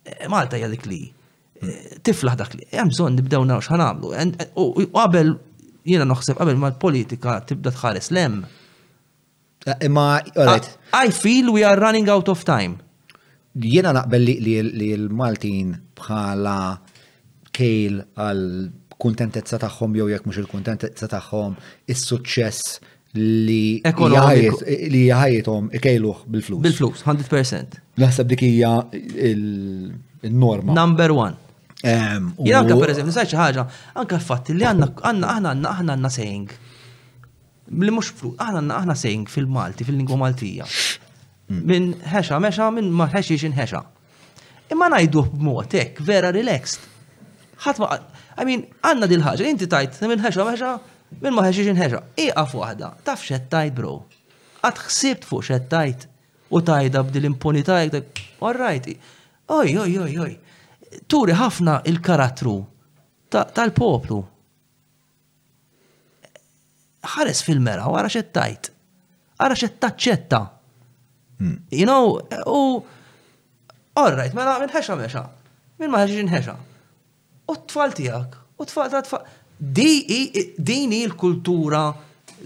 eh, 0.05 0.25
Malta 0.31 0.59
hija 0.59 0.67
dik 0.71 0.87
li 0.91 1.01
eh, 1.05 1.95
tiflaħ 2.03 2.35
dak 2.41 2.55
li 2.59 2.65
eh, 2.67 2.77
hemm 2.79 2.91
bżonn 2.93 3.15
nibdew 3.19 3.45
naraw 3.47 3.63
x'ħanamlu. 3.63 4.11
U 4.61 4.85
qabel 4.95 5.31
jiena 5.87 6.05
naħseb 6.09 6.37
qabel 6.39 6.59
ma 6.61 6.69
l-politika 6.73 7.37
tibda 7.49 7.71
tħares 7.75 8.11
lem. 8.15 8.41
Imma, 9.87 10.19
I 10.99 11.09
feel 11.11 11.49
we 11.49 11.63
are 11.65 11.79
running 11.81 12.09
out 12.13 12.29
of 12.29 12.43
time. 12.45 12.77
Jiena 13.55 13.95
naqbel 13.97 14.21
li 14.27 14.89
l-Maltin 14.99 15.73
bħala 15.97 16.57
kejl 17.55 18.01
għal 18.19 18.45
kuntentezza 19.01 19.57
tagħhom 19.59 19.95
jew 19.99 20.09
jekk 20.13 20.27
mhux 20.29 20.41
il-kuntentezza 20.43 21.09
tagħhom, 21.11 21.55
is-suċċess 21.91 22.77
li 23.47 23.81
li 23.81 25.01
jħajjithom 25.07 25.69
ikejluh 25.79 26.23
bil-flus. 26.33 26.61
Bil-flus, 26.65 27.01
100%. 27.07 27.79
Naħseb 28.03 28.29
dik 28.33 28.43
hija 28.47 28.71
il-norma. 29.31 30.75
Number 30.75 31.13
one. 31.15 31.35
Jien 31.83 32.61
anke 32.61 32.75
pereżempju, 32.75 33.11
nisaj 33.11 33.29
xi 33.29 33.37
ħaġa, 33.39 33.65
anka 34.01 34.19
fatti 34.23 34.55
li 34.57 34.67
għandna 34.67 34.89
aħna 34.99 35.33
għandna 35.37 35.71
aħna 35.77 35.93
għandna 35.95 36.11
saying. 36.15 36.55
Li 37.85 37.93
mhux 37.95 38.11
flus, 38.15 38.35
aħna 38.39 38.59
għandna 38.61 38.79
aħna 38.81 38.95
saying 38.99 39.31
fil-Malti, 39.31 39.87
fil-lingwa 39.87 40.19
Maltija. 40.25 40.67
Mm. 41.49 41.61
Minn 41.65 41.89
ħexa, 42.09 42.37
mexa, 42.43 42.67
minn 42.73 42.91
ma 42.95 43.07
ħexiex 43.11 43.47
inħexa. 43.51 43.81
Imma 44.73 44.89
ngħidu 44.91 45.23
b'mod 45.37 45.75
hekk 45.81 46.01
vera 46.05 46.33
relaxed. 46.35 46.85
Ħadd 47.61 47.87
I 48.35 48.43
mean, 48.43 48.63
għanna 48.83 49.07
dil 49.07 49.21
ħaġa, 49.23 49.47
inti 49.47 49.67
tajt, 49.71 50.01
minn 50.11 50.19
ħeġa 50.23 50.45
ħeġa, 50.49 50.71
minn 51.23 51.35
ma 51.35 51.43
ħeġiġ 51.47 51.69
ħeġa. 51.79 52.01
Iqaf 52.25 52.55
waħda 52.59 52.89
taf 53.07 53.23
tajt 53.53 53.75
bro. 53.77 53.93
Għad 54.65 54.81
xsibt 54.89 55.27
fuq 55.29 55.45
xettajt 55.47 56.03
u 56.55 56.61
tajda 56.61 57.03
b'dil-impunità, 57.07 57.79
all 58.41 58.59
right. 58.59 58.89
Oj, 59.55 59.77
oj, 59.85 59.95
oj, 60.07 60.15
oj. 60.25 60.33
Turi 61.11 61.35
ħafna 61.37 61.79
il-karattru 61.87 62.57
tal-poplu. 63.31 64.19
ħares 67.15 67.43
fil-mera, 67.45 67.87
għara 67.87 68.23
tajt, 68.33 68.71
Għara 69.35 69.51
xettaċċetta. 69.59 70.37
Hmm. 71.43 71.57
You 71.69 71.83
know, 71.85 72.15
u. 72.47 72.85
All 73.99 74.13
right, 74.15 74.31
mela 74.33 74.53
minn 74.63 74.71
ħeġa 74.71 74.95
ħeġa. 75.01 75.23
Minn 75.83 75.91
ma 75.91 76.03
ħeġiġ 76.05 76.29
ħeġa 76.31 76.53
u 77.47 77.55
t-tfal 77.55 77.91
tijak, 77.93 78.37
u 78.57 78.65
t-tfal 78.65 78.89
ta' 78.91 79.01
tfal. 79.05 79.23
Dini 80.57 81.01
l-kultura 81.07 81.83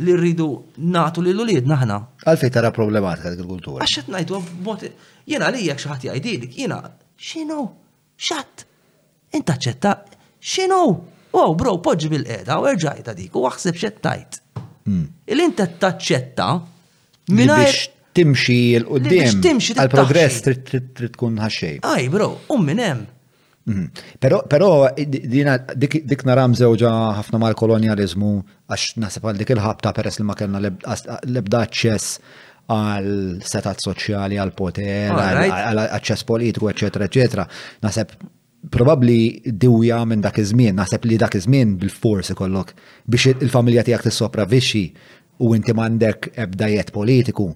li 0.06 0.16
rridu 0.16 0.50
natu 0.92 1.22
li 1.26 1.34
l 1.34 1.42
ulied 1.44 1.66
naħna. 1.68 1.96
Għalfej 2.26 2.52
tara 2.56 2.70
problematika 2.76 3.32
dik 3.34 3.42
il-kultura. 3.44 3.82
Għaxet 3.84 4.10
najdu 4.14 4.40
b'mod, 4.60 4.84
jena 5.30 5.50
li 5.56 5.66
jek 5.68 5.82
xaħat 5.84 6.06
jgħidilik, 6.10 6.54
jena, 6.64 6.82
xinu, 7.20 7.64
xat, 8.20 8.66
inta 9.38 9.56
ċetta, 9.60 9.96
xinu, 10.40 10.80
u 11.34 11.46
bro, 11.58 11.74
poġġi 11.84 12.12
bil-qeda, 12.16 12.60
u 12.62 12.68
erġajta 12.72 13.16
dik, 13.18 13.36
u 13.38 13.48
għaxseb 13.50 13.80
xettajt. 13.82 14.38
Hmm. 14.86 15.08
Il-inta 15.30 15.66
taċċetta, 15.82 16.50
minna 17.38 17.58
timxi 18.20 18.60
l-qoddim. 18.82 19.42
Timxi 19.44 19.74
Għal-progress 19.78 20.44
trid 20.44 20.92
tkun 21.18 21.38
ħaxej. 21.42 21.82
Aj, 21.90 22.06
bro, 22.14 22.34
u 22.54 22.58
minnem. 22.60 23.06
hemm 23.08 23.16
Pero, 24.20 24.38
mhm. 24.40 24.48
pero 24.48 24.96
eh, 24.96 25.06
dina 25.06 25.58
dik 25.60 26.24
naram 26.26 26.56
zewġa 26.56 26.92
ħafna 27.20 27.38
mal-kolonializmu 27.44 28.30
għax 28.72 28.98
nasib 29.04 29.26
għal 29.28 29.42
dik 29.44 29.54
il-ħabta 29.56 29.92
peress 29.94 30.20
li 30.22 30.26
ma 30.26 30.34
kellna 30.40 30.60
lebda 30.62 31.66
ċess 31.70 32.20
għal 32.70 33.10
setat 33.42 33.82
soċjali, 33.84 34.40
għal 34.40 34.54
poter, 34.56 35.12
għal 35.12 35.84
ċess 36.06 36.26
politiku, 36.30 36.70
eccetera, 36.70 37.06
eccetera. 37.10 37.46
Nasib 37.84 38.14
probabli 38.70 39.42
diwja 39.50 40.04
minn 40.06 40.22
dak 40.24 40.40
iż-żmien, 40.44 40.76
naħseb 40.78 41.06
li 41.10 41.18
dak 41.20 41.36
iż-żmien 41.40 41.76
bil-fors 41.82 42.32
ikollok 42.36 42.74
biex 43.12 43.36
il-familja 43.44 43.86
tiegħek 43.88 44.08
tissopravixxi 44.10 44.84
u 45.44 45.52
inti 45.56 45.72
m'għandek 45.76 46.34
ebdajiet 46.36 46.90
politiku, 46.92 47.50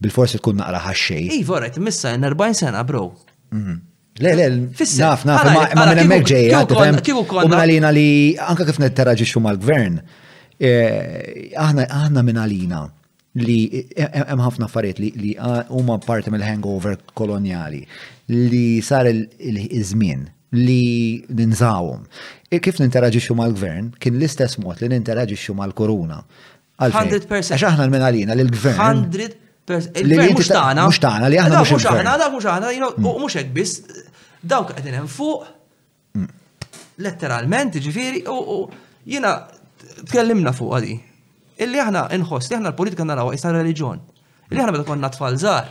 bil 0.00 0.12
forsi 0.12 0.36
tkun 0.40 0.58
naqra 0.60 0.82
ħaxxej. 0.90 1.30
Iva, 1.40 1.62
rajt, 1.64 1.78
missa 1.80 2.12
40 2.20 2.56
sena, 2.58 2.82
bro. 2.84 3.06
Mhm. 3.56 3.78
Le, 4.20 4.30
le, 4.34 4.68
naf, 5.02 5.24
naf, 5.24 5.44
ma 5.72 5.86
minn 5.88 6.00
emmek 6.02 6.26
ġeja, 6.28 6.58
u 6.68 7.52
għalina 7.56 7.90
li, 7.96 8.06
anka 8.52 8.66
kif 8.68 8.76
netteraġiċu 8.82 9.40
mal-gvern, 9.44 9.94
eh, 10.60 11.54
aħna 11.56 12.20
minn 12.26 12.36
għalina 12.42 12.82
li 13.40 13.56
eh, 13.78 14.04
eh, 14.04 14.24
hemm 14.28 14.42
ħafna 14.44 14.66
affarijiet 14.68 15.00
li 15.00 15.32
ah, 15.40 15.62
huma 15.72 15.96
parti 16.04 16.32
mill-hangover 16.34 16.98
koloniali 17.16 17.80
li 18.34 18.64
sar 18.84 19.08
il-żmien 19.08 20.26
li 20.58 20.80
ninżawhom. 21.40 22.04
Kif 22.66 22.82
ninteraġixxu 22.82 23.38
mal-gvern 23.40 23.92
kien 24.02 24.18
l-istess 24.20 24.60
mod 24.60 24.82
li 24.84 24.90
ninteraġixxu 24.98 25.54
mal-koruna. 25.56 26.20
100%. 26.90 27.24
Għax 27.40 27.66
aħna 27.70 27.88
minn 27.92 28.04
għalina 28.04 28.36
li 28.36 28.44
l-gvern. 28.44 29.06
100% 29.08 30.04
Il-gvern 30.04 30.32
mhux 30.34 30.48
tagħna. 30.50 30.82
Mhux 30.90 30.98
tagħna 31.06 31.26
li 31.30 31.36
aħna 31.40 31.58
mhux 31.64 31.84
aħna. 31.86 32.14
Mhux 32.20 32.20
aħna, 32.20 32.30
mhux 32.72 32.94
mm. 32.96 33.04
aħna, 33.06 33.18
mhux 33.24 33.36
hekk 33.40 33.52
biss 33.56 34.06
Dawk 34.42 34.70
għedin 34.72 34.94
hemm 34.96 35.10
fuq, 35.10 35.44
letteralment, 37.04 37.76
ġifiri, 37.82 38.22
u 38.28 38.64
jiena 39.08 39.34
tkellimna 40.08 40.52
fuq 40.56 40.76
għadi. 40.78 40.94
Illi 41.60 41.82
aħna 41.82 42.06
inħoss 42.16 42.48
li 42.48 42.56
aħna 42.56 42.70
l-politika 42.72 43.04
naraw 43.04 43.34
issa 43.36 43.52
reliġjon. 43.52 43.98
Illi 44.50 44.62
aħna 44.62 44.72
meta 44.78 44.86
konna 44.88 45.10
tfal 45.12 45.36
żgħar. 45.40 45.68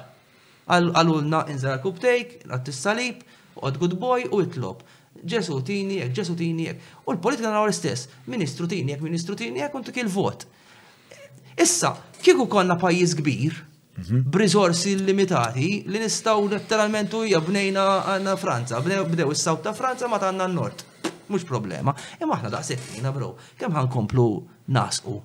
Għalulna 0.69 1.43
inżar 1.49 1.79
kubtejk, 1.81 2.35
għat 2.45 2.69
salib 2.73 3.25
għad 3.57 3.79
good 3.81 3.95
boy 3.99 4.27
u 4.29 4.43
itlob. 4.45 4.83
Ġesu 5.25 5.57
tinijek, 5.65 6.13
ġesu 6.15 6.35
tinijek. 6.37 6.77
U 7.07 7.15
l-politika 7.15 7.49
naraw 7.49 7.65
l-istess, 7.65 8.05
ministru 8.29 8.69
tinijek, 8.69 9.01
ministru 9.01 9.33
tinijek, 9.35 9.73
untu 9.75 9.95
kil 9.95 10.07
vot. 10.13 10.45
Issa, 11.59 11.95
kieku 12.23 12.45
konna 12.47 12.77
pajjiż 12.79 13.17
kbir, 13.19 13.57
Mhm. 14.07 14.23
b'risorsi 14.31 14.95
limitati 15.03 15.83
li 15.87 15.99
nistaw 15.99 16.39
letteralment 16.47 17.11
u 17.13 17.17
bnejna 17.47 17.81
għanna 18.07 18.37
Franza, 18.37 18.79
bdew 18.81 19.31
is-sawt 19.31 19.61
ta' 19.63 19.73
Franza 19.73 20.07
ma 20.07 20.19
tanna 20.19 20.47
n-nord. 20.47 20.83
Mux 21.29 21.43
problema. 21.45 21.93
Imma 22.21 22.35
aħna 22.37 22.49
da' 22.49 22.63
settina, 22.63 23.11
bro, 23.11 23.35
kem 23.57 23.69
ħankomplu 23.71 24.43
nasqu. 24.69 25.19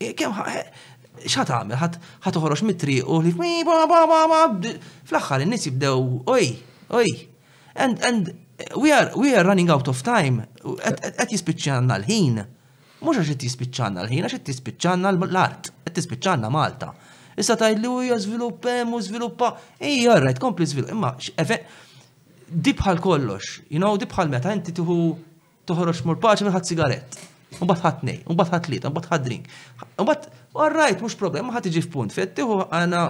E, 0.00 0.14
kem 0.14 0.32
xħat 0.32 1.48
għamil, 1.52 1.76
ħat 2.24 2.36
uħroċ 2.40 2.64
mitri 2.64 2.96
u 3.04 3.20
li 3.22 3.32
fl-axħar 3.36 5.44
n-nis 5.44 5.66
jibdew, 5.68 6.22
oj, 6.26 6.48
oj. 6.90 7.28
And, 7.74 7.98
and 8.02 8.32
we 8.76 8.90
are, 8.92 9.12
we 9.16 9.34
are 9.36 9.44
running 9.44 9.70
out 9.70 9.86
of 9.88 10.02
time. 10.02 10.46
Għet 10.64 11.28
jispiċċanna 11.36 11.98
l-ħin. 12.00 12.42
Mux 13.04 13.16
għax 13.20 13.38
jispiċċanna 13.46 14.02
l-ħin, 14.08 14.24
għax 14.30 14.48
jispiċċanna 14.54 15.10
l-art. 15.14 15.70
Għet 15.86 15.96
jispiċċanna 16.02 16.50
Malta. 16.50 16.94
Issa 17.36 17.56
tajli 17.56 17.88
u 17.88 18.02
jazviluppem 18.02 18.94
u 18.94 19.00
zviluppa. 19.00 19.56
Ej, 19.80 20.02
jorrajt, 20.02 20.38
kompli 20.40 20.66
zvilupp. 20.66 20.90
Imma, 20.94 21.14
dibħal 22.50 22.98
kollox, 22.98 23.60
you 23.70 23.78
know, 23.78 23.94
dibħal 23.96 24.26
meta 24.26 24.50
inti 24.50 24.72
tuħu 24.74 24.94
toħroġ 25.70 26.00
mur 26.08 26.16
paċi 26.18 26.48
minn 26.48 26.64
sigaret. 26.66 27.18
Umbat 27.62 27.80
ħadd 27.82 28.02
nej, 28.08 28.16
mbagħad 28.26 28.56
ħadd 28.56 28.70
lieta, 28.72 28.90
mbagħad 28.90 29.12
ħadd 29.14 29.24
drink. 29.26 29.52
Mbagħad 30.00 30.26
all 30.58 30.74
right, 30.74 30.98
mhux 30.98 31.14
ma 31.38 31.52
ħadd 31.54 31.68
iġi 31.70 31.82
f'punt 31.84 32.12
fett 32.14 32.34
tieħu 32.40 32.56
għana 32.72 33.02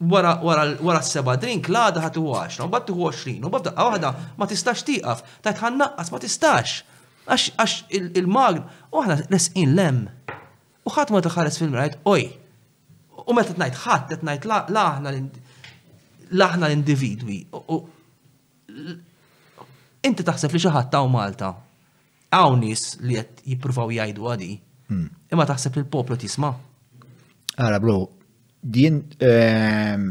wara 0.00 1.02
s-seba' 1.04 1.36
drink 1.42 1.68
laħda 1.70 2.02
ħat 2.02 2.18
u 2.22 2.26
għax, 2.34 2.58
umbat 2.66 2.90
mbagħad 2.90 2.90
għaxrin, 3.12 3.46
umbat 3.46 3.70
u 3.70 3.70
għahda, 3.72 4.10
waħda 4.10 4.34
ma 4.40 4.50
tistax 4.50 4.82
tieqaf, 4.90 5.22
tajt 5.46 5.62
ħannaqqas 5.62 6.10
ma 6.14 6.22
tistax. 6.26 6.76
Għax 7.30 7.78
il-magn, 8.18 8.64
u 8.90 9.02
aħna 9.06 9.20
lesqin 9.30 9.76
lem. 9.78 10.02
U 10.82 10.90
ħadd 10.90 11.14
ma 11.14 11.22
taħares 11.22 11.62
fil-mrajt, 11.62 12.00
oj, 12.10 12.26
U 13.28 13.34
meta 13.36 13.54
t-najt 13.54 13.76
ħadd, 13.84 14.14
t-najt 14.20 14.48
laħna 16.42 16.68
l-individwi. 16.68 17.38
Inti 20.02 20.26
taħseb 20.26 20.56
li 20.56 20.62
xaħat 20.64 20.88
ta' 20.92 21.02
Malta. 21.10 21.50
Għaw 22.32 22.56
nis 22.58 22.84
li 23.04 23.18
jett 23.18 23.42
jippruvaw 23.46 23.92
jajdu 23.98 24.28
għadi. 24.32 24.50
Hmm. 24.88 25.06
Imma 25.32 25.46
taħseb 25.48 25.76
li 25.78 25.84
l-poplu 25.84 26.16
tisma. 26.18 26.52
Għara, 27.54 27.78
bro, 27.82 27.98
din 28.62 29.02
ehm, 29.20 30.08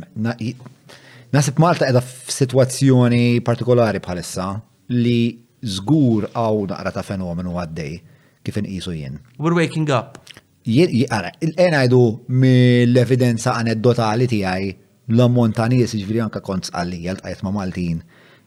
nasib 1.33 1.59
Malta 1.63 1.89
edha 1.89 2.03
f-situazzjoni 2.03 3.41
partikolari 3.45 4.01
bħalissa 4.05 4.51
li 5.01 5.19
zgur 5.61 6.29
għaw 6.31 6.69
naqra 6.71 6.93
ta' 6.99 7.05
fenomenu 7.05 7.57
għaddej 7.65 7.97
kif 8.45 8.55
inqisu 8.61 8.93
jien. 8.95 9.17
We're 9.39 9.57
waking 9.57 9.89
up. 9.89 10.19
Għara, 10.65 11.31
il-ena 11.41 11.79
għajdu 11.81 12.01
mill-evidenza 12.37 13.55
aneddotali 13.57 14.27
tijaj 14.29 14.67
l-ammont 15.09 15.55
ta' 15.57 15.65
nies 15.67 15.87
ġviri 15.89 16.03
jiġifieri 16.03 16.21
anka 16.21 16.41
kont 16.45 16.69
għallija 16.69 17.15
l 17.17 17.39
ma' 17.43 17.53
Maltin 17.55 18.03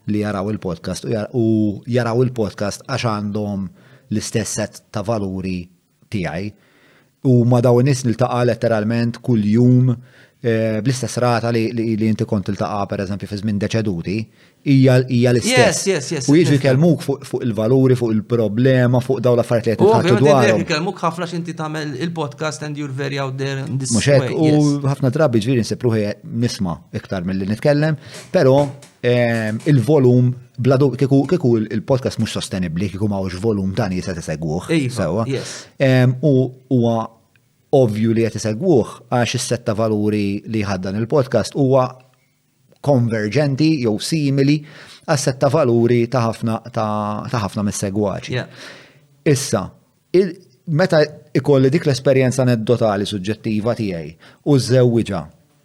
li 0.06 0.20
jaraw 0.22 0.52
il-podcast 0.52 1.08
u 1.34 1.42
jaraw 1.90 2.22
il-podcast 2.22 2.86
għax 2.86 3.08
għandhom 3.10 3.66
l-istess 4.14 4.54
set 4.54 4.78
ta' 4.94 5.02
valuri 5.02 5.64
tijaj. 6.10 6.46
U 7.26 7.40
ma' 7.50 7.60
dawn 7.64 7.88
nis 7.90 8.04
nil-taqa 8.06 8.44
letteralment 8.46 9.18
kull 9.24 9.42
jum 9.42 9.90
Eh, 10.44 10.82
bl-istess 10.84 11.16
rata 11.24 11.48
li 11.56 12.04
inti 12.04 12.24
kont 12.28 12.50
il-taqa 12.52 12.82
per 12.90 13.00
eżempju 13.06 13.28
fi 13.30 13.36
żmien 13.40 13.60
deċeduti, 13.62 14.16
hija 14.68 14.96
l-istess. 15.30 15.86
Yes, 15.86 15.86
yes, 15.88 16.08
yes. 16.18 16.28
U 16.28 16.36
jiġu 16.36 16.58
jkellmuk 16.58 17.06
fuq 17.06 17.40
il-valuri, 17.46 17.96
fuq 17.96 18.12
il-problema, 18.12 19.00
fuq 19.06 19.22
daw 19.24 19.38
l-affarijiet 19.38 19.80
li 19.80 19.88
qed 20.10 20.20
dwar. 20.20 20.50
Jkellmuk 20.66 21.00
ħafna 21.00 21.30
x'inti 21.32 21.56
tagħmel 21.56 21.96
il-podcast 22.04 22.66
and 22.68 22.76
you're 22.76 22.92
very 22.92 23.16
out 23.24 23.38
there 23.40 23.62
in 23.64 23.80
this 23.80 23.94
Muxek, 23.96 24.28
u 24.36 24.84
ħafna 24.84 25.14
drabi 25.16 25.40
ġifieri 25.46 25.64
nsepru 25.64 25.94
nisma' 26.44 26.76
iktar 27.00 27.24
milli 27.24 27.48
nitkellem, 27.48 27.96
però 28.36 28.58
ehm, 29.00 29.62
il-volum 29.72 30.28
bladu 30.60 30.92
kiku 31.00 31.22
kiku 31.32 31.56
il-podcast 31.64 32.20
mhux 32.20 32.36
sostenibbli, 32.36 32.92
kiku 32.92 33.08
mawx 33.08 33.40
volum 33.40 33.72
dan 33.80 33.96
jista' 33.96 34.12
tiseguh. 34.20 34.68
Um, 34.68 34.88
iva, 34.92 35.44
ehm, 35.88 36.18
U 36.20 36.36
u 36.52 36.96
ovvju 37.78 38.12
li 38.16 38.24
qed 38.26 38.36
jisegwuħ 38.38 38.94
għax 39.18 39.36
is-setta 39.38 39.74
valuri 39.78 40.24
li 40.52 40.62
ħaddan 40.66 40.98
il-podcast 41.00 41.56
huwa 41.58 41.88
konverġenti 42.84 43.70
jew 43.82 43.94
simili 44.04 44.58
għas 45.08 45.26
setta 45.28 45.50
valuri 45.54 46.02
ta' 46.12 46.22
ħafna 46.28 46.58
ta' 46.74 47.44
ħafna 47.46 47.64
mis-segwaċi. 47.68 48.42
Issa, 49.34 49.62
meta 50.80 51.00
ikolli 51.40 51.70
dik 51.72 51.88
l-esperjenza 51.88 52.44
aneddotali 52.44 53.08
suġġettiva 53.08 53.74
tiegħi 53.78 54.14
u 54.52 54.58
żewwiġa 54.70 55.22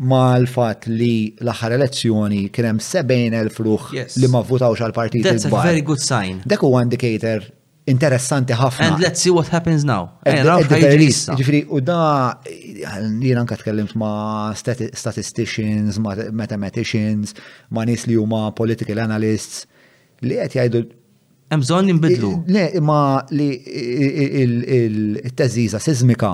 mal-fat 0.09 0.88
li 0.88 1.13
l-aħħar 1.43 1.75
elezzjoni 1.75 2.45
kien 2.55 2.69
hemm 2.69 2.83
70,000 2.85 3.63
ruħ 3.67 3.89
li 4.21 4.29
ma 4.31 4.39
votawx 4.47 4.85
għal 4.85 4.95
partit 4.95 5.27
That's 5.27 5.49
a 5.51 5.55
very 5.59 5.83
good 5.91 5.99
sign. 5.99 6.39
Dak 6.47 6.63
huwa 6.63 6.81
indicator 6.88 7.43
interessanti 7.90 8.53
ħafna. 8.56 8.85
And 8.93 9.00
let's 9.03 9.19
see 9.24 9.32
what 9.34 9.50
happens 9.53 9.84
now. 9.88 10.09
Ġifiri, 10.26 11.61
u 11.69 11.82
da 11.84 12.38
jien 12.45 13.38
anka 13.42 13.56
tkellimt 13.61 13.93
ma 14.00 14.11
statisticians, 14.58 15.98
ma 16.01 16.11
mathematicians, 16.43 17.34
ma 17.74 17.82
nis 17.90 18.01
li 18.09 18.16
huma 18.19 18.42
political 18.58 18.98
analysts 19.06 19.58
li 20.26 20.34
qed 20.40 20.51
jgħidu 20.59 20.80
Mżon 21.50 21.85
bżonn 22.01 22.38
Le, 22.53 22.64
ma 22.85 22.98
li 23.34 23.48
il-teżiża 23.58 25.80
sismika 25.82 26.34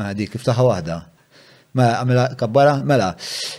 Għadi 0.00 0.26
kif 0.32 0.44
taħ 0.44 0.60
waħda. 0.66 0.96
Mela, 1.76 2.24
kabbara, 2.40 2.72
mela. 2.88 3.10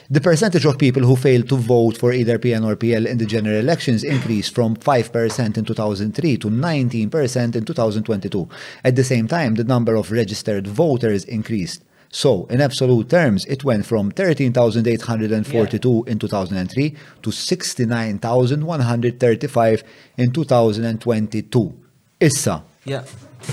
The 0.10 0.22
percentage 0.22 0.66
of 0.66 0.78
people 0.80 1.04
who 1.04 1.16
failed 1.16 1.50
to 1.50 1.56
vote 1.56 1.98
for 2.00 2.14
either 2.14 2.38
PN 2.40 2.64
or 2.66 2.76
PL 2.76 3.06
in 3.06 3.18
the 3.20 3.26
general 3.28 3.58
elections 3.60 4.04
increased 4.04 4.54
from 4.56 4.76
5% 4.76 5.58
in 5.60 5.66
2003 5.66 6.38
to 6.38 6.50
19% 6.50 7.56
in 7.56 7.64
2022. 7.66 8.48
At 8.84 8.96
the 8.96 9.04
same 9.04 9.28
time, 9.28 9.54
the 9.56 9.64
number 9.64 9.96
of 9.96 10.12
registered 10.12 10.68
voters 10.68 11.26
increased. 11.26 11.82
So, 12.10 12.46
in 12.50 12.60
absolute 12.62 13.10
terms, 13.10 13.46
it 13.46 13.64
went 13.64 13.86
from 13.86 14.10
13,842 14.12 15.90
yeah. 16.06 16.12
in 16.12 16.18
2003 16.18 16.96
to 17.22 17.32
69,135 17.32 19.84
in 20.18 20.32
2022. 20.32 21.74
Issa. 22.20 22.64
Yeah 22.86 23.04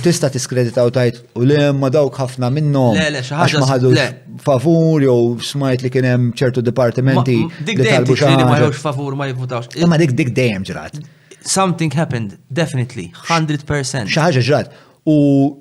tista 0.02 0.28
tiskredita 0.30 0.84
u 0.84 0.90
tajt 0.90 1.22
u 1.34 1.40
le 1.44 1.72
ma 1.72 1.90
dawk 1.92 2.16
ħafna 2.20 2.50
minnhom. 2.54 2.94
Le, 2.96 3.08
le, 3.16 3.22
xaħġa. 3.24 3.60
Ma 3.60 4.44
favur 4.44 5.02
jew 5.02 5.18
smajt 5.44 5.84
li 5.84 5.90
kien 5.92 6.08
hemm 6.08 6.30
ċertu 6.38 6.62
departamenti. 6.64 7.36
Dik 7.66 7.78
dejem 7.82 8.06
xi 8.08 8.24
ħaġa. 8.24 8.48
Ma 8.48 8.58
jewx 8.62 8.80
favur 8.82 9.16
ma 9.18 9.28
jivvutawx. 9.30 9.76
Imma 9.84 9.98
dik 10.00 10.12
dik 10.16 10.32
dejem 10.36 10.64
ġrat. 10.66 11.00
Something 11.44 11.92
happened, 11.92 12.38
definitely, 12.52 13.10
100%. 13.28 14.08
Xi 14.08 14.18
ħaġa 14.26 14.46
ġrat. 14.48 14.72
U 15.04 15.18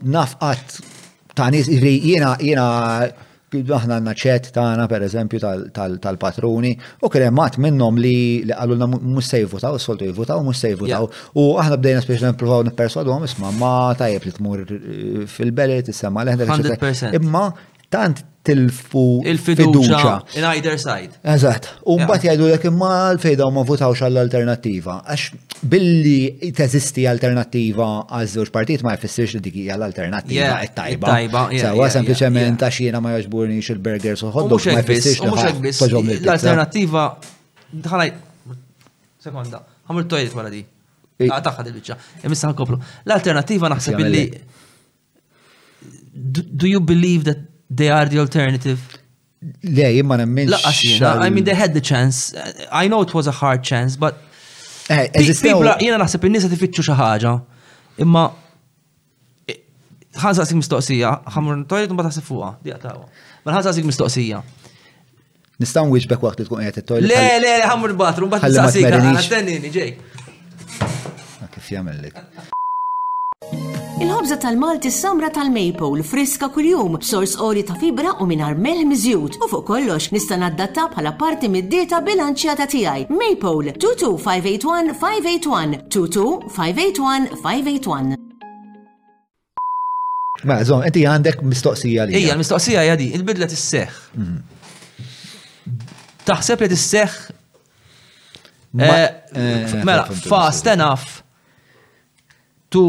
naf 0.08 0.38
qatt 0.40 0.78
ta' 1.36 1.50
nies 1.52 1.68
jiena 1.70 2.38
jiena 2.40 2.70
aħna 3.62 3.98
għanna 4.00 4.14
ċet 4.18 4.48
tagħna 4.56 4.86
pereżempju 4.90 5.42
tal-patruni 6.02 6.72
u 7.06 7.10
kien 7.10 7.26
hemm 7.28 7.38
mat 7.38 7.58
minnhom 7.62 8.00
li 8.02 8.16
qalulna 8.50 8.88
mhux 8.94 9.30
se 9.34 9.42
jivvutaw, 9.44 9.78
soltu 9.80 10.08
jivvutaw, 10.10 10.42
mhux 10.46 10.62
se 10.64 10.72
jivvutaw. 10.74 11.10
U 11.38 11.48
aħna 11.62 11.78
bdejna 11.82 12.06
speċi 12.06 12.26
nippruvaw 12.30 12.64
għom 12.64 13.28
isma' 13.30 13.54
ma 13.62 13.74
tajjeb 14.00 14.26
li 14.30 14.34
tmur 14.40 14.64
eh, 14.64 15.28
fil-belt, 15.30 15.92
l 15.94 16.18
leħder. 16.30 17.14
Imma 17.20 17.48
tant 17.94 18.24
tilfu 18.44 19.22
il-fiduċa. 19.32 20.14
In 20.36 20.44
either 20.50 20.76
side. 20.82 21.14
Eżatt. 21.34 21.68
Umbat 21.94 22.26
jgħidu 22.26 22.50
l 22.52 22.56
imma 22.68 22.90
l-fejda 23.14 23.46
ma 23.56 23.62
votawx 23.68 24.02
għall-alternativa. 24.04 24.96
Għax 25.06 25.62
billi 25.72 26.50
teżisti 26.58 27.06
alternativa 27.08 27.88
għaż-żewġ 28.18 28.52
partit 28.58 28.84
ma 28.84 28.98
jfissirx 28.98 29.38
li 29.38 29.44
dik 29.46 29.62
hija 29.62 29.78
l-alternativa 29.78 30.58
it-tajba. 30.68 31.14
Tajba. 31.14 31.46
Sewa 31.62 31.88
sempliċement 31.96 32.66
għax 32.68 32.82
jiena 32.84 33.00
ma 33.06 33.14
jogħġburnix 33.16 33.72
il-burgers 33.78 34.26
u 34.28 34.34
ħoddu 34.36 34.60
ma 34.68 34.76
jfissirx 34.82 35.24
li 35.24 36.18
L-alternativa 36.18 37.06
dħalaj. 37.78 38.12
Sekonda, 39.24 39.64
ħamil 39.88 40.08
tojlet 40.12 40.36
wara 40.36 40.52
di. 40.52 40.66
Taħħad 41.32 41.72
il-bicċa. 41.72 42.00
Emissa 42.28 42.52
L-alternativa 42.52 43.72
naħseb 43.72 44.02
billi 44.04 44.28
Do 46.14 46.68
you 46.70 46.78
believe 46.80 47.24
that 47.26 47.53
they 47.80 47.90
are 47.90 48.06
the 48.06 48.20
alternative. 48.20 48.80
Le, 49.64 49.88
jimma 49.98 50.16
nemmin. 50.16 50.54
I 51.26 51.30
mean, 51.30 51.44
they 51.44 51.56
had 51.64 51.74
the 51.74 51.82
chance. 51.92 52.18
I 52.72 52.88
know 52.88 53.02
it 53.02 53.14
was 53.14 53.26
a 53.28 53.32
hard 53.42 53.62
chance, 53.64 53.94
but. 54.04 54.14
Eh, 54.90 55.06
jena 55.24 56.00
naħseb 56.04 56.26
il-nisa 56.28 56.50
tifittxu 56.52 56.84
xaħġa, 56.88 57.32
imma 58.04 58.24
ħan 60.24 60.36
saqsik 60.40 60.58
mistoqsija, 60.60 61.12
ħamur 61.36 61.62
n-tojlet 61.62 61.94
un 61.96 62.02
taħseb 62.02 62.26
fuqa, 62.28 62.50
di 62.68 62.74
għatawa. 62.76 63.08
Ma 63.46 63.56
ħan 63.56 63.66
saqsik 63.70 63.88
mistoqsija. 63.88 64.42
Nistaw 65.64 65.88
wieġbek 65.94 66.26
waqt 66.28 66.44
li 66.44 66.48
tkun 66.50 66.66
qed 66.68 66.82
it-tojlet. 66.84 67.14
Le, 67.14 67.38
le, 67.46 67.54
ħamur 67.70 67.94
batru, 68.04 68.28
un 68.28 68.34
bat 68.36 68.44
saqsik, 68.44 68.92
ħan 68.92 69.72
ġej. 69.72 69.96
Kif 71.56 71.72
jagħmellek? 71.72 72.20
Il-ħobza 74.04 74.36
tal-Malti 74.36 74.90
samra 74.92 75.30
tal-Maple, 75.32 76.04
friska 76.04 76.50
kuljum, 76.52 76.98
b'sors 77.00 77.38
oli 77.40 77.62
ta' 77.64 77.78
fibra 77.80 78.12
u 78.20 78.26
minar 78.28 78.58
melħ 78.60 78.82
miżjut 78.90 79.38
u 79.46 79.48
fuq 79.48 79.64
kollox 79.70 80.10
nista' 80.12 80.36
naddatta 80.42 80.90
bħala 80.92 81.14
parti 81.22 81.48
mid-dieta 81.48 82.02
bilanċjata 82.04 82.68
tiegħi. 82.74 83.06
Maple 83.16 83.76
22581 83.80 84.98
581 85.06 85.80
22581 85.96 87.32
581 87.40 88.12
Ma, 90.52 90.60
zon, 90.68 90.84
inti 90.90 91.06
għandek 91.08 91.40
mistoqsija 91.54 92.10
li. 92.12 92.20
Ija, 92.26 92.36
mistoqsija 92.42 92.84
jadi, 92.90 93.08
il-bidla 93.16 93.48
tisseħ. 93.56 93.98
Mm. 94.20 95.90
Taħseb 96.28 96.60
li 96.66 96.74
tisseħ. 96.76 97.16
Eh, 98.84 98.86
eh, 98.86 99.82
mela, 99.88 100.04
fast 100.28 100.68
enough 100.76 101.22
to 102.68 102.88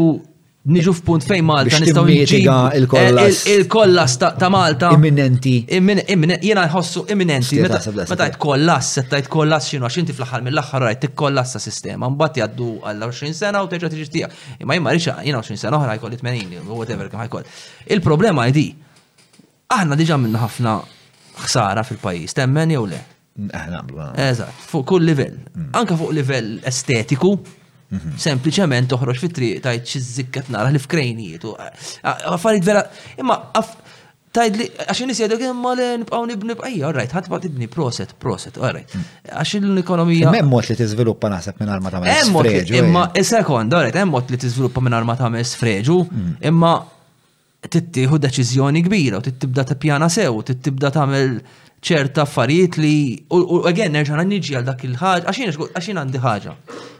niġu 0.65 0.93
f'punt 0.97 1.25
fejn 1.29 1.45
Malta 1.45 1.79
nistgħu 1.81 2.03
nġiga 2.07 2.53
il-kollas 2.79 4.15
eh, 4.17 4.37
ta' 4.41 4.49
Malta. 4.49 4.89
Imminenti. 4.97 5.55
Jiena 5.69 6.63
jħossu 6.65 7.03
imminenti. 7.13 7.59
Meta 7.61 8.29
tkollas, 8.33 8.89
setta 8.97 9.19
kollas 9.29 9.67
xinu 9.69 9.85
għax 9.85 9.97
inti 10.01 10.15
fl-aħħar 10.17 10.45
mill-aħħar 10.47 10.85
rajt 10.87 11.03
tikkollas 11.05 11.53
ta' 11.57 11.61
sistema. 11.61 12.09
Mbagħad 12.09 12.41
jgħaddu 12.41 12.69
għal 12.81 13.03
20 13.05 13.37
sena 13.37 13.61
u 13.61 13.69
terġa' 13.69 13.91
tiġi 13.93 14.05
tiegħek. 14.15 14.39
Imma 14.65 14.77
jien 14.79 14.87
marriċ 14.87 15.09
jiena 15.27 15.41
20 15.43 15.61
sena 15.61 15.79
oħra 15.83 15.97
jkolli 15.99 16.17
80 16.21 16.55
u 16.61 16.77
whatever 16.81 17.11
kemm 17.13 17.21
ħajkoll. 17.25 17.47
Il-problema 17.97 18.49
jdi, 18.51 18.67
Aħna 19.75 19.95
diġà 19.97 20.15
minna 20.21 20.37
ħafna 20.43 20.75
ħsara 21.41 21.81
fil-pajjiż, 21.87 22.35
temmen 22.37 22.69
jew 22.75 22.83
le? 22.91 22.99
Eżatt, 23.49 24.53
fuq 24.69 24.85
kull 24.91 25.07
livell. 25.09 25.39
Mm. 25.57 25.71
Anka 25.81 25.97
fuq 25.97 26.13
livell 26.15 26.51
estetiku, 26.69 27.31
Mhm. 27.95 28.17
Sempliċement 28.27 28.89
toħroġ 28.91 29.19
fit-triq 29.23 29.61
tajt 29.65 29.89
xi 29.95 30.01
zikket 30.05 30.49
nara 30.55 30.71
li 30.73 30.81
f'krejnijiet. 30.81 31.47
Affarijiet 32.35 32.67
vera, 32.67 32.83
imma 33.23 33.37
tajt 34.35 34.57
li, 34.59 34.65
għaxin 34.85 35.07
nisja 35.11 35.29
imma 35.51 35.73
li 35.79 35.85
nibqaw 36.01 36.25
nibni 36.27 36.57
bqajja, 36.59 36.83
all 36.89 36.95
right, 36.97 37.13
ħatba 37.15 37.39
tibni 37.45 37.69
proset, 37.71 38.15
proset, 38.19 38.57
all 38.59 38.81
mhm. 38.83 39.05
Għaxin 39.31 39.69
l-ekonomija. 39.73 40.33
Memmot 40.35 40.67
li 40.73 40.77
t-izviluppa 40.79 41.31
nasab 41.31 41.61
minn 41.61 41.71
arma 41.77 41.91
ta' 41.93 42.01
mes 42.03 42.31
freġu. 42.35 42.83
Imma, 42.83 43.07
eh. 43.13 43.21
il-sekond, 43.23 43.73
all 43.79 43.95
emmot 44.03 44.31
li 44.33 44.41
t-izviluppa 44.41 44.81
minn 44.83 44.97
armata 44.99 45.29
mes 45.29 45.55
freġu, 45.59 46.01
mhm. 46.09 46.35
imma 46.51 46.75
t-tiħu 47.71 48.19
deċiżjoni 48.21 48.83
kbira 48.85 49.17
u 49.17 49.25
tittibda 49.25 49.63
pjana 49.81 50.09
sew, 50.13 50.41
tittibda 50.45 50.91
tagħmel 50.93 51.31
ċerta 51.85 52.23
affarijiet 52.25 52.77
li 52.81 52.93
u 53.33 53.59
għegħen 53.69 53.93
nerġan 53.93 54.29
niġi 54.31 54.55
għal 54.57 54.65
dak 54.69 54.85
il-ħagġa, 54.87 55.33
għaxin 55.75 55.99
għandi 56.01 56.21
ħagġa. 56.23 56.53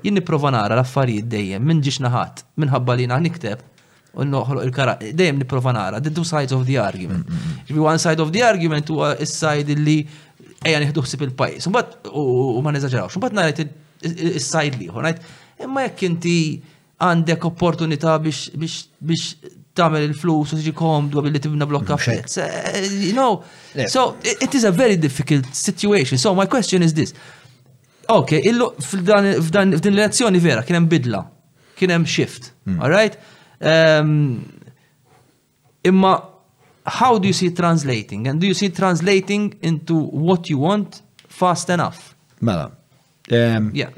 Jien 0.05 0.17
niprofa 0.19 0.51
nara 0.53 0.77
l-affarijiet 0.77 1.29
dejjem, 1.31 1.63
minn 1.65 1.81
ġiex 1.81 2.03
naħat, 2.05 2.43
minħabba 2.61 2.97
li 2.99 3.07
nikteb, 3.25 3.63
u 4.15 4.27
noħloq 4.29 4.67
il-karat, 4.67 5.01
dejjem 5.17 5.39
niprofa 5.41 5.73
nara, 5.75 6.01
the 6.05 6.11
two 6.13 6.23
sides 6.25 6.53
of 6.53 6.67
the 6.69 6.77
argument. 6.81 7.25
Ġbi 7.25 7.39
mm, 7.39 7.65
mm, 7.69 7.73
mm. 7.79 7.87
one 7.89 7.99
side 8.03 8.21
of 8.21 8.29
the 8.35 8.43
argument 8.45 8.93
huwa 8.93 9.15
is-side 9.25 9.73
li 9.79 9.97
ejja 10.65 10.83
nieħduħsib 10.85 11.25
il-pajis, 11.31 11.69
u 12.13 12.61
ma 12.61 12.75
neżagġarawx, 12.77 13.17
u 13.17 13.25
bat 13.25 13.37
nara 13.41 13.67
is-side 14.05 14.77
liħor, 14.83 15.09
imma 15.65 15.87
jekk 15.89 16.09
inti 16.13 16.37
għandek 17.01 17.49
opportunità 17.49 18.19
biex 18.21 19.29
tamel 19.75 20.05
il-flus 20.07 20.53
u 20.55 20.59
tiġi 20.59 20.73
komdu 20.77 21.21
billi 21.25 21.41
tibna 21.43 21.65
blokka 21.67 21.97
cafés. 21.99 22.35
Mm, 22.39 22.43
eh, 22.43 22.91
you 23.09 23.13
know, 23.15 23.41
so 23.87 24.15
it 24.23 24.53
is 24.55 24.63
a 24.63 24.71
very 24.71 24.95
difficult 24.97 25.47
situation. 25.53 26.17
So 26.17 26.33
my 26.33 26.45
question 26.47 26.81
is 26.83 26.93
this. 26.93 27.13
Ok, 28.09 28.35
illu 28.51 28.69
f'din 28.79 29.75
l-elezzjoni 29.75 30.39
vera 30.39 30.61
kien 30.63 30.77
hemm 30.79 30.87
bidla, 30.91 31.23
kien 31.77 31.89
hemm 31.91 32.05
shift, 32.05 32.51
mm. 32.67 32.79
all 32.81 32.91
right? 32.93 33.17
Um, 33.59 34.45
imma 35.83 36.11
how 37.01 37.17
do 37.17 37.27
you 37.27 37.33
see 37.33 37.49
translating? 37.51 38.27
And 38.27 38.39
do 38.39 38.47
you 38.47 38.53
see 38.53 38.69
translating 38.69 39.57
into 39.61 39.95
what 39.97 40.49
you 40.51 40.59
want 40.59 41.01
fast 41.27 41.69
enough? 41.69 42.13
Mela, 42.41 42.69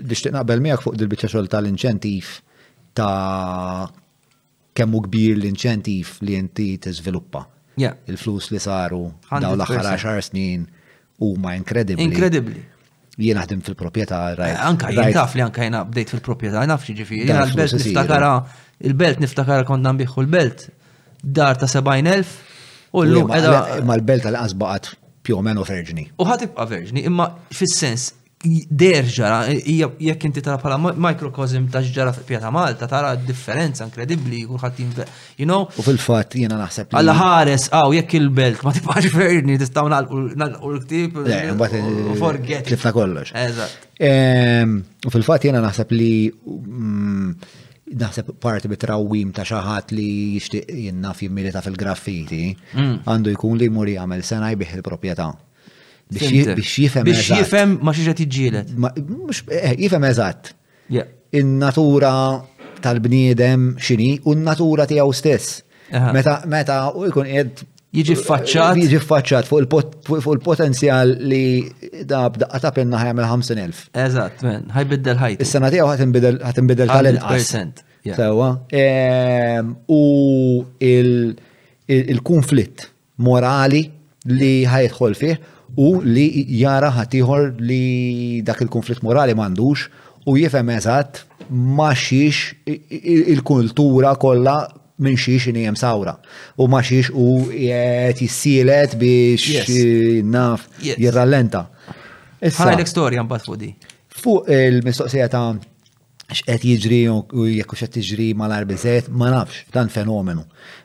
nishtiq 0.08 0.34
naqbel 0.38 0.64
miħak 0.70 0.86
fuq 0.88 0.98
dil-biċċa 1.02 1.46
tal 1.54 1.68
inċentif 1.70 2.38
ta' 2.98 3.90
kemmu 4.78 5.00
kbir 5.08 5.38
l-inċentif 5.42 6.18
li 6.28 6.36
inti 6.40 6.68
tiżviluppa. 6.84 7.44
Il-flus 7.82 8.52
li 8.54 8.62
saru 8.62 9.04
daw 9.30 9.56
l-aħħar 9.56 9.94
10 9.94 10.26
snin 10.30 10.64
huma 11.26 11.56
inkredibbli. 11.58 12.06
Inkredibbli. 12.06 12.64
Jien 13.18 13.40
naħdem 13.40 13.64
fil-proprjetà 13.66 14.18
eh, 14.32 14.36
rajt. 14.38 14.58
Anka 14.68 14.92
jien 14.94 15.14
taf 15.16 15.34
li 15.38 15.42
anka 15.46 15.64
jiena 15.66 15.80
bdejt 15.90 16.12
fil-proprjetà, 16.14 16.64
naf 16.70 16.86
ġifieri. 16.86 17.26
Jiena 17.26 17.46
l-belt 17.48 17.74
niftakara, 17.80 18.32
il-belt 18.92 19.22
niftakara 19.24 19.66
kont 19.70 19.86
nbieħu 19.90 20.26
l-belt 20.28 20.68
dar 21.38 21.58
ta' 21.58 21.70
70,000 21.72 22.94
u 22.98 23.06
l-lum. 23.08 23.34
Ma 23.34 23.98
l-belt 23.98 24.28
tal-qasbaqat 24.30 24.92
pjomeno 25.26 25.66
verġni. 25.68 26.12
U 26.22 26.30
ħatibqa 26.30 26.68
verġni, 26.70 27.06
imma 27.10 27.32
fis-sens 27.58 28.12
derġara, 28.46 29.48
jekk 29.98 30.26
inti 30.28 30.44
tara 30.46 30.60
bħala 30.62 30.92
microcosm 30.94 31.66
ta' 31.74 31.82
ġara 31.82 32.12
fil-pjata 32.14 32.52
Malta, 32.54 32.86
tara 32.86 33.16
differenza 33.18 33.86
inkredibli, 33.88 34.44
kulħadd 34.46 35.00
you 35.42 35.48
know? 35.50 35.66
U 35.74 35.82
fil-fatt 35.86 36.36
jiena 36.38 36.60
naħseb. 36.60 36.94
Alla 37.02 37.16
ħares, 37.18 37.66
aw, 37.74 37.96
jekk 37.98 38.18
il-belt, 38.20 38.62
ma 38.64 38.76
tibqax 38.78 39.10
ferni, 39.14 39.58
tistgħu 39.58 39.88
nalqu 39.90 40.22
l-ktib. 40.38 41.20
Forget. 42.22 42.68
Tlifna 42.70 42.94
kollox. 42.94 43.34
Eżatt. 43.34 43.88
Ehm, 43.98 44.78
u 45.08 45.16
fil-fatt 45.16 45.50
jiena 45.50 45.64
naħseb 45.66 45.98
li 45.98 46.12
mm, 46.30 47.34
naħseb 47.98 48.36
parti 48.44 48.70
bitrawim 48.70 49.34
ta' 49.34 49.48
xaħat 49.50 49.96
li 49.98 50.12
jixtieq 50.38 50.70
jinnaf 50.86 51.26
jimmilita 51.26 51.66
fil-graffiti, 51.66 52.52
mm. 52.78 52.96
għandu 53.10 53.34
jkun 53.34 53.58
li 53.64 53.72
jmur 53.74 53.90
jagħmel 53.98 54.24
sena 54.30 54.54
jbieħ 54.54 54.78
il-proprjetà 54.78 55.32
biex 56.14 56.30
jifem 56.76 57.04
biex 57.08 57.20
jifem 57.36 57.70
ma 57.84 57.92
xiex 57.96 58.06
qed 58.14 58.22
jiġġieled. 58.24 58.68
Eh, 59.52 59.66
jifem 59.84 60.04
eżatt. 60.10 60.46
In-natura 61.40 62.14
tal-bniedem 62.84 63.62
x'inhi 63.84 64.12
u 64.26 64.28
n-natura 64.38 64.84
tiegħu 64.88 65.12
stess. 65.14 65.48
Meta 66.16 66.34
meta 66.48 66.76
jkun 67.10 67.26
qiegħed 67.28 67.58
jiġi 67.98 68.14
ffaċċat 68.22 68.76
Jiġi 68.82 69.00
ffaċċat 69.04 69.46
fuq 69.48 69.60
il-potenzjal 70.34 71.08
li 71.32 71.44
da 72.08 72.20
b'daqqa 72.32 72.60
ta' 72.66 72.72
penna 72.76 72.98
ħajamel 73.04 73.26
50.000. 73.28 73.84
Eżatt, 74.06 74.38
men, 74.48 74.64
ħajbiddel 74.78 75.16
ħajt. 75.24 75.38
Is-sena 75.46 75.70
tiegħu 75.74 75.88
ħatinbidel 76.44 76.88
tal-inqas. 76.94 77.48
Sewa. 78.08 78.50
Ehm, 78.72 79.66
u 79.92 79.94
il-konflitt 80.88 82.78
morali 83.28 83.82
li 84.38 84.54
ħajħol 84.68 85.14
fih 85.18 85.36
u 85.78 86.02
li 86.04 86.28
jara 86.58 86.90
ħatiħor 86.94 87.54
li 87.62 88.42
dak 88.46 88.64
il-konflitt 88.66 89.04
morali 89.06 89.36
mandux 89.38 89.86
u 90.28 90.36
jifem 90.42 90.72
eżatt 90.74 91.22
maċiċ 91.54 93.36
il-kultura 93.36 94.16
kollha 94.20 94.58
minn 95.06 95.16
xiex 95.22 95.52
in 95.54 95.78
sawra. 95.78 96.18
U 96.58 96.66
ma 96.68 96.82
xiex 96.82 97.12
u 97.14 97.48
jissielet 97.54 98.98
biex 98.98 99.70
naf 100.26 100.66
jirrallenta. 100.82 101.68
Ħajlek 102.42 102.82
l-istorja 102.84 103.26
fuq 103.38 103.58
di. 103.62 103.72
Fuq 104.18 104.50
il-mistoqsija 104.50 105.30
ta' 105.30 105.46
x'qed 106.28 106.60
jiġri 106.68 106.98
u 107.12 107.46
jekk 107.48 107.72
hux 107.72 107.86
qed 107.88 108.34
mal-arbizet 108.36 109.08
ma 109.08 109.30
nafx 109.32 109.64
dan 109.72 109.88
fenomenu. 109.90 110.44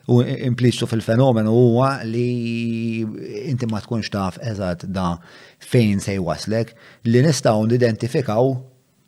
U 0.09 0.21
implisu 0.23 0.87
fil-fenomenu 0.87 1.51
huwa 1.53 1.91
li 2.07 3.03
inti 3.51 3.67
ma 3.71 3.81
tkunx 3.83 4.11
taf 4.15 4.39
eżatt 4.39 4.87
da 4.87 5.09
fejn 5.59 6.01
se 6.01 6.15
waslek 6.23 6.71
li 7.11 7.25
nistgħu 7.27 7.67
nidentifikaw 7.73 8.53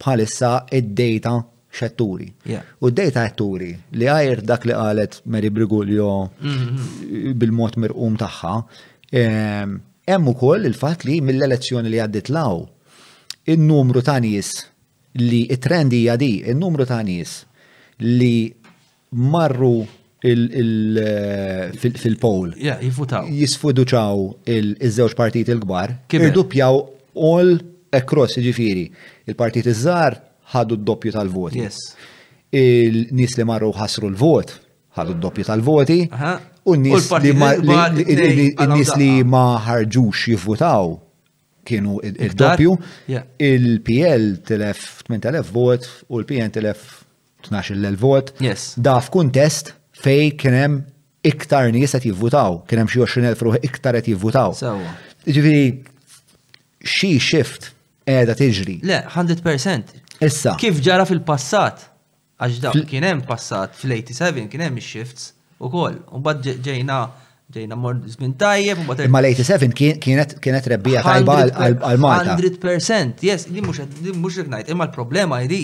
bħalissa 0.02 0.52
id-data 0.80 1.36
xetturi. 1.74 2.28
U 2.82 2.90
d-data 2.90 3.28
xetturi 3.30 3.70
li 3.94 4.10
għajr 4.10 4.42
dak 4.46 4.66
li 4.66 4.74
qalet 4.74 5.20
meri 5.30 5.50
Brigulio 5.54 6.10
mm-hmm. 6.42 7.38
bil-mod 7.38 7.76
mirqum 7.78 8.18
tagħha, 8.18 8.56
hemm 9.14 10.30
ukoll 10.34 10.66
il-fatt 10.66 11.06
li 11.06 11.20
mill-elezzjoni 11.22 11.94
li 11.94 12.02
għaddit 12.08 12.34
law 12.34 12.62
in-numru 13.54 14.02
ta' 14.02 14.18
nies 14.18 14.50
li 15.16 15.46
it-trend 15.50 15.92
hija 15.92 16.16
di, 16.18 16.42
il-numru 16.46 16.84
ta' 16.84 17.00
nies 17.02 17.44
li 18.02 18.52
marru 19.14 19.86
fil-poll. 21.78 22.54
Jifutaw. 22.80 23.28
Jisfuduċaw 23.28 24.24
il-żewġ 24.56 25.14
partijiet 25.18 25.48
il-gbar. 25.54 25.92
Irdupjaw 26.10 26.80
all 27.30 27.58
across 27.94 28.38
ġifiri. 28.42 28.88
Il-partijiet 29.28 29.66
iż-żar 29.74 30.12
ħadu 30.54 30.74
d-doppju 30.80 31.10
tal-voti. 31.14 31.58
Yes. 31.68 31.78
Il-nis 32.54 33.32
li 33.38 33.44
marru 33.46 33.70
ħasru 33.76 34.06
l-vot 34.16 34.48
ħadu 34.98 35.12
d-doppju 35.20 35.42
tal-voti. 35.50 36.00
U 36.66 36.68
n-nis 36.74 37.04
li 38.98 39.10
ma 39.28 39.46
ħarġux 39.68 40.18
jivvutaw 40.32 40.84
kienu 41.68 41.98
id-doppju, 42.04 42.74
il-PL 43.50 44.26
telef 44.48 44.82
8000 45.08 45.48
vot 45.54 45.88
u 46.10 46.20
l-PN 46.22 46.52
telef 46.54 46.84
12.000 47.48 47.96
vot. 48.00 48.30
Yes. 48.40 48.72
Da 48.80 48.96
f'kuntest 49.04 49.74
fej 50.04 50.32
kienem 50.40 50.78
iktar 51.24 51.68
nies 51.74 51.92
qed 51.96 52.06
jivvutaw, 52.10 52.60
kienem 52.68 52.88
xi 52.88 53.02
20,000 53.04 53.48
ruħ 53.48 53.58
iktar 53.68 53.96
qed 53.98 54.08
jivvutaw. 54.14 54.54
Ġifieri 55.28 55.66
xi 56.84 57.10
shift 57.20 57.70
qiegħda 58.08 58.34
tiġri. 58.38 58.78
Le, 58.88 59.02
100%. 59.12 59.92
Issa. 60.24 60.54
Kif 60.60 60.78
ġara 60.84 61.04
fil-passat? 61.08 61.90
Għax 62.44 62.60
da 62.64 62.72
kien 62.88 63.04
hemm 63.06 63.22
passat 63.28 63.76
fl-87 63.78 64.48
kien 64.50 64.64
hemm 64.66 64.76
ix-shifts 64.80 65.30
ukoll. 65.64 66.00
U 66.16 66.18
bad 66.24 66.42
ġejna 66.44 66.98
ġejna 67.52 67.76
mor 67.78 67.98
żmien 68.08 68.32
tajjeb. 68.40 68.78
Ma 69.12 69.20
l-87 69.22 69.74
kienet 70.00 70.36
kienet 70.42 70.66
rebbija 70.72 71.02
tajba 71.04 71.36
għal-Malta. 71.58 72.38
100%, 72.40 73.24
yes, 73.28 73.48
li 73.52 73.60
mhux 73.64 73.82
li 74.04 74.12
mhux 74.16 74.38
ngħid, 74.48 74.72
imma 74.72 74.86
l-problema 74.88 75.42
jdi. 75.44 75.62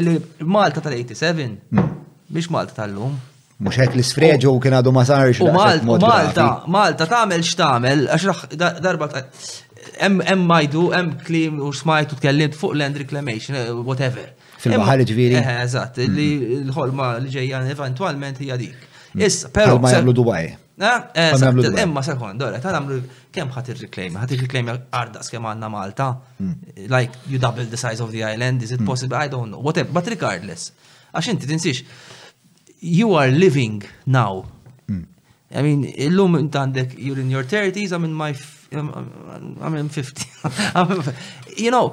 Il-Malta 0.00 0.82
tal-87 0.84 1.44
biex 1.68 2.48
hmm. 2.48 2.56
Malta 2.56 2.80
tal-lum. 2.82 3.14
Mhux 3.62 3.78
hekk 3.82 3.96
l 3.98 4.04
sfreġu 4.06 4.56
kien 4.64 4.74
għadu 4.80 4.92
ma 4.94 5.04
sarx. 5.06 5.40
U 5.42 5.54
Malta, 5.54 6.50
Malta 6.66 7.06
tagħmel 7.12 7.46
x'tagħmel 7.46 8.04
għax 8.10 8.58
darba 8.82 9.08
hemm 10.02 10.44
majdu, 10.50 10.88
hemm 10.94 11.14
klim 11.26 11.62
u 11.66 11.72
smajtu 11.74 12.18
tkellimt 12.20 12.58
fuq 12.58 12.74
land 12.78 12.98
reclamation, 13.02 13.56
eh, 13.58 13.70
whatever. 13.78 14.34
Fil-baħar 14.62 15.06
ġviri. 15.06 15.38
Eħe, 15.40 15.56
eh, 15.56 15.64
eżatt, 15.64 16.02
li 16.06 16.28
hmm. 16.36 16.68
l-ħolma 16.68 17.12
li 17.22 17.34
ġejjan 17.34 17.70
eventualment 17.74 18.42
hija 18.44 18.58
dik. 18.62 18.74
Hmm. 19.14 19.26
Issa, 19.30 19.50
però. 19.54 19.78
Ma 19.78 19.94
jgħamlu 19.94 20.14
Dubai. 20.18 20.46
Eh, 20.78 21.82
imma 21.82 22.02
sekon, 22.06 22.38
dora, 22.38 22.60
ta' 22.62 22.70
namlu 22.70 23.00
kem 23.34 23.48
ħat 23.50 23.72
il-reclaim, 23.72 24.14
ħat 24.20 24.34
il-reclaim 24.36 24.68
għardas 24.70 25.32
kem 25.32 25.48
għanna 25.50 25.70
Malta, 25.74 26.06
mm. 26.38 26.84
like 26.92 27.18
you 27.26 27.40
double 27.42 27.64
the 27.66 27.76
size 27.80 27.98
of 28.04 28.12
the 28.12 28.22
island, 28.22 28.62
is 28.62 28.70
it 28.70 28.78
mm. 28.80 28.86
possible? 28.86 29.16
I 29.16 29.26
don't 29.28 29.50
know, 29.50 29.58
whatever, 29.58 29.90
but 29.96 30.06
regardless, 30.06 30.68
għax 31.12 31.32
tinsix, 31.48 31.80
you 32.78 33.10
are 33.14 33.26
living 33.26 33.82
now. 34.06 34.44
Mm. 34.86 35.02
I 35.50 35.62
mean, 35.66 35.84
illum 36.06 36.38
int 36.44 36.54
you're 36.96 37.18
in 37.18 37.28
your 37.28 37.42
30s, 37.42 37.90
I'm 37.90 38.04
in 38.04 38.14
my, 38.14 38.32
I'm 38.70 39.74
in 39.74 39.88
50. 39.88 40.30
you 41.56 41.72
know, 41.72 41.92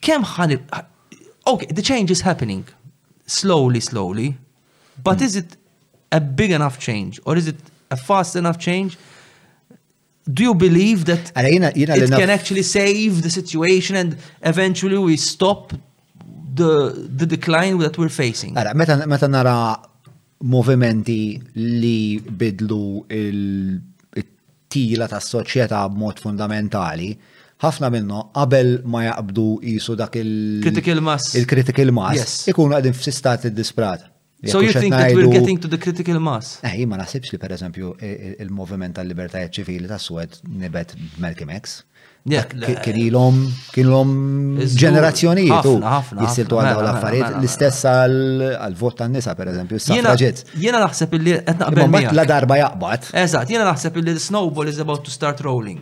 kem 0.00 0.24
ħan, 0.34 0.58
okay, 1.46 1.66
the 1.72 1.82
change 1.82 2.10
is 2.10 2.22
happening, 2.22 2.64
slowly, 3.26 3.78
slowly, 3.78 4.34
but 5.04 5.22
is 5.22 5.36
it 5.36 5.56
a 6.10 6.20
big 6.20 6.50
enough 6.50 6.80
change, 6.80 7.20
or 7.24 7.36
is 7.36 7.46
it 7.46 7.60
a 7.92 7.96
fast 7.96 8.34
enough 8.36 8.58
change? 8.58 8.96
Do 10.24 10.42
you 10.42 10.54
believe 10.54 11.04
that 11.06 11.30
it 11.36 12.08
can 12.10 12.30
actually 12.30 12.62
save 12.62 13.20
the 13.22 13.28
situation 13.30 13.96
and 13.96 14.16
eventually 14.42 14.96
we 14.96 15.16
stop 15.18 15.72
the, 16.54 17.08
the 17.16 17.26
decline 17.26 17.76
that 17.78 17.98
we're 17.98 18.08
facing? 18.08 18.56
Ara, 18.56 18.72
meta 18.74 19.26
nara 19.28 19.78
movimenti 20.44 21.18
li 21.54 22.20
bidlu 22.20 22.82
il-tila 23.08 25.08
ta' 25.12 25.18
soċjetà 25.22 25.82
b'mod 25.90 26.18
fundamentali, 26.22 27.10
ħafna 27.62 27.90
minnu 27.94 28.22
qabel 28.34 28.76
ma 28.90 29.02
jaqbdu 29.08 29.48
jisu 29.74 29.94
dak 29.98 30.14
il- 30.22 30.60
critical 30.64 31.00
mass. 31.08 31.34
Il-critical 31.38 31.92
mass. 31.98 32.16
Yes. 32.22 32.38
Ikunu 32.54 32.74
għadin 32.78 32.94
f'sistat 32.98 33.44
id-disprat. 33.50 34.11
So 34.46 34.60
you 34.60 34.72
think 34.72 34.92
that 34.92 35.14
we're 35.14 35.26
getting 35.28 35.58
to 35.58 35.68
the 35.68 35.78
critical 35.78 36.18
mass? 36.18 36.58
Eh, 36.66 36.82
ma 36.88 36.98
naħsibx 36.98 37.30
li 37.34 37.38
per 37.38 37.52
eżempju 37.54 37.90
il-movement 38.42 38.96
tal-libertajiet 38.98 39.52
ċivili 39.60 39.90
ta' 39.90 40.00
suwed 40.02 40.34
nibet 40.50 40.94
Malcolm 41.22 41.52
X. 41.54 41.82
Kien 42.24 42.98
ilhom 42.98 43.38
kien 43.74 43.84
ilhom 43.88 44.10
ġenerazzjoni, 44.78 45.46
tu, 45.62 45.74
jissiltu 46.22 46.58
għal 46.58 46.68
dawn 46.74 46.86
l-affarijiet 46.86 47.36
l-istess 47.38 47.84
għal-vot 47.90 48.96
tan-nisa 48.98 49.34
per 49.38 49.50
eżempju, 49.52 49.80
s-suffraġiet. 49.82 50.42
Jiena 50.64 50.80
naħseb 50.84 51.14
illi 51.18 51.36
qed 51.46 51.62
naqbel. 51.62 52.08
la 52.18 52.24
darba 52.26 52.58
jaqbad. 52.64 53.12
Eżatt, 53.22 53.50
jiena 53.54 53.68
naħseb 53.70 54.00
illi 54.02 54.16
snowball 54.22 54.70
is 54.72 54.80
about 54.82 55.04
to 55.06 55.14
start 55.14 55.42
rolling. 55.48 55.78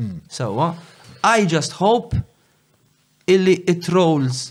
Hmm. 0.00 0.18
So, 0.28 0.50
I 1.22 1.46
just 1.46 1.78
hope 1.78 2.18
illi 3.30 3.60
it 3.74 3.86
rolls 3.88 4.50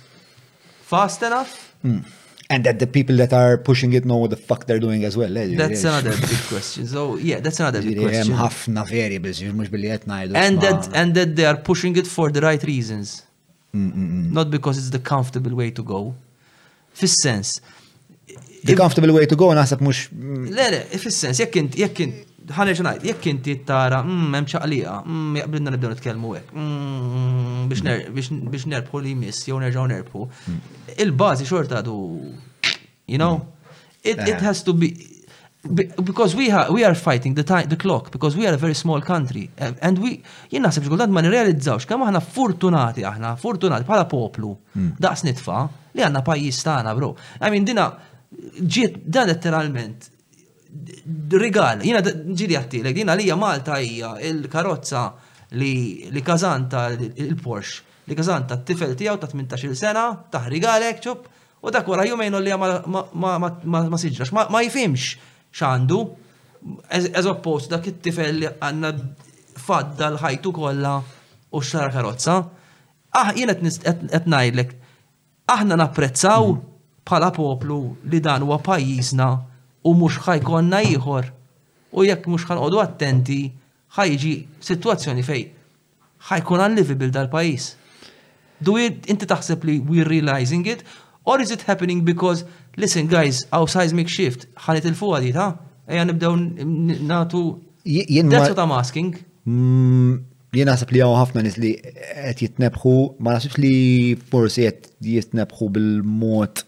fast 0.88 1.23
enough 1.27 1.51
hmm. 1.83 2.03
And 2.51 2.63
that 2.63 2.79
the 2.79 2.87
people 2.87 3.15
that 3.17 3.31
are 3.31 3.59
pushing 3.59 3.93
it 3.93 4.05
know 4.05 4.17
what 4.17 4.31
the 4.31 4.35
fuck 4.47 4.65
they're 4.65 4.79
doing 4.79 5.03
as 5.03 5.15
well. 5.15 5.37
Eh, 5.37 5.55
that's 5.55 5.83
That's 5.83 5.83
another 5.83 6.17
big 6.27 6.43
question. 6.53 6.87
So 6.87 7.15
yeah, 7.17 7.39
that's 7.41 7.59
another 7.59 7.81
big 7.83 7.97
eh, 7.97 8.01
question. 8.01 8.33
ħafna 8.35 8.81
variables, 8.89 9.39
And 10.45 10.59
that 10.61 10.89
and 10.99 11.13
that 11.13 11.35
they 11.35 11.45
are 11.45 11.57
pushing 11.57 11.95
it 11.95 12.07
for 12.07 12.31
the 12.31 12.41
right 12.41 12.63
reasons. 12.63 13.07
Mm, 13.75 13.81
mm 13.85 14.07
-mm. 14.09 14.25
Not 14.37 14.47
because 14.49 14.75
it's 14.81 14.89
the 14.97 15.03
comfortable 15.13 15.53
way 15.61 15.69
to 15.79 15.83
go. 15.93 16.01
fis 16.99 17.13
sense. 17.25 17.49
The 18.69 18.73
comfortable 18.81 19.13
way 19.17 19.25
to 19.31 19.35
go 19.41 19.47
naħseb 19.59 19.79
mux. 19.87 19.97
Le, 20.57 20.65
le, 20.73 20.79
it's 20.95 21.15
sense, 21.23 21.37
jekk 21.43 21.53
int, 21.61 21.71
jekk 21.83 21.97
int 22.03 22.15
ħanerġa 22.47 22.83
ngħid, 22.85 23.05
jekk 23.09 23.27
inti 23.29 23.55
tara 23.67 23.99
mmm, 24.03 24.33
hemm 24.35 25.05
mmm 25.05 25.37
jaqbilna 25.39 25.71
nibdew 25.73 25.89
nitkellmu 25.91 26.33
hekk, 26.35 26.55
mm, 26.55 27.69
biex 27.71 28.69
nerbħu 28.71 29.01
li 29.03 29.13
jmiss 29.15 29.47
jew 29.49 29.59
nerġaw 29.61 29.87
nerbħu. 29.91 30.25
Mm. 30.25 30.81
Il-bażi 31.05 31.45
xorta 31.47 31.81
du 31.85 31.95
you 33.09 33.17
know, 33.17 33.39
it, 34.03 34.17
eh. 34.21 34.37
has 34.45 34.63
to 34.63 34.73
be 34.73 34.91
because 36.03 36.35
we 36.37 36.49
ha 36.49 36.67
we 36.71 36.85
are 36.85 36.95
fighting 36.95 37.33
the 37.35 37.43
time 37.43 37.67
the 37.67 37.75
clock 37.75 38.11
because 38.11 38.37
we 38.37 38.47
are 38.47 38.53
a 38.53 38.57
very 38.57 38.73
small 38.73 39.01
country 39.01 39.49
eh, 39.59 39.73
and 39.81 39.99
we 39.99 40.21
jien 40.49 40.63
naħseb 40.63 40.85
xkultant 40.87 41.11
ma 41.11 41.19
nirrealizzawx 41.21 41.83
kemm 41.89 42.05
aħna 42.07 42.21
fortunati 42.23 43.03
aħna 43.03 43.33
fortunati 43.35 43.83
bħala 43.83 44.05
poplu 44.07 44.53
mm. 44.53 44.93
daqs 45.03 45.25
nitfa' 45.27 45.65
li 45.99 46.05
għandna 46.05 46.23
pajjiż 46.29 46.61
tagħna 46.69 46.95
bro. 47.01 47.11
I 47.43 47.51
mean 47.51 47.67
dina 47.67 47.89
ġiet 48.61 49.01
dan 49.03 49.27
letteralment 49.27 50.07
rigal, 51.39 51.81
jina 51.83 52.01
ġiri 52.09 52.56
għattilek, 52.59 52.99
jina 53.01 53.15
li 53.17 53.25
Malta 53.35 53.77
hija 53.81 54.14
il-karozza 54.30 55.03
li 55.59 56.22
kazanta 56.23 56.83
il-Porsche, 56.91 58.03
li 58.09 58.17
kazanta 58.17 58.57
t-tifel 58.59 58.93
tijaw 58.98 59.17
ta' 59.17 59.30
18 59.31 59.73
sena, 59.73 60.03
ta' 60.31 60.43
rigalek 60.49 61.01
ċup, 61.03 61.25
u 61.61 61.73
dak 61.73 61.88
wara 61.89 62.06
jumejn 62.07 62.38
li 62.43 62.53
ma 62.53 63.98
siġrax, 63.98 64.31
ma 64.33 64.61
jifimx 64.65 65.15
xandu, 65.51 66.03
ez 66.93 67.25
oppost 67.25 67.73
dak 67.73 67.88
it-tifel 67.89 68.41
li 68.43 68.53
għanna 68.53 68.93
fadda 69.59 70.11
l-ħajtu 70.14 70.53
kolla 70.56 70.98
u 71.49 71.61
xara 71.64 71.89
karozza. 71.91 72.38
Ah, 73.09 73.33
jina 73.35 73.56
t 73.56 74.25
najlek 74.30 74.75
aħna 75.49 75.75
napprezzaw 75.81 76.45
mm. 76.53 76.65
bħala 77.03 77.31
poplu 77.35 77.80
li 78.06 78.19
dan 78.23 78.43
huwa 78.45 78.59
pajjiżna 78.64 79.27
u 79.89 79.95
mux 79.97 80.17
ħajkonna 80.27 80.79
ieħor. 80.93 81.27
U 81.97 82.05
jekk 82.05 82.29
mux 82.33 82.45
ħanqodu 82.49 82.81
attenti, 82.83 83.39
ħajġi 83.97 84.33
situazzjoni 84.65 85.23
fej 85.25 85.45
ħajkun 86.29 86.61
unlivable 86.65 87.09
dal-pajis. 87.15 87.69
Do 88.65 88.75
it, 88.83 89.05
inti 89.09 89.27
taħseb 89.31 89.63
li 89.69 89.77
we're 89.87 90.05
realizing 90.09 90.67
it, 90.67 90.81
or 91.23 91.39
is 91.43 91.53
it 91.55 91.63
happening 91.69 92.03
because, 92.07 92.43
listen 92.75 93.07
guys, 93.07 93.45
our 93.55 93.67
seismic 93.71 94.11
shift, 94.11 94.45
ħanet 94.67 94.85
il 94.91 94.97
għadit, 94.99 95.39
ha? 95.39 95.49
ta' 95.55 95.95
eja 95.95 96.05
nibdew 96.09 96.99
natu. 97.09 97.43
That's 97.85 98.49
what 98.51 98.59
I'm 98.59 98.75
asking. 98.75 99.13
Mm, 99.47 100.19
jien 100.53 100.67
naħseb 100.67 100.91
li 100.93 101.01
għaw 101.05 101.15
ħafna 101.23 101.41
nis 101.47 101.55
li 101.57 101.71
għet 101.87 102.43
jitnebħu, 102.45 102.95
ma 103.23 103.37
naħsibx 103.37 103.63
li 103.63 103.75
forsi 104.29 104.67
għet 104.69 104.91
jitnebħu 105.07 105.71
bil 105.79 105.89
mod 106.03 106.67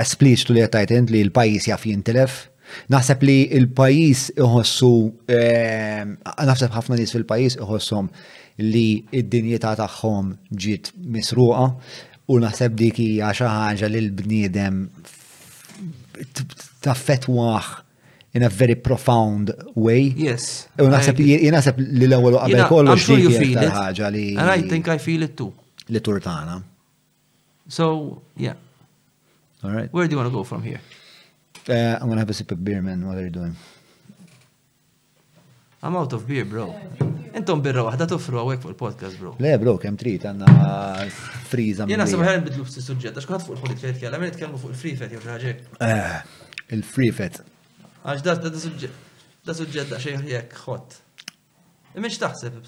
espliċtu 0.00 0.54
li 0.54 0.62
għattajt 0.64 1.10
li 1.12 1.20
l-pajis 1.28 1.68
jaf 1.70 1.86
jintilef. 1.88 2.36
Naħseb 2.90 3.22
li 3.26 3.36
l-pajis 3.60 4.26
iħossu, 4.36 4.90
ehm, 5.32 6.16
naħseb 6.50 6.74
ħafna 6.76 6.98
nis 6.98 7.14
fil-pajis 7.14 7.58
iħossu 7.62 8.00
li 8.66 9.02
id-dinjeta 9.20 9.74
tagħhom 9.80 10.32
ġiet 10.50 10.92
misruqa 11.16 11.64
u 12.26 12.38
naħseb 12.42 12.76
diki 12.80 13.08
hija 13.14 13.30
xi 13.36 13.48
ħaġa 13.52 13.90
li 13.92 14.02
l-bniedem 14.08 14.80
taffetwaħ 16.86 17.74
in 18.36 18.44
a 18.44 18.50
very 18.52 18.74
profound 18.76 19.54
way. 19.80 20.10
Yes. 20.18 20.66
U 20.82 20.90
naħseb 20.92 21.22
naħseb 21.54 21.78
li 21.86 22.08
l-ewwel 22.10 22.40
qabel 22.42 22.68
kollox 22.72 23.08
dik 23.08 23.60
ħaġa 23.72 24.10
li. 24.12 24.26
And 24.36 24.50
I 24.50 24.66
think 24.68 24.90
I 24.92 24.98
feel 24.98 25.22
it 25.24 25.36
too. 25.38 25.52
Li 25.88 26.00
turtana. 26.02 26.60
So, 27.68 28.22
yeah. 28.36 28.54
All 29.66 29.72
right. 29.72 29.92
Where 29.92 30.06
do 30.06 30.12
you 30.12 30.16
want 30.16 30.30
to 30.30 30.36
go 30.38 30.44
from 30.44 30.62
here? 30.62 30.80
Uh, 31.68 31.72
I'm 31.96 32.06
going 32.06 32.12
to 32.12 32.18
have 32.20 32.30
a 32.30 32.34
sip 32.34 32.52
of 32.52 32.64
beer, 32.64 32.80
man. 32.80 33.04
What 33.04 33.18
are 33.18 33.24
you 33.24 33.30
doing? 33.30 33.56
I'm 35.82 35.96
out 35.96 36.12
of 36.12 36.26
beer, 36.28 36.44
bro. 36.44 36.66
Intom 37.34 37.60
birra 37.64 37.82
wahda 37.84 38.06
tofru 38.08 38.38
għawek 38.40 38.60
fuq 38.62 38.70
il-podcast, 38.74 39.18
bro. 39.20 39.32
Le, 39.44 39.52
bro, 39.60 39.74
kem 39.82 39.96
trit, 39.98 40.22
għanna 40.24 40.46
friza. 41.50 41.84
Jena 41.90 42.06
s 42.06 42.14
sabħar 42.14 42.44
bidlu 42.46 42.64
f'si 42.68 42.84
suġġet, 42.86 43.18
għax 43.20 43.26
kħat 43.32 43.44
fuq 43.48 43.56
il-politika 43.58 43.90
li 43.90 43.96
tkellem, 43.98 44.24
nitkellmu 44.30 44.60
fuq 44.62 44.72
il-free 44.76 44.94
fat, 45.02 45.12
jgħu 45.18 45.32
ħagġek. 45.32 45.66
Eh, 45.88 46.62
il-free 46.78 47.10
fat. 47.18 47.42
Għax 48.06 48.24
da 48.28 48.36
da 48.46 48.54
suġġet, 48.62 49.26
da 49.50 49.56
suġġet 49.58 49.92
da 49.96 50.00
xejn 50.06 50.24
jek 50.30 50.56
ħot. 50.62 50.96
Miex 52.06 52.22
taħseb, 52.22 52.62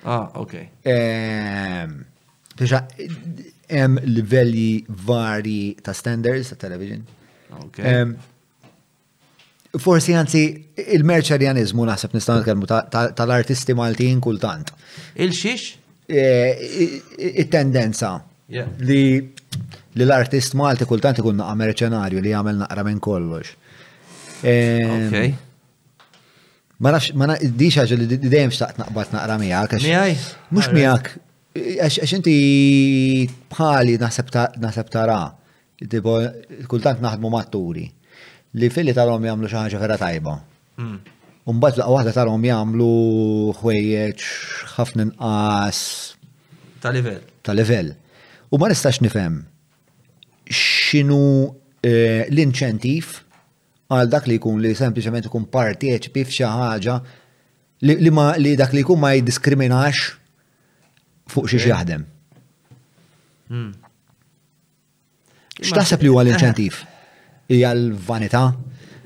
Ah, 0.07 0.25
ok. 0.41 0.55
Biexa, 2.55 2.83
ehm, 2.97 3.45
hemm 3.69 3.99
livelli 4.09 4.83
vari 5.05 5.75
ta' 5.83 5.93
standards 5.93 6.53
ta' 6.55 6.59
television. 6.67 7.03
Okay. 7.65 8.05
Forsi 9.77 10.15
għanzi 10.17 10.39
il 10.95 11.03
merċarjanizmu 11.05 11.83
naħseb 11.85 12.15
nistan 12.17 12.39
nitkellmu 12.39 12.65
tal-artisti 13.13 13.75
Maltin 13.77 14.17
kultant. 14.25 14.71
Il-xiex? 15.13 15.75
Eh, 16.09 16.57
Il-tendenza 17.19 18.15
li 18.49 20.01
l-artist 20.01 20.55
Malti 20.57 20.87
kultant 20.89 21.19
ikun 21.21 21.37
naqqa 21.37 21.57
merċenarju 21.59 22.21
li 22.25 22.31
jagħmel 22.31 22.63
naqra 22.63 22.85
minn 22.87 22.97
kollox. 22.99 23.51
Ehm, 24.49 25.35
ma 26.81 26.95
nafx, 26.95 27.13
ma 27.13 27.37
diċa 27.37 27.85
ġu 27.91 27.99
li 28.07 28.17
dejjem 28.25 28.49
xtaqt 28.55 28.81
naqbat 28.81 29.13
naqra 29.13 29.37
miegħek. 29.37 29.85
Mux 30.49 30.73
miegħek, 30.73 31.11
għax 31.77 32.17
inti 32.17 32.37
bħali 33.53 33.99
naħseb 34.01 34.91
tara, 34.97 35.21
kultant 36.65 37.05
naħdmu 37.05 37.29
matturi 37.37 37.85
li 38.57 38.69
fili 38.73 38.93
tal-om 38.95 39.25
jamlu 39.27 39.49
xaħġa 39.51 39.79
vera 39.81 39.97
tajba. 40.01 40.33
Hmm. 40.79 40.97
Umbat 41.49 41.79
għahda 41.81 42.11
waħda 42.13 42.25
om 42.33 42.45
jamlu 42.47 42.89
ħwejjeċ 43.59 44.27
ħafna 44.75 45.05
nqas. 45.11 45.79
Ta' 46.81 46.91
level. 46.93 47.19
Ta' 47.45 47.55
level. 47.57 47.93
U 48.49 48.57
ma 48.57 48.69
nistax 48.71 49.01
nifhem 49.03 49.39
xinu 50.49 51.21
eh, 51.85 52.25
l-inċentiv 52.29 53.09
għal 53.93 54.09
dak 54.09 54.29
li 54.29 54.37
jkun 54.39 54.61
li 54.63 54.71
sempliċement 54.77 55.29
ikun 55.29 55.45
partieċipi 55.53 56.23
f'xi 56.25 56.45
ħaġa 56.49 56.95
li 57.85 58.11
ma 58.13 58.31
li 58.41 58.55
dak 58.59 58.73
li 58.75 58.81
jkun 58.81 58.99
ma 59.01 59.11
jiddiskriminax 59.15 60.07
fuq 61.29 61.49
xi 61.49 61.61
jaħdem. 61.69 62.05
Hmm. 63.49 63.71
X'taħseb 65.59 66.05
li 66.05 66.09
huwa 66.13 66.23
l-inċentiv? 66.25 66.83
hija 67.53 67.71
l-vanità. 67.75 68.43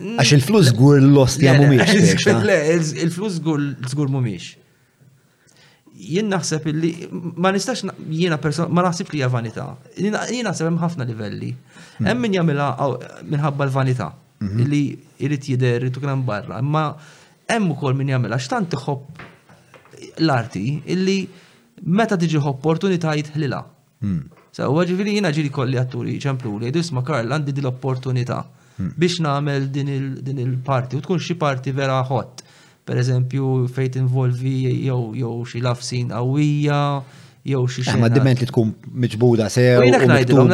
Mm. 0.01 0.17
Għax 0.19 0.31
il-flus 0.37 0.71
gur 0.77 0.97
l-lost 0.99 1.43
ja 1.43 1.53
mumiex. 1.57 1.91
il-flus 3.03 3.39
gur 3.95 4.09
mumiex. 4.11 4.51
Jien 6.03 6.27
naħseb 6.27 6.65
li 6.75 6.89
ma 7.39 7.51
nistax 7.55 7.85
jiena 8.19 8.35
persona 8.45 8.67
ma 8.73 8.83
naħseb 8.89 9.13
li 9.13 9.21
hija 9.21 9.29
vanità. 9.35 9.67
Jien 9.99 10.43
naħseb 10.49 10.67
hemm 10.67 10.81
ħafna 10.81 11.05
livelli. 11.07 11.53
Hmm. 11.99 12.09
Hemm 12.09 12.25
min 12.25 12.35
jagħmilha 12.35 12.67
minħabba 13.31 13.67
l-vanità 13.69 14.07
mhm. 14.43 14.65
li 14.73 14.81
jrid 15.23 15.47
jidher 15.53 15.77
irid 15.85 16.01
ukoll 16.01 16.25
barra. 16.27 16.59
Imma 16.59 16.83
hemm 17.47 17.71
ukoll 17.77 17.95
min 17.95 18.11
jagħmilha 18.11 18.41
x'tant 18.41 18.73
tħobb 18.73 20.23
l-arti 20.25 20.65
illi 20.97 21.21
meta 21.87 22.17
tiġi 22.19 22.41
opportunità 22.51 23.15
jitħlilha. 23.15 23.63
Hmm. 24.03 24.25
Sa' 24.53 24.69
u 24.69 24.83
ġifiri 24.85 25.15
jina 25.17 25.31
ġiri 25.33 25.49
kolli 25.49 25.79
atturi 25.81 26.13
ċemplu 26.21 26.59
li 26.61 26.69
disma 26.73 27.01
Karl 27.05 27.31
għandi 27.33 27.55
din 27.57 27.65
l-opportunità 27.65 28.37
hmm. 28.77 28.91
biex 29.01 29.17
namel 29.25 29.65
din 29.73 29.89
il-parti 30.45 30.99
u 30.99 31.01
tkun 31.01 31.17
xi 31.27 31.33
parti 31.41 31.73
vera 31.73 31.99
hot. 32.05 32.43
Per 32.83 32.99
eżempju 33.01 33.47
fejt 33.73 33.95
involvi 33.95 34.53
jew 34.85 35.33
xi 35.49 35.61
lafsin 35.63 36.11
għawija, 36.13 36.79
jew 37.49 37.63
xi 37.65 37.81
eh, 37.81 37.87
xi. 37.87 37.95
Ma 38.03 38.11
diment 38.13 38.43
li 38.43 38.49
tkun 38.51 38.75
miġbuda 39.05 39.47
sew. 39.55 39.81
Jinek 39.87 40.05
ngħidilhom 40.11 40.51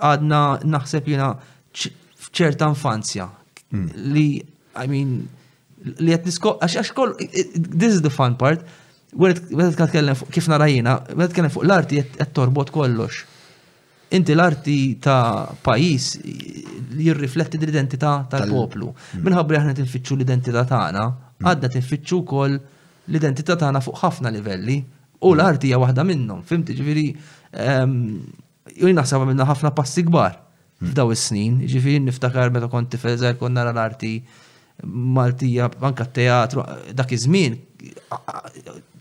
għadna 0.00 0.40
naħseb 0.64 1.12
jina 1.12 1.32
f'ċerta 1.74 2.68
infanzja 2.70 3.28
hmm. 3.70 3.88
li, 4.12 4.26
I 4.82 4.86
mean, 4.90 5.12
li 6.02 6.12
għet 6.14 6.26
nisko, 6.28 6.56
għax 6.64 6.90
kol, 6.96 7.14
this 7.20 7.94
is 7.98 8.02
the 8.04 8.10
fun 8.10 8.36
part, 8.40 8.64
għet 9.14 9.44
t-tkellem 9.78 10.18
fuq 10.18 10.32
kif 10.34 10.50
narajina, 10.50 10.98
għet 11.12 11.28
t-tkellem 11.32 11.54
fuq 11.54 11.66
l-arti 11.68 12.02
għet 12.02 12.34
torbot 12.36 12.72
kollox. 12.74 13.20
Inti 14.16 14.34
l-arti 14.34 14.78
ta' 14.98 15.52
pajis 15.62 16.06
jirrifletti 16.98 17.60
l-identità 17.62 18.16
tal-poplu. 18.32 18.88
Hmm. 18.90 19.22
Minħabri 19.26 19.60
aħna 19.60 19.76
tinfittxu 19.78 20.18
l-identità 20.18 20.64
tagħna, 20.66 21.04
hmm. 21.06 21.46
għadna 21.52 21.70
tinfittxu 21.76 22.22
kol 22.26 22.56
l-identità 22.58 23.56
tagħna 23.60 23.82
fuq 23.86 24.02
ħafna 24.02 24.34
livelli, 24.34 24.80
u 25.20 25.34
l-arti 25.36 25.68
hija 25.70 25.78
waħda 25.82 26.04
minnhom, 26.08 26.40
fimti 26.48 26.72
ġifieri, 26.78 27.06
ehm, 27.62 27.90
jien 28.80 28.96
naħseb 28.98 29.26
minna 29.30 29.44
ħafna 29.50 29.70
passi 29.76 30.02
kbar 30.08 30.38
f'daw 30.88 31.10
is-snin. 31.14 31.58
Ġifieri 31.70 32.00
niftakar 32.06 32.52
meta 32.54 32.68
kont 32.72 32.90
tifel 32.92 33.16
żgħar 33.20 33.36
kont 33.40 33.56
nara 33.58 33.72
l-arti 33.76 34.14
Maltija, 34.80 35.66
anka 35.84 36.06
teatru, 36.16 36.62
dak 36.96 37.10
iż-żmien 37.12 37.58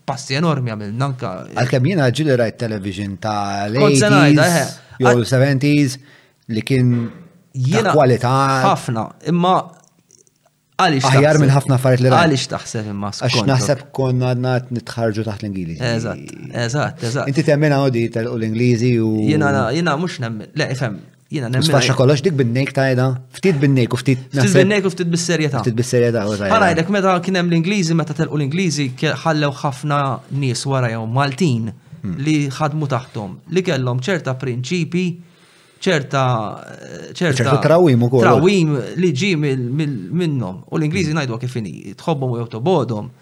passi 0.09 0.35
enormi 0.35 0.73
għamilna 0.73 1.05
anka. 1.07 1.29
Għalkemm 1.55 1.87
jiena 1.93 2.07
ġili 2.11 2.35
rajt 2.41 2.57
television 2.65 3.13
ta' 3.23 3.37
l-80s, 3.69 4.73
70s 4.99 5.67
eh, 5.69 5.93
li 6.57 6.63
kien 6.67 6.89
jiena 7.53 7.93
kwalità. 7.95 8.31
Ħafna, 8.65 9.05
imma 9.31 9.53
għalix. 10.83 11.05
Aħjar 11.13 11.39
minn 11.45 11.53
ħafna 11.55 11.77
affarijiet 11.79 12.03
li 12.03 12.11
rajt. 12.11 12.25
Għalix 12.25 12.49
taħseb 12.57 12.89
imma 12.91 13.13
Għax 13.13 13.45
naħseb 13.47 13.85
konna 13.95 14.33
għadna 14.33 14.57
nitħarġu 14.81 15.25
taħt 15.29 15.45
l-Ingliżi. 15.45 15.77
Eżatt, 15.93 16.35
eżatt, 16.67 17.07
eżatt. 17.07 17.31
Inti 17.31 17.47
temmina 17.53 17.79
għodi 17.85 18.03
tal-Ingliżi 18.17 18.91
u. 18.99 19.13
Jiena, 19.29 19.69
jiena 19.77 19.95
mhux 20.01 20.19
nemmen, 20.25 20.51
le, 20.59 20.69
ifhem, 20.75 20.99
Jina 21.29 21.45
nemmen. 21.45 21.65
Sfaxxa 21.69 21.93
kollox 21.93 22.23
dik 22.25 22.33
binnejk 22.33 22.71
tajda. 22.73 23.05
ta' 23.05 23.13
jeda, 23.13 23.35
ftit 23.37 23.57
binnejk 23.61 23.93
u 23.93 23.97
ftit. 24.01 24.21
Ftit 24.33 24.53
binnejk 24.57 24.85
u 24.85 24.89
ftit 24.89 25.09
bisserjeta. 25.13 25.61
Ftit 25.61 25.75
bisserjeta 25.77 26.23
u 26.25 26.33
zaħir. 26.39 26.55
Għarajdek 26.55 26.89
meta 26.95 27.11
kien 27.27 27.37
hemm 27.37 27.51
l-Ingliżi 27.53 27.97
meta 27.99 28.15
telqu 28.17 28.39
l-Ingliżi 28.39 28.87
ħallew 28.97 29.53
ħafna 29.61 29.99
nies 30.41 30.63
wara 30.71 30.89
jew 30.89 31.03
Maltin 31.19 31.69
hmm. 31.69 32.15
li 32.25 32.35
ħadmu 32.57 32.89
taħtom 32.95 33.35
li 33.53 33.63
kellhom 33.67 34.01
ċerta 34.09 34.33
prinċipi 34.41 35.05
ċerta 35.79 36.23
eh, 36.65 37.07
ċerta 37.13 37.57
trawim 37.63 38.07
ukoll. 38.09 38.25
Trawim 38.25 38.73
li 38.97 39.13
ġi 39.21 39.29
minnhom 39.43 40.63
u 40.65 40.81
l-Ingliżi 40.81 41.13
najdu 41.13 41.37
kif 41.45 41.59
inhi 41.61 41.93
tħobbhom 41.93 42.39
u 42.39 42.41
jew 42.41 42.49
tobodhom 42.57 43.13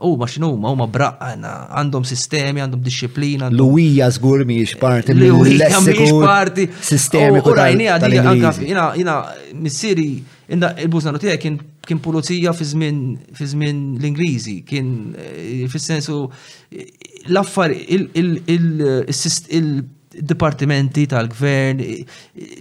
u 0.00 0.16
ma 0.20 0.26
xinu 0.32 0.50
ma 0.62 0.70
huma 0.72 0.86
braqqana 0.96 1.50
għandhom 1.80 2.04
sistemi, 2.08 2.62
għandhom 2.64 2.82
disciplina. 2.84 3.48
Luwija 3.52 4.08
zgur 4.16 4.44
miex 4.48 4.74
parti 4.80 5.14
Luwija 5.16 5.80
miex 5.84 6.12
parti 6.22 6.66
Sistemi. 6.80 7.40
U 7.40 7.50
oh, 7.50 7.54
rajni 7.56 7.88
għaddi 7.92 8.20
għanka, 8.20 8.52
jina 8.68 8.86
jina 9.00 9.16
missieri 9.62 10.06
jina, 10.48 10.72
il 10.80 10.88
buzna 10.92 11.12
notija 11.16 11.36
kien 11.42 11.60
kien 11.86 11.98
pulizija 12.02 12.52
fi 12.54 12.66
żmien 13.46 13.78
l-Ingliżi, 13.98 14.60
kien 14.68 14.90
eh, 15.18 15.64
fis-sensu 15.72 16.20
l-affar 17.32 17.72
eh, 17.72 18.20
il-sistema 18.56 19.80
dipartimenti 20.20 21.06
tal-gvern, 21.10 21.80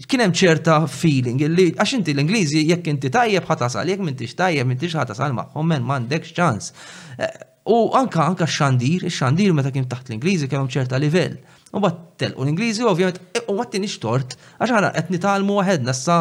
kien 0.07 0.21
hemm 0.23 0.35
ċerta 0.41 0.79
feeling 0.91 1.41
li 1.51 1.69
għax 1.75 1.95
inti 1.97 2.13
l-Ingliżi 2.15 2.63
jekk 2.69 2.88
inti 2.91 3.09
tajjeb 3.13 3.47
ħatasal, 3.47 3.91
jekk 3.91 4.05
m'intix 4.05 4.35
tajjeb 4.39 4.67
m'intix 4.69 4.95
ħatasal 4.99 5.33
magħhom 5.38 5.73
men 5.75 5.83
m'għandekx 5.88 6.35
ċans. 6.38 6.69
Eh, 7.17 7.33
u 7.69 7.81
anka 7.97 8.23
anka 8.25 8.47
xandir, 8.49 9.05
xandir 9.13 9.53
meta 9.57 9.71
kien 9.75 9.88
taħt 9.91 10.11
l-Ingliżi 10.13 10.49
kienem 10.51 10.69
ċerta 10.71 10.97
livell. 11.01 11.35
U 11.73 11.83
battel, 11.83 12.33
u 12.39 12.45
l-Ingliżi 12.45 12.85
ovvjament 12.88 13.19
e, 13.38 13.43
u 13.51 13.57
għatti 13.59 13.83
nix 13.83 13.99
tort, 14.03 14.38
għax 14.59 14.73
ħana 14.77 14.93
qed 14.95 15.11
nitalmu 15.13 15.59
għahed, 15.61 15.85
nassa 15.89 16.15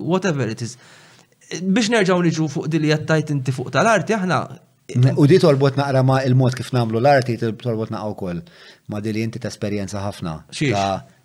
whatever 0.00 0.50
it 0.52 0.66
is. 0.66 0.76
Eh, 1.48 1.62
biex 1.62 1.92
nerġgħu 1.94 2.20
niġu 2.28 2.50
fuq 2.56 2.68
dil 2.72 2.90
jattajt 2.90 3.30
inti 3.36 3.54
fuq 3.56 3.72
tal-arti 3.74 4.18
aħna 4.18 4.42
U 5.16 5.24
di 5.26 5.38
torbot 5.38 5.74
naqra 5.78 6.02
ma 6.06 6.16
il-mod 6.24 6.54
kif 6.56 6.70
namlu 6.72 7.00
l-arti, 7.00 7.36
torbot 7.38 7.90
naqra 7.92 8.10
u 8.10 8.14
koll. 8.18 8.40
Ma 8.90 9.00
di 9.00 9.12
li 9.12 9.20
jinti 9.24 9.38
ta' 9.38 9.48
esperienza 9.48 10.00
ħafna. 10.04 10.36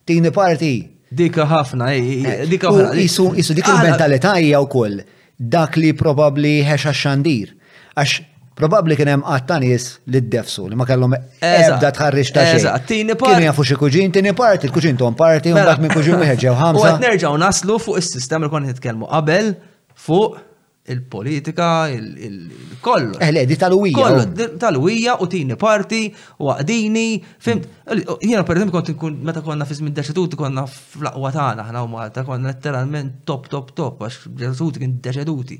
Tini 0.06 0.32
parti. 0.32 0.76
Dika 1.12 1.46
ħafna, 1.48 1.92
eh, 1.96 2.48
dika 2.52 2.68
ħafna. 2.72 2.96
Isu, 3.02 3.32
isu, 3.42 3.54
dik 3.56 3.68
il-mentalità 3.72 4.34
hija 4.44 4.60
wkoll 4.66 5.02
dak 5.40 5.78
li 5.80 5.94
probabli 5.96 6.58
ħexa 6.68 6.92
xandir. 6.94 7.54
Għax 7.96 8.18
probabli 8.58 8.98
kien 9.00 9.08
hemm 9.14 9.24
qatta 9.24 9.58
nies 9.62 9.86
li 10.10 10.20
defsu 10.34 10.64
li 10.68 10.76
ma 10.80 10.84
kellhom 10.90 11.14
ebda 11.16 11.92
tħarriġ 11.96 12.32
ta' 12.36 12.46
xejn. 12.50 12.86
Tieni 12.90 13.16
parti. 13.16 13.40
Kien 13.40 13.48
jafu 13.48 13.64
xi 13.70 13.80
kuġin, 13.80 14.12
tieni 14.18 14.34
parti, 14.36 14.68
il-kuġin 14.68 15.00
tom 15.00 15.16
parti, 15.16 15.52
u 15.54 15.56
mbagħad 15.56 15.78
mela. 15.78 15.82
minn 15.86 15.96
kuġin 15.96 16.20
wieħed 16.26 16.44
ġew 16.44 16.56
ħamsa. 16.64 16.82
U 16.82 16.86
qed 16.92 17.08
nerġgħu 17.08 17.34
naslu 17.46 17.80
fuq 17.86 17.98
is-sistema 18.04 18.46
li 18.48 18.52
kont 18.52 18.68
nitkellmu 18.74 19.08
qabel 19.14 19.54
fuq 19.96 20.42
il-politika, 20.88 21.90
il-kollu. 21.90 23.18
Eh, 23.20 23.46
di 23.46 23.56
tal-wija. 23.58 23.98
Kollu, 23.98 24.22
oh. 24.22 24.58
tal-wija, 24.58 25.18
u 25.20 25.28
tini 25.28 25.56
parti, 25.60 26.02
u 26.40 26.52
għadini, 26.54 27.06
fimt. 27.44 27.66
Mm. 27.92 28.22
Jena 28.24 28.44
per 28.48 28.58
esempio 28.60 28.78
kont 28.80 28.92
nkun 28.94 29.18
meta 29.28 29.42
konna 29.44 29.68
fi 29.68 29.76
żmien 29.76 29.96
deċedut 29.98 30.38
konna 30.40 30.64
fl-aqwa 30.68 31.34
tagħna 31.36 31.66
ħna 31.68 31.84
u 31.84 31.90
Malta, 31.92 32.24
konna 32.28 32.54
letteralment 32.54 33.20
top 33.28 33.50
top 33.52 33.74
top 33.76 34.06
għax 34.08 34.30
deċedut 34.30 34.80
kien 34.82 34.96
deċeduti. 35.04 35.60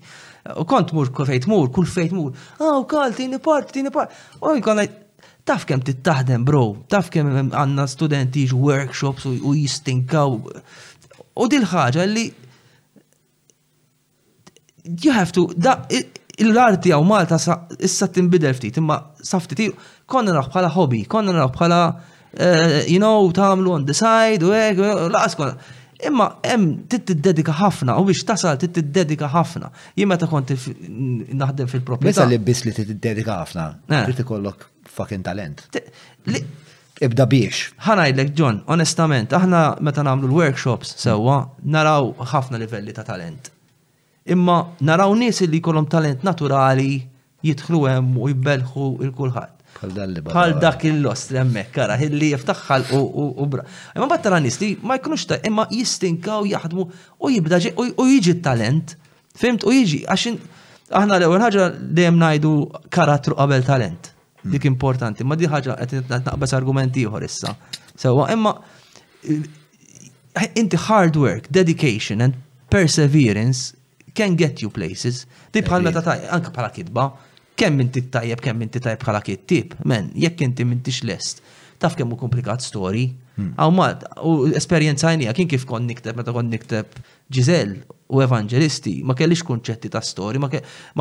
U 0.62 0.68
kont 0.68 0.96
mur 0.96 1.12
kull 1.12 1.28
fejt 1.28 1.48
mur, 1.52 1.68
kull 1.76 1.88
fejt 1.92 2.16
mur. 2.16 2.32
Ah, 2.62 2.78
u 2.80 2.88
tini 3.16 3.40
parti, 3.44 3.82
tini 3.82 3.92
parti. 3.92 4.16
U 4.42 4.56
jkun 4.62 4.84
taf 5.48 5.64
kem 5.68 5.80
tittaħdem 5.84 6.44
bro, 6.48 6.64
taf 6.92 7.10
kem 7.12 7.50
għanna 7.52 7.86
studenti 7.92 8.48
workshops 8.56 9.26
u 9.28 9.54
jistinkaw. 9.60 10.40
U 11.38 11.46
dil 11.52 11.68
ħaġa 11.72 12.04
li 12.16 12.26
you 15.04 15.12
have 15.12 15.32
to, 15.32 15.48
da, 15.56 15.82
il 16.40 16.56
arti 16.58 16.92
għaw 16.94 17.06
Malta 17.08 17.38
issa 17.82 18.08
timbidel 18.14 18.54
ftit, 18.56 18.78
imma 18.80 19.00
safti 19.20 19.28
saftiti, 19.30 19.70
konna 20.08 20.36
naħ 20.38 20.52
bħala 20.54 20.70
hobby, 20.76 21.02
konna 21.10 21.34
naħ 21.36 21.50
bħala, 21.56 21.80
eh, 22.36 22.78
you 22.88 23.00
know, 23.02 23.28
tamlu 23.34 23.74
on 23.76 23.86
the 23.88 23.96
side, 23.98 24.44
u 24.46 24.54
għek, 24.56 24.82
laqas 25.14 25.38
konna. 25.40 25.58
Imma 26.08 26.28
hemm 26.46 26.86
tiddedika 26.92 27.56
ħafna, 27.58 27.96
u 27.98 28.06
biex 28.06 28.22
tasal 28.30 28.60
tiddedika 28.62 29.32
ħafna. 29.34 29.72
Jien 29.98 30.12
meta 30.12 30.28
konti 30.30 30.54
naħdem 31.34 31.72
fil-proprjetà. 31.72 32.06
Mesa 32.22 32.28
li 32.30 32.38
biss 32.38 32.68
li 32.68 32.74
tiddedika 32.84 33.40
ħafna, 33.42 33.66
eh. 33.90 34.04
trid 34.06 34.22
ikollok 34.22 34.70
fucking 34.94 35.26
talent. 35.26 35.66
Ibda 37.02 37.26
biex. 37.30 37.74
Ħanajdlek, 37.90 38.32
John, 38.38 38.62
onestament, 38.70 39.34
aħna 39.38 39.66
meta 39.86 40.02
nagħmlu 40.06 40.30
l-workshops 40.32 40.94
sewwa 41.02 41.42
naraw 41.66 42.14
ħafna 42.32 42.62
livelli 42.62 42.94
ta' 42.94 43.06
talent 43.06 43.57
imma 44.34 44.60
naraw 44.86 45.14
nies 45.18 45.42
li 45.50 45.62
kolom 45.64 45.86
talent 45.90 46.24
naturali 46.28 46.98
jidħlu 47.46 47.82
hemm 47.88 48.18
u 48.18 48.30
jibbelħu 48.32 48.88
il-kulħadd. 49.08 49.54
Bħal 50.28 50.56
dak 50.62 50.84
il-lost 50.90 51.34
hemmhekk 51.38 51.74
kara 51.76 51.98
li 52.02 52.32
jiftaxħal 52.34 52.88
u 52.98 53.46
bra. 53.50 53.64
Imma 53.96 54.08
bat 54.10 54.24
tara 54.26 54.40
nies 54.44 54.58
li 54.62 54.72
ma 54.82 54.96
jkunux 54.98 55.26
ta' 55.30 55.40
imma 55.48 55.68
u 55.70 56.46
jaħdmu 56.52 56.88
u 57.22 57.30
jibda 57.36 57.60
u 57.78 58.08
jiġi 58.08 58.40
talent. 58.42 58.96
Fimt 59.38 59.64
u 59.64 59.72
jiġi 59.72 60.02
għaxin 60.10 60.40
aħna 60.98 61.20
l-ewwel 61.20 61.44
ħaġa 61.46 61.68
dejjem 62.00 62.20
ngħidu 62.24 62.54
karatru 62.90 63.38
qabel 63.38 63.64
talent. 63.68 64.12
Hmm. 64.42 64.52
Dik 64.54 64.66
importanti, 64.66 65.24
ma 65.24 65.36
di 65.36 65.48
ħaġa 65.50 65.78
qed 65.84 66.02
naqbas 66.26 66.54
argumenti 66.58 67.06
ieħor 67.06 67.24
issa. 67.30 67.54
Sewwa 67.98 68.28
imma 68.34 68.54
eh, 69.28 70.52
inti 70.56 70.78
hard 70.88 71.16
work, 71.18 71.48
dedication 71.52 72.22
and 72.22 72.34
perseverance 72.72 73.77
can 74.18 74.34
get 74.42 74.58
you 74.66 74.72
places. 74.74 75.26
Di 75.54 75.62
bħal 75.66 75.86
meta 75.86 76.02
ta' 76.06 76.18
anka 76.38 76.54
bħala 76.58 76.74
kitba. 76.76 77.08
kemm 77.58 77.82
inti 77.82 78.04
tajjeb, 78.14 78.42
kemm 78.46 78.62
inti 78.68 78.78
tajjeb 78.86 79.00
bħala 79.02 79.20
kittib, 79.26 79.72
men, 79.90 80.12
jekk 80.14 80.44
inti 80.46 80.62
mintix 80.70 81.00
lest. 81.10 81.40
Taf 81.82 81.96
kemm 81.98 82.12
hu 82.14 82.18
komplikat 82.22 82.62
story. 82.62 83.08
Hmm. 83.38 83.48
Għaw 83.58 83.72
ma, 83.74 83.88
u 84.22 84.36
għajnija, 84.54 85.34
kien 85.38 85.50
kif 85.50 85.66
kon 85.70 85.88
nikteb, 85.90 86.18
meta 86.20 86.34
kon 86.36 86.54
nikteb 86.54 86.94
Giselle 87.34 87.80
u 88.14 88.22
Evangelisti, 88.22 89.00
ma 89.10 89.18
kellix 89.18 89.42
kunċetti 89.46 89.90
ta' 89.94 90.04
story, 90.06 90.38
ma 90.38 90.52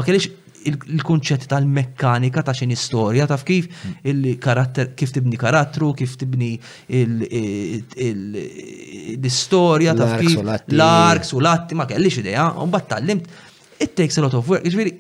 kellix 0.07 0.31
il-kunċett 0.71 1.47
tal-mekkanika 1.51 2.43
ta' 2.47 2.55
xin 2.57 2.71
istorja, 2.75 3.27
taf 3.31 3.43
kif 3.47 3.65
il-karatter, 4.11 4.91
kif 4.99 5.13
tibni 5.15 5.39
karattru, 5.41 5.89
kif 5.99 6.13
tibni 6.21 6.51
l-istorja, 6.99 9.95
taf 9.99 10.15
kif 10.23 10.35
l-arks 10.43 11.31
u 11.37 11.39
atti, 11.55 11.73
ma 11.79 11.85
kellix 11.91 12.15
xideja, 12.21 12.47
un 12.65 12.71
tal-limt, 12.95 13.25
it 13.79 13.91
takes 13.99 14.17
a 14.17 14.21
lot 14.27 14.35
of 14.35 14.47
work, 14.51 14.63
ġviri, 14.67 14.71
jiġifieri, 14.71 14.93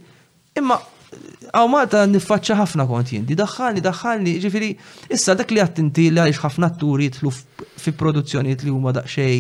imma 0.63 0.77
għaw 1.57 1.69
ta' 1.91 2.03
nifacċa 2.11 2.55
ħafna 2.61 2.83
kont 2.91 3.09
jindi, 3.15 3.33
daħħalni, 3.39 3.81
daħħalni, 3.85 4.31
ġifiri, 4.43 4.71
issa 5.17 5.33
dak 5.39 5.51
li 5.55 5.61
għattinti 5.63 6.07
li 6.13 6.19
għalix 6.23 6.39
ħafna 6.43 6.65
atturi 6.73 7.03
jitlu 7.09 7.31
fi 7.33 7.91
produzzjoniet 7.97 8.59
li 8.67 8.73
huma 8.75 8.91
daqxej 8.93 9.37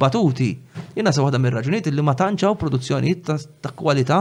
batuti. 0.00 0.52
jina 0.98 1.10
sa 1.14 1.18
waħda 1.24 1.38
mir 1.40 1.52
raġuniet 1.56 1.84
li 1.94 2.02
ma 2.04 2.14
tanċaw 2.18 2.52
produzzjoniet 2.58 3.20
ta' 3.62 3.72
kwalità 3.78 4.20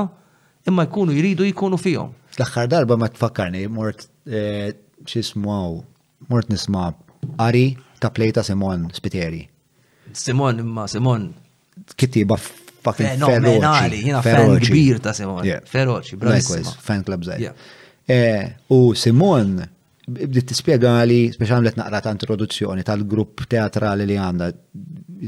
imma 0.68 0.86
jkunu 0.88 1.14
jridu 1.16 1.46
jkunu 1.52 1.78
fihom. 1.80 2.14
L-aħħar 2.38 2.68
darba 2.72 2.98
ma 3.00 3.08
tfakkarni, 3.12 3.66
mort 3.72 4.06
eh, 4.30 4.74
xismaw, 5.10 5.78
mort 6.32 6.52
nisma 6.54 6.90
Ari 7.42 7.72
ta' 8.04 8.12
plejta 8.14 8.44
Simon 8.46 8.86
Spiteri. 8.96 9.40
Simon, 10.16 10.60
imma 10.62 10.86
Simon. 10.92 11.30
Kittiba 12.00 12.38
fucking 12.40 13.08
eh, 13.16 13.24
fenomenali, 13.24 14.04
jina 14.10 14.22
fan 14.26 14.54
kbir 14.62 15.02
ta' 15.04 15.16
Simon. 15.18 15.42
Feroċi, 15.72 16.20
bravissima. 16.22 16.76
Fan 16.92 17.04
club 17.08 17.26
zaħir. 17.30 17.58
Eh, 18.08 18.44
u 18.76 18.92
Simon, 18.96 19.56
bdiet 20.08 20.48
tispiega 20.54 20.94
li, 21.10 21.24
speċa 21.34 21.58
għamlet 21.58 21.80
naqra 21.82 22.04
ta' 22.06 22.14
introduzzjoni 22.16 22.86
tal-grupp 22.88 23.44
teatrali 23.50 24.08
li 24.08 24.20
għanda, 24.22 24.52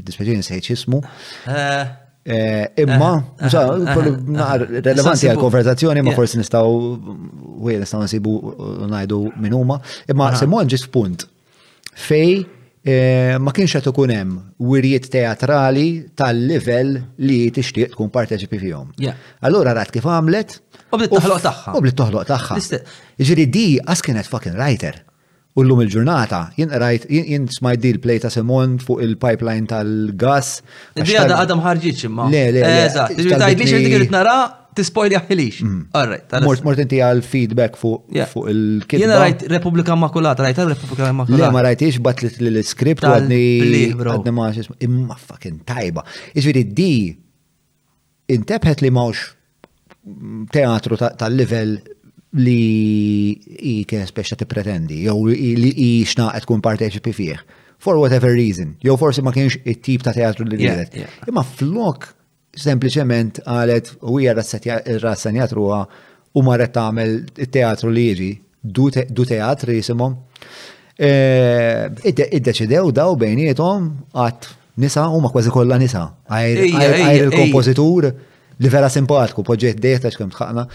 dispieċini 0.00 0.46
sejċ 0.46 0.72
ismu. 0.78 1.00
Eh, 2.22 2.70
imma, 2.74 3.24
eh, 3.40 3.46
eh, 3.46 4.80
relevanti 4.82 5.24
għal 5.26 5.38
konverzazzjoni, 5.40 6.02
ma 6.04 6.12
forsi 6.12 6.36
nistaw, 6.36 6.68
u 6.68 7.70
nistaw 7.80 8.02
nsibu 8.04 8.34
najdu 8.92 9.22
minnuma, 9.40 9.78
imma 10.04 10.28
semmuħan 10.36 10.68
ġis 10.68 10.84
spunt 10.84 11.24
fej 11.96 12.44
ma 13.40 13.52
kienx 13.56 13.78
qed 13.80 13.88
ikun 13.88 14.12
hemm 14.12 14.36
wirjiet 14.68 15.08
teatrali 15.12 15.88
tal-livell 16.16 16.94
li 17.24 17.40
tixtieq 17.56 17.96
tkun 17.96 18.12
parteċipi 18.12 18.56
fihom. 18.68 18.92
Allura 19.40 19.72
rat 19.80 19.90
kif 19.92 20.04
għamlet. 20.04 20.58
U 20.92 20.96
blit 21.00 21.12
toħloq 21.16 21.42
tagħha. 21.46 21.72
U 21.76 21.80
blit 21.84 21.96
toħloq 21.96 22.28
tagħha. 22.28 22.58
Ġiri 23.20 23.48
di 23.48 23.66
għas 23.80 24.04
kienet 24.04 24.28
fucking 24.28 24.56
writer. 24.60 25.04
U 25.58 25.64
l-lum 25.64 25.80
il-ġurnata, 25.82 26.40
jien 26.54 26.70
rajt, 26.78 27.08
jien 27.10 27.48
smajt 27.50 27.80
deal 27.82 27.96
play 28.04 28.20
ta' 28.22 28.30
Simon 28.30 28.76
fuq 28.84 29.00
il-pipeline 29.02 29.66
tal-gas. 29.72 30.52
Di 30.94 31.02
għada 31.18 31.40
għadam 31.42 31.62
ħarġiċ 31.64 32.04
imma. 32.06 32.28
Le, 32.30 32.42
le, 32.54 32.60
eh, 32.62 32.82
Eżat, 32.84 33.16
tajt 33.18 33.58
li 33.58 33.66
xirdik 33.66 34.12
nara 34.14 34.36
t-spoili 34.78 35.18
għahilix. 35.18 35.58
Mhm. 35.66 35.80
Alright. 35.98 36.36
Mort 36.62 36.84
inti 36.84 37.00
għal 37.02 37.24
feedback 37.26 37.80
fuq 37.80 38.14
il-kid. 38.54 39.02
Jena 39.02 39.18
rajt 39.24 39.48
Republika 39.50 39.98
Makulata, 39.98 40.46
rajt 40.46 40.62
Republika 40.68 41.10
Makulata. 41.10 41.42
Le, 41.42 41.50
ma 41.58 41.66
rajtix 41.66 41.98
batlit 41.98 42.38
li 42.38 42.54
l-skript 42.54 43.02
għadni. 43.10 43.42
Għadni 43.98 44.36
ma 44.38 44.52
imma 44.86 45.18
fucking 45.18 45.64
tajba. 45.66 46.06
Iġviri 46.38 46.62
di, 46.78 46.92
intebħet 48.38 48.86
li 48.86 48.94
mawx 48.94 49.26
teatru 50.54 50.96
tal-level 50.96 51.80
li 52.38 53.34
i 53.40 53.72
kien 53.88 54.06
speċa 54.06 54.36
ti 54.38 54.46
pretendi, 54.46 55.00
jew 55.04 55.26
li 55.32 55.70
i 55.82 55.88
xnaqet 56.08 56.46
kun 56.46 56.62
parteċipi 56.62 57.12
fih, 57.14 57.40
for 57.82 57.98
whatever 57.98 58.30
reason, 58.36 58.76
jew 58.84 58.94
forsi 59.00 59.22
ma 59.24 59.32
kienx 59.34 59.56
it-tip 59.64 60.04
ta' 60.06 60.14
teatru 60.14 60.46
li 60.46 60.60
għedet. 60.60 61.00
Imma 61.28 61.42
flok 61.46 62.10
sempliciment 62.56 63.42
għalet 63.44 63.94
u 64.02 64.18
hija 64.20 64.34
rassanjat 64.36 65.52
ruha 65.56 65.82
u 66.34 66.44
marret 66.46 66.72
tagħmel 66.74 67.16
it-teatru 67.46 67.90
li 67.94 68.06
jiġi, 68.10 68.30
du 69.10 69.24
teatri 69.24 69.80
e, 71.00 71.12
id 72.04 72.18
Iddeċidew 72.28 72.90
daw 72.92 73.14
bejnietom 73.16 73.86
għat 74.12 74.50
nisa 74.80 75.06
u 75.08 75.18
ma 75.24 75.30
kważi 75.32 75.50
kollha 75.50 75.78
nisa. 75.80 76.04
Għajr 76.30 77.22
il 77.24 77.34
kompozitur 77.34 78.06
li 78.60 78.68
vera 78.70 78.88
simpatiku, 78.92 79.42
poġġiet 79.42 79.80
dejta 79.80 80.12
xkem 80.14 80.30
tħaqna 80.30 80.66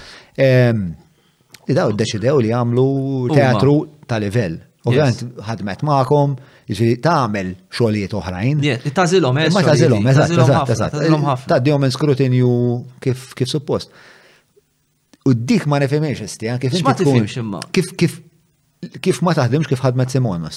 li 1.70 1.74
daw 1.78 1.90
id-deċidew 1.94 2.38
li 2.46 2.52
jagħmlu 2.54 2.88
teatru 3.34 3.76
ta' 4.10 4.20
livell. 4.22 4.60
Ovvjament 4.86 5.40
ħadmet 5.48 5.82
magħkom, 5.86 6.34
jiġri 6.70 6.92
tagħmel 7.02 7.48
Ta' 7.74 8.20
oħrajn. 8.20 8.60
Tażilhom 9.00 9.40
eh, 9.42 9.48
Ma 9.54 9.64
tażilhom, 9.66 10.10
eżatt, 10.12 10.34
eżatt, 10.38 10.76
Ta' 10.78 11.08
eh, 11.08 11.46
Tgħaddihom 11.50 11.82
minn 11.82 11.96
skrutinju 11.96 12.52
kif 13.02 13.32
kif 13.40 13.50
suppost. 13.50 13.90
U 15.26 15.34
dik 15.34 15.66
ma 15.66 15.80
nifhimx 15.82 16.22
istija 16.28 16.60
kif 16.62 16.78
ma' 16.86 16.94
tkun. 17.00 17.26
Kif 17.74 17.96
kif 19.02 19.24
ma 19.26 19.34
taħdimx 19.34 19.74
kif 19.74 19.82
ħadmet 19.88 20.14
Simon 20.14 20.46
ma 20.46 20.54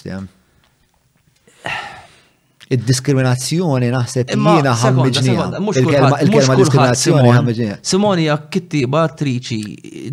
il 2.68 2.82
diskriminazzjoni 2.84 3.86
naħseb 3.92 4.30
jiena 4.34 4.72
ħammiġnija. 4.76 5.44
Il-kelma 5.56 6.55
diskriminazzjoni 6.60 7.28
ħammiġnija. 7.32 7.76
Simoni 7.84 8.22
hija 8.26 8.36
kittiba 8.52 8.98
attriċi 9.08 9.58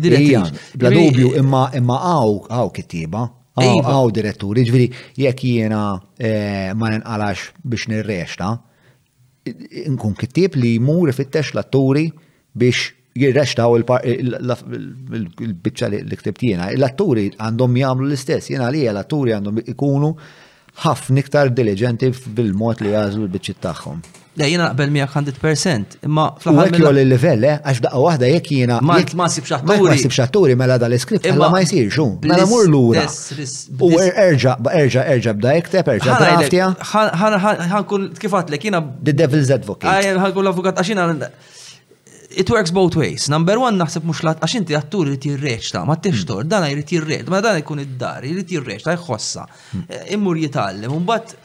direttriċi. 0.00 0.52
Bla 0.80 0.90
dubju 0.94 1.26
imma 1.42 1.62
imma 1.76 1.96
għaw 2.14 2.32
għaw 2.48 2.68
kittiba. 2.78 3.22
Għaw 3.56 4.06
diretturi, 4.12 4.60
ġviri, 4.68 4.86
jekk 5.20 5.40
jiena 5.48 5.80
ma 6.76 6.86
nenqalax 6.92 7.38
biex 7.64 7.82
nirrexta, 7.88 8.48
nkun 9.92 10.12
kittib 10.20 10.50
li 10.60 10.72
jmur 10.76 11.06
fit-tex 11.16 11.46
l-atturi 11.56 12.06
biex 12.52 12.76
jirrextaw 13.16 13.70
il-bicċa 13.80 15.86
li 15.92 16.16
ktibtina. 16.20 16.64
L-atturi 16.76 17.24
għandhom 17.38 17.72
jagħmlu 17.84 18.06
l-istess, 18.10 18.44
jena 18.52 18.66
li 18.72 18.82
l-atturi 18.92 19.30
għandhom 19.38 19.56
ikunu 19.76 20.10
ħafna 20.84 21.22
iktar 21.24 21.50
diligenti 21.56 22.10
bil-mod 22.36 22.84
li 22.84 22.92
jażlu 22.92 23.24
l-biċċiet 23.26 23.60
tagħhom. 23.64 24.00
Le 24.36 24.46
jena 24.52 24.66
naqbel 24.66 24.90
100%, 24.92 25.94
imma 26.04 26.26
fl-ħar. 26.42 26.68
Għek 26.68 26.82
jolli 26.82 27.02
l-level, 27.06 27.46
għax 27.56 27.80
daqqa 27.86 28.02
wahda 28.04 28.28
jek 28.28 28.50
jena. 28.52 28.76
Ma 28.84 28.98
sib 29.32 29.46
xatturi. 29.48 29.86
Ma 29.86 29.96
sib 30.02 30.60
mela 30.60 30.76
da 30.82 30.90
l-iskript, 30.90 31.24
imma 31.24 31.40
mela 31.40 31.50
ma 31.54 31.62
jisir 31.64 31.88
xum. 31.96 32.18
Mela 32.28 32.44
mur 32.50 32.68
l-ura. 32.68 33.06
U 33.08 33.90
er-, 33.96 34.12
erġa, 34.26 34.58
erġa, 34.82 35.06
erġa 35.16 35.36
bda 35.40 35.56
jekteb, 35.56 35.92
erġa 35.94 36.18
draftja. 36.20 36.68
ħankun, 37.72 38.10
kifat 38.20 38.52
l-ek 38.52 38.68
jina. 38.68 38.84
The 39.00 39.16
devil's 39.22 39.52
advocate. 39.56 40.02
Ħankun 40.20 40.44
l-avukat, 40.44 40.84
għaxina 40.84 41.08
it 42.40 42.48
works 42.50 42.70
both 42.76 42.94
ways. 43.00 43.24
Number 43.32 43.56
one 43.58 43.78
naħseb 43.80 44.04
mux 44.10 44.20
laħt, 44.26 44.42
għax 44.44 44.54
inti 44.58 44.74
għattur 44.76 45.08
li 45.10 45.18
t-jirreċ 45.22 45.70
ta' 45.74 45.82
ma 45.88 45.94
t-tixtor, 45.96 46.42
mm. 46.44 46.50
dan 46.52 46.66
għaj 46.66 46.84
t-jirreċ, 46.92 47.24
ma 47.32 47.40
dan 47.44 47.60
ikun 47.62 47.80
id-dar, 47.84 48.26
li 48.28 48.44
t-jirreċ 48.44 48.82
ta' 48.84 48.94
jħossa. 48.98 49.46
Mm. 49.78 49.84
E, 49.96 50.00
immur 50.18 50.40
jitallem, 50.44 50.96
un 51.00 51.08
bat 51.12 51.36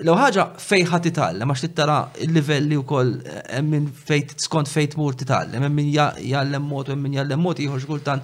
Law 0.00 0.16
ħaġa 0.16 0.44
fejħa 0.64 0.98
titallem, 1.04 1.50
għax 1.52 1.62
tittara 1.66 1.96
il-livelli 2.24 2.72
u 2.80 2.86
koll 2.88 3.10
e, 3.24 3.58
minn 3.62 3.84
fejt, 3.92 4.32
skont 4.40 4.68
fejt 4.70 4.94
mur 4.96 5.12
titallem, 5.20 5.66
minn 5.76 5.90
jallem 5.92 6.64
mot, 6.64 6.88
minn 6.96 7.18
jallem 7.20 7.42
mot, 7.44 7.60
jħoġ 7.60 7.84
kultan 7.90 8.22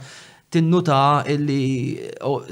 tinnuta 0.50 0.96
illi, 1.28 2.00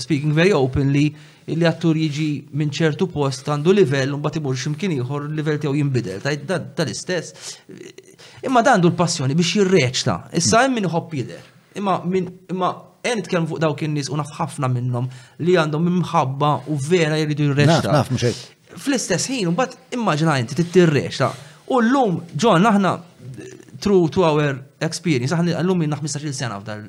speaking 0.05 0.37
very 0.37 0.53
openly, 0.53 1.07
illi 1.49 1.67
attur 1.67 1.97
jiġi 1.97 2.29
minn 2.53 2.69
ċertu 2.71 3.09
post 3.09 3.49
għandu 3.49 3.73
livell, 3.79 4.13
un 4.13 4.21
bat 4.23 4.37
imur 4.43 4.57
ximkien 4.61 4.93
jħor 5.01 5.31
livell 5.35 5.57
tiegħu 5.65 5.81
jinbidel, 5.81 6.21
ta' 6.29 6.85
l 6.85 6.93
istess 6.93 7.57
Imma 8.45 8.63
dan 8.63 8.79
għandu 8.79 8.91
l-passjoni 8.93 9.35
biex 9.39 9.53
jirreċta. 9.59 10.17
Issa 10.39 10.63
hemm 10.65 10.77
min 10.79 10.87
iħobb 10.89 11.17
jidher. 11.19 11.47
Imma 11.79 11.99
min 12.07 12.29
imma 12.53 12.71
għen 13.03 13.23
itkellem 13.25 13.49
fuq 13.51 13.61
dawk 13.63 13.83
in-nies 13.87 14.11
u 14.13 14.19
naf 14.19 14.31
ħafna 14.37 14.71
minnhom 14.75 15.09
li 15.47 15.57
għandhom 15.59 15.91
imħabba 15.97 16.53
u 16.71 16.77
vera 16.89 17.19
jridu 17.23 17.49
jirreċta. 17.51 17.93
Naf, 17.95 18.13
naf, 18.15 18.47
Fl-istess 18.79 19.31
ħin, 19.33 19.51
mbagħad 19.55 19.97
immaġina 19.97 20.37
t-tirreċta. 20.53 21.31
U 21.75 21.83
llum 21.83 22.21
ġon 22.39 22.67
aħna 22.71 22.95
true 23.83 24.09
to 24.11 24.23
our 24.27 24.57
experience, 24.83 25.35
aħna 25.35 25.57
l-lum 25.63 25.83
minna 25.85 25.99
15 25.99 26.33
sena 26.35 26.59
f'dal 26.61 26.87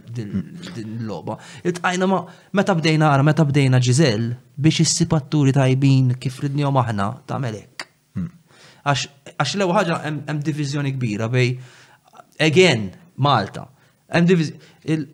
l-loba. 0.84 1.40
Itqajna 1.66 2.08
ma 2.10 2.22
meta 2.58 2.76
bdejna 2.78 3.10
għara, 3.10 3.26
meta 3.26 3.46
bdejna 3.46 3.82
Giselle 3.82 4.36
biex 4.58 4.84
jissipatturi 4.86 5.54
tajbin 5.56 6.14
kif 6.22 6.42
għom 6.46 6.80
aħna 6.84 7.10
ta' 7.30 7.40
melek. 7.42 7.88
Hmm. 8.18 8.30
Għax 8.86 9.08
għax 9.40 9.56
l 9.56 9.68
ħaġa 9.74 9.98
hemm 10.04 10.40
diviżjoni 10.44 10.92
kbira 10.98 11.30
bej 11.32 11.54
again 12.44 12.90
Malta. 13.20 13.66
Hemm 14.12 14.48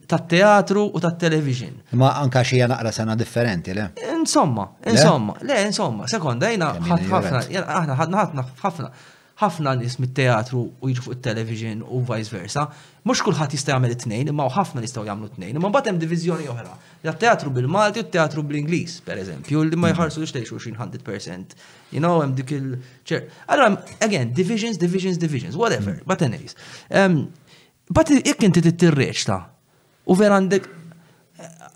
tat-teatru 0.10 0.86
u 0.96 1.02
tat-television. 1.04 1.76
Ma 2.00 2.14
anka 2.22 2.44
hija 2.46 2.68
naqra 2.72 2.92
sena 2.96 3.16
differenti, 3.18 3.74
le? 3.76 3.90
Insomma, 4.14 4.68
insomma, 4.88 5.36
le, 5.42 5.58
insomma, 5.68 6.08
sekonda, 6.08 6.48
jina 6.54 6.70
ħafna, 6.76 7.42
aħna 7.82 8.00
ħadna 8.00 8.22
ħafna, 8.24 8.46
ħafna 8.64 8.90
ħafna 9.42 9.74
nies 9.82 9.98
mit-teatru 10.00 10.62
u 10.80 10.90
jiġu 10.94 11.04
fuq 11.10 11.18
it-television 11.18 11.82
u 11.84 12.06
vice 12.08 12.32
versa. 12.32 12.70
Mux 13.06 13.20
kullħat 13.22 13.52
jista' 13.54 13.70
jagħmel 13.70 13.92
it-tnejn, 13.94 14.30
imma 14.32 14.48
ħafna 14.50 14.82
jistgħu 14.82 15.04
jagħmlu 15.06 15.28
t-tnejn, 15.36 15.58
imma 15.60 15.70
mbagħad 15.70 15.90
hemm 15.92 16.00
diviżjoni 16.02 16.48
oħra. 16.50 16.72
Ja 17.06 17.12
teatru 17.24 17.52
bil-Malti 17.54 18.02
u 18.02 18.06
t-teatru 18.08 18.42
bl-Ingliż, 18.50 18.96
pereżempju, 19.06 19.62
li 19.62 19.78
ma 19.78 19.92
jħarsux 19.92 20.34
lejn 20.34 20.48
xulxin 20.48 20.80
100%. 20.82 21.54
You 21.94 22.02
know, 22.02 22.16
hemm 22.24 22.34
dik 22.40 22.56
il-ċer. 22.58 23.28
Allora, 23.54 23.78
again, 24.08 24.34
divisions, 24.34 24.82
divisions, 24.82 25.20
divisions, 25.22 25.54
whatever, 25.54 26.02
but 26.10 26.26
anyways. 26.26 26.58
Bat 27.94 28.16
jekk 28.16 28.50
inti 28.50 28.66
tittirreċta 28.66 29.38
u 30.10 30.18
vera 30.18 30.42
għandek 30.42 30.66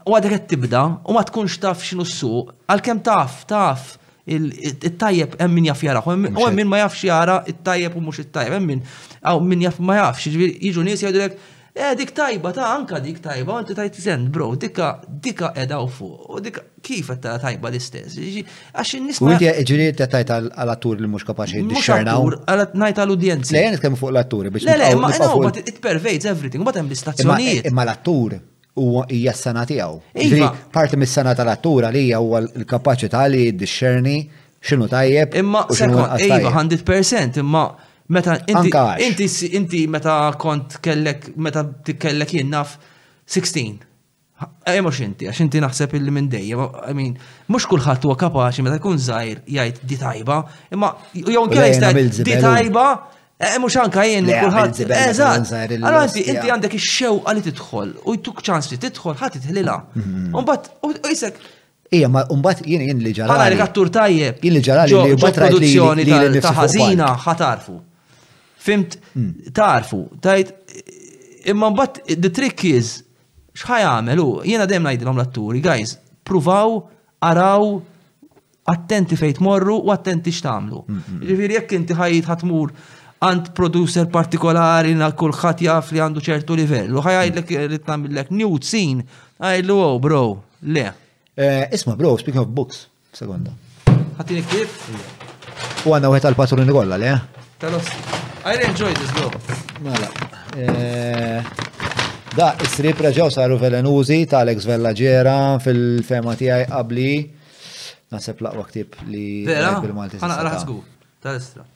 u 0.10 0.18
għadek 0.18 0.50
tibda 0.50 0.86
u 1.06 1.14
ma 1.14 1.22
tkunx 1.30 1.62
taf 1.62 1.86
x'inhu 1.86 2.10
s-suq, 2.10 2.56
għalkemm 2.74 3.06
taf, 3.06 3.44
taf 3.54 3.92
il-tajjeb 4.30 5.34
hemm 5.42 5.54
min 5.58 5.68
jaf 5.70 5.84
jara, 5.86 6.02
u 6.06 6.12
hemm 6.14 6.56
min 6.62 6.68
ma 6.70 6.80
jafx 6.84 7.04
jara 7.10 7.40
it-tajjeb 7.52 7.96
u 7.96 8.02
mhux 8.04 8.22
it-tajjeb, 8.26 8.58
hemm 8.60 8.68
min 8.74 8.84
aw 9.22 9.40
min 9.50 9.64
jaf 9.68 9.80
ma 9.80 9.98
jafx, 10.04 10.30
jiġu 10.34 10.84
nies 10.86 11.04
jgħidulek 11.04 11.40
eh 11.80 11.94
dik 11.96 12.10
tajba 12.18 12.52
ta' 12.56 12.68
anka 12.76 13.00
dik 13.00 13.20
tajba, 13.24 13.56
u 13.56 13.64
inti 13.64 13.76
tajt 13.78 14.00
sen, 14.04 14.26
bro, 14.34 14.50
dikka 14.60 14.90
dikka 15.26 15.52
edha 15.64 15.78
u 15.80 15.88
fuq, 15.88 16.26
u 16.36 16.42
dikka 16.44 16.62
kif 16.84 17.08
qed 17.14 17.28
tajba 17.46 17.70
l-istess. 17.72 18.18
Għax 18.74 18.94
in 18.98 19.08
U 19.22 19.32
inti 19.32 19.52
ġiri 19.72 19.92
qed 19.96 20.12
tajt 20.12 20.34
għall-attur 20.36 21.00
li 21.00 21.08
mhux 21.08 21.24
kapaċi 21.30 21.62
jiddixxernaw. 21.62 22.28
Ngħid 22.76 23.02
għall-udjenzi. 23.06 23.54
Le 23.56 23.66
jien 23.70 24.00
fuq 24.02 24.12
l-atturi 24.12 24.52
biex. 24.52 24.68
Le 24.68 24.76
le, 24.82 24.92
ma' 25.00 25.14
it 25.64 25.80
pervades 25.82 26.26
everything, 26.28 26.66
u 26.68 26.72
hemm 26.76 26.92
l-istazzjonijiet. 26.92 27.70
Imma 27.72 27.86
l-attur 27.88 28.40
huwa 28.78 29.06
hija 29.10 29.34
s-sena 29.36 29.66
tiegħu. 29.70 29.98
Iva. 30.26 30.50
Parti 30.74 31.00
mis-sena 31.02 31.34
tal-attura 31.38 31.90
li 31.94 32.06
hija 32.10 32.20
huwa 32.22 32.42
l-kapaċità 32.44 33.26
li 33.32 33.46
jiddixxerni 33.48 34.16
x'inhu 34.66 34.88
tajjeb. 34.92 35.36
Imma 35.42 35.66
iva 35.74 36.56
100% 36.62 37.44
imma 37.44 37.64
meta 38.10 38.38
inti 39.08 39.30
inti 39.58 39.86
meta 39.88 40.20
kont 40.42 40.80
kellek 40.84 41.30
meta 41.38 41.64
tikellek 41.88 42.34
jien 42.40 42.50
naf 42.54 42.78
16. 43.30 43.86
Ej 44.72 44.80
mux 44.80 44.96
inti, 45.04 45.28
għax 45.28 45.40
inti 45.44 45.60
naħseb 45.60 45.92
illi 45.98 46.14
minn 46.16 46.30
dejja, 46.32 46.66
I 46.88 46.94
mean, 46.96 47.18
mux 47.52 47.66
kullħat 47.68 48.06
huwa 48.08 48.16
kapaċi 48.22 48.64
meta 48.64 48.78
jkun 48.80 48.96
żgħir 49.04 49.42
jgħid 49.44 49.82
di 49.84 49.98
tajba, 50.00 50.38
imma 50.72 50.94
jew 51.16 51.44
kien 51.52 52.22
di 52.24 52.36
tajba 52.46 52.86
Eh, 53.42 53.56
Mux 53.56 53.72
anka 53.80 54.04
jien 54.04 54.26
li 54.28 54.34
kullħat. 54.36 54.82
Eżat. 54.98 55.52
Allora 55.80 56.04
inti 56.10 56.26
għandek 56.36 56.74
ix 56.76 56.88
xew 56.92 57.20
għalli 57.24 57.44
tidħol 57.46 57.94
u 58.04 58.16
jtuk 58.18 58.42
ċans 58.44 58.68
li 58.74 58.78
tidħol 58.84 59.16
ħadd 59.22 59.40
itħlilha. 59.40 59.76
Mhm. 59.96 60.26
Umbat, 60.42 60.66
u 60.84 60.90
isek. 61.14 61.38
Ija, 61.96 62.10
ma 62.12 62.26
umbat 62.36 62.66
jien 62.68 62.84
jien 62.84 63.00
li 63.06 63.14
ġalali. 63.16 63.38
Għala 63.46 63.64
għattur 63.64 63.92
tajjeb. 63.96 64.44
Jien 64.44 64.58
li 64.58 64.64
ġalali 64.68 65.00
li 65.06 65.32
produzzjoni 65.40 66.06
ta' 66.44 66.52
ħażina 66.60 67.14
ħatarfu. 67.28 67.78
Fimt, 68.60 68.98
mm. 69.16 69.32
tarfu, 69.56 70.02
tajt, 70.20 70.50
imma 71.48 71.70
mbagħad 71.72 72.18
the 72.20 72.28
trick 72.36 72.66
is 72.68 72.98
x'ħaj 73.56 73.86
għamel 73.88 74.22
jiena 74.50 74.66
dejjem 74.68 74.84
ngħidilhom 74.92 75.16
l-atturi, 75.22 75.62
guys, 75.64 75.94
pruvaw, 76.28 76.76
araw, 77.24 77.70
attenti 78.68 79.16
fejn 79.18 79.38
tmorru 79.40 79.78
u 79.80 79.94
attenti 79.96 80.36
x'tagħmlu. 80.36 80.82
Mm-hmm. 80.92 81.24
Ġifir, 81.32 81.56
jekk 81.62 81.78
inti 81.80 81.96
ħajt 81.98 82.28
ħatmur 82.34 82.76
għand 83.20 83.50
producer 83.52 84.06
partikolari 84.08 84.94
na 84.96 85.10
kulħadd 85.12 85.64
jaf 85.66 85.92
li 85.92 86.00
għandu 86.00 86.22
ċertu 86.24 86.56
livell. 86.56 86.94
U 86.96 87.02
ħajajdlek 87.04 87.50
li 87.72 87.80
tagħmillek 87.84 88.30
new 88.36 88.54
scene, 88.64 89.04
għajlu 89.44 89.78
oh 89.84 89.98
bro, 90.00 90.22
le. 90.72 90.86
Eh, 91.40 91.66
isma 91.76 91.98
bro, 92.00 92.14
speaking 92.20 92.46
of 92.46 92.52
books, 92.56 92.86
sekonda. 93.16 93.52
Għatini 94.20 94.44
kif? 94.52 94.78
U 95.88 95.94
għanna 95.96 96.12
għet 96.16 96.28
għal-patruni 96.32 96.76
kollha, 96.76 97.00
le? 97.00 97.16
Talos. 97.60 97.90
I 98.48 98.56
enjoy 98.70 98.94
this 98.96 99.12
bro. 99.18 99.34
Mela. 99.84 100.08
Eh, 100.60 101.50
da, 102.40 102.54
is-srib 102.64 103.02
reġgħu 103.04 103.28
saru 103.36 103.58
velenużi 103.62 104.22
ta' 104.32 104.46
Alex 104.46 104.68
Vellagera 104.70 105.36
fil-fema 105.64 106.38
tiegħi 106.40 106.70
qabli. 106.72 107.10
Nasib 108.16 108.40
laqwa 108.42 108.64
ktib 108.72 108.96
li 109.12 109.26
Vera? 109.50 109.76
malti 110.00 110.18
Għana 110.24 110.40
raħsgu, 110.48 110.78
tal-istra 111.28 111.68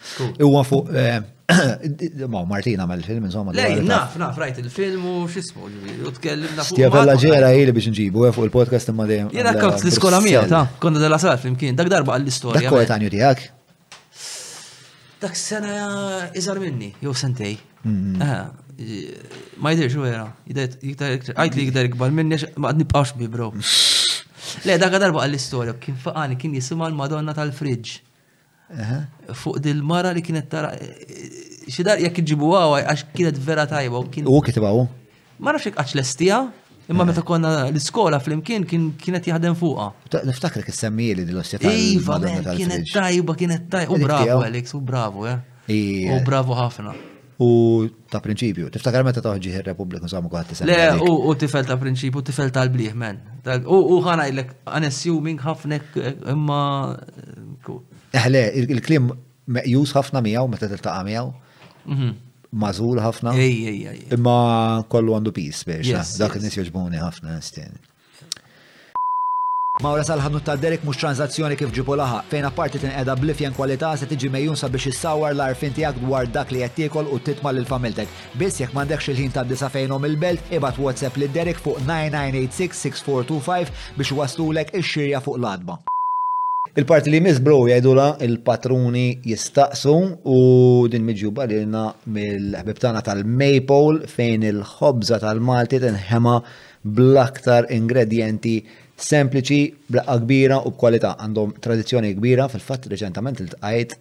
U 0.49 0.51
għafu, 0.61 0.81
eh, 1.03 1.21
Ma 2.31 2.45
Martina 2.47 2.85
ma 2.87 2.95
il 2.95 3.01
film 3.03 3.25
insomma. 3.27 3.51
Lej, 3.51 3.81
naf, 3.83 4.13
naf, 4.15 4.37
rajt 4.39 4.61
il-film 4.63 5.01
u 5.09 5.15
xismu, 5.27 5.65
u 6.07 6.11
tkellimna 6.15 6.63
fuq. 6.63 6.79
bella 6.93 7.17
ġera 7.19 7.49
jili 7.51 7.73
biex 7.75 7.91
nġibu, 7.91 8.23
għafu 8.29 8.45
eh, 8.45 8.47
il-podcast 8.49 8.93
imma 8.93 9.07
dejjem. 9.09 9.33
Jena 9.35 9.53
kont 9.59 9.83
l-iskola 9.83 10.21
mija, 10.23 10.45
ta' 10.47 10.63
konda 10.79 11.03
della 11.03 11.19
sal 11.19 11.35
flimkien, 11.43 11.75
dak 11.75 11.91
darba 11.91 12.15
għall-istoria. 12.17 12.63
Dak 12.63 12.71
kolet 12.71 12.93
għanju 12.95 13.11
tijak? 13.17 13.43
Dak 15.21 15.35
sena 15.35 16.29
iżar 16.39 16.57
minni, 16.63 16.93
jow 17.03 17.11
sentej. 17.13 17.57
Mm-hmm 17.83 18.70
ma 19.61 19.71
jidirx 19.73 19.93
xo 19.93 20.01
vera, 20.05 20.25
għajt 20.49 21.55
li 21.57 21.65
jikdar 21.67 21.89
ikbar 21.89 22.13
minni, 22.15 22.37
ma 22.59 22.71
għadni 22.71 22.87
bqax 22.89 23.15
bi 23.19 23.27
bro. 23.31 23.51
Le, 24.65 24.75
dak 24.81 24.95
darba 25.01 25.25
l 25.27 25.37
istoria 25.37 25.75
kien 25.79 25.95
faqani, 26.01 26.35
kien 26.41 26.55
jisima 26.57 26.87
l-Madonna 26.91 27.33
tal-fridġ. 27.37 27.91
Fuq 29.37 29.59
dil-mara 29.63 30.13
li 30.15 30.23
kienet 30.25 30.49
tara, 30.51 30.71
xidar 31.71 32.01
jek 32.01 32.21
iġibu 32.23 32.53
għawa, 32.55 32.81
għax 32.87 33.05
kienet 33.15 33.39
vera 33.45 33.65
tajba. 33.69 34.01
U 34.31 34.41
kitibaw? 34.47 34.85
Ma 35.41 35.53
nafx 35.55 35.71
għax 35.75 35.93
l-estija, 35.97 36.41
imma 36.91 37.05
meta 37.07 37.23
konna 37.27 37.67
l-iskola 37.69 38.19
fl-imkien 38.21 38.65
kienet 38.67 39.29
jaħdem 39.31 39.55
fuqa. 39.61 39.91
Niftakrek 40.29 40.71
s 40.73 40.81
semmi 40.87 41.13
li 41.19 41.27
dil-ostja 41.29 41.61
tajba. 41.61 41.85
Iva, 41.91 42.19
kienet 42.49 42.91
tajba, 42.97 43.39
kienet 43.43 43.69
tajba. 43.77 43.93
U 43.95 44.01
bravo, 44.07 44.43
Alex, 44.49 44.75
u 44.79 44.83
bravo, 44.91 45.29
eh. 45.31 45.39
U 46.17 46.19
bravo 46.27 46.57
ħafna. 46.59 46.97
U 47.41 47.47
ta' 48.11 48.19
prinċipju, 48.21 48.67
tiftakar 48.75 49.03
meta 49.07 49.21
toħġi 49.25 49.49
il 49.57 49.63
republika 49.65 50.05
samu 50.09 50.29
kħat 50.29 50.51
tisem. 50.51 50.69
Le, 50.69 50.81
u 50.99 51.31
tifel 51.41 51.65
ta' 51.65 51.77
prinċipju, 51.81 52.21
tifel 52.27 52.51
l 52.51 52.73
bliħ 52.75 52.97
men. 53.01 53.21
U 53.65 53.97
ħana 54.05 54.27
il-lek, 54.29 54.51
unassuming 54.69 55.39
ħafnek 55.41 55.97
eh, 56.03 56.13
imma. 56.35 56.59
Eħle, 58.13 58.43
eh, 58.43 58.59
eh, 58.59 58.73
il-klim 58.75 59.09
meqjus 59.57 59.95
ħafna 59.97 60.21
miegħu 60.27 60.51
meta 60.53 60.69
tiltaqa' 60.69 61.05
miegħu. 61.09 61.33
Mhm. 61.89 62.11
Mażul 62.61 62.99
ħafna. 63.01 63.33
Imma 63.39 64.35
kollu 64.91 65.15
għandu 65.17 65.33
pis 65.39 65.63
biex, 65.65 66.13
dak 66.21 66.35
nis 66.45 66.59
joġbuni 66.59 66.99
ħafna 67.01 67.39
stien. 67.41 67.79
Mawra 69.81 70.03
sal-ħanut 70.05 70.43
ta' 70.45 70.53
Derek 70.61 70.83
mhux 70.85 70.99
tranzazzjoni 71.01 71.55
kif 71.57 71.71
ġipu 71.73 71.95
laħa, 71.97 72.19
fejn 72.29 72.43
apparti 72.45 72.77
tin 72.77 72.91
tinqeda 72.91 73.15
blifjen 73.17 73.55
kwalità 73.57 73.95
se 73.97 74.05
tiġi 74.05 74.27
mejjun 74.29 74.57
sabiex 74.59 74.91
issawar 74.91 75.31
l-arfin 75.33 75.73
tiegħek 75.73 76.03
dwar 76.03 76.27
dak 76.29 76.51
li 76.53 76.59
qed 76.61 76.75
tiekol 76.77 77.07
u 77.09 77.17
titma' 77.25 77.49
lil 77.57 77.65
familtek. 77.65 78.11
Biss 78.37 78.61
jekk 78.61 78.75
m'għandekx 78.75 79.09
il-ħin 79.15 79.33
ta' 79.33 79.43
disa 79.49 79.71
fejnhom 79.73 80.05
il-belt, 80.05 80.51
ibad 80.53 80.77
WhatsApp 80.77 81.17
li 81.23 81.29
Derek 81.33 81.57
fuq 81.63 81.79
9986-6425 81.87 83.71
biex 83.97 84.13
waslulek 84.19 84.69
ix-xirja 84.77 85.23
fuq 85.25 85.41
l-adba. 85.41 85.79
Il-parti 86.77 87.09
li 87.09 87.23
miss 87.25 87.41
bro 87.43 87.63
jajdula 87.65 88.05
il-patruni 88.21 89.07
jistaqsu 89.25 89.95
u 90.29 90.37
din 90.93 91.09
miġjuba 91.09 91.49
li 91.49 91.63
lna 91.65 91.87
mill-ħbibtana 92.19 93.01
tal-Maple 93.03 94.05
fejn 94.13 94.45
il-ħobza 94.53 95.17
tal-Malti 95.25 95.81
tinħema 95.83 96.37
bl-aktar 96.85 97.71
ingredienti 97.75 98.55
sempliċi, 99.01 99.59
blaqqa 99.91 100.15
kbira 100.23 100.57
u 100.67 100.71
b'kwalità 100.73 101.15
għandhom 101.23 101.55
tradizzjoni 101.63 102.11
kbira 102.17 102.45
fil-fatt 102.51 102.87
reċentament 102.91 103.41
il-tqajt 103.43 103.95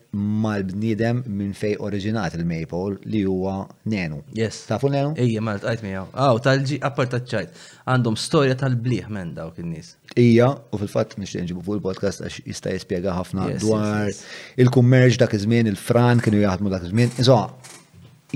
mal-bniedem 0.44 1.22
minn 1.26 1.54
fej 1.56 1.78
oriġinat 1.82 2.36
il-Maple 2.38 2.98
li 3.10 3.22
huwa 3.26 3.56
Nenu. 3.92 4.20
Yes. 4.36 4.60
Tafu 4.68 4.90
Nenu? 4.92 5.14
Ija, 5.22 5.42
ma 5.44 5.54
l-tqajt 5.56 5.84
miegħu. 5.86 6.04
Aw, 6.24 6.40
tal-ġi 6.46 6.80
appartaċċajt. 6.88 7.62
Għandhom 7.90 8.18
storja 8.20 8.58
tal-bliħ 8.60 9.08
minn 9.14 9.32
dawk 9.38 9.62
in-nies. 9.64 9.94
Ija, 10.20 10.50
u 10.74 10.80
fil-fatt 10.82 11.16
nixtieq 11.20 11.46
nġibu 11.48 11.64
fuq 11.66 11.80
il-podcast 11.80 12.24
għax 12.26 12.42
jista' 12.50 12.74
jispjega 12.76 13.16
ħafna 13.20 13.48
dwar 13.64 14.10
il-kummerġ 14.60 15.18
dak 15.22 15.36
iż-żmien, 15.38 15.70
il-Fran 15.72 16.20
kienu 16.24 16.42
jaħdmu 16.44 16.74
dak 16.74 16.84
iż-żmien. 16.88 17.14
Insomma, 17.16 17.48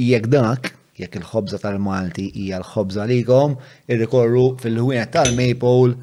jekk 0.01 0.31
dak 0.33 0.73
jekk 0.97 1.17
il-ħobza 1.21 1.59
tal-Malti 1.59 2.29
hija 2.39 2.61
l-ħobza 2.63 3.03
likom, 3.11 3.57
irrikorru 3.91 4.45
fil-ħwienet 4.63 5.11
tal-Maple 5.17 5.97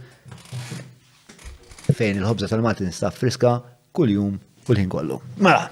Fejn 1.91 2.17
il-ħobza 2.21 2.49
tal-Martin 2.51 2.91
sta' 2.95 3.11
friska 3.11 3.55
kull-jum 3.95 4.37
kull-ħin 4.67 4.89
kollu. 4.93 5.17
Mela, 5.43 5.65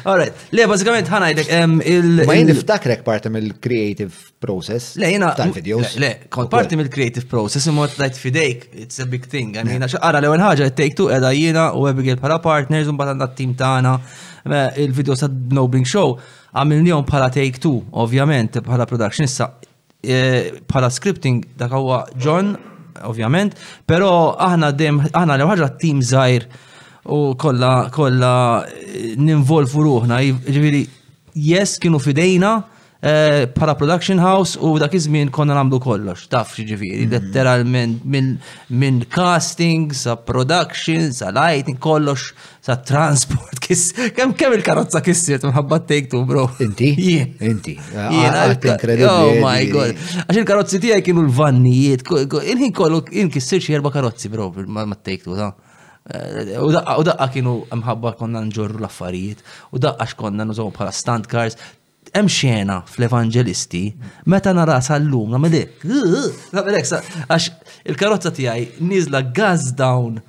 Alright, 0.04 0.44
le, 0.60 0.68
bazzikament 0.74 1.08
ħanajdek 1.08 1.54
il- 1.88 2.26
Ma 2.28 2.36
jien 2.36 2.52
niftakrek 2.52 3.06
parti 3.08 3.30
mill-creative 3.32 4.12
process. 4.44 4.98
Le, 5.00 5.14
jena. 5.16 5.32
Tal-videos. 5.38 5.96
Le, 6.04 6.12
kont 6.28 6.52
parti 6.52 6.76
mill-creative 6.76 7.30
process, 7.32 7.66
imma 7.72 7.88
t-tajt 7.88 8.18
fidejk, 8.20 8.68
it's 8.74 9.00
a 9.00 9.06
big 9.08 9.24
thing. 9.26 9.56
Għamina, 9.56 9.88
xaqara 9.96 10.20
l-ewel 10.22 10.44
ħagġa, 10.44 10.74
take 10.76 10.96
two 11.00 11.08
edha 11.16 11.32
jena 11.34 11.70
u 11.74 11.88
Abigail 11.88 12.18
para 12.20 12.40
partners, 12.44 12.90
un 12.92 12.98
bat 13.00 13.16
t-tim 13.38 13.56
tana, 13.56 13.96
il-videos 14.78 15.20
ta' 15.24 15.30
No 15.52 15.70
Bring 15.72 15.86
Show 15.88 16.20
għamilnijom 16.62 17.04
bħala 17.08 17.32
take 17.34 17.62
two, 17.62 17.76
ovvjament, 18.02 18.60
bħala 18.66 18.88
production, 18.90 19.28
issa 19.28 19.50
bħala 20.08 20.90
e, 20.90 20.94
scripting 20.96 21.44
dak 21.58 21.74
huwa 21.74 22.04
John, 22.24 22.54
ovvjament, 23.10 23.58
pero 23.88 24.12
aħna 24.42 24.72
dem, 24.78 25.02
aħna 25.12 25.38
li 25.40 25.48
ħagġa 25.52 25.68
team 25.84 26.02
zaħir 26.12 26.48
u 27.14 27.20
kolla, 27.40 27.74
kolla 27.96 28.34
e, 28.74 29.16
ninvolvu 29.22 29.86
ruħna, 29.90 30.22
ġiviri, 30.48 30.82
yes 31.48 31.78
kienu 31.84 32.02
fidejna, 32.02 32.54
para 33.02 33.72
eh, 33.72 33.76
production 33.78 34.18
house 34.18 34.58
u 34.58 34.80
dak 34.80 34.96
iż-żmien 34.98 35.30
konna 35.32 35.54
nagħmlu 35.54 35.80
kollox, 35.84 36.24
taf 36.32 36.56
ġifieri, 36.58 37.04
mhm. 37.06 37.12
letteralment 37.14 38.04
minn 38.74 39.04
casting 39.14 39.94
sa 39.94 40.16
production 40.18 41.12
sa 41.14 41.30
lighting 41.30 41.78
kollox 41.78 42.32
sa 42.62 42.74
transport 42.82 43.62
kis 43.68 43.92
Kemm 44.18 44.34
kemm 44.34 44.58
il-karozza 44.58 45.02
kissiet 45.06 45.46
minħabba 45.46 45.82
take 45.86 46.10
two 46.10 46.26
bro. 46.26 46.50
Inti? 46.60 46.90
Inti. 47.52 47.76
Ah, 47.96 48.10
ah, 48.10 49.16
oh 49.22 49.34
eh, 49.34 49.44
my 49.44 49.66
god. 49.70 49.94
Għax 50.26 50.42
il-karozzi 50.42 50.82
tiegħi 50.82 51.06
kienu 51.12 51.28
l-vannijiet, 51.28 52.02
inħin 52.02 52.66
ħin 52.66 52.74
kollu 52.76 53.04
inkissir 53.14 53.62
xi 53.62 53.78
erba' 53.78 53.94
karozzi 53.94 54.30
bro 54.34 54.50
ma' 54.68 54.98
take 54.98 55.22
two 55.24 55.38
eh, 55.38 55.54
U 56.64 56.72
daqqa 56.74 57.28
kienu 57.34 57.60
mħabba 57.78 58.14
konna 58.18 58.40
nġorru 58.48 58.80
l-affarijiet, 58.82 59.42
u 59.76 59.82
daqqa 59.86 60.08
xkonna 60.16 60.46
nużaw 60.50 60.72
bħala 60.74 60.94
stand 60.96 61.28
cars, 61.30 61.60
hemm 62.18 62.30
xena 62.32 62.80
fl-evanġelisti 62.90 63.84
meta 64.32 64.54
nara 64.58 64.80
sal-lum 64.82 65.36
nagħmel 65.36 65.60
Għax 66.54 67.76
il-karozza 67.92 68.34
tiegħi 68.38 68.86
niżla 68.90 69.24
gas 69.38 69.70
down 69.78 70.20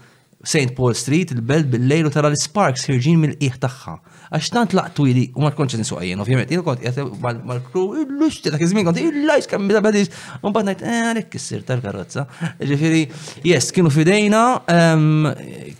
St. 0.49 0.71
Paul 0.77 0.95
Street, 0.95 1.33
il-belt 1.35 1.67
bil-lejl 1.73 2.07
u 2.09 2.13
tara 2.15 2.29
l-sparks 2.31 2.85
ħirġin 2.87 3.17
mill-qiegħ 3.25 3.57
tagħha. 3.65 3.95
Għax 4.31 4.51
tant 4.55 4.77
laqtu 4.79 5.07
li 5.09 5.25
u 5.37 5.43
ma 5.43 5.51
tkunx 5.51 5.75
nisuq 5.81 5.99
jien, 6.07 6.23
ovvjament, 6.23 6.53
jien 6.55 6.63
kont 6.65 6.79
qiegħed 6.85 7.19
mal-kru 7.49 7.83
illux 8.05 8.39
ta' 8.47 8.61
kizmin 8.63 8.87
kont 8.87 9.01
illajs 9.03 9.51
kemm 9.51 9.67
bida 9.69 9.83
badis, 9.85 10.13
u 10.39 10.53
mbagħad 10.53 10.71
ngħid 10.71 10.87
eh 10.95 11.03
għalhekk 11.09 11.41
issir 11.41 11.67
tal-karozza. 11.69 12.25
Ġifieri, 12.63 13.03
yes, 13.51 13.73
kienu 13.75 13.91
fidejna, 13.93 14.45
kien 14.63 14.79
ehm, 14.79 15.29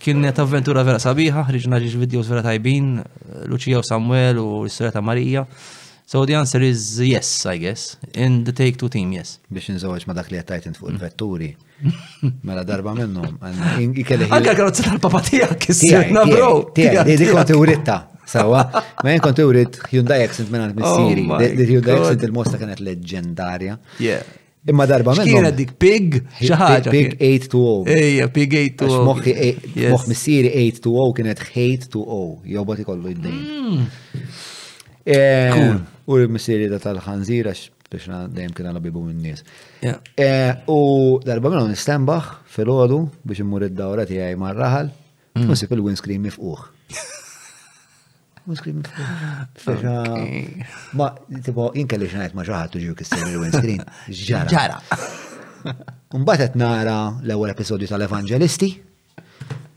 kienet 0.03 0.43
avventura 0.43 0.83
vera 0.85 0.99
sabiħa, 1.01 1.47
ħriġna 1.49 1.79
ġiġ 1.87 1.97
videos 2.03 2.29
vera 2.29 2.43
tajbin, 2.49 2.91
Luċija 3.49 3.79
u 3.79 3.87
Samuel 3.93 4.43
u 4.43 4.49
s 4.67 4.75
istorja 4.75 5.01
Marija. 5.11 5.47
So 6.09 6.25
the 6.25 6.33
answer 6.33 6.59
is 6.59 6.99
yes, 7.01 7.45
I 7.45 7.57
guess. 7.57 7.95
In 8.15 8.43
the 8.43 8.51
take 8.51 8.77
two 8.79 8.89
team, 8.93 9.11
yes. 9.13 9.35
Biex 9.53 9.67
nżewġ 9.75 10.07
ma 10.09 10.15
dak 10.17 10.31
li 10.33 10.39
għattajt 10.39 10.73
fuq 10.79 10.87
il-vetturi. 10.95 11.49
Mela 12.49 12.63
darba 12.65 12.95
minnom. 12.97 13.35
Anka 13.45 14.55
karozza 14.57 14.87
tal-papa 14.87 15.21
tijak, 15.27 15.67
s-sirna 15.69 16.23
bro. 16.31 16.47
Tijak, 16.73 17.11
di 17.19 17.29
konti 17.29 17.53
uritta. 17.59 17.99
Sawa, 18.33 18.63
ma 19.03 19.13
jen 19.13 19.21
konti 19.27 19.45
urit 19.51 19.77
Hyundai 19.93 20.25
Accent 20.25 20.49
minn 20.53 20.65
għal-missiri. 20.65 21.27
Oh 21.29 21.47
Hyundai 21.75 21.99
Accent 21.99 22.25
il-mosta 22.31 22.57
kienet 22.61 22.81
leġendarja. 22.89 23.77
Imma 24.69 24.89
darba 24.89 25.13
minnom. 25.13 25.29
Kienet 25.29 25.61
dik 25.61 25.75
pig, 25.81 26.23
xaħġa. 26.41 26.89
Pig 26.89 27.13
8-2-0. 27.21 27.89
Eja, 27.99 28.31
pig 28.33 28.57
8-2-0. 28.65 29.79
Moħ 29.93 30.09
missiri 30.09 30.55
8-2-0 30.73 31.15
kienet 31.21 31.47
8 31.53 31.97
2-0. 32.01 32.37
Jobot 32.57 32.81
ikollu 32.89 33.13
id-dejn. 33.13 33.43
Mm. 33.77 34.47
Eh, 35.03 35.79
u 36.05 36.15
l-missiri 36.19 36.67
da 36.67 36.79
tal 36.79 36.99
ħanzira 36.99 37.53
biex 37.53 37.71
biex 37.87 38.09
dajem 38.35 38.51
kien 38.53 38.67
għala 38.69 38.81
bibu 38.83 39.01
minn-nies. 39.05 39.43
Eh, 39.81 40.49
u 40.67 41.19
darba 41.23 41.51
minnu 41.53 41.69
nistembaħ 41.71 42.27
fil-ħodu 42.51 42.99
biex 43.23 43.45
immur 43.45 43.65
id-dawra 43.69 44.03
għaj 44.05 44.35
marraħal, 44.37 44.91
musib 45.47 45.69
hmm. 45.71 45.77
il-windscreen 45.79 46.25
mifquħ. 46.27 46.67
Windscreen 48.49 48.79
mifquħ. 48.81 50.67
Ma, 50.97 51.11
tipo, 51.45 51.67
li 51.75 51.83
xnajt 52.11 52.33
ma 52.35 52.43
ġaħat 52.47 52.77
uġu 52.81 52.95
kisser 52.99 53.25
il-windscreen. 53.29 53.81
Ġara. 54.25 54.51
Ġara. 54.51 54.77
Mbatet 56.19 56.55
nara 56.59 56.95
l-ewel 57.23 57.51
episodju 57.55 57.89
tal-Evangelisti. 57.91 58.71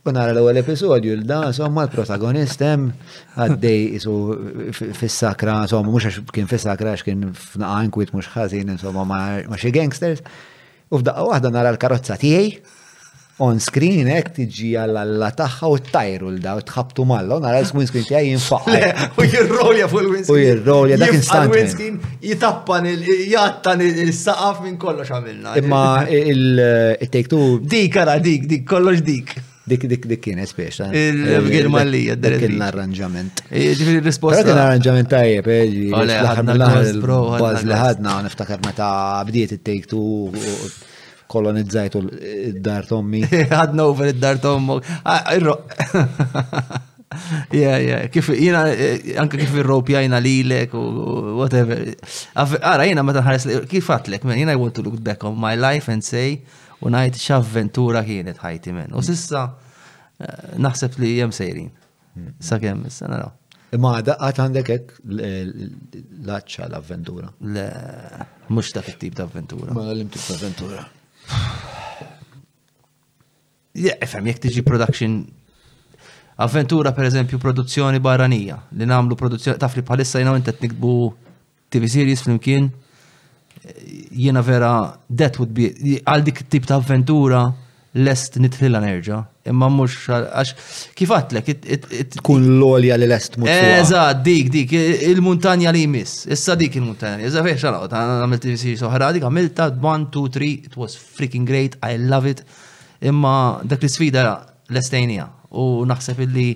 Unara 0.05 0.33
l-ewwel 0.35 0.59
episodju 0.59 1.13
l-da, 1.21 1.53
somma 1.55 1.85
l-protagonist 1.87 2.63
hemm 2.67 2.89
għaddej 3.39 3.85
isu 4.01 4.15
fis-sakra, 4.99 5.61
somma 5.71 5.93
mhux 5.93 6.09
għax 6.09 6.33
kien 6.35 6.49
fis-sakra 6.51 6.97
għax 6.97 7.05
kien 7.07 7.29
f'naqan 7.31 7.93
kwit 7.95 8.11
mhux 8.11 8.33
ħażin, 8.35 8.73
insomma 8.75 9.05
ma' 9.07 9.59
xi 9.63 9.71
gangsters. 9.77 10.25
U 10.91 10.99
f'daqqa 10.99 11.29
waħda 11.29 11.53
nara 11.55 11.71
l-karozza 11.77 12.17
tiegħi 12.19 12.49
on 13.47 13.63
screen 13.63 14.11
hekk 14.11 14.35
tiġi 14.41 14.73
għall 14.83 15.23
tagħha 15.39 15.71
u 15.71 15.79
tajru 15.93 16.33
l-da 16.35 16.57
u 16.59 16.65
tħabtu 16.67 17.07
malla, 17.07 17.39
nara 17.47 17.63
l-screen 17.63 17.93
screen 17.93 18.09
tiegħi 18.11 18.33
jinfaq. 18.35 18.69
U 19.23 19.29
jirrolja 19.31 19.87
fuq 19.89 20.03
il-winscreen. 20.03 20.35
U 20.35 20.43
jirrolja 20.43 20.99
dak 21.05 21.15
instant. 21.21 21.47
Il-winscreen 21.55 22.03
jitappan 22.27 22.91
jattan 23.37 23.87
il-saqaf 23.87 24.65
minn 24.67 24.81
kollox 24.83 25.15
għamilna. 25.15 25.55
Imma 25.63 25.87
il-take 26.19 27.29
two. 27.37 27.45
Dik 27.63 28.03
ara 28.03 28.19
dik, 28.19 28.51
dik 28.51 28.67
kollox 28.75 29.07
dik. 29.07 29.39
Dik 29.65 29.85
dik 29.89 30.07
dik 30.11 30.11
eh? 30.11 30.15
Eh, 30.17 30.21
kien 30.21 30.41
espiex. 30.43 30.79
Il-bgħir 30.99 31.69
mallija, 31.71 32.17
dik 32.19 32.47
l-arranġament. 32.49 33.45
Eh, 33.51 33.69
ġifiri 33.79 34.01
risposta. 34.03 34.41
Dak 34.43 34.57
l-arranġament 34.57 35.11
tajjeb, 35.13 35.51
eġi. 35.57 35.85
Baz 35.93 37.67
li 37.67 38.17
niftakar 38.27 38.63
meta 38.67 38.89
bdiet 39.29 39.55
it-take 39.61 39.87
two 39.91 40.33
kolonizzajtu 41.33 42.03
id-dar 42.49 42.89
tommi. 42.91 43.23
Ħadna 43.53 43.87
over 43.89 44.11
id-dar 44.11 44.41
tommu. 44.43 44.81
Ah, 45.07 45.31
yeah, 47.55 47.77
yeah, 47.79 48.07
kif 48.13 48.33
jina, 48.37 48.65
anka 49.23 49.39
kif 49.39 49.53
il-rope 49.63 49.95
jajna 49.95 50.19
lilek 50.25 50.75
u 50.77 50.83
whatever. 51.39 51.87
Ara, 52.35 52.91
jina 52.91 53.05
meta 53.07 53.23
ħares, 53.25 53.47
kif 53.71 53.89
għatlek, 53.95 54.27
jina 54.35 54.59
I 54.59 54.61
want 54.61 54.75
to 54.77 54.83
look 54.83 54.99
back 55.07 55.23
on 55.25 55.39
my 55.41 55.55
life 55.57 55.89
and 55.93 56.03
say, 56.05 56.43
u 56.83 56.91
najt 56.91 57.17
x'avventura 57.21 58.03
kienet 58.07 58.39
ħajti 58.43 58.73
men. 58.75 58.91
U 58.93 59.01
mm. 59.01 59.07
sissa 59.07 59.43
eh, 60.19 60.55
naħseb 60.59 60.99
li 61.03 61.15
jem 61.21 61.35
sejrin. 61.35 61.71
Mm. 62.19 62.35
Sa 62.43 62.59
kemm 62.63 62.89
issa 62.91 63.09
naraw. 63.13 63.33
Imma 63.73 63.95
għat 64.01 64.41
għandek 64.43 64.71
ek 64.75 64.91
laċċa 65.09 66.67
l-avventura. 66.69 67.31
Le, 67.57 67.69
mhux 68.53 68.73
ta' 68.77 68.83
it-tip 68.91 69.15
ta' 69.17 69.25
avventura. 69.25 69.73
Ma 69.77 69.87
l-im 69.95 70.11
tip 70.13 70.27
ta' 70.27 70.37
avventura. 70.37 70.83
Jefem, 73.83 74.29
jek 74.29 74.43
tiġi 74.45 74.65
production 74.69 75.17
avventura 76.45 76.91
per 76.93 77.07
eżempju 77.09 77.39
produzzjoni 77.41 78.01
barranija 78.03 78.59
li 78.77 78.85
namlu 78.89 79.17
produzzjoni 79.17 79.61
taf 79.61 79.77
li 79.79 79.83
bħalissa 79.87 80.21
jina 80.21 80.33
intet 80.37 80.61
nikbu 80.65 80.93
TV 81.73 81.89
series 81.93 82.23
flimkien 82.27 82.67
jiena 84.11 84.41
vera 84.43 84.97
that 85.19 85.39
would 85.39 85.53
be 85.55 85.71
għal 86.03 86.25
dik 86.27 86.45
tip 86.49 86.65
ta' 86.67 86.77
avventura 86.81 87.45
lest 87.93 88.39
nitħilla 88.41 88.81
nerġa. 88.81 89.19
Imma 89.53 89.69
mux 89.69 90.09
għax 90.09 90.53
kifatlek. 90.97 91.51
Tkun 92.17 92.47
l-olja 92.57 92.97
li 92.97 93.09
lest 93.11 93.37
mux. 93.37 93.51
Eżat, 93.53 94.23
dik, 94.25 94.49
dik, 94.55 94.73
il-muntanja 95.11 95.75
li 95.77 95.83
jmiss. 95.85 96.25
Issa 96.33 96.55
dik 96.57 96.79
il-muntanja. 96.81 97.27
Eżat, 97.29 97.45
fiex 97.51 97.67
għalot, 97.69 97.93
għamilt 97.99 98.49
si 98.57 98.73
soħra 98.81 99.11
dik, 99.17 99.27
għamilta 99.29 99.69
1, 99.77 100.09
2, 100.15 100.33
3, 100.39 100.51
it 100.71 100.79
was 100.81 100.97
freaking 100.97 101.45
great, 101.49 101.77
I 101.85 101.99
love 102.01 102.31
it. 102.31 102.41
Imma 103.05 103.35
dak 103.69 103.85
li 103.85 103.93
sfida 103.93 104.25
l-estejnija. 104.73 105.29
U 105.61 105.85
naħseb 105.85 106.25
illi 106.25 106.49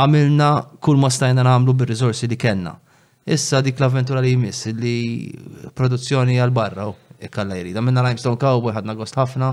għamilna 0.00 0.50
kull 0.80 0.96
ma 1.02 1.12
stajna 1.12 1.44
namlu 1.44 1.74
bil-rizorsi 1.76 2.26
li 2.30 2.40
kena. 2.40 2.72
Issa 3.26 3.62
dik 3.62 3.78
l-avventura 3.80 4.20
li 4.20 4.34
jmiss, 4.34 4.66
li 4.76 4.98
produzzjoni 5.72 6.36
għal-barra 6.38 6.84
u 6.90 6.92
ikkalla 7.28 7.56
e 7.56 7.62
jirida. 7.62 7.80
Minna 7.80 8.02
Limestone 8.04 8.36
Cowboy 8.36 8.76
ħadna 8.76 8.96
gost 9.00 9.16
ħafna. 9.16 9.48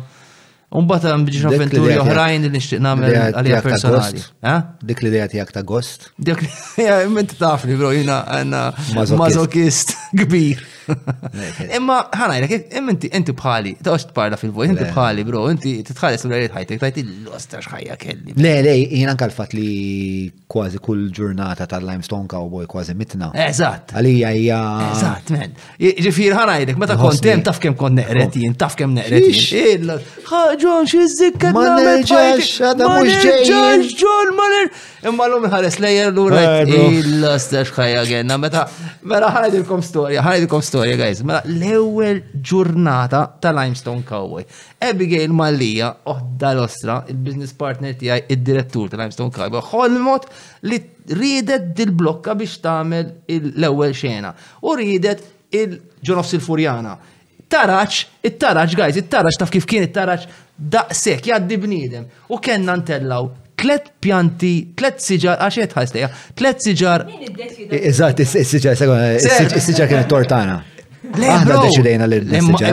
Umbat 0.71 1.03
għan 1.03 1.23
biex 1.27 1.45
avventuri 1.49 1.97
oħrajn 1.99 2.45
li 2.47 2.51
nishtiq 2.53 2.79
namel 2.79 3.11
għalija 3.35 3.57
personali. 3.65 4.23
Eh? 4.47 4.59
Dik 4.87 5.03
li 5.03 5.11
dejat 5.11 5.33
jak 5.35 5.51
ta' 5.51 5.65
gost? 5.67 6.07
Dik 6.15 6.45
li 6.45 6.87
minn 7.11 7.27
tafni, 7.41 7.75
bro, 7.75 7.91
jina 7.91 8.21
għanna 8.37 8.63
mazokist 9.19 9.91
kbir. 10.21 10.61
Imma 11.75 11.97
ħanajlek, 12.15 12.71
inti 12.79 13.09
inti 13.15 13.35
bħali, 13.37 13.73
ta' 13.83 13.93
oċt 13.97 14.13
parla 14.15 14.39
fil-voj, 14.39 14.69
inti 14.73 14.87
bħali, 14.89 15.25
bro, 15.27 15.41
inti 15.51 15.73
titħalis 15.89 16.23
l-għalit 16.27 16.55
ħajtek, 16.55 16.85
jti 16.87 17.03
l-osta 17.25 17.59
xħajja 17.61 17.99
kelli. 18.01 18.37
Le, 18.39 18.55
le, 18.65 18.77
jina 18.89 19.13
nkalfat 19.17 19.51
li 19.57 20.31
kważi 20.51 20.79
kull 20.83 21.05
ġurnata 21.15 21.67
tal-Limestone 21.71 22.31
Cowboy 22.31 22.65
kważi 22.71 22.95
mitna. 22.97 23.29
Eżat. 23.47 23.91
Għalija 23.99 24.31
hija. 24.39 24.61
Eżat, 24.87 25.35
men. 25.35 25.53
Ġifir 26.01 26.39
ħanajlek, 26.39 26.79
meta 26.81 26.97
kontem, 26.99 27.43
taf 27.47 27.59
kem 27.63 27.75
kont 27.79 27.99
neqretin, 27.99 28.55
taf 28.55 28.79
kem 28.79 28.95
neqretin 28.95 29.95
she's 30.61 31.17
the 31.17 31.25
zikka 31.25 31.51
ma 31.55 31.63
neġax, 31.77 32.49
għada 32.69 32.87
mux 32.89 33.17
ġejġ, 33.25 34.31
ma 34.37 34.47
neġax 34.53 34.87
Imma 35.09 35.25
l-lum 35.25 35.45
ħares 35.49 35.77
lejer 35.81 36.11
l-ura, 36.11 36.41
il-lastax 36.69 37.71
ħajja 37.73 38.01
għenna, 38.19 38.35
meta, 38.37 38.67
mela 39.09 39.31
ħarajdilkom 39.33 39.81
storja, 39.81 40.21
ħarajdilkom 40.21 40.61
storja, 40.65 40.97
guys, 40.99 41.23
mela 41.25 41.39
l-ewel 41.49 42.19
ġurnata 42.45 43.23
ta' 43.41 43.49
Limestone 43.57 44.03
Cowboy. 44.05 44.45
Abigail 44.85 45.33
Mallija, 45.33 45.89
oħda 46.13 46.51
l-ostra, 46.53 46.99
il-business 47.09 47.55
partner 47.57 47.97
tijaj, 47.97 48.27
il-direttur 48.29 48.91
ta' 48.93 48.99
Limestone 49.01 49.33
Cowboy, 49.33 49.63
ħolmot 49.71 50.29
li 50.69 50.83
ridet 51.17 51.71
dil-blokka 51.79 52.37
biex 52.43 52.61
tamel 52.61 53.09
l-ewel 53.55 53.97
xena. 53.97 54.35
U 54.61 54.77
ridet 54.77 55.25
il-ġonof 55.63 56.35
il 56.37 56.45
furjana 56.45 56.93
it-taraċ, 57.51 58.05
it-taraċ, 58.23 58.75
guys, 58.79 58.95
it-taraċ 59.01 59.37
taf 59.41 59.51
kif 59.51 59.65
kien 59.67 59.83
it-taraċ 59.83 60.27
daqsek, 60.55 61.27
jaddi 61.31 61.57
bnidem. 61.57 62.05
U 62.31 62.39
kena 62.39 62.77
ntellaw 62.79 63.29
tlet 63.61 63.91
pjanti, 64.01 64.71
tlet 64.73 64.97
siġar, 65.03 65.37
għaxiet 65.45 65.75
ħajsteja, 65.77 66.09
tlet 66.39 66.63
siġar. 66.65 67.03
Eżat, 67.69 68.23
is-siġar, 68.23 68.75
is-siġar 69.19 69.87
kienet 69.91 70.09
tortana. 70.09 70.59
Aħna 71.01 71.55
deċidejna 71.65 72.05
li 72.05 72.17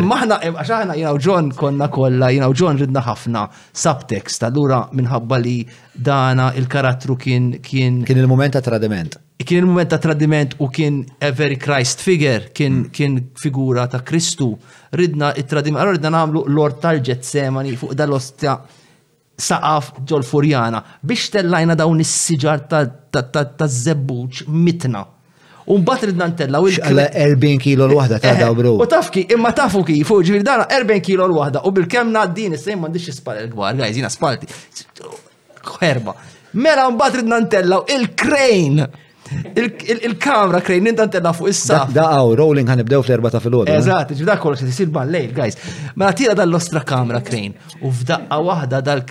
Maħna, 0.04 0.36
għaxaħna 0.50 0.96
jina 0.98 1.12
u 1.16 1.20
John 1.24 1.48
konna 1.56 1.88
kolla, 1.92 2.28
jina 2.30 2.48
u 2.48 2.56
John 2.56 2.76
ridna 2.76 3.00
ħafna 3.06 3.44
subtext, 3.72 4.44
allura 4.50 4.82
minħabba 4.92 5.38
li 5.40 5.54
dana 5.94 6.50
il-karattru 6.60 7.16
kien. 7.16 7.48
Kien 7.64 8.02
il-moment 8.04 8.52
ta' 8.56 8.60
tradiment. 8.64 9.16
Kien 9.44 9.62
il-moment 9.64 9.88
ta' 9.94 10.00
tradiment 10.02 10.58
u 10.60 10.68
kien 10.68 11.00
a 11.24 11.30
very 11.32 11.56
Christ 11.56 12.02
figure, 12.04 12.50
kien, 12.52 12.82
mm. 12.82 12.90
kien 12.92 13.18
figura 13.42 13.86
ta' 13.88 14.02
Kristu. 14.04 14.50
Ridna 14.92 15.32
il-tradiment, 15.34 15.80
allora 15.80 15.96
ridna 15.96 16.10
namlu 16.12 16.44
l-ort 16.52 16.82
tal-ġetsemani 16.84 17.76
fuq 17.80 17.94
dal-ostja 17.96 18.58
saqaf 19.38 19.92
ġol 20.02 20.24
furjana 20.26 20.82
biex 21.06 21.28
tellajna 21.36 21.76
dawn 21.78 22.02
is-siġar 22.04 22.64
ta' 22.68 23.70
zebbuċ 23.70 24.48
mitna 24.50 25.06
un 25.68 25.82
bat 25.82 26.02
ridna 26.08 26.26
ntella. 26.28 26.60
Għalla 26.64 27.08
40 27.12 27.58
kilo 27.62 27.86
l-wahda 27.88 28.18
ta' 28.18 28.32
eh, 28.32 28.36
eh. 28.36 28.40
da' 28.44 28.52
bro. 28.54 28.76
U 28.80 28.86
tafki, 28.90 29.24
imma 29.34 29.52
tafu 29.56 29.82
kif, 29.86 30.10
ġviri 30.12 30.44
dana 30.44 30.66
40 30.70 31.02
kilo 31.04 31.26
l-wahda, 31.28 31.64
u 31.68 31.72
bil-kem 31.76 32.12
naddin, 32.14 32.56
s-sejn 32.56 32.80
mandiċ 32.84 33.16
spal 33.20 33.42
il-gwar, 33.44 33.76
għajzina 33.80 34.10
spalti. 34.12 34.48
Herba. 35.80 36.14
Mela 36.56 36.86
un 36.88 36.96
bat 37.00 37.16
ridna 37.20 37.42
il-crane. 37.96 38.88
Il-kamra 40.06 40.60
krejnin 40.60 40.96
dan 40.96 41.10
tenna 41.10 41.32
fuq 41.34 41.50
issa. 41.52 41.84
Daqaw, 41.92 42.32
rolling 42.40 42.68
ħanibdew 42.70 43.00
fl-erba 43.02 43.30
ta' 43.30 43.40
fil-ħodu. 43.42 43.72
Eżat, 43.74 44.12
eh? 44.14 44.20
ġibda 44.22 44.36
kollox 44.40 44.62
li 44.64 44.70
tisir 44.70 44.88
ballejl, 44.94 45.32
guys. 45.36 45.58
Mela 45.94 46.12
tira 46.16 46.34
dal-ostra 46.38 46.82
kamra 46.88 47.20
krejn 47.24 47.54
u 47.84 47.92
f'daqqa 47.92 48.38
waħda 48.48 48.80
dal 48.86 49.02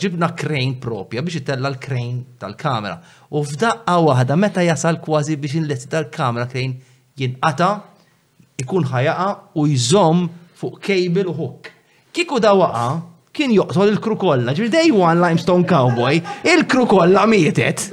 ġibna 0.00 0.32
krejn 0.38 0.76
propja 0.80 1.22
biex 1.26 1.40
itella 1.42 1.70
l-krejn 1.74 2.18
tal-kamra. 2.40 2.96
U 3.34 3.44
f'daqqa 3.44 3.96
waħda 4.08 4.36
meta 4.40 4.64
jasal 4.64 5.00
kważi 5.04 5.36
biex 5.42 5.58
inletti 5.60 5.90
tal-kamra 5.92 6.48
krejn 6.52 6.76
jinqata, 7.20 7.72
ikun 8.62 8.86
ħajaqa 8.92 9.28
u 9.60 9.66
jżom 9.68 10.26
fuq 10.60 10.80
kejbil 10.88 11.32
u 11.32 11.36
hook. 11.40 11.72
Kiku 12.14 12.38
da 12.40 12.52
waqa, 12.56 12.86
kien 13.34 13.52
joqtol 13.56 13.88
il 13.92 13.96
krukolla 14.00 14.52
kollha, 14.52 14.56
ġibda 14.56 14.78
day 14.78 14.92
one 14.92 15.18
limestone 15.20 15.64
cowboy, 15.66 16.22
il 16.48 16.64
krukolla 16.68 17.26
mietet. 17.26 17.90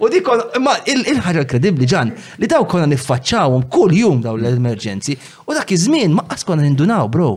U 0.00 0.08
dik 0.12 0.28
ma 0.60 0.76
il-ħagġa 0.90 1.44
kredibbli 1.48 1.86
ġan, 1.88 2.10
li 2.40 2.48
daw 2.50 2.66
konna 2.68 2.88
niffaċċawhom 2.92 3.68
kull 3.72 3.94
jum 3.96 4.20
daw 4.24 4.36
l-emerġenzi, 4.36 5.16
u 5.48 5.56
dak 5.56 5.72
iż-żmien 5.72 6.12
ma 6.16 6.26
qas 6.30 6.44
konna 6.46 6.64
nindunaw, 6.66 7.08
bro. 7.12 7.32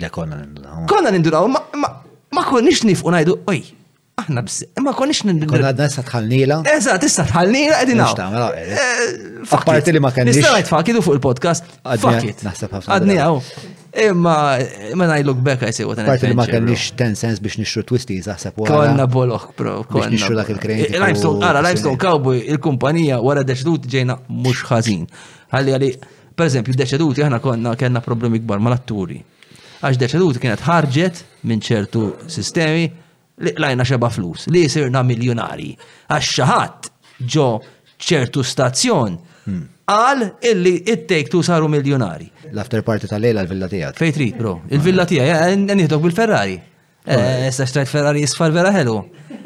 Le 0.00 0.08
konna 0.14 0.38
nindunaw. 0.40 0.86
Konna 0.90 1.12
nindunaw, 1.12 1.48
ma 1.48 2.46
konniex 2.48 2.86
nifqu 2.88 3.12
ngħidu, 3.12 3.36
oj, 3.52 3.60
aħna 4.22 4.44
bs, 4.46 4.60
ma 4.84 4.94
konniex 4.96 5.26
nindunaw. 5.28 5.52
Konna 5.54 5.72
għadna 5.74 5.88
issa 5.92 6.04
tħallnila. 6.08 6.60
Esa, 6.76 6.96
tista 7.02 7.26
tħallnila, 7.28 7.82
edina. 7.84 8.08
Eh. 8.14 8.68
Eh, 8.68 9.02
Fakparti 9.48 9.92
li 9.92 10.00
ma 10.04 10.12
kenniex. 10.14 10.40
Nista' 10.46 10.64
fuq 10.70 10.94
il-podcast. 11.18 11.76
Għadni. 11.84 12.36
Naħseb 12.46 12.78
Għadni 12.88 13.20
għaw. 13.26 13.44
Imma, 13.92 14.56
when 14.94 15.08
I 15.10 15.22
look 15.22 15.42
back, 15.42 15.62
I 15.62 15.70
say 15.70 15.84
what 15.84 15.98
an 15.98 16.04
adventure. 16.08 16.36
Parti 16.36 16.52
ma 16.52 16.58
kellix 16.58 16.92
10 16.94 17.14
sens 17.18 17.38
biex 17.40 17.56
nixru 17.58 17.82
twisti 17.88 18.18
zaħseb 18.20 18.52
wara. 18.56 18.74
Konna 18.74 19.06
boloħ, 19.08 19.46
bro. 19.56 19.76
Biex 19.88 20.08
nixru 20.12 20.34
dak 20.36 20.50
il-krejt. 20.52 20.92
Eh, 20.92 20.98
Limestone, 20.98 21.40
għara, 21.44 21.62
Limestone 21.64 21.96
Cowboy, 21.96 22.42
il-kumpanija, 22.52 23.20
wara 23.24 23.44
deċedut 23.48 23.88
ġejna 23.88 24.18
mux 24.28 24.60
ħazin. 24.68 25.06
Għalli 25.52 25.74
għalli, 25.78 25.90
per 26.36 26.50
eżempju, 26.50 26.76
deċedut 26.82 27.22
jahna 27.22 27.40
konna 27.40 27.72
kena 27.80 28.04
problemi 28.04 28.42
kbar 28.44 28.60
mal-atturi. 28.66 29.22
Għax 29.80 30.00
deċedut 30.04 30.42
kienet 30.42 30.64
ħarġet 30.68 31.24
minn 31.48 31.62
ċertu 31.64 32.04
sistemi 32.28 32.90
li 33.40 33.54
lajna 33.56 33.86
xeba 33.88 34.08
flus, 34.12 34.48
li 34.52 34.66
jisirna 34.66 35.00
miljonari. 35.06 35.72
Għax 36.12 36.30
xaħat 36.36 36.90
ġo 37.24 37.48
ċertu 37.96 38.44
stazzjon 38.44 39.16
hmm 39.48 39.64
għal 39.88 40.26
illi 40.44 40.74
it-take 40.92 41.30
tu 41.32 41.40
saru 41.42 41.68
miljonari. 41.72 42.28
L-after 42.52 42.82
party 42.84 43.08
tal-lejla 43.08 43.46
l-villa 43.46 43.68
tijak. 43.70 43.96
Fejtri, 43.96 44.28
bro. 44.36 44.58
Il-villa 44.68 45.06
tijak, 45.08 45.28
eh, 45.28 45.54
n-nihdok 45.56 46.02
bil-Ferrari. 46.04 46.58
Eh, 47.08 47.46
issa 47.48 47.64
xtrajt 47.64 47.88
Ferrari 47.88 48.20
jisfar 48.20 48.50
vera 48.52 48.68
ħelu. 48.74 48.96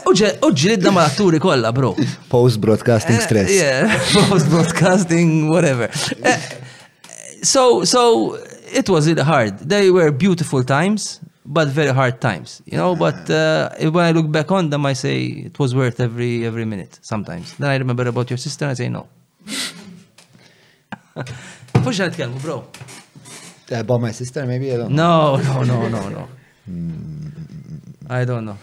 Uġġi 0.08 0.76
d 0.80 0.88
ma 0.90 1.02
l-atturi 1.04 1.38
kolla, 1.44 1.72
bro. 1.76 1.92
Post-broadcasting 2.30 3.20
stress. 3.20 3.52
Yeah, 3.52 3.92
post-broadcasting, 4.30 5.50
whatever. 5.52 5.90
So, 7.42 7.84
so, 7.84 8.38
it 8.72 8.88
was 8.88 9.10
hard. 9.20 9.58
They 9.68 9.90
were 9.90 10.10
beautiful 10.10 10.64
times 10.64 11.20
but 11.46 11.68
very 11.68 11.92
hard 11.92 12.20
times, 12.20 12.60
you 12.64 12.76
know. 12.76 12.96
But 12.96 13.14
mm. 13.26 13.32
uh, 13.32 13.70
when 13.90 14.04
I 14.06 14.10
look 14.12 14.30
back 14.30 14.50
on 14.52 14.70
them, 14.70 14.86
I 14.86 14.92
say 14.94 15.22
it 15.48 15.58
was 15.58 15.74
worth 15.74 16.00
every 16.00 16.46
every 16.46 16.64
minute. 16.64 16.98
Sometimes 17.02 17.54
then 17.58 17.70
I 17.70 17.76
remember 17.76 18.06
about 18.08 18.30
your 18.30 18.38
sister, 18.38 18.64
and 18.64 18.72
I 18.72 18.74
say 18.74 18.88
no. 18.88 19.06
Push 21.84 21.98
that 21.98 22.16
kelmu, 22.16 22.38
bro. 22.40 22.64
Uh, 23.72 23.80
about 23.80 24.00
my 24.00 24.12
sister, 24.12 24.44
maybe 24.46 24.72
I 24.72 24.76
don't. 24.78 24.90
Know. 24.92 25.36
No, 25.36 25.62
no, 25.64 25.88
no, 25.88 26.00
no, 26.00 26.08
no. 26.08 26.28
Hmm. 26.66 27.28
I 28.08 28.24
don't 28.24 28.44
know. 28.44 28.56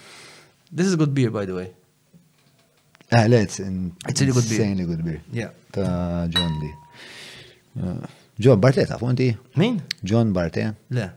This 0.72 0.88
is 0.88 0.96
good 0.96 1.14
beer, 1.14 1.30
by 1.32 1.46
the 1.46 1.54
way. 1.54 1.70
Ah, 3.14 3.24
uh, 3.26 3.30
le, 3.30 3.42
it's, 3.44 3.60
in, 3.60 3.92
it's 4.08 4.22
really 4.22 4.32
good 4.34 4.48
beer. 4.48 4.62
Insanely 4.64 4.86
good 4.88 5.04
beer. 5.04 5.22
Yeah. 5.32 5.52
Ta 5.72 6.28
John 6.32 6.50
Lee. 6.64 6.74
Uh, 7.78 8.02
John 8.40 8.58
Bartet, 8.62 8.90
għafu 8.94 9.10
inti? 9.12 9.30
Min? 9.60 9.82
John 10.02 10.32
Bartet. 10.34 10.76
Yeah. 10.88 11.12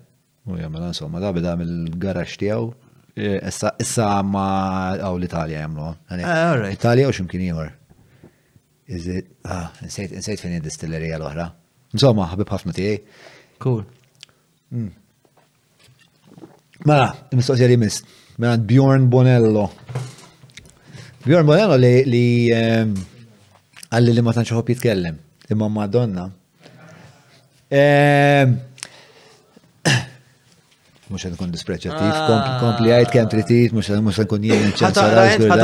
U 0.45 0.59
jgħamela 0.59 0.91
insomma, 0.93 1.21
da 1.25 1.31
bida 1.33 1.55
mill-garax 1.57 2.35
tiegħu. 2.41 2.67
Issa 3.17 4.09
ma 4.27 4.43
għaw 4.99 5.17
l-Italja 5.17 5.61
jagħmlu. 5.63 5.87
Ah, 6.19 6.65
Italja 6.73 7.09
u 7.09 7.15
x'imkien 7.15 7.45
ieħor. 7.47 7.71
Is 8.95 9.07
ah, 9.49 9.71
insejt, 9.87 10.13
nsejt 10.19 10.43
fejn 10.43 10.59
id-distillerija 10.59 11.17
l-oħra. 11.21 11.47
Insomma, 11.97 12.27
ħabib 12.33 12.53
ħafna 12.53 12.75
tiegħi. 12.77 13.23
Cool. 13.63 13.85
Mm. 14.75 14.93
Mela, 16.85 17.07
mistoqsija 17.33 17.71
li 17.71 17.79
mis, 17.81 18.03
mela 18.37 18.59
Bjorn 18.59 19.09
Bonello. 19.09 19.65
Bjorn 21.25 21.49
Bonello 21.49 21.79
li 21.81 22.25
għalli 22.53 24.13
li 24.19 24.25
ma 24.27 24.35
tanċ 24.37 24.53
jitkellem, 24.73 25.17
imma 25.55 25.69
Madonna 25.73 26.29
mux 31.13 31.25
għan 31.27 31.35
kun 31.37 31.51
dispreċativ, 31.53 32.01
ah. 32.17 32.57
kompli 32.63 32.93
għajt 32.95 33.11
kem 33.13 33.29
tritit, 33.29 33.75
mux 33.77 33.91
għan 33.93 34.05
mux 34.07 34.21
għan 34.21 34.29
kun 34.31 34.47
jien 34.49 34.71
ċansa. 34.73 35.57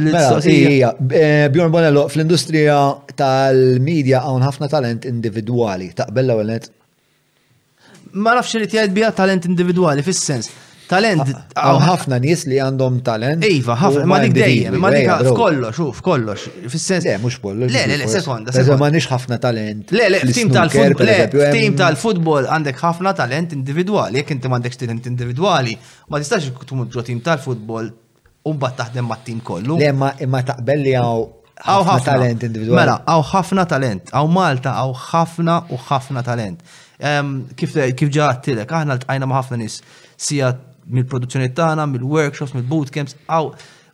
Mela, 0.00 0.30
eh, 0.54 1.48
Bjorn 1.52 1.74
Bonello, 1.74 2.06
fl-industrija 2.10 2.78
tal-medja 3.18 4.22
għan 4.30 4.46
ħafna 4.48 4.70
talent 4.72 5.04
individuali, 5.10 5.90
taqbella 5.96 6.38
għalnet? 6.38 6.70
Ma 8.24 8.34
nafx 8.38 8.56
li 8.58 8.68
tijajt 8.72 8.96
bija 8.96 9.12
talent 9.16 9.44
individuali, 9.50 10.02
fis-sens. 10.06 10.48
Talent. 10.90 11.28
Għaw 11.54 11.78
ħafna 11.86 12.16
nies 12.22 12.42
li 12.50 12.58
għandhom 12.62 12.96
talent. 13.06 13.44
Iva, 13.46 13.76
ħafna, 13.78 14.04
ma 14.10 14.16
dik 14.24 14.34
dejjem, 14.34 14.76
ma 14.82 14.90
dik 14.94 15.08
f'kollox, 15.20 15.78
u 15.84 15.88
f'kollox. 15.94 16.48
Fis-sens. 16.72 17.06
Le, 17.06 17.14
mhux 17.22 17.36
kollox. 17.44 17.70
Le, 17.76 17.84
le, 17.92 17.98
le, 18.00 18.06
sekonda. 18.10 18.54
Eżo 18.58 18.76
ma 18.80 18.88
nix 18.90 19.06
ħafna 19.10 19.38
talent. 19.42 19.92
Le, 19.94 20.08
le, 20.10 20.22
f'tim 20.24 21.76
tal-futbol, 21.78 22.48
għandek 22.50 22.80
ħafna 22.82 23.12
talent 23.20 23.54
individwali, 23.56 24.18
jekk 24.24 24.34
inti 24.34 24.50
m'għandekx 24.50 24.80
talent 24.82 25.06
individwali, 25.12 25.76
ma 26.10 26.22
tistax 26.24 26.50
tkun 26.64 26.88
ġo 26.90 27.04
tim 27.06 27.20
tal-futbol 27.28 27.90
u 28.42 28.54
mbagħad 28.56 28.80
taħdem 28.82 29.06
mat-tim 29.14 29.44
kollu. 29.46 29.78
Le, 29.78 29.92
ma 29.94 30.14
taqbel 30.42 30.82
li 30.88 30.96
għaw 30.98 31.22
għaw 31.60 31.84
ħafna 31.86 32.06
talent 32.08 32.48
individuali. 32.48 32.80
Mela, 32.80 32.96
għaw 33.06 33.22
ħafna 33.30 33.66
talent, 33.76 34.10
għaw 34.16 34.30
Malta, 34.32 34.72
għaw 34.82 34.94
ħafna 35.12 35.56
u 35.70 35.78
ħafna 35.86 36.26
talent. 36.26 36.66
Kif 37.60 37.72
ġaħtilek, 38.10 38.74
aħna 38.80 38.96
l-tqajna 38.98 39.28
ma' 39.30 39.38
ħafna 39.38 39.58
nis 39.62 39.78
sija 40.20 40.50
mill-produzzjoni 40.94 41.50
tagħna, 41.56 41.84
mill-workshops, 41.94 42.54
mill-bootcamps, 42.58 43.18
aw 43.34 43.50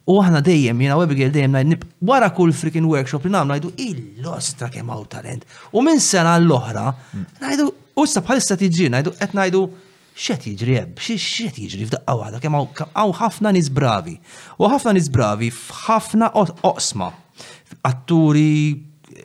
U 0.07 0.21
aħna 0.23 0.39
dejjem, 0.47 0.85
jiena 0.85 0.97
Abigail 1.03 1.33
dejjem 1.35 1.51
ngħid 1.59 1.67
nib, 1.73 1.81
wara 2.07 2.29
kull 2.31 2.53
freaking 2.55 2.85
workshop 2.87 3.25
li 3.27 3.33
nagħmlu 3.35 3.57
ngħidu 3.57 3.71
il-lostra 3.89 4.69
kemm 4.71 4.93
hawn 4.95 5.09
talent. 5.11 5.43
U 5.75 5.83
minn 5.83 5.99
sena 5.99 6.37
l-oħra, 6.39 6.85
ngħidu: 7.41 7.65
u 7.99 8.05
sa 8.07 8.23
bħalissa 8.23 8.55
tiġi, 8.61 8.87
ngħidu 8.95 9.13
qed 9.19 9.37
ngħidu 9.41 9.63
xet 10.27 10.47
jiġri 10.53 10.77
xi 11.09 11.17
xet 11.25 11.59
jiġri 11.65 11.89
f'daqqa 11.89 12.17
waħda, 12.23 12.41
kemm 12.45 12.61
hawn 12.93 13.17
ħafna 13.19 13.53
nies 13.59 13.73
bravi. 13.81 14.15
U 14.63 14.71
ħafna 14.71 14.95
nies 14.95 15.11
bravi 15.17 15.51
f'ħafna 15.51 16.31
oqsma. 16.39 17.11
Atturi. 17.91 18.57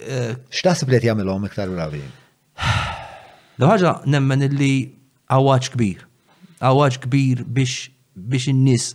Eh, 0.02 0.30
X'taħseb 0.50 0.90
li 0.90 0.98
qed 0.98 1.12
jagħmilhom 1.12 1.46
iktar 1.46 1.70
bravi? 1.78 2.02
L-ħaġa 3.62 4.00
nemmen 4.10 4.50
illi 4.50 4.72
għawaċ 5.30 5.76
kbir 5.78 6.08
għawaġ 6.62 6.98
kbir 7.06 7.42
biex 7.46 7.90
biex 8.14 8.50
in-nies 8.52 8.88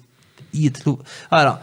jitlu. 0.54 0.96
għara, 1.30 1.56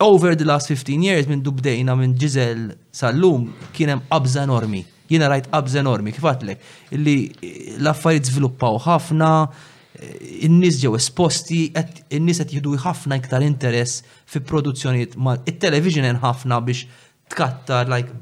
over 0.00 0.36
the 0.38 0.46
last 0.48 0.70
15 0.72 1.02
years 1.04 1.26
minn 1.28 1.42
dubdejna 1.44 1.94
minn 1.98 2.14
ġizel 2.16 2.68
sal-lum 2.94 3.50
kienem 3.74 4.02
abza 4.14 4.44
normi. 4.46 4.84
Jina 5.08 5.28
rajt 5.32 5.48
abza 5.56 5.80
normi, 5.82 6.12
kifatlek, 6.12 6.60
illi 6.92 7.14
l-affarijiet 7.80 8.28
zviluppaw 8.28 8.76
ħafna, 8.84 9.30
in-nis 10.46 10.78
ġew 10.82 10.92
esposti, 10.98 11.62
in-nis 12.14 12.42
qed 12.42 12.52
jidu 12.58 12.74
ħafna 12.84 13.16
iktar 13.18 13.42
interess 13.46 14.02
fi 14.28 14.42
produzzjonijiet 14.52 15.16
ma' 15.16 15.38
it-television 15.48 16.20
ħafna 16.22 16.60
biex 16.68 16.84
tkattar 17.32 17.88
like 17.92 18.12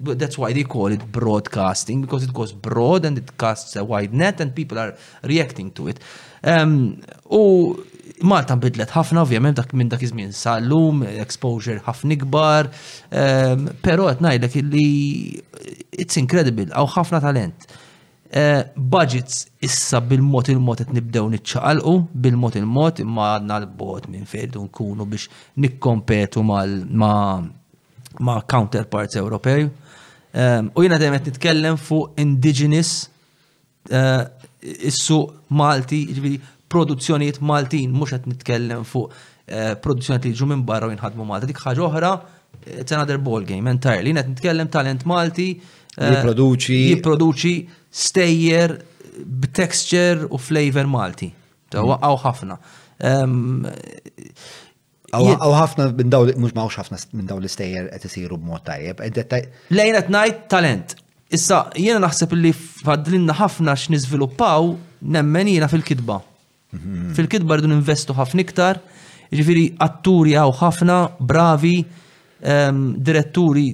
that's 0.00 0.36
why 0.36 0.52
they 0.52 0.64
call 0.64 0.88
it 0.88 1.00
broadcasting 1.12 2.00
because 2.02 2.22
it 2.24 2.32
goes 2.34 2.52
broad 2.52 3.04
and 3.04 3.16
it 3.18 3.38
casts 3.38 3.76
a 3.76 3.84
wide 3.84 4.12
net 4.12 4.40
and 4.40 4.52
people 4.54 4.78
are 4.78 4.96
reacting 5.22 5.70
to 5.70 5.88
it. 5.88 5.98
Um, 6.44 6.98
u 7.30 7.76
Malta 8.24 8.56
bidlet 8.56 8.88
ħafna 8.96 9.26
ovvjament 9.26 9.58
dak 9.58 9.74
minn 9.76 9.90
dak 9.92 10.00
iż-żmien 10.06 10.30
sal-lum, 10.32 11.02
exposure 11.20 11.82
ħafna 11.84 12.14
ikbar, 12.16 12.70
um, 13.12 13.66
però 13.84 14.06
qed 14.08 14.22
ngħidlek 14.24 14.54
li 14.72 14.84
it's 16.00 16.16
incredible 16.22 16.64
għaw 16.72 16.86
ħafna 16.96 17.20
talent. 17.24 17.66
Uh, 18.32 18.62
budgets 18.74 19.44
issa 19.62 20.00
bil-mod 20.02 20.48
il-mod 20.54 20.80
qed 20.86 20.96
nibdew 20.96 21.26
niċċaqalqu 21.36 21.94
bil-mod 22.26 22.56
il-mod 22.62 23.04
imma 23.04 23.28
għadna 23.36 23.60
l-bot 23.66 24.08
minn 24.10 24.24
fejdu 24.26 24.64
nkunu 24.66 25.06
biex 25.06 25.28
nikkompetu 25.66 26.42
mal 26.46 26.72
ma' 26.90 27.44
ma' 28.18 28.42
counterparts 28.46 29.14
Ewropej. 29.16 29.70
Ehm, 30.32 30.66
u 30.74 30.82
jina 30.82 30.98
dejjem 30.98 31.14
qed 31.18 31.26
nitkellem 31.32 31.76
fuq 31.76 32.12
indigenous 32.20 33.08
eh, 33.90 34.24
issu 34.84 35.22
Malti, 35.54 36.02
ġifieri 36.10 36.38
produzzjonijiet 36.68 37.40
Maltin, 37.46 37.92
mhux 37.94 38.14
qed 38.16 38.26
nitkellem 38.30 38.84
fuq 38.88 39.12
eh, 39.46 39.74
produzzjonijiet 39.80 40.28
li 40.28 40.34
ġu 40.38 40.48
minn 40.50 40.64
barra 40.66 40.88
u 40.90 40.94
jinħadmu 40.94 41.26
Malta. 41.28 41.46
Dik 41.48 41.62
ħaġa 41.62 41.84
oħra, 41.86 42.12
it's 42.74 42.92
another 42.92 43.20
ball 43.22 43.46
game 43.46 43.70
entirely. 43.70 44.10
Jina 44.12 44.24
qed 44.26 44.34
nitkellem 44.34 44.72
talent 44.74 45.06
Malti. 45.08 45.50
Eh, 45.96 46.10
jipproduċi. 46.12 46.76
jiproduċi, 46.92 47.54
stejjer 47.96 48.76
b'texture 49.24 50.26
u 50.28 50.36
flavor 50.40 50.90
Malti. 50.90 51.30
Tawqaw 51.72 51.96
mm-hmm. 51.96 52.24
ħafna. 52.26 52.60
Ehm, 52.96 53.64
Għaw 55.14 55.52
ħafna 55.54 55.86
minn 55.94 56.10
daw 56.10 56.26
mux 56.40 56.54
maħux 56.56 56.78
ħafna 56.80 56.98
minn 57.20 57.26
daw 57.30 57.38
stejjer 57.44 57.90
għet 57.94 58.02
qed 58.02 58.10
isiru 58.10 58.38
b'mod 58.40 58.64
tajjeb. 58.66 59.02
Lejna 59.70 60.02
t 60.02 60.10
ngħid 60.12 60.40
talent. 60.50 60.96
Issa 61.30 61.60
jiena 61.78 62.00
naħseb 62.06 62.34
li 62.38 62.52
fadlinna 62.54 63.34
ħafna 63.36 63.72
x'niżviluppaw 63.78 64.68
nemmen 65.16 65.48
jena 65.50 65.70
fil-kitba. 65.70 66.20
Mhm. 66.72 67.12
Fil-kitba 67.16 67.56
rridu 67.58 67.70
investu 67.74 68.14
ħafna 68.18 68.42
iktar, 68.44 68.80
ġifiri 69.34 69.66
atturi 69.82 70.34
għaw 70.38 70.54
ħafna, 70.60 70.98
bravi, 71.18 71.76
ehm, 72.42 72.82
diretturi 73.02 73.66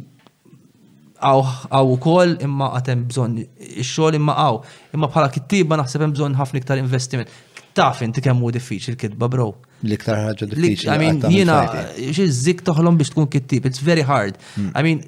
għaw 1.22 1.84
u 1.86 1.92
ukoll 1.94 2.36
imma 2.42 2.72
għatem 2.80 3.04
bżonn 3.08 3.40
ix-xogħol 3.44 4.16
imma 4.18 4.34
għaw. 4.36 4.62
Imma 4.96 5.08
bħala 5.12 5.30
kittiba 5.32 5.78
naħseb 5.80 6.02
hemm 6.06 6.16
bżonn 6.16 6.36
ħafna 6.40 6.60
iktar 6.60 6.80
investiment 6.82 7.28
taf 7.76 8.00
inti 8.06 8.22
kemm 8.24 8.40
hu 8.44 8.50
diffiċli 8.56 8.96
kitba 9.02 9.28
bro. 9.32 9.46
L-iktar 9.82 10.20
ħaġa 10.26 10.48
diffiċli. 10.52 10.90
I 10.94 10.96
mean, 11.00 11.20
jiena 11.34 11.56
x'iżik 11.98 12.62
toħlom 12.68 12.98
biex 13.00 13.12
tkun 13.14 13.28
kittib, 13.32 13.66
it's 13.68 13.82
very 13.82 14.04
hard. 14.10 14.36
Hmm. 14.56 14.68
I 14.78 14.82
mean, 14.86 15.00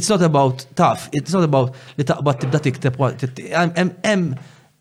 it's 0.00 0.10
not 0.12 0.24
about 0.30 0.64
taf, 0.80 1.06
it's 1.14 1.34
not 1.36 1.46
about 1.48 1.76
li 2.00 2.06
taqbad 2.12 2.40
tibda 2.44 2.60
tikteb 2.64 2.98
hemm 2.98 4.28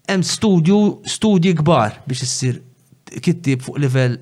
hemm 0.08 0.24
studju 0.34 0.80
studji 1.18 1.52
kbar 1.62 2.00
biex 2.08 2.26
issir 2.30 2.62
kittib 3.30 3.68
fuq 3.68 3.82
livell 3.88 4.18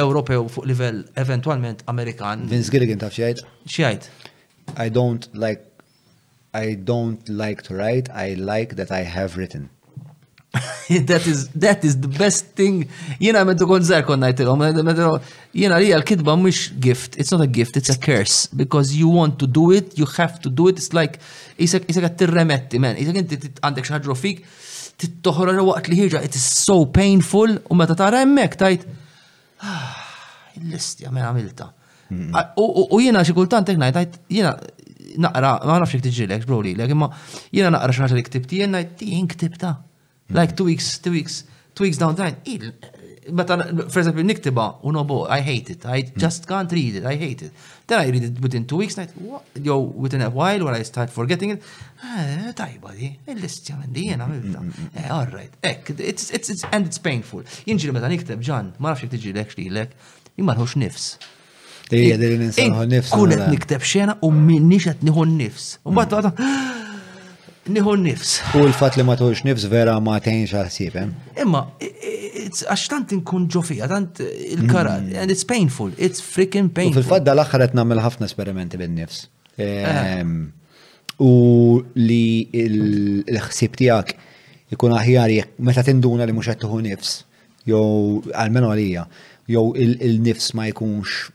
Ewropew 0.00 0.44
fuq 0.54 0.68
livell 0.70 1.00
eventualment 1.22 1.80
Amerikan. 1.92 2.44
Vince 2.50 2.70
Gilligan 2.72 3.00
taf 3.02 3.16
xejn? 3.16 3.40
Xejn. 3.68 4.04
I 4.78 4.88
don't 4.88 5.26
like 5.34 5.66
I 6.54 6.74
don't 6.74 7.28
like 7.28 7.62
to 7.70 7.76
write, 7.76 8.10
I 8.10 8.34
like 8.34 8.74
that 8.74 8.90
I 8.90 9.02
have 9.04 9.36
written. 9.36 9.70
that 11.06 11.24
is 11.26 11.48
that 11.50 11.84
is 11.84 11.96
the 12.00 12.08
best 12.08 12.44
thing. 12.58 12.86
Jiena 13.20 13.44
medu 13.46 13.66
kon 13.70 13.84
zar 13.86 14.02
kon 14.06 14.18
najtilhom, 14.18 14.64
jiena 15.54 15.78
li 15.78 15.92
għal 15.94 16.02
kidba 16.08 16.34
mux 16.36 16.70
gift, 16.82 17.14
it's 17.22 17.30
not 17.30 17.42
a 17.44 17.46
gift, 17.46 17.76
it's 17.78 17.92
a 17.92 17.94
curse 17.94 18.48
because 18.62 18.96
you 18.98 19.08
want 19.12 19.38
to 19.38 19.46
do 19.46 19.68
it, 19.70 19.94
you 19.98 20.06
have 20.18 20.40
to 20.42 20.50
do 20.50 20.66
it. 20.72 20.80
It's 20.82 20.92
like 20.98 21.20
jisak 21.58 21.86
isek 21.92 22.02
qed 22.08 22.16
tirremetti, 22.22 22.80
man. 22.82 22.98
Isek 22.98 23.20
inti 23.22 23.38
għandek 23.62 23.86
xi 23.86 23.94
ħaġa 23.94 24.16
fik, 24.22 24.40
tittoħroġ 25.04 25.60
waqt 25.70 25.90
li 25.92 25.98
ħiġa, 26.02 26.22
it 26.26 26.34
is 26.38 26.46
so 26.66 26.80
painful 26.90 27.54
u 27.60 27.78
meta 27.78 27.94
tara 27.98 28.24
hemmhekk 28.24 28.58
tajt 28.60 28.88
ah, 29.62 30.00
Il-listja, 30.58 31.08
minn 31.14 31.24
għamilta. 31.28 31.68
Hmm. 32.10 32.34
U 32.58 32.98
jiena 32.98 33.22
xi 33.24 33.36
kultant 33.36 33.70
hekk 33.70 33.78
ngħid, 33.84 34.18
jiena 34.34 34.56
naqra, 35.22 35.54
ma 35.62 35.76
nafx 35.78 35.94
jekk 36.00 36.08
tiġilek, 36.08 36.42
bro 36.48 36.58
li, 36.66 36.74
imma 36.88 37.06
jiena 37.54 37.70
naqra 37.76 37.94
xaħġa 38.00 38.18
li 38.18 38.26
ktibti, 38.26 38.64
jiena 38.64 38.82
ngħid 38.82 39.30
ktibta. 39.36 39.72
Like 40.32 40.56
two 40.56 40.64
weeks, 40.64 40.98
two 40.98 41.10
weeks, 41.10 41.44
two 41.74 41.82
weeks 41.84 41.98
down 41.98 42.14
the 42.14 42.22
line, 42.22 42.36
il, 42.44 42.72
on, 43.32 43.60
uh, 43.82 43.88
for 43.88 43.98
example, 43.98 44.22
niktiba, 44.22 44.76
unobo, 44.84 45.26
I 45.28 45.40
hate 45.40 45.70
it, 45.70 45.84
I 45.84 46.02
hmm. 46.02 46.18
just 46.18 46.46
can't 46.46 46.70
read 46.70 46.94
it, 46.96 47.04
I 47.04 47.16
hate 47.16 47.42
it. 47.42 47.50
Then 47.88 47.98
I 47.98 48.08
read 48.10 48.22
it 48.22 48.40
within 48.40 48.64
two 48.64 48.76
weeks, 48.76 48.96
like, 48.96 49.10
what, 49.14 49.42
yo, 49.60 49.78
within 49.78 50.20
a 50.20 50.30
while, 50.30 50.64
when 50.64 50.74
I 50.74 50.82
start 50.84 51.10
forgetting 51.10 51.50
it, 51.50 51.62
tajba 52.00 52.84
ah, 52.90 52.94
di, 52.94 53.18
il-listja 53.26 53.76
mendi, 53.76 54.06
jena 54.08 54.26
hmm, 54.26 54.52
hmm, 54.54 54.70
eh, 54.98 55.08
all 55.10 55.26
right, 55.26 55.50
ek, 55.64 55.94
it's, 55.98 56.30
it's, 56.30 56.48
it's, 56.48 56.64
and 56.70 56.86
it's 56.86 56.98
painful. 56.98 57.42
Jinġi 57.66 57.90
meta 57.92 58.06
nikteb, 58.12 58.38
ġan, 58.46 58.70
ma 58.78 58.94
nafx 58.94 59.10
tiġi 59.10 59.34
l-ekxli 59.34 59.66
xli 59.66 59.82
ek 59.82 59.96
imma 60.38 60.54
nħux 60.54 60.76
nifs. 60.84 61.08
Ija, 61.90 62.14
e- 62.14 62.20
dil-ninsa 62.22 62.68
nħu 62.70 62.84
e 62.86 62.92
nifs. 62.94 63.10
Kunet 63.16 63.48
nikteb 63.50 63.82
xena 63.82 64.20
u 64.22 64.30
minni 64.30 64.78
xet 64.78 65.02
nifs. 65.02 65.80
U 65.82 65.96
bat, 65.96 66.14
Niħu 67.70 67.92
nifs. 68.02 68.36
U 68.56 68.62
l-fatt 68.66 68.98
li 68.98 69.04
ma 69.06 69.14
tħux 69.18 69.44
nifs 69.46 69.66
vera 69.70 69.94
ma 70.02 70.16
tgħinx 70.22 70.56
għal 70.58 70.70
sibem. 70.74 71.12
Eh? 71.34 71.42
Imma 71.44 71.62
għax 72.50 72.86
tant 72.90 73.12
inkun 73.14 73.46
ġofija, 73.52 73.86
tant 73.90 74.22
il-karat, 74.24 75.04
mm. 75.10 75.18
and 75.22 75.30
it's 75.34 75.46
painful, 75.46 75.92
it's 75.96 76.22
freaking 76.24 76.70
painful. 76.74 76.98
U 77.00 77.04
fil-fatt 77.04 77.26
dal-aħħar 77.28 77.66
qed 77.68 77.76
nagħmel 77.78 78.02
ħafna 78.04 78.26
esperimenti 78.28 78.80
bin-nifs. 78.80 79.22
Eh. 79.54 79.86
Ehm, 79.86 80.38
u 81.22 81.30
li 82.00 82.48
l 82.66 83.38
ħsib 83.46 83.78
tiegħek 83.80 84.16
ikun 84.76 84.96
aħjar 84.98 85.36
jekk 85.36 85.62
meta 85.70 85.86
tinduna 85.86 86.26
li 86.26 86.34
mhux 86.36 86.50
qed 86.54 86.64
tieħu 86.64 86.80
nifs 86.86 87.16
jew 87.68 87.82
al-menu 88.40 88.70
għalija 88.72 89.02
jew 89.52 89.64
il-nifs 89.84 90.54
ma 90.56 90.68
jkunx 90.70 91.26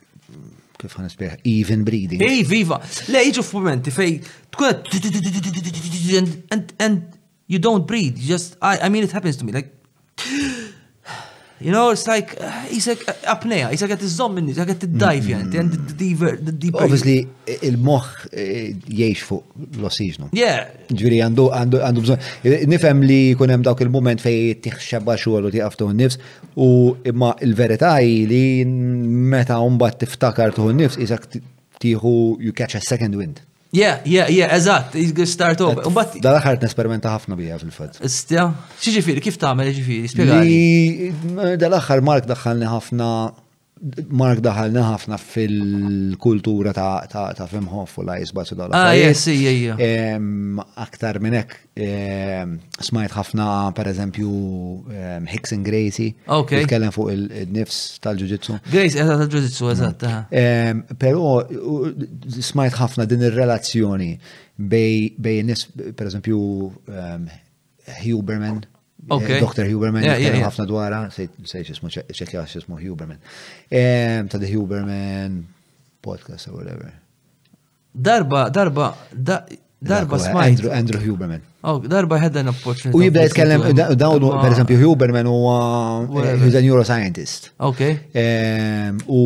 kif 0.80 0.96
ħan 1.00 1.10
spieħ, 1.12 1.36
even 1.50 1.84
breeding. 1.88 2.24
Ej, 2.26 2.44
viva! 2.50 2.80
Le, 3.12 3.22
iġu 3.30 3.44
f-momenti 3.46 3.94
fej, 3.96 4.18
tkun 4.56 4.82
and 6.54 7.20
you 7.48 7.60
don't 7.60 7.86
breathe, 7.88 8.18
you 8.18 8.28
just, 8.28 8.58
I, 8.62 8.80
I 8.88 8.90
mean, 8.90 9.04
it 9.04 9.12
happens 9.12 9.38
to 9.38 9.46
me, 9.46 9.52
like, 9.52 9.72
You 11.62 11.72
know, 11.72 11.90
it's 11.92 12.06
like, 12.06 12.36
jisek 12.70 13.00
uh, 13.08 13.14
uh, 13.16 13.32
apnea, 13.32 13.70
jisek 13.72 13.94
għet 13.96 14.02
iżom 14.04 14.34
minni, 14.36 14.52
jisek 14.52 14.74
għet 14.74 14.82
id-dive 14.90 15.30
jgħet, 15.30 15.54
and 15.62 15.78
the 15.78 15.94
deeper, 16.02 16.34
the 16.36 16.52
deeper. 16.52 16.84
Obviously, 16.84 17.30
il-moħ 17.70 18.10
eh, 18.36 18.74
jgħiex 18.92 19.22
fuq 19.24 19.54
l-ossiġnu. 19.80 20.28
Yeah. 20.36 20.68
Ġviri, 20.92 21.22
għandu, 21.24 21.46
għandu, 21.56 21.80
għandu 21.88 22.04
bżon. 22.04 22.28
Eh, 22.44 22.66
Nifem 22.68 23.06
li 23.08 23.22
kunem 23.40 23.64
dawk 23.64 23.86
il-moment 23.88 24.20
fej 24.20 24.58
tiħxabba 24.68 25.16
xogħol 25.16 25.48
u 25.48 25.56
tiqaf 25.56 25.80
tuħ 25.80 25.96
nifs, 26.02 26.20
u 26.60 26.68
imma 27.08 27.32
il-verità 27.48 27.96
li 28.04 28.44
meta 29.38 29.62
umbat 29.64 30.04
tiftakar 30.04 30.52
tuħ 30.60 30.76
nifs, 30.84 31.00
jisek 31.06 31.32
tiħu, 31.86 32.16
you 32.44 32.52
catch 32.52 32.76
a 32.76 32.84
second 32.84 33.16
wind. 33.16 33.40
Yeah, 33.76 34.00
yeah, 34.06 34.30
yeah, 34.30 34.54
eżatt, 34.54 34.94
start 35.26 35.60
up. 35.62 35.80
Umbat. 35.90 36.14
Da 36.24 36.32
l-axar 36.36 36.60
nesperimenta 36.64 37.12
ħafna 37.12 37.36
bija 37.40 37.58
fil-fat. 37.60 37.98
Istja, 38.08 38.46
xieġifiri, 38.84 39.24
kif 39.26 39.40
ta' 39.42 39.52
għamel 39.52 39.72
ġifiri, 39.80 40.12
spiegħali. 40.14 41.56
Da 41.60 41.68
l-axar 41.72 42.02
Mark 42.08 42.30
daħħalni 42.30 42.70
ħafna 42.72 43.10
Mark 44.10 44.40
daħalna 44.42 44.82
ħafna 44.88 45.18
fil-kultura 45.22 46.72
ta', 46.74 47.06
ta, 47.10 47.26
ta 47.38 47.46
Fimhoff 47.50 48.00
u 48.02 48.06
la 48.08 48.16
jisbat 48.18 48.52
u 48.56 48.56
Ah, 48.74 48.94
yes, 48.98 49.26
yeah, 49.30 49.76
yeah. 49.78 50.20
Aktar 50.82 51.20
minnek, 51.22 51.54
smajt 52.82 53.14
ħafna, 53.14 53.46
per 53.78 53.90
eżempju, 53.94 54.32
Hicks 55.30 55.54
and 55.54 55.68
Gracie. 55.68 56.16
Ok. 56.34 56.58
Jitkellem 56.64 56.94
fuq 56.96 57.14
il-nifs 57.14 57.84
tal-ġuġitsu. 58.02 58.58
Gracie, 58.74 59.04
eżat 59.04 59.14
eh, 59.14 59.24
tal-ġuġitsu, 59.24 59.72
eżat. 59.76 60.06
Pero, 61.02 61.40
smajt 62.52 62.80
ħafna 62.82 63.06
din 63.12 63.28
il-relazzjoni 63.30 64.10
bej 64.74 65.44
nis, 65.52 65.68
per 65.92 66.10
eżempju, 66.10 66.42
Huberman. 68.02 68.66
Eh, 69.06 69.38
Dr. 69.40 69.68
Huberman, 69.70 70.02
ħafna 70.42 70.66
dwara, 70.66 71.00
sejt 71.14 71.68
xismu 71.70 71.92
ċekja 71.94 72.44
xismu 72.50 72.78
Huberman. 72.82 73.20
Eh, 73.70 74.24
ta' 74.32 74.40
The 74.42 74.50
Huberman 74.56 75.44
podcast 76.02 76.50
or 76.50 76.58
whatever. 76.58 76.90
Darba, 77.94 78.48
darba, 78.50 78.88
darba 79.14 80.18
smajt. 80.22 80.66
Andrew 80.74 81.04
Huberman. 81.06 81.44
Oh, 81.66 81.78
darba 81.86 82.18
ħedda 82.22 82.42
an 82.44 82.50
opportunity. 82.50 82.98
U 82.98 83.04
jibda 83.06 83.28
jitkellem, 83.28 83.68
dawn, 83.98 84.26
per 84.42 84.56
esempio, 84.58 84.80
Huberman 84.82 85.30
u 85.30 85.38
eh, 86.24 86.34
he's 86.42 86.58
a 86.58 86.66
neuroscientist. 86.66 87.52
Ok. 87.62 87.86
U 89.06 89.22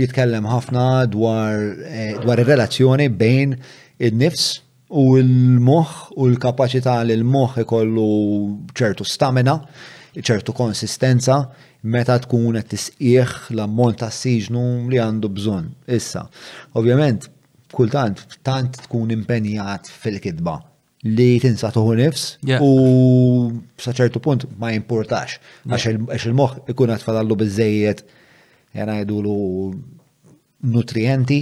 jitkellem 0.00 0.48
ħafna 0.54 0.86
dwar 1.12 1.68
il-relazzjoni 2.24 3.12
bejn 3.12 3.58
il-nifs 4.00 4.50
u 4.90 5.14
l-moħ 5.22 5.90
u 6.18 6.26
l-kapacità 6.32 6.98
li 7.06 7.14
l-moħ 7.18 7.60
ikollu 7.64 8.06
ċertu 8.74 9.06
stamina, 9.06 9.54
ċertu 10.18 10.54
konsistenza, 10.56 11.36
meta 11.86 12.16
tkun 12.24 12.58
qed 12.58 12.72
tisqieħ 12.74 13.34
l-ammont 13.54 14.00
ta' 14.02 14.10
siġnu 14.14 14.62
li 14.90 14.98
għandu 15.00 15.30
bżonn. 15.36 15.68
Issa, 15.96 16.24
ovvjament, 16.78 17.28
kultant 17.72 18.24
tant 18.46 18.80
tkun 18.88 19.14
impenjat 19.14 19.86
fil-kidba 20.02 20.58
li 21.06 21.38
tinsa 21.40 21.70
tuħu 21.72 21.92
nifs 21.96 22.24
u 22.60 22.70
sa 23.80 23.94
ċertu 23.96 24.20
punt 24.20 24.42
ma 24.60 24.72
importax 24.74 25.38
għax 25.70 26.26
il-moħ 26.28 26.56
ikun 26.74 26.92
għatfadallu 26.92 27.38
bizzejiet 27.40 28.02
jena 28.76 28.98
jidulu 28.98 29.36
nutrienti 30.74 31.38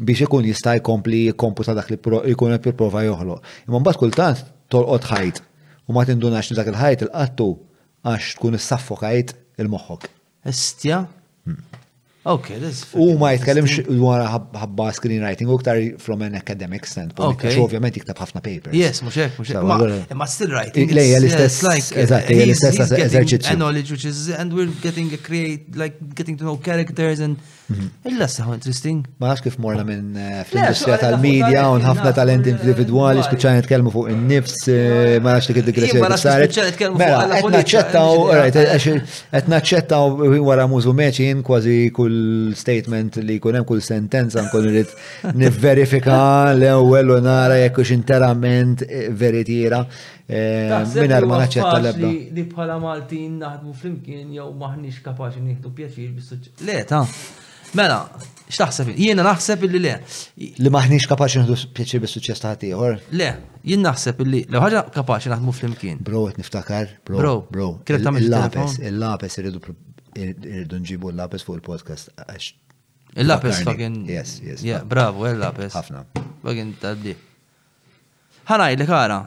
biex 0.00 0.24
ikun 0.24 0.46
jistaj 0.48 0.80
kompli 0.86 1.26
jkompu 1.30 1.64
ta' 1.66 1.74
dak 1.76 1.90
li 1.92 1.98
ikun 2.32 2.54
qed 2.54 2.70
jipprova 2.70 3.02
joħloq. 3.04 3.42
Imma 3.68 3.82
mbagħad 3.84 4.00
kultant 4.00 4.46
tolqod 4.72 5.08
ħajt 5.12 5.42
u 5.42 5.96
ma 5.96 6.06
tindunax 6.08 6.50
li 6.50 6.56
dak 6.58 6.72
il-ħajt 6.72 7.04
il-qattu 7.08 7.50
għax 8.08 8.36
tkun 8.40 8.56
issaffokajt 8.60 9.34
il-moħħok. 9.60 10.10
Estja? 10.48 11.04
Hmm. 11.44 11.62
Ok, 12.22 12.52
this 12.62 12.84
U 12.94 13.16
ma 13.18 13.32
jitkellimx 13.34 13.82
dwar 13.96 14.20
ħabba 14.30 14.84
screenwriting 14.94 15.48
u 15.50 15.56
ktar 15.58 15.80
from 15.98 16.20
an 16.22 16.36
academic 16.38 16.86
standpoint. 16.86 17.34
Okay. 17.34 17.56
ovvjament 17.58 17.96
jiktab 17.98 18.20
ħafna 18.22 18.38
papers. 18.40 18.76
Yes, 18.78 19.02
mux 19.02 19.18
hekk, 19.18 19.40
mux 19.42 19.50
hekk. 19.50 20.14
Ma 20.16 20.28
still 20.30 20.54
writing. 20.54 20.92
Lejja 20.94 21.18
l-istess. 21.18 21.58
Eżatt, 21.98 22.30
lejja 22.30 22.44
l-istess 22.46 22.94
eżerċizzju. 22.94 23.56
Knowledge 23.58 23.90
which 23.96 24.06
is 24.06 24.28
and 24.38 24.54
we're 24.54 24.70
getting 24.86 25.10
a 25.18 25.18
create 25.18 25.74
like 25.74 25.98
getting 26.14 26.38
to 26.38 26.46
know 26.46 26.54
characters 26.56 27.18
and 27.18 27.36
Mhm. 27.72 28.08
Illa 28.14 28.26
saħu 28.28 28.54
interesting. 28.56 29.02
Ma 29.20 29.30
nafx 29.32 29.44
kif 29.46 29.56
morna 29.62 29.84
minn 29.88 30.08
eh, 30.18 30.40
fl-industrija 30.48 30.98
tal-medja 31.00 31.62
u 31.74 31.78
ħafna 31.82 32.12
talent 32.16 32.48
individuali, 32.52 33.22
speċjalment 33.24 33.62
nitkellmu 33.64 33.92
fuq 33.94 34.10
in-nifs, 34.14 34.56
eh, 34.72 35.14
ma 35.24 35.36
nafx 35.36 35.50
li 35.52 35.56
kif 35.58 35.68
digressjoni. 35.70 36.04
Ma 36.04 36.10
nafx 36.12 36.26
speċjalment 36.34 36.72
nitkellmu 36.74 37.00
mela, 37.02 37.40
naċċettaw, 37.56 38.24
eh, 38.36 39.02
qed 39.32 39.52
naċċettaw 39.54 40.32
wara 40.50 40.68
mużu 40.70 40.94
meċin 41.02 41.42
kważi 41.48 41.78
kull 41.96 42.52
statement 42.58 43.20
li 43.24 43.38
jkun 43.40 43.60
hemm 43.60 43.68
kull 43.68 43.82
sentenza 43.86 44.44
nkun 44.46 44.70
irid 44.72 44.96
nivverifika 45.42 46.20
l-ewwel 46.54 47.16
u 47.16 47.20
nara 47.24 47.60
jekk 47.64 47.80
hux 47.82 47.94
interament 47.96 48.84
veritiera. 49.22 49.84
Minar 50.32 51.26
ma 51.28 51.42
naċċetta 51.42 51.78
l-ebda. 51.82 52.10
Li 52.36 52.44
bħala 52.50 52.76
Maltin 52.82 53.38
naħdmu 53.42 53.72
flimkien 53.78 54.30
jew 54.36 54.46
maħniex 54.60 55.02
kapaċi 55.04 55.42
nieħdu 55.48 55.72
pjaċir 55.76 56.12
bis-suċċess. 56.16 56.64
Le, 56.68 56.78
ta' 56.88 57.04
Mela, 57.72 58.02
x'taħseb? 58.52 58.90
Jiena 59.00 59.24
naħseb 59.24 59.62
illi 59.64 59.78
le. 59.80 59.92
Li 60.60 60.70
maħniex 60.72 61.08
kapaċi 61.08 61.40
nħdu 61.40 61.54
pjaċir 61.76 62.02
bis-suċċess 62.04 62.42
ta' 62.44 62.66
ieħor? 62.68 62.98
Le, 63.16 63.28
jien 63.64 63.80
naħseb 63.86 64.20
illi 64.26 64.42
Le 64.52 64.60
ħaġa 64.60 64.82
kapaċi 64.92 65.32
naħdmu 65.32 65.54
flimkien. 65.56 66.02
Bro, 66.04 66.26
qed 66.28 66.42
niftakar, 66.42 66.92
bro, 67.08 67.38
bro. 67.48 67.70
Il-lapes, 67.96 68.76
il-lapes 68.90 69.38
irridu 69.40 69.62
irridu 70.12 70.82
nġibu 70.82 71.12
l-lapes 71.14 71.46
fuq 71.48 71.62
il-podcast 71.62 72.12
għax. 72.26 72.50
Il-lapes 73.16 73.62
fucking. 73.64 73.96
Yes, 74.18 74.36
yes. 74.44 74.66
bravo, 74.88 75.24
il-lapes. 75.32 75.72
Ħafna. 75.78 76.04
Fucking 76.44 76.76
taddi. 76.82 77.16
Ħanaj 78.52 78.80
li 78.82 78.88
kara, 78.90 79.20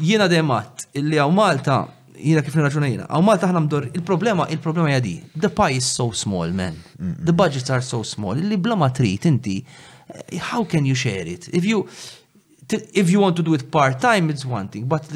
jiena 0.00 0.30
demat 0.32 0.88
illi 0.96 1.20
għaw 1.20 1.36
Malta 1.36 1.82
jina 2.22 2.42
kif 2.44 2.54
nirraġuna 2.56 2.88
jina. 2.90 3.06
Għaw 3.08 3.24
Malta 3.24 3.48
ħna 3.50 3.62
mdur, 3.64 3.86
il-problema, 3.96 4.46
il-problema 4.54 4.92
jadi, 4.94 5.16
the 5.40 5.50
pie 5.56 5.78
is 5.80 5.88
so 5.96 6.08
small, 6.16 6.52
man. 6.56 6.76
The 6.98 7.32
budgets 7.36 7.70
are 7.72 7.82
so 7.84 8.02
small. 8.06 8.36
Li 8.38 8.58
bla 8.60 8.76
ma 8.76 8.90
trit, 8.94 9.26
inti, 9.28 9.58
eh, 9.64 10.38
how 10.52 10.66
can 10.68 10.86
you 10.88 10.94
share 10.98 11.26
it? 11.26 11.48
If 11.54 11.64
you, 11.66 11.86
if 12.94 13.10
you 13.10 13.20
want 13.20 13.36
to 13.40 13.46
do 13.46 13.54
it 13.54 13.70
part-time, 13.70 14.30
it's 14.32 14.44
one 14.46 14.68
thing, 14.68 14.86
but 14.90 15.06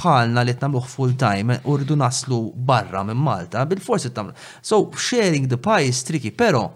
bħalna 0.00 0.44
li 0.46 0.54
tnamluħ 0.56 0.86
full-time 0.94 1.58
eh, 1.58 1.66
u 1.90 1.96
naslu 1.98 2.38
barra 2.54 3.02
minn 3.04 3.18
Malta, 3.20 3.64
bil-forsi 3.66 4.12
tamlu. 4.16 4.34
So, 4.62 4.90
sharing 4.96 5.48
the 5.48 5.58
pie 5.58 5.88
is 5.90 6.02
tricky, 6.04 6.30
pero, 6.30 6.70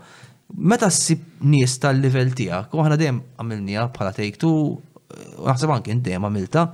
meta 0.54 0.90
s-sib 0.90 1.42
nies 1.46 1.76
tal-level 1.82 2.34
tijak, 2.36 2.74
u 2.74 2.82
ħana 2.84 2.98
dem 3.00 3.22
għamilnija 3.38 3.88
bħala 3.94 4.16
take 4.16 4.40
two, 4.40 4.56
għasab 5.14 5.70
eh, 5.70 5.72
għankin 5.78 6.04
dem 6.08 6.26
għamilta, 6.28 6.68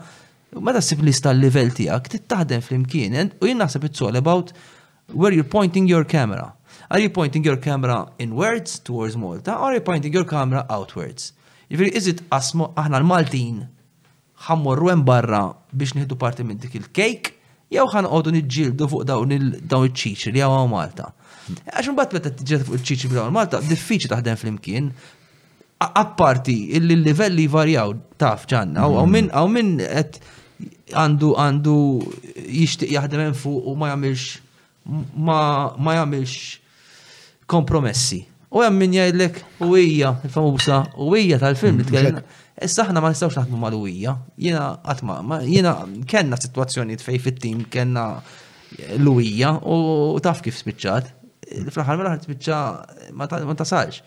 Meta 0.59 0.81
sib 0.83 1.01
li 1.07 1.13
l-level 1.15 1.71
tiegħek 1.79 2.09
tittaħdem 2.11 2.61
fl-imkien 2.65 3.29
u 3.39 3.47
jien 3.47 3.61
naħseb 3.63 3.85
it's 3.87 4.03
all 4.03 4.17
about 4.19 4.51
where 5.15 5.33
you're 5.35 5.45
pointing 5.47 5.87
your 5.87 6.05
camera. 6.05 6.55
Are 6.91 6.99
you 7.01 7.11
pointing 7.11 7.45
your 7.45 7.57
camera 7.57 8.11
inwards 8.19 8.81
towards 8.81 9.15
Malta 9.17 9.55
or 9.55 9.71
are 9.71 9.75
you 9.75 9.81
pointing 9.81 10.13
your 10.13 10.25
camera 10.25 10.67
outwards? 10.69 11.33
Jifiri, 11.71 11.91
is 11.95 12.09
it 12.09 12.23
asmo 12.31 12.73
aħna 12.75 12.99
l-Maltin 12.99 13.61
ħammorru 14.49 14.91
hemm 14.91 15.07
barra 15.07 15.45
biex 15.71 15.95
nieħdu 16.01 16.19
parti 16.19 16.43
minn 16.47 16.59
dik 16.59 16.75
il-kejk 16.81 17.31
jew 17.71 17.87
ħanqogħdu 17.95 18.33
niġġieldu 18.41 18.89
fuq 18.91 19.07
dawn 19.07 19.55
dawn 19.71 19.87
iċ-ċiċi 19.87 20.35
jew 20.35 20.49
hawn 20.51 20.75
Malta. 20.75 21.13
Għax 21.71 21.93
imbagħad 21.95 22.19
meta 22.19 22.35
tiġġieled 22.35 22.67
fuq 22.73 22.81
iċ-ċiċi 22.83 23.13
bla 23.15 23.29
Malta 23.37 23.63
diffiċli 23.71 24.11
taħdem 24.17 24.41
flimkien 24.43 24.91
apparti 25.81 26.59
il-livelli 26.77 27.47
varjaw 27.49 27.95
taf 28.21 28.49
ġanna, 28.51 28.83
għaw 28.83 28.99
mm-hmm. 29.07 29.15
minn 29.15 29.31
għaw 29.33 29.55
minn 29.55 30.37
għandu 30.95 31.31
għandu 31.39 31.77
jixtieq 32.37 32.93
jaħdem 32.97 33.35
fuq 33.39 33.67
u 33.67 33.75
ma 33.79 33.91
jagħmilx 33.93 34.29
ma 35.17 35.97
jagħmilx 35.97 37.47
kompromessi. 37.51 38.21
U 38.51 38.65
hemm 38.67 38.83
min 38.83 38.95
jgħidlek 38.99 39.43
u 39.67 39.75
hija 39.79 40.15
il-famusa 40.27 40.81
u 41.07 41.13
hija 41.15 41.39
tal-film 41.43 41.79
li 41.81 41.85
mm, 41.85 41.91
tkellimna. 41.91 42.23
Issa 42.61 42.85
aħna 42.89 43.01
ma 43.03 43.13
nistgħux 43.13 43.39
naħdmu 43.39 43.59
mal-uwija. 43.63 44.15
Jiena 44.43 44.67
qatt 44.85 45.05
ma 45.07 45.39
jiena 45.47 45.77
kellna 46.11 46.39
sitwazzjonijiet 46.41 47.05
fejn 47.07 47.23
fit-tim 47.25 47.65
kellna 47.73 48.07
l-uwija 48.99 49.55
u 49.71 49.79
taf 50.23 50.43
kif 50.45 50.59
spiċċat. 50.59 51.13
Fl-aħħar 51.71 52.01
mela 52.01 52.17
spiċċa 52.19 52.61
ma 53.19 53.31
tasalx. 53.55 54.03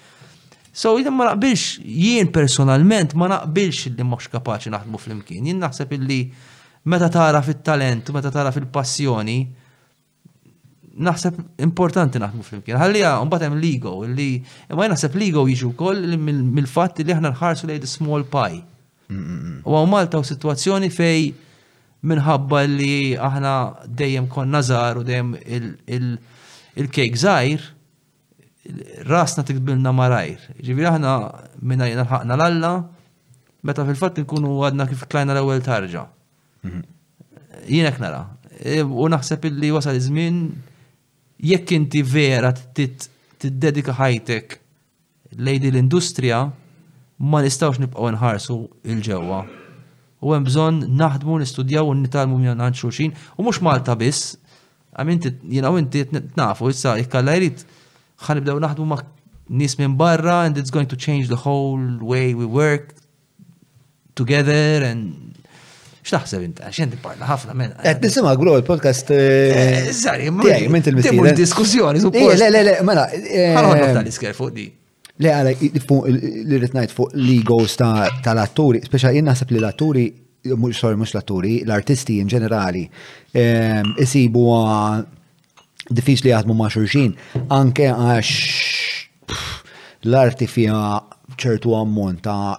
So, 0.73 0.95
jien 0.97 1.11
ma 1.13 1.27
naqbilx, 1.27 1.83
jien 1.85 2.31
personalment 2.33 3.11
ma 3.19 3.27
naqbilx 3.29 3.91
li 3.93 4.05
mhux 4.09 4.29
kapaċi 4.33 4.71
naħdmu 4.73 4.99
fl-imkien. 5.05 5.45
Jien 5.51 5.61
naħseb 5.61 5.91
illi 5.99 6.21
meta 6.83 7.09
tara 7.09 7.41
fit-talent, 7.41 8.09
meta 8.11 8.29
tara 8.29 8.51
fil-passjoni, 8.51 9.37
naħseb 10.99 11.39
importanti 11.63 12.19
naħdmu 12.21 12.43
fl-imkien. 12.45 12.77
Ħallija, 12.77 13.13
unbatem 13.23 13.55
l-ego, 13.57 13.93
li, 14.05 14.27
ma 14.75 14.87
naħseb 14.91 15.15
l-ego 15.17 15.45
jiġu 15.49 15.71
kol 15.79 16.03
mill-fat 16.19 16.99
li 17.01 17.15
aħna 17.15 17.31
nħarsu 17.33 17.69
lejt 17.69 17.87
small 17.89 18.25
pie. 18.27 18.61
U 19.13 19.69
għaw 19.75 19.87
Malta 19.91 20.17
u 20.19 20.25
situazzjoni 20.27 20.87
fej 20.93 21.31
minħabba 22.09 22.63
li 22.67 23.13
aħna 23.15 23.51
dejjem 23.87 24.27
konna 24.31 24.61
zar 24.65 24.99
u 25.01 25.05
dejjem 25.05 25.33
il-kejk 25.87 27.21
zaħir, 27.25 27.69
rasna 29.07 29.43
tikbilna 29.47 29.91
marajr. 29.95 30.51
Ġivir 30.59 30.91
aħna 30.91 31.13
minna 31.61 31.87
jena 31.89 32.05
l-alla, 32.35 32.75
meta 33.63 33.87
fil-fat 33.87 34.21
nkunu 34.25 34.59
għadna 34.67 34.89
kif 34.91 35.07
klajna 35.07 35.37
l-ewel 35.39 35.63
tarġa. 35.63 36.03
Mhm. 36.63 36.83
Jienek 37.69 37.99
nara. 38.01 38.23
E, 38.63 38.81
u 38.85 39.07
naħseb 39.11 39.47
illi 39.49 39.71
wasal 39.75 39.99
iż-żmien 39.99 40.39
jekk 41.43 41.73
inti 41.75 42.03
vera 42.07 42.53
tiddedika 42.57 43.95
ħajtek 43.97 44.57
lejdi 45.43 45.71
l-industrija 45.73 46.39
ma 47.29 47.41
nistawx 47.45 47.81
nibqgħu 47.83 48.13
nħarsu 48.15 48.57
il-ġewwa. 48.95 49.41
U 50.23 50.31
hemm 50.31 50.45
bżonn 50.47 50.81
naħdmu 51.01 51.41
nistudjaw 51.43 51.87
u 51.91 51.97
nitalmu 51.99 52.37
minn 52.39 52.53
għand 52.55 52.79
xulxin 52.79 53.11
u 53.35 53.43
mhux 53.43 53.59
Malta 53.65 53.95
biss. 53.99 54.37
Għaminti 54.93 55.33
jiena 55.55 55.71
u 55.73 55.79
inti 55.81 56.05
nafu 56.37 56.69
issa 56.71 56.95
ikkalla 57.01 57.35
jrid 57.35 57.65
nibdew 58.23 58.59
naħdmu 58.63 58.85
ma' 58.87 59.01
nies 59.59 59.73
minn 59.81 59.97
barra 59.99 60.43
and 60.47 60.57
it's 60.57 60.71
going 60.71 60.87
to 60.87 60.95
change 60.95 61.27
the 61.27 61.39
whole 61.45 61.81
way 62.01 62.33
we 62.37 62.45
work 62.45 62.93
together 64.15 64.85
and 64.87 65.33
X'taħseb 66.03 66.43
inta, 66.43 66.67
x'jen 66.67 66.91
parla 67.01 67.27
ħafna 67.29 67.53
minn. 67.55 67.73
Qed 67.79 67.95
eh, 67.95 68.01
nisimgħa 68.03 68.33
grow 68.41 68.57
il-podcast. 68.59 69.11
Żari, 70.01 70.29
minn 70.35 70.75
il 70.75 70.99
eh, 70.99 71.13
eh, 71.29 71.33
diskussjoni 71.37 72.01
suppost. 72.03 72.41
Le, 72.41 72.49
le, 72.51 72.63
le, 72.67 72.73
mela. 72.87 73.05
Ħalħodna 73.09 73.89
tal-isker 73.99 74.35
fuq 74.35 74.51
di. 74.57 74.65
Le 75.23 75.31
għala, 75.31 75.53
li 75.55 76.59
rritnajt 76.59 76.91
fuq 76.97 77.13
l 77.15 77.23
legos 77.29 77.77
tal-atturi, 77.79 78.81
speċa 78.87 79.13
jien 79.15 79.29
naħseb 79.29 79.53
li 79.55 79.61
l-atturi, 79.61 80.05
mux 80.59 80.81
sorry, 80.83 80.97
mux 80.99 81.13
l-atturi, 81.15 81.61
l-artisti 81.63 82.17
in 82.19 82.27
ġenerali, 82.33 82.83
ehm, 83.39 83.93
isibu 84.03 84.47
diffiċ 85.93 86.25
li 86.25 86.33
jaħdmu 86.33 86.55
ma' 86.57 86.71
xurxin, 86.73 87.13
anke 87.53 87.91
għax 87.93 88.33
l-arti 90.09 90.49
fija 90.51 90.79
ċertu 91.37 91.77
ammont 91.77 92.25
ta' 92.25 92.57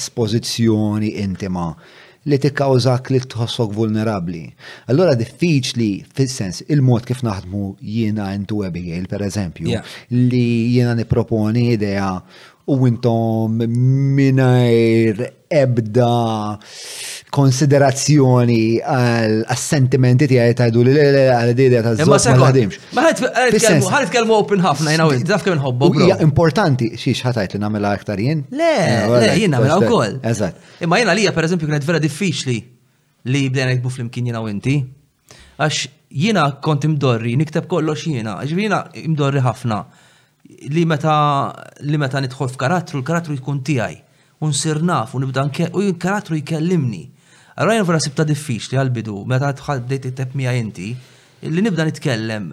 espożizzjoni 0.00 1.20
intima 1.22 1.68
li 2.30 2.38
tikkawżak 2.40 3.10
li 3.12 3.20
tħossok 3.32 3.74
vulnerabli. 3.76 4.42
Allora 4.92 5.14
diffiċli 5.18 5.88
fil-sens 6.16 6.64
il-mod 6.68 7.06
kif 7.08 7.22
naħdmu 7.26 7.64
jiena 7.80 8.30
intu 8.36 8.62
webigail, 8.62 9.06
per 9.10 9.26
eżempju, 9.26 9.78
li 10.16 10.48
jiena 10.74 10.96
niproponi 10.98 11.68
idea 11.76 12.14
u 12.72 12.78
intom 12.88 13.58
minajr 13.68 15.24
ebda 15.54 16.58
konsiderazzjoni 17.34 18.80
għal-sentimenti 18.80 20.28
tiegħi 20.30 20.56
tgħidu 20.60 20.84
li 20.86 20.94
għal-didja 21.34 21.82
ta' 21.84 21.92
żewġ 21.98 22.10
ma 22.10 22.44
ħadimx. 22.44 22.84
Ma 22.94 23.08
ħadd 23.10 24.14
kelmu 24.14 24.36
open 24.36 24.62
ħafna 24.64 24.92
jiena 24.94 25.08
wieħed, 25.10 25.26
daf 25.30 25.46
kemm 25.46 25.58
inħobbok. 25.58 25.98
Hija 26.04 26.18
importanti 26.26 26.92
xiex 26.94 27.24
ħatajt 27.28 27.56
li 27.58 27.62
nagħmilha 27.64 27.92
aktar 27.98 28.22
jien. 28.22 28.44
Le, 28.54 28.70
eh, 28.84 29.16
le, 29.16 29.32
jien 29.40 29.54
nagħmilha 29.56 29.78
wkoll. 29.82 30.18
Eżatt. 30.30 30.70
Imma 30.86 31.00
jiena 31.02 31.16
lija 31.18 31.34
pereżempju 31.36 31.70
kienet 31.70 31.88
vera 31.88 32.02
diffiċli 32.04 32.58
li 33.34 33.42
bdejna 33.50 33.74
nikbu 33.78 33.92
flimkien 33.98 34.30
jiena 34.30 34.42
u 34.44 34.48
inti. 34.52 34.78
Għax 35.58 35.84
jiena 36.24 36.48
kont 36.62 36.86
imdorri, 36.86 37.34
nikteb 37.38 37.66
kollox 37.70 38.06
jiena, 38.10 38.38
ġifieri 38.46 38.68
jiena 38.68 38.84
imdorri 39.08 39.42
ħafna 39.46 39.82
li 40.70 40.84
meta 40.86 41.18
li 41.88 41.98
meta 41.98 42.20
nidħol 42.20 42.50
f'karattru, 42.52 43.00
l-karattru 43.02 43.34
jkun 43.38 43.62
tiegħi 43.64 44.03
u 44.44 44.48
nsir 44.50 44.82
naf 44.92 45.14
u 45.14 45.20
nibda 45.20 45.50
u 45.74 45.82
jinkarattru 45.88 46.36
jkellimni. 46.36 47.02
Allora 47.56 47.78
jenfra 47.78 48.00
sibta 48.02 48.24
diffiċli 48.28 48.78
għal-bidu, 48.80 49.20
meta 49.30 49.52
tħaddejt 49.58 50.08
it-tep 50.10 50.32
inti, 50.60 50.88
li 51.54 51.60
nibda 51.62 51.84
nitkellem 51.88 52.48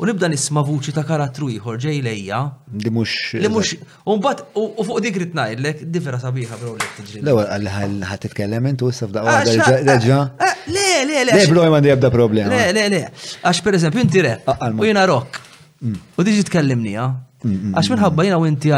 u 0.00 0.04
nibda 0.08 0.28
nisma 0.32 0.60
vuċi 0.64 0.94
ta' 0.96 1.04
karattru 1.08 1.48
ieħor 1.52 1.76
ġej 1.84 2.00
lejja. 2.06 2.40
Li 2.84 2.90
mhux. 2.96 3.34
Li 3.42 3.48
mhux. 3.52 3.74
U 4.04 4.16
mbagħad 4.16 4.40
u 4.56 4.84
fuq 4.86 5.00
dik 5.04 5.16
rid 5.22 5.34
ngħidlek 5.36 5.84
differa 5.92 6.20
sabiħa 6.24 6.56
bro 6.62 6.72
li 6.74 6.88
tiġri. 6.96 7.20
L-ewwel 7.20 8.00
ħad 8.10 8.20
titkellem 8.24 8.66
intu 8.72 8.88
issa 8.92 9.08
f'daqqa 9.08 9.36
ah, 9.36 9.84
deġa. 9.90 10.22
Eh, 10.40 10.58
le, 10.72 10.88
le, 11.04 11.22
le. 11.28 11.36
Le, 11.36 11.46
bro 11.52 11.68
għandi 11.68 11.92
jebda 11.92 12.10
problema. 12.16 12.52
Le, 12.52 12.72
le, 12.76 12.88
le. 12.96 13.02
Għax 13.44 13.64
pereżempju 13.66 14.04
inti 14.08 14.24
re, 14.28 14.34
ah, 14.52 14.68
u 14.72 14.84
jiena 14.88 15.04
rock. 15.08 15.42
Mm. 15.84 16.00
U 16.16 16.24
tiġi 16.24 16.48
tkellimni, 16.48 16.96
ah. 17.00 17.12
Għax 17.44 17.90
minħabba 17.92 18.24
jina 18.24 18.38
u 18.40 18.46
inti, 18.48 18.70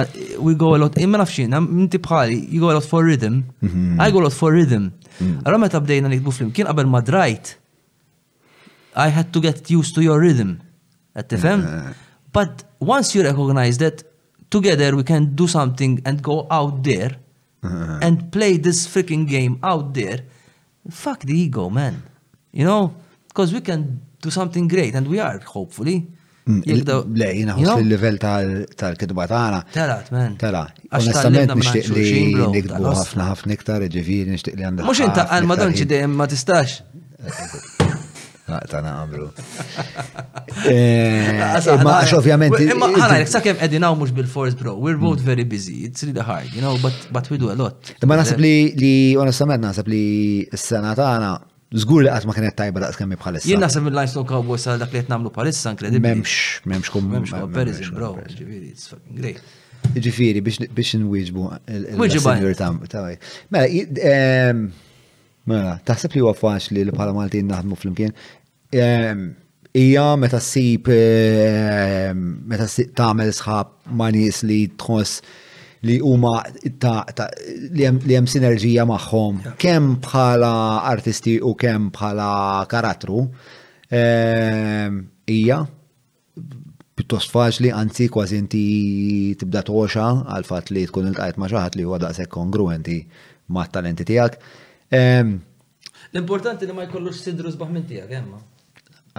we 0.42 0.54
go 0.58 0.72
a 0.74 0.78
lot, 0.82 0.96
imma 0.98 1.20
nafxin, 1.20 1.52
inti 1.84 2.00
bħali, 2.02 2.38
you 2.50 2.58
go 2.60 2.70
a 2.70 2.74
lot 2.74 2.84
for 2.86 3.04
rhythm, 3.06 3.44
mhm. 3.62 4.00
I 4.02 4.10
go 4.10 4.18
a 4.18 4.24
lot 4.26 4.34
for 4.34 4.50
rhythm. 4.52 4.88
Għara 5.18 5.56
mhm. 5.58 5.62
meta 5.62 5.80
bdejna 5.82 6.08
nikbu 6.10 6.32
flimkien 6.34 6.66
qabel 6.66 6.90
ma 6.90 7.00
drajt, 7.06 7.52
I 8.98 9.08
had 9.14 9.30
to 9.32 9.38
get 9.40 9.70
used 9.70 9.94
to 9.94 10.02
your 10.02 10.18
rhythm. 10.20 10.56
Għat 11.14 11.28
tifem? 11.36 11.62
Eh. 11.62 11.94
But 12.34 12.64
once 12.82 13.14
you 13.14 13.22
recognize 13.22 13.78
that 13.78 14.02
together 14.50 14.96
we 14.96 15.04
can 15.04 15.34
do 15.36 15.46
something 15.46 16.00
and 16.04 16.20
go 16.20 16.46
out 16.50 16.82
there 16.82 17.14
eh. 17.62 17.98
and 18.02 18.30
play 18.34 18.56
this 18.58 18.88
freaking 18.90 19.26
game 19.28 19.58
out 19.62 19.94
there, 19.94 20.24
fuck 20.90 21.20
the 21.22 21.32
ego, 21.34 21.70
man. 21.70 22.02
You 22.52 22.64
know? 22.66 22.94
Because 23.28 23.52
we 23.52 23.60
can 23.60 24.00
do 24.20 24.30
something 24.30 24.66
great 24.66 24.96
and 24.96 25.06
we 25.06 25.20
are, 25.20 25.38
hopefully. 25.38 26.08
Mm, 26.48 26.62
le, 27.20 27.26
jina 27.36 27.54
ħos 27.58 27.74
il-level 27.82 28.16
tal-kidba 28.22 29.26
tagħna. 29.28 29.58
Telat, 29.74 30.06
men. 30.16 30.36
Tela. 30.40 30.62
Onestament 30.96 31.52
nixtieq 31.60 31.90
li 31.92 32.44
nikbu 32.54 32.88
ħafna 32.96 33.26
ħafna 33.34 33.56
iktar, 33.58 33.84
ġifieri 33.92 34.32
nixtieq 34.32 34.56
li 34.56 34.64
għandek. 34.64 34.86
Mhux 34.88 35.02
inta 35.04 35.26
għal 35.36 35.48
madonċi 35.50 35.88
dejjem 35.90 36.14
ma 36.20 36.28
tistax. 36.32 36.78
Tana 38.70 38.94
għamlu. 39.02 39.26
Ma 41.84 41.98
ovvjament. 42.16 42.56
Imma 42.64 42.88
ħanajlek, 42.96 43.28
sa' 43.34 43.56
edinaw 43.68 43.98
mux 44.00 44.16
bil-force, 44.16 44.56
bro. 44.56 44.78
We're 44.80 44.96
mm. 44.96 45.04
both 45.04 45.20
very 45.28 45.44
busy. 45.44 45.82
It's 45.90 46.02
really 46.06 46.24
hard, 46.24 46.48
you 46.54 46.62
know, 46.64 46.78
but, 46.80 46.96
but 47.12 47.28
we 47.28 47.36
do 47.36 47.52
a 47.52 47.58
lot. 47.60 47.92
Ma 48.08 48.16
nasib 48.16 48.40
li, 48.40 49.12
onestament, 49.20 49.68
nasib 49.68 49.92
li 49.92 50.00
s-sena 50.56 50.96
tagħna 50.96 51.36
Zgur 51.76 52.00
li 52.00 52.08
għatma 52.08 52.32
kienet 52.32 52.54
tajba 52.56 52.80
daqs 52.80 52.96
kemmi 52.96 53.16
bħalissa. 53.20 53.44
Jien 53.50 53.60
naħseb 53.60 53.90
il-Livestock 53.90 54.28
Cowboys 54.30 54.62
għal 54.72 54.78
dak 54.80 54.94
li 54.94 55.02
jtnamlu 55.02 55.28
bħalissa, 55.34 55.74
inkredibli. 55.74 56.00
Memx, 56.06 56.36
memx 56.64 56.88
kum. 56.94 57.10
Memx 57.12 57.32
comparison, 57.34 57.90
bro. 57.94 58.12
Ġifiri, 58.24 58.70
it's 58.72 58.86
fucking 58.88 59.18
great. 59.20 59.42
Ġifiri, 60.06 60.40
biex 60.46 60.92
nwieġbu. 61.02 61.50
Wieġbu 62.00 62.76
Mela, 63.52 63.98
mela, 65.64 65.74
taħseb 65.88 66.12
li 66.16 66.20
għafax 66.20 66.66
faċli 66.68 66.82
li 66.84 66.92
bħala 66.94 67.12
Maltin 67.16 67.46
naħdmu 67.52 67.76
fl-imkien. 67.80 68.16
Ija 69.82 70.06
meta 70.18 70.40
sib, 70.44 70.88
meta 72.48 72.66
tagħmel 72.96 73.34
sħab 73.36 73.76
ma 74.00 74.08
nies 74.16 74.40
li 74.48 74.64
tħoss 74.72 75.22
li 75.86 75.98
huma 76.02 76.40
ta' 76.80 77.28
li 77.76 77.84
hemm 77.86 78.26
sinerġija 78.30 78.84
magħhom 78.88 79.40
kemm 79.62 79.96
bħala 80.04 80.52
artisti 80.90 81.36
u 81.44 81.52
kemm 81.58 81.90
bħala 81.94 82.30
karattru 82.70 83.22
ehm, 83.90 84.98
hija 85.28 85.60
pjuttost 86.98 87.30
faċli, 87.30 87.70
anzi 87.70 88.08
kważi 88.10 88.40
inti 88.42 88.62
tibda 89.38 89.62
toxa 89.62 90.08
għal 90.34 90.48
fatt 90.48 90.72
li 90.74 90.82
tkun 90.88 91.12
il-qajt 91.12 91.38
ma' 91.38 91.50
xi 91.52 91.78
li 91.78 91.86
huwa 91.86 92.00
daqshekk 92.02 92.32
kongruenti 92.34 92.96
mat 93.54 93.70
talenti 93.72 94.02
tiegħek. 94.08 94.34
Ehm, 94.96 95.36
L-importanti 96.10 96.66
li 96.66 96.74
ma 96.74 96.88
jkollux 96.88 97.22
sidru 97.22 97.52
sbaħ 97.52 97.70
minn 97.70 97.84
tiegħek, 97.86 98.10
hemm. 98.16 98.34
Eh, 98.34 98.47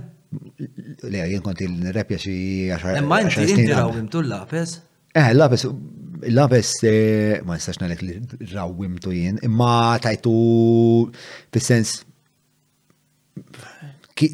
Le 1.03 1.25
jien 1.29 1.41
kont 1.45 1.61
il-repja 1.61 2.17
xi 2.17 2.37
10 2.73 2.99
Imma 3.03 3.21
inti 3.23 3.45
inti 3.49 3.69
rawimtu 3.71 4.23
l-lapis? 4.25 4.79
Eh, 5.16 5.30
labes, 5.35 5.67
labes, 6.40 6.69
eh, 6.90 7.38
ma 7.45 7.53
nistax 7.53 7.77
nalek 7.83 8.00
li 8.01 8.14
rawimtu 8.50 9.11
jien, 9.14 9.35
imma 9.45 9.98
tajtu 10.01 10.33
fil-sens 11.53 12.00
kif 14.17 14.33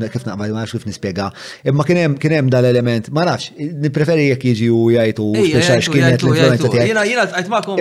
naqbad, 0.00 0.24
ma 0.40 0.48
nafx 0.62 0.72
kif 0.78 0.86
nispjega. 0.88 1.28
Imma 1.68 1.82
kien 1.88 2.16
hemm 2.38 2.48
dal-element, 2.54 3.04
ma 3.16 3.22
nafx, 3.28 3.44
nippreferi 3.84 4.24
jekk 4.30 4.42
jiġi 4.54 4.68
u 4.72 4.86
jgħidu 4.96 5.26
x'kienet 5.84 6.20
l-influenza 6.22 6.64
tiegħek. 6.64 6.86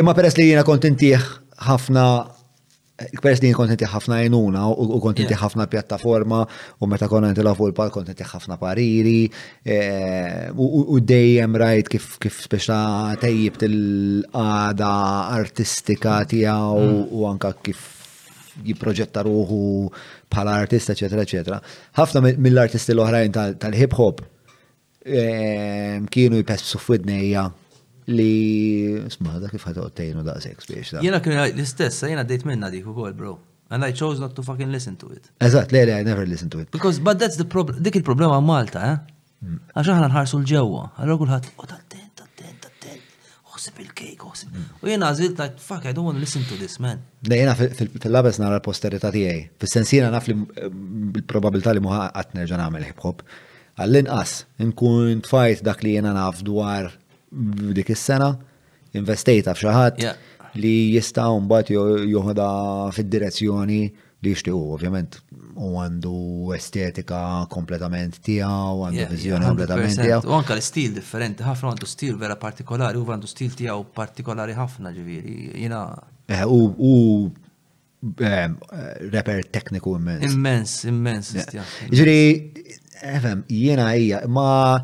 Imma 0.04 0.14
peres 0.20 0.36
li 0.40 0.46
jiena 0.52 0.64
kont 0.68 0.84
intih 0.92 1.22
ħafna 1.68 2.06
Peress 3.20 3.40
din 3.42 3.54
kontenti 3.58 3.88
ħafna 3.90 4.20
jenuna 4.22 4.68
u 4.70 5.00
kontenti 5.02 5.34
ħafna 5.34 5.66
pjattaforma 5.68 6.44
u 6.78 6.88
meta 6.92 7.08
konna 7.10 7.32
nitila 7.32 7.56
fuq 7.58 7.74
pal 7.78 7.90
kontenti 7.96 8.22
ħafna 8.28 8.54
pariri 8.62 9.24
eh, 9.66 10.52
u 10.54 11.00
dejjem 11.02 11.58
rajt 11.58 11.90
kif 11.90 12.38
speċa 12.46 12.78
tejjib 13.24 13.58
til-għada 13.64 14.92
artistika 15.40 16.20
mm. 16.22 16.30
tiegħu 16.36 16.84
mm. 16.84 17.02
u 17.18 17.26
anka 17.32 17.54
kif 17.66 17.82
jiproġetta 18.62 19.24
ruħu 19.26 19.60
bħala 20.30 20.54
artista, 20.62 20.94
eccetera, 20.94 21.26
eccetera. 21.26 21.58
Ħafna 21.98 22.22
mill-artisti 22.38 22.94
l-oħrajn 22.94 23.34
tal-hip 23.58 23.98
hop 23.98 24.22
eh, 25.02 25.98
kienu 26.14 26.46
jpessu 26.46 26.78
f'widnejja 26.78 27.50
li 28.08 29.00
sma 29.12 29.38
da 29.40 29.48
kif 29.50 29.64
ħatqod 29.64 29.94
tgħinu 29.96 30.24
daqshekk 30.28 30.68
biex. 30.70 30.94
Jiena 31.04 31.22
kien 31.24 31.40
l-istess, 31.40 32.04
jiena 32.10 32.26
dejt 32.28 32.46
minna 32.48 32.70
dik 32.74 32.88
ukoll, 32.92 33.14
bro. 33.16 33.38
And 33.72 33.86
I 33.86 33.94
chose 33.94 34.20
not 34.20 34.36
to 34.36 34.44
fucking 34.44 34.70
listen 34.72 34.98
to 35.02 35.10
it. 35.14 35.32
Eżatt, 35.40 35.72
le, 35.74 35.86
le, 35.88 36.00
I 36.00 36.04
never 36.04 36.26
listen 36.28 36.50
to 36.54 36.60
it. 36.60 36.70
Because, 36.72 37.00
but 37.00 37.18
that's 37.20 37.38
the 37.40 37.46
problem, 37.46 37.80
dik 37.84 37.96
il-problema 38.02 38.40
Malta, 38.42 38.84
eh? 38.84 39.14
Mm. 39.44 39.62
Għax 39.76 39.90
aħna 39.96 40.10
nħarsu 40.14 40.38
l-ġewwa, 40.42 40.84
allora 41.02 41.18
kulħadd, 41.22 41.48
oh, 41.58 41.66
attent, 41.72 42.22
attent, 42.28 42.68
attent, 42.68 43.30
uħsib 43.54 43.80
il-kejk, 43.86 44.26
uħsib. 44.30 44.52
Mm. 44.52 44.84
U 44.84 44.92
jiena 44.92 45.10
għażilt, 45.12 45.40
like, 45.42 45.60
fuck, 45.64 45.88
I 45.90 45.94
don't 45.96 46.04
want 46.08 46.20
to 46.20 46.24
listen 46.24 46.44
to 46.54 46.60
this, 46.60 46.76
man. 46.84 47.02
Le, 47.28 47.40
jiena 47.42 47.56
fil-labes 47.58 48.40
nara 48.44 48.60
l-posterità 48.60 49.12
tiegħi. 49.16 49.48
Fis-sens 49.64 49.96
naf 50.14 50.28
li 50.30 50.36
l-probabilità 50.36 51.72
eh, 51.74 51.80
li 51.80 51.86
muħa 51.88 52.12
qatt 52.16 52.36
nerġa' 52.38 52.70
hip-hop. 52.92 53.24
Għall-inqas, 53.82 54.38
nkun 54.68 55.24
tfajt 55.26 55.64
dak 55.66 55.80
li 55.82 55.96
jiena 55.96 56.12
naf 56.14 56.44
dwar 56.46 56.92
dik 57.76 57.90
is-sena 57.94 58.30
investejta 59.00 59.54
f'xaħat 59.58 60.06
li 60.62 60.74
jista' 60.94 61.30
mbagħad 61.44 62.10
joħodha 62.14 62.48
fid-direzzjoni 62.94 63.78
li 64.24 64.32
jixtiequ 64.34 64.58
ovvjament 64.64 65.18
u 65.58 65.72
għandu 65.82 66.18
estetika 66.56 67.18
kompletament 67.52 68.20
tiegħu, 68.26 68.86
għandu 68.88 69.08
viżjoni 69.10 69.46
kompletament 69.50 69.98
tiegħu. 70.00 70.22
U 70.32 70.38
anke 70.38 70.56
l-istil 70.56 70.94
differenti, 70.96 71.44
ħafna 71.46 71.74
għandu 71.74 71.90
stil 71.90 72.16
vera 72.22 72.38
partikolari 72.40 73.02
u 73.02 73.04
għandu 73.08 73.30
stil 73.34 73.58
tiegħu 73.60 73.84
partikolari 73.98 74.56
ħafna 74.58 74.94
ġifieri. 74.96 75.36
Jiena 75.66 75.82
eh, 76.32 76.46
u 76.48 76.94
eh, 78.24 78.48
reper 79.12 79.42
tekniku 79.58 79.98
immens. 80.00 80.30
Immens, 80.32 80.78
immens. 80.88 81.34
Ġiri, 81.92 82.22
efem, 83.14 83.44
jiena 83.52 83.90
hija, 83.98 84.24
ma' 84.32 84.80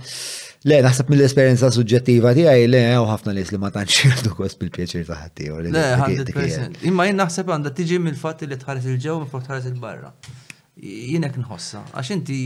Le, 0.67 0.77
naħseb 0.83 1.07
mill-esperienza 1.13 1.69
suġġettiva 1.71 2.33
tiegħi 2.35 2.65
le 2.67 2.79
u 2.99 3.03
ħafna 3.07 3.31
li 3.37 3.43
ma 3.61 3.69
tantx 3.71 4.01
jirdu 4.03 4.33
kos 4.35 4.57
bil-pjaċir 4.59 5.05
ta' 5.07 5.15
ħaddieħor. 5.21 5.69
Le, 5.71 5.83
100%. 5.95 6.83
Imma 6.89 7.05
jien 7.07 7.21
naħseb 7.23 7.47
għandha 7.55 7.71
tiġi 7.77 7.99
mill-fatt 8.03 8.43
li 8.43 8.57
tħares 8.59 8.89
il-ġew 8.91 9.21
u 9.23 9.27
tħares 9.45 9.69
il-barra. 9.71 10.11
Jienek 10.75 11.39
nħossa, 11.45 11.85
għax 11.95 12.15
inti 12.17 12.41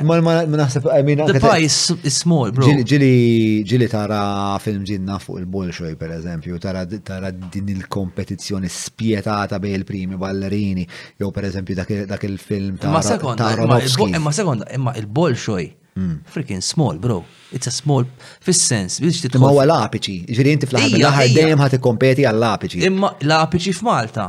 Imma 0.00 0.16
ma 0.22 0.34
naħseb 0.46 0.84
I 0.94 1.02
mean 1.04 1.18
The 1.28 1.40
pie 1.44 1.64
is, 1.68 1.92
is 2.06 2.20
small, 2.22 2.52
bro. 2.56 2.68
Ġili 2.86 3.64
ġili 3.68 3.88
tara 3.90 4.54
film 4.64 4.84
ġinna 4.88 5.16
fuq 5.20 5.40
il 5.42 5.46
bolxoj 5.50 5.92
per 6.00 6.12
eżempju, 6.16 6.56
tara 6.62 6.86
tara 7.04 7.32
din 7.36 7.68
il-kompetizzjoni 7.74 8.70
spjetata 8.70 9.58
bej 9.60 9.76
il-primi 9.82 10.16
ballerini, 10.16 10.86
jew 11.20 11.28
per 11.36 11.50
eżempju 11.50 11.76
dak 12.08 12.24
il-film 12.30 12.78
ta' 12.78 12.94
Ma 12.96 13.02
sekonda, 13.04 13.50
imma 13.52 14.30
imma 14.72 14.96
il 14.96 15.04
il-bolxoj, 15.04 15.68
Mm. 15.98 16.24
Freaking 16.24 16.60
small, 16.62 16.96
bro. 16.98 17.24
It's 17.52 17.66
a 17.66 17.70
small, 17.70 18.04
fil-sens, 18.40 18.98
Ma 19.38 19.46
huwa 19.52 19.62
l-apiċi, 19.64 20.16
ġiri 20.34 20.54
inti 20.56 20.66
fl 20.66 20.80
ħajja 20.82 21.06
l-ħar 21.06 21.30
dejjem 21.38 21.60
ħat 21.62 21.76
kompeti 21.84 22.24
għall-apiċi. 22.26 22.80
Imma 22.88 23.12
l-apiċi 23.22 23.74
f'Malta, 23.78 24.24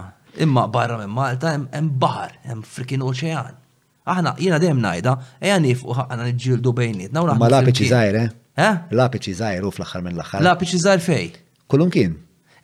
imma 0.45 0.67
barra 0.75 0.99
minn 1.01 1.09
Malta, 1.13 1.55
hemm 1.55 1.89
baħar, 2.03 2.35
hemm 2.51 2.61
freaking 2.75 3.01
oċean. 3.09 3.49
Aħna, 4.13 4.35
jina 4.45 4.59
dejjem 4.61 4.83
najda, 4.83 5.15
eja 5.41 5.57
nifqu 5.65 5.97
ħana 6.03 6.27
nġildu 6.35 6.75
bejnietna. 6.83 7.25
Ma 7.33 7.49
l-apiċi 7.49 7.89
zaħir, 7.95 8.19
eh? 8.21 8.29
eh? 8.61 8.73
L-apiċi 8.93 9.33
zaħir 9.41 9.65
u 9.65 9.73
fl-ħar 9.73 10.05
minn 10.05 10.19
l-ħar. 10.19 10.45
L-apiċi 10.45 10.83
zaħir 10.85 11.05
fej? 11.09 11.31
Kulun 11.73 11.89
kien 11.97 12.13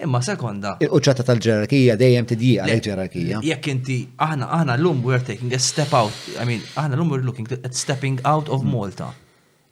imma 0.06 0.22
sekonda. 0.26 0.76
Il-qċata 0.84 1.26
tal-ġerarkija 1.28 1.96
dejjem 2.00 2.26
tidjija 2.32 2.66
l-ġerarkija. 2.68 3.42
Jekk 3.46 3.68
inti, 3.72 3.98
aħna, 4.26 4.48
aħna 4.58 4.78
l-lum 4.80 5.02
we're 5.06 5.22
taking 5.26 5.54
a 5.56 5.60
step 5.60 5.94
out, 5.98 6.14
I 6.42 6.46
mean, 6.50 6.64
aħna 6.76 6.98
l-lum 6.98 7.12
we're 7.14 7.26
looking 7.26 7.50
at 7.62 7.70
stepping 7.78 8.20
out 8.26 8.50
of 8.50 8.64
mm. 8.66 8.72
Malta. 8.76 9.12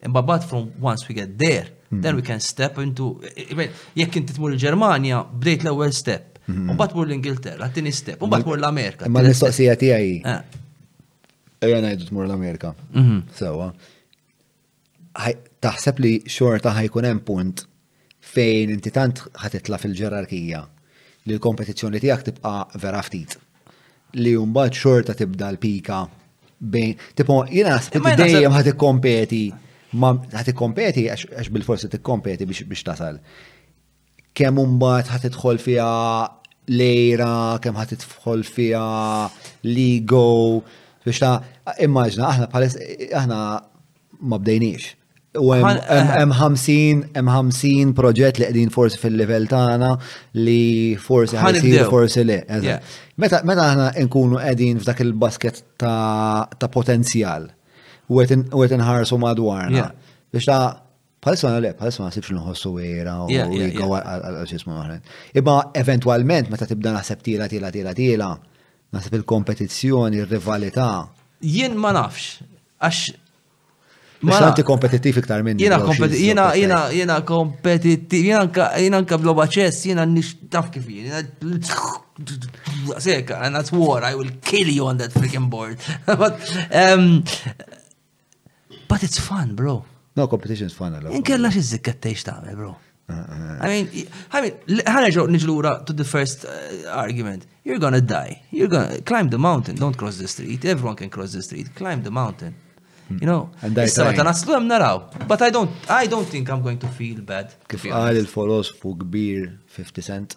Imma 0.06 0.22
bad 0.24 0.44
from 0.48 0.70
once 0.80 1.08
we 1.10 1.16
get 1.16 1.38
there, 1.40 1.68
mm. 1.92 2.02
then 2.04 2.16
we 2.16 2.22
can 2.26 2.40
step 2.44 2.78
into, 2.80 3.16
jekk 3.96 4.20
inti 4.22 4.36
tmur 4.38 4.54
il-Germania, 4.56 5.24
bdejt 5.34 5.66
l-ewel 5.68 5.92
mm. 5.94 5.98
step. 6.02 6.26
U 6.50 6.74
bat 6.78 6.96
mur 6.98 7.06
l-Ingilterra, 7.06 7.68
t-tini 7.70 7.92
step, 7.94 8.24
u 8.26 8.30
bat 8.30 8.42
mur 8.48 8.58
l-Amerika. 8.58 9.06
Ma 9.14 9.22
l-istoqsija 9.22 9.76
tijaj. 9.80 10.08
Eh. 10.26 10.60
Ejja 11.68 11.82
najdu 11.86 12.08
tmur 12.10 12.26
l-Amerika. 12.26 12.72
Mhm. 12.96 13.20
Sewa. 13.38 13.68
Taħseb 15.62 15.98
li 16.02 16.14
xorta 16.32 16.72
ħajkun 16.80 17.08
hemm 17.12 17.22
punt 17.28 17.66
fejn 18.34 18.70
inti 18.76 18.92
tant 18.96 19.24
ħatitla 19.44 19.80
fil-ġerarkija 19.82 20.64
li 21.28 21.34
l-kompetizzjoni 21.36 22.02
tiegħek 22.02 22.26
tibqa' 22.30 22.80
vera 22.84 23.02
ftit. 23.06 23.36
Li 24.22 24.34
mbagħad 24.42 24.76
xorta 24.82 25.16
tibda 25.18 25.50
l-pika 25.56 26.02
bejn 26.74 27.02
tipo 27.18 27.40
jiena 27.48 27.78
dejjem 27.80 28.56
ħad 28.56 28.72
ikkompeti 28.74 29.42
ma 30.02 30.12
ħad 30.34 30.52
ikkompeti 30.54 31.06
għax 31.14 31.54
bil-forsi 31.56 31.90
tikkompeti 31.94 32.48
biex 32.50 32.84
tasal. 32.90 33.20
Kemm 34.40 34.66
mbagħad 34.78 35.26
ħad 35.26 35.30
idħol 35.34 35.62
fiha 35.64 35.92
lejra, 36.70 37.34
kemm 37.64 37.82
ħad 37.82 37.96
tidħol 37.98 38.44
fiha 38.46 38.86
ligo, 39.70 40.28
biex 41.06 41.24
ta' 41.24 41.82
immaġna 41.88 42.28
aħna 42.34 42.50
bħalis 42.54 42.80
aħna 43.24 43.40
ma 44.20 44.38
bdejniex 44.42 44.96
U 45.38 45.50
hemm 45.54 46.32
50 46.34 47.14
hemm 47.14 47.30
50 47.54 47.70
eh. 47.70 47.94
proġett 47.94 48.40
li 48.40 48.48
qegħdin 48.48 48.72
forsi 48.74 48.98
fil-livell 48.98 49.46
tagħna 49.52 49.90
li 50.42 50.96
forsi 50.98 51.38
ħansir 51.38 51.84
forsi 51.86 52.24
le. 52.26 52.38
Meta 53.22 53.44
meta 53.46 53.68
aħna 53.70 53.90
nkunu 54.08 54.40
qegħdin 54.42 54.80
f'dak 54.82 55.04
il-basket 55.06 55.62
ta' 55.78 56.70
potenzjal 56.74 57.46
u 58.10 58.24
qed 58.26 58.74
inħarsu 58.80 59.20
madwarna. 59.22 59.92
Biex 60.32 60.46
ta' 60.50 60.86
Palissa 61.20 61.50
le, 61.60 61.74
palissa 61.76 62.00
ma 62.06 62.14
sibx 62.16 62.32
nħossu 62.32 62.70
għera 62.80 63.14
u 63.26 63.26
għaw 63.30 63.96
għal-ġismu 63.98 64.72
maħren. 64.72 65.02
Iba 65.36 65.56
eventualment, 65.76 66.48
meta 66.50 66.64
tibda 66.66 66.94
naħseb 66.96 67.22
tila, 67.26 67.48
tila, 67.52 67.68
tila, 67.76 67.92
tila, 67.94 68.28
naħseb 68.96 69.18
il-kompetizjoni, 69.20 70.22
il-rivalità. 70.24 70.88
Jien 71.44 71.76
ma 71.76 71.92
nafx, 71.92 72.38
għax 72.80 73.04
Ma 74.22 74.36
anti 74.44 74.64
kompetittiv 74.68 75.16
iktar 75.22 75.44
minn. 75.48 75.60
Jena 75.62 75.80
jena 76.20 76.50
jena 76.58 76.80
jena 76.92 77.20
kompetittiv, 77.28 78.26
jena 78.28 78.42
anka 78.44 78.66
jena 78.84 79.00
anka 79.00 79.18
bloba 79.18 79.46
ċess, 79.48 79.86
jena 79.94 80.04
nix 80.06 80.34
taf 80.52 80.72
kif 80.74 80.88
jien. 80.90 81.32
Seka, 83.00 83.38
and 83.46 83.56
that's 83.56 83.72
war, 83.72 84.04
I 84.04 84.14
will 84.16 84.32
kill 84.42 84.68
you 84.68 84.88
on 84.88 84.98
that 84.98 85.12
freaking 85.14 85.48
board. 85.50 85.78
but, 86.06 86.36
um, 86.74 87.24
but 88.90 89.04
it's 89.04 89.18
fun, 89.18 89.56
bro. 89.56 89.86
No, 90.18 90.28
competition 90.28 90.68
is 90.68 90.74
fun. 90.76 91.00
Inkella 91.16 91.48
xie 91.54 91.62
zikkattex 91.78 92.24
ta' 92.28 92.42
bro. 92.56 92.74
Uh, 93.08 93.14
uh, 93.16 93.24
uh. 93.24 93.58
I 93.64 93.70
mean, 93.70 94.08
I 94.34 94.42
mean, 94.42 94.82
ħanerġu 94.86 95.24
niġlura 95.32 95.78
to 95.88 95.94
the 95.96 96.04
first 96.04 96.44
uh, 96.44 96.90
argument. 96.92 97.48
You're 97.64 97.80
gonna 97.80 98.02
die. 98.02 98.42
You're 98.52 98.68
gonna 98.68 99.00
climb 99.02 99.30
the 99.32 99.40
mountain. 99.40 99.78
Don't 99.80 99.96
cross 99.96 100.18
the 100.18 100.28
street. 100.28 100.66
Everyone 100.66 100.96
can 100.98 101.10
cross 101.10 101.32
the 101.32 101.42
street. 101.42 101.72
Climb 101.74 102.04
the 102.04 102.12
mountain. 102.12 102.54
You 103.10 103.26
know, 103.26 103.50
issa 103.82 104.06
meta 104.06 104.24
naslu 104.24 104.54
hemm 104.54 104.68
naraw. 104.70 105.00
But 105.28 105.42
I 105.42 105.50
don't 105.50 105.72
I 105.90 106.06
don't 106.06 106.26
think 106.28 106.50
I'm 106.50 106.62
going 106.62 106.78
to 106.86 106.88
feel 106.88 107.22
bad. 107.30 107.50
Kif 107.70 107.84
qal 107.94 108.22
il-filosfu 108.22 108.94
kbir 109.02 109.42
50 109.78 110.06
cent 110.10 110.36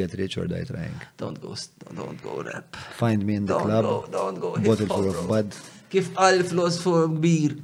get 0.00 0.14
rich 0.20 0.36
or 0.36 0.46
die 0.50 0.64
trying. 0.70 0.94
Don't 1.16 1.40
go 1.40 1.54
don't 1.54 1.96
don't 2.02 2.22
go 2.22 2.42
rap. 2.42 2.76
Find 3.02 3.24
me 3.24 3.36
in 3.36 3.46
the 3.46 3.54
don't 3.54 3.68
club. 3.70 3.84
Go, 3.84 4.06
don't 4.18 4.40
go. 4.40 4.54
don't 4.56 4.66
Bottle 4.66 4.90
full 4.96 5.08
of 5.14 5.28
bud. 5.28 5.54
Kif 5.94 6.10
qal 6.18 6.40
il-filosfu 6.42 6.96
kbir 7.14 7.56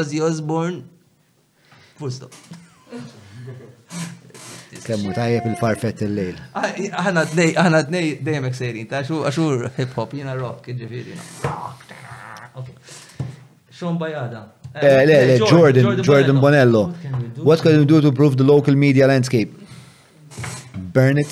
Ozzy 0.00 0.20
Osbourne. 0.30 0.82
Full 1.96 2.10
stop. 2.10 2.32
Kemmu 4.88 5.12
tajjeb 5.12 5.46
il 5.50 5.56
parfett 5.60 6.00
il-lejl. 6.06 6.36
Għanat 7.04 7.34
nej 7.40 7.52
għanat 7.60 7.90
t-nej 7.90 8.12
dejjem 8.24 8.46
ekserin, 8.48 8.86
ta' 8.88 9.02
xur 9.04 9.66
hip-hop, 9.76 10.14
jina 10.16 10.36
rock, 10.38 10.70
ġifiri. 10.78 11.16
Sean 13.78 13.94
Bayada. 13.96 14.50
Ah, 14.74 14.82
uh, 14.82 14.82
eh, 14.82 14.82
eh, 14.82 15.04
le, 15.04 15.06
le, 15.06 15.38
Jordan, 15.38 15.82
Jordan, 15.82 16.02
Jordan 16.04 16.36
Bonello. 16.42 16.82
Bonello. 16.90 17.44
What 17.46 17.62
can 17.62 17.78
we 17.78 17.84
do? 17.86 17.86
What 17.86 17.86
can 17.86 17.86
we 17.86 17.86
do 17.86 17.96
to 18.02 18.08
improve 18.10 18.34
the 18.36 18.42
local 18.42 18.74
media 18.74 19.06
landscape? 19.06 19.54
Burn 20.92 21.16
it. 21.18 21.30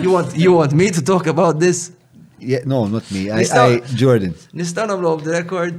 you 0.00 0.10
want 0.10 0.32
you 0.36 0.56
want 0.56 0.72
me 0.72 0.88
to 0.88 1.02
talk 1.04 1.26
about 1.28 1.60
this? 1.60 1.92
Yeah, 2.40 2.64
no, 2.64 2.86
not 2.88 3.04
me. 3.12 3.28
I, 3.30 3.44
Nista, 3.44 3.64
I 3.68 3.84
Jordan. 3.92 4.32
Nistan 4.56 4.88
of 4.88 5.24
the 5.24 5.30
record. 5.36 5.76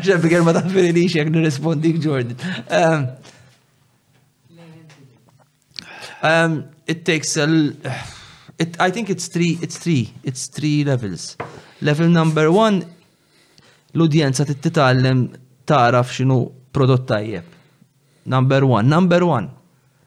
Għaxan 0.00 0.20
bigger 0.22 0.40
ma 0.46 0.52
taffiri 0.56 0.92
li 0.96 1.04
xiek 1.12 1.26
nirrespondik 1.28 1.96
Jordan. 2.00 2.38
Um, 2.70 3.08
um, 6.22 6.52
it 6.86 7.04
takes 7.04 7.36
a 7.36 7.44
it, 8.62 8.72
I 8.80 8.88
think 8.90 9.10
it's 9.10 9.26
three 9.28 9.58
it's 9.60 9.76
three 9.76 10.14
it's 10.24 10.46
three 10.48 10.80
levels. 10.84 11.36
Level 11.82 12.06
number 12.08 12.46
one 12.52 12.86
l-udjenza 13.96 14.44
titallem 14.44 15.28
taraf 15.64 16.10
xinu 16.10 16.50
prodott 16.72 17.06
tajjeb. 17.06 17.42
Number 18.24 18.62
one, 18.64 18.88
number 18.88 19.22
one. 19.24 19.48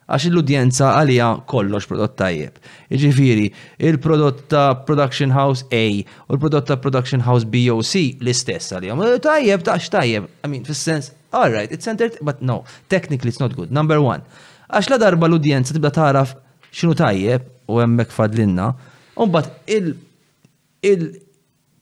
Għax 0.06 0.26
l-udjenza 0.30 0.90
għalija 0.98 1.26
kollox 1.50 1.86
prodott 1.88 2.16
tajjeb. 2.20 2.58
Iġifiri, 2.92 3.46
il-prodott 3.88 4.44
ta' 4.52 4.74
Production 4.86 5.32
House 5.32 5.64
A 5.72 6.04
u 6.28 6.36
l-prodott 6.36 6.68
ta' 6.68 6.76
Production 6.80 7.24
House 7.24 7.48
BOC 7.48 7.92
l-istess 8.22 8.74
għalija. 8.76 8.96
Tajjeb, 9.24 9.64
tax 9.66 9.88
tajjeb. 9.92 10.28
I 10.44 10.48
mean, 10.52 10.64
fil-sens, 10.68 11.12
all 11.32 11.52
right, 11.52 11.72
it's 11.72 11.88
centered. 11.88 12.18
but 12.22 12.40
no, 12.42 12.64
technically 12.88 13.32
it's 13.32 13.40
not 13.40 13.56
good. 13.56 13.72
Number 13.72 14.00
one. 14.00 14.20
Għax 14.70 14.92
la 14.92 15.00
darba 15.00 15.28
l-udjenza 15.28 15.72
tibda 15.76 15.92
taraf 15.94 16.36
xinu 16.74 16.96
tajjeb 16.96 17.44
u 17.68 17.80
hemmhekk 17.82 18.12
fadlinna, 18.14 18.74
Umbat 19.14 19.46
il- 19.70 19.94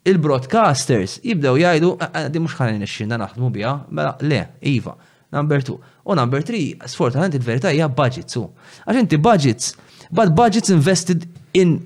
il-broadcasters 0.03 1.21
jibdew 1.23 1.59
jajdu, 1.59 1.97
eh, 2.01 2.21
eh, 2.25 2.29
di 2.31 2.41
mux 2.43 2.55
ħanin 2.59 2.81
nixxinna 2.83 3.19
naħdmu 3.23 3.51
bija, 3.55 3.75
mela 3.91 4.15
le, 4.23 4.41
Iva, 4.67 4.97
number 5.33 5.63
2. 5.63 5.79
U 6.05 6.15
number 6.19 6.43
3, 6.43 6.77
sfortunatamente 6.91 7.37
il 7.39 7.45
verita 7.47 7.71
hija 7.71 7.89
budgets. 7.89 8.37
Għax 8.85 9.03
inti 9.05 9.19
budgets, 9.23 9.73
but 10.11 10.35
budgets 10.35 10.71
invested 10.75 11.29
in 11.55 11.79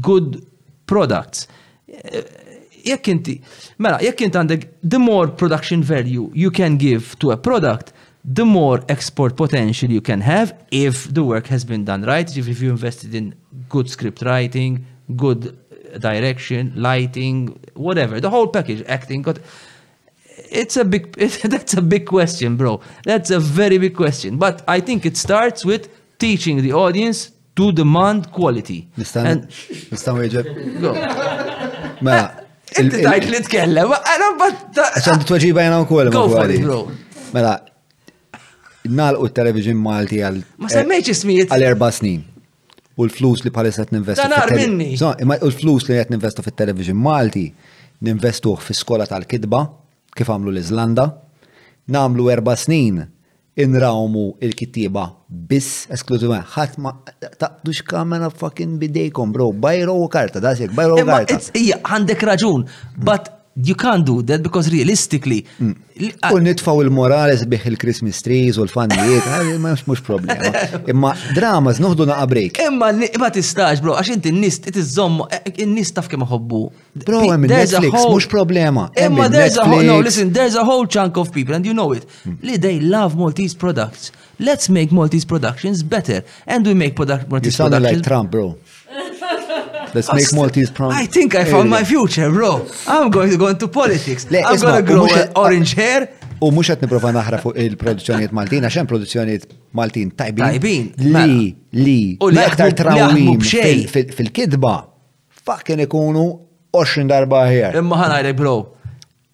good 0.00 0.38
products. 0.86 1.48
Eh, 1.90 2.22
jekk 2.92 3.10
inti, 3.12 3.36
mela, 3.82 3.98
jekk 4.04 4.28
inti 4.28 4.38
għandeg, 4.40 4.68
the 4.86 4.98
more 5.02 5.28
production 5.28 5.82
value 5.82 6.30
you 6.34 6.50
can 6.54 6.76
give 6.78 7.16
to 7.18 7.32
a 7.34 7.40
product, 7.50 7.90
the 8.24 8.44
more 8.46 8.82
export 8.88 9.36
potential 9.36 9.90
you 9.90 10.00
can 10.02 10.20
have 10.22 10.54
if 10.70 11.06
the 11.12 11.22
work 11.22 11.46
has 11.46 11.64
been 11.64 11.84
done 11.84 12.04
right, 12.06 12.30
if 12.36 12.46
you 12.60 12.70
invested 12.70 13.14
in 13.14 13.34
good 13.68 13.88
script 13.90 14.22
writing, 14.22 14.84
good 15.16 15.54
direction, 15.98 16.72
lighting, 16.76 17.58
whatever, 17.74 18.20
the 18.20 18.30
whole 18.30 18.48
package, 18.48 18.82
acting. 18.88 19.22
Got, 19.22 19.38
it's 20.50 20.76
a 20.76 20.84
big, 20.84 21.14
it, 21.18 21.40
that's 21.44 21.74
a 21.74 21.82
big 21.82 22.06
question, 22.06 22.56
bro. 22.56 22.80
That's 23.04 23.30
a 23.30 23.40
very 23.40 23.78
big 23.78 23.94
question. 23.94 24.36
But 24.38 24.62
I 24.68 24.80
think 24.80 25.06
it 25.06 25.16
starts 25.16 25.64
with 25.64 25.88
teaching 26.18 26.62
the 26.62 26.72
audience 26.72 27.30
to 27.56 27.72
demand 27.72 28.30
quality. 28.32 28.88
Nistan, 28.98 29.46
nistan 29.90 30.14
weġeb. 30.16 30.44
Mela. 32.02 32.42
Go 35.88 36.28
for 36.28 36.50
it, 36.50 36.62
bro. 36.62 36.90
Mela, 37.32 37.54
nalqu 38.98 39.28
television 39.32 39.76
Malti 39.80 40.20
għal. 40.20 40.42
Ma 40.60 40.68
Għal 40.68 41.66
erba 41.70 41.88
snin. 41.92 42.22
U 42.96 43.04
l-flus 43.04 43.42
li 43.44 43.50
palissa 43.52 43.84
qed 43.84 43.92
ninvestu. 43.98 44.24
Danar 44.24 44.52
minni. 44.56 44.92
Imma 45.20 45.36
u 45.44 45.50
l-flus 45.50 45.84
li 45.90 45.98
qed 45.98 46.12
ninvestu 46.14 46.44
fit-television 46.44 46.96
Malti 46.96 47.48
ninvestuh 48.06 48.62
fi 48.64 48.76
skola 48.76 49.04
tal-kidba 49.08 49.60
kif 50.16 50.30
għamlu 50.32 50.54
l 50.54 50.62
izlanda 50.62 51.10
Namlu 51.92 52.24
erba' 52.32 52.56
snin 52.58 53.04
inrawmu 53.62 54.24
il-kittiba 54.44 55.04
biss 55.48 55.84
esklużivament. 55.94 56.48
Ħadd 56.56 56.80
ma 56.82 56.90
taqdux 57.38 57.84
kamera 57.86 58.26
fucking 58.32 58.72
bidejkom, 58.80 59.30
bro. 59.32 59.46
Bajro 59.62 59.94
u 60.02 60.08
karta, 60.12 60.42
dasek, 60.44 60.74
bajro 60.76 60.98
u 60.98 61.06
karta. 61.08 61.38
Ija, 61.56 61.78
għandek 61.86 62.24
raġun, 62.26 62.66
but 63.06 63.30
you 63.62 63.74
can't 63.74 64.04
do 64.04 64.22
that 64.22 64.42
because 64.42 64.70
realistically. 64.70 65.46
Mm. 65.60 65.74
U 66.28 66.36
nitfaw 66.44 66.82
il-morales 66.84 67.40
biħ 67.48 67.62
il-Christmas 67.70 68.18
trees 68.20 68.58
u 68.60 68.66
l-fannijiet, 68.66 69.30
ma 69.62 69.70
mux 69.88 70.02
problema. 70.04 70.60
Imma 70.92 71.14
dramas 71.38 71.78
nuħdu 71.80 72.06
na 72.10 72.18
break. 72.28 72.60
Imma 72.66 72.90
ma 72.92 73.30
tistax, 73.32 73.80
bro, 73.80 73.94
għax 73.96 74.12
inti 74.18 74.28
n 74.34 74.42
nist 74.44 74.68
it 74.68 74.76
zommo, 74.84 75.24
e- 75.32 75.40
e- 75.48 75.54
n 75.64 75.72
nist 75.78 75.96
taf 75.96 76.10
kem 76.12 76.24
ħobbu. 76.28 76.60
Bro, 77.06 77.22
għem 77.32 77.48
Netflix, 77.48 78.02
mux 78.12 78.28
problema. 78.28 78.90
Imma 79.00 79.30
there's 79.32 79.56
a 79.56 79.64
whole, 79.64 79.88
no, 79.88 79.98
listen, 80.04 80.34
there's 80.36 80.54
a 80.58 80.64
whole 80.68 80.84
chunk 80.84 81.16
of 81.16 81.32
people, 81.32 81.56
and 81.56 81.64
you 81.64 81.72
know 81.72 81.94
it, 81.96 82.04
mm. 82.28 82.36
li 82.44 82.58
they 82.60 82.76
love 82.84 83.16
Maltese 83.16 83.56
products. 83.56 84.12
Let's 84.38 84.68
make 84.68 84.92
Maltese 84.92 85.24
productions 85.24 85.82
better, 85.82 86.20
and 86.44 86.66
we 86.68 86.74
make 86.76 86.94
product 86.94 87.30
Maltese 87.30 87.56
productions. 87.56 87.72
You 87.72 88.04
sound 88.04 88.04
like 88.04 88.04
Trump, 88.04 88.30
bro. 88.32 88.58
Let's 89.96 90.12
make 90.12 90.30
Maltese 90.38 90.70
proud. 90.78 90.92
I 90.92 91.06
think 91.06 91.34
I 91.34 91.44
found 91.44 91.68
my 91.78 91.82
future, 91.92 92.28
bro. 92.36 92.52
I'm 92.86 93.08
going 93.16 93.30
to 93.30 93.38
go 93.42 93.46
into 93.52 93.66
politics. 93.68 94.22
I'm 94.48 94.60
going 94.60 94.78
to 94.80 94.82
grow 94.90 95.06
orange 95.44 95.72
hair. 95.82 96.00
U 96.44 96.50
mux 96.52 96.68
għet 96.68 96.82
niprofa 96.84 97.14
naħra 97.16 97.38
fuq 97.40 97.54
il-produzzjoniet 97.64 98.32
Maltin, 98.36 98.66
għaxem 98.68 98.84
produzzjoniet 98.90 99.46
Maltin 99.78 100.10
tajbin. 100.20 100.42
Tajbin. 100.44 100.90
Li, 101.00 101.12
mela. 101.14 101.46
li. 101.80 101.94
U 102.20 102.28
li 102.28 102.40
aktar 102.42 102.74
trawim 102.76 103.38
fil-kidba. 104.18 104.72
Fakken 105.48 105.80
ikunu 105.86 106.26
20 106.76 107.08
darba 107.08 107.40
ħer. 107.48 107.78
Imma 107.80 107.96
ħanajlek, 108.02 108.36
bro. 108.36 108.52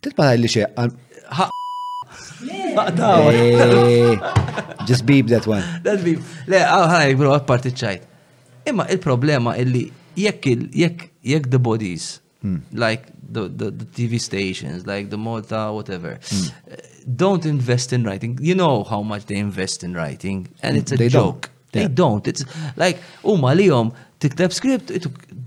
Titma 0.07 0.29
ħajli 0.29 0.53
xe. 0.55 0.69
Just 4.87 5.03
beep 5.11 5.27
that 5.35 5.51
one. 5.51 5.67
That 5.83 6.07
beep. 6.07 6.23
Le, 6.47 6.63
ħanajlek, 6.63 7.19
bro, 7.19 7.35
għat 7.41 7.67
ċajt. 7.83 8.07
Imma 8.71 8.87
il-problema 8.95 9.59
illi 9.59 9.83
jekk 10.15 10.45
jekk 10.71 11.11
jekk 11.21 11.51
the 11.51 11.59
bodies 11.59 12.21
hmm. 12.41 12.61
like 12.73 13.03
the, 13.33 13.49
the, 13.57 13.71
the 13.71 13.85
TV 13.87 14.21
stations, 14.21 14.85
like 14.87 15.09
the 15.11 15.17
Malta, 15.17 15.73
whatever. 15.73 16.19
Mm. 16.21 16.51
Don't 17.17 17.47
invest 17.47 17.91
in 17.95 18.03
writing. 18.05 18.39
You 18.43 18.55
know 18.55 18.85
how 18.85 19.01
much 19.03 19.25
they 19.27 19.37
invest 19.37 19.83
in 19.83 19.95
writing, 19.95 20.49
and 20.63 20.77
it's 20.77 20.93
a 20.93 20.97
they 20.97 21.09
joke. 21.09 21.43
Don't. 21.43 21.49
They 21.73 21.81
yeah. 21.83 21.95
don't. 21.95 22.29
It's 22.29 22.45
like 22.77 22.99
huma 23.23 23.55
lihom 23.57 23.93
tikteb 24.21 24.53
script 24.53 24.91
it 24.91 25.07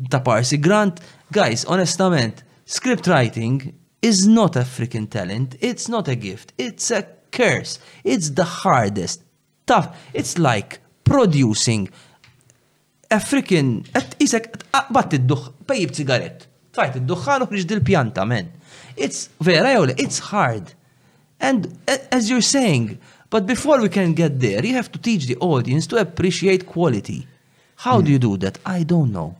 ta' 0.10 0.19
parsi 0.19 0.58
grant. 0.58 1.00
Guys, 1.32 1.64
onestament, 1.66 2.42
script 2.66 3.06
writing 3.08 3.74
is 4.02 4.27
not 4.27 4.56
a 4.56 4.60
freaking 4.61 5.08
talent. 5.10 5.56
It's 5.60 5.88
not 5.88 6.08
a 6.08 6.16
gift. 6.16 6.53
It's 6.58 6.90
a 6.92 7.06
curse. 7.32 7.77
It's 8.03 8.32
the 8.32 8.44
hardest. 8.45 9.22
Tough. 9.68 9.95
It's 10.14 10.38
like 10.40 10.80
producing 11.03 11.90
African, 13.14 13.82
għet 13.95 14.16
isek 14.24 14.48
għaqbat 14.74 15.16
id-duħ, 15.19 15.45
pejib 15.69 15.93
cigaret, 15.98 16.45
trajt 16.75 16.98
id-duħħan 17.01 17.45
u 17.48 17.61
dil 17.69 17.84
pjanta 17.85 18.25
men. 18.27 18.50
It's 18.98 19.30
vera 19.40 19.74
jow 19.75 19.85
it's 19.95 20.19
hard. 20.32 20.74
And 21.40 21.67
as 22.11 22.30
you're 22.30 22.42
saying, 22.43 22.98
but 23.30 23.45
before 23.45 23.82
we 23.82 23.90
can 23.90 24.14
get 24.14 24.40
there, 24.40 24.66
you 24.66 24.74
have 24.75 24.92
to 24.93 25.00
teach 25.00 25.27
the 25.27 25.35
audience 25.38 25.85
to 25.88 25.98
appreciate 25.98 26.66
quality. 26.66 27.27
How 27.77 28.01
do 28.01 28.09
you 28.11 28.19
do 28.19 28.38
that? 28.38 28.58
I 28.66 28.84
don't 28.84 29.11
know. 29.11 29.35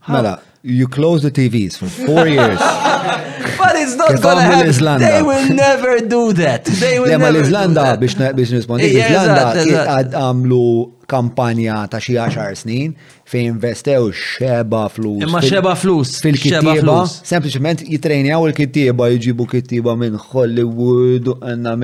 How, 0.00 0.14
mela, 0.14 0.40
you 0.66 0.86
close 0.88 1.22
the 1.22 1.30
TVs 1.30 1.76
for 1.76 1.86
four 1.86 2.26
years. 2.26 2.58
but 3.60 3.72
it's 3.82 3.94
not 3.94 4.08
gonna 4.20 4.40
happen. 4.42 4.68
Islanda. 4.72 4.98
They 5.10 5.22
will 5.22 5.48
never 5.54 6.00
do 6.00 6.32
that. 6.34 6.64
They 6.64 6.98
will 6.98 7.08
never 7.16 7.24
Islanda, 7.24 7.82
l-Izlanda 7.86 8.00
biex 8.02 8.14
biex 8.38 8.50
nispondi. 8.56 8.88
L-Izlanda 8.90 10.00
għamlu 10.22 10.66
kampanja 11.12 11.76
ta' 11.92 12.00
xi 12.02 12.16
10 12.18 12.58
snin 12.64 12.96
fejn 13.30 13.52
investew 13.52 14.08
xeba 14.10 14.82
flus. 14.96 15.22
Imma 15.28 15.42
xeba 15.46 15.76
flus. 15.78 16.16
Fil-kittieba. 16.26 16.98
Sempliciment 17.14 17.84
jitrejnjaw 17.86 18.48
il-kittieba, 18.50 19.06
jġibu 19.14 19.46
kittieba 19.54 19.94
minn 20.02 20.18
Hollywood, 20.32 21.30
għanna 21.46 21.76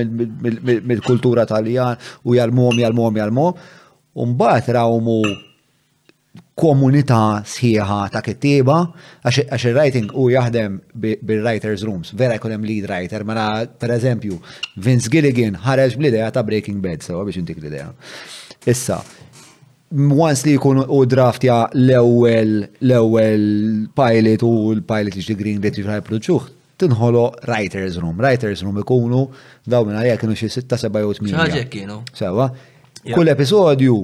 mill-kultura 0.90 1.46
tal-jan, 1.52 2.02
u 2.26 2.34
jal-mom, 2.40 2.82
jal-mom, 2.82 3.22
jal-mom. 3.22 3.64
Umbat 4.26 4.74
rawmu 4.74 5.22
komunità 6.58 7.42
sħiħa 7.48 7.96
ta' 8.12 8.20
kittiba, 8.24 8.74
għax 9.24 9.40
il-writing 9.70 10.10
u 10.20 10.26
jaħdem 10.34 10.74
bil-writers 11.00 11.84
rooms, 11.88 12.12
vera 12.18 12.36
jkun 12.36 12.52
hemm 12.58 12.68
lead 12.68 12.88
writer, 12.90 13.24
mela 13.24 13.62
per 13.66 13.94
eżempju, 13.96 14.36
Vince 14.84 15.08
Gilligan 15.12 15.56
ħareġ 15.64 15.96
bl 15.96 16.10
idea 16.12 16.28
ta' 16.34 16.44
Breaking 16.44 16.82
Bad, 16.84 17.04
sewa 17.06 17.24
biex 17.24 17.40
intik 17.40 17.62
l 17.62 17.70
idea 17.72 17.86
Issa, 18.68 18.98
once 19.96 20.44
li 20.44 20.56
jkun 20.58 20.84
u 20.84 21.00
draftja 21.08 21.58
l 21.72 21.96
ewwel 21.96 22.58
l 22.84 23.88
pilot 23.96 24.44
u 24.44 24.52
l-pilot 24.76 25.16
li 25.30 25.38
green 25.40 25.60
bit 25.64 25.80
ġifra 25.80 26.00
jproduċuħ, 26.02 26.48
tinħolo 26.82 27.26
writers 27.48 27.96
room. 28.00 28.16
Writers 28.20 28.62
room 28.64 28.78
ikunu 28.80 29.26
daw 29.70 29.84
minna 29.86 30.04
kienu 30.18 30.36
xie 30.38 30.48
6, 30.50 30.78
7, 30.86 31.04
8 31.04 32.16
Sewa, 32.18 32.48
kull 33.12 33.30
episodju 33.34 33.98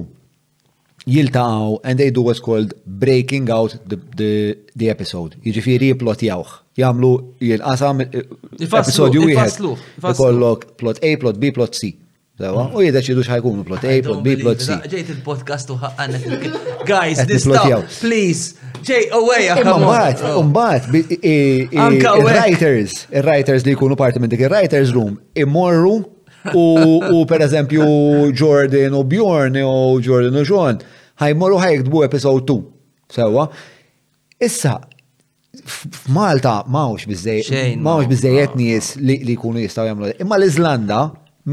jiltaqaw 1.13 1.69
and 1.87 1.93
they 1.99 2.09
do 2.15 2.21
what's 2.27 2.39
called 2.47 2.69
breaking 2.85 3.49
out 3.57 3.71
the, 3.91 3.97
the, 4.19 4.31
the 4.79 4.87
episode. 4.95 5.31
Jiġifieri 5.45 5.91
jipplotjawh. 5.93 6.51
Jagħmlu 6.79 7.11
jilqasam 7.49 8.03
eh, 8.05 8.21
episodju 8.67 9.25
wieħed. 9.31 9.65
Ikollok 10.11 10.69
plot 10.79 11.01
A, 11.03 11.13
plot 11.23 11.41
B, 11.41 11.51
plot 11.57 11.75
C. 11.79 11.93
Sewa, 12.39 12.61
hmm. 12.63 12.75
u 12.79 12.83
jideċidu 12.85 13.23
xħajkunu 13.27 13.65
plot 13.67 13.83
A, 13.91 13.97
plot 14.05 14.21
B, 14.25 14.37
plot 14.43 14.61
C. 14.63 14.77
Ġejt 14.93 15.09
il-podcast 15.17 15.73
u 15.73 15.79
ħanna. 15.81 16.21
Guys, 16.87 17.25
this 17.29 17.43
stuff, 17.47 17.99
please. 18.03 18.45
Ġej, 18.87 19.09
away, 19.17 19.49
Umbat, 19.67 20.21
umbat, 20.39 20.85
il-writers, 21.19 22.93
il-writers 23.11 23.67
li 23.67 23.73
kunu 23.79 23.97
parti 23.99 24.21
minn 24.23 24.31
dik 24.31 24.45
il-writers 24.45 24.93
room, 24.95 25.17
imorru 25.41 25.97
u 26.55 27.19
per 27.27 27.43
eżempju 27.43 27.83
Jordan 28.39 28.95
u 28.95 29.03
Bjorn 29.11 29.59
u 29.65 29.99
Jordan 29.99 30.39
u 30.39 30.45
John 30.47 30.79
ħajmorru 31.19 31.57
ħajkdbu 31.61 32.03
episode 32.07 32.45
2. 32.47 32.63
Sewa. 33.15 33.47
Issa, 34.47 34.73
f'Malta 35.59 36.61
mawx 36.69 37.09
bizzej 37.09 38.45
nies 38.59 38.91
li 39.01 39.19
jkunu 39.35 39.63
jistaw 39.65 39.87
jagħmlu. 39.89 40.13
Imma 40.23 40.37
l-Iżlanda 40.39 40.99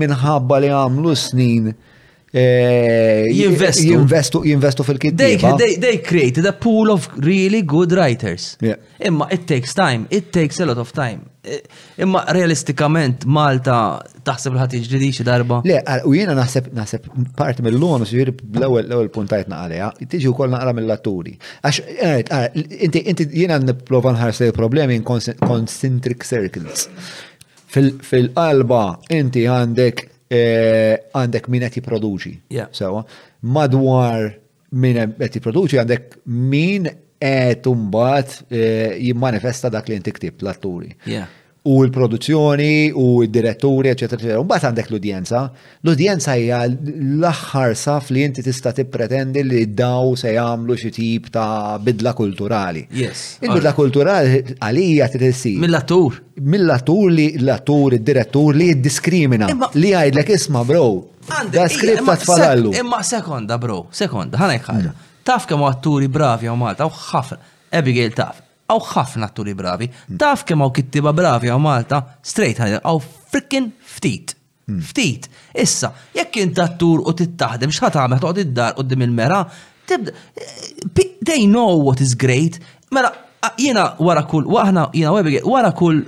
minħabba 0.02 0.62
li 0.62 0.72
għamlu 0.76 1.14
snin 1.18 1.72
Eh, 2.36 3.30
jinvestu 3.32 4.42
jinvestu 4.46 4.82
fil-kittiba. 4.84 5.54
They, 5.58 5.78
they 5.80 5.98
created 6.02 6.46
a 6.46 6.52
pool 6.52 6.90
of 6.90 7.08
really 7.16 7.62
good 7.62 7.92
writers. 7.92 8.56
Imma 8.98 9.28
it 9.30 9.46
takes 9.46 9.74
time, 9.74 10.04
it 10.10 10.30
takes 10.32 10.60
a 10.60 10.64
lot 10.66 10.76
of 10.78 10.92
time. 10.92 11.18
Eh, 11.46 11.62
imma 12.04 12.24
realistikament 12.36 13.24
Malta 13.24 13.76
taħseb 14.26 14.52
l-ħat 14.52 14.76
jiġri 14.76 15.24
darba. 15.24 15.62
Le, 15.64 15.80
u 16.04 16.12
jiena 16.16 16.34
naħseb 16.36 16.68
naħseb 16.76 17.06
parti 17.38 17.64
mill-lonus 17.64 18.12
jiri 18.12 18.34
l-ewwel 18.34 18.84
l-ewwel 18.84 19.08
puntajt 19.16 19.48
naqalija, 19.48 19.88
tiġi 20.04 20.28
wkoll 20.34 20.52
naqra 20.52 20.74
mill 20.76 20.90
latturi 20.92 21.32
Għax 21.62 21.78
eh, 21.94 22.18
inti 22.84 23.00
inti 23.14 23.28
jiena 23.32 23.56
nipprova 23.64 24.12
nħarsu 24.18 24.50
problemi 24.58 24.98
in 25.00 25.06
concentric 25.08 26.28
circles. 26.28 26.84
Fil-qalba 27.72 28.82
inti 29.14 29.48
għandek 29.52 30.04
Eh, 30.26 30.96
għandek 31.14 31.44
min 31.48 31.62
qed 31.62 31.78
jipproduċi. 31.78 32.32
So 32.74 33.02
madwar 33.54 34.32
min 34.74 34.96
qed 35.22 35.36
jipproduċi 35.38 35.78
għandek 35.84 36.16
min 36.26 36.88
qed 36.90 37.68
imbagħad 37.70 38.34
eh, 38.50 38.96
jimmanifesta 39.06 39.70
dak 39.70 39.86
li 39.88 40.00
inti 40.00 40.14
ktib 40.18 40.42
l-atturi. 40.42 40.90
Yeah 41.06 41.30
u 41.66 41.82
l-produzzjoni 41.82 42.92
u 42.96 43.24
d-diretturi, 43.26 43.88
eccetera, 43.90 44.16
eccetera. 44.20 44.40
Un 44.40 44.50
għandek 44.54 44.90
l-udjenza. 44.90 45.40
L-udjenza 45.84 46.36
hija 46.38 46.60
l-aħħar 46.68 47.74
saf 47.76 48.10
li 48.14 48.22
inti 48.26 48.42
tista' 48.46 48.72
tippretendi 48.76 49.42
li 49.44 49.64
daw 49.76 50.14
se 50.18 50.32
jagħmlu 50.36 50.76
xi 50.80 50.92
tip 50.96 51.28
ta' 51.34 51.76
bidla 51.82 52.14
kulturali. 52.18 52.84
Yes. 53.00 53.38
Il-bidla 53.42 53.74
ah. 53.74 53.78
kulturali 53.80 54.42
għalija 54.60 55.10
titessi. 55.16 55.56
Mill-attur. 55.62 56.20
Mill-attur 56.46 57.10
li 57.18 57.28
l-attur, 57.42 57.96
id-direttur 57.98 58.54
li 58.56 58.70
jiddiskrimina. 58.72 59.50
Li 59.76 59.92
għajdlek 59.98 60.32
isma' 60.38 60.64
bro. 60.68 60.86
Da 61.52 61.66
skript 61.72 62.04
ta' 62.06 62.16
tfalallu. 62.22 62.72
Imma 62.78 63.02
sekonda 63.02 63.58
bro, 63.58 63.84
sekonda, 63.90 64.38
ħanek 64.38 64.66
ħaġa. 64.70 64.94
Mm. 64.94 65.12
Taf 65.26 65.48
kemm 65.50 65.66
atturi 65.66 66.06
bravi 66.12 66.46
għu 66.46 66.58
Malta 66.60 66.86
u 66.86 66.94
ħafna. 66.96 67.40
Abigail 67.74 68.12
taf, 68.14 68.38
għaw 68.70 68.82
ħafna 68.92 69.28
atturi 69.30 69.52
bravi. 69.56 69.88
Taf 70.18 70.44
kemm 70.48 70.64
għaw 70.66 70.74
kittiba 70.78 71.12
bravi 71.16 71.50
għaw 71.52 71.62
Malta, 71.62 72.00
straight 72.26 72.60
ħajja, 72.60 72.80
għaw 72.82 73.02
frickin 73.32 73.68
ftit. 73.96 74.34
Hmm. 74.66 74.80
Ftit. 74.82 75.28
Issa, 75.54 75.92
jekk 76.16 76.40
int 76.48 76.58
attur 76.64 77.04
u 77.06 77.14
tittaħdem, 77.16 77.72
xħat 77.74 78.00
għamet 78.02 78.24
toqgħod 78.24 78.42
id-dar 78.44 78.76
qudiem 78.80 79.06
il-mera, 79.06 79.44
tibda. 79.88 80.14
They 81.26 81.46
know 81.46 81.78
what 81.82 82.00
is 82.02 82.14
great. 82.18 82.58
Mela, 82.90 83.10
jiena 83.58 83.92
wara 84.02 84.26
kull, 84.26 84.46
waħna, 84.50 84.88
jiena 84.94 85.14
wara 85.46 85.72
kull 85.78 86.02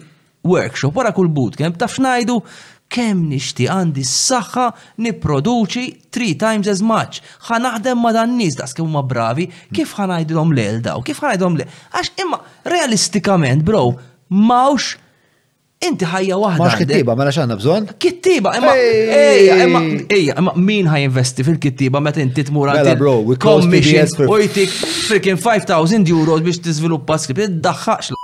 workshop, 0.49 0.97
wara 0.99 1.13
kull 1.15 1.29
bootcamp, 1.31 1.79
taf 1.79 1.97
xnajdu 1.99 2.39
kem 2.89 3.23
nishti 3.29 3.67
għandi 3.69 4.03
s-saxħa 4.09 4.67
niproduċi 5.05 5.85
three 6.13 6.33
times 6.41 6.69
as 6.73 6.81
much. 6.81 7.21
Ħa 7.49 7.59
naħdem 7.61 8.01
ma 8.01 8.13
dan 8.17 8.37
nis 8.39 8.57
das 8.57 8.75
huma 8.81 9.03
bravi, 9.07 9.49
kif 9.77 9.93
ħa 9.99 10.07
ngħidilhom 10.09 10.55
le 10.57 10.67
daw, 10.89 11.03
kif 11.05 11.21
ħa 11.21 11.35
ngħidilhom 11.35 11.59
le. 11.61 11.67
Għax 11.93 12.15
imma 12.25 12.39
realistikament, 12.73 13.65
bro, 13.69 13.83
mawx 14.33 14.95
inti 15.85 16.09
ħajja 16.09 16.39
waħda. 16.41 16.63
Mux 16.65 16.79
kittiba, 16.81 17.13
ma 17.13 17.19
mela 17.27 17.35
x'għandna 17.35 17.59
bżonn? 17.61 17.91
Kittiba, 18.07 18.55
imma 18.63 18.73
ejja, 18.81 19.59
imma 19.67 19.83
ejja, 20.17 20.39
imma 20.41 20.57
min 20.57 20.89
investi 21.03 21.45
fil-kittiba 21.45 22.01
meta 22.01 22.25
inti 22.25 22.47
t-mura 22.49 22.73
għal 22.79 22.89
mela, 22.89 22.97
bro, 23.05 23.19
we 23.21 23.37
commission 23.37 24.25
u 24.31 24.41
jtik 24.43 24.73
freaking 25.11 25.39
5000 25.45 26.09
euros 26.17 26.41
biex 26.47 26.65
tiżviluppa 26.71 27.21
skript, 27.21 27.45
iddaħħax 27.51 28.17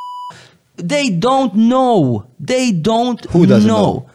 They 0.76 1.08
don't 1.22 1.52
know. 1.70 2.24
They 2.40 2.72
don't 2.72 3.22
Who 3.30 3.46
doesn't 3.46 3.68
know? 3.68 4.08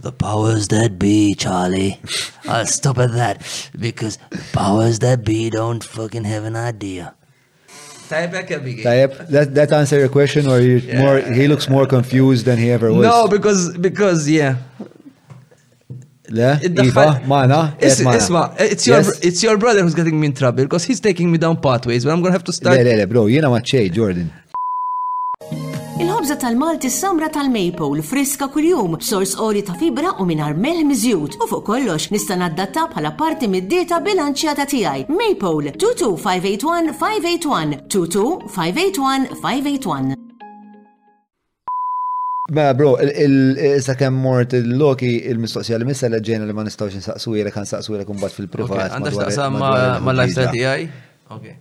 The 0.00 0.12
powers 0.12 0.68
that 0.68 0.98
be, 0.98 1.34
Charlie. 1.34 1.98
I'll 2.48 2.66
stop 2.66 2.98
at 2.98 3.12
that 3.12 3.68
because 3.78 4.16
powers 4.52 5.00
that 5.00 5.24
be 5.24 5.50
don't 5.50 5.82
fucking 5.82 6.24
have 6.24 6.44
an 6.44 6.54
idea. 6.56 7.14
Tayyip 8.08 9.28
that, 9.28 9.54
that 9.54 9.70
answer 9.72 9.98
your 9.98 10.08
question 10.08 10.46
or 10.46 10.60
you 10.60 10.76
yeah. 10.78 11.00
more, 11.00 11.18
he 11.18 11.46
looks 11.48 11.68
more 11.68 11.84
confused 11.84 12.46
than 12.46 12.58
he 12.58 12.70
ever 12.70 12.90
was? 12.92 13.02
No, 13.02 13.26
because, 13.28 13.76
because 13.76 14.30
yeah. 14.30 14.56
it's, 17.80 18.00
it's, 18.72 18.86
your, 18.86 19.00
it's 19.20 19.42
your 19.42 19.58
brother 19.58 19.82
who's 19.82 19.94
getting 19.94 20.18
me 20.18 20.28
in 20.28 20.32
trouble 20.32 20.62
because 20.64 20.84
he's 20.84 21.00
taking 21.00 21.30
me 21.30 21.36
down 21.38 21.56
pathways 21.60 22.04
But 22.06 22.12
I'm 22.12 22.20
going 22.22 22.32
to 22.32 22.38
have 22.38 22.44
to 22.44 22.52
start. 22.52 22.78
Le, 22.78 22.84
le, 22.84 22.96
le, 23.00 23.06
bro, 23.08 23.26
you 23.26 23.40
know 23.42 23.50
what, 23.50 23.64
Jordan. 23.64 24.32
il 26.30 26.36
tal-Malti 26.36 26.90
samra 26.90 27.28
tal-Maple, 27.30 28.02
friska 28.02 28.48
kuljum, 28.52 29.00
sors 29.00 29.32
ori 29.40 29.62
ta' 29.64 29.74
fibra 29.80 30.10
u 30.20 30.24
minar 30.28 30.52
melħ 30.54 30.82
miżjut. 30.90 31.36
U 31.40 31.46
fuq 31.48 31.62
kollox 31.70 32.08
nista' 32.12 32.36
naddatta 32.36 32.84
bħala 32.92 33.14
parti 33.16 33.46
mid-dieta 33.48 34.00
bilanċjata 34.04 34.64
tiegħi. 34.68 35.06
Maple 35.08 35.72
22581 35.80 36.94
581 37.88 38.06
22581 38.44 39.26
581. 39.40 40.08
Ma 42.50 42.70
bro, 42.74 42.94
il-sa 43.02 43.94
kem 43.94 44.14
mort 44.24 44.52
il-loki 44.56 45.10
il-mistoqsija 45.30 45.78
li 45.80 45.84
missa 45.88 46.06
l-ġena 46.08 46.44
li 46.48 46.54
ma 46.56 46.62
nistawx 46.64 46.94
nsaqsu 47.00 47.30
jirek 47.40 47.54
għan 47.56 47.66
saqsu 47.72 47.90
jirek 47.94 48.08
fil-privat. 48.36 48.90
Għandax 48.94 49.14
taqsam 49.24 49.52
ma 49.60 50.10
l-lifestyle 50.12 50.52
tijaj? 50.56 50.80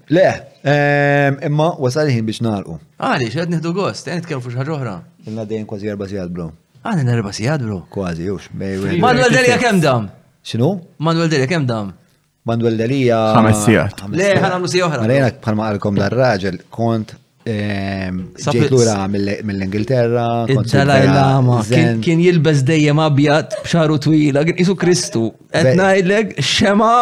Le, 0.10 0.28
ehm, 0.64 1.40
imma 1.48 1.74
wasal 1.84 2.08
ħin 2.08 2.28
biex 2.30 2.40
nalqu. 2.46 2.78
Għalix, 3.04 3.36
għed 3.44 3.52
nħdu 3.58 3.74
gost, 3.76 4.08
għed 4.08 4.30
kemm 4.30 4.44
fux 4.46 4.56
ħagħuħra. 4.62 4.94
Illa 5.28 5.44
dejjem 5.50 5.68
kważi 5.68 5.92
erba 5.92 6.08
sijad, 6.08 6.32
bro. 6.32 6.48
Għani 6.88 7.04
nerba 7.10 7.34
sijad, 7.36 7.66
bro. 7.68 7.82
Kważi, 7.92 8.30
jux. 8.30 8.48
Manuel 8.54 9.28
Delia 9.34 9.60
kemm 9.60 9.82
dam? 9.84 10.08
Xinu? 10.48 10.72
Manuel 11.04 11.28
Delija 11.34 11.50
kemm 11.52 11.68
dam? 11.68 11.92
Manuel 12.48 12.78
Delija. 12.80 13.20
Ħames 13.42 13.64
sijad. 13.68 14.04
Le, 14.16 14.30
ħanamlu 14.40 14.72
sija 14.72 14.88
oħra. 14.88 15.04
Għalina 15.04 15.24
mela 15.26 15.40
bħalma 15.44 15.68
għalkom 15.74 16.00
dar-raġel, 16.00 16.62
kont 16.72 17.14
ehm, 17.52 18.22
ġejt 18.40 18.72
lura 18.72 18.96
mill-Ingilterra. 19.12 20.28
Id-Dalaj 20.56 21.10
Lama. 21.12 21.60
Kien 22.08 22.24
jilbez 22.24 22.64
dejjem 22.72 23.04
abjad 23.04 23.60
b'xaru 23.66 24.00
twila, 24.08 24.46
kien 24.48 24.76
Kristu. 24.80 25.28
Etnajdlek, 25.52 26.38
xema 26.56 26.94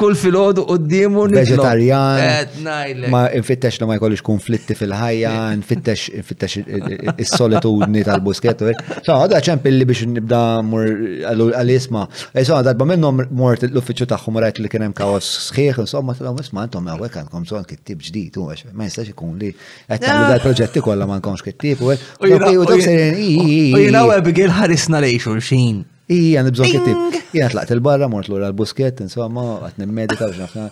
kull 0.00 0.14
fil-ħodu 0.16 0.62
qoddimu 0.68 1.24
Vegetarian. 1.34 2.20
Eh, 2.22 3.02
ma 3.12 3.22
infittex 3.36 3.80
li 3.82 3.88
ma 3.90 3.98
jkollix 3.98 4.22
konflitti 4.24 4.76
fil-ħajja, 4.78 5.32
infittex 5.58 6.06
infittex 6.22 7.18
is-solitudni 7.26 8.02
tal-busket. 8.08 8.64
Eh. 8.72 8.80
So 9.06 9.16
għadha 9.18 9.42
ċempilli 9.50 9.88
biex 9.90 10.06
nibda 10.14 10.40
mur 10.70 10.88
għal-isma. 10.88 12.06
Insomma, 12.32 12.62
eh, 12.62 12.68
darba 12.70 12.88
minnhom 12.92 13.20
mort 13.42 13.66
l-uffiċċju 13.68 14.08
tagħhom 14.14 14.40
rajt 14.46 14.62
li 14.64 14.72
kien 14.72 14.96
kaos 14.96 15.28
sħiħ, 15.50 15.84
insomma, 15.84 16.16
tilhom 16.16 16.40
isma' 16.46 16.66
intom 16.70 16.90
hawnhekk 16.94 17.22
għandkom 17.24 17.46
son 17.52 17.68
kittib 17.68 18.00
ġdid, 18.08 18.40
ma 18.72 18.88
jistax 18.88 19.12
ikun 19.12 19.36
li 19.42 19.52
qed 19.54 20.00
tagħmlu 20.06 20.30
dal-proġetti 20.34 20.84
kollha 20.86 21.08
ma 21.10 21.20
nkomx 21.20 21.44
kittib. 21.50 21.84
U 21.84 23.80
jinaw 23.84 24.14
Abigail 24.16 24.56
ħarisna 24.62 25.04
lej 25.04 25.18
xulxin. 25.26 25.84
Ija, 26.10 26.42
nibżon 26.42 26.66
kittib. 26.66 26.96
Jena 27.34 27.50
tlaqt 27.52 27.70
il-barra, 27.76 28.08
mort 28.10 28.26
l-ura 28.30 28.48
l-busket, 28.50 28.98
insomma, 29.04 29.44
għat 29.66 29.76
nimmedita 29.78 30.26
u 30.26 30.32
ġnafna. 30.34 30.64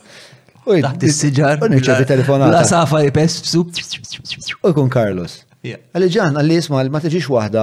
U 0.68 0.74
jgħat 0.74 1.04
il-sigġar. 1.08 1.62
U 1.62 1.68
nċevi 1.70 2.06
telefonata. 2.10 2.50
La 2.56 2.64
safa 2.66 3.04
jipes, 3.06 3.38
e 3.46 4.48
U 4.58 4.72
kun 4.74 4.90
Carlos. 4.90 5.42
Għalli 5.68 6.08
ġan, 6.14 6.38
għalli 6.40 6.56
jisma 6.58 6.82
isma, 6.82 6.96
ma 6.96 7.00
teġiġ 7.04 7.28
wahda 7.34 7.62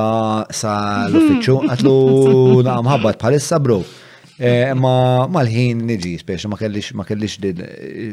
sa 0.56 0.78
l-uffiċu, 1.10 1.58
għatlu 1.74 1.96
naqam 2.68 2.90
ħabbat 2.94 3.20
bħalissa 3.22 3.60
bro. 3.64 3.82
Eh, 4.36 4.72
ma 4.80 4.96
mal-ħin 5.32 5.84
niġi, 5.90 6.16
spiex, 6.24 6.48
ma 6.52 6.58
kellix, 6.60 6.90
ma 7.00 7.04
kellix 7.08 7.38
din 7.44 7.60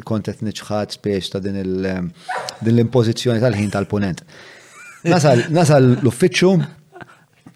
kontet 0.06 0.42
nċħat 0.46 0.98
spiex 0.98 1.32
ta' 1.36 1.40
din 1.42 1.62
l-impozizjoni 1.64 3.42
tal-ħin 3.42 3.70
tal-ponent. 3.78 4.26
Nasal 5.12 5.92
l-uffiċu, 6.00 6.56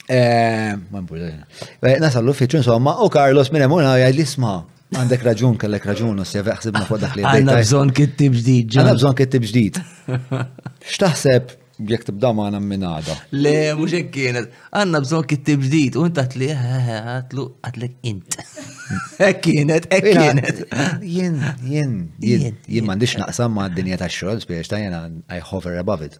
Eh, 0.08 0.70
eh, 0.70 1.98
Nasallu 1.98 2.30
l-uffiċu 2.30 2.60
insomma, 2.60 2.94
u 3.02 3.08
Carlos 3.10 3.50
minn 3.50 3.66
emuna 3.66 3.96
jgħid 3.98 4.18
li 4.20 4.26
sma. 4.30 4.52
Għandek 4.94 5.24
raġun, 5.26 5.56
kellek 5.58 5.86
raġun, 5.90 6.22
u 6.22 6.24
s-seve 6.24 6.54
ħsibna 6.54 6.84
fuq 6.86 7.00
dak 7.02 7.16
li. 7.18 7.24
Għanna 7.26 7.56
bżon 7.64 7.90
kittib 7.96 8.36
ġdijt. 8.38 8.78
Għanna 8.78 8.94
bżon 9.00 9.16
kittib 9.18 9.48
ġdijt. 9.50 9.80
Xtaħseb 10.94 11.56
jek 11.76 12.04
tibda 12.08 12.30
ma 12.32 12.46
għana 12.48 12.60
minnada. 12.64 13.14
Le, 13.36 13.74
mux 13.76 13.92
jek 13.92 14.08
kienet, 14.14 14.48
għanna 14.72 15.00
bżon 15.04 15.26
kittib 15.28 15.64
ġdijt, 15.66 15.98
u 16.00 16.06
inta 16.08 16.22
għatli, 16.24 16.48
għatlu, 16.54 17.44
għatlek 17.66 17.96
int. 18.08 18.36
Ek 19.28 19.40
kienet, 19.44 19.88
ek 19.92 20.04
kienet. 20.06 20.58
Jien, 21.02 21.36
jien, 21.66 21.94
jien, 22.22 22.56
jien 22.70 22.84
mandiċ 22.86 23.16
naqsam 23.20 23.56
ma 23.58 23.64
d-dinja 23.68 23.98
ta' 24.00 24.06
xol, 24.08 24.38
spiex 24.40 24.70
ta' 24.70 24.78
jena, 24.80 25.04
I 25.36 25.40
hover 25.42 25.74
above 25.82 26.06
it. 26.06 26.16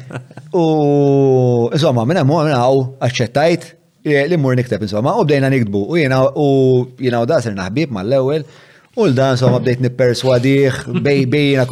U, 0.52 1.70
insomma, 1.72 2.02
minna 2.04 2.24
mu 2.26 2.40
għamina 2.42 2.56
għaw, 2.60 2.82
għacċettajt, 3.04 3.68
li 4.36 4.40
mur 4.42 4.58
nikteb, 4.58 4.82
insomma, 4.84 5.14
u 5.20 5.24
bdejna 5.28 5.48
niktbu, 5.54 5.84
u 5.92 5.96
jena, 6.00 6.24
u 6.34 6.48
jena 6.98 7.22
u 7.24 7.28
dasir 7.30 7.54
naħbib 7.56 7.92
ma 7.94 8.02
l-ewel, 8.04 8.44
U 8.98 9.04
l-dan, 9.06 9.36
somma 9.38 9.60
bdejt 9.62 9.80
nipperswadih, 9.84 10.74
bej 11.06 11.20
bejna 11.30 11.62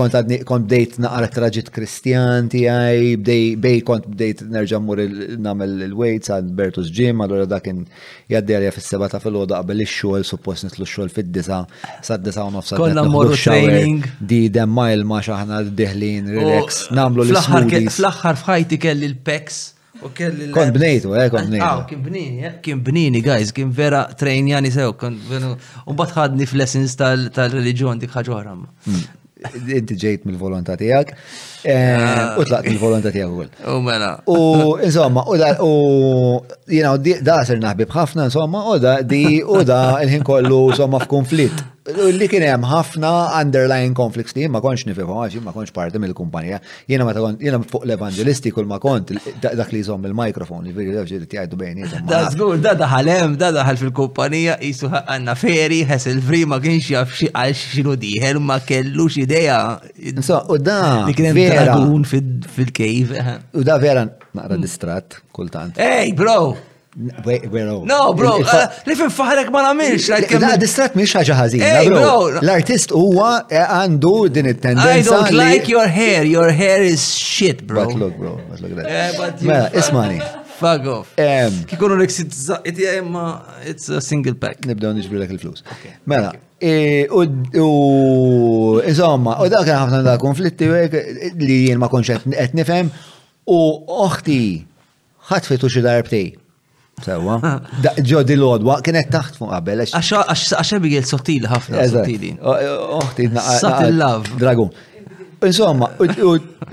kont 0.47 0.65
bdejt 0.69 0.99
naqra 1.03 1.27
traġit 1.35 1.67
kristjan 1.75 2.47
tijaj, 2.49 3.17
bej 3.59 3.81
kont 3.89 4.05
bdejt 4.07 4.45
nerġa' 4.47 4.79
mur 4.79 5.01
namel 5.43 5.73
il-weights 5.89 6.31
għal 6.31 6.53
Bertus 6.61 6.93
Jim, 6.95 7.19
għallura 7.25 7.49
dakin 7.51 7.81
jadderja 8.31 8.71
fis-seba 8.71 9.09
ta' 9.11 9.19
fil-ħoda 9.25 9.59
qabel 9.59 9.83
ix-xogħol, 9.83 10.29
suppost 10.31 10.69
nitlu 10.69 10.87
x-xogħol 10.87 11.11
fid-disa, 11.19 11.59
sad-disa 12.07 12.45
u 12.47 12.53
nofsa. 12.55 12.79
Kollha 12.79 13.03
mmorru 13.09 13.35
training. 13.35 14.07
Di 14.21 14.45
dem 14.55 14.71
ma' 14.79 15.19
xaħna 15.19 15.65
d-deħlin, 15.73 16.31
relax, 16.39 16.85
namlu 16.95 17.27
l-ismudis. 17.27 17.99
Fl-aħħar 17.99 18.39
fħajti 18.45 18.79
kelli 18.87 19.11
l-pecs. 19.11 19.59
Kon 20.55 20.71
bnejtu, 20.73 21.11
eh, 21.17 21.27
kon 21.31 21.47
bnejtu. 21.49 21.67
Aw, 21.67 21.79
ah, 21.83 21.85
kien 21.89 22.01
bnini, 22.03 22.45
eh? 22.47 22.53
kien 22.63 22.79
bnini, 22.79 23.21
guys, 23.23 23.51
kien 23.53 23.71
vera 23.75 24.05
trejnjani 24.15 24.71
sew, 24.71 24.93
kon 24.95 25.17
venu, 25.31 25.57
unbat 25.91 26.13
ħadni 26.15 26.47
f'lessons 26.47 26.95
tal-reġjon 27.01 27.99
dik 27.99 28.13
ħagħora. 28.15 28.55
Hmm. 28.87 29.03
Inti 29.67 29.95
ġejt 29.99 30.25
mill-volontà 30.27 30.77
tiegħek. 30.81 31.11
Eh, 31.67 32.39
u 32.43 32.47
tlaqt 32.47 32.67
eh. 32.67 32.71
mill-volontà 32.71 33.11
tiegħek 33.11 33.33
ukoll. 33.33 33.51
U 33.77 33.81
mela. 33.83 34.13
U 34.31 34.79
insomma, 34.83 35.23
u 35.31 35.37
da, 35.39 35.51
u 35.63 36.39
jina, 36.71 36.95
da 37.27 37.41
ser 37.47 37.59
naħbib 37.63 37.91
ħafna, 37.95 38.29
insomma, 38.31 38.63
u 38.73 38.79
da, 38.83 38.97
di, 39.03 39.41
u 39.43 39.63
da, 39.67 39.81
il-ħin 40.05 40.23
kollu, 40.31 40.63
insomma, 40.77 40.99
f'konflitt. 41.07 41.65
Li 41.89 42.27
kien 42.29 42.43
hemm 42.45 42.67
ħafna 42.69 43.09
underlying 43.39 43.95
conflicts 43.97 44.35
li 44.37 44.45
ma 44.53 44.61
konx 44.61 44.83
nifhem 44.85 45.09
għax 45.09 45.39
ma 45.45 45.55
konx 45.55 45.73
parti 45.73 46.01
mill-kumpanija. 46.03 46.59
Jiena 46.91 47.07
ma 47.09 47.15
kont 47.17 47.41
jiena 47.45 47.63
fuq 47.65 47.87
l-evangelisti 47.89 48.53
kull 48.53 48.69
ma 48.69 48.77
kont 48.83 49.15
dak 49.41 49.73
li 49.73 49.81
jżomm 49.81 50.05
il-mikrofon, 50.11 50.67
il-veri 50.69 50.93
jiġifieri 50.99 51.19
dawx 51.19 51.31
li 51.31 51.33
jgħidu 51.39 51.61
bejn 51.63 52.07
Da 52.11 52.21
żgur, 52.35 52.59
da 52.61 52.75
daħal 52.77 53.09
hemm, 53.15 53.39
da 53.41 53.51
daħal 53.57 53.79
fil-kumpanija 53.85 54.59
qisu 54.61 54.91
għandna 54.93 55.37
feri, 55.41 55.81
ħes 55.89 56.11
il-fri 56.13 56.43
ma 56.53 56.61
kienx 56.65 56.91
jaf 56.93 57.23
għal 57.33 57.57
xinu 57.65 57.97
diħel 58.05 58.43
ma 58.45 58.61
kellux 58.69 59.17
idea. 59.25 59.59
So, 60.21 60.43
u 60.53 60.61
da 60.61 60.81
li 61.09 61.17
kien 61.17 62.05
fil-kejf. 62.59 63.17
Eh. 63.25 63.39
U 63.57 63.65
da 63.65 63.79
vera 63.81 64.05
naqra 64.37 64.61
distratt 64.61 65.23
kultant. 65.33 65.79
Ej, 65.81 66.13
bro! 66.19 66.59
Wait, 66.99 67.47
wait, 67.55 67.63
no. 67.65 67.85
No, 67.87 68.11
bro, 68.13 68.33
uh, 68.43 68.67
li 68.89 68.95
fin 68.99 69.11
faħrek 69.15 69.53
ma 69.55 69.61
namilx. 69.69 70.09
La, 70.43 70.57
distrat 70.59 70.97
miex 70.99 71.13
ħaġa 71.15 71.35
ħazina, 71.39 71.67
bro. 71.87 72.07
L-artist 72.43 72.91
huwa 72.91 73.29
eh, 73.55 73.61
għandu 73.63 74.15
din 74.35 74.49
it-tendenza. 74.51 74.97
I 74.99 75.05
don't 75.07 75.39
like 75.39 75.71
your 75.71 75.87
hair, 75.87 76.25
your 76.27 76.51
hair 76.51 76.83
is 76.83 77.05
shit, 77.15 77.63
bro. 77.69 77.85
But 77.87 78.01
look, 78.03 78.17
bro, 78.19 78.33
but 78.51 78.59
look 78.65 78.73
at 78.73 78.89
that. 78.91 79.37
Mela, 79.43 79.71
ismani. 79.79 80.19
Fuck 80.59 80.89
off. 80.91 81.13
Kikonu 81.71 82.01
l 82.01 82.75
imma 82.97 83.23
it's 83.71 83.87
a 83.95 84.03
single 84.03 84.35
pack. 84.43 84.67
Nibdaw 84.67 84.97
nġbri 84.99 85.21
l-ek 85.21 85.37
il-flus. 85.37 85.63
Mela, 86.11 86.33
e, 86.59 87.07
u 87.15 88.75
insomma, 88.83 89.39
u 89.39 89.47
dak 89.55 89.69
kien 89.71 89.79
ħafna 89.85 90.03
da' 90.09 90.17
konflitti 90.25 90.67
li 91.47 91.61
jien 91.69 91.79
ma 91.79 91.93
konċet 91.95 92.27
etnifem 92.49 92.91
u 92.91 93.61
uħti 94.01 94.41
ħatfitu 95.31 95.71
xidarbtej. 95.79 95.89
darbtej. 95.93 96.29
Sewa. 97.03 97.39
di 98.29 98.35
l-odwa 98.37 98.79
kienet 98.85 99.11
taħt 99.13 99.39
fuq 99.41 99.53
qabel. 99.53 99.85
Għax 99.87 100.75
Abigail 100.79 101.07
sottil 101.07 101.47
ħafna. 101.51 101.85
Sottili. 101.93 102.33
Oħti, 102.43 103.31
Satil 103.63 103.99
love. 104.01 104.33
Dragun. 104.41 104.71
Insomma, 105.47 105.87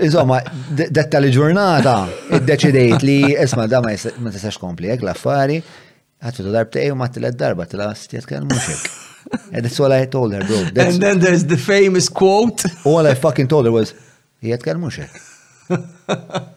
insomma, 0.02 0.40
detta 0.74 1.20
li 1.22 1.28
ġurnata, 1.34 1.92
id-deċidejt 2.40 3.04
li, 3.06 3.18
isma, 3.38 3.68
da 3.70 3.78
ma 3.84 3.92
jistax 3.94 4.56
kompli, 4.58 4.88
jek 4.90 5.04
l-affari, 5.06 5.60
għattu 6.18 6.48
darbtej 6.50 6.88
u 6.90 6.96
ma 6.98 7.06
t-let 7.12 7.38
darba, 7.38 7.68
t-la 7.70 7.86
stiet 7.94 8.26
kan 8.26 8.48
muxek. 8.50 8.88
And 9.54 9.62
that's 9.64 9.78
all 9.80 9.92
I 9.94 10.06
told 10.06 10.34
her, 10.34 10.42
bro. 10.46 10.64
That's, 10.74 10.94
and 10.96 11.02
then 11.02 11.18
there's 11.20 11.44
the 11.46 11.56
famous 11.58 12.08
quote. 12.08 12.64
All 12.84 13.04
I 13.06 13.14
fucking 13.14 13.46
told 13.48 13.66
her 13.66 13.72
was, 13.72 13.94
jiet 14.42 14.66
kan 14.66 14.82
muxek. 14.82 15.14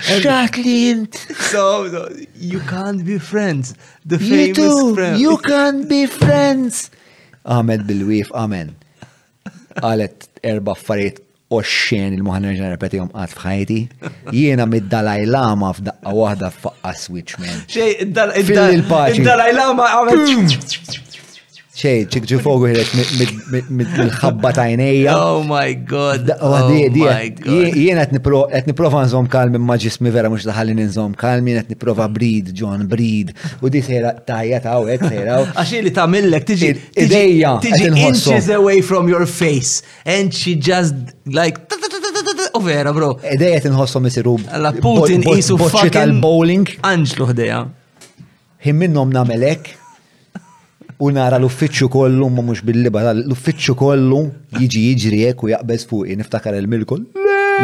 Shatlint! 0.00 1.14
So, 1.50 1.88
so, 1.88 2.08
you 2.34 2.60
can't 2.60 3.04
be 3.04 3.18
friends. 3.18 3.74
The 4.04 4.18
you 4.18 4.54
famous 4.54 4.58
too. 4.74 4.94
friends. 4.94 5.20
You 5.20 5.36
can't 5.38 5.88
be 5.88 6.06
friends! 6.06 6.90
Ahmed 7.46 7.86
bil-wif, 7.86 8.28
amen. 8.34 8.74
Għalet 9.78 10.26
erba 10.42 10.74
affarijiet 10.74 11.22
oxxen 11.54 12.16
il-muħan 12.18 12.48
repetijom 12.74 13.12
għad 13.14 13.34
fħajti. 13.38 13.78
Jiena 14.34 14.66
mid-Dalaj 14.68 15.24
Lama 15.30 15.70
f'daqqa 15.78 16.12
wahda 16.12 16.50
f'aqqa 16.52 16.92
switch, 17.04 17.38
man. 17.38 17.62
Xej, 17.70 18.00
id-Dalaj 18.42 19.52
Lama 19.56 19.86
għamet 19.94 21.06
ċej, 21.78 22.04
ċik 22.12 22.26
ġi 22.28 22.38
fogu 22.42 22.66
ħireċ 22.70 23.12
mill-ħabba 23.70 24.50
tajnejja. 24.56 25.14
Oh 25.14 25.44
my 25.46 25.76
god. 25.88 26.32
Jiena 27.48 28.06
għet 28.06 28.66
niprofa 28.68 29.04
nżom 29.06 29.28
kalm 29.30 29.58
imma 29.60 29.76
ġismi 29.80 30.12
vera 30.14 30.30
mux 30.32 30.46
daħalli 30.48 30.74
nżom 30.82 31.14
kalm, 31.18 31.50
jien 31.52 31.62
għet 31.62 31.72
niprofa 31.76 32.08
breed, 32.14 32.50
John 32.58 32.86
breed. 32.90 33.32
U 33.62 33.70
di 33.72 33.82
sejra 33.84 34.14
tajja 34.26 34.60
ta' 34.66 34.76
għek 34.82 35.06
sejra. 35.06 35.38
Għaxi 35.54 35.82
li 35.86 35.94
ta' 35.94 36.08
tiġi. 36.50 36.74
Idejja. 37.06 37.54
Tiġi 37.64 37.92
inches 38.08 38.50
away 38.58 38.82
from 38.82 39.08
your 39.10 39.26
face. 39.26 39.82
And 40.04 40.34
she 40.34 40.56
just 40.56 40.94
like. 41.30 41.60
U 42.54 42.58
oh, 42.58 42.62
vera, 42.64 42.92
bro. 42.96 43.14
Idejja 43.22 43.68
tinħossom 43.68 44.08
isiru. 44.10 44.36
La 44.58 44.74
Putin 44.74 45.22
isu 45.36 45.58
fucking. 45.68 46.18
bowling 46.22 46.66
Anġlu 46.82 47.28
ħdeja. 47.32 47.62
Him 48.66 48.80
minnom 48.82 49.06
namelek. 49.14 49.77
U 50.98 51.12
nara 51.14 51.38
l-uffiċċju 51.38 51.86
kollu 51.94 52.28
ma 52.34 52.42
mhux 52.42 52.60
bil-liba, 52.66 53.04
l-uffiċċju 53.14 53.74
kollu 53.78 54.22
jiġi 54.58 54.80
jiġri 54.88 55.18
hekk 55.28 55.44
u 55.46 55.50
jaqbeż 55.52 55.84
fuqi 55.86 56.16
niftakar 56.18 56.56
il-milkol. 56.58 57.04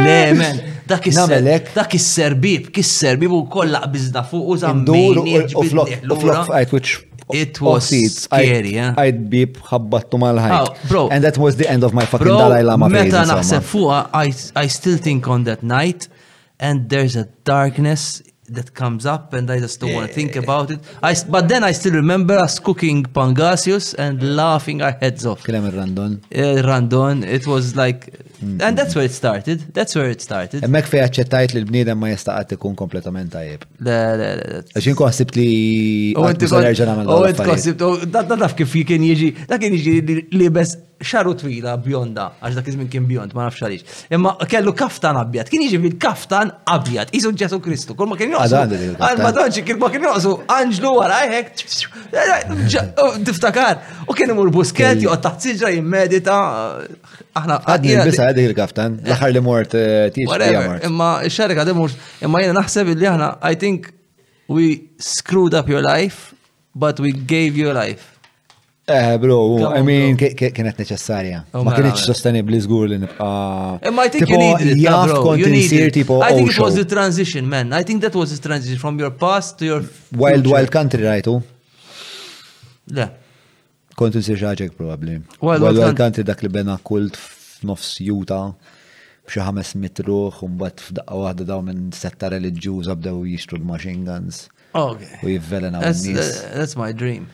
Le, 0.04 0.18
men, 0.38 0.60
dak 0.90 1.06
is-serbib, 1.10 1.72
dak 1.74 1.96
is-serbib, 1.98 2.68
kis-serbib 2.74 3.34
u 3.34 3.40
kollha 3.50 3.80
qbiżda 3.88 4.22
fuq 4.28 4.52
u 4.54 4.58
żammin. 4.62 5.18
U 5.18 5.66
flok 6.20 6.46
fajt 6.52 6.76
which 6.76 6.94
It 7.32 7.56
was 7.64 7.86
seats. 7.88 8.26
scary, 8.28 8.74
yeah. 8.76 8.94
I'd 9.00 9.24
beep 9.32 9.56
ħabbattu 9.70 10.18
mal-ħajt. 10.20 10.84
Oh, 10.92 11.08
and 11.10 11.24
that 11.24 11.38
was 11.38 11.56
the 11.56 11.66
end 11.66 11.82
of 11.82 11.94
my 11.96 12.04
fucking 12.04 12.28
Dalai 12.36 12.60
Lama 12.66 12.90
phase. 12.90 13.06
Meta 13.08 13.22
naħseb 13.30 13.64
fuqa, 13.64 14.00
I, 14.12 14.30
I 14.54 14.66
still 14.68 14.98
think 14.98 15.26
on 15.26 15.44
that 15.44 15.62
night 15.64 16.06
and 16.60 16.86
there's 16.90 17.16
a 17.16 17.24
darkness 17.44 18.20
that 18.48 18.74
comes 18.74 19.06
up 19.06 19.32
and 19.32 19.50
I 19.50 19.58
just 19.58 19.80
don't 19.80 19.90
yeah. 19.90 19.96
want 19.96 20.08
to 20.08 20.14
think 20.14 20.36
about 20.36 20.70
it. 20.70 20.80
I, 21.02 21.14
but 21.28 21.48
then 21.48 21.64
I 21.64 21.72
still 21.72 21.92
remember 21.92 22.34
us 22.36 22.58
cooking 22.58 23.04
pangasius 23.04 23.94
and 23.96 24.36
laughing 24.36 24.82
our 24.82 24.92
heads 24.92 25.24
off. 25.24 25.42
Kilem 25.44 25.64
il-randon. 25.68 26.20
Uh, 26.34 26.62
randon 26.62 27.24
it 27.24 27.46
was 27.46 27.74
like, 27.76 28.10
mm 28.10 28.16
-hmm. 28.38 28.64
and 28.66 28.76
that's 28.78 28.94
where 28.96 29.06
it 29.08 29.12
started, 29.14 29.58
that's 29.72 29.94
where 29.96 30.10
it 30.10 30.20
started. 30.20 30.62
Emmek 30.62 30.86
fej 30.92 31.00
għacċettajt 31.04 31.54
li 31.54 31.60
l-bnidem 31.64 31.98
ma 31.98 32.08
jistaqat 32.12 32.52
ikun 32.58 32.74
kompletament 32.74 33.32
tajib. 33.32 33.64
Le, 33.80 33.98
le, 34.20 34.30
le. 34.40 34.62
Għaxin 34.76 34.94
koħsibt 35.00 35.36
li 35.40 35.50
għantu 36.12 36.52
għarġan 36.60 36.94
għamal. 36.94 37.14
Oh, 37.14 37.24
it 37.30 37.38
koħsibt, 37.50 38.10
da 38.10 38.36
naf 38.36 38.54
kif 38.58 38.76
kien 38.90 39.02
jieġi, 39.10 39.30
da 39.48 39.58
kien 39.62 39.72
jieġi 39.72 40.28
li 40.36 40.48
bes 40.58 40.76
xaru 41.02 41.34
twila 41.38 41.74
bjonda, 41.82 42.26
għax 42.38 42.56
dak 42.58 42.68
iżmin 42.70 42.88
kien 42.92 43.04
bjond, 43.08 43.32
ma 43.36 43.44
nafx 43.48 43.62
għaliex. 43.64 43.96
Imma 44.14 44.32
kellu 44.50 44.72
kaftan 44.78 45.16
abjad, 45.18 45.48
kien 45.52 45.62
jiġi 45.66 45.80
bil-kaftan 45.82 46.52
abjad, 46.70 47.10
isu 47.16 47.32
Ġesu 47.40 47.58
Kristu, 47.64 47.96
kull 47.98 48.08
ma 48.12 48.16
kien 48.20 48.32
joqsu. 48.34 48.60
Għal-madonċi, 49.00 49.64
kien 49.66 49.80
ma 49.82 49.90
kien 49.92 50.06
joqsu, 50.06 50.32
anġlu 50.54 50.92
għara, 51.02 51.18
eh, 51.26 51.34
hekk, 51.34 52.94
tiftakar, 53.26 53.82
u 54.06 54.14
kien 54.16 54.30
imur 54.36 54.52
busket, 54.54 55.02
joqgħod 55.04 55.24
taħt 55.26 55.48
siġra 55.48 55.72
jimmedita. 55.74 56.38
Aħna 57.34 57.56
għadni 57.66 57.96
bisa 58.10 58.28
għadni 58.30 58.44
il-kaftan, 58.52 59.00
l-aħħar 59.04 59.34
li 59.34 59.42
mort 59.44 59.74
eh, 59.78 60.08
tiex. 60.14 60.54
Imma 60.88 61.10
x-xarika 61.28 61.66
demur, 61.68 61.90
imma 62.22 62.42
jena 62.44 62.60
naħseb 62.62 62.94
li 62.94 63.10
aħna, 63.10 63.34
I 63.42 63.58
think 63.60 63.90
we 64.48 64.90
screwed 65.00 65.54
up 65.58 65.68
your 65.72 65.82
life, 65.84 66.34
but 66.74 67.00
we 67.02 67.10
gave 67.12 67.58
you 67.58 67.72
life. 67.74 68.13
Eh, 68.86 69.16
bro, 69.16 69.56
I 69.72 69.80
mean, 69.80 70.12
kienet 70.18 70.76
neċessarja. 70.76 71.38
Oh 71.56 71.62
ma 71.64 71.72
kienx 71.72 72.02
sostenibli 72.04 72.58
żgur 72.60 72.90
li 72.92 72.98
nibqa. 73.00 73.26
Imma 73.88 74.02
eh, 74.04 74.08
I 74.10 74.12
think 74.12 74.28
you 74.28 74.36
need 74.36 74.60
it, 74.74 74.80
bro. 74.84 75.34
You 75.40 75.46
need 75.48 75.92
Tipo 75.94 76.18
I 76.20 76.32
think 76.34 76.50
it 76.52 76.58
was 76.60 76.74
the 76.76 76.84
transition, 76.84 77.48
man. 77.48 77.72
I 77.72 77.82
think 77.82 78.02
that 78.02 78.14
was 78.14 78.34
the 78.34 78.42
transition 78.48 78.78
from 78.78 78.98
your 79.00 79.08
past 79.10 79.56
to 79.58 79.64
your 79.64 79.82
Wild 80.12 80.46
Wild 80.46 80.70
Country, 80.70 81.02
right? 81.02 81.26
Le. 82.94 83.06
Kont 83.96 84.14
insir 84.20 84.36
ħaġek 84.44 84.74
probably. 84.76 85.22
Wild 85.40 85.64
Wild 85.64 85.96
Country 85.96 86.24
dak 86.28 86.42
li 86.44 86.50
bena 86.52 86.76
kult 86.84 87.16
f'nofs 87.16 87.94
Utah 88.04 88.50
b'xi 89.24 89.40
ħames 89.46 89.70
mitruħ 89.80 90.42
u 90.44 90.50
mbagħad 90.58 90.82
f'daqqa 90.90 91.22
waħda 91.22 91.48
daw 91.54 91.64
minn 91.64 91.88
setta 91.96 92.28
reliġjuża 92.36 92.98
bdew 93.00 93.22
jixtru 93.32 93.56
l-machine 93.62 94.04
guns. 94.04 94.42
Okay. 94.76 95.22
U 95.22 95.32
jivvelena 95.32 95.80
That's 95.80 96.76
my 96.76 96.90
dream. 96.92 97.30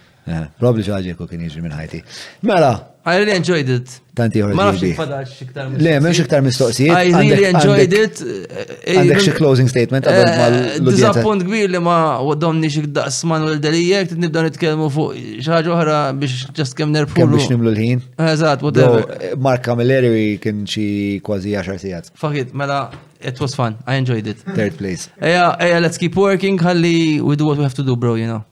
Probably 0.60 0.84
xaġi 0.86 1.16
ku 1.18 1.26
kien 1.30 1.42
jiġri 1.46 1.64
minn 1.66 1.74
ħajti. 1.76 2.02
Mela. 2.46 2.76
I 3.08 3.16
really 3.16 3.32
enjoyed 3.32 3.68
it. 3.72 3.92
Tanti 4.16 4.42
ħorġi. 4.44 4.56
Ma 4.58 4.66
nafx 4.68 4.90
fadax 4.98 5.30
xiktar 5.38 5.68
mistoqsijiet. 5.70 5.86
Le, 5.86 5.94
memx 6.04 6.18
xiktar 6.20 6.42
mistoqsi. 6.44 6.88
I 6.90 7.12
really 7.14 7.46
enjoyed 7.48 7.94
it. 7.96 8.20
Eh, 8.20 8.98
għandek 9.00 9.22
xie 9.24 9.32
closing 9.38 9.70
statement 9.72 10.04
għabel 10.06 10.26
eh, 10.26 10.36
ma 10.36 10.48
eh, 10.52 10.80
Disappunt 10.90 11.46
kbir 11.48 11.72
li 11.72 11.80
ma 11.82 11.96
għaddomni 12.20 12.70
xik 12.70 12.90
daqsman 12.94 13.46
u 13.46 13.54
l-dalijek, 13.56 14.12
nibdaw 14.20 14.46
nitkelmu 14.50 14.90
fuq 14.94 15.16
xaġa 15.46 15.72
oħra 15.78 15.96
biex 16.20 16.50
ġast 16.60 16.76
kem 16.82 16.92
nerfu. 16.94 17.16
Kem 17.16 17.32
biex 17.32 17.48
nimlu 17.54 17.72
l-ħin. 17.72 18.04
Eżat, 18.28 18.62
whatever. 18.66 19.08
Mark 19.48 19.64
Camilleri 19.70 20.36
kien 20.44 20.66
xie 20.68 21.18
kważi 21.24 21.56
10 21.56 21.80
sijat. 21.80 22.12
Fakit, 22.20 22.52
mela, 22.52 22.84
it 23.24 23.40
was 23.40 23.56
fun. 23.58 23.80
I 23.88 23.96
enjoyed 23.96 24.28
it. 24.30 24.44
Third 24.52 24.76
place. 24.76 25.08
Eja, 25.16 25.54
eja, 25.64 25.80
let's 25.82 25.96
keep 26.00 26.20
working. 26.20 26.60
Ħalli, 26.60 27.22
we 27.24 27.36
do 27.40 27.48
what 27.48 27.56
we 27.56 27.64
have 27.64 27.76
to 27.80 27.86
do, 27.86 27.96
bro, 27.96 28.18
you 28.20 28.28
know 28.28 28.44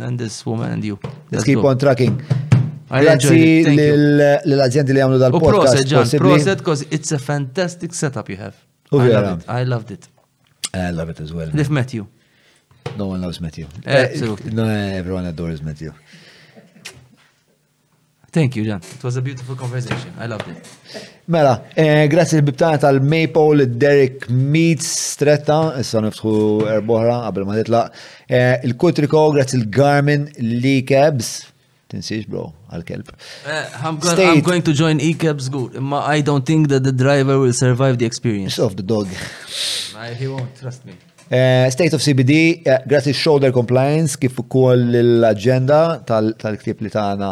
and 0.00 0.18
this 0.18 0.44
woman 0.46 0.70
and 0.72 0.84
you. 0.84 0.98
Let's 1.30 1.44
keep 1.44 1.58
on 1.70 1.78
tracking. 1.78 2.14
Grazzi 2.86 3.64
l-azjendi 3.66 4.94
li 4.94 5.00
għamlu 5.02 5.16
dal-podcast. 5.20 5.56
Oh, 5.56 5.62
proset, 5.64 5.88
John, 5.90 6.06
proset, 6.22 6.60
because 6.62 6.86
it's 6.94 7.10
a 7.10 7.18
fantastic 7.18 7.90
setup 7.94 8.30
you 8.30 8.36
have. 8.38 8.54
Oh, 8.94 9.00
I 9.02 9.10
loved 9.10 9.36
it. 9.42 9.46
I 9.50 9.64
loved 9.64 9.90
it. 9.90 10.08
I 10.72 10.90
love 10.92 11.08
it 11.10 11.20
as 11.20 11.32
well. 11.34 11.50
They've 11.52 11.72
met 11.72 11.92
you. 11.94 12.06
No 12.96 13.06
one 13.06 13.20
loves 13.20 13.40
Matthew. 13.40 13.66
Absolutely. 13.84 14.52
Eh, 14.52 14.54
no, 14.54 14.64
everyone 14.70 15.26
adores 15.26 15.62
Matthew. 15.62 15.92
Thank 18.36 18.54
you, 18.54 18.66
Jan. 18.66 18.82
It 18.96 19.02
was 19.02 19.16
a 19.16 19.22
beautiful 19.22 19.56
conversation. 19.56 20.12
I 20.20 20.26
loved 20.26 20.46
it. 20.48 21.10
Mela, 21.26 21.62
eh, 21.74 22.06
grazie 22.06 22.06
grazzi 22.08 22.36
l-bibtana 22.36 22.76
tal-Maple, 22.76 23.64
Derek 23.78 24.28
Meets, 24.28 24.88
stretta, 25.12 25.72
issa 25.80 26.02
niftħu 26.04 26.34
erboħra 26.74 27.16
qabel 27.22 27.46
ma 27.48 27.56
titlaq. 27.56 27.96
Eh, 28.28 28.60
Il-Kutriko, 28.68 29.22
grazie 29.32 29.56
l-Garmin, 29.56 30.28
Lee 30.44 30.84
Cabs, 30.84 31.46
tinsiex 31.88 32.28
bro, 32.28 32.52
għal-kelb. 32.76 33.08
Eh, 33.08 33.64
I'm, 33.80 33.96
going 34.42 34.60
to 34.68 34.74
join 34.76 35.00
E-Cabs 35.00 35.48
good, 35.48 35.80
I 35.80 36.20
don't 36.20 36.44
think 36.44 36.68
that 36.68 36.82
the 36.84 36.92
driver 36.92 37.38
will 37.38 37.54
survive 37.54 37.96
the 37.96 38.04
experience. 38.04 38.58
Of 38.58 38.76
the 38.76 38.82
dog. 38.82 39.06
he 40.18 40.28
won't, 40.28 40.54
trust 40.60 40.84
me. 40.84 40.92
Eh, 41.28 41.68
State 41.70 41.92
of 41.92 42.00
CBD, 42.00 42.60
eh, 42.62 42.82
grazzi 42.86 43.10
shoulder 43.12 43.50
compliance 43.50 44.14
kif 44.14 44.36
ukoll 44.38 44.92
l-agenda 45.00 45.98
tal-ktib 46.06 46.84
li 46.86 46.90
tagħna 46.92 47.30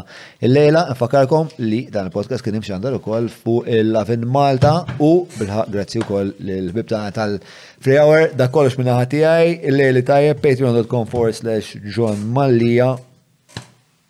il-lejla, 0.49 0.83
nfakarkom 0.97 1.53
li 1.63 1.85
dan 1.95 2.09
il-podcast 2.11 2.43
kien 2.43 2.59
imxi 2.59 2.73
għandar 2.75 2.97
ukoll 2.99 3.29
fuq 3.31 3.69
il-Lavin 3.71 4.25
Malta 4.35 4.81
u 4.99 5.13
bilha, 5.39 5.63
grazzi 5.71 6.03
ukoll 6.03 6.35
l-bib 6.43 6.91
tagħna 6.91 7.15
tal-Free 7.21 8.01
Hour, 8.03 8.27
da 8.35 8.51
kollox 8.51 8.81
minn 8.83 8.91
naħa 8.91 9.07
tiegħi, 9.15 9.55
il-lejli 9.71 10.03
tajjeb 10.11 10.43
patreon.com 10.43 11.07
forward 11.07 11.39
slash 11.39 11.77
John 11.95 12.27
Mallija 12.35 12.91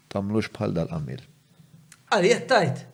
tamlux 0.08 0.48
bħal 0.56 0.72
dal-qamil. 0.80 1.20
Għalijat 2.08 2.48
tajt. 2.56 2.84